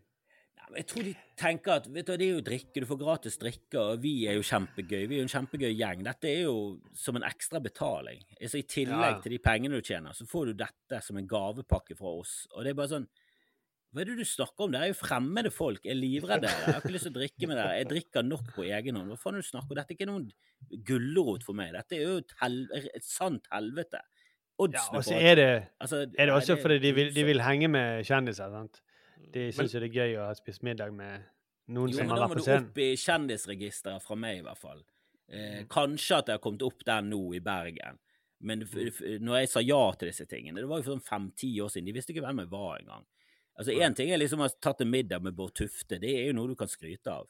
Ja, 0.70 0.76
jeg 0.78 0.86
tror 0.88 1.04
de 1.04 1.14
tenker 1.40 1.72
at 1.80 1.88
vet 1.88 2.06
du, 2.06 2.12
det 2.18 2.26
er 2.28 2.36
jo 2.36 2.42
drikke, 2.46 2.82
du 2.82 2.86
får 2.86 3.00
gratis 3.02 3.38
drikke, 3.42 3.80
og 3.80 4.02
vi 4.04 4.28
er 4.28 4.36
jo 4.38 4.42
kjempegøy. 4.46 5.08
Vi 5.10 5.16
er 5.16 5.22
jo 5.24 5.28
en 5.28 5.34
kjempegøy 5.34 5.72
gjeng. 5.76 6.04
Dette 6.06 6.30
er 6.30 6.44
jo 6.44 6.80
som 6.94 7.16
en 7.16 7.24
ekstra 7.24 7.60
betaling. 7.64 8.22
Altså, 8.42 8.58
I 8.60 8.68
tillegg 8.70 9.16
Ja. 9.16 9.20
til 9.22 9.32
de 9.32 9.40
pengene 9.40 9.76
du 9.76 9.82
tjener, 9.82 10.12
så 10.14 10.28
får 10.28 10.46
du 10.48 10.54
dette 10.54 11.02
som 11.02 11.18
en 11.18 11.28
gavepakke 11.28 11.98
fra 11.98 12.08
oss. 12.20 12.48
Og 12.56 12.64
det 12.64 12.72
er 12.72 12.74
bare 12.76 12.88
sånn 12.94 13.08
Hva 13.92 14.02
er 14.02 14.06
det 14.06 14.18
du 14.20 14.24
snakker 14.24 14.66
om? 14.68 14.72
Det 14.72 14.80
er 14.82 14.88
jo 14.92 14.94
fremmede 14.94 15.50
folk. 15.52 15.80
Jeg 15.84 15.96
er 15.96 15.98
livredd 15.98 16.42
dere. 16.44 16.52
Jeg 16.62 16.74
har 16.76 16.82
ikke 16.84 16.92
lyst 16.94 17.08
til 17.08 17.12
å 17.12 17.18
drikke 17.18 17.48
med 17.50 17.58
dere. 17.58 17.78
Jeg 17.80 17.88
drikker 17.90 18.22
nok 18.24 18.52
på 18.54 18.62
egen 18.70 18.96
hånd. 18.96 19.10
Hva 19.10 19.18
faen 19.18 19.34
er 19.34 19.42
det 19.42 19.48
du 19.48 19.50
snakker 19.50 19.72
om? 19.72 19.76
Dette 19.80 19.90
er 19.90 19.98
ikke 19.98 20.06
noen 20.12 20.28
gulrot 20.86 21.42
for 21.44 21.54
meg. 21.58 21.72
Dette 21.74 21.98
er 21.98 22.04
jo 22.04 22.18
et, 22.22 22.34
hel 22.40 22.68
et 22.94 23.04
sant 23.04 23.48
helvete. 23.52 23.98
Ja, 23.98 24.62
Oddsene 24.62 25.00
og 25.00 25.04
så 25.08 25.16
på 25.18 25.22
er 25.32 25.36
det, 25.40 25.48
Altså, 25.82 26.04
er 26.06 26.26
det 26.30 26.36
også 26.36 26.54
det- 26.56 26.62
fordi 26.62 26.80
de 26.86 26.92
vil, 26.94 27.12
de 27.16 27.24
vil 27.24 27.40
henge 27.42 27.68
med 27.68 28.06
kjendiser. 28.06 28.52
sant? 28.52 28.80
De 29.34 29.52
syns 29.54 29.74
jo 29.76 29.80
det 29.84 29.90
er 29.92 29.98
gøy 30.00 30.16
å 30.18 30.28
ha 30.28 30.34
spist 30.38 30.64
middag 30.66 30.94
med 30.94 31.26
noen 31.70 31.92
Jo, 31.92 31.98
som 32.00 32.08
men 32.08 32.16
da 32.18 32.28
må 32.28 32.36
du 32.36 32.42
scenen. 32.42 32.70
opp 32.72 32.78
i 32.82 32.96
kjendisregisteret 32.98 34.02
fra 34.02 34.16
meg, 34.16 34.40
i 34.40 34.46
hvert 34.48 34.58
fall. 34.58 34.84
Mm. 35.30 35.36
Eh, 35.40 35.64
kanskje 35.70 36.18
at 36.18 36.26
jeg 36.32 36.40
har 36.40 36.44
kommet 36.44 36.64
opp 36.66 36.84
der 36.86 37.02
nå, 37.06 37.20
i 37.38 37.40
Bergen. 37.40 38.00
Men 38.42 38.64
f 38.64 39.02
når 39.20 39.42
jeg 39.42 39.50
sa 39.52 39.60
ja 39.60 39.92
til 40.00 40.08
disse 40.08 40.26
tingene 40.26 40.62
Det 40.62 40.68
var 40.70 40.80
jo 40.80 40.84
for 40.86 40.94
sånn 40.96 41.04
fem-ti 41.04 41.50
år 41.60 41.68
siden. 41.74 41.86
De 41.86 41.92
visste 41.98 42.14
ikke 42.14 42.24
hvem 42.24 42.40
jeg 42.40 42.50
var 42.50 42.80
engang. 42.80 43.06
Altså, 43.60 43.74
Én 43.76 43.94
ting 43.94 44.10
er 44.12 44.18
liksom 44.18 44.40
å 44.40 44.48
ha 44.48 44.54
tatt 44.64 44.80
en 44.82 44.90
middag 44.90 45.22
med 45.22 45.36
Bård 45.36 45.54
Tufte. 45.60 46.00
Det 46.00 46.10
er 46.16 46.28
jo 46.30 46.34
noe 46.38 46.48
du 46.48 46.56
kan 46.56 46.68
skryte 46.72 47.12
av. 47.12 47.28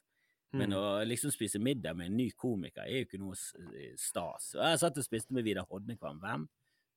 Men 0.54 0.70
Mm. 0.70 0.78
å 0.78 1.06
liksom 1.06 1.32
spise 1.34 1.60
middag 1.60 1.96
med 1.98 2.08
en 2.08 2.18
ny 2.18 2.30
komiker 2.32 2.82
er 2.86 3.02
jo 3.02 3.06
ikke 3.06 3.20
noe 3.20 3.36
stas. 3.98 4.54
Og 4.56 4.62
jeg 4.64 4.80
satt 4.80 4.98
og 4.98 5.04
spiste 5.04 5.32
med 5.34 5.44
Vidar 5.44 5.66
Hodnekvam. 5.70 6.20
Hvem? 6.22 6.48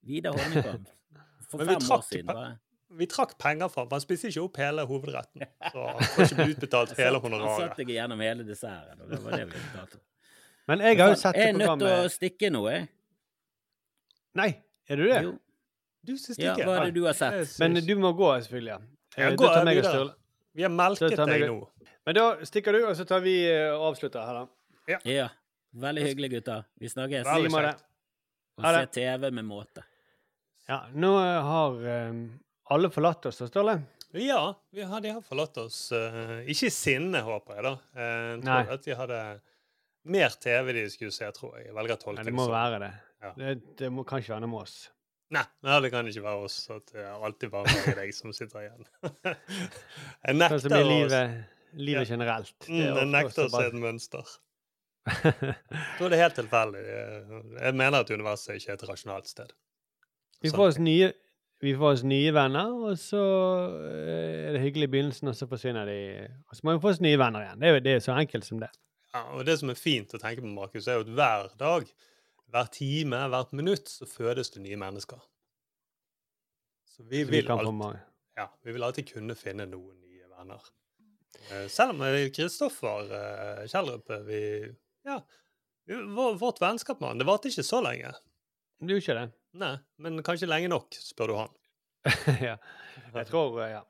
Vidar 0.04 0.32
Hodnekvam. 0.36 0.86
For 1.50 1.58
fem 1.64 1.76
år 1.90 2.02
siden. 2.06 2.26
Var 2.26 2.44
jeg. 2.48 2.58
Vi 2.98 3.06
trakk 3.09 3.36
penger 3.40 3.69
fra 3.73 3.85
Man 3.90 4.01
spiste 4.02 4.28
ikke 4.28 4.43
opp 4.44 4.56
hele 4.60 4.85
hovedretten. 4.89 5.44
Så 5.73 5.85
han 5.89 6.09
får 6.14 6.24
ikke 6.32 6.47
utbetalt 6.55 6.93
hele 6.98 7.19
Han 7.20 7.24
honoraret. 7.27 7.70
satt 7.70 7.78
ikke 7.85 7.94
gjennom 7.97 8.20
hele 8.24 8.44
desserten, 8.48 9.01
og 9.05 9.10
det 9.12 9.20
var 9.24 9.36
det 9.39 9.47
vi 9.48 9.60
betalte. 9.60 10.01
Men 10.70 10.85
jeg 10.86 10.98
har 11.01 11.09
jo 11.14 11.19
sett 11.19 11.36
Jeg 11.40 11.55
det 11.55 11.55
er 11.55 11.59
nødt 11.62 11.81
til 11.82 11.89
å 11.93 12.10
stikke 12.12 12.51
nå, 12.55 12.62
jeg. 12.70 12.89
Nei, 14.39 14.48
er 14.89 14.97
du 15.01 15.05
det? 15.09 15.20
Jo. 15.27 15.32
Du 16.06 16.12
syns 16.19 16.39
Ja, 16.40 16.55
hva 16.59 16.77
er 16.81 16.89
det 16.90 16.94
du 16.97 17.05
har 17.06 17.14
sett? 17.16 17.52
Men 17.62 17.74
du 17.86 17.94
må 18.01 18.12
gå, 18.16 18.31
selvfølgelig. 18.47 18.74
ja. 18.77 18.81
Ja, 19.19 19.28
Eh, 19.28 19.36
gå 19.36 19.44
da 19.44 19.55
tar 19.59 19.64
meg 19.69 19.77
og 19.78 19.85
videre. 19.85 20.14
Vi 20.56 20.62
har 20.64 20.70
melket 20.73 21.16
deg 21.20 21.43
nå. 21.51 21.56
Men 22.06 22.14
da 22.16 22.23
stikker 22.48 22.73
du, 22.73 22.78
og 22.89 22.97
så 22.97 23.05
tar 23.09 23.20
vi 23.24 23.35
eh, 23.51 23.69
og 23.74 23.90
avslutter 23.93 24.24
her, 24.24 24.39
da. 24.40 24.98
Ja. 25.05 25.28
Veldig 25.73 26.02
hyggelig, 26.06 26.31
gutter. 26.36 26.64
Vi 26.81 26.89
snakkes. 26.89 27.27
Veldig 27.28 27.51
kjekt. 27.52 27.85
Og 28.59 28.64
se. 28.66 28.86
TV 28.97 29.31
med 29.32 29.44
måte. 29.48 29.85
Ja, 30.69 30.81
nå 30.94 31.12
har 31.19 31.77
eh, 31.93 32.12
alle 32.74 32.90
forlatt 32.92 33.26
oss, 33.30 33.42
står 33.48 33.68
det? 33.70 33.76
Ja, 34.26 34.40
vi 34.76 34.82
har, 34.84 35.00
de 35.00 35.12
har 35.14 35.22
forlatt 35.24 35.56
oss. 35.62 35.78
Uh, 35.92 36.42
ikke 36.52 36.68
i 36.68 36.74
sinne, 36.74 37.22
håper 37.24 37.56
jeg, 37.58 37.64
da. 37.64 37.72
Uh, 37.96 38.40
tror 38.42 38.48
Nei. 38.48 38.62
at 38.74 38.84
de 38.88 38.96
hadde 38.98 39.20
mer 40.12 40.34
TV 40.42 40.72
de 40.76 40.82
skulle 40.92 41.14
se, 41.14 41.28
tror 41.36 41.56
jeg. 41.58 41.68
Jeg 41.70 41.76
velger 41.78 41.96
å 41.96 42.02
tolke 42.02 42.20
Nei, 42.20 42.26
det 42.28 42.34
må 42.36 42.44
sånn. 42.48 42.56
være 42.58 42.80
det. 42.82 42.90
Ja. 43.22 43.30
Det, 43.38 43.54
det 43.78 43.90
må 43.94 44.04
kanskje 44.08 44.34
være 44.34 44.44
noe 44.44 44.52
med 44.56 44.64
oss. 44.66 44.76
Nei, 45.32 45.46
det 45.80 45.88
kan 45.94 46.08
ikke 46.10 46.24
være 46.26 46.44
oss. 46.44 46.58
At 46.74 46.90
det 46.92 47.00
er 47.06 47.22
alltid 47.24 47.52
bare 47.54 47.72
meg 47.72 47.96
deg 48.02 48.10
som 48.12 48.34
sitter 48.36 48.66
igjen. 48.66 48.88
jeg 50.26 50.36
nekter 50.36 50.58
Sånn 50.60 50.74
som 50.74 50.74
i 50.76 50.88
livet, 50.90 51.36
livet 51.78 52.04
Ja. 52.04 52.10
generelt. 52.16 52.52
Det 52.66 52.68
Mm, 52.68 52.80
er 52.82 52.98
jeg 53.00 53.10
nekter 53.14 53.46
å 53.46 53.52
se 53.54 53.62
et 53.70 53.78
mønster. 53.80 54.34
Jeg 55.08 55.54
tror 55.98 56.12
det 56.12 56.18
er 56.18 56.22
helt 56.26 56.36
tilfeldig. 56.36 56.82
Jeg 57.62 57.74
mener 57.80 58.04
at 58.04 58.12
universet 58.12 58.58
ikke 58.60 58.74
er 58.74 58.76
et 58.76 58.84
rasjonalt 58.90 59.30
sted. 59.30 59.54
Vi 60.42 60.50
får, 60.52 60.74
oss 60.74 60.78
nye, 60.82 61.08
vi 61.62 61.72
får 61.78 61.93
oss 61.94 62.01
nye 62.02 62.30
venner, 62.34 62.72
og 62.89 62.97
så 62.98 63.20
eh, 63.86 64.48
er 64.48 64.56
det 64.56 64.62
hyggelig 64.64 64.89
i 64.89 64.93
begynnelsen, 64.97 65.30
og 65.30 65.36
så 65.39 65.47
forsvinner 65.51 65.86
de. 65.86 65.98
Og 66.51 66.59
så 66.59 66.66
må 66.66 66.74
vi 66.74 66.82
få 66.82 66.90
oss 66.90 67.02
nye 67.05 67.18
venner 67.20 67.44
igjen. 67.44 67.60
Det 67.60 67.68
er 67.68 67.76
jo 67.76 67.82
det 67.84 67.93
er 67.94 68.01
så 68.02 68.16
enkelt 68.18 68.47
som 68.48 68.59
det. 68.62 68.70
Ja, 69.12 69.22
og 69.36 69.44
det 69.47 69.59
som 69.60 69.70
er 69.70 69.78
fint 69.78 70.14
å 70.16 70.18
tenke 70.18 70.43
på, 70.43 70.51
Markus, 70.51 70.89
er 70.89 70.98
jo 70.98 71.05
at 71.06 71.12
hver 71.14 71.52
dag, 71.60 71.93
hver 72.52 72.70
time, 72.74 73.20
hvert 73.34 73.55
minutt, 73.55 73.93
så 73.93 74.09
fødes 74.10 74.51
det 74.56 74.64
nye 74.64 74.80
mennesker. 74.80 75.20
Så 76.93 77.06
vi 77.06 77.22
Så 77.22 77.30
vi 77.30 77.39
vil, 77.39 77.51
alltid, 77.55 78.02
ja, 78.40 78.48
vi 78.64 78.74
vil 78.74 78.89
alltid 78.89 79.12
kunne 79.12 79.39
finne 79.39 79.68
noen 79.70 80.01
nye 80.02 80.26
venner. 80.32 80.66
Eh, 81.52 81.68
Selv 81.70 81.94
om 81.94 82.02
eh, 82.09 82.26
Kristoffer 82.34 83.06
Kjellrup 83.70 84.10
vi, 84.26 84.43
ja, 85.06 85.20
Vårt 85.86 86.60
vennskap 86.62 87.01
med 87.01 87.09
han, 87.12 87.22
det 87.22 87.26
varte 87.26 87.51
ikke 87.51 87.64
så 87.66 87.80
lenge. 87.82 88.12
Det 88.82 88.96
gjør 88.96 89.02
ikke 89.02 89.18
det. 89.20 89.26
Nei, 89.62 89.74
men 90.02 90.22
kanskje 90.26 90.48
lenge 90.50 90.70
nok, 90.72 90.96
spør 90.98 91.30
du 91.30 91.36
han. 91.38 91.52
ja. 92.48 92.56
Jeg 93.14 93.28
tror 93.30 93.60
eh, 93.62 93.76
Ja. 93.76 93.82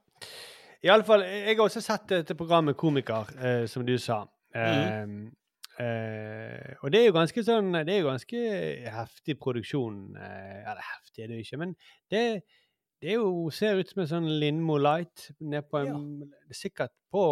I 0.83 0.91
alle 0.91 1.07
fall, 1.07 1.23
jeg 1.23 1.55
har 1.55 1.63
også 1.63 1.81
sett 1.81 2.09
dette 2.11 2.35
programmet 2.35 2.77
Komiker, 2.77 3.29
eh, 3.39 3.65
som 3.71 3.85
du 3.87 3.95
sa. 4.03 4.25
Eh, 4.53 5.13
eh, 5.81 6.73
og 6.83 6.91
det 6.93 6.99
er 6.99 7.07
jo 7.07 7.15
ganske 7.17 7.45
sånn 7.47 7.71
Det 7.79 7.95
er 7.95 8.03
jo 8.03 8.11
ganske 8.11 8.41
heftig 8.97 9.39
produksjon. 9.41 10.01
Eh, 10.19 10.59
eller 10.59 10.83
heftig 10.91 11.23
er 11.23 11.31
det 11.31 11.39
jo 11.39 11.47
ikke, 11.47 11.61
men 11.63 11.77
det, 12.11 12.25
det 13.01 13.15
jo, 13.15 13.31
ser 13.55 13.79
ut 13.79 13.95
som 13.95 14.03
en 14.03 14.11
sånn 14.11 14.29
Lindmo 14.43 14.77
Light. 14.83 15.31
Ned 15.41 15.71
på 15.71 15.85
en, 15.85 16.05
er 16.51 16.59
Sikkert 16.59 16.97
på 17.15 17.23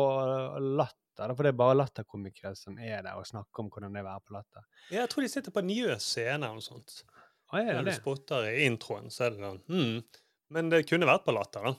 Latter, 0.79 1.35
for 1.35 1.43
det 1.43 1.51
er 1.51 1.59
bare 1.59 1.81
latterkomikere 1.83 2.55
som 2.57 2.79
er 2.79 3.03
der 3.03 3.19
og 3.19 3.27
snakker 3.29 3.65
om 3.65 3.73
hvordan 3.75 3.93
det 3.99 4.01
er 4.01 4.07
å 4.07 4.13
være 4.13 4.29
på 4.29 4.39
Latter. 4.39 4.69
Ja, 4.93 5.03
jeg 5.03 5.11
tror 5.13 5.27
de 5.27 5.35
sitter 5.35 5.59
på 5.59 5.67
Njø 5.67 5.99
scene 5.99 6.39
eller 6.39 6.63
noe 6.63 6.65
sånt. 6.65 7.03
Er 7.53 7.65
det 7.67 7.75
Når 7.81 7.85
du 7.91 7.93
spotter 7.97 8.49
i 8.53 8.67
introen, 8.67 9.11
så 9.11 9.25
er 9.27 9.31
det 9.35 9.41
sånn 9.45 9.63
hmm. 9.69 10.03
Men 10.51 10.69
det 10.71 10.85
kunne 10.89 11.07
vært 11.09 11.25
på 11.27 11.33
Latter, 11.35 11.65
da. 11.71 11.75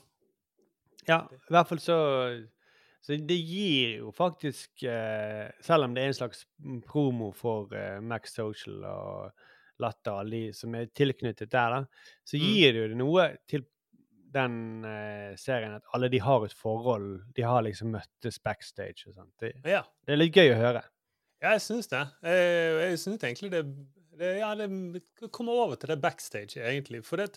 Ja, 1.08 1.18
i 1.32 1.52
hvert 1.52 1.68
fall 1.68 1.80
så 1.82 1.96
Så 3.02 3.16
det 3.26 3.34
gir 3.42 3.96
jo 4.04 4.12
faktisk 4.14 4.84
eh, 4.86 5.48
Selv 5.64 5.88
om 5.88 5.94
det 5.96 6.04
er 6.04 6.12
en 6.12 6.18
slags 6.20 6.44
promo 6.86 7.32
for 7.34 7.72
eh, 7.74 7.98
Max 8.00 8.36
Social 8.38 8.84
og 8.86 9.48
Latter, 9.82 10.14
alle 10.20 10.30
de 10.30 10.52
som 10.54 10.74
er 10.78 10.86
tilknyttet 10.94 11.50
der, 11.50 11.70
da, 11.74 12.08
så 12.28 12.36
Mm. 12.38 12.42
gir 12.44 12.72
det 12.76 12.82
jo 12.84 12.98
noe 13.00 13.24
til 13.50 13.64
den 14.32 14.84
eh, 14.86 15.32
serien 15.36 15.74
at 15.74 15.88
alle 15.96 16.08
de 16.12 16.20
har 16.22 16.44
et 16.46 16.52
forhold. 16.54 17.24
De 17.34 17.42
har 17.42 17.64
liksom 17.66 17.90
møttes 17.96 18.38
backstage 18.44 19.08
og 19.08 19.16
sånt. 19.16 19.32
Det, 19.40 19.50
Ja. 19.66 19.82
det 20.06 20.12
er 20.14 20.20
litt 20.20 20.36
gøy 20.36 20.52
å 20.54 20.60
høre. 20.60 20.84
Ja, 21.42 21.56
jeg 21.56 21.64
syns 21.64 21.88
det. 21.90 22.04
Jeg, 22.22 22.92
jeg 22.92 22.98
syns 23.02 23.24
egentlig 23.26 23.50
det, 23.56 23.64
det 24.22 24.32
Ja, 24.40 24.50
det 24.56 25.30
kommer 25.34 25.64
over 25.66 25.78
til 25.80 25.92
det 25.92 26.00
backstage, 26.02 26.60
egentlig. 26.62 27.02
For 27.06 27.22
det 27.22 27.36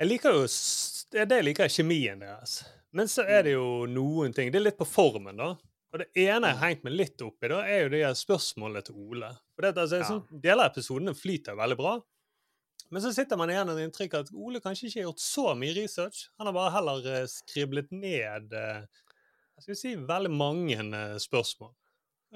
Jeg 0.00 0.08
liker 0.08 0.34
jo 0.34 0.46
Det 0.46 1.24
er 1.24 1.28
det 1.30 1.42
jeg 1.42 1.48
liker, 1.50 1.64
er 1.68 1.76
kjemien 1.76 2.24
deres. 2.24 2.62
Men 2.92 3.08
så 3.08 3.24
er 3.24 3.46
det 3.46 3.54
jo 3.54 3.86
noen 3.88 4.34
ting 4.36 4.52
Det 4.52 4.60
er 4.60 4.68
litt 4.68 4.80
på 4.80 4.88
formen, 4.88 5.38
da. 5.40 5.54
Og 5.92 6.00
det 6.00 6.08
ene 6.16 6.48
jeg 6.48 6.56
har 6.56 6.70
hengt 6.70 6.86
meg 6.86 6.94
litt 6.96 7.20
opp 7.20 7.44
i, 7.44 7.50
da, 7.52 7.58
er 7.68 7.82
jo 7.84 7.92
de 7.92 8.00
her 8.00 8.14
spørsmålene 8.16 8.80
til 8.86 8.96
Ole. 8.96 9.28
For 9.52 9.66
det, 9.66 9.74
altså, 9.76 10.00
sånn, 10.08 10.22
Deler 10.40 10.64
av 10.64 10.70
episodene 10.70 11.12
flyter 11.16 11.58
veldig 11.58 11.76
bra. 11.76 11.98
Men 12.92 13.04
så 13.04 13.12
sitter 13.12 13.36
man 13.40 13.52
igjen 13.52 13.68
med 13.68 13.80
inntrykk 13.86 14.16
av 14.16 14.24
at 14.24 14.32
Ole 14.32 14.60
kanskje 14.64 14.88
ikke 14.88 14.98
har 15.02 15.06
gjort 15.10 15.24
så 15.24 15.44
mye 15.56 15.76
research. 15.76 16.24
Han 16.40 16.48
har 16.48 16.56
bare 16.56 16.72
heller 16.74 17.10
eh, 17.12 17.28
skriblet 17.28 17.92
ned 17.92 18.56
eh, 18.56 19.04
jeg 19.56 19.66
skal 19.66 19.78
si, 19.78 19.92
veldig 20.08 20.32
mange 20.32 20.78
eh, 20.80 21.14
spørsmål. 21.22 21.70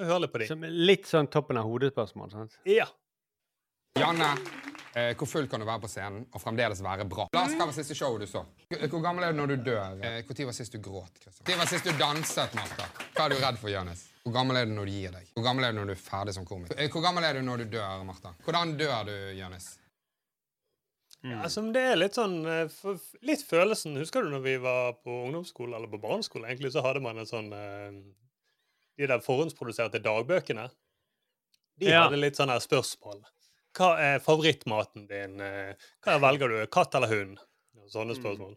Hør 0.05 0.21
litt 0.23 0.33
på 0.35 0.43
de. 0.43 0.49
Som 0.51 0.65
litt 0.69 1.09
sånn 1.09 1.29
toppen 1.33 1.59
av 1.61 1.67
hodespørsmål. 1.69 2.33
sant? 2.35 2.59
Ja. 2.69 2.87
Janne, 3.97 4.29
eh, 4.95 5.15
hvor 5.17 5.29
full 5.29 5.47
kan 5.49 5.61
du 5.63 5.67
være 5.67 5.81
på 5.81 5.89
scenen 5.89 6.27
og 6.35 6.43
fremdeles 6.43 6.83
være 6.85 7.07
bra? 7.09 7.25
Lars, 7.37 7.55
hva 7.57 7.67
var 7.69 7.73
siste 7.77 7.97
showet 7.97 8.21
du 8.25 8.29
så? 8.29 8.43
Hvor 8.93 9.01
gammel 9.05 9.25
er 9.25 9.33
du 9.33 9.39
når 9.41 9.55
du 9.55 9.57
dør? 9.71 9.97
Eh, 10.05 10.19
Når 10.29 10.45
var 10.51 10.57
sist 10.57 10.73
du 10.77 10.79
gråt? 10.85 11.23
Når 11.49 11.57
var 11.63 11.71
sist 11.71 11.85
du 11.89 11.93
danset, 11.97 12.55
Martha? 12.59 12.89
Hva 13.17 13.25
er 13.25 13.33
du 13.35 13.37
redd 13.41 13.59
for, 13.63 13.71
Jonis? 13.73 14.05
Hvor 14.27 14.35
gammel 14.35 14.57
er 14.61 14.67
du 14.67 14.73
når 14.75 14.87
du 14.91 14.93
gir 14.93 15.13
deg? 15.15 15.27
Hvor 15.37 15.45
gammel 15.47 15.65
er 15.65 15.73
du 15.73 15.79
når 15.81 15.87
du 15.87 15.93
er 15.97 16.03
ferdig 16.03 16.35
som 16.35 16.45
komiker? 16.45 16.77
Eh, 16.79 16.91
Hvor 16.93 17.03
gammel 17.05 17.25
er 17.25 17.35
du 17.39 17.43
når 17.47 17.65
du 17.65 17.77
dør, 17.77 18.05
Martha? 18.05 18.35
Hvordan 18.45 18.77
dør 18.77 19.05
du, 19.09 19.15
Jonis? 19.41 19.79
Ja, 21.25 21.41
altså, 21.43 21.63
men 21.65 21.73
det 21.73 21.83
er 21.83 21.97
litt 21.97 22.15
sånn 22.15 22.35
eh, 22.47 22.69
Litt 23.25 23.41
følelsen 23.49 23.97
Husker 23.99 24.23
du 24.23 24.29
når 24.31 24.43
vi 24.45 24.53
var 24.63 24.93
på 25.01 25.15
ungdomsskole 25.25 25.75
eller 25.75 25.89
på 25.91 25.99
barneskole? 26.03 26.45
Egentlig 26.47 26.71
så 26.75 26.83
hadde 26.85 27.01
man 27.03 27.19
en 27.19 27.27
sånn 27.27 27.49
eh, 27.57 27.97
De 29.01 29.09
der 29.11 29.25
forhåndsproduserte 29.25 29.99
dagbøkene. 30.05 30.69
De 31.81 31.89
Ja. 31.89 32.05
hadde 32.05 32.21
litt 32.21 32.37
sånne 32.39 32.55
her 32.59 32.63
spørsmål. 32.63 33.25
Hva 33.77 33.91
er 34.01 34.23
favorittmaten 34.25 35.07
din? 35.11 35.41
Eh, 35.43 35.91
Hva 36.05 36.17
velger 36.23 36.53
du? 36.53 36.61
Katt 36.73 36.97
eller 36.97 37.13
hund? 37.13 37.41
Sånne 37.93 38.17
spørsmål. 38.17 38.57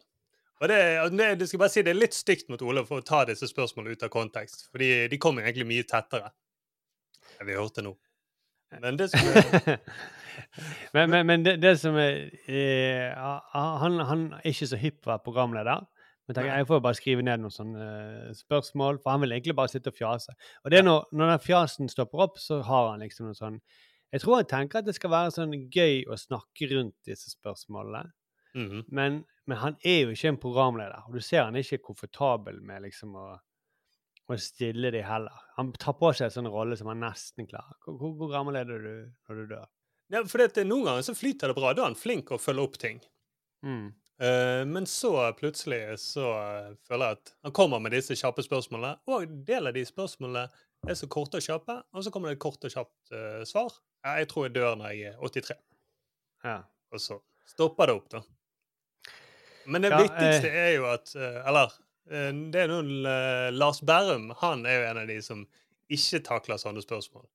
Og 0.59 0.67
det, 0.67 0.79
og 0.99 1.15
det, 1.15 1.27
det 1.39 1.47
skal 1.47 1.61
bare 1.61 1.71
si, 1.71 1.83
det 1.85 1.93
er 1.93 1.99
litt 2.01 2.15
stygt 2.17 2.49
mot 2.51 2.61
Ole 2.67 2.83
for 2.87 2.99
å 2.99 3.05
ta 3.05 3.21
disse 3.27 3.47
spørsmålene 3.47 3.95
ut 3.95 4.05
av 4.07 4.11
kontekst. 4.11 4.65
Fordi 4.73 5.07
de 5.11 5.19
kommer 5.21 5.45
egentlig 5.45 5.67
mye 5.69 5.87
tettere 5.87 6.31
enn 7.39 7.47
vi 7.47 7.55
hørte 7.55 7.83
nå. 7.85 7.93
Men 8.83 8.97
det 8.99 9.07
skulle 9.13 9.77
men 10.95 11.09
men, 11.13 11.23
men 11.29 11.45
det, 11.45 11.55
det 11.63 11.71
som 11.79 11.95
er 11.99 12.27
eh, 12.51 13.15
han, 13.53 14.01
han 14.05 14.25
er 14.41 14.51
ikke 14.51 14.67
så 14.69 14.79
hypp 14.81 14.99
på 14.99 15.09
å 15.09 15.13
være 15.13 15.25
programleder. 15.25 15.87
Men 16.27 16.37
tenker, 16.37 16.51
jeg 16.59 16.67
får 16.69 16.81
bare 16.85 16.97
skrive 16.99 17.23
ned 17.25 17.41
noen 17.41 17.53
sånne 17.55 17.85
eh, 17.89 18.33
spørsmål, 18.37 18.99
for 19.01 19.15
han 19.15 19.23
vil 19.23 19.33
egentlig 19.37 19.55
bare 19.57 19.71
sitte 19.71 19.89
og 19.93 19.97
fjase. 19.97 20.35
Og 20.61 20.73
det 20.73 20.81
er 20.81 20.85
når, 20.85 21.07
når 21.15 21.31
den 21.33 21.45
fjasen 21.47 21.89
stopper 21.89 22.27
opp, 22.27 22.37
så 22.43 22.59
har 22.67 22.91
han 22.91 23.01
liksom 23.05 23.31
noe 23.31 23.39
sånn 23.39 23.57
Jeg 24.14 24.23
tror 24.23 24.40
han 24.40 24.49
tenker 24.49 24.81
at 24.81 24.88
det 24.88 24.95
skal 24.98 25.11
være 25.14 25.34
sånn 25.36 25.53
gøy 25.69 26.02
å 26.10 26.18
snakke 26.18 26.69
rundt 26.73 26.98
disse 27.07 27.31
spørsmålene. 27.36 28.10
Mhm. 28.57 28.88
men, 28.90 29.19
men 29.45 29.60
han 29.61 29.76
er 29.86 29.99
jo 29.99 30.14
ikke 30.15 30.31
en 30.31 30.40
programleder, 30.41 31.03
og 31.06 31.14
du 31.14 31.22
ser 31.22 31.44
han 31.45 31.53
er 31.53 31.61
ikke 31.61 31.84
komfortabel 31.91 32.57
med 32.65 32.81
liksom 32.88 33.14
å, 33.14 33.27
å 34.26 34.38
stille 34.41 34.90
de 34.95 35.03
heller. 35.06 35.44
Han 35.60 35.69
tar 35.77 35.94
på 35.99 36.10
seg 36.18 36.27
en 36.27 36.36
sånn 36.40 36.49
rolle 36.49 36.77
som 36.80 36.90
han 36.90 37.03
nesten 37.06 37.45
klarer. 37.49 37.77
Hvor, 37.86 37.99
hvor, 38.02 38.15
hvor 38.18 38.34
gammel 38.34 38.57
er 38.57 38.65
du 38.65 38.80
når 38.80 39.41
du 39.41 39.53
dør? 39.53 39.69
Ja, 40.10 40.23
for 40.26 40.41
det, 40.41 40.65
noen 40.65 40.88
ganger 40.88 41.06
så 41.06 41.14
flyter 41.14 41.52
det 41.52 41.57
bra. 41.60 41.73
Da 41.77 41.86
er 41.86 41.91
han 41.91 41.98
flink 41.98 42.31
å 42.34 42.41
følge 42.41 42.65
opp 42.65 42.80
ting. 42.81 43.02
Mm. 43.65 43.91
Uh, 44.19 44.65
men 44.68 44.88
så 44.90 45.14
plutselig 45.38 45.99
så 46.02 46.26
eh, 46.36 46.72
føler 46.90 47.06
jeg 47.06 47.18
at 47.19 47.30
han 47.45 47.53
kommer 47.56 47.80
med 47.80 47.94
disse 47.95 48.18
kjappe 48.19 48.44
spørsmålene, 48.44 48.98
og 49.07 49.38
deler 49.48 49.76
de 49.76 49.86
spørsmålene 49.88 50.49
er 50.88 50.95
så 50.95 51.10
korte 51.11 51.39
og 51.39 51.43
kjappe, 51.43 51.76
og 51.91 52.03
så 52.06 52.11
kommer 52.14 52.31
det 52.31 52.38
et 52.38 52.43
kort 52.43 52.64
og 52.64 52.72
kjapt 52.72 53.14
uh, 53.14 53.43
svar. 53.47 53.73
Ja, 54.06 54.15
jeg 54.22 54.30
tror 54.31 54.47
jeg 54.47 54.56
dør 54.56 54.77
når 54.80 54.93
jeg 54.95 55.14
er 55.14 55.18
83. 55.19 55.57
Ja. 56.45 56.57
Og 56.93 57.03
så 57.03 57.19
stopper 57.49 57.89
det 57.89 57.97
opp, 57.99 58.07
da. 58.14 58.22
Men 59.69 59.84
det 59.84 59.91
Ja, 59.91 59.99
viktigste 60.01 60.49
er 60.49 60.69
jo 60.77 60.85
at 60.89 61.11
uh, 61.19 61.41
Eller 61.49 61.73
uh, 61.76 62.30
det 62.53 62.61
er 62.64 62.72
noen 62.72 63.06
eh, 63.06 63.49
Lars 63.53 63.84
Berrum. 63.85 64.31
Han 64.39 64.64
er 64.65 64.80
jo 64.80 64.88
en 64.88 65.01
av 65.03 65.11
de 65.11 65.19
som 65.22 65.43
ikke 65.93 66.23
takler 66.26 66.57
sånne 66.61 66.81
spørsmål. 66.81 67.27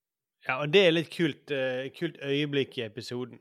Ja, 0.44 0.58
og 0.60 0.72
det 0.74 0.82
er 0.86 0.92
litt 0.92 1.10
kult, 1.14 1.50
eh, 1.54 1.88
kult 1.96 2.18
øyeblikk 2.20 2.76
i 2.78 2.84
episoden, 2.84 3.38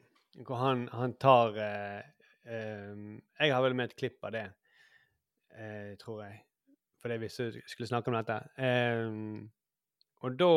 hvor 0.47 0.61
han, 0.61 0.85
han 0.95 1.13
tar 1.19 1.57
eh, 1.59 1.99
eh, 2.47 2.93
Jeg 3.39 3.51
har 3.53 3.63
vel 3.65 3.75
med 3.75 3.91
et 3.91 3.97
klipp 3.99 4.23
av 4.23 4.31
det, 4.35 4.45
eh, 5.57 5.91
tror 5.99 6.23
jeg, 6.23 6.39
fordi 7.03 7.17
vi 7.25 7.29
skulle 7.33 7.89
snakke 7.89 8.13
om 8.13 8.17
dette. 8.17 8.39
Eh, 8.55 9.03
og 10.23 10.37
da 10.39 10.47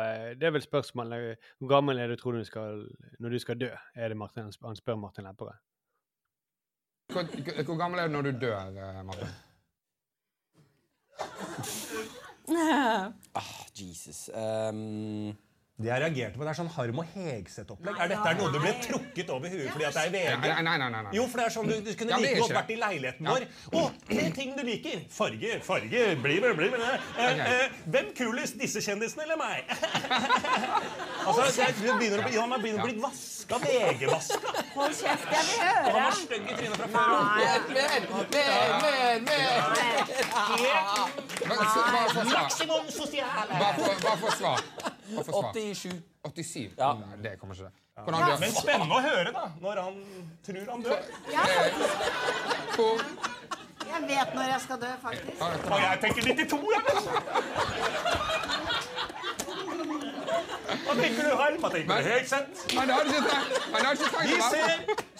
eh, 0.00 0.34
Det 0.36 0.44
er 0.46 0.50
vel 0.54 0.62
spørsmålet 0.62 1.36
Hvor 1.58 1.68
gammel 1.70 1.98
er 1.98 2.06
du 2.12 2.16
tror 2.20 2.32
du 2.36 2.44
skal 2.44 2.82
når 3.18 3.28
du 3.34 3.38
skal 3.38 3.58
dø? 3.60 3.70
Er 3.94 4.08
det 4.12 4.16
Martin, 4.16 4.50
han 4.64 4.76
spør 4.76 4.96
Martin 5.00 5.24
Lepperød. 5.24 5.56
Hvor, 7.12 7.22
hvor- 7.22 7.62
hvor 7.64 7.76
gammel 7.78 8.00
er 8.00 8.06
du 8.06 8.12
når 8.12 8.22
du 8.22 8.32
dør, 8.40 9.02
Martin? 9.02 9.28
Ah, 13.34 13.66
Jesus. 13.74 14.28
Um, 14.34 15.36
Det 15.76 15.90
jeg 15.90 16.00
reagerte 16.00 16.38
på, 16.40 16.44
det 16.46 16.48
er 16.54 16.56
sånn 16.56 16.70
Harm 16.72 17.00
og 17.02 17.08
Hegseth-opplegg. 17.12 17.98
Er 18.00 18.08
dette 18.08 18.30
noe 18.38 18.48
du 18.48 18.54
ble 18.62 18.70
trukket 18.80 19.28
over 19.34 19.50
huet 19.52 19.68
fordi 19.74 19.84
at 19.84 19.92
det 19.98 20.04
er 20.06 20.12
VG? 20.14 20.30
Nei, 20.40 20.48
nei, 20.64 20.76
nei, 20.80 20.88
nei, 20.94 21.00
nei. 21.04 21.10
Jo, 21.12 21.26
for 21.28 21.36
det 21.36 21.44
er 21.50 21.52
sånn 21.52 21.68
du, 21.68 21.74
du 21.84 21.90
kunne 22.00 22.14
Ja, 22.14 22.20
like 22.22 22.38
godt 22.40 22.54
vært 22.56 22.72
i 22.72 22.78
leiligheten 22.80 23.28
Ja. 23.28 23.34
vår. 23.34 23.44
Og 23.82 23.98
tre 24.08 24.24
ting 24.38 24.54
du 24.56 24.62
liker. 24.64 25.02
Farge, 25.12 25.50
farge, 25.66 26.00
bli 26.24 26.38
med, 26.40 26.56
bli 26.56 26.70
med. 26.72 26.80
Eh, 27.20 27.44
eh, 27.44 27.76
hvem 27.92 28.08
kulest, 28.16 28.56
disse 28.62 28.80
kjendisene 28.88 29.26
eller 29.26 29.36
meg? 29.36 29.68
altså, 31.28 31.44
jeg 31.60 31.76
du 31.76 31.92
begynner 31.92 32.24
å 32.24 32.24
bli, 32.24 32.32
ja, 32.40 32.48
man 32.48 32.64
begynner 32.64 32.80
å 32.80 32.88
bli 32.88 32.96
vaska, 33.04 33.60
VG-vaska. 33.68 34.48
Hold 34.78 34.96
kjeft, 34.96 35.28
jeg 35.36 35.44
vil 35.52 35.60
høre. 35.60 35.84
Og 35.84 35.92
han 35.92 36.08
var 36.08 36.20
stygg 36.24 36.40
i 36.40 36.56
trynet 36.56 36.80
fra 36.80 36.88
før. 36.96 37.04
Mer, 37.36 37.60
mer, 37.76 38.00
mer, 39.28 39.52
Maksimum 42.32 42.88
sosiale. 42.88 43.52
Bare 43.60 44.16
få 44.24 44.30
svar. 44.40 44.95
Bare 45.14 45.24
få 45.24 45.32
svar. 45.32 45.52
87. 46.26 46.70
Ja. 46.78 46.92
Nei, 47.00 47.16
det 47.22 47.36
kommer 47.40 47.54
ikke. 47.54 47.70
å 47.70 47.70
skje. 47.70 48.38
Men 48.42 48.52
spennende 48.52 48.94
å 48.98 49.00
høre, 49.04 49.32
da, 49.32 49.44
når 49.62 49.82
han 49.84 49.94
tror 50.44 50.72
han 50.72 50.82
dør. 50.84 51.00
Hvor 52.76 53.00
Jeg 53.86 54.02
vet 54.10 54.34
når 54.34 54.50
jeg 54.50 54.60
skal 54.66 54.80
dø, 54.82 54.92
faktisk. 55.02 55.42
Og 55.70 55.78
jeg 55.80 56.00
tenker 56.02 56.22
92, 56.22 56.58
jeg. 56.74 56.82
Hva 60.86 60.94
tenker 60.98 61.22
du, 61.22 61.30
Harm? 61.38 61.56
Hva 61.62 61.70
tenker 61.70 61.88
du, 61.88 62.08
Hegseth? 62.08 62.66
Men 62.74 62.88
det 62.88 62.94
har 62.96 63.02
ikke 63.06 63.22
trengt 63.26 63.50
Men 63.72 63.76
det 63.76 63.86
hadde 63.86 64.00
ikke 64.00 64.12
trengt 64.16 64.30
Vi 64.30 64.38
ser 64.50 64.70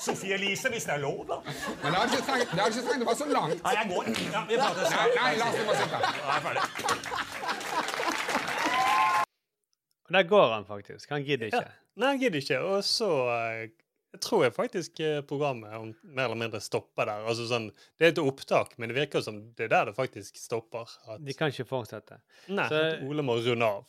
Sofie 0.06 0.34
Elise, 0.36 0.68
hvis 0.74 0.84
det 0.86 0.94
er 0.94 1.02
lov, 1.02 1.20
da. 1.30 1.36
Men 1.46 1.88
det 1.88 1.98
hadde 2.00 2.12
ikke 2.12 2.26
trengt, 2.30 2.50
det 2.52 2.60
hadde 2.60 2.74
ikke 2.76 2.88
trengt 2.88 3.02
å 3.02 3.08
være 3.08 3.20
så 3.20 3.26
langt. 3.32 3.58
Nei, 3.64 3.74
jeg 3.78 3.86
går. 3.92 4.04
Ja, 4.34 4.42
vi 4.50 4.54
prates. 4.60 4.86
Nei, 4.92 5.06
nei, 5.16 5.32
la 5.40 5.46
oss 5.48 5.56
bare 5.70 5.78
sitte. 5.80 5.98
Ja, 6.02 6.10
jeg 6.26 6.36
er 6.36 6.42
ferdig. 6.46 6.64
Og 10.06 10.12
der 10.14 10.22
går 10.30 10.52
han 10.54 10.64
faktisk. 10.68 11.10
Han 11.10 11.24
gidder 11.26 11.50
ikke. 11.50 11.66
Nei, 11.96 12.12
han 12.12 12.20
gidder 12.20 12.38
ikke. 12.42 12.60
Og 12.62 12.84
så 12.86 13.08
eh, 13.32 13.68
jeg 14.16 14.20
tror 14.24 14.44
jeg 14.46 14.54
faktisk 14.56 15.00
eh, 15.04 15.18
programmet 15.28 15.74
om, 15.76 15.90
mer 16.04 16.24
eller 16.30 16.38
mindre 16.40 16.60
stopper 16.64 17.04
der. 17.10 17.26
Altså 17.28 17.46
sånn, 17.50 17.66
Det 17.98 18.06
er 18.06 18.12
et 18.14 18.20
opptak, 18.22 18.76
men 18.78 18.88
det 18.92 18.96
virker 18.96 19.20
som 19.26 19.42
det 19.58 19.66
er 19.66 19.72
der 19.74 19.90
det 19.90 19.96
faktisk 19.98 20.38
stopper. 20.40 20.88
At, 21.08 21.24
De 21.26 21.34
kan 21.36 21.50
ikke 21.52 21.66
fortsette. 21.68 22.20
nei, 22.48 22.68
Så- 22.70 23.02
Ole 23.08 23.22
må 23.26 23.36
runde 23.44 23.64
av. 23.66 23.84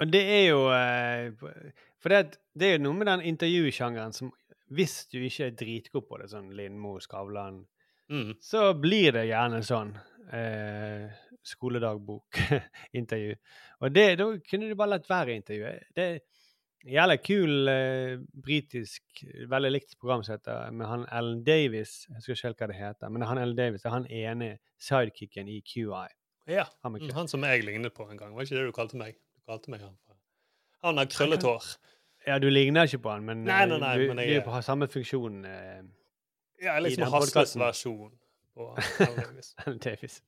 Og 0.00 0.10
det 0.10 0.24
er 0.26 0.48
jo 0.50 0.64
eh, 0.74 1.30
For 2.02 2.08
det, 2.10 2.36
det 2.58 2.66
er 2.66 2.72
jo 2.78 2.82
noe 2.88 2.98
med 2.98 3.06
den 3.06 3.20
intervjusjangeren 3.30 4.12
som 4.12 4.32
Hvis 4.74 5.06
du 5.12 5.20
ikke 5.22 5.46
er 5.46 5.54
dritgod 5.54 6.08
på 6.08 6.18
det, 6.18 6.30
sånn 6.32 6.50
Lindmo, 6.56 6.96
Skavlan, 7.00 7.64
Mm. 8.10 8.34
så 8.38 8.74
blir 8.76 9.12
det 9.16 9.22
gjerne 9.30 9.62
sånn 9.64 9.94
eh, 10.32 11.10
skoledagbok-intervju. 11.44 13.34
Og 13.82 13.94
det, 13.94 14.06
da 14.18 14.28
kunne 14.50 14.68
du 14.70 14.74
bare 14.78 14.94
latt 14.96 15.08
være 15.10 15.32
å 15.34 15.38
intervjue. 15.38 15.72
Det 15.96 16.04
er 16.04 16.18
jævlig 16.94 17.18
kul 17.24 17.68
eh, 17.72 18.18
britisk, 18.44 19.24
veldig 19.50 19.70
likt 19.74 19.96
program 20.00 20.24
som 20.24 20.36
heter 20.36 20.70
med 20.76 20.86
han 20.90 21.06
Ellen 21.12 21.42
Davis. 21.46 22.04
Jeg 22.08 22.16
husker 22.20 22.34
ikke 22.36 22.48
helt 22.48 22.60
hva 22.62 22.70
det 22.72 22.78
heter, 22.80 23.12
men 23.14 23.26
han 23.28 23.40
Ellen 23.42 23.56
Davis 23.58 23.82
det 23.84 23.90
er 23.90 23.96
han 23.98 24.08
ene 24.10 24.50
sidekicken 24.84 25.48
i 25.48 25.60
QI. 25.64 26.06
Ja, 26.50 26.66
Han. 26.84 26.98
Han 27.16 27.28
som 27.28 27.44
jeg 27.48 27.62
lignet 27.64 27.94
på 27.96 28.04
en 28.10 28.18
gang. 28.20 28.34
Var 28.36 28.44
ikke 28.44 28.58
det 28.58 28.66
du 28.68 28.72
kalte 28.76 28.98
meg? 29.00 29.14
Du 29.32 29.40
kalte 29.48 29.70
meg 29.72 29.80
han 29.80 29.94
Han 30.84 30.98
har 31.00 31.06
krøllet 31.08 31.42
hår. 31.46 31.64
Ja, 32.26 32.36
du 32.40 32.50
ligner 32.52 32.84
ikke 32.88 32.98
på 33.04 33.10
han, 33.14 33.24
men, 33.24 33.42
Nei, 33.48 33.62
nei, 33.68 33.78
nei, 33.80 33.94
du, 34.00 34.02
men 34.10 34.16
du 34.20 34.22
jeg- 34.24 34.42
er 34.42 34.44
på 34.44 34.60
samme 34.64 34.88
funksjon. 34.92 35.44
Eh, 35.48 35.82
Ja, 36.62 36.78
liksom 36.80 37.08
Hasles 37.12 37.56
versjon 37.60 38.12
på 38.54 38.70
Al 38.74 39.16
Davis. 39.18 39.54
Ellen 39.64 39.80
Davis. 39.82 40.20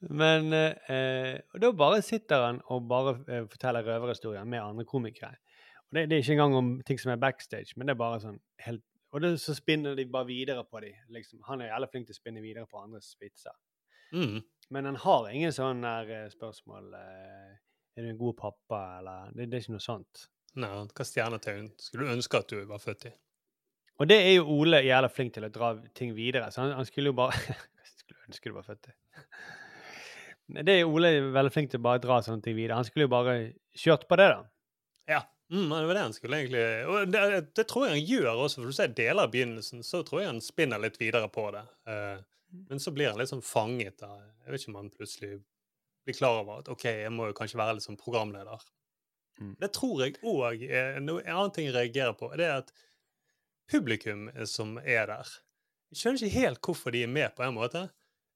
Men 0.00 0.52
eh, 0.54 1.40
Og 1.54 1.62
da 1.62 1.72
bare 1.74 2.02
sitter 2.06 2.44
han 2.46 2.60
og 2.70 2.86
bare 2.90 3.16
eh, 3.26 3.46
forteller 3.50 3.86
røverhistorier 3.86 4.44
med 4.46 4.62
andre 4.62 4.86
komikere. 4.86 5.34
Og 5.88 5.96
det, 5.96 6.08
det 6.10 6.16
er 6.16 6.22
ikke 6.22 6.36
engang 6.36 6.54
om 6.58 6.70
ting 6.86 7.00
som 7.00 7.12
er 7.12 7.22
backstage, 7.22 7.74
men 7.76 7.88
det 7.88 7.96
er 7.96 8.02
bare 8.02 8.20
sånn 8.22 8.38
helt 8.66 8.84
Og 9.12 9.22
det, 9.24 9.32
så 9.40 9.54
spinner 9.56 9.96
de 9.96 10.04
bare 10.04 10.28
videre 10.28 10.64
på 10.68 10.82
dem. 10.84 10.96
Liksom. 11.16 11.40
Han 11.48 11.62
er 11.64 11.70
jævlig 11.72 11.88
flink 11.92 12.08
til 12.08 12.16
å 12.16 12.20
spinne 12.20 12.44
videre 12.44 12.68
på 12.68 12.80
andres 12.82 13.14
vitser. 13.20 13.56
Mm. 14.12 14.42
Men 14.70 14.84
han 14.84 14.98
har 15.00 15.30
ingen 15.32 15.54
sånn 15.54 15.80
der 15.84 16.10
eh, 16.12 16.26
spørsmål 16.32 16.92
eh, 16.96 17.54
Er 17.96 18.04
du 18.04 18.10
en 18.12 18.20
god 18.20 18.36
pappa, 18.36 18.82
eller 18.98 19.32
Det, 19.32 19.48
det 19.48 19.58
er 19.58 19.64
ikke 19.64 19.78
noe 19.78 19.84
sånt. 19.84 20.28
Nei, 20.58 20.68
hva 20.68 21.04
stjernetegn 21.06 21.72
skulle 21.80 22.06
du 22.06 22.14
ønske 22.16 22.40
at 22.40 22.52
du 22.52 22.60
var 22.68 22.82
født 22.82 23.08
i? 23.10 23.14
Og 23.98 24.08
det 24.10 24.18
er 24.22 24.34
jo 24.36 24.46
Ole 24.60 24.82
jævla 24.86 25.10
flink 25.10 25.34
til 25.34 25.46
å 25.46 25.52
dra 25.52 25.72
ting 25.96 26.12
videre. 26.16 26.50
Så 26.54 26.62
han, 26.62 26.76
han 26.78 26.86
skulle 26.88 27.12
jo 27.12 27.18
bare 27.18 27.34
Skulle 27.98 28.28
ønske 28.28 28.50
du 28.50 28.54
var 28.54 28.66
født 28.66 28.84
til. 28.86 28.94
Men 30.48 30.64
Det 30.64 30.76
er 30.76 30.84
jo 30.84 30.92
Ole 30.96 31.10
veldig 31.34 31.52
flink 31.52 31.72
til 31.72 31.80
å 31.80 31.86
bare 31.88 32.02
dra 32.02 32.20
sånne 32.24 32.44
ting 32.44 32.56
videre. 32.56 32.78
Han 32.78 32.86
skulle 32.86 33.08
jo 33.08 33.12
bare 33.12 33.34
kjørt 33.76 34.06
på 34.08 34.16
det, 34.20 34.30
da. 34.36 34.46
Ja. 35.08 35.24
Mm, 35.48 35.68
det 35.72 35.84
var 35.88 35.96
det 35.96 36.00
han 36.04 36.12
skulle 36.12 36.38
egentlig 36.42 36.62
Og 36.92 37.12
det, 37.12 37.20
det 37.56 37.62
tror 37.70 37.86
jeg 37.86 37.94
han 37.94 38.08
gjør 38.10 38.42
også, 38.44 38.60
for 38.60 38.68
du 38.68 38.76
ser 38.76 38.90
deler 38.92 39.24
av 39.24 39.30
begynnelsen, 39.32 39.80
så 39.86 40.02
tror 40.04 40.20
jeg 40.20 40.28
han 40.28 40.42
spinner 40.44 40.82
litt 40.82 40.98
videre 41.00 41.30
på 41.32 41.46
det. 41.54 41.62
Eh, 41.88 42.18
men 42.68 42.82
så 42.84 42.92
blir 42.92 43.12
han 43.12 43.30
sånn 43.30 43.44
fanget 43.44 43.96
da. 44.02 44.10
Jeg 44.44 44.52
vet 44.52 44.62
ikke 44.62 44.72
om 44.74 44.80
han 44.82 44.90
plutselig 44.92 45.30
blir 46.04 46.16
klar 46.16 46.42
over 46.42 46.62
at 46.62 46.68
OK, 46.72 46.84
jeg 46.84 47.12
må 47.12 47.30
jo 47.30 47.36
kanskje 47.36 47.60
være 47.60 47.78
litt 47.78 47.86
sånn 47.88 48.00
programleder. 48.00 48.64
Mm. 49.38 49.54
Det 49.60 49.70
tror 49.76 50.00
jeg 50.02 50.16
òg 50.26 50.64
En 50.66 51.10
annen 51.12 51.52
ting 51.54 51.68
jeg 51.68 51.76
reagerer 51.76 52.16
på, 52.18 52.30
det 52.36 52.48
er 52.48 52.62
at 52.64 52.72
publikum 53.70 54.28
som 54.48 54.76
er 54.82 55.06
der 55.10 55.30
Jeg 55.92 56.00
skjønner 56.02 56.20
ikke 56.26 56.40
helt 56.40 56.60
hvorfor 56.64 56.92
de 56.92 57.02
er 57.06 57.08
med 57.12 57.32
på 57.36 57.44
en 57.46 57.54
måte. 57.56 57.86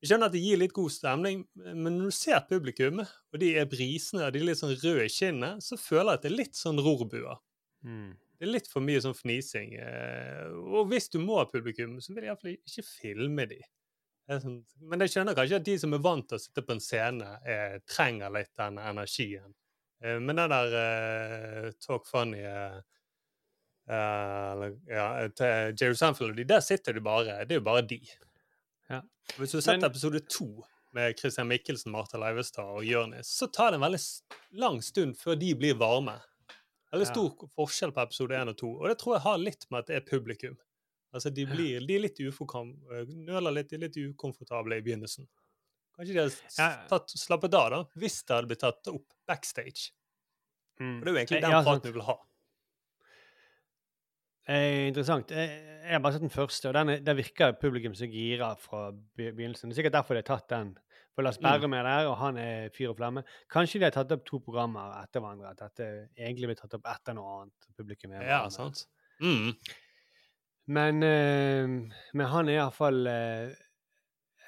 Jeg 0.02 0.08
skjønner 0.10 0.30
at 0.30 0.34
det 0.34 0.40
gir 0.42 0.58
litt 0.58 0.72
god 0.74 0.90
stemning, 0.90 1.42
men 1.54 1.98
når 1.98 2.08
du 2.10 2.14
ser 2.16 2.40
publikum, 2.48 3.02
og 3.04 3.38
de 3.42 3.50
er 3.60 3.68
brisende 3.70 4.24
og 4.26 4.32
de 4.34 4.40
er 4.40 4.46
litt 4.48 4.58
sånn 4.60 4.72
røde 4.74 5.04
i 5.06 5.12
kinnet, 5.12 5.62
så 5.62 5.76
føler 5.78 6.14
jeg 6.14 6.18
at 6.20 6.24
det 6.24 6.30
er 6.32 6.38
litt 6.40 6.58
sånn 6.58 6.80
rorbuer. 6.82 7.38
Mm. 7.84 8.16
Det 8.40 8.46
er 8.48 8.50
litt 8.56 8.66
for 8.72 8.82
mye 8.82 9.02
sånn 9.04 9.14
fnising. 9.14 9.76
eh, 9.78 10.48
Og 10.50 10.88
hvis 10.90 11.08
du 11.12 11.20
må 11.22 11.38
ha 11.38 11.44
publikum, 11.46 12.00
så 12.02 12.14
vil 12.14 12.24
jeg 12.26 12.32
iallfall 12.32 12.56
ikke 12.56 12.86
filme 12.88 13.46
de. 13.52 13.60
Sånn, 14.32 14.62
men 14.88 15.02
jeg 15.04 15.12
skjønner 15.12 15.36
kanskje 15.36 15.58
at 15.60 15.66
de 15.66 15.74
som 15.82 15.94
er 15.94 16.02
vant 16.02 16.26
til 16.30 16.38
å 16.38 16.42
sitte 16.42 16.62
på 16.64 16.72
en 16.74 16.80
scene, 16.82 17.28
eh, 17.44 17.76
trenger 17.90 18.32
litt 18.34 18.50
den 18.58 18.78
energien. 18.80 19.54
Eh, 20.02 20.18
men 20.18 20.36
den 20.40 20.50
der 20.54 20.76
eh, 20.80 21.70
Talk 21.84 22.06
Funny 22.08 22.40
eh, 22.40 22.80
eller, 23.90 24.76
ja, 24.86 25.06
til 25.34 25.74
Jerry 25.80 25.96
og 26.28 26.36
de, 26.36 26.44
der 26.44 26.60
sitter 26.60 26.92
du 26.94 27.00
bare 27.00 27.44
Det 27.44 27.56
er 27.56 27.60
jo 27.60 27.64
bare 27.66 27.82
de. 27.82 28.00
Ja. 28.88 29.00
Hvis 29.36 29.50
du 29.52 29.56
har 29.58 29.62
sett 29.66 29.82
episode 29.82 30.20
to 30.30 30.64
med 30.92 31.18
Christian 31.18 31.48
Mikkelsen, 31.48 31.90
Martha 31.92 32.18
Leivestad 32.20 32.64
og 32.68 32.84
Jonis, 32.84 33.26
så 33.32 33.48
tar 33.50 33.72
det 33.72 33.80
en 33.80 33.86
veldig 33.86 34.00
lang 34.60 34.82
stund 34.84 35.16
før 35.18 35.38
de 35.40 35.54
blir 35.56 35.74
varme. 35.80 36.18
Veldig 36.92 37.06
Ja. 37.06 37.12
stor 37.12 37.48
forskjell 37.56 37.92
på 37.92 38.02
episode 38.02 38.36
én 38.36 38.48
og 38.48 38.56
to, 38.58 38.68
og 38.78 38.88
det 38.88 38.98
tror 38.98 39.14
jeg 39.16 39.22
har 39.22 39.38
litt 39.38 39.66
med 39.70 39.78
at 39.78 39.86
det 39.86 39.96
er 39.96 40.10
publikum. 40.10 40.58
Altså, 41.14 41.30
De 41.32 41.44
blir 41.46 41.80
de 41.86 41.94
er 41.96 42.00
litt 42.00 42.20
ufokam, 42.20 42.74
nøler 43.08 43.52
litt, 43.52 43.68
de 43.70 43.76
er 43.76 43.80
litt 43.88 43.96
ukomfortable 43.96 44.76
i 44.76 44.80
begynnelsen. 44.84 45.26
Kanskje 45.96 46.12
de 46.12 46.20
hadde 46.20 46.36
Ja. 46.58 46.86
tatt, 46.88 47.08
slappet 47.08 47.54
av 47.54 47.70
da, 47.70 47.84
hvis 47.96 48.22
det 48.24 48.34
hadde 48.34 48.48
blitt 48.48 48.60
tatt 48.60 48.88
opp 48.88 49.04
backstage. 49.26 49.92
Mm. 50.80 50.98
For 50.98 51.04
det 51.04 51.08
er 51.08 51.12
jo 51.12 51.18
egentlig 51.20 51.36
Eh, 51.38 51.40
den 51.40 51.50
ja, 51.50 51.62
praten 51.62 51.82
du 51.82 51.92
vil 51.92 52.02
ha. 52.02 52.16
Eh, 54.48 54.88
interessant. 54.88 55.30
Jeg, 55.30 55.50
jeg 55.86 55.92
har 55.94 56.00
bare 56.02 56.16
sett 56.16 56.24
den 56.24 56.32
første, 56.34 56.68
og 56.68 56.74
den, 56.74 56.88
er- 56.96 57.14
virker 57.14 57.52
publikum 57.60 57.94
så 57.94 58.08
gira 58.10 58.54
fra 58.58 58.88
begynnelsen. 59.16 59.70
Det 59.70 59.76
er 59.76 59.80
sikkert 59.82 59.92
derfor 60.00 60.14
de 60.18 60.22
har 60.24 60.30
tatt 60.36 60.48
den. 60.50 60.72
For 61.14 61.22
Lars 61.22 61.36
Mm. 61.38 61.44
Berrum 61.44 61.74
er 61.76 61.82
der, 61.84 62.06
og 62.08 62.16
han 62.18 62.36
er 62.40 62.70
fyr 62.74 62.88
og 62.90 62.96
flamme. 62.96 63.22
Kanskje 63.52 63.78
de 63.78 63.84
har 63.84 63.90
tatt 63.92 64.12
opp 64.12 64.24
to 64.24 64.38
programmer 64.40 64.94
etter 65.02 65.20
hverandre. 65.20 65.50
At 65.52 65.58
dette 65.60 66.08
egentlig 66.16 66.48
blir 66.48 66.56
tatt 66.56 66.74
opp 66.74 66.86
etter 66.88 67.14
noe 67.14 67.42
annet. 67.42 67.66
Publikum 67.76 68.12
er 68.16 68.24
Ja, 68.26 68.48
sant. 68.48 68.86
Mm. 69.20 69.52
Men, 70.72 71.02
eh, 71.02 71.66
men 72.14 72.26
han 72.32 72.48
er 72.48 72.54
iallfall 72.62 73.06
eh, 73.06 73.52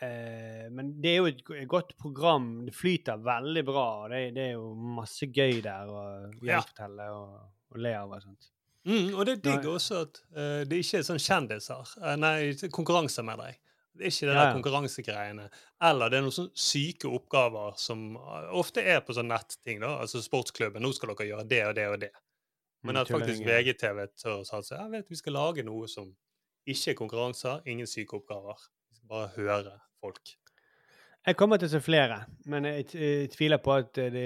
eh, 0.01 0.69
Men 0.71 0.95
det 1.03 1.11
er 1.11 1.17
jo 1.21 1.27
et, 1.27 1.43
et 1.61 1.69
godt 1.69 1.97
program. 2.01 2.65
Det 2.67 2.75
flyter 2.75 3.21
veldig 3.23 3.65
bra. 3.67 3.87
og 4.05 4.11
Det, 4.11 4.23
det 4.35 4.49
er 4.49 4.53
jo 4.57 4.75
masse 4.75 5.27
gøy 5.27 5.61
der 5.63 5.87
å 5.87 6.03
Ja. 6.43 6.59
gjenfortelle 6.61 7.11
og, 7.13 7.41
og 7.75 7.79
le 7.79 7.95
av 7.99 8.11
og 8.11 8.23
sånt. 8.23 8.51
Mm, 8.85 9.15
og 9.17 9.25
det 9.27 9.39
er 9.39 9.45
digg 9.47 9.69
også 9.71 10.03
at 10.05 10.19
uh, 10.37 10.63
det 10.69 10.83
ikke 10.83 11.01
er 11.01 11.07
sånn 11.07 11.23
kjendiser. 11.23 11.95
Uh, 12.01 12.15
nei, 12.21 12.35
konkurranser 12.75 13.25
med 13.27 13.41
deg. 13.41 13.61
Det 13.95 14.09
er 14.09 14.11
ikke 14.11 14.27
det 14.27 14.35
Ja, 14.35 14.43
der 14.43 14.57
konkurransegreiene. 14.57 15.45
Eller 15.87 16.11
det 16.11 16.19
er 16.19 16.25
noen 16.27 16.35
sånne 16.35 16.59
syke 16.59 17.11
oppgaver 17.15 17.77
som 17.79 18.17
eh, 18.19 18.49
ofte 18.59 18.83
er 18.83 18.99
på 19.07 19.15
sånn 19.15 19.31
netting. 19.31 19.79
da, 19.85 19.93
altså 20.03 20.19
Sportsklubben. 20.23 20.83
Nå 20.83 20.91
skal 20.97 21.13
dere 21.13 21.29
gjøre 21.29 21.45
det 21.53 21.61
og 21.69 21.75
det 21.79 21.85
og 21.93 21.99
det. 22.03 22.11
Men 22.83 22.97
Mm, 22.97 23.01
at 23.01 23.13
faktisk. 23.15 23.45
VGTV 23.47 24.01
tør 24.19 24.41
å 24.41 24.49
satse. 24.49 24.75
Jeg 24.75 24.91
vet 24.91 25.11
vi 25.11 25.21
skal 25.21 25.39
lage 25.39 25.63
noe 25.65 25.87
som 25.89 26.11
ikke 26.67 26.91
er 26.91 26.99
konkurranser, 26.99 27.63
ingen 27.71 27.87
syke 27.87 28.19
oppgaver. 28.19 28.59
Vi 28.91 28.99
skal 28.99 29.09
bare 29.15 29.31
høre 29.37 29.79
folk. 30.03 30.35
Jeg 31.25 31.37
kommer 31.41 31.57
til 31.57 31.71
å 31.71 31.73
se 31.73 31.81
flere, 31.81 32.19
men 32.53 32.67
jeg, 32.69 32.85
jeg 33.01 33.29
tviler 33.33 33.61
på 33.65 33.73
at 33.79 33.95
det, 33.97 34.25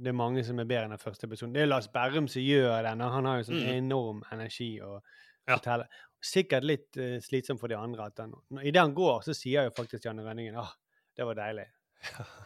det 0.00 0.08
er 0.08 0.16
mange 0.16 0.40
som 0.46 0.58
er 0.62 0.68
bedre 0.68 0.86
enn 0.88 0.94
den 0.94 1.02
første 1.02 1.26
episoden. 1.28 1.52
Det 1.52 1.60
er 1.60 1.68
Lars 1.68 1.90
Berrum 1.92 2.28
som 2.30 2.40
gjør 2.40 2.86
den, 2.86 3.02
og 3.04 3.12
han 3.12 3.28
har 3.28 3.40
jo 3.42 3.48
sånn 3.50 3.60
Mm. 3.60 3.74
enorm 3.82 4.22
energi 4.32 4.70
å 4.80 5.00
Ja. 5.48 5.56
fortelle. 5.58 5.86
Sikkert 6.22 6.64
litt 6.64 6.96
uh, 7.00 7.18
slitsom 7.20 7.58
for 7.58 7.68
de 7.68 7.74
andre. 7.76 8.04
at 8.06 8.16
når- 8.16 8.64
Idet 8.64 8.80
han 8.80 8.94
går, 8.94 9.22
så 9.24 9.34
sier 9.34 9.64
jo 9.64 9.70
faktisk 9.76 10.04
Janne 10.04 10.22
Rønningen 10.24 10.56
ah, 10.56 10.72
det 11.16 11.24
var 11.26 11.34
deilig. 11.34 11.66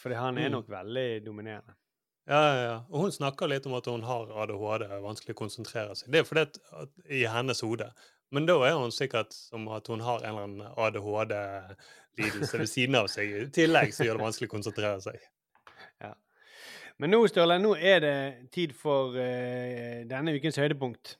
Fordi 0.00 0.14
han 0.16 0.38
er 0.38 0.48
Mm. 0.48 0.52
nok 0.52 0.68
veldig 0.68 1.24
dominerende. 1.24 1.74
Ja, 2.26 2.40
ja, 2.54 2.62
ja. 2.64 2.76
Og 2.90 3.00
hun 3.02 3.10
snakker 3.12 3.48
litt 3.48 3.66
om 3.66 3.74
at 3.74 3.84
hun 3.86 4.02
har 4.02 4.26
ADHD, 4.42 4.84
er 4.88 5.00
vanskelig 5.04 5.34
å 5.34 5.40
konsentrere 5.42 5.94
seg. 5.96 6.10
Det 6.10 6.20
er 6.20 6.24
fordi 6.24 6.40
at, 6.40 6.58
at 6.72 6.88
i 7.10 7.24
hennes 7.28 7.60
hode. 7.60 7.90
Men 8.32 8.46
da 8.46 8.54
er 8.64 8.72
hun 8.78 8.90
sikkert 8.90 9.32
som 9.32 9.68
at 9.68 9.86
hun 9.86 10.00
har 10.00 10.22
en 10.24 10.30
eller 10.30 10.42
annen 10.48 11.76
ADHD-lidelse 12.14 12.58
ved 12.58 12.66
siden 12.66 12.94
av 12.94 13.08
seg. 13.08 13.32
I 13.34 13.50
tillegg 13.54 13.94
så 13.94 14.06
gjør 14.06 14.18
det 14.18 14.26
vanskelig 14.28 14.50
å 14.50 14.54
konsentrere 14.56 15.00
seg. 15.04 15.20
Ja. 16.02 16.10
Men 16.98 17.10
nå, 17.14 17.20
Sturle, 17.30 17.58
nå 17.62 17.74
er 17.78 18.00
det 18.02 18.16
tid 18.52 18.72
for 18.76 19.14
uh, 19.14 20.02
denne 20.10 20.34
ukens 20.34 20.58
høydepunkt. 20.58 21.16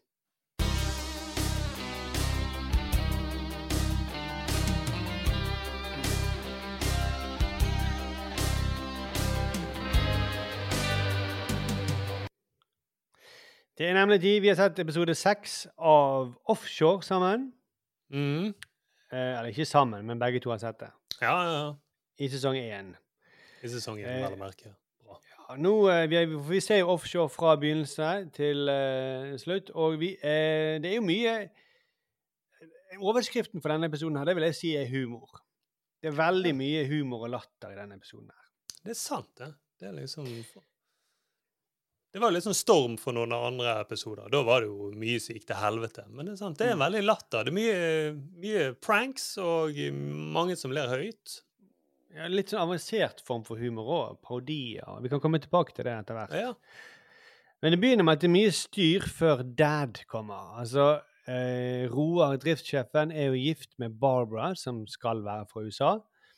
Det 13.79 13.89
er 13.89 13.97
nemlig 13.99 14.21
tid. 14.23 14.41
Vi 14.43 14.51
har 14.53 14.59
sett 14.59 14.79
episode 14.79 15.15
seks 15.19 15.65
av 15.79 16.35
Offshore 16.51 17.03
sammen. 17.03 17.53
Mm. 18.11 18.55
Eh, 19.15 19.33
eller 19.39 19.51
ikke 19.53 19.67
sammen, 19.71 20.03
men 20.09 20.19
begge 20.19 20.41
to 20.43 20.51
har 20.51 20.59
sett 20.63 20.81
det. 20.83 20.91
Ja, 21.21 21.35
ja, 21.47 21.53
ja. 21.55 21.73
I 22.19 22.29
sesong 22.33 22.57
én. 22.59 22.93
I 23.63 23.69
sesong 23.71 24.01
én, 24.03 24.09
vel 24.25 24.35
å 24.35 24.41
merke. 24.41 24.73
Bra. 25.05 25.19
Ja, 25.31 25.57
nå, 25.61 25.75
eh, 25.93 26.07
vi, 26.11 26.17
er- 26.19 26.35
vi 26.51 26.61
ser 26.65 26.81
jo 26.83 26.91
offshore 26.97 27.31
fra 27.31 27.55
begynnelse 27.61 28.09
til 28.35 28.69
eh, 28.73 29.37
slutt, 29.39 29.71
og 29.75 29.99
vi, 30.03 30.15
eh, 30.19 30.81
det 30.83 30.91
er 30.93 30.99
jo 30.99 31.07
mye 31.07 31.37
Overskriften 32.95 33.59
for 33.63 33.73
denne 33.73 33.89
episoden 33.91 34.17
her, 34.21 34.29
det 34.29 34.37
vil 34.39 34.45
jeg 34.47 34.55
si 34.55 34.69
er 34.79 34.87
humor. 34.87 35.41
Det 35.99 36.13
er 36.13 36.19
veldig 36.19 36.53
mye 36.55 36.85
humor 36.87 37.25
og 37.27 37.33
latter 37.33 37.73
i 37.73 37.79
denne 37.79 37.97
episoden. 37.99 38.29
her. 38.31 38.45
Det 38.85 38.93
er 38.93 38.99
sant, 39.01 39.31
det. 39.41 39.49
Det 39.81 39.89
er 39.89 39.97
liksom 39.97 40.29
Det 42.15 42.21
var 42.23 42.31
litt 42.31 42.45
sånn 42.47 42.55
storm 42.55 42.93
for 42.95 43.17
noen 43.17 43.33
andre 43.35 43.73
episoder. 43.81 44.29
Da 44.31 44.45
var 44.47 44.63
det 44.63 44.69
jo 44.69 44.93
mye 44.95 45.19
som 45.19 45.35
gikk 45.35 45.49
til 45.49 45.59
helvete. 45.59 46.05
Men 46.15 46.29
det 46.29 46.37
er 46.37 46.39
sant, 46.45 46.61
det 46.61 46.69
er 46.71 46.79
veldig 46.79 47.01
latter. 47.03 47.49
Det 47.49 47.51
er 47.51 47.57
mye, 47.57 47.89
mye 48.45 48.69
pranks 48.79 49.33
og 49.43 49.81
mange 50.37 50.55
som 50.61 50.71
ler 50.77 50.93
høyt. 50.93 51.41
Ja, 52.15 52.29
litt 52.31 52.53
sånn 52.53 52.63
avansert 52.63 53.19
form 53.27 53.43
for 53.43 53.59
humor 53.59 53.91
òg. 53.97 54.21
Parodier. 54.23 54.87
Vi 55.03 55.11
kan 55.11 55.25
komme 55.25 55.43
tilbake 55.43 55.75
til 55.75 55.89
det 55.89 55.97
etter 56.05 56.21
hvert. 56.21 56.39
Ja. 56.39 56.53
Men 57.65 57.75
det 57.75 57.83
begynner 57.83 58.07
med 58.07 58.21
at 58.21 58.23
det 58.23 58.31
er 58.31 58.37
mye 58.37 58.55
styr 58.55 59.11
før 59.11 59.43
dad 59.59 60.05
kommer. 60.07 60.55
Altså, 60.63 60.89
eh, 61.27 61.91
Roar, 61.91 62.39
driftssjefen, 62.39 63.11
er 63.11 63.33
jo 63.33 63.43
gift 63.43 63.75
med 63.83 63.99
Barbara, 63.99 64.53
som 64.55 64.85
skal 64.87 65.27
være 65.27 65.51
fra 65.51 65.67
USA. 65.67 65.97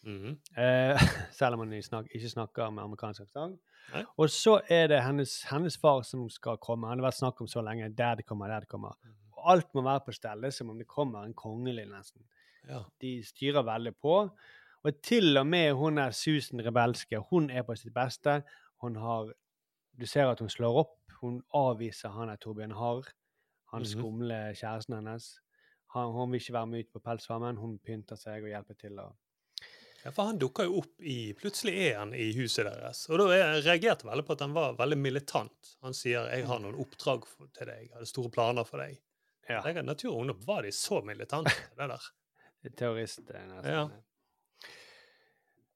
Mhm. 0.08 0.38
Eh, 0.56 1.08
selv 1.36 1.60
om 1.60 1.66
han 1.66 1.76
ikke 1.76 2.32
snakker 2.32 2.72
med 2.72 2.88
amerikansk 2.88 3.28
aksent. 3.28 3.60
Nei. 3.92 4.02
Og 4.18 4.28
så 4.30 4.56
er 4.70 4.88
det 4.88 5.02
hennes, 5.04 5.42
hennes 5.50 5.76
far 5.78 6.02
som 6.02 6.28
skal 6.30 6.56
komme. 6.58 6.88
Han 6.88 6.98
har 7.00 7.10
vært 7.10 7.20
snakk 7.20 7.40
om 7.40 7.46
så 7.46 7.62
lenge. 7.62 7.88
Dad 7.94 8.24
kommer, 8.26 8.48
dad 8.48 8.66
kommer. 8.68 8.96
Og 9.36 9.42
alt 9.52 9.72
må 9.74 9.82
være 9.86 10.04
på 10.06 10.14
stelle 10.16 10.50
som 10.52 10.70
om 10.70 10.78
det 10.78 10.86
kommer 10.88 11.24
en 11.24 11.34
kongelig, 11.34 11.86
nesten. 11.90 12.22
Ja. 12.68 12.80
De 13.00 13.22
styrer 13.22 13.62
veldig 13.62 13.94
på. 14.02 14.30
Og 14.86 15.02
til 15.02 15.36
og 15.38 15.46
med 15.46 15.72
hun 15.78 15.98
er 15.98 16.10
Susan 16.10 16.60
Rebelske. 16.66 17.18
Hun 17.30 17.50
er 17.50 17.62
på 17.62 17.76
sitt 17.78 17.94
beste. 17.94 18.42
Hun 18.82 18.96
har 18.96 19.32
Du 19.98 20.04
ser 20.06 20.26
at 20.28 20.38
hun 20.40 20.48
slår 20.52 20.76
opp. 20.82 20.98
Hun 21.22 21.42
avviser 21.54 22.10
han 22.12 22.28
er 22.28 22.36
Torbjørn 22.36 22.74
Harr, 22.76 23.06
han 23.72 23.80
Mhm. 23.80 23.86
skumle 23.88 24.52
kjæresten 24.54 24.94
hennes. 24.94 25.40
Han, 25.94 26.12
hun 26.12 26.30
vil 26.32 26.40
ikke 26.40 26.52
være 26.52 26.66
med 26.66 26.78
ut 26.84 26.92
på 26.92 26.98
Pelsfarmen. 27.00 27.56
Hun 27.56 27.78
pynter 27.78 28.16
seg 28.16 28.42
og 28.42 28.48
hjelper 28.50 28.74
til. 28.76 28.98
å 28.98 29.12
Ja, 30.06 30.12
for 30.14 30.28
han 30.28 30.36
dukka 30.38 30.62
jo 30.68 30.76
opp 30.78 31.02
i 31.02 31.32
Plutselig 31.34 31.72
er 31.88 31.96
han 31.98 32.12
i 32.14 32.28
huset 32.36 32.68
deres. 32.68 33.00
Og 33.10 33.18
da 33.18 33.24
reagerte 33.32 34.06
jeg 34.06 34.06
veldig 34.06 34.24
på 34.28 34.36
at 34.36 34.44
han 34.44 34.52
var 34.54 34.76
veldig 34.78 34.98
militant. 35.02 35.72
Han 35.82 35.96
sier 35.98 36.28
'Jeg 36.30 36.46
har 36.46 36.60
noen 36.62 36.78
oppdrag 36.78 37.26
for, 37.26 37.48
til 37.50 37.66
deg. 37.66 37.88
Jeg 37.88 37.94
hadde 37.96 38.06
store 38.06 38.30
planer 38.30 38.68
for 38.68 38.78
deg'. 38.78 39.00
Ja. 39.50 39.64
Jeg 39.66 39.82
Natur 39.82 40.12
og 40.12 40.20
Ungdom, 40.20 40.46
var 40.46 40.62
de 40.62 40.70
så 40.72 41.00
militante 41.02 41.50
det 41.78 41.88
der? 41.90 42.06
Terrorist, 42.76 43.30
eh, 43.30 43.48
nesten. 43.50 43.72
Ja. 43.72 43.88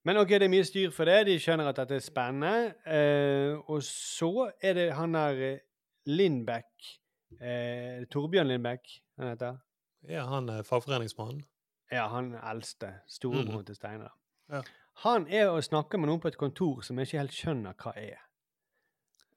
Men 0.04 0.22
ok, 0.22 0.28
det 0.28 0.46
er 0.46 0.54
mye 0.54 0.64
styr 0.64 0.94
for 0.94 1.10
det. 1.10 1.26
De 1.26 1.36
skjønner 1.42 1.68
at 1.68 1.82
dette 1.82 1.98
er 1.98 2.06
spennende. 2.06 2.74
Eh, 2.86 3.58
og 3.66 3.82
så 3.82 4.50
er 4.62 4.78
det 4.78 4.88
han 4.94 5.18
der 5.18 5.42
eh, 5.48 5.60
Lindbekk 6.06 7.00
eh, 7.38 8.06
Torbjørn 8.10 8.48
Lindbekk, 8.48 8.88
han 9.18 9.34
heter. 9.34 9.58
Ja, 10.08 10.24
han 10.30 10.48
er 10.48 10.62
fagforeningsmannen. 10.62 11.42
Ja, 11.90 12.06
han 12.08 12.32
eldste. 12.38 12.94
Storebroren 13.10 13.64
mm. 13.64 13.68
til 13.68 13.76
Steinar. 13.76 14.14
Ja. 14.50 14.62
Han 15.04 15.26
er 15.32 15.48
og 15.48 15.62
snakker 15.64 16.00
med 16.00 16.10
noen 16.10 16.20
på 16.20 16.28
et 16.28 16.40
kontor 16.40 16.82
som 16.84 16.98
jeg 16.98 17.08
ikke 17.08 17.22
helt 17.22 17.36
skjønner 17.36 17.76
hva 17.80 17.94
er. 17.96 18.18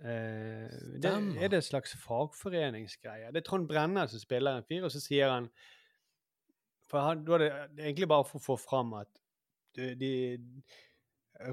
Eh, 0.04 0.72
det, 1.00 1.12
er 1.40 1.52
det 1.52 1.60
en 1.62 1.66
slags 1.70 1.94
fagforeningsgreie? 2.02 3.30
Det 3.32 3.44
er 3.44 3.48
Trond 3.48 3.70
Brenna 3.70 4.04
som 4.12 4.20
spiller 4.20 4.60
en 4.60 4.66
fyr, 4.68 4.84
og 4.84 4.92
så 4.92 5.00
sier 5.00 5.32
han 5.32 5.48
For 6.92 7.00
han, 7.00 7.24
da 7.26 7.38
er 7.38 7.44
det 7.46 7.86
egentlig 7.86 8.10
bare 8.12 8.26
for 8.28 8.42
å 8.42 8.44
få 8.44 8.58
fram 8.60 8.92
at 9.00 9.10
de, 9.78 9.94
de 9.98 10.12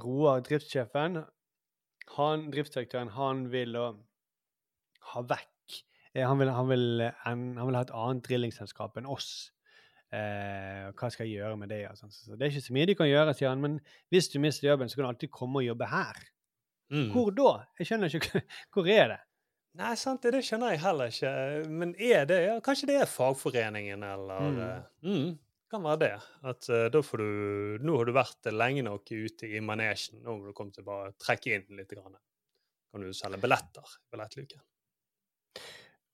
Roar, 0.02 0.42
driftssjefen, 0.44 1.22
han, 2.16 2.42
driftsdirektøren, 2.52 3.14
han 3.14 3.46
vil 3.52 3.78
å 3.78 3.86
ha 5.12 5.22
vekk 5.24 5.78
eh, 6.12 6.26
han 6.26 6.42
vil, 6.42 6.50
han, 6.52 6.68
vil, 6.68 6.84
eh, 7.06 7.22
han 7.24 7.46
vil 7.54 7.78
ha 7.78 7.86
et 7.86 7.94
annet 7.96 8.26
drillingselskap 8.26 8.98
enn 9.00 9.08
oss. 9.08 9.30
Eh, 10.12 10.90
hva 10.98 11.08
skal 11.14 11.28
jeg 11.28 11.38
gjøre 11.38 11.56
med 11.60 11.70
det? 11.70 11.82
Sånn. 11.98 12.10
Så 12.10 12.34
det 12.34 12.46
er 12.48 12.50
ikke 12.54 12.64
så 12.66 12.74
mye 12.74 12.86
de 12.90 12.96
kan 12.98 13.06
gjøre, 13.10 13.34
sier 13.38 13.48
han. 13.52 13.60
Men 13.62 13.76
hvis 14.10 14.28
du 14.32 14.38
mister 14.42 14.66
jobben, 14.72 14.88
så 14.90 14.98
kan 14.98 15.06
du 15.06 15.10
alltid 15.12 15.30
komme 15.34 15.60
og 15.62 15.68
jobbe 15.68 15.86
her. 15.90 16.18
Mm. 16.90 17.10
Hvor 17.14 17.28
da? 17.36 17.50
Jeg 17.78 17.86
skjønner 17.90 18.16
ikke. 18.18 18.42
Hvor 18.74 18.88
er 18.90 19.12
det? 19.14 19.20
Nei, 19.78 19.92
sant, 19.94 20.24
det 20.26 20.40
skjønner 20.42 20.72
jeg 20.74 20.80
heller 20.82 21.12
ikke. 21.12 21.30
Men 21.70 21.92
er 22.02 22.24
det 22.26 22.38
ja, 22.42 22.56
Kanskje 22.66 22.88
det 22.90 22.96
er 23.04 23.06
fagforeningen, 23.12 24.02
eller 24.02 24.48
Mm. 24.50 24.58
eh, 24.64 24.80
mm, 25.06 25.28
Kan 25.70 25.84
være 25.86 26.00
det. 26.02 26.14
At 26.50 26.66
uh, 26.74 26.88
da 26.90 26.98
får 27.06 27.20
du 27.22 27.78
Nå 27.86 27.94
har 28.00 28.08
du 28.08 28.12
vært 28.16 28.48
lenge 28.50 28.82
nok 28.82 29.06
ute 29.14 29.46
i 29.46 29.60
manesjen. 29.62 30.18
Nå 30.24 30.34
må 30.40 30.48
du 30.50 30.56
komme 30.58 30.74
til 30.74 30.82
å 30.82 30.88
bare 30.88 31.12
trekke 31.22 31.54
inn 31.60 31.78
litt. 31.78 31.94
Grann. 31.94 32.18
Kan 32.90 33.06
du 33.06 33.12
selge 33.14 33.38
billetter 33.38 33.86
i 33.86 34.10
billettluken? 34.16 34.64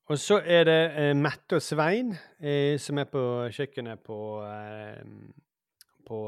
Og 0.07 0.21
så 0.23 0.37
er 0.39 0.69
det 0.69 0.83
eh, 0.95 1.17
Mette 1.19 1.59
og 1.59 1.63
Svein 1.65 2.13
eh, 2.39 2.77
som 2.79 3.01
er 3.03 3.09
på 3.11 3.21
kjøkkenet 3.51 4.05
på, 4.07 4.19
eh, 4.47 5.01
på 6.07 6.21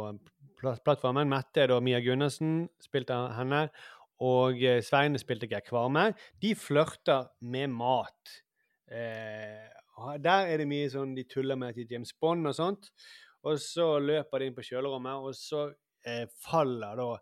plattformen. 0.58 1.30
Mette 1.30 1.62
er 1.62 1.70
da 1.70 1.76
Mia 1.78 2.00
Gundersen, 2.02 2.64
spilt 2.82 3.12
av 3.14 3.30
henne. 3.36 3.68
Og 4.26 4.58
eh, 4.66 4.80
Svein 4.82 5.14
spilte 5.22 5.46
Geir 5.46 5.62
Kvarme. 5.62 6.08
De 6.42 6.56
flørter 6.58 7.30
med 7.46 7.70
mat. 7.78 8.34
Eh, 8.90 9.70
der 10.26 10.50
er 10.50 10.58
det 10.58 10.66
mye 10.70 10.90
sånn 10.90 11.14
de 11.14 11.28
tuller 11.30 11.58
med 11.58 11.78
til 11.78 11.86
James 11.94 12.10
Bond 12.18 12.50
og 12.50 12.58
sånt. 12.58 12.90
Og 13.46 13.62
så 13.62 13.92
løper 14.02 14.42
de 14.42 14.50
inn 14.50 14.58
på 14.58 14.66
kjølerommet, 14.66 15.22
og 15.22 15.38
så 15.38 15.68
eh, 16.02 16.24
faller 16.42 16.98
da 16.98 17.12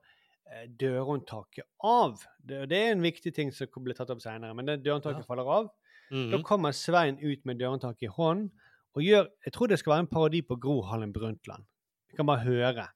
dørhåndtaket 0.79 1.67
av. 1.85 2.23
Det, 2.39 2.65
det 2.71 2.79
er 2.81 2.93
en 2.95 3.05
viktig 3.05 3.33
ting 3.35 3.53
som 3.53 3.69
blir 3.83 3.99
tatt 3.99 4.13
opp 4.15 4.25
senere, 4.25 4.57
men 4.57 4.71
det 4.71 4.81
dørhåndtaket 4.87 5.27
faller 5.29 5.53
av. 5.53 5.75
Da 6.11 6.17
Mhm. 6.39 6.43
kommer 6.45 6.73
Svein 6.73 7.19
ut 7.19 7.45
med 7.45 7.59
dørhåndtaket 7.59 8.03
i 8.03 8.07
hånd 8.17 8.51
og 8.95 9.03
gjør 9.03 9.27
Jeg 9.45 9.53
tror 9.53 9.67
det 9.69 9.79
skal 9.79 9.91
være 9.93 10.01
en 10.01 10.07
parodi 10.07 10.43
på 10.43 10.57
Gro 10.61 10.83
Harlem 10.83 11.13
Brundtland. 11.13 11.65
Vi 12.11 12.17
kan 12.17 12.27
bare 12.27 12.45
høre. 12.45 12.89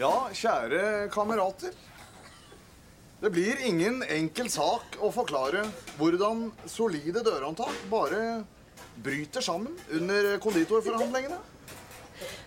Ja, 0.00 0.12
kjære 0.32 1.08
kamerater. 1.12 1.74
Det 3.20 3.28
blir 3.34 3.60
ingen 3.68 4.00
enkel 4.08 4.48
sak 4.48 4.96
å 5.04 5.10
forklare 5.12 5.66
hvordan 5.98 6.46
solide 6.70 7.20
dørhåndtak 7.26 7.82
bare 7.92 8.20
bryter 9.04 9.44
sammen 9.44 9.74
under 9.92 10.38
konditorforhandlingene. 10.40 11.36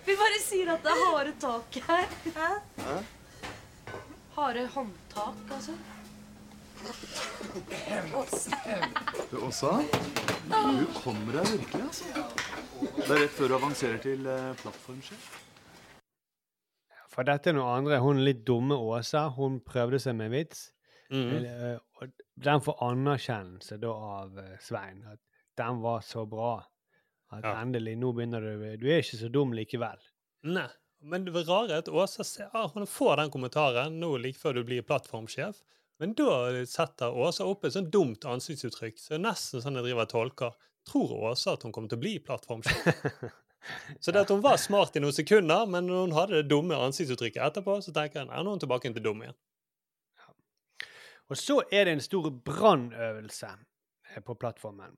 Vi 0.06 0.16
bare 0.20 0.40
sier 0.44 0.74
at 0.74 0.84
det 0.86 0.94
er 0.94 1.04
harde 1.08 1.34
tak 1.42 1.78
her. 1.88 2.16
Hæ? 2.38 2.50
Hæ? 2.84 2.98
Harde 4.36 4.68
håndtak, 4.76 5.52
altså. 5.52 5.76
Du, 9.32 9.38
Åsa, 9.48 9.72
du 10.50 10.86
kommer 10.98 11.38
deg 11.38 11.52
virkelig, 11.54 11.84
altså. 11.86 12.26
Det 12.98 13.08
er 13.08 13.22
rett 13.22 13.36
før 13.38 13.52
du 13.52 13.56
avanserer 13.56 14.02
til 14.04 14.28
eh, 14.28 14.50
plattformsjef. 14.60 15.30
For 17.14 17.28
dette 17.28 17.52
er 17.52 17.56
noe 17.56 17.78
andre. 17.78 18.02
Hun 18.04 18.24
litt 18.26 18.42
dumme 18.48 18.76
Åsa, 18.76 19.28
hun 19.38 19.62
prøvde 19.64 20.02
seg 20.02 20.18
med 20.20 20.34
vits. 20.34 20.68
Mhm. 21.14 21.46
Eh, 21.46 22.10
den 22.44 22.62
får 22.66 22.82
anerkjennelse 22.84 23.78
da 23.80 23.94
av 24.18 24.40
eh, 24.42 24.56
Svein. 24.60 25.04
At 25.14 25.22
den 25.60 25.82
var 25.86 26.02
så 26.02 26.26
bra. 26.28 26.56
At 27.40 27.50
endelig, 27.58 27.98
nå 28.00 28.14
begynner 28.16 28.44
du 28.44 28.66
Du 28.82 28.88
er 28.90 29.04
ikke 29.04 29.20
så 29.20 29.30
dum 29.34 29.54
likevel. 29.58 30.02
Nei. 30.48 30.70
Men 31.04 31.26
det 31.28 31.36
rare 31.36 31.74
er 31.74 31.82
at 31.82 31.90
Åsa 31.92 32.24
ser, 32.24 32.52
hun 32.54 32.88
får 32.88 33.18
den 33.20 33.32
kommentaren 33.32 33.98
nå 34.00 34.14
like 34.24 34.40
før 34.40 34.56
du 34.56 34.64
blir 34.68 34.86
plattformsjef. 34.88 35.58
Men 36.00 36.14
da 36.16 36.64
setter 36.68 37.12
Åsa 37.12 37.46
opp 37.48 37.66
et 37.68 37.76
sånn 37.76 37.90
dumt 37.92 38.24
ansiktsuttrykk. 38.28 39.00
Så 39.00 39.20
nesten 39.20 39.64
sånn 39.64 39.80
jeg 39.80 39.90
driver 39.90 40.08
og 40.08 40.14
tolker. 40.14 40.56
Tror 40.88 41.12
Åsa 41.30 41.58
at 41.58 41.66
hun 41.68 41.76
kommer 41.76 41.92
til 41.92 42.00
å 42.00 42.04
bli 42.06 42.14
plattformsjef? 42.24 43.04
så 44.04 44.16
det 44.16 44.24
at 44.24 44.32
hun 44.32 44.44
var 44.44 44.60
smart 44.60 44.96
i 44.96 45.04
noen 45.04 45.16
sekunder, 45.16 45.68
men 45.68 45.88
når 45.92 46.06
hun 46.06 46.16
hadde 46.18 46.40
det 46.40 46.52
dumme 46.52 46.80
ansiktsuttrykket 46.88 47.44
etterpå, 47.50 47.78
så 47.84 47.96
tenker 47.96 48.22
jeg 48.24 48.32
nå 48.32 48.40
er 48.40 48.52
hun 48.52 48.64
tilbake 48.64 48.96
til 48.96 49.06
dum 49.06 49.24
igjen. 49.26 49.40
Og 51.32 51.40
så 51.40 51.62
er 51.72 51.88
det 51.88 51.98
en 51.98 52.04
stor 52.04 52.28
brannøvelse 52.46 53.52
eh, 53.52 54.20
på 54.24 54.36
plattformen. 54.40 54.96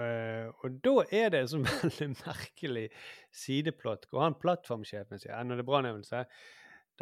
Eh, 0.00 0.48
og 0.64 0.78
da 0.84 0.94
er 1.12 1.32
det 1.34 1.42
en 1.42 1.50
sånn 1.52 1.66
veldig 1.68 2.08
merkelig 2.22 2.86
sideplott 3.42 4.06
hvor 4.08 4.24
han 4.24 4.38
plattformsjefen 4.40 5.20
sier 5.20 5.42
når 5.44 5.60
det 5.60 5.64
er 5.66 5.68
brannøvelse, 5.68 6.22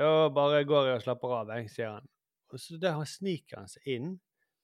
da 0.00 0.08
bare 0.34 0.64
går 0.66 0.88
jeg 0.88 0.98
og 1.00 1.04
slapper 1.04 1.36
av, 1.36 1.52
jeg, 1.58 1.70
sier 1.70 1.92
han. 1.96 2.08
Og 2.50 2.58
så 2.62 2.78
da 2.82 2.96
sniker 3.06 3.60
han 3.60 3.70
seg 3.70 3.86
inn 3.94 4.10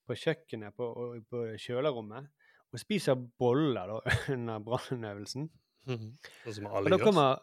på 0.07 0.15
kjøkkenet 0.15 0.75
på, 0.75 0.89
på 1.29 1.43
kjølerommet 1.59 2.27
og 2.67 2.81
spiser 2.81 3.15
boller 3.39 3.93
da, 3.93 3.99
under 4.35 4.63
brannøvelsen. 4.65 5.47
Sånn 5.87 6.57
som 6.57 6.67
Og 6.67 6.81
alle 6.81 6.97
gjør. 6.97 7.05
kommer 7.07 7.37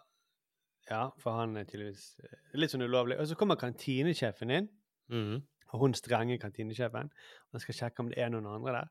Ja, 0.91 1.07
for 1.17 1.33
han 1.39 1.57
er 1.57 1.65
tydeligvis 1.65 2.11
eh, 2.21 2.41
litt 2.61 2.75
sånn 2.75 2.85
ulovlig. 2.85 3.17
Og 3.17 3.31
så 3.31 3.37
kommer 3.41 3.57
kantinesjefen 3.57 4.53
inn. 4.53 4.67
Mhm. 5.09 5.41
Og 5.75 5.81
hun 5.81 5.97
strenge 5.97 6.37
kantinesjefen. 6.39 7.09
Han 7.51 7.63
skal 7.63 7.75
sjekke 7.79 8.05
om 8.05 8.11
det 8.13 8.21
er 8.21 8.29
noen 8.31 8.45
andre 8.47 8.75
der. 8.77 8.91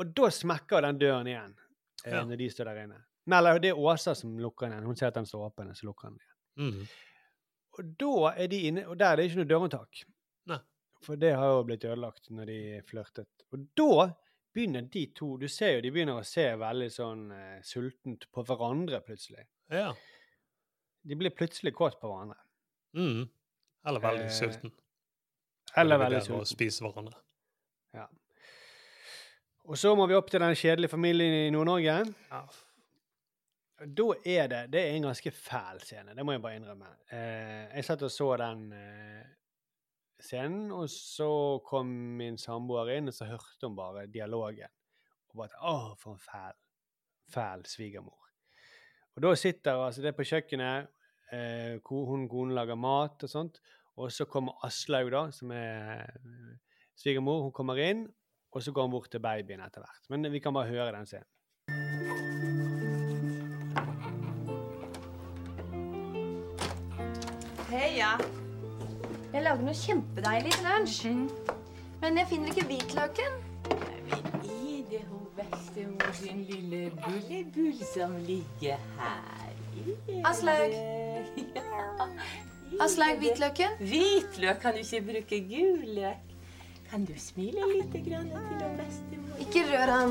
Og 0.00 0.12
da 0.16 0.28
smekker 0.32 0.82
den 0.86 0.98
døren 0.98 1.26
igjen 1.28 1.54
eh, 2.06 2.12
Ja. 2.12 2.24
når 2.24 2.36
de 2.40 2.50
står 2.50 2.64
der 2.70 2.82
inne. 2.86 3.00
Nei, 3.26 3.38
eller, 3.38 3.58
det 3.62 3.70
er 3.70 3.78
Åsa 3.78 4.14
som 4.18 4.38
lukker 4.38 4.66
den 4.66 4.72
igjen. 4.78 4.86
Hun 4.90 4.96
ser 4.98 5.06
at 5.12 5.14
den 5.20 5.26
står 5.28 5.44
åpen, 5.50 5.68
og 5.70 5.76
så 5.78 5.86
lukker 5.86 6.08
den 6.10 6.18
igjen. 6.18 6.38
Mm. 6.56 6.86
Og 7.78 7.92
da 8.02 8.32
er 8.42 8.48
de 8.52 8.58
inne, 8.68 8.86
og 8.88 8.98
der 8.98 9.12
er 9.12 9.16
det 9.20 9.28
ikke 9.28 9.38
noe 9.42 9.50
dørhåndtak. 9.52 10.02
Nei. 10.50 10.58
For 11.06 11.16
det 11.16 11.30
har 11.38 11.52
jo 11.54 11.62
blitt 11.68 11.84
ødelagt 11.88 12.30
når 12.30 12.50
de 12.50 12.58
flørtet. 12.88 13.28
Og 13.52 13.68
da 13.78 14.08
begynner 14.52 14.82
de 14.92 15.06
to 15.16 15.36
Du 15.40 15.46
ser 15.48 15.76
jo 15.76 15.80
de 15.80 15.90
begynner 15.94 16.18
å 16.20 16.26
se 16.28 16.44
veldig 16.60 16.90
sånn 16.92 17.22
eh, 17.32 17.60
sultent 17.64 18.26
på 18.32 18.44
hverandre 18.44 19.00
plutselig. 19.06 19.46
Ja. 19.72 19.92
De 21.02 21.16
blir 21.18 21.30
plutselig 21.34 21.72
kåt 21.74 21.96
på 22.00 22.10
hverandre. 22.10 22.36
Mm. 22.98 23.24
Eller 23.88 24.00
veldig 24.04 24.26
Eh, 24.28 24.34
sulten. 24.36 24.72
Eller 25.76 25.98
veldig 25.98 26.20
sulten. 26.22 26.40
Og 26.42 26.46
spiser 26.46 26.76
spise 26.76 26.84
hverandre. 26.84 27.16
Ja. 27.96 28.08
Og 29.70 29.78
så 29.78 29.92
må 29.94 30.08
vi 30.10 30.16
opp 30.18 30.30
til 30.30 30.42
den 30.42 30.56
kjedelige 30.58 30.90
familien 30.90 31.34
i 31.46 31.50
Nord-Norge. 31.54 32.00
Da 33.82 34.06
er 34.26 34.48
det 34.50 34.62
Det 34.72 34.80
er 34.80 34.96
en 34.96 35.06
ganske 35.08 35.30
fæl 35.30 35.80
scene, 35.82 36.14
det 36.14 36.24
må 36.26 36.32
jeg 36.32 36.42
bare 36.42 36.56
innrømme. 36.56 36.90
Eh, 37.10 37.76
jeg 37.76 37.84
satt 37.84 38.02
og 38.02 38.10
så 38.10 38.28
den 38.38 38.72
eh, 38.72 39.26
scenen, 40.22 40.70
og 40.72 40.88
så 40.90 41.58
kom 41.66 41.86
min 42.18 42.38
samboer 42.38 42.92
inn, 42.96 43.10
og 43.10 43.14
så 43.14 43.26
hørte 43.26 43.66
hun 43.66 43.76
bare 43.76 44.06
dialogen. 44.06 44.70
Og 45.30 45.42
bare 45.42 45.58
Å, 45.58 45.94
for 45.98 46.14
en 46.14 46.22
fæl, 46.22 46.58
fæl 47.34 47.66
svigermor. 47.66 48.18
Og 49.16 49.22
da 49.22 49.34
sitter 49.36 49.78
altså 49.78 50.02
det 50.02 50.14
på 50.16 50.26
kjøkkenet, 50.26 50.88
eh, 51.32 51.78
hun 51.88 52.28
konen 52.28 52.54
lager 52.54 52.78
mat 52.78 53.22
og 53.22 53.30
sånt, 53.30 53.60
og 53.96 54.12
så 54.12 54.24
kommer 54.24 54.58
Aslaug, 54.64 55.10
da, 55.12 55.30
som 55.30 55.50
er 55.52 56.06
eh, 56.06 56.58
svigermor. 56.96 57.42
Hun 57.48 57.52
kommer 57.52 57.78
inn, 57.82 58.06
og 58.52 58.62
så 58.62 58.72
går 58.72 58.82
hun 58.82 58.90
bort 58.90 59.10
til 59.10 59.20
babyen 59.20 59.60
etter 59.64 59.80
hvert. 59.80 60.02
Men 60.12 60.32
vi 60.32 60.38
kan 60.38 60.54
bare 60.54 60.68
høre 60.68 60.92
den 60.92 61.06
scenen. 61.06 61.28
Heia. 67.72 68.10
Jeg 69.32 69.42
lager 69.46 69.64
noe 69.64 69.74
kjempedeilig 69.76 70.52
til 70.52 70.66
lunsj. 70.68 71.06
Men 72.02 72.18
jeg 72.20 72.28
finner 72.28 72.52
ikke 72.52 72.66
hvitløken. 72.68 73.38
Men 73.70 74.10
Er 74.42 74.82
det 74.90 75.00
hun 75.08 75.24
bestemor 75.38 76.12
sin 76.18 76.42
lille 76.50 76.90
bullebull 76.98 77.78
som 77.94 78.16
ligger 78.26 78.76
her? 78.98 79.54
Er 80.12 80.28
Aslaug. 80.28 80.76
Ja, 81.56 82.84
Aslaug 82.84 83.18
hvitløken? 83.22 83.78
Hvitløk 83.80 84.60
kan 84.60 84.76
du 84.76 84.84
ikke 84.84 85.02
bruke 85.08 85.40
gul 85.48 85.88
løk. 85.96 86.31
Kan 86.92 87.06
du 87.08 87.14
smile 87.16 87.64
litt 87.70 87.94
grann 88.04 88.26
til 88.28 88.72
bestemor? 88.76 89.38
Ikke 89.40 89.62
rør 89.64 89.90
han. 89.94 90.10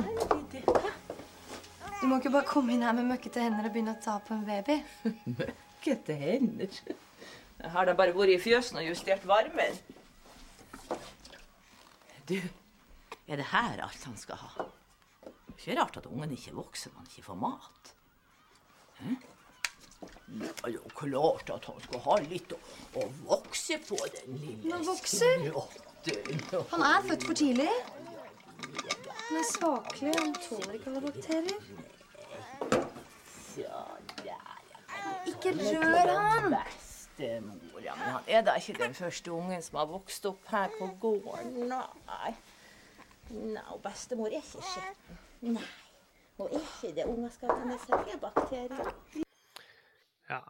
Du 2.02 2.08
må 2.10 2.18
ikke 2.18 2.32
bare 2.34 2.48
komme 2.50 2.74
inn 2.74 2.82
her 2.82 2.96
med 2.98 3.06
møkkete 3.06 3.44
hender 3.44 3.68
og 3.70 3.76
begynne 3.76 3.94
å 3.94 4.02
ta 4.02 4.16
på 4.26 4.34
en 4.34 4.48
baby. 4.48 4.80
Møkkete 5.42 6.16
hender. 6.18 6.80
Jeg 7.62 7.74
har 7.76 7.86
da 7.86 7.94
bare 8.00 8.16
vært 8.18 8.34
i 8.34 8.40
fjøsen 8.42 8.80
og 8.82 8.88
justert 8.88 9.28
varmen. 9.30 9.78
Du, 12.26 12.40
er 13.30 13.38
det 13.44 13.46
her 13.52 13.84
alt 13.86 14.10
han 14.10 14.18
skal 14.18 14.42
ha? 14.42 14.66
Det 15.22 15.54
er 15.54 15.60
ikke 15.60 15.78
rart 15.84 16.02
at 16.02 16.10
ungen 16.10 16.34
ikke 16.34 16.56
vokser 16.58 16.96
når 16.96 17.04
han 17.04 17.12
ikke 17.14 17.28
får 17.28 17.40
mat. 17.46 17.94
Hm? 19.04 19.22
Det 20.42 20.52
er 20.66 20.76
jo 20.80 20.96
klart 20.98 21.54
at 21.54 21.70
han 21.70 21.86
skal 21.86 22.04
ha 22.08 22.18
litt 22.26 22.58
å, 22.58 22.60
å 22.98 23.08
vokse 23.30 23.78
på, 23.86 24.02
den 24.18 24.42
lille 24.42 24.74
Men 24.74 24.90
vokser? 24.90 25.46
skrotten. 25.46 25.91
Han 26.72 26.82
er 26.82 27.02
født 27.08 27.24
for 27.24 27.34
tidlig. 27.34 27.70
Han 29.28 29.38
er 29.38 29.48
svakelig, 29.54 30.14
han 30.20 30.34
tåler 30.34 30.74
ikke 30.74 30.90
alle 30.90 31.02
bakterier. 31.02 31.60
Ja, 33.58 33.84
ja, 34.26 34.40
ja. 34.72 35.12
Ikke 35.28 35.54
rør 35.60 36.20
han! 36.20 36.56
Bestemor, 36.56 37.80
ja, 37.84 37.96
men 37.96 38.04
han 38.04 38.22
er 38.28 38.42
da 38.42 38.56
ikke 38.56 38.84
den 38.84 38.94
første 38.94 39.32
ungen 39.32 39.62
som 39.62 39.78
har 39.78 39.86
vokst 39.86 40.26
opp 40.26 40.48
her 40.48 40.68
på 40.80 40.90
gården. 41.00 41.68
Nei. 41.70 42.34
Nei, 43.30 43.78
bestemor 43.84 44.32
er 44.32 44.42
ikke 44.42 44.66
skitten. 44.72 45.20
Nei. 45.42 45.68
Og 46.42 46.50
ikke 46.58 46.96
det 46.96 47.06
unger 47.06 47.30
skal 47.30 47.54
ta 47.54 47.66
med 47.66 47.78
seg 47.86 48.18
bakterier. 48.22 48.94
Ja. 50.30 50.42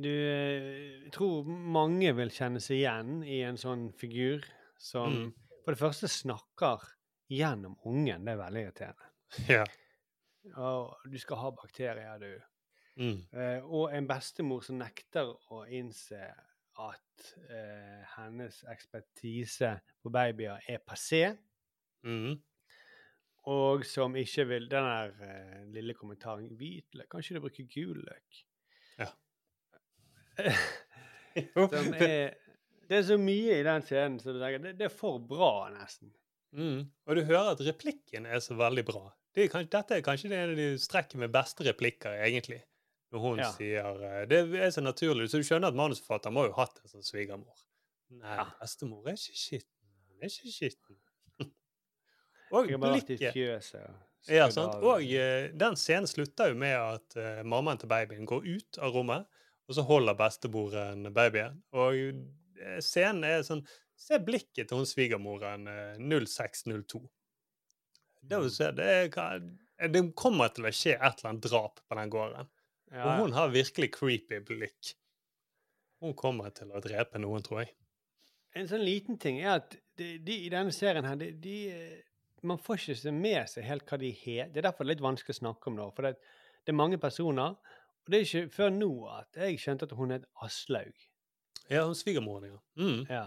Du 0.00 0.08
eh, 0.08 1.04
jeg 1.04 1.12
tror 1.12 1.44
mange 1.48 2.12
vil 2.16 2.30
kjenne 2.32 2.60
seg 2.62 2.80
igjen 2.80 3.20
i 3.26 3.40
en 3.46 3.58
sånn 3.60 3.88
figur 4.00 4.44
som 4.80 5.12
Mm. 5.12 5.32
for 5.64 5.74
det 5.74 5.80
første 5.82 6.08
snakker 6.08 6.86
gjennom 7.30 7.76
ungen. 7.86 8.24
Det 8.24 8.32
er 8.32 8.40
veldig 8.40 8.62
irriterende. 8.66 9.10
Ja. 9.48 9.64
Og 10.56 10.96
du 11.12 11.18
skal 11.20 11.36
ha 11.36 11.50
bakterier, 11.52 12.18
du. 12.18 12.40
Mm. 12.96 13.18
Eh, 13.32 13.60
og 13.64 13.92
en 13.94 14.06
bestemor 14.08 14.62
som 14.64 14.78
nekter 14.80 15.28
å 15.52 15.64
innse 15.68 16.20
at 16.80 17.26
eh, 17.50 18.00
hennes 18.16 18.62
ekspertise 18.72 19.74
på 20.02 20.10
babyer 20.10 20.64
er 20.68 20.80
passé. 20.86 21.36
Mm. 22.06 22.38
Og 23.52 23.84
som 23.88 24.16
ikke 24.16 24.44
vil 24.48 24.68
Den 24.68 24.84
der 24.84 25.12
eh, 25.24 25.64
lille 25.72 25.94
kommentaren 25.96 26.48
Hvitløk, 26.56 27.08
kanskje 27.12 27.36
du 27.36 27.40
bruker 27.44 27.68
gul 27.72 28.00
løk? 28.06 28.40
Ja. 28.98 29.10
som 31.74 31.94
er, 31.94 32.34
det 32.90 32.98
er 32.98 33.04
så 33.06 33.18
mye 33.20 33.60
i 33.60 33.66
den 33.66 33.84
scenen 33.86 34.18
som 34.22 34.34
du 34.34 34.40
tenker, 34.42 34.64
det, 34.64 34.74
det 34.80 34.88
er 34.88 34.94
for 34.94 35.20
bra, 35.22 35.68
nesten. 35.74 36.10
Mm. 36.56 36.88
Og 37.06 37.16
du 37.16 37.22
hører 37.28 37.52
at 37.52 37.62
replikken 37.62 38.26
er 38.26 38.42
så 38.42 38.56
veldig 38.58 38.84
bra. 38.88 39.04
Det 39.34 39.44
er 39.44 39.52
kanskje, 39.52 39.70
dette 39.76 39.98
er 39.98 40.02
kanskje 40.02 40.30
det 40.32 40.38
en 40.40 40.52
av 40.52 40.58
de 40.58 40.68
strekker 40.82 41.20
med 41.22 41.30
beste 41.34 41.66
replikker, 41.66 42.16
egentlig. 42.26 42.62
Når 43.10 43.22
hun 43.24 43.38
Ja. 43.42 43.50
sier 43.54 44.02
eh, 44.06 44.26
Det 44.30 44.40
er 44.54 44.70
så 44.70 44.82
naturlig. 44.82 45.30
Så 45.30 45.38
du 45.38 45.46
skjønner 45.46 45.70
at 45.70 45.78
manusforfatter 45.78 46.30
må 46.34 46.46
jo 46.46 46.52
ha 46.54 46.64
hatt 46.66 46.78
en 46.82 46.92
sånn 46.92 47.06
svigermor. 47.06 47.58
Nei, 48.10 48.44
bestemor 48.60 49.06
er 49.06 49.18
ikke 49.18 49.38
skitten. 49.38 49.90
Hun 50.10 50.22
er 50.26 50.30
ikke 50.30 50.52
skitten. 50.54 50.98
Og 52.54 52.70
blikket 52.70 53.22
fjøset 53.34 54.30
Ja, 54.30 54.50
sant. 54.50 54.82
Og 54.82 55.02
eh, 55.06 55.50
den 55.54 55.78
scenen 55.78 56.10
slutter 56.10 56.50
jo 56.50 56.58
med 56.58 56.74
at 56.76 57.16
uh, 57.16 57.42
mammaen 57.46 57.78
til 57.80 57.88
babyen 57.88 58.26
går 58.28 58.46
ut 58.46 58.78
av 58.82 58.92
rommet, 58.94 59.26
og 59.70 59.76
så 59.76 59.86
holder 59.86 60.18
bestemoren 60.18 61.06
babyen. 61.14 61.60
Og 61.78 61.94
eh, 62.02 62.80
scenen 62.82 63.26
er 63.28 63.46
sånn 63.46 63.64
Se 64.00 64.16
blikket 64.24 64.70
til 64.70 64.78
hun 64.80 64.86
svigermoren 64.88 65.66
eh, 65.68 65.98
0602. 66.00 67.02
Det, 68.20 68.38
vil 68.40 68.48
si, 68.52 68.68
det, 68.76 68.86
er, 69.12 69.42
det 69.92 70.00
kommer 70.16 70.48
til 70.56 70.68
å 70.68 70.72
skje 70.72 70.94
et 70.96 71.20
eller 71.20 71.28
annet 71.34 71.44
drap 71.44 71.82
på 71.84 71.98
den 71.98 72.12
gården. 72.12 72.48
Ja, 72.90 73.04
Og 73.04 73.26
hun 73.26 73.36
har 73.36 73.52
virkelig 73.52 73.90
creepy 73.98 74.40
blikk. 74.48 74.94
Hun 76.00 76.16
kommer 76.16 76.48
til 76.56 76.72
å 76.72 76.80
drepe 76.80 77.20
noen, 77.20 77.44
tror 77.44 77.62
jeg. 77.62 77.74
En 78.56 78.70
sånn 78.72 78.82
liten 78.82 79.20
ting 79.20 79.38
er 79.44 79.58
at 79.58 79.76
de, 80.00 80.14
de 80.24 80.38
i 80.46 80.50
denne 80.50 80.72
serien 80.74 81.06
her, 81.06 81.20
de, 81.20 81.30
de, 81.44 81.58
eh, 81.76 82.40
man 82.42 82.58
får 82.58 82.88
ikke 82.96 83.12
med 83.14 83.52
seg 83.52 83.68
helt 83.68 83.84
hva 83.84 84.00
de 84.00 84.10
heter. 84.16 84.48
Det 84.54 84.62
er 84.62 84.70
derfor 84.70 84.88
det 84.88 84.94
er 84.94 84.96
litt 84.96 85.06
vanskelig 85.10 85.36
å 85.36 85.42
snakke 85.42 85.70
om 85.70 85.76
det. 85.76 85.90
For 85.96 86.08
det, 86.08 86.16
det 86.64 86.72
er 86.72 86.80
mange 86.80 86.98
personer. 87.02 87.60
Og 88.10 88.12
det 88.12 88.18
er 88.18 88.24
ikke 88.26 88.50
før 88.50 88.72
nå 88.74 88.86
at 89.06 89.36
jeg 89.38 89.58
skjønte 89.62 89.86
at 89.86 89.92
hun 89.94 90.10
het 90.10 90.24
Aslaug. 90.42 90.96
Ja, 91.70 91.84
hun 91.86 91.94
svigermoren, 91.94 92.48
ja. 92.48 92.56
Mm. 92.82 93.04
Ja. 93.06 93.20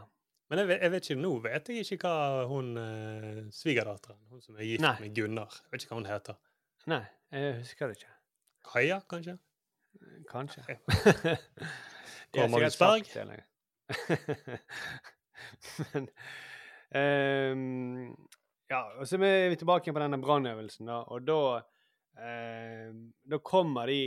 Men 0.51 0.60
jeg 0.60 0.68
vet, 0.68 0.81
jeg 0.84 0.91
vet 0.91 1.05
ikke, 1.07 1.22
nå 1.23 1.30
vet 1.45 1.69
jeg 1.72 1.85
ikke 1.95 2.10
hva 2.11 2.41
hun 2.49 2.73
eh, 2.81 3.38
svigerdatteren, 3.55 4.18
hun 4.27 4.41
som 4.43 4.57
er 4.57 4.68
gift 4.68 4.84
Nei. 4.84 4.91
med 4.99 5.14
Gunnar, 5.15 5.55
jeg 5.61 5.72
vet 5.72 5.85
ikke 5.85 5.95
hva 5.95 5.99
hun 6.01 6.10
heter. 6.10 6.35
Nei, 6.91 6.99
jeg 7.31 7.53
husker 7.61 7.93
det 7.93 7.95
ikke. 8.01 8.11
Kaja, 8.73 8.97
kanskje? 9.14 9.38
Kanskje. 10.34 10.65
Kåre 10.68 12.43
har 12.43 12.51
Magnus 12.51 12.77
Berg? 12.81 13.07
Men 15.93 16.10
um, 17.55 18.11
Ja, 18.68 18.81
og 18.99 19.07
så 19.07 19.15
er 19.15 19.47
vi 19.53 19.61
tilbake 19.64 19.95
på 19.95 20.03
denne 20.03 20.19
brannøvelsen, 20.19 20.91
da. 20.91 20.99
Og 21.07 21.23
da 21.23 21.39
um, 22.19 22.99
Da 23.31 23.39
kommer 23.47 23.88
de 23.88 24.01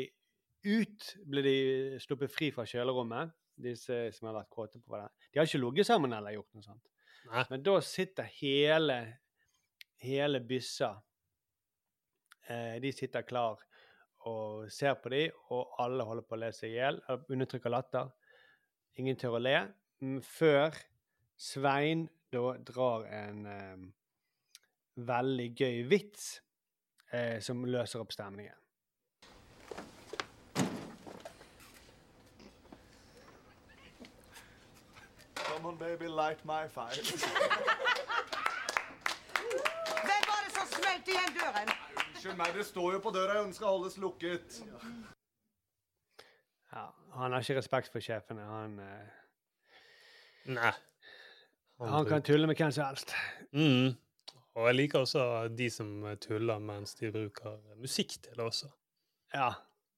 ut, 0.67 1.09
blir 1.27 1.47
de 1.47 2.01
sluppet 2.03 2.33
fri 2.33 2.51
fra 2.55 2.67
kjølerommet, 2.69 3.33
disse 3.57 3.99
som 4.13 4.29
har 4.29 4.37
vært 4.41 4.53
kåte 4.53 4.81
på 4.81 4.93
hverandre. 4.93 5.29
De 5.33 5.41
har 5.41 5.49
ikke 5.49 5.63
ligget 5.63 5.89
sammen 5.89 6.13
eller 6.13 6.37
gjort 6.37 6.57
noe 6.57 6.67
sånt. 6.67 6.91
Nei. 7.31 7.45
Men 7.51 7.63
da 7.67 7.77
sitter 7.83 8.29
hele, 8.39 8.97
hele 10.05 10.41
byssa 10.47 10.93
eh, 12.47 12.77
De 12.83 12.93
sitter 12.95 13.25
klar 13.27 13.63
og 14.27 14.67
ser 14.75 14.99
på 14.99 15.11
dem, 15.15 15.35
og 15.55 15.79
alle 15.83 16.05
holder 16.07 16.27
på 16.27 16.37
å 16.37 16.41
le 16.43 16.51
seg 16.55 16.75
i 16.75 16.79
hjel. 16.81 16.99
Undertrykker 17.31 17.73
latter. 17.73 18.11
Ingen 18.99 19.19
tør 19.21 19.39
å 19.39 19.43
le. 19.43 19.57
Før 20.27 20.75
Svein 21.37 22.07
da 22.33 22.57
drar 22.67 23.07
en 23.13 23.47
eh, 23.47 23.87
veldig 25.07 25.49
gøy 25.55 25.83
vits 25.91 26.29
eh, 27.13 27.39
som 27.45 27.65
løser 27.69 28.03
opp 28.03 28.15
stemningen. 28.17 28.57
Come 35.67 35.75
on, 35.83 35.89
baby, 35.89 36.07
light 36.07 36.45
my 36.45 36.69
fire. 36.69 36.95
Hvem 40.07 40.23
var 40.29 40.41
det 40.45 40.53
som 40.55 40.67
smelte 40.71 41.11
igjen 41.11 41.33
døren? 41.35 41.73
Unnskyld 42.05 42.37
meg, 42.39 42.53
det 42.55 42.67
står 42.69 42.93
jo 42.95 43.01
på 43.03 43.11
døra 43.17 43.41
den 43.41 43.51
skal 43.57 43.73
holdes 43.75 43.97
lukket. 43.99 44.61
Ja, 46.71 46.85
han 47.19 47.35
har 47.35 47.43
ikke 47.43 47.59
respekt 47.59 47.91
for 47.91 47.99
sjefene. 47.99 48.47
Han, 48.47 48.79
eh, 48.79 49.11
Nei. 50.55 50.73
han 51.83 52.07
kan 52.15 52.23
tulle 52.23 52.47
med 52.47 52.63
hvem 52.63 52.71
som 52.71 52.87
helst. 52.87 53.11
Mm. 53.51 53.99
Og 54.55 54.71
jeg 54.71 54.81
liker 54.85 55.03
også 55.03 55.49
de 55.51 55.67
som 55.83 55.91
tuller 56.23 56.63
mens 56.63 56.95
de 57.01 57.11
bruker 57.11 57.59
musikk 57.83 58.21
til 58.23 58.39
det 58.39 58.45
også. 58.53 58.71
Ja. 59.35 59.51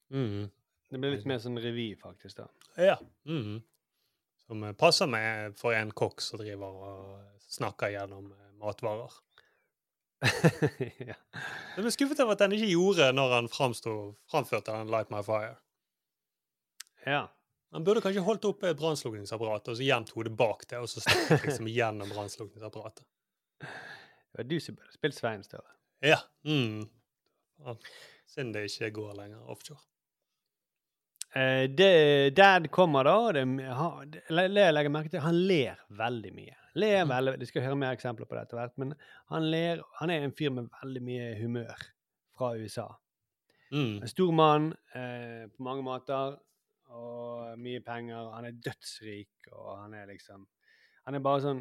Mm. 0.08 0.48
Det 0.88 0.96
blir 0.96 1.18
litt 1.18 1.28
mer 1.28 1.44
sånn 1.44 1.60
revy, 1.60 1.90
faktisk. 2.00 2.40
da. 2.40 2.48
Ja. 2.80 2.96
Mm. 3.28 3.60
Som 4.48 4.64
eh, 4.64 4.72
passer 4.72 5.06
med 5.10 5.56
for 5.60 5.76
en 5.76 5.92
kokk 5.92 6.24
som 6.24 6.40
driver 6.40 6.84
og 6.90 7.48
snakker 7.52 7.92
gjennom 7.92 8.30
eh, 8.32 8.52
matvarer. 8.60 9.12
ja. 11.10 11.14
Jeg 11.76 11.84
ble 11.84 11.92
skuffet 11.94 12.20
over 12.24 12.34
at 12.34 12.42
den 12.42 12.56
ikke 12.56 12.72
gjorde 12.72 13.10
når 13.14 13.34
han 13.36 13.50
framstod, 13.52 14.16
framførte 14.30 14.74
den 14.74 14.90
Light 14.92 15.12
My 15.14 15.20
Fire. 15.26 15.58
Ja. 17.06 17.26
Han 17.76 17.84
burde 17.84 18.00
kanskje 18.00 18.24
holdt 18.24 18.46
oppe 18.48 18.70
et 18.70 18.80
brannslukningsapparat 18.80 19.68
og 19.68 19.76
så 19.76 19.84
gjemt 19.84 20.14
hodet 20.16 20.32
bak 20.36 20.64
det, 20.70 20.80
og 20.80 20.88
så 20.88 21.04
snakket 21.04 21.44
liksom 21.44 21.68
gjennom 21.76 22.08
brannslukningsapparatet. 22.14 23.04
Det 23.60 24.40
var 24.40 24.48
du 24.48 24.56
som 24.64 24.78
burde 24.78 24.96
spilt 24.96 25.18
Svein 25.18 25.44
Støre. 25.44 25.76
Ja. 26.04 26.22
Mm. 26.48 26.86
Synd 28.28 28.56
det 28.56 28.68
ikke 28.70 28.94
går 28.96 29.16
lenger 29.20 29.52
offshore. 29.52 29.82
Eh, 31.36 31.66
det, 31.70 32.30
Dad 32.36 32.70
kommer 32.72 33.04
da, 33.04 33.16
og 33.28 33.34
det, 33.36 34.22
le- 34.32 34.70
legger 34.72 34.90
merke 34.92 35.10
til 35.12 35.20
han 35.20 35.36
ler 35.48 35.76
veldig 35.98 36.32
mye. 36.34 36.54
Ler 36.78 37.04
veldig, 37.10 37.34
De 37.40 37.46
skal 37.50 37.62
høre 37.66 37.76
mer 37.76 37.92
eksempler 37.96 38.26
på 38.28 38.34
det 38.38 38.46
etter 38.46 38.60
hvert, 38.60 38.76
men 38.80 38.94
han 39.32 39.48
ler, 39.52 39.82
han 40.00 40.10
er 40.14 40.24
en 40.24 40.32
fyr 40.32 40.50
med 40.54 40.70
veldig 40.82 41.02
mye 41.04 41.28
humør 41.40 41.84
fra 42.38 42.52
USA. 42.56 42.86
Mm. 43.72 43.98
En 44.02 44.08
stor 44.08 44.32
mann 44.32 44.70
eh, 44.96 45.44
på 45.52 45.62
mange 45.66 45.84
måter, 45.84 46.38
og 46.88 47.58
mye 47.60 47.82
penger. 47.84 48.30
Han 48.32 48.46
er 48.48 48.54
dødsrik, 48.64 49.50
og 49.52 49.82
han 49.82 49.92
er 49.94 50.06
liksom 50.08 50.46
Han 51.04 51.14
er 51.16 51.20
bare 51.24 51.40
sånn 51.40 51.60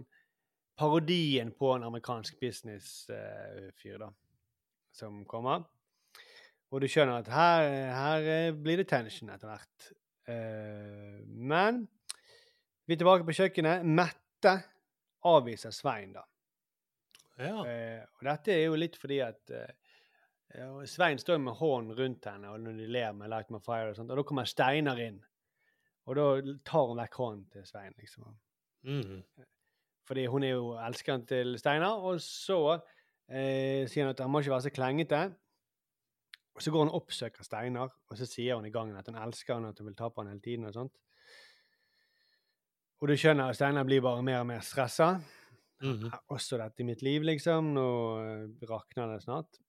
parodien 0.77 1.51
på 1.55 1.73
en 1.75 1.83
amerikansk 1.87 2.35
business-fyr, 2.39 3.97
da, 4.01 4.09
som 4.91 5.21
kommer. 5.25 5.63
Og 6.71 6.83
du 6.83 6.87
skjønner 6.91 7.21
at 7.21 7.29
her, 7.31 7.65
her 7.95 8.29
eh, 8.31 8.55
blir 8.55 8.81
det 8.81 8.89
tension 8.89 9.29
etter 9.31 9.47
hvert. 9.47 9.91
Uh, 10.27 11.23
men 11.27 11.85
Vi 12.87 12.95
er 12.95 12.99
tilbake 12.99 13.27
på 13.27 13.35
kjøkkenet. 13.35 13.85
Mette 13.87 14.53
avviser 15.27 15.71
Svein, 15.75 16.11
da. 16.15 16.23
Ja. 17.39 17.61
Uh, 17.63 18.03
og 18.17 18.27
dette 18.27 18.55
er 18.55 18.65
jo 18.65 18.79
litt 18.79 18.97
fordi 18.99 19.21
at 19.23 19.53
uh, 19.53 20.83
Svein 20.87 21.19
står 21.19 21.39
med 21.43 21.55
hånden 21.59 21.95
rundt 21.95 22.27
henne 22.27 22.51
og 22.51 22.61
når 22.63 22.79
de 22.79 22.89
ler 22.91 23.15
med 23.15 23.31
Light 23.31 23.51
My 23.53 23.59
Fire, 23.63 23.91
og 23.91 23.97
sånt, 23.99 24.11
og 24.11 24.19
da 24.19 24.27
kommer 24.27 24.47
Steinar 24.47 24.99
inn. 25.03 25.19
Og 26.07 26.15
da 26.15 26.27
tar 26.67 26.87
hun 26.87 26.99
vekk 26.99 27.17
hånden 27.19 27.47
til 27.51 27.67
Svein, 27.67 27.95
liksom. 27.99 28.27
Mm. 28.87 29.23
Fordi 30.07 30.23
hun 30.31 30.43
er 30.47 30.55
jo 30.55 30.69
elskeren 30.79 31.25
til 31.27 31.57
Steinar. 31.59 31.99
Og 31.99 32.21
så 32.23 32.77
sier 33.27 34.05
hun 34.05 34.13
at 34.13 34.21
han 34.23 34.31
må 34.31 34.39
ikke 34.39 34.53
være 34.53 34.69
så 34.69 34.71
klengete. 34.71 35.19
Og 36.57 36.63
så 36.65 36.71
går 36.73 36.87
hun 36.87 36.89
og 36.89 37.03
oppsøker 37.03 37.45
Steinar, 37.45 37.91
og 38.09 38.17
så 38.17 38.25
sier 38.25 38.57
hun 38.57 38.65
i 38.65 38.73
gangen 38.73 38.97
at 38.97 39.05
hun 39.05 39.19
elsker 39.21 39.59
han, 39.59 39.67
at 39.69 39.77
hun 39.77 39.91
vil 39.91 39.97
ta 39.97 40.09
på 40.09 40.23
han 40.23 40.31
hele 40.31 40.41
tiden. 40.41 40.65
Og 40.65 40.73
sånt. 40.73 40.95
Og 42.97 43.11
du 43.11 43.13
skjønner 43.13 43.51
at 43.51 43.59
Steinar 43.59 43.85
blir 43.85 44.01
bare 44.01 44.23
mer 44.25 44.41
og 44.41 44.47
mer 44.49 44.63
stressa. 44.65 45.19
Mhm. 45.85 46.09
Også 46.33 46.57
dette 46.57 46.81
i 46.81 46.87
mitt 46.87 47.03
liv, 47.05 47.21
liksom. 47.21 47.69
Nå 47.75 47.87
eh, 48.23 48.65
rakner 48.65 49.13
det 49.13 49.21
snart. 49.27 49.59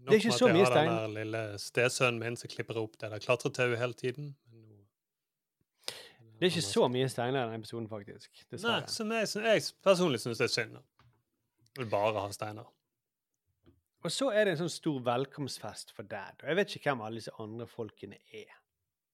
Nok 0.00 0.08
Det 0.08 0.14
er 0.14 0.22
ikke 0.22 0.32
med 0.32 0.38
så 0.38 0.46
at 0.48 0.54
mye 0.54 0.62
jeg 0.62 0.72
har 0.72 0.78
den 0.80 0.96
der 0.96 1.14
lille 1.18 1.42
stesønnen 1.60 2.22
min 2.22 2.36
som 2.40 2.48
klipper 2.48 2.80
opp 2.80 2.96
det 2.96 3.10
der 3.12 3.20
klatretauet 3.20 3.78
hele 3.78 3.92
tiden. 3.92 4.32
Det 6.36 6.48
er 6.48 6.52
ikke 6.52 6.64
så 6.64 6.88
mye 6.92 7.08
steiner 7.08 7.40
i 7.40 7.44
denne 7.44 7.60
episoden, 7.60 7.88
faktisk. 7.88 8.30
Nei, 8.52 8.80
som 8.92 9.12
jeg, 9.12 9.28
som 9.28 9.44
jeg 9.44 9.62
personlig 9.84 10.20
syns 10.20 10.40
det 10.40 10.48
er 10.50 10.52
synd. 10.52 10.74
Jeg 11.76 11.84
vil 11.84 11.90
bare 11.92 12.20
ha 12.20 12.32
Steinar. 12.32 12.68
Og 14.06 14.12
så 14.14 14.28
er 14.30 14.46
det 14.46 14.54
en 14.54 14.60
sånn 14.60 14.70
stor 14.70 15.00
velkomstfest 15.02 15.90
for 15.96 16.06
dad. 16.06 16.38
Og 16.42 16.50
jeg 16.52 16.58
vet 16.60 16.78
ikke 16.78 16.92
hvem 16.92 17.00
alle 17.02 17.18
disse 17.18 17.34
andre 17.42 17.66
folkene 17.66 18.20
er. 18.30 18.54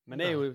Men 0.05 0.21
det 0.21 0.29
er 0.29 0.35
jo 0.37 0.51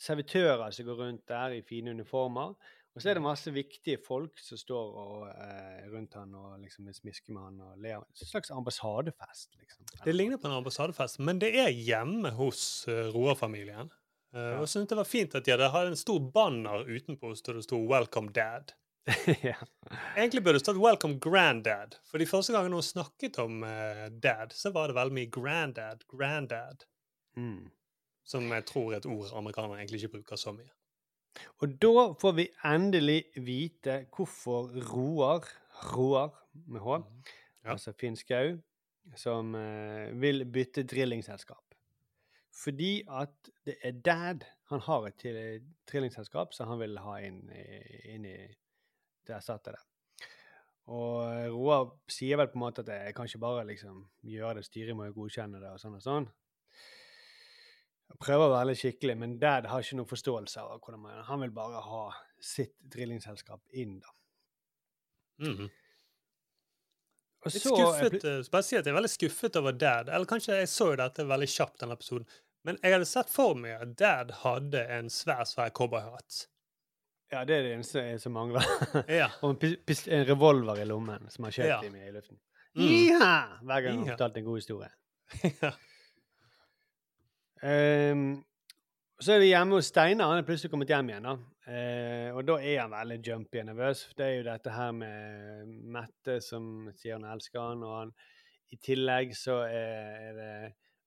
servitører 0.00 0.72
som 0.74 0.88
går 0.88 1.02
rundt 1.04 1.26
der 1.28 1.54
i 1.54 1.64
fine 1.66 1.94
uniformer. 1.94 2.56
Og 2.90 3.02
så 3.02 3.12
er 3.12 3.20
det 3.20 3.22
masse 3.22 3.52
viktige 3.54 4.00
folk 4.02 4.40
som 4.42 4.58
står 4.58 4.96
og, 5.04 5.28
eh, 5.30 5.84
rundt 5.92 6.16
han 6.18 6.34
og 6.34 6.56
liksom 6.58 6.88
smisker 6.92 7.36
med 7.36 7.42
han 7.44 7.60
og 7.68 7.78
ler. 7.78 8.02
En 8.02 8.30
slags 8.32 8.50
ambassadefest, 8.50 9.54
liksom. 9.60 9.86
Det 10.04 10.14
ligner 10.14 10.40
på 10.42 10.50
en 10.50 10.58
ambassadefest, 10.58 11.20
men 11.20 11.38
det 11.38 11.52
er 11.54 11.70
hjemme 11.70 12.34
hos 12.34 12.88
uh, 12.88 13.06
Roar-familien. 13.14 13.92
Uh, 14.34 14.40
Ja. 14.40 14.54
Og 14.56 14.60
jeg 14.66 14.68
synes 14.68 14.88
det 14.88 14.96
var 14.98 15.06
fint 15.06 15.34
at 15.34 15.46
de 15.46 15.54
hadde 15.58 15.88
en 15.90 15.96
stor 15.96 16.18
banner 16.34 16.84
utenpå 16.86 17.34
der 17.46 17.52
det 17.52 17.64
sto 17.64 17.78
'Welcome 17.78 18.32
Dad'. 18.34 18.74
ja. 19.42 19.56
Egentlig 20.16 20.42
burde 20.44 20.58
det 20.58 20.64
stått 20.64 20.76
'Welcome 20.76 21.18
Granddad'. 21.18 21.96
For 22.04 22.18
de 22.18 22.26
første 22.26 22.52
gangene 22.52 22.76
hun 22.78 22.84
snakket 22.84 23.38
om 23.42 23.62
uh, 23.62 24.08
dad, 24.22 24.52
så 24.54 24.72
var 24.74 24.88
det 24.88 24.96
veldig 24.98 25.16
mye 25.16 25.30
'granddad', 25.30 26.04
'granddad'. 26.12 26.84
Mm. 27.36 27.70
Som 28.24 28.52
jeg 28.52 28.66
tror 28.66 28.92
er 28.92 28.96
et 29.00 29.06
ord 29.06 29.32
amerikanere 29.34 29.80
egentlig 29.80 30.02
ikke 30.02 30.18
bruker 30.18 30.36
så 30.36 30.52
mye. 30.52 30.70
Og 31.62 31.72
da 31.82 32.12
får 32.20 32.32
vi 32.36 32.48
endelig 32.64 33.24
vite 33.36 34.04
hvorfor 34.16 34.70
Roar, 34.92 35.46
Roar 35.96 36.34
med 36.66 36.80
H, 36.80 37.00
altså 37.64 37.92
Finn 37.92 38.16
Skau, 38.16 38.58
som 39.16 39.54
uh, 39.54 40.10
vil 40.20 40.44
bytte 40.44 40.82
drillingselskap. 40.82 41.64
Fordi 42.52 43.02
at 43.08 43.50
det 43.64 43.76
er 43.82 43.92
dad 43.92 44.44
Han 44.70 44.80
har 44.80 45.06
et 45.06 45.14
til- 45.18 45.62
drillingselskap 45.90 46.52
som 46.54 46.68
han 46.68 46.78
vil 46.78 46.98
ha 46.98 47.16
inn, 47.18 47.50
inn 48.04 48.24
i 48.24 48.36
det 49.30 49.38
erstatte 49.38 49.72
det. 49.76 49.80
Og 50.90 51.16
eh, 51.30 51.46
Roar 51.54 51.90
sier 52.10 52.40
vel 52.40 52.48
på 52.50 52.58
en 52.58 52.64
måte 52.64 52.82
at 52.84 52.90
jeg 52.92 53.14
kan 53.14 53.28
ikke 53.30 53.42
bare 53.44 53.66
liksom 53.68 54.02
gjøre 54.26 54.56
det, 54.58 54.66
styret 54.66 54.96
må 54.98 55.06
jo 55.06 55.16
godkjenne 55.20 55.60
det 55.62 55.70
og 55.70 55.78
sånn 55.82 55.98
og 56.00 56.02
sånn. 56.04 56.26
Jeg 58.10 58.18
prøver 58.24 58.48
å 58.48 58.54
være 58.56 58.68
litt 58.72 58.80
skikkelig, 58.80 59.14
men 59.20 59.36
dad 59.38 59.68
har 59.70 59.84
ikke 59.84 60.00
noen 60.00 60.10
forståelse 60.10 60.58
av 60.64 60.80
hvordan 60.82 61.04
man 61.04 61.20
Han 61.28 61.44
vil 61.44 61.52
bare 61.54 61.78
ha 61.84 62.00
sitt 62.42 62.74
drillingselskap 62.90 63.62
inn, 63.78 64.00
da. 64.02 64.10
Mhm. 65.46 65.70
Og 67.40 67.52
Litt 67.54 67.62
så- 67.62 67.70
skuffet, 67.72 68.22
jeg, 68.22 68.50
bare 68.52 68.62
si 68.66 68.76
at 68.76 68.84
jeg 68.84 68.92
er 68.92 68.98
veldig 68.98 69.10
skuffet 69.14 69.56
over 69.56 69.72
Dad. 69.72 70.08
Eller 70.10 70.26
kanskje 70.28 70.58
jeg 70.58 70.68
så 70.68 70.90
jo 70.90 70.96
dette 71.00 71.24
veldig 71.24 71.48
kjapt, 71.48 71.78
denne 71.80 71.94
episoden. 71.96 72.26
Men 72.64 72.76
jeg 72.82 72.92
hadde 72.92 73.06
sett 73.08 73.30
for 73.32 73.54
meg 73.54 73.80
at 73.80 73.94
Dad 73.96 74.30
hadde 74.42 74.82
en 74.98 75.08
svær, 75.08 75.46
svær 75.48 75.70
cowboyhatt. 75.70 76.46
Ja, 77.32 77.44
det 77.46 77.54
er 77.56 77.62
det 77.62 77.72
eneste 77.76 78.02
som 78.18 78.32
mangler. 78.34 78.64
Ja. 79.20 79.28
og 79.42 79.62
en, 79.62 79.76
en 80.10 80.24
revolver 80.28 80.80
i 80.82 80.86
lommen 80.88 81.28
som 81.30 81.44
har 81.46 81.54
skjøt 81.54 81.68
Ja. 81.70 81.80
i 81.86 82.08
i 82.08 82.12
luften. 82.14 82.38
Mm. 82.74 82.86
Ja! 83.10 83.30
Hver 83.62 83.80
gang 83.86 83.98
han 83.98 84.04
Ja. 84.06 84.10
har 84.12 84.16
fortalt 84.18 84.36
en 84.40 84.44
god 84.50 84.58
historie. 84.58 84.90
Ehm, 87.62 88.42
så 89.20 89.34
er 89.34 89.40
vi 89.42 89.50
hjemme 89.50 89.76
hos 89.76 89.90
Steinar. 89.92 90.30
Han 90.32 90.38
er 90.40 90.46
plutselig 90.48 90.70
kommet 90.72 90.88
hjem 90.88 91.10
igjen. 91.12 91.26
da. 91.28 91.34
Uh, 91.70 92.30
og 92.38 92.46
da 92.48 92.54
er 92.64 92.78
han 92.80 92.90
veldig 92.94 93.18
jumpy 93.26 93.60
og 93.60 93.66
nervøs. 93.68 94.00
Det 94.16 94.24
er 94.26 94.32
jo 94.38 94.46
dette 94.46 94.72
her 94.74 94.94
med 94.96 95.66
Mette 95.92 96.38
som 96.42 96.88
sier 96.98 97.18
hun 97.18 97.26
elsker 97.28 97.60
han, 97.60 97.84
og 97.86 97.92
han 97.98 98.14
i 98.72 98.78
tillegg 98.80 99.34
så 99.36 99.58
er 99.68 100.32
det, 100.38 100.50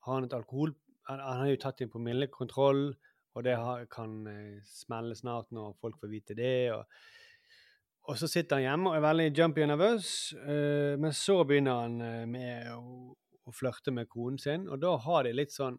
har 0.05 0.13
han 0.19 0.27
et 0.29 0.35
alkohol... 0.37 0.75
Han, 1.09 1.19
han 1.19 1.41
har 1.41 1.49
jo 1.51 1.57
tatt 1.59 1.81
inn 1.83 1.89
promillekontroll, 1.91 2.93
og 3.35 3.43
det 3.43 3.55
kan 3.91 4.27
eh, 4.27 4.61
smelle 4.65 5.15
snart 5.17 5.51
når 5.51 5.75
folk 5.81 5.99
får 6.01 6.11
vite 6.11 6.35
det. 6.37 6.71
og 6.73 6.85
og 8.03 8.17
så 8.19 8.27
sitter 8.27 8.57
han 8.59 8.63
hjemme 8.65 8.89
og 8.91 8.95
er 8.97 9.03
veldig 9.05 9.25
jumpy 9.37 9.61
og 9.63 9.67
nervøs, 9.71 10.07
eh, 10.35 10.97
men 10.99 11.13
så 11.15 11.37
begynner 11.47 11.77
han 11.85 12.01
eh, 12.03 12.25
med 12.27 12.67
å, 12.75 13.13
flørte 13.55 13.91
med 13.95 14.09
konen 14.11 14.37
sin, 14.39 14.65
og 14.67 14.81
da 14.81 14.97
har 14.97 15.23
de 15.23 15.31
litt 15.35 15.51
sånn 15.55 15.77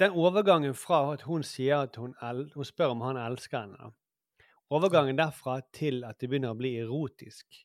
Den 0.00 0.14
overgangen 0.16 0.72
fra 0.74 1.02
at 1.12 1.26
hun 1.28 1.42
sier 1.44 1.82
at 1.84 1.96
hun, 2.00 2.14
hun 2.54 2.64
spør 2.64 2.94
om 2.94 3.02
han 3.04 3.18
elsker 3.20 3.66
henne. 3.66 3.90
Overgangen 4.72 5.18
derfra 5.18 5.58
til 5.76 6.04
at 6.08 6.16
det 6.22 6.30
begynner 6.30 6.54
å 6.54 6.56
bli 6.56 6.70
erotisk, 6.80 7.58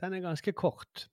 den 0.00 0.14
er 0.16 0.24
ganske 0.24 0.54
kort. 0.56 1.08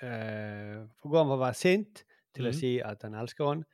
Eh, 0.00 0.80
for 0.96 1.12
går 1.12 1.18
han 1.22 1.28
fra 1.28 1.36
å 1.36 1.42
være 1.44 1.60
sint 1.60 2.04
til 2.32 2.46
å 2.48 2.52
Mhm. 2.52 2.58
si 2.58 2.80
at 2.80 3.02
han 3.02 3.14
elsker 3.14 3.44
henne, 3.50 3.64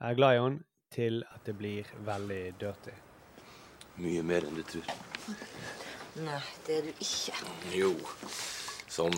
er 0.00 0.14
glad 0.14 0.36
i 0.36 0.40
henne, 0.40 0.64
til 0.92 1.22
at 1.34 1.46
det 1.46 1.54
blir 1.56 1.88
veldig 2.06 2.42
dirty. 2.60 2.94
Mye 4.02 4.22
mer 4.24 4.44
enn 4.48 4.56
du 4.56 4.62
tror. 4.68 4.92
Nei, 6.22 6.40
det 6.66 6.76
er 6.78 6.88
du 6.88 7.00
ikke. 7.00 7.34
Jo, 7.72 7.92
som 8.92 9.12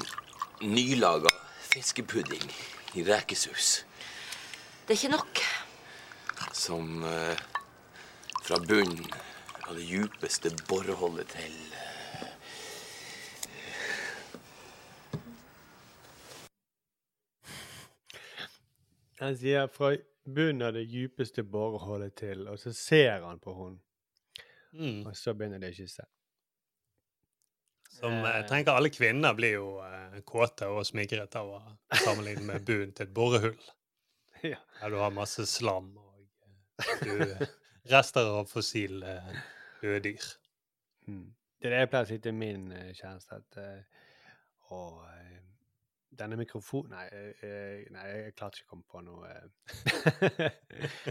nylaga 0.62 1.32
fiskepudding 1.72 2.46
i 2.94 3.04
rekesaus. 3.06 3.84
Det 4.86 4.94
er 4.94 5.00
ikke 5.00 5.16
nok. 5.16 5.42
Som 6.54 7.02
eh, 7.08 7.38
fra 8.44 8.60
bunnen 8.62 9.06
av 9.64 9.74
det 9.74 9.86
djupeste 9.88 10.52
boreholdet 10.68 11.30
til 11.34 11.54
eh, 11.74 12.26
Han 19.22 19.38
sier 19.40 19.70
fra 19.72 19.94
av 20.24 20.72
det 20.72 20.82
djupeste 20.88 21.44
boreholdet 21.44 22.14
til, 22.16 22.46
og 22.48 22.58
så 22.58 22.72
ser 22.72 23.24
han 23.26 23.40
på 23.40 23.54
henne. 23.58 23.80
Mm. 24.74 25.06
Og 25.06 25.16
så 25.16 25.34
begynner 25.34 25.62
de 25.62 25.70
å 25.70 25.76
kysse. 25.76 26.06
Som 27.94 28.16
jeg 28.26 28.46
tenker 28.50 28.74
alle 28.74 28.90
kvinner 28.90 29.36
blir 29.38 29.54
jo 29.54 29.68
eh, 29.86 30.16
kåte 30.26 30.66
og 30.72 30.82
smigret 30.86 31.36
av 31.38 31.52
å 31.54 31.60
sammenligne 31.94 32.42
med 32.48 32.64
buen 32.66 32.92
til 32.92 33.08
et 33.08 33.16
borehull. 33.16 33.58
Ja. 34.44 34.58
Der 34.76 34.90
du 34.92 34.98
har 35.00 35.12
masse 35.14 35.46
slam 35.48 35.86
og 35.96 36.98
du, 37.00 37.46
rester 37.88 38.26
av 38.28 38.50
fossile 38.50 39.14
eh, 39.14 39.38
døde 39.80 40.02
dyr. 40.04 40.26
Mm. 41.08 41.30
Det 41.64 41.70
er 41.70 41.72
det 41.72 41.78
jeg 41.80 41.90
pleier 41.94 42.04
å 42.04 42.10
si 42.10 42.18
til 42.26 42.34
min 42.36 42.66
eh, 42.76 42.90
kjæreste, 42.92 43.38
at 43.40 43.56
eh, 43.62 44.02
å, 44.68 44.80
eh, 45.08 45.23
denne 46.18 46.38
mikrofonen 46.38 46.94
Nei, 46.94 47.06
eh, 47.42 47.84
nei, 47.94 48.06
jeg 48.10 48.34
klarte 48.38 48.60
ikke 48.60 48.68
å 48.68 48.72
komme 48.74 48.88
på 48.90 49.02
noe 49.04 49.30
eh, 49.30 50.48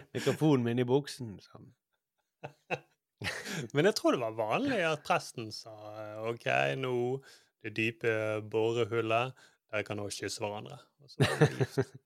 Mikrofonen 0.16 0.66
min 0.66 0.84
i 0.84 0.88
buksen. 0.88 1.36
Sånn. 1.44 1.72
Men 3.74 3.90
jeg 3.90 3.96
tror 3.98 4.16
det 4.16 4.24
var 4.24 4.38
vanlig 4.38 4.82
at 4.88 5.04
presten 5.06 5.52
sa 5.56 5.74
eh, 5.94 6.30
OK, 6.32 6.48
nå 6.80 6.96
det 7.64 7.72
dype 7.78 8.42
borehullet, 8.52 9.46
dere 9.72 9.86
kan 9.88 10.02
også 10.04 10.26
kysse 10.26 10.44
hverandre. 10.44 10.78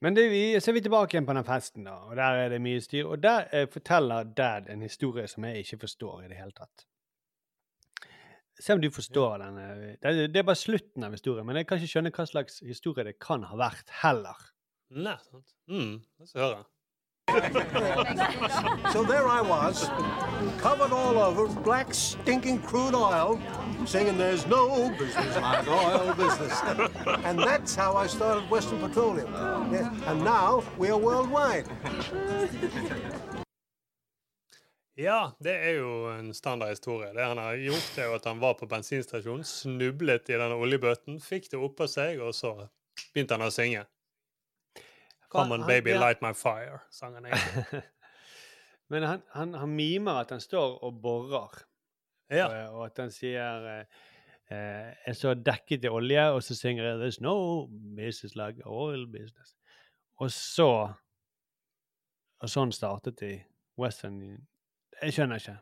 Men 0.00 0.14
det, 0.16 0.28
vi, 0.32 0.60
så 0.60 0.70
er 0.70 0.78
vi 0.78 0.82
tilbake 0.86 1.16
igjen 1.16 1.26
på 1.28 1.34
den 1.36 1.44
festen, 1.44 1.84
da, 1.84 1.96
og 2.08 2.14
der 2.16 2.44
er 2.44 2.54
det 2.54 2.60
mye 2.64 2.80
styr. 2.80 3.10
Og 3.10 3.20
der 3.20 3.50
eh, 3.52 3.66
forteller 3.68 4.30
dad 4.36 4.70
en 4.72 4.86
historie 4.86 5.26
som 5.28 5.44
jeg 5.44 5.64
ikke 5.64 5.82
forstår 5.82 6.22
i 6.22 6.30
det 6.30 6.38
hele 6.38 6.54
tatt. 6.56 6.86
Se 8.60 8.72
om 8.76 8.80
du 8.80 8.90
forstår 8.92 9.38
den. 9.42 9.58
eh, 9.58 9.96
Det, 10.02 10.26
det 10.34 10.40
er 10.42 10.42
bare 10.48 10.56
slutten 10.60 11.04
av 11.04 11.12
historien, 11.16 11.46
men 11.46 11.56
jeg 11.56 11.66
kan 11.66 11.78
ikke 11.80 11.92
skjønne 11.94 12.10
hva 12.12 12.26
slags 12.28 12.60
historie 12.60 13.04
det 13.04 13.18
kan 13.18 13.42
ha 13.48 13.56
vært 13.56 13.88
heller. 14.02 14.36
Nei, 14.90 15.16
sant. 15.30 15.54
Mm, 15.70 15.96
la 16.18 16.24
oss 16.28 16.36
høre. 16.36 16.64
So 18.92 19.04
there 19.04 19.28
I 19.28 19.40
was, 19.40 19.88
covered 20.58 20.92
all 20.92 21.16
over, 21.16 21.46
black 21.62 21.94
stinking 21.94 22.60
crude 22.60 22.94
oil, 22.94 23.38
singing 23.86 24.18
there's 24.18 24.44
no 24.48 24.90
business 24.98 25.36
like 25.36 25.68
oil 25.68 26.12
business. 26.14 26.60
and 27.24 27.38
that's 27.38 27.76
how 27.76 27.94
I 27.96 28.08
started 28.08 28.50
Western 28.50 28.80
Petroleum. 28.80 29.30
Yeah, 29.72 29.92
And 30.08 30.24
now 30.24 30.64
we 30.76 30.90
are 30.90 30.98
worldwide. 30.98 31.66
Ja, 35.00 35.30
det 35.40 35.52
er 35.54 35.78
jo 35.78 35.90
en 36.12 36.34
standard 36.36 36.74
historie. 36.74 37.12
Det 37.16 37.24
han 37.24 37.38
har 37.40 37.56
gjort, 37.56 37.94
er 37.96 38.10
jo 38.10 38.16
at 38.18 38.26
han 38.28 38.40
var 38.42 38.58
på 38.58 38.66
bensinstasjonen, 38.68 39.46
snublet 39.48 40.28
i 40.28 40.36
denne 40.36 40.58
oljebøtten, 40.60 41.16
fikk 41.24 41.48
det 41.54 41.60
oppå 41.62 41.86
seg, 41.88 42.20
og 42.20 42.34
så 42.36 42.50
begynte 43.14 43.38
han 43.38 43.46
å 43.46 43.54
synge. 43.54 43.86
Come 45.30 45.54
on, 45.56 45.64
baby, 45.68 45.94
light 45.94 46.20
my 46.24 46.34
fire, 46.36 46.82
sang 46.92 47.14
han 47.16 47.30
egentlig. 47.30 47.80
Men 48.90 49.06
han, 49.06 49.20
han, 49.36 49.54
han 49.62 49.72
mimer 49.78 50.24
at 50.24 50.34
han 50.34 50.42
står 50.42 50.80
og 50.84 51.00
borer, 51.02 51.60
Ja. 52.30 52.46
og, 52.50 52.74
og 52.74 52.82
at 52.90 52.98
han 53.02 53.10
sier 53.14 53.64
eh, 53.66 54.02
eh, 54.54 54.90
Jeg 55.06 55.16
så 55.18 55.32
dekket 55.34 55.86
i 55.86 55.90
olje, 55.90 56.26
og 56.34 56.42
så 56.46 56.54
synger 56.58 56.84
jeg 56.84 56.98
There's 57.00 57.20
no 57.24 57.36
business 57.96 58.36
like 58.38 58.62
oil 58.66 59.06
business. 59.10 59.56
Og 60.20 60.30
så 60.34 60.68
Og 62.40 62.50
sånn 62.52 62.70
startet 62.74 63.18
de 63.22 63.32
Western 63.80 64.20
Jeg 65.00 65.16
skjønner 65.16 65.40
ikke. 65.40 65.56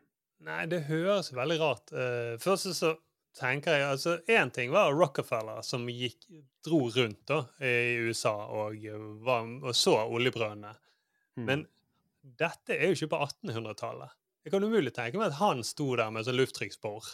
Nei, 0.49 0.63
det 0.71 0.85
høres 0.87 1.33
veldig 1.35 1.57
rart 1.59 1.91
uh, 1.91 2.35
Først 2.39 2.71
så 2.79 2.93
tenker 3.39 3.75
jeg 3.75 3.87
altså 3.87 4.17
Én 4.31 4.53
ting 4.55 4.71
var 4.75 4.95
Rockefeller, 4.95 5.63
som 5.67 5.87
gikk, 5.91 6.27
dro 6.65 6.85
rundt 6.95 7.21
da, 7.29 7.43
i 7.63 7.99
USA 8.09 8.35
og, 8.47 8.79
eh, 8.85 9.09
var, 9.25 9.47
og 9.63 9.77
så 9.77 9.95
oljebrønnene. 10.05 10.75
Mm. 11.39 11.45
Men 11.47 11.65
dette 12.39 12.75
er 12.75 12.91
jo 12.91 12.99
ikke 12.99 13.13
på 13.15 13.21
1800-tallet. 13.29 14.17
Jeg 14.45 14.55
kan 14.55 14.65
umulig 14.65 14.93
tenke 14.97 15.21
meg 15.21 15.31
at 15.31 15.39
han 15.43 15.63
sto 15.67 15.91
der 15.99 16.11
med 16.15 16.27
sånn 16.27 16.39
lufttrykksbor, 16.39 17.13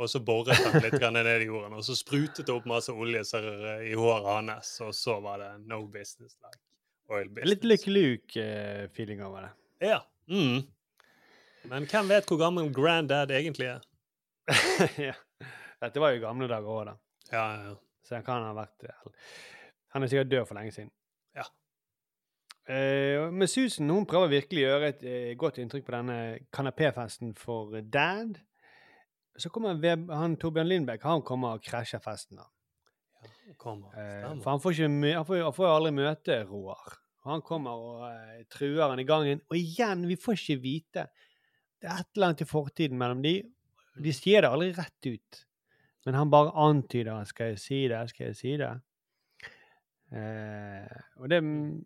og 0.00 0.08
så 0.10 0.22
boret 0.24 0.58
han 0.64 0.80
litt 0.82 0.98
ned 1.12 1.28
i 1.30 1.48
jorden, 1.48 1.76
og 1.76 1.84
så 1.86 1.96
sprutet 1.98 2.46
det 2.48 2.54
opp 2.54 2.66
masse 2.68 2.92
olje 2.92 3.22
så, 3.28 3.42
eh, 3.44 3.86
i 3.92 3.94
håret 3.98 4.30
hans, 4.30 4.74
og 4.84 4.94
så 4.96 5.20
var 5.22 5.44
det 5.44 5.52
no 5.70 5.84
business 5.86 6.38
like 6.40 6.60
oil 7.10 7.28
business. 7.28 7.50
Litt 7.50 7.64
Lucky 7.68 7.94
Luke-feeling 7.94 9.22
over 9.26 9.48
det. 9.48 9.52
Ja. 9.92 10.02
Mm. 10.30 10.64
Men 11.70 11.86
hvem 11.86 12.08
vet 12.10 12.26
hvor 12.26 12.40
gammel 12.40 12.72
granddad 12.74 13.30
egentlig 13.30 13.68
er? 13.70 13.84
ja. 15.10 15.14
Dette 15.80 16.02
var 16.02 16.12
jo 16.12 16.18
i 16.18 16.24
gamle 16.24 16.48
dager 16.50 16.66
òg, 16.66 16.88
da. 16.88 16.96
Ja, 17.30 17.44
ja, 17.44 17.70
ja. 17.70 17.76
Så 18.06 18.16
han 18.16 18.24
kan 18.26 18.42
ha 18.42 18.50
vært 18.56 18.88
Han 19.94 20.02
er 20.02 20.10
sikkert 20.10 20.30
død 20.32 20.46
for 20.48 20.58
lenge 20.58 20.74
siden. 20.74 20.90
Ja. 21.36 21.44
Eh, 22.66 23.28
men 23.30 23.48
Susan 23.48 23.90
hun 23.92 24.08
prøver 24.08 24.32
virkelig 24.32 24.64
å 24.64 24.70
gjøre 24.72 24.88
et 24.90 25.04
eh, 25.06 25.34
godt 25.38 25.60
inntrykk 25.62 25.86
på 25.86 25.94
denne 25.94 26.16
kanapéfesten 26.54 27.36
for 27.38 27.78
dad. 27.86 28.40
Så 29.38 29.52
kommer 29.54 29.78
Web, 29.78 30.10
han 30.10 30.34
Torbjørn 30.40 30.68
Lindbekk 30.68 31.06
han 31.06 31.22
kommer 31.26 31.58
og 31.58 31.64
krasjer 31.64 32.02
festen. 32.02 32.42
da. 32.42 32.50
Kommer. 33.60 33.94
Eh, 33.94 34.26
for 34.42 34.50
han 34.50 34.62
får, 34.62 34.74
ikke, 34.74 35.14
han, 35.14 35.28
får, 35.28 35.44
han 35.46 35.54
får 35.54 35.70
aldri 35.70 35.94
møte 36.00 36.42
Roar. 36.50 36.98
Han 37.28 37.42
kommer 37.46 37.78
og 37.78 38.04
eh, 38.08 38.44
truer 38.50 38.88
han 38.88 39.00
i 39.02 39.06
gangen. 39.06 39.42
Og 39.50 39.58
igjen, 39.58 40.06
vi 40.08 40.18
får 40.18 40.38
ikke 40.40 40.62
vite. 40.62 41.06
Det 41.80 41.88
er 41.88 42.02
et 42.02 42.10
eller 42.16 42.30
annet 42.30 42.44
i 42.44 42.48
fortiden 42.48 43.00
mellom 43.00 43.22
de. 43.24 43.38
De 44.00 44.12
sier 44.14 44.44
det 44.44 44.50
aldri 44.52 44.70
rett 44.76 45.08
ut. 45.08 45.40
Men 46.06 46.16
han 46.16 46.30
bare 46.32 46.52
antyder 46.56 47.24
'skal 47.24 47.52
jeg 47.52 47.58
si 47.58 47.88
det', 47.88 48.08
'skal 48.08 48.26
jeg 48.26 48.36
si 48.36 48.56
det'? 48.56 48.80
Eh, 50.12 50.96
og 51.16 51.28
det 51.28 51.40
mm, 51.42 51.80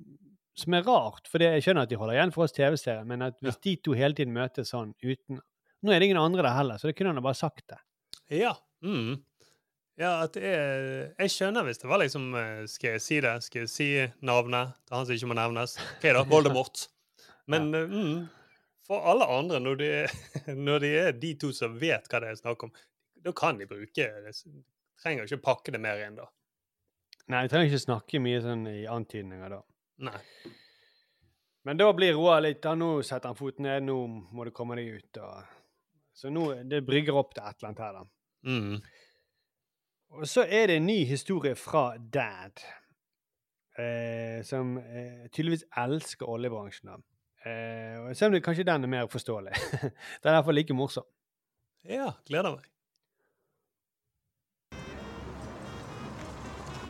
som 0.57 0.75
er 0.75 0.87
rart, 0.87 1.29
for 1.29 1.39
det, 1.39 1.51
jeg 1.57 1.63
skjønner 1.67 1.83
at 1.83 1.91
de 1.91 1.99
holder 2.01 2.15
igjen 2.15 2.33
for 2.33 2.47
oss 2.47 2.55
TV-seere, 2.57 3.05
men 3.05 3.23
at 3.23 3.37
hvis 3.43 3.59
de 3.67 3.77
to 3.77 3.93
hele 3.93 4.15
tiden 4.15 4.33
møtes 4.33 4.73
sånn 4.73 4.95
uten 5.03 5.41
Nå 5.85 5.93
er 5.93 6.01
det 6.01 6.07
ingen 6.07 6.17
andre 6.17 6.41
der 6.47 6.57
heller, 6.57 6.79
så 6.81 6.89
det 6.89 6.97
kunne 6.97 7.11
han 7.13 7.19
ha 7.21 7.23
bare 7.27 7.37
sagt 7.37 7.67
det. 7.69 7.77
Ja. 8.33 8.55
Mm. 8.81 9.19
Ja, 10.01 10.25
at 10.25 10.33
det 10.33 10.45
er 10.49 11.13
Jeg 11.19 11.31
skjønner 11.31 11.67
hvis 11.67 11.79
det 11.83 11.91
var 11.91 12.01
liksom 12.03 12.35
eh, 12.35 12.65
Skal 12.67 12.97
jeg 12.97 13.03
si 13.05 13.19
det? 13.23 13.35
Skal 13.45 13.61
jeg 13.63 13.71
si 13.71 13.89
navnet 14.25 14.73
til 14.87 14.97
han 14.97 15.07
som 15.07 15.15
ikke 15.15 15.29
må 15.31 15.37
nevnes? 15.39 15.77
OK, 15.99 16.07
da. 16.09 16.25
Voldemort. 16.31 16.87
Men 17.53 17.69
ja. 17.77 17.85
mm, 17.85 18.25
for 18.87 19.05
alle 19.11 19.27
andre, 19.33 19.61
når 19.63 19.81
det, 19.81 19.93
når 20.67 20.85
det 20.85 20.95
er 21.01 21.13
de 21.19 21.35
to 21.41 21.53
som 21.57 21.77
vet 21.81 22.09
hva 22.11 22.21
det 22.23 22.33
er 22.33 22.41
snakk 22.41 22.67
om, 22.67 22.73
da 23.25 23.33
kan 23.37 23.59
de 23.61 23.69
bruke 23.69 24.09
det. 24.27 24.35
Trenger 25.01 25.29
ikke 25.29 25.45
pakke 25.45 25.75
det 25.75 25.81
mer 25.83 26.03
inn, 26.05 26.19
da. 26.19 26.29
Nei, 27.33 27.47
vi 27.47 27.53
trenger 27.53 27.71
ikke 27.71 27.87
snakke 27.87 28.21
mye 28.21 28.43
sånn 28.45 28.67
i 28.69 28.83
antydninger 28.91 29.55
da. 29.55 29.63
Nei. 30.05 30.21
Men 31.65 31.79
da 31.81 31.87
blir 31.97 32.13
roa 32.13 32.37
litt 32.45 32.61
da, 32.65 32.75
Nå 32.77 32.99
setter 33.07 33.31
han 33.31 33.39
foten 33.39 33.65
ned, 33.65 33.87
nå 33.87 33.97
må 34.07 34.45
du 34.45 34.53
komme 34.53 34.77
deg 34.77 34.99
ut. 34.99 35.21
Og, 35.25 35.55
så 36.13 36.33
nå, 36.33 36.51
det 36.69 36.83
brygger 36.85 37.17
opp 37.17 37.33
til 37.33 37.47
et 37.47 37.57
eller 37.57 37.71
annet 37.71 37.85
her, 37.87 37.97
da. 37.97 38.05
Mm. 38.45 38.75
Og 40.15 40.29
så 40.29 40.45
er 40.45 40.69
det 40.69 40.77
en 40.79 40.87
ny 40.87 40.99
historie 41.09 41.57
fra 41.57 41.87
Dad, 41.97 42.61
eh, 43.81 44.45
som 44.47 44.77
eh, 44.79 45.25
tydeligvis 45.33 45.65
elsker 45.81 46.29
oljebransjen. 46.29 46.93
da. 46.93 47.01
Eh, 47.47 48.15
Selv 48.15 48.27
om 48.27 48.33
det 48.33 48.45
kanskje 48.45 48.65
den 48.65 48.85
er 48.85 48.89
mer 48.89 49.07
forståelig. 49.07 49.53
den 50.23 50.29
er 50.29 50.31
i 50.31 50.35
hvert 50.35 50.45
fall 50.45 50.55
like 50.55 50.75
morsom. 50.75 51.05
Ja, 51.85 52.11
gleder 52.27 52.51
meg. 52.51 52.65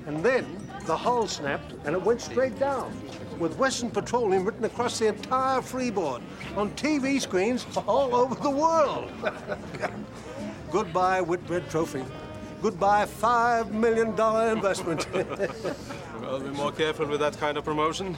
And 0.07 0.23
then 0.23 0.45
the 0.87 0.95
hull 0.97 1.27
snapped 1.29 1.73
and 1.87 1.97
it 1.97 2.03
went 2.03 2.21
straight 2.21 2.59
down, 2.61 2.93
with 3.41 3.59
Western 3.59 3.91
Petroleum 3.91 4.45
written 4.45 4.65
across 4.65 4.99
the 4.99 5.09
entire 5.09 5.63
freeboard 5.63 6.23
on 6.57 6.71
TV 6.77 7.19
screens 7.21 7.67
all 7.89 8.15
over 8.15 8.35
the 8.35 8.51
world. 8.51 9.11
Goodbye, 10.71 11.23
Whitbread 11.23 11.71
Trophy. 11.71 12.05
Goodbye, 12.63 13.07
$5 13.07 13.71
million 13.73 14.09
investment. 14.57 15.07
Well, 16.25 16.41
be 16.41 16.49
more 16.57 16.73
careful 16.73 17.07
with 17.07 17.21
that 17.21 17.39
kind 17.39 17.59
of 17.59 17.65
promotion. 17.65 18.17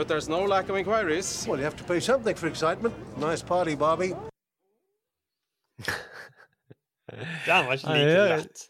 But 0.00 0.08
there's 0.08 0.30
no 0.30 0.46
lack 0.46 0.70
of 0.70 0.76
inquiries. 0.76 1.46
well, 1.46 1.58
you 1.58 1.64
have 1.64 1.76
to 1.76 1.84
pay 1.84 2.00
something 2.00 2.34
for 2.34 2.46
excitement. 2.46 2.94
Nice 3.18 3.42
party, 3.42 3.74
Bobby. 3.74 4.06
Den 7.46 7.66
var 7.66 7.72
ikke 7.72 7.88
like 7.88 8.28
lett. 8.30 8.62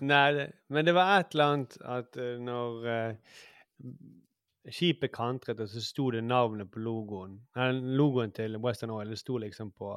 Nei, 0.00 0.32
det, 0.32 0.46
men 0.68 0.86
det 0.86 0.94
var 0.94 1.20
et 1.20 1.26
eller 1.36 1.44
annet 1.52 1.76
at 1.84 2.18
eh, 2.18 2.40
når 2.42 2.88
eh, 2.90 3.14
skipet 4.74 5.12
kantret, 5.14 5.60
og 5.62 5.68
så 5.70 5.84
sto 5.86 6.08
det 6.10 6.24
navnet 6.24 6.70
på 6.72 6.82
logoen. 6.82 7.38
Nei, 7.54 7.70
logoen 8.02 8.34
til 8.34 8.58
Western 8.58 8.90
Oil 8.90 9.14
det 9.14 9.20
sto 9.22 9.38
liksom 9.38 9.70
på, 9.70 9.94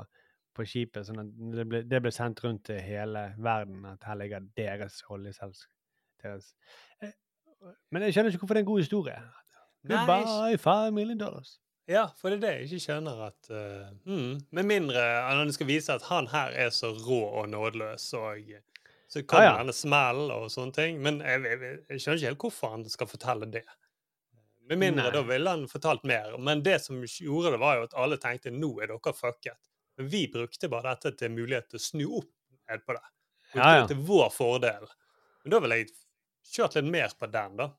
på 0.54 0.70
skipet, 0.70 1.10
sånn 1.10 1.24
at 1.26 1.34
det 1.58 1.66
ble, 1.72 1.82
det 1.90 2.04
ble 2.06 2.14
sendt 2.14 2.46
rundt 2.46 2.68
til 2.70 2.78
hele 2.78 3.32
verden 3.42 3.90
at 3.90 4.06
her 4.06 4.22
ligger 4.22 4.46
deres 4.62 5.02
oljeselskap. 5.10 5.74
Deres. 6.22 6.54
Eh, 7.02 7.18
Men 7.90 8.06
jeg 8.06 8.14
skjønner 8.14 8.30
ikke 8.30 8.46
hvorfor 8.46 8.54
det 8.54 8.62
er 8.62 8.70
en 8.70 8.74
god 8.76 8.86
historie. 8.86 9.22
Goodbye, 9.88 10.58
five 10.58 10.92
million 10.92 11.18
dollars. 11.18 11.58
Ja, 11.90 12.04
for 12.20 12.30
det 12.30 12.38
er 12.38 12.42
det 12.44 12.50
jeg 12.54 12.66
ikke 12.68 12.84
skjønner 12.84 13.22
at 13.30 13.48
uh, 13.50 13.88
mm, 14.06 14.34
Med 14.54 14.68
mindre 14.70 15.02
han 15.26 15.50
skal 15.56 15.70
vise 15.72 15.94
at 15.96 16.04
han 16.12 16.28
her 16.30 16.52
er 16.54 16.70
så 16.76 16.92
rå 16.94 17.22
og 17.42 17.48
nådeløs, 17.50 18.06
og 18.14 18.52
så 19.10 19.24
kommer 19.26 19.48
Ja, 19.48 19.52
ja. 19.56 19.58
denne 19.64 19.74
smellen 19.74 20.30
og 20.36 20.52
sånne 20.54 20.76
ting. 20.76 21.00
Men 21.02 21.18
jeg, 21.26 21.42
jeg, 21.48 21.62
jeg, 21.66 21.80
jeg 21.90 22.04
skjønner 22.04 22.20
ikke 22.20 22.30
helt 22.30 22.44
hvorfor 22.46 22.76
han 22.76 22.86
skal 22.94 23.10
fortelle 23.10 23.50
det. 23.50 23.64
Med 24.70 24.78
mindre 24.84 25.08
Nei. 25.08 25.14
da 25.16 25.24
ville 25.26 25.50
han 25.56 25.64
fortalt 25.72 26.04
mer. 26.06 26.36
Men 26.38 26.62
det 26.62 26.76
som 26.84 27.00
gjorde 27.02 27.56
det, 27.56 27.62
var 27.64 27.80
jo 27.80 27.88
at 27.88 27.96
alle 27.98 28.20
tenkte 28.22 28.54
nå 28.54 28.70
er 28.84 28.92
dere 28.92 29.14
fucket. 29.18 29.58
Men 29.98 30.12
vi 30.14 30.28
brukte 30.30 30.70
bare 30.70 30.94
dette 30.94 31.16
til 31.24 31.34
mulighet 31.34 31.72
til 31.72 31.80
å 31.82 31.86
snu 31.88 32.06
opp 32.20 32.30
ned 32.70 32.86
på 32.86 32.94
det. 33.00 33.08
Brukte 33.50 33.66
Ja, 33.66 33.72
ja. 33.80 33.82
det 33.88 33.96
til 33.96 34.04
vår 34.12 34.30
fordel. 34.36 34.86
Men 35.42 35.56
da 35.56 35.64
ville 35.66 35.80
jeg 35.82 35.90
kjørt 36.54 36.78
litt 36.78 36.92
mer 36.94 37.18
på 37.18 37.32
den, 37.34 37.58
da. 37.58 37.72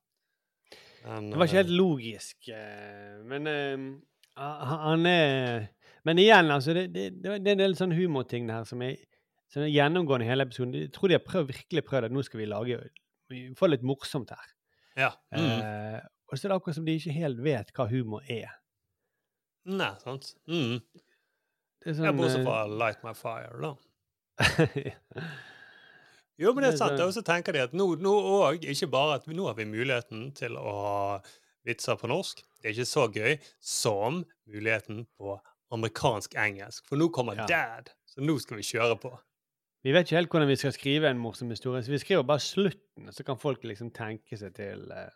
Det 1.00 1.38
var 1.38 1.48
ikke 1.48 1.56
eh, 1.56 1.62
helt 1.62 1.76
logisk, 1.76 2.48
eh, 2.52 3.20
men 3.24 3.46
eh, 3.48 3.84
han 4.36 5.06
er 5.08 5.68
Men 6.04 6.18
igjen, 6.18 6.50
altså, 6.50 6.72
det, 6.72 6.94
det, 6.94 7.08
det 7.22 7.30
er 7.34 7.52
en 7.52 7.60
del 7.60 7.76
sånn 7.76 7.92
humorting 7.92 8.48
her 8.48 8.64
som 8.64 8.80
er, 8.84 8.96
som 9.52 9.66
er 9.66 9.68
gjennomgående 9.68 10.24
i 10.24 10.30
hele 10.30 10.46
episoden. 10.46 10.72
Jeg 10.86 10.92
tror 10.96 11.12
de 11.12 11.18
har 11.18 11.24
prøvd, 11.26 11.50
virkelig 11.50 11.82
prøvd 11.84 12.08
at 12.08 12.14
nå 12.14 12.22
skal 12.24 12.40
vi 12.40 12.46
lage 12.48 12.78
vi 13.30 13.42
få 13.58 13.68
litt 13.68 13.84
morsomt 13.86 14.32
her. 14.32 14.48
Ja. 14.96 15.10
Mm. 15.36 15.44
Eh, 15.44 16.00
og 16.30 16.38
så 16.38 16.46
er 16.46 16.52
det 16.52 16.56
akkurat 16.56 16.78
som 16.78 16.88
de 16.88 16.96
ikke 16.96 17.14
helt 17.14 17.44
vet 17.44 17.72
hva 17.76 17.86
humor 17.90 18.24
er. 18.32 18.48
Nei, 19.68 19.92
sant. 20.00 20.32
Mm. 20.48 20.80
Det 21.84 21.92
er 21.92 22.08
ja, 22.08 22.16
bortsett 22.16 22.48
fra 22.48 22.64
Light 22.70 23.04
My 23.04 23.12
Fire, 23.16 23.60
da. 23.60 23.74
Jo, 26.40 26.54
men 26.56 26.64
det 26.64 26.72
er 26.72 26.80
sant. 26.80 27.00
Og 27.04 27.12
så 27.12 27.22
tenker 27.26 27.52
de 27.52 27.62
at 27.66 27.76
nå, 27.76 27.92
nå 28.00 28.12
og, 28.16 28.64
ikke 28.64 28.88
bare 28.90 29.18
at 29.20 29.28
nå 29.28 29.44
har 29.44 29.58
vi 29.58 29.68
muligheten 29.68 30.30
til 30.36 30.56
å 30.56 30.72
ha 30.72 31.00
vitser 31.68 31.98
på 32.00 32.08
norsk. 32.08 32.40
Det 32.60 32.70
er 32.70 32.76
ikke 32.76 32.88
så 32.88 33.06
gøy 33.12 33.34
som 33.60 34.22
muligheten 34.48 35.04
på 35.20 35.36
amerikansk 35.74 36.34
engelsk. 36.40 36.86
For 36.88 37.00
nå 37.00 37.10
kommer 37.12 37.36
Ja. 37.36 37.46
dad, 37.46 37.92
så 38.08 38.24
nå 38.24 38.38
skal 38.40 38.56
vi 38.56 38.62
kjøre 38.62 38.96
på. 39.00 39.12
Vi 39.84 39.92
vet 39.92 40.06
ikke 40.06 40.16
helt 40.16 40.30
hvordan 40.32 40.48
vi 40.48 40.56
skal 40.60 40.72
skrive 40.72 41.08
en 41.08 41.20
morsom 41.20 41.50
historie, 41.50 41.82
så 41.82 41.92
vi 41.92 41.98
skriver 41.98 42.22
bare 42.22 42.40
slutten, 42.40 43.12
så 43.12 43.24
kan 43.24 43.38
folk 43.38 43.62
liksom 43.64 43.90
tenke 43.90 44.36
seg 44.36 44.54
til 44.54 44.90
uh... 44.92 45.08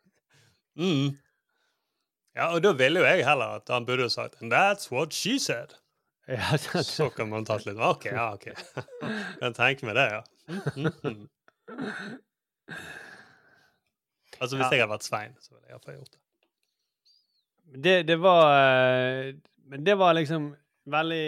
Mm. 0.76 1.18
Ja, 2.34 2.48
og 2.54 2.62
da 2.64 2.72
ville 2.72 3.00
jo 3.00 3.06
jeg 3.06 3.26
heller 3.26 3.60
at 3.60 3.68
han 3.70 3.84
burde 3.86 4.08
sagt 4.10 4.40
And 4.42 4.52
that's 4.52 4.90
what 4.90 5.14
she 5.14 5.38
said. 5.38 5.76
Ja, 6.26 6.56
Så 6.82 7.10
kan 7.10 7.28
man 7.28 7.44
tatt 7.44 7.66
litt 7.66 7.76
OK, 7.78 8.06
ja, 8.06 8.32
OK. 8.34 8.48
kan 9.40 9.54
tenke 9.54 9.86
meg 9.86 9.94
det, 9.94 10.08
ja. 10.16 10.22
Altså, 14.40 14.56
hvis 14.56 14.64
Ja. 14.64 14.70
jeg 14.70 14.80
hadde 14.82 14.90
vært 14.92 15.06
Svein, 15.06 15.34
så 15.40 15.54
ville 15.54 15.66
jeg 15.68 15.74
iallfall 15.76 15.94
gjort 15.98 16.12
det. 16.14 16.20
det, 17.84 17.94
det 18.08 18.16
var 18.20 18.44
eh, 18.58 19.34
Men 19.70 19.84
det 19.86 19.94
var 19.98 20.12
liksom 20.14 20.50
veldig 20.90 21.20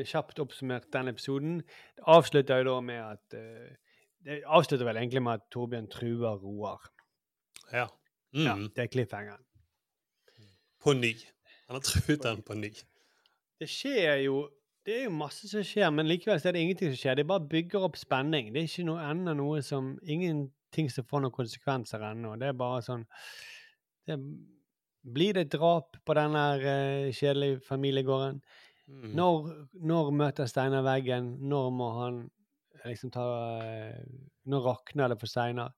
eh, 0.00 0.04
kjapt 0.04 0.38
oppsummert 0.42 0.90
den 0.92 1.08
episoden. 1.08 1.54
Det 1.96 2.04
avslutter 2.06 2.60
jo 2.60 2.64
da 2.74 2.80
med 2.84 3.00
at 3.00 3.34
eh, 3.38 3.70
Det 4.24 4.42
avslutter 4.44 4.84
vel 4.88 4.96
egentlig 5.00 5.22
med 5.22 5.34
at 5.40 5.46
Torbjørn 5.52 5.88
truer 5.92 6.36
Roar. 6.42 6.80
Ja. 7.72 7.86
Ja, 8.34 8.54
Mm. 8.56 8.68
det 8.74 8.82
er 8.82 8.86
cliffhangeren. 8.90 9.44
På 10.82 10.92
ny. 10.92 11.12
Han 11.68 11.76
har 11.76 11.80
truet 11.86 12.22
den 12.22 12.42
på 12.42 12.54
ny. 12.58 12.70
Det 13.60 13.68
skjer 13.70 14.16
jo 14.24 14.48
Det 14.84 14.98
er 14.98 15.06
jo 15.06 15.14
masse 15.16 15.48
som 15.48 15.64
skjer, 15.64 15.88
men 15.96 16.08
likevel 16.08 16.40
så 16.40 16.50
er 16.50 16.56
det 16.56 16.64
ingenting 16.64 16.90
som 16.92 17.00
skjer. 17.00 17.16
Det 17.16 17.28
bare 17.28 17.48
bygger 17.48 17.86
opp 17.86 17.96
spenning. 17.96 18.50
Det 18.52 18.60
er 18.60 18.68
ikke 18.68 18.84
noe 18.90 19.06
ennå 19.08 19.32
noe 19.38 19.62
som 19.64 19.94
Ingenting 20.02 20.90
som 20.92 21.06
får 21.08 21.24
noen 21.24 21.32
konsekvenser 21.32 22.04
ennå. 22.10 22.34
Det 22.40 22.50
er 22.50 22.58
bare 22.60 22.82
sånn 22.84 23.06
det, 24.04 24.18
Blir 25.16 25.36
det 25.36 25.46
et 25.46 25.56
drap 25.56 25.96
på 26.04 26.16
denne 26.18 26.44
uh, 26.60 27.08
kjedelige 27.16 27.62
familiegården? 27.64 28.42
Mm. 28.84 29.10
Når, 29.16 29.50
når 29.88 30.14
møter 30.20 30.48
Steinar 30.52 30.84
veggen? 30.84 31.32
Når 31.40 31.72
må 31.72 31.90
han 32.02 32.22
liksom 32.84 33.12
ta 33.14 33.24
uh, 33.64 34.00
Når 34.52 34.66
rakner 34.68 35.14
det 35.14 35.20
for 35.22 35.32
Steinar? 35.32 35.72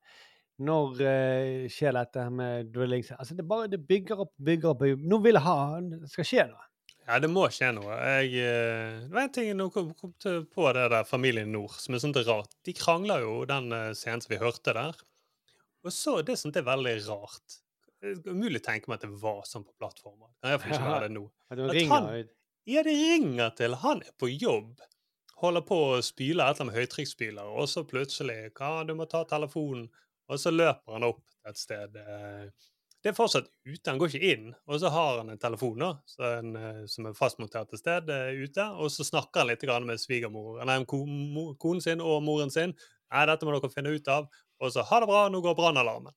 Når 0.67 0.99
uh, 0.99 1.67
skjer 1.70 1.94
dette 1.94 2.26
med 2.35 2.75
drilling? 2.75 3.07
Altså, 3.20 3.39
det 3.39 3.47
bare 3.47 3.70
det 3.70 3.85
bygger 3.86 4.26
opp, 4.26 4.35
bygger 4.43 4.75
opp. 4.75 4.89
Nå 4.99 5.23
vil 5.23 5.39
jeg 5.39 5.47
ha 5.47 5.60
Det 5.93 6.10
skal 6.10 6.26
skje 6.33 6.49
noe. 6.51 6.73
Ja, 7.07 7.20
det 7.23 7.28
må 7.31 7.44
skje 7.55 7.68
noe. 7.76 7.97
Jeg, 8.18 8.33
eh, 8.43 8.97
det 9.05 9.15
var 9.15 9.28
en 9.28 9.35
ting 9.35 9.51
jeg 9.52 9.68
kom, 9.75 9.93
kom 10.01 10.15
på 10.51 10.70
det 10.75 10.89
der 10.91 11.07
Familien 11.07 11.52
Nord, 11.55 11.76
som 11.78 11.94
er 11.94 12.02
sånt 12.02 12.18
rart. 12.26 12.57
De 12.67 12.75
krangler 12.75 13.23
jo 13.23 13.36
den 13.47 13.70
eh, 13.75 13.93
scenen 13.94 14.25
som 14.25 14.33
vi 14.33 14.41
hørte 14.43 14.75
der. 14.75 14.99
Og 15.86 15.94
så, 15.94 16.18
det 16.26 16.35
som 16.41 16.51
er 16.51 16.67
veldig 16.67 16.97
rart 17.07 17.60
er 18.02 18.18
umulig 18.26 18.60
å 18.60 18.67
tenke 18.67 18.91
meg 18.91 18.99
at 18.99 19.07
det 19.07 19.20
var 19.23 19.47
sånn 19.47 19.65
på 19.65 19.75
plattformer. 19.78 20.33
Jeg 20.44 20.60
får 20.62 20.75
ikke 20.75 20.91
ja, 20.91 20.99
det 21.05 21.12
nå. 21.15 21.25
At 21.47 21.60
de 21.60 21.68
ringer 21.78 21.94
han, 21.94 22.33
ja, 22.67 22.83
det 22.83 22.94
ringer 22.99 23.55
til 23.57 23.78
Han 23.85 24.02
er 24.02 24.15
på 24.18 24.28
jobb. 24.33 24.83
Holder 25.41 25.62
på 25.68 25.78
å 25.93 26.02
spyle 26.02 26.43
et 26.43 26.57
eller 26.57 26.65
annet 26.65 26.73
med 26.73 26.78
høytrykksspyler, 26.81 27.55
og 27.60 27.68
så 27.70 27.85
plutselig 27.86 28.39
ja, 28.49 28.70
'Du 28.85 28.94
må 28.99 29.07
ta 29.07 29.23
telefonen.' 29.28 29.89
Og 30.26 30.41
så 30.43 30.51
løper 30.51 30.97
han 30.97 31.07
opp 31.07 31.23
et 31.47 31.59
sted. 31.59 31.94
eh, 31.97 32.51
Det 33.07 33.12
er 33.12 33.15
fortsatt 33.15 33.47
ute, 33.62 33.86
han 33.86 34.01
går 34.02 34.10
ikke 34.17 34.28
inn. 34.33 34.47
Og 34.67 34.81
så 34.83 34.91
har 34.91 35.20
han 35.20 35.28
en 35.31 35.39
telefon 35.39 35.78
da, 35.78 35.93
en, 36.26 36.49
eh, 36.59 36.81
som 36.91 37.07
er 37.07 37.12
fastmontert 37.15 37.70
et 37.76 37.78
sted 37.78 38.09
eh, 38.10 38.41
ute, 38.43 38.65
og 38.75 38.91
så 38.91 39.07
snakker 39.07 39.44
han 39.44 39.51
litt 39.52 39.62
med 39.86 40.01
svigermor, 40.02 40.59
nei, 40.67 40.81
ko, 40.91 41.05
konen 41.62 41.85
sin 41.85 42.02
og 42.02 42.25
moren 42.26 42.51
sin. 42.51 42.75
'Nei, 43.07 43.23
dette 43.31 43.47
må 43.47 43.52
dere 43.55 43.70
finne 43.70 43.93
ut 43.94 44.09
av.' 44.10 44.26
Og 44.59 44.73
så 44.75 44.83
'Ha 44.83 44.99
det 45.01 45.07
bra, 45.07 45.28
nå 45.31 45.41
går 45.41 45.55
brannalarmen'. 45.55 46.15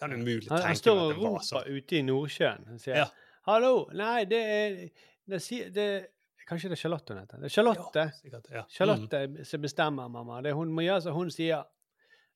Kan 0.00 0.12
umulig 0.12 0.48
Han, 0.50 0.58
tenke 0.58 0.66
han 0.66 0.76
står 0.80 0.96
meg 0.96 1.04
og 1.04 1.10
at 1.12 1.14
det 1.14 1.22
var 1.30 1.38
sånn. 1.46 1.58
roper 1.62 1.76
ute 1.78 1.96
i 1.96 2.02
Nordsjøen. 2.02 2.66
Han 2.66 2.78
sier 2.78 2.96
Ja. 2.96 3.06
'Hallo, 3.46 3.88
nei, 3.94 4.24
det 4.24 4.42
er 4.42 4.90
det, 5.28 5.72
det, 5.74 6.06
Kanskje 6.48 6.68
det 6.68 6.78
er 6.78 6.82
Charlotte 6.82 7.08
hun 7.14 7.18
heter? 7.22 7.38
Det 7.38 7.44
er 7.44 7.54
Charlotte. 7.54 8.12
Sikkert, 8.18 8.50
ja. 8.50 8.64
Charlotte 8.68 9.44
som 9.46 9.62
bestemmer, 9.62 10.08
mamma. 10.10 10.42
Det 10.42 10.52
hun 10.52 10.72
må 10.74 10.82
gjøre 10.82 11.02
som 11.02 11.14
hun 11.14 11.30
sier. 11.30 11.62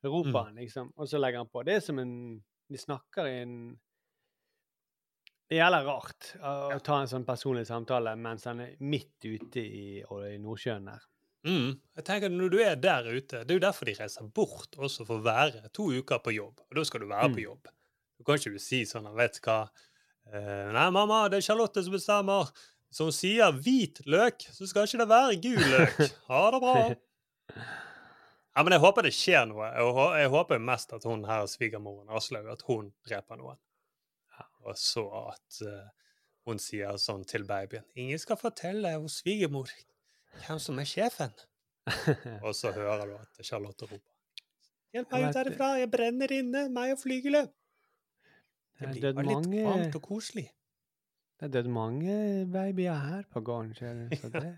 Roper 0.05 0.31
Mm. 0.31 0.45
han, 0.45 0.55
liksom. 0.55 0.93
Og 0.97 1.09
så 1.09 1.19
legger 1.19 1.39
han 1.39 1.49
på. 1.49 1.65
Det 1.65 1.75
er 1.75 1.81
som 1.81 1.99
en 1.99 2.45
De 2.73 2.79
snakker 2.81 3.29
i 3.31 3.35
en 3.45 3.57
Det 5.51 5.61
gjelder 5.61 5.85
rart 5.87 6.33
å, 6.43 6.79
ta 6.83 6.97
en 7.03 7.11
sånn 7.11 7.27
personlig 7.27 7.67
samtale 7.69 8.17
mens 8.19 8.47
han 8.49 8.61
er 8.65 8.73
midt 8.83 9.23
ute 9.29 9.63
i, 9.63 10.01
i 10.03 10.39
Nordsjøen 10.43 10.89
der. 10.91 11.05
Mm. 11.47 11.77
Jeg 12.01 12.05
tenker 12.09 12.33
Når 12.35 12.51
du 12.51 12.57
er 12.65 12.75
der 12.83 13.07
ute 13.07 13.45
Det 13.47 13.53
er 13.55 13.59
jo 13.61 13.63
derfor 13.63 13.87
de 13.87 13.93
reiser 13.95 14.27
bort, 14.35 14.73
også 14.83 15.05
for 15.07 15.21
å 15.21 15.27
være 15.29 15.69
to 15.77 15.93
uker 15.95 16.19
på 16.25 16.35
jobb. 16.35 16.65
Og 16.67 16.81
da 16.81 16.83
skal 16.89 17.05
du 17.05 17.07
være 17.13 17.29
Mm. 17.31 17.37
på 17.39 17.45
jobb. 17.45 17.69
Du 18.19 18.25
kan 18.27 18.41
ikke 18.41 18.59
si 18.59 18.83
sånn 18.89 19.07
Vet 19.15 19.39
du 19.39 19.45
hva 19.47 19.61
eh, 20.33 20.73
Nei, 20.75 20.89
mamma, 20.91 21.29
det 21.31 21.39
er 21.39 21.47
Charlotte 21.47 21.85
som 21.87 21.95
bestemmer. 21.95 22.51
Hun 22.99 23.13
sier 23.13 23.53
hvit 23.63 24.01
løk, 24.09 24.43
så 24.51 24.67
skal 24.67 24.87
ikke 24.89 25.03
det 25.05 25.09
være 25.11 25.39
gul 25.43 25.63
løk. 25.71 25.99
Ha 26.33 26.43
det 26.55 26.61
bra. 26.65 26.75
Ja, 28.57 28.63
men 28.65 28.73
jeg 28.73 28.81
håper 28.81 29.05
det 29.05 29.13
skjer 29.13 29.45
noe. 29.51 29.67
Jeg, 29.69 29.93
hå- 29.99 30.15
jeg 30.17 30.31
håper 30.33 30.61
mest 30.65 30.93
at 30.97 31.05
hun 31.05 31.25
her 31.29 31.45
svigermoren 31.51 32.09
Aslaug 32.17 32.47
at 32.55 32.63
hun 32.71 32.89
dreper 33.07 33.37
noen. 33.37 33.59
Og 34.67 34.79
så 34.81 35.05
at 35.29 35.59
uh, 35.63 35.85
hun 36.49 36.59
sier 36.59 36.97
sånn 36.99 37.23
til 37.29 37.45
babyen 37.47 37.85
Ingen 37.95 38.19
skal 38.19 38.39
fortelle 38.41 38.91
hos 38.97 39.21
svigermor 39.21 39.71
hvem 40.41 40.59
som 40.63 40.81
er 40.83 40.89
sjefen. 40.89 41.31
Og 42.47 42.51
så 42.57 42.73
hører 42.75 43.07
du 43.07 43.15
at 43.21 43.45
Charlotte 43.47 43.87
roper. 43.87 44.13
Hjelp 44.97 45.13
meg 45.13 45.29
ut 45.29 45.39
herifra, 45.39 45.69
jeg 45.79 45.91
brenner 45.93 46.33
inne, 46.35 46.65
meg 46.73 46.95
og 46.97 47.01
flygelet. 47.05 47.53
Det 48.81 48.89
Det 48.89 48.93
blir 48.97 49.15
bare 49.17 49.27
litt 49.29 49.37
mange 49.47 49.65
varmt 49.69 49.97
og 50.01 50.03
koselig. 50.09 50.47
Det 51.37 51.47
er 51.47 51.53
dødd 51.59 51.69
mange 51.73 52.17
babyer 52.53 52.97
her 53.07 53.27
på 53.33 53.41
gården. 53.45 53.75
ser 53.77 53.95
du, 53.95 54.17
Så 54.17 54.31
det. 54.41 54.55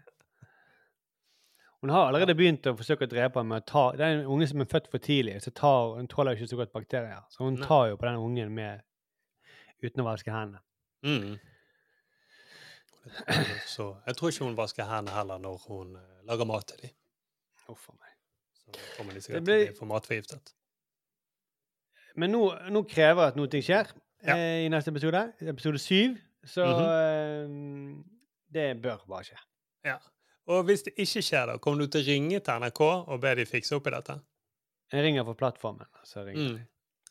Hun 1.81 1.91
har 1.91 2.09
allerede 2.09 2.35
begynt 2.35 2.67
å 2.67 2.75
forsøke 2.77 3.07
å 3.07 3.11
drepe 3.11 3.39
ham 3.39 3.47
med 3.53 3.63
å 3.63 3.67
ta 3.67 3.83
Det 3.95 4.01
er 4.03 4.17
en 4.19 4.27
unge 4.27 4.49
som 4.51 4.61
er 4.61 4.65
født 4.67 4.89
for 4.91 4.99
tidlig, 4.99 5.37
så 5.45 5.53
tar, 5.55 5.93
hun 5.97 6.09
tåler 6.11 6.35
ikke 6.35 6.49
så 6.51 6.57
godt 6.59 6.73
bakterier. 6.75 7.21
Så 7.31 7.45
hun 7.45 7.55
Nei. 7.55 7.67
tar 7.67 7.87
jo 7.93 7.97
på 7.97 8.07
den 8.09 8.17
ungen 8.19 8.51
med 8.55 8.81
uten 9.83 10.03
å 10.03 10.09
vaske 10.09 10.33
hendene. 10.35 10.59
Mm. 11.07 11.39
Så 13.67 13.87
jeg 14.07 14.17
tror 14.19 14.33
ikke 14.33 14.45
hun 14.49 14.57
vasker 14.59 14.85
hendene 14.91 15.15
heller 15.17 15.39
når 15.41 15.63
hun 15.69 15.95
eh, 15.97 16.19
lager 16.29 16.45
mat 16.51 16.67
til 16.69 16.83
dem. 16.83 16.91
Oh, 17.69 17.77
a 17.89 17.95
meg. 17.95 18.13
Så 18.59 18.85
kommer 18.97 19.13
de 19.15 19.21
Det 19.21 19.25
sikkert 19.29 19.45
blir- 19.47 19.63
til 19.65 19.69
å 19.69 19.73
bli 19.73 19.79
for 19.79 19.87
matforgiftet. 19.95 20.53
Men 22.19 22.33
nå, 22.35 22.43
nå 22.75 22.83
krever 22.91 23.23
jeg 23.23 23.33
at 23.33 23.37
noe 23.39 23.63
skjer 23.63 23.93
Ja. 24.27 24.35
eh, 24.35 24.65
i 24.67 24.69
neste 24.69 24.91
episode. 24.91 25.33
Episode 25.41 25.79
syv. 25.79 26.19
Så 26.45 26.65
Mhm. 26.67 28.01
eh, 28.01 28.05
det 28.53 28.83
bør 28.83 29.07
bare 29.07 29.25
skje. 29.25 29.39
Ja. 29.85 29.99
Og 30.49 30.65
hvis 30.65 30.83
det 30.87 30.95
ikke 30.97 31.21
skjer, 31.23 31.47
da, 31.51 31.59
kommer 31.61 31.85
du 31.85 31.93
til 31.93 32.01
å 32.03 32.07
ringe 32.09 32.39
til 32.41 32.63
NRK 32.63 32.81
og 32.89 33.21
be 33.21 33.35
de 33.37 33.45
fikse 33.49 33.77
opp 33.77 33.87
i 33.91 33.93
dette? 33.93 34.15
Jeg 34.93 35.05
ringer 35.05 35.27
på 35.29 35.35
plattformen. 35.37 35.87
Så 36.09 36.25
ringer 36.25 36.55
Mm. 36.57 36.67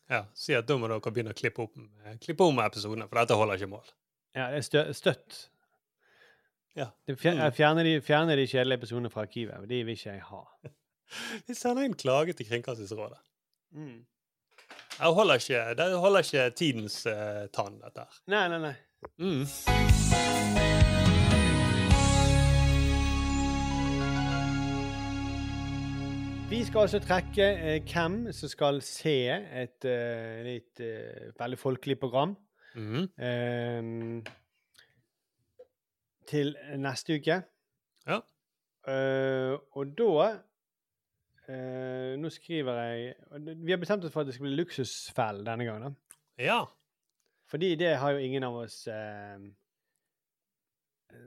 Ja, 0.10 0.22
Si 0.34 0.54
at 0.56 0.66
da 0.66 0.78
må 0.80 0.88
dere 0.88 1.02
begynne 1.12 1.34
å 1.34 1.38
klippe, 1.38 1.60
opp, 1.68 1.76
eh, 2.06 2.16
klippe 2.24 2.42
om 2.48 2.58
episodene, 2.64 3.08
for 3.10 3.20
dette 3.20 3.36
holder 3.38 3.58
ikke 3.60 3.70
mål. 3.70 3.84
Ja, 4.36 4.50
det 4.50 4.58
er 4.58 4.62
stø 4.62 4.84
støtt. 4.94 5.50
Ja. 6.76 6.90
Det 7.06 7.18
fjer 7.20 7.36
Mm. 7.36 7.52
fjerner, 7.52 7.84
de, 7.84 8.02
fjerner 8.02 8.36
de 8.38 8.46
kjedelige 8.48 8.78
episodene 8.80 9.12
fra 9.12 9.22
arkivet. 9.26 9.68
De 9.68 9.84
vil 9.84 9.96
ikke 9.96 10.14
jeg 10.14 10.22
ha. 10.22 10.44
Vi 11.48 11.54
sender 11.54 11.84
inn 11.84 11.94
klage 11.94 12.34
til 12.38 12.46
Kringkastingsrådet. 12.48 13.20
Mm. 13.76 14.06
Det 14.98 15.14
holder 15.14 15.36
ikke, 15.36 15.76
det 15.76 16.00
holder 16.00 16.20
ikke 16.24 16.56
tidens 16.56 17.06
uh, 17.06 17.48
tann, 17.54 17.80
dette 17.84 18.00
her. 18.00 18.22
Nei, 18.28 18.48
nei, 18.48 18.60
nei. 18.60 18.76
Mm. 19.20 21.06
Vi 26.50 26.62
skal 26.64 26.86
altså 26.86 27.00
trekke 27.04 27.46
eh, 27.60 27.82
hvem 27.92 28.30
som 28.36 28.50
skal 28.50 28.78
se 28.86 29.14
et 29.36 29.86
eh, 29.88 30.38
litt 30.46 30.80
eh, 30.84 31.26
veldig 31.40 31.58
folkelig 31.60 31.98
program 32.00 32.36
eh, 33.20 33.90
til 36.30 36.54
neste 36.80 37.18
uke. 37.20 37.38
Ja. 38.08 38.20
Eh, 38.88 39.58
og 39.76 39.92
da 40.00 40.14
eh, 41.52 42.16
Nå 42.22 42.30
skriver 42.32 42.80
jeg 42.80 43.16
Vi 43.66 43.74
har 43.74 43.82
bestemt 43.82 44.06
oss 44.08 44.14
for 44.14 44.22
at 44.24 44.30
det 44.30 44.38
skal 44.38 44.48
bli 44.48 44.56
luksusfell 44.62 45.44
denne 45.48 45.68
gangen. 45.68 45.90
da. 45.92 46.20
Ja. 46.40 46.62
Fordi 47.52 47.76
det 47.76 47.98
har 48.00 48.12
jo 48.16 48.24
ingen 48.24 48.44
av 48.48 48.56
oss 48.64 48.86
eh, 48.88 49.38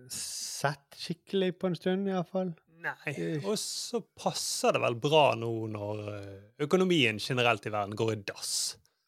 sett 0.08 0.96
skikkelig 0.96 1.54
på 1.60 1.66
en 1.70 1.76
stund, 1.76 2.08
iallfall. 2.08 2.54
Nei. 2.80 3.14
Og 3.44 3.58
så 3.60 4.00
passer 4.16 4.76
det 4.76 4.80
vel 4.82 4.96
bra 5.00 5.34
nå 5.38 5.50
når 5.72 6.02
eh, 6.14 6.44
økonomien 6.64 7.18
generelt 7.20 7.66
i 7.68 7.72
verden 7.74 7.96
går 7.98 8.14
i 8.14 8.20
dass. 8.30 8.54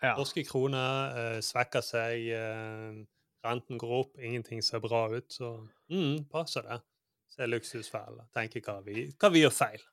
Ja. 0.02 0.16
Norske 0.18 0.44
kroner 0.44 1.16
eh, 1.16 1.38
svekker 1.44 1.84
seg, 1.84 2.26
eh, 2.36 2.98
renten 3.46 3.80
går 3.80 3.94
opp, 4.00 4.18
ingenting 4.20 4.62
ser 4.64 4.82
bra 4.84 5.06
ut. 5.12 5.30
Så 5.32 5.54
mm, 5.92 6.26
passer 6.32 6.66
det. 6.68 6.80
Se 7.32 7.48
luksusfellen. 7.48 8.26
Tenke 8.34 8.60
hva 8.66 8.80
vi, 8.84 9.06
hva 9.16 9.32
vi 9.32 9.44
gjør 9.44 9.54
feil. 9.56 9.84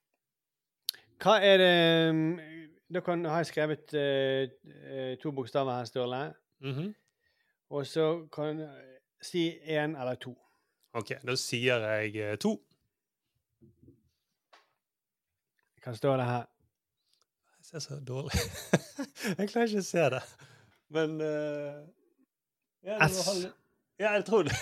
Hva 1.20 1.38
er 1.44 1.60
det 1.60 1.76
mm, 2.16 2.30
Da 2.90 3.04
kan, 3.06 3.22
har 3.30 3.44
jeg 3.44 3.52
skrevet 3.52 3.94
eh, 3.94 4.50
eh, 4.90 5.16
to 5.22 5.32
bokstaver 5.36 5.78
her, 5.78 5.86
Sturle. 5.86 6.24
Mhm. 6.66 6.94
Og 7.70 7.86
så 7.86 8.26
kan 8.34 8.60
jeg 8.60 8.96
si 9.22 9.44
én 9.62 9.94
eller 9.94 10.18
to. 10.18 10.34
OK, 10.98 11.12
da 11.22 11.36
sier 11.38 11.84
jeg 11.86 12.16
eh, 12.18 12.38
to. 15.80 15.90
Hva 15.90 15.96
står 15.98 16.18
det 16.22 16.26
her? 16.30 16.46
Jeg 17.60 17.66
ser 17.70 17.84
så 17.84 17.98
dårlig 18.02 18.40
Jeg 19.40 19.50
klarer 19.52 19.68
ikke 19.68 19.82
å 19.84 19.88
se 19.88 20.06
det. 20.16 20.22
Men 20.96 21.16
uh, 21.22 21.80
ja, 22.88 22.98
S. 23.06 23.20
holde- 23.28 23.52
Ja, 24.00 24.14
jeg 24.16 24.24
tror 24.30 24.46
det. 24.48 24.56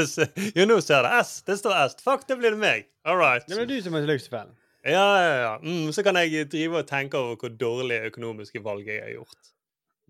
jo, 0.56 0.66
nå 0.70 0.76
ser 0.80 1.00
jeg 1.00 1.06
det. 1.08 1.22
S. 1.26 1.32
Det 1.46 1.56
står 1.58 1.74
S. 1.88 1.96
Fuck, 2.04 2.28
det 2.28 2.36
blir 2.38 2.54
det 2.54 2.60
meg. 2.62 2.86
All 3.04 3.18
right. 3.18 3.42
Det 3.48 3.58
blir 3.58 3.66
du 3.72 3.80
som 3.82 3.96
er 3.98 4.06
Luksusfellen. 4.06 4.54
Ja, 4.84 5.02
ja, 5.18 5.34
ja. 5.40 5.52
Mm, 5.64 5.88
så 5.96 6.02
kan 6.04 6.16
jeg 6.20 6.46
drive 6.52 6.82
og 6.82 6.86
tenke 6.88 7.16
over 7.18 7.36
hvor 7.40 7.48
dårlige 7.58 8.10
økonomiske 8.12 8.60
valg 8.64 8.86
jeg 8.86 9.00
har 9.02 9.14
gjort. 9.16 9.50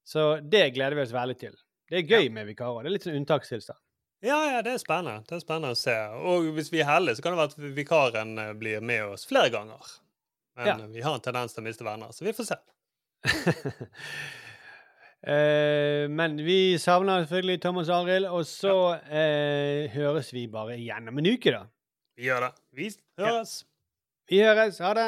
Så 0.07 0.27
det 0.41 0.69
gleder 0.75 0.95
vi 0.95 1.03
oss 1.03 1.11
veldig 1.15 1.37
til. 1.41 1.55
Det 1.89 1.99
er 2.01 2.07
gøy 2.17 2.29
med 2.31 2.47
vikarer. 2.47 2.83
Det 2.83 2.89
er 2.91 2.95
litt 2.95 3.07
sånn 3.07 3.19
unntakstilstand. 3.19 3.79
Ja, 4.25 4.37
ja, 4.49 4.61
det 4.65 4.73
er 4.73 4.79
spennende. 4.81 5.21
Det 5.29 5.35
er 5.37 5.43
spennende 5.43 5.75
å 5.75 5.77
se. 5.77 5.93
Og 6.31 6.47
hvis 6.55 6.71
vi 6.73 6.79
er 6.81 6.87
heldige, 6.89 7.19
så 7.19 7.23
kan 7.25 7.35
det 7.35 7.41
være 7.43 7.53
at 7.53 7.75
vikaren 7.77 8.31
eh, 8.41 8.53
blir 8.57 8.81
med 8.81 9.03
oss 9.13 9.27
flere 9.29 9.51
ganger. 9.53 9.91
Men 10.57 10.67
Ja. 10.67 10.87
vi 10.89 11.01
har 11.05 11.13
en 11.13 11.21
tendens 11.21 11.53
til 11.53 11.61
å 11.61 11.67
miste 11.67 11.85
venner, 11.85 12.09
så 12.15 12.25
vi 12.25 12.33
får 12.33 12.47
se. 12.49 12.57
Eh, 15.27 16.05
men 16.13 16.35
vi 16.45 16.77
savner 16.79 17.23
selvfølgelig 17.25 17.61
Thomas 17.63 17.89
Arild, 17.89 18.27
og 18.29 18.45
så 18.47 18.73
eh, 19.09 19.89
høres 19.91 20.29
vi 20.31 20.43
bare 20.47 20.75
igjen 20.77 21.09
om 21.09 21.17
en 21.19 21.29
uke, 21.33 21.51
da. 21.51 21.63
Vi 22.15 22.27
gjør 22.29 22.45
det. 22.45 22.51
Vi 22.77 22.89
høres. 23.19 23.55
Vi 24.29 24.39
høres. 24.45 24.77
Ha 24.85 24.91
det. 24.93 25.07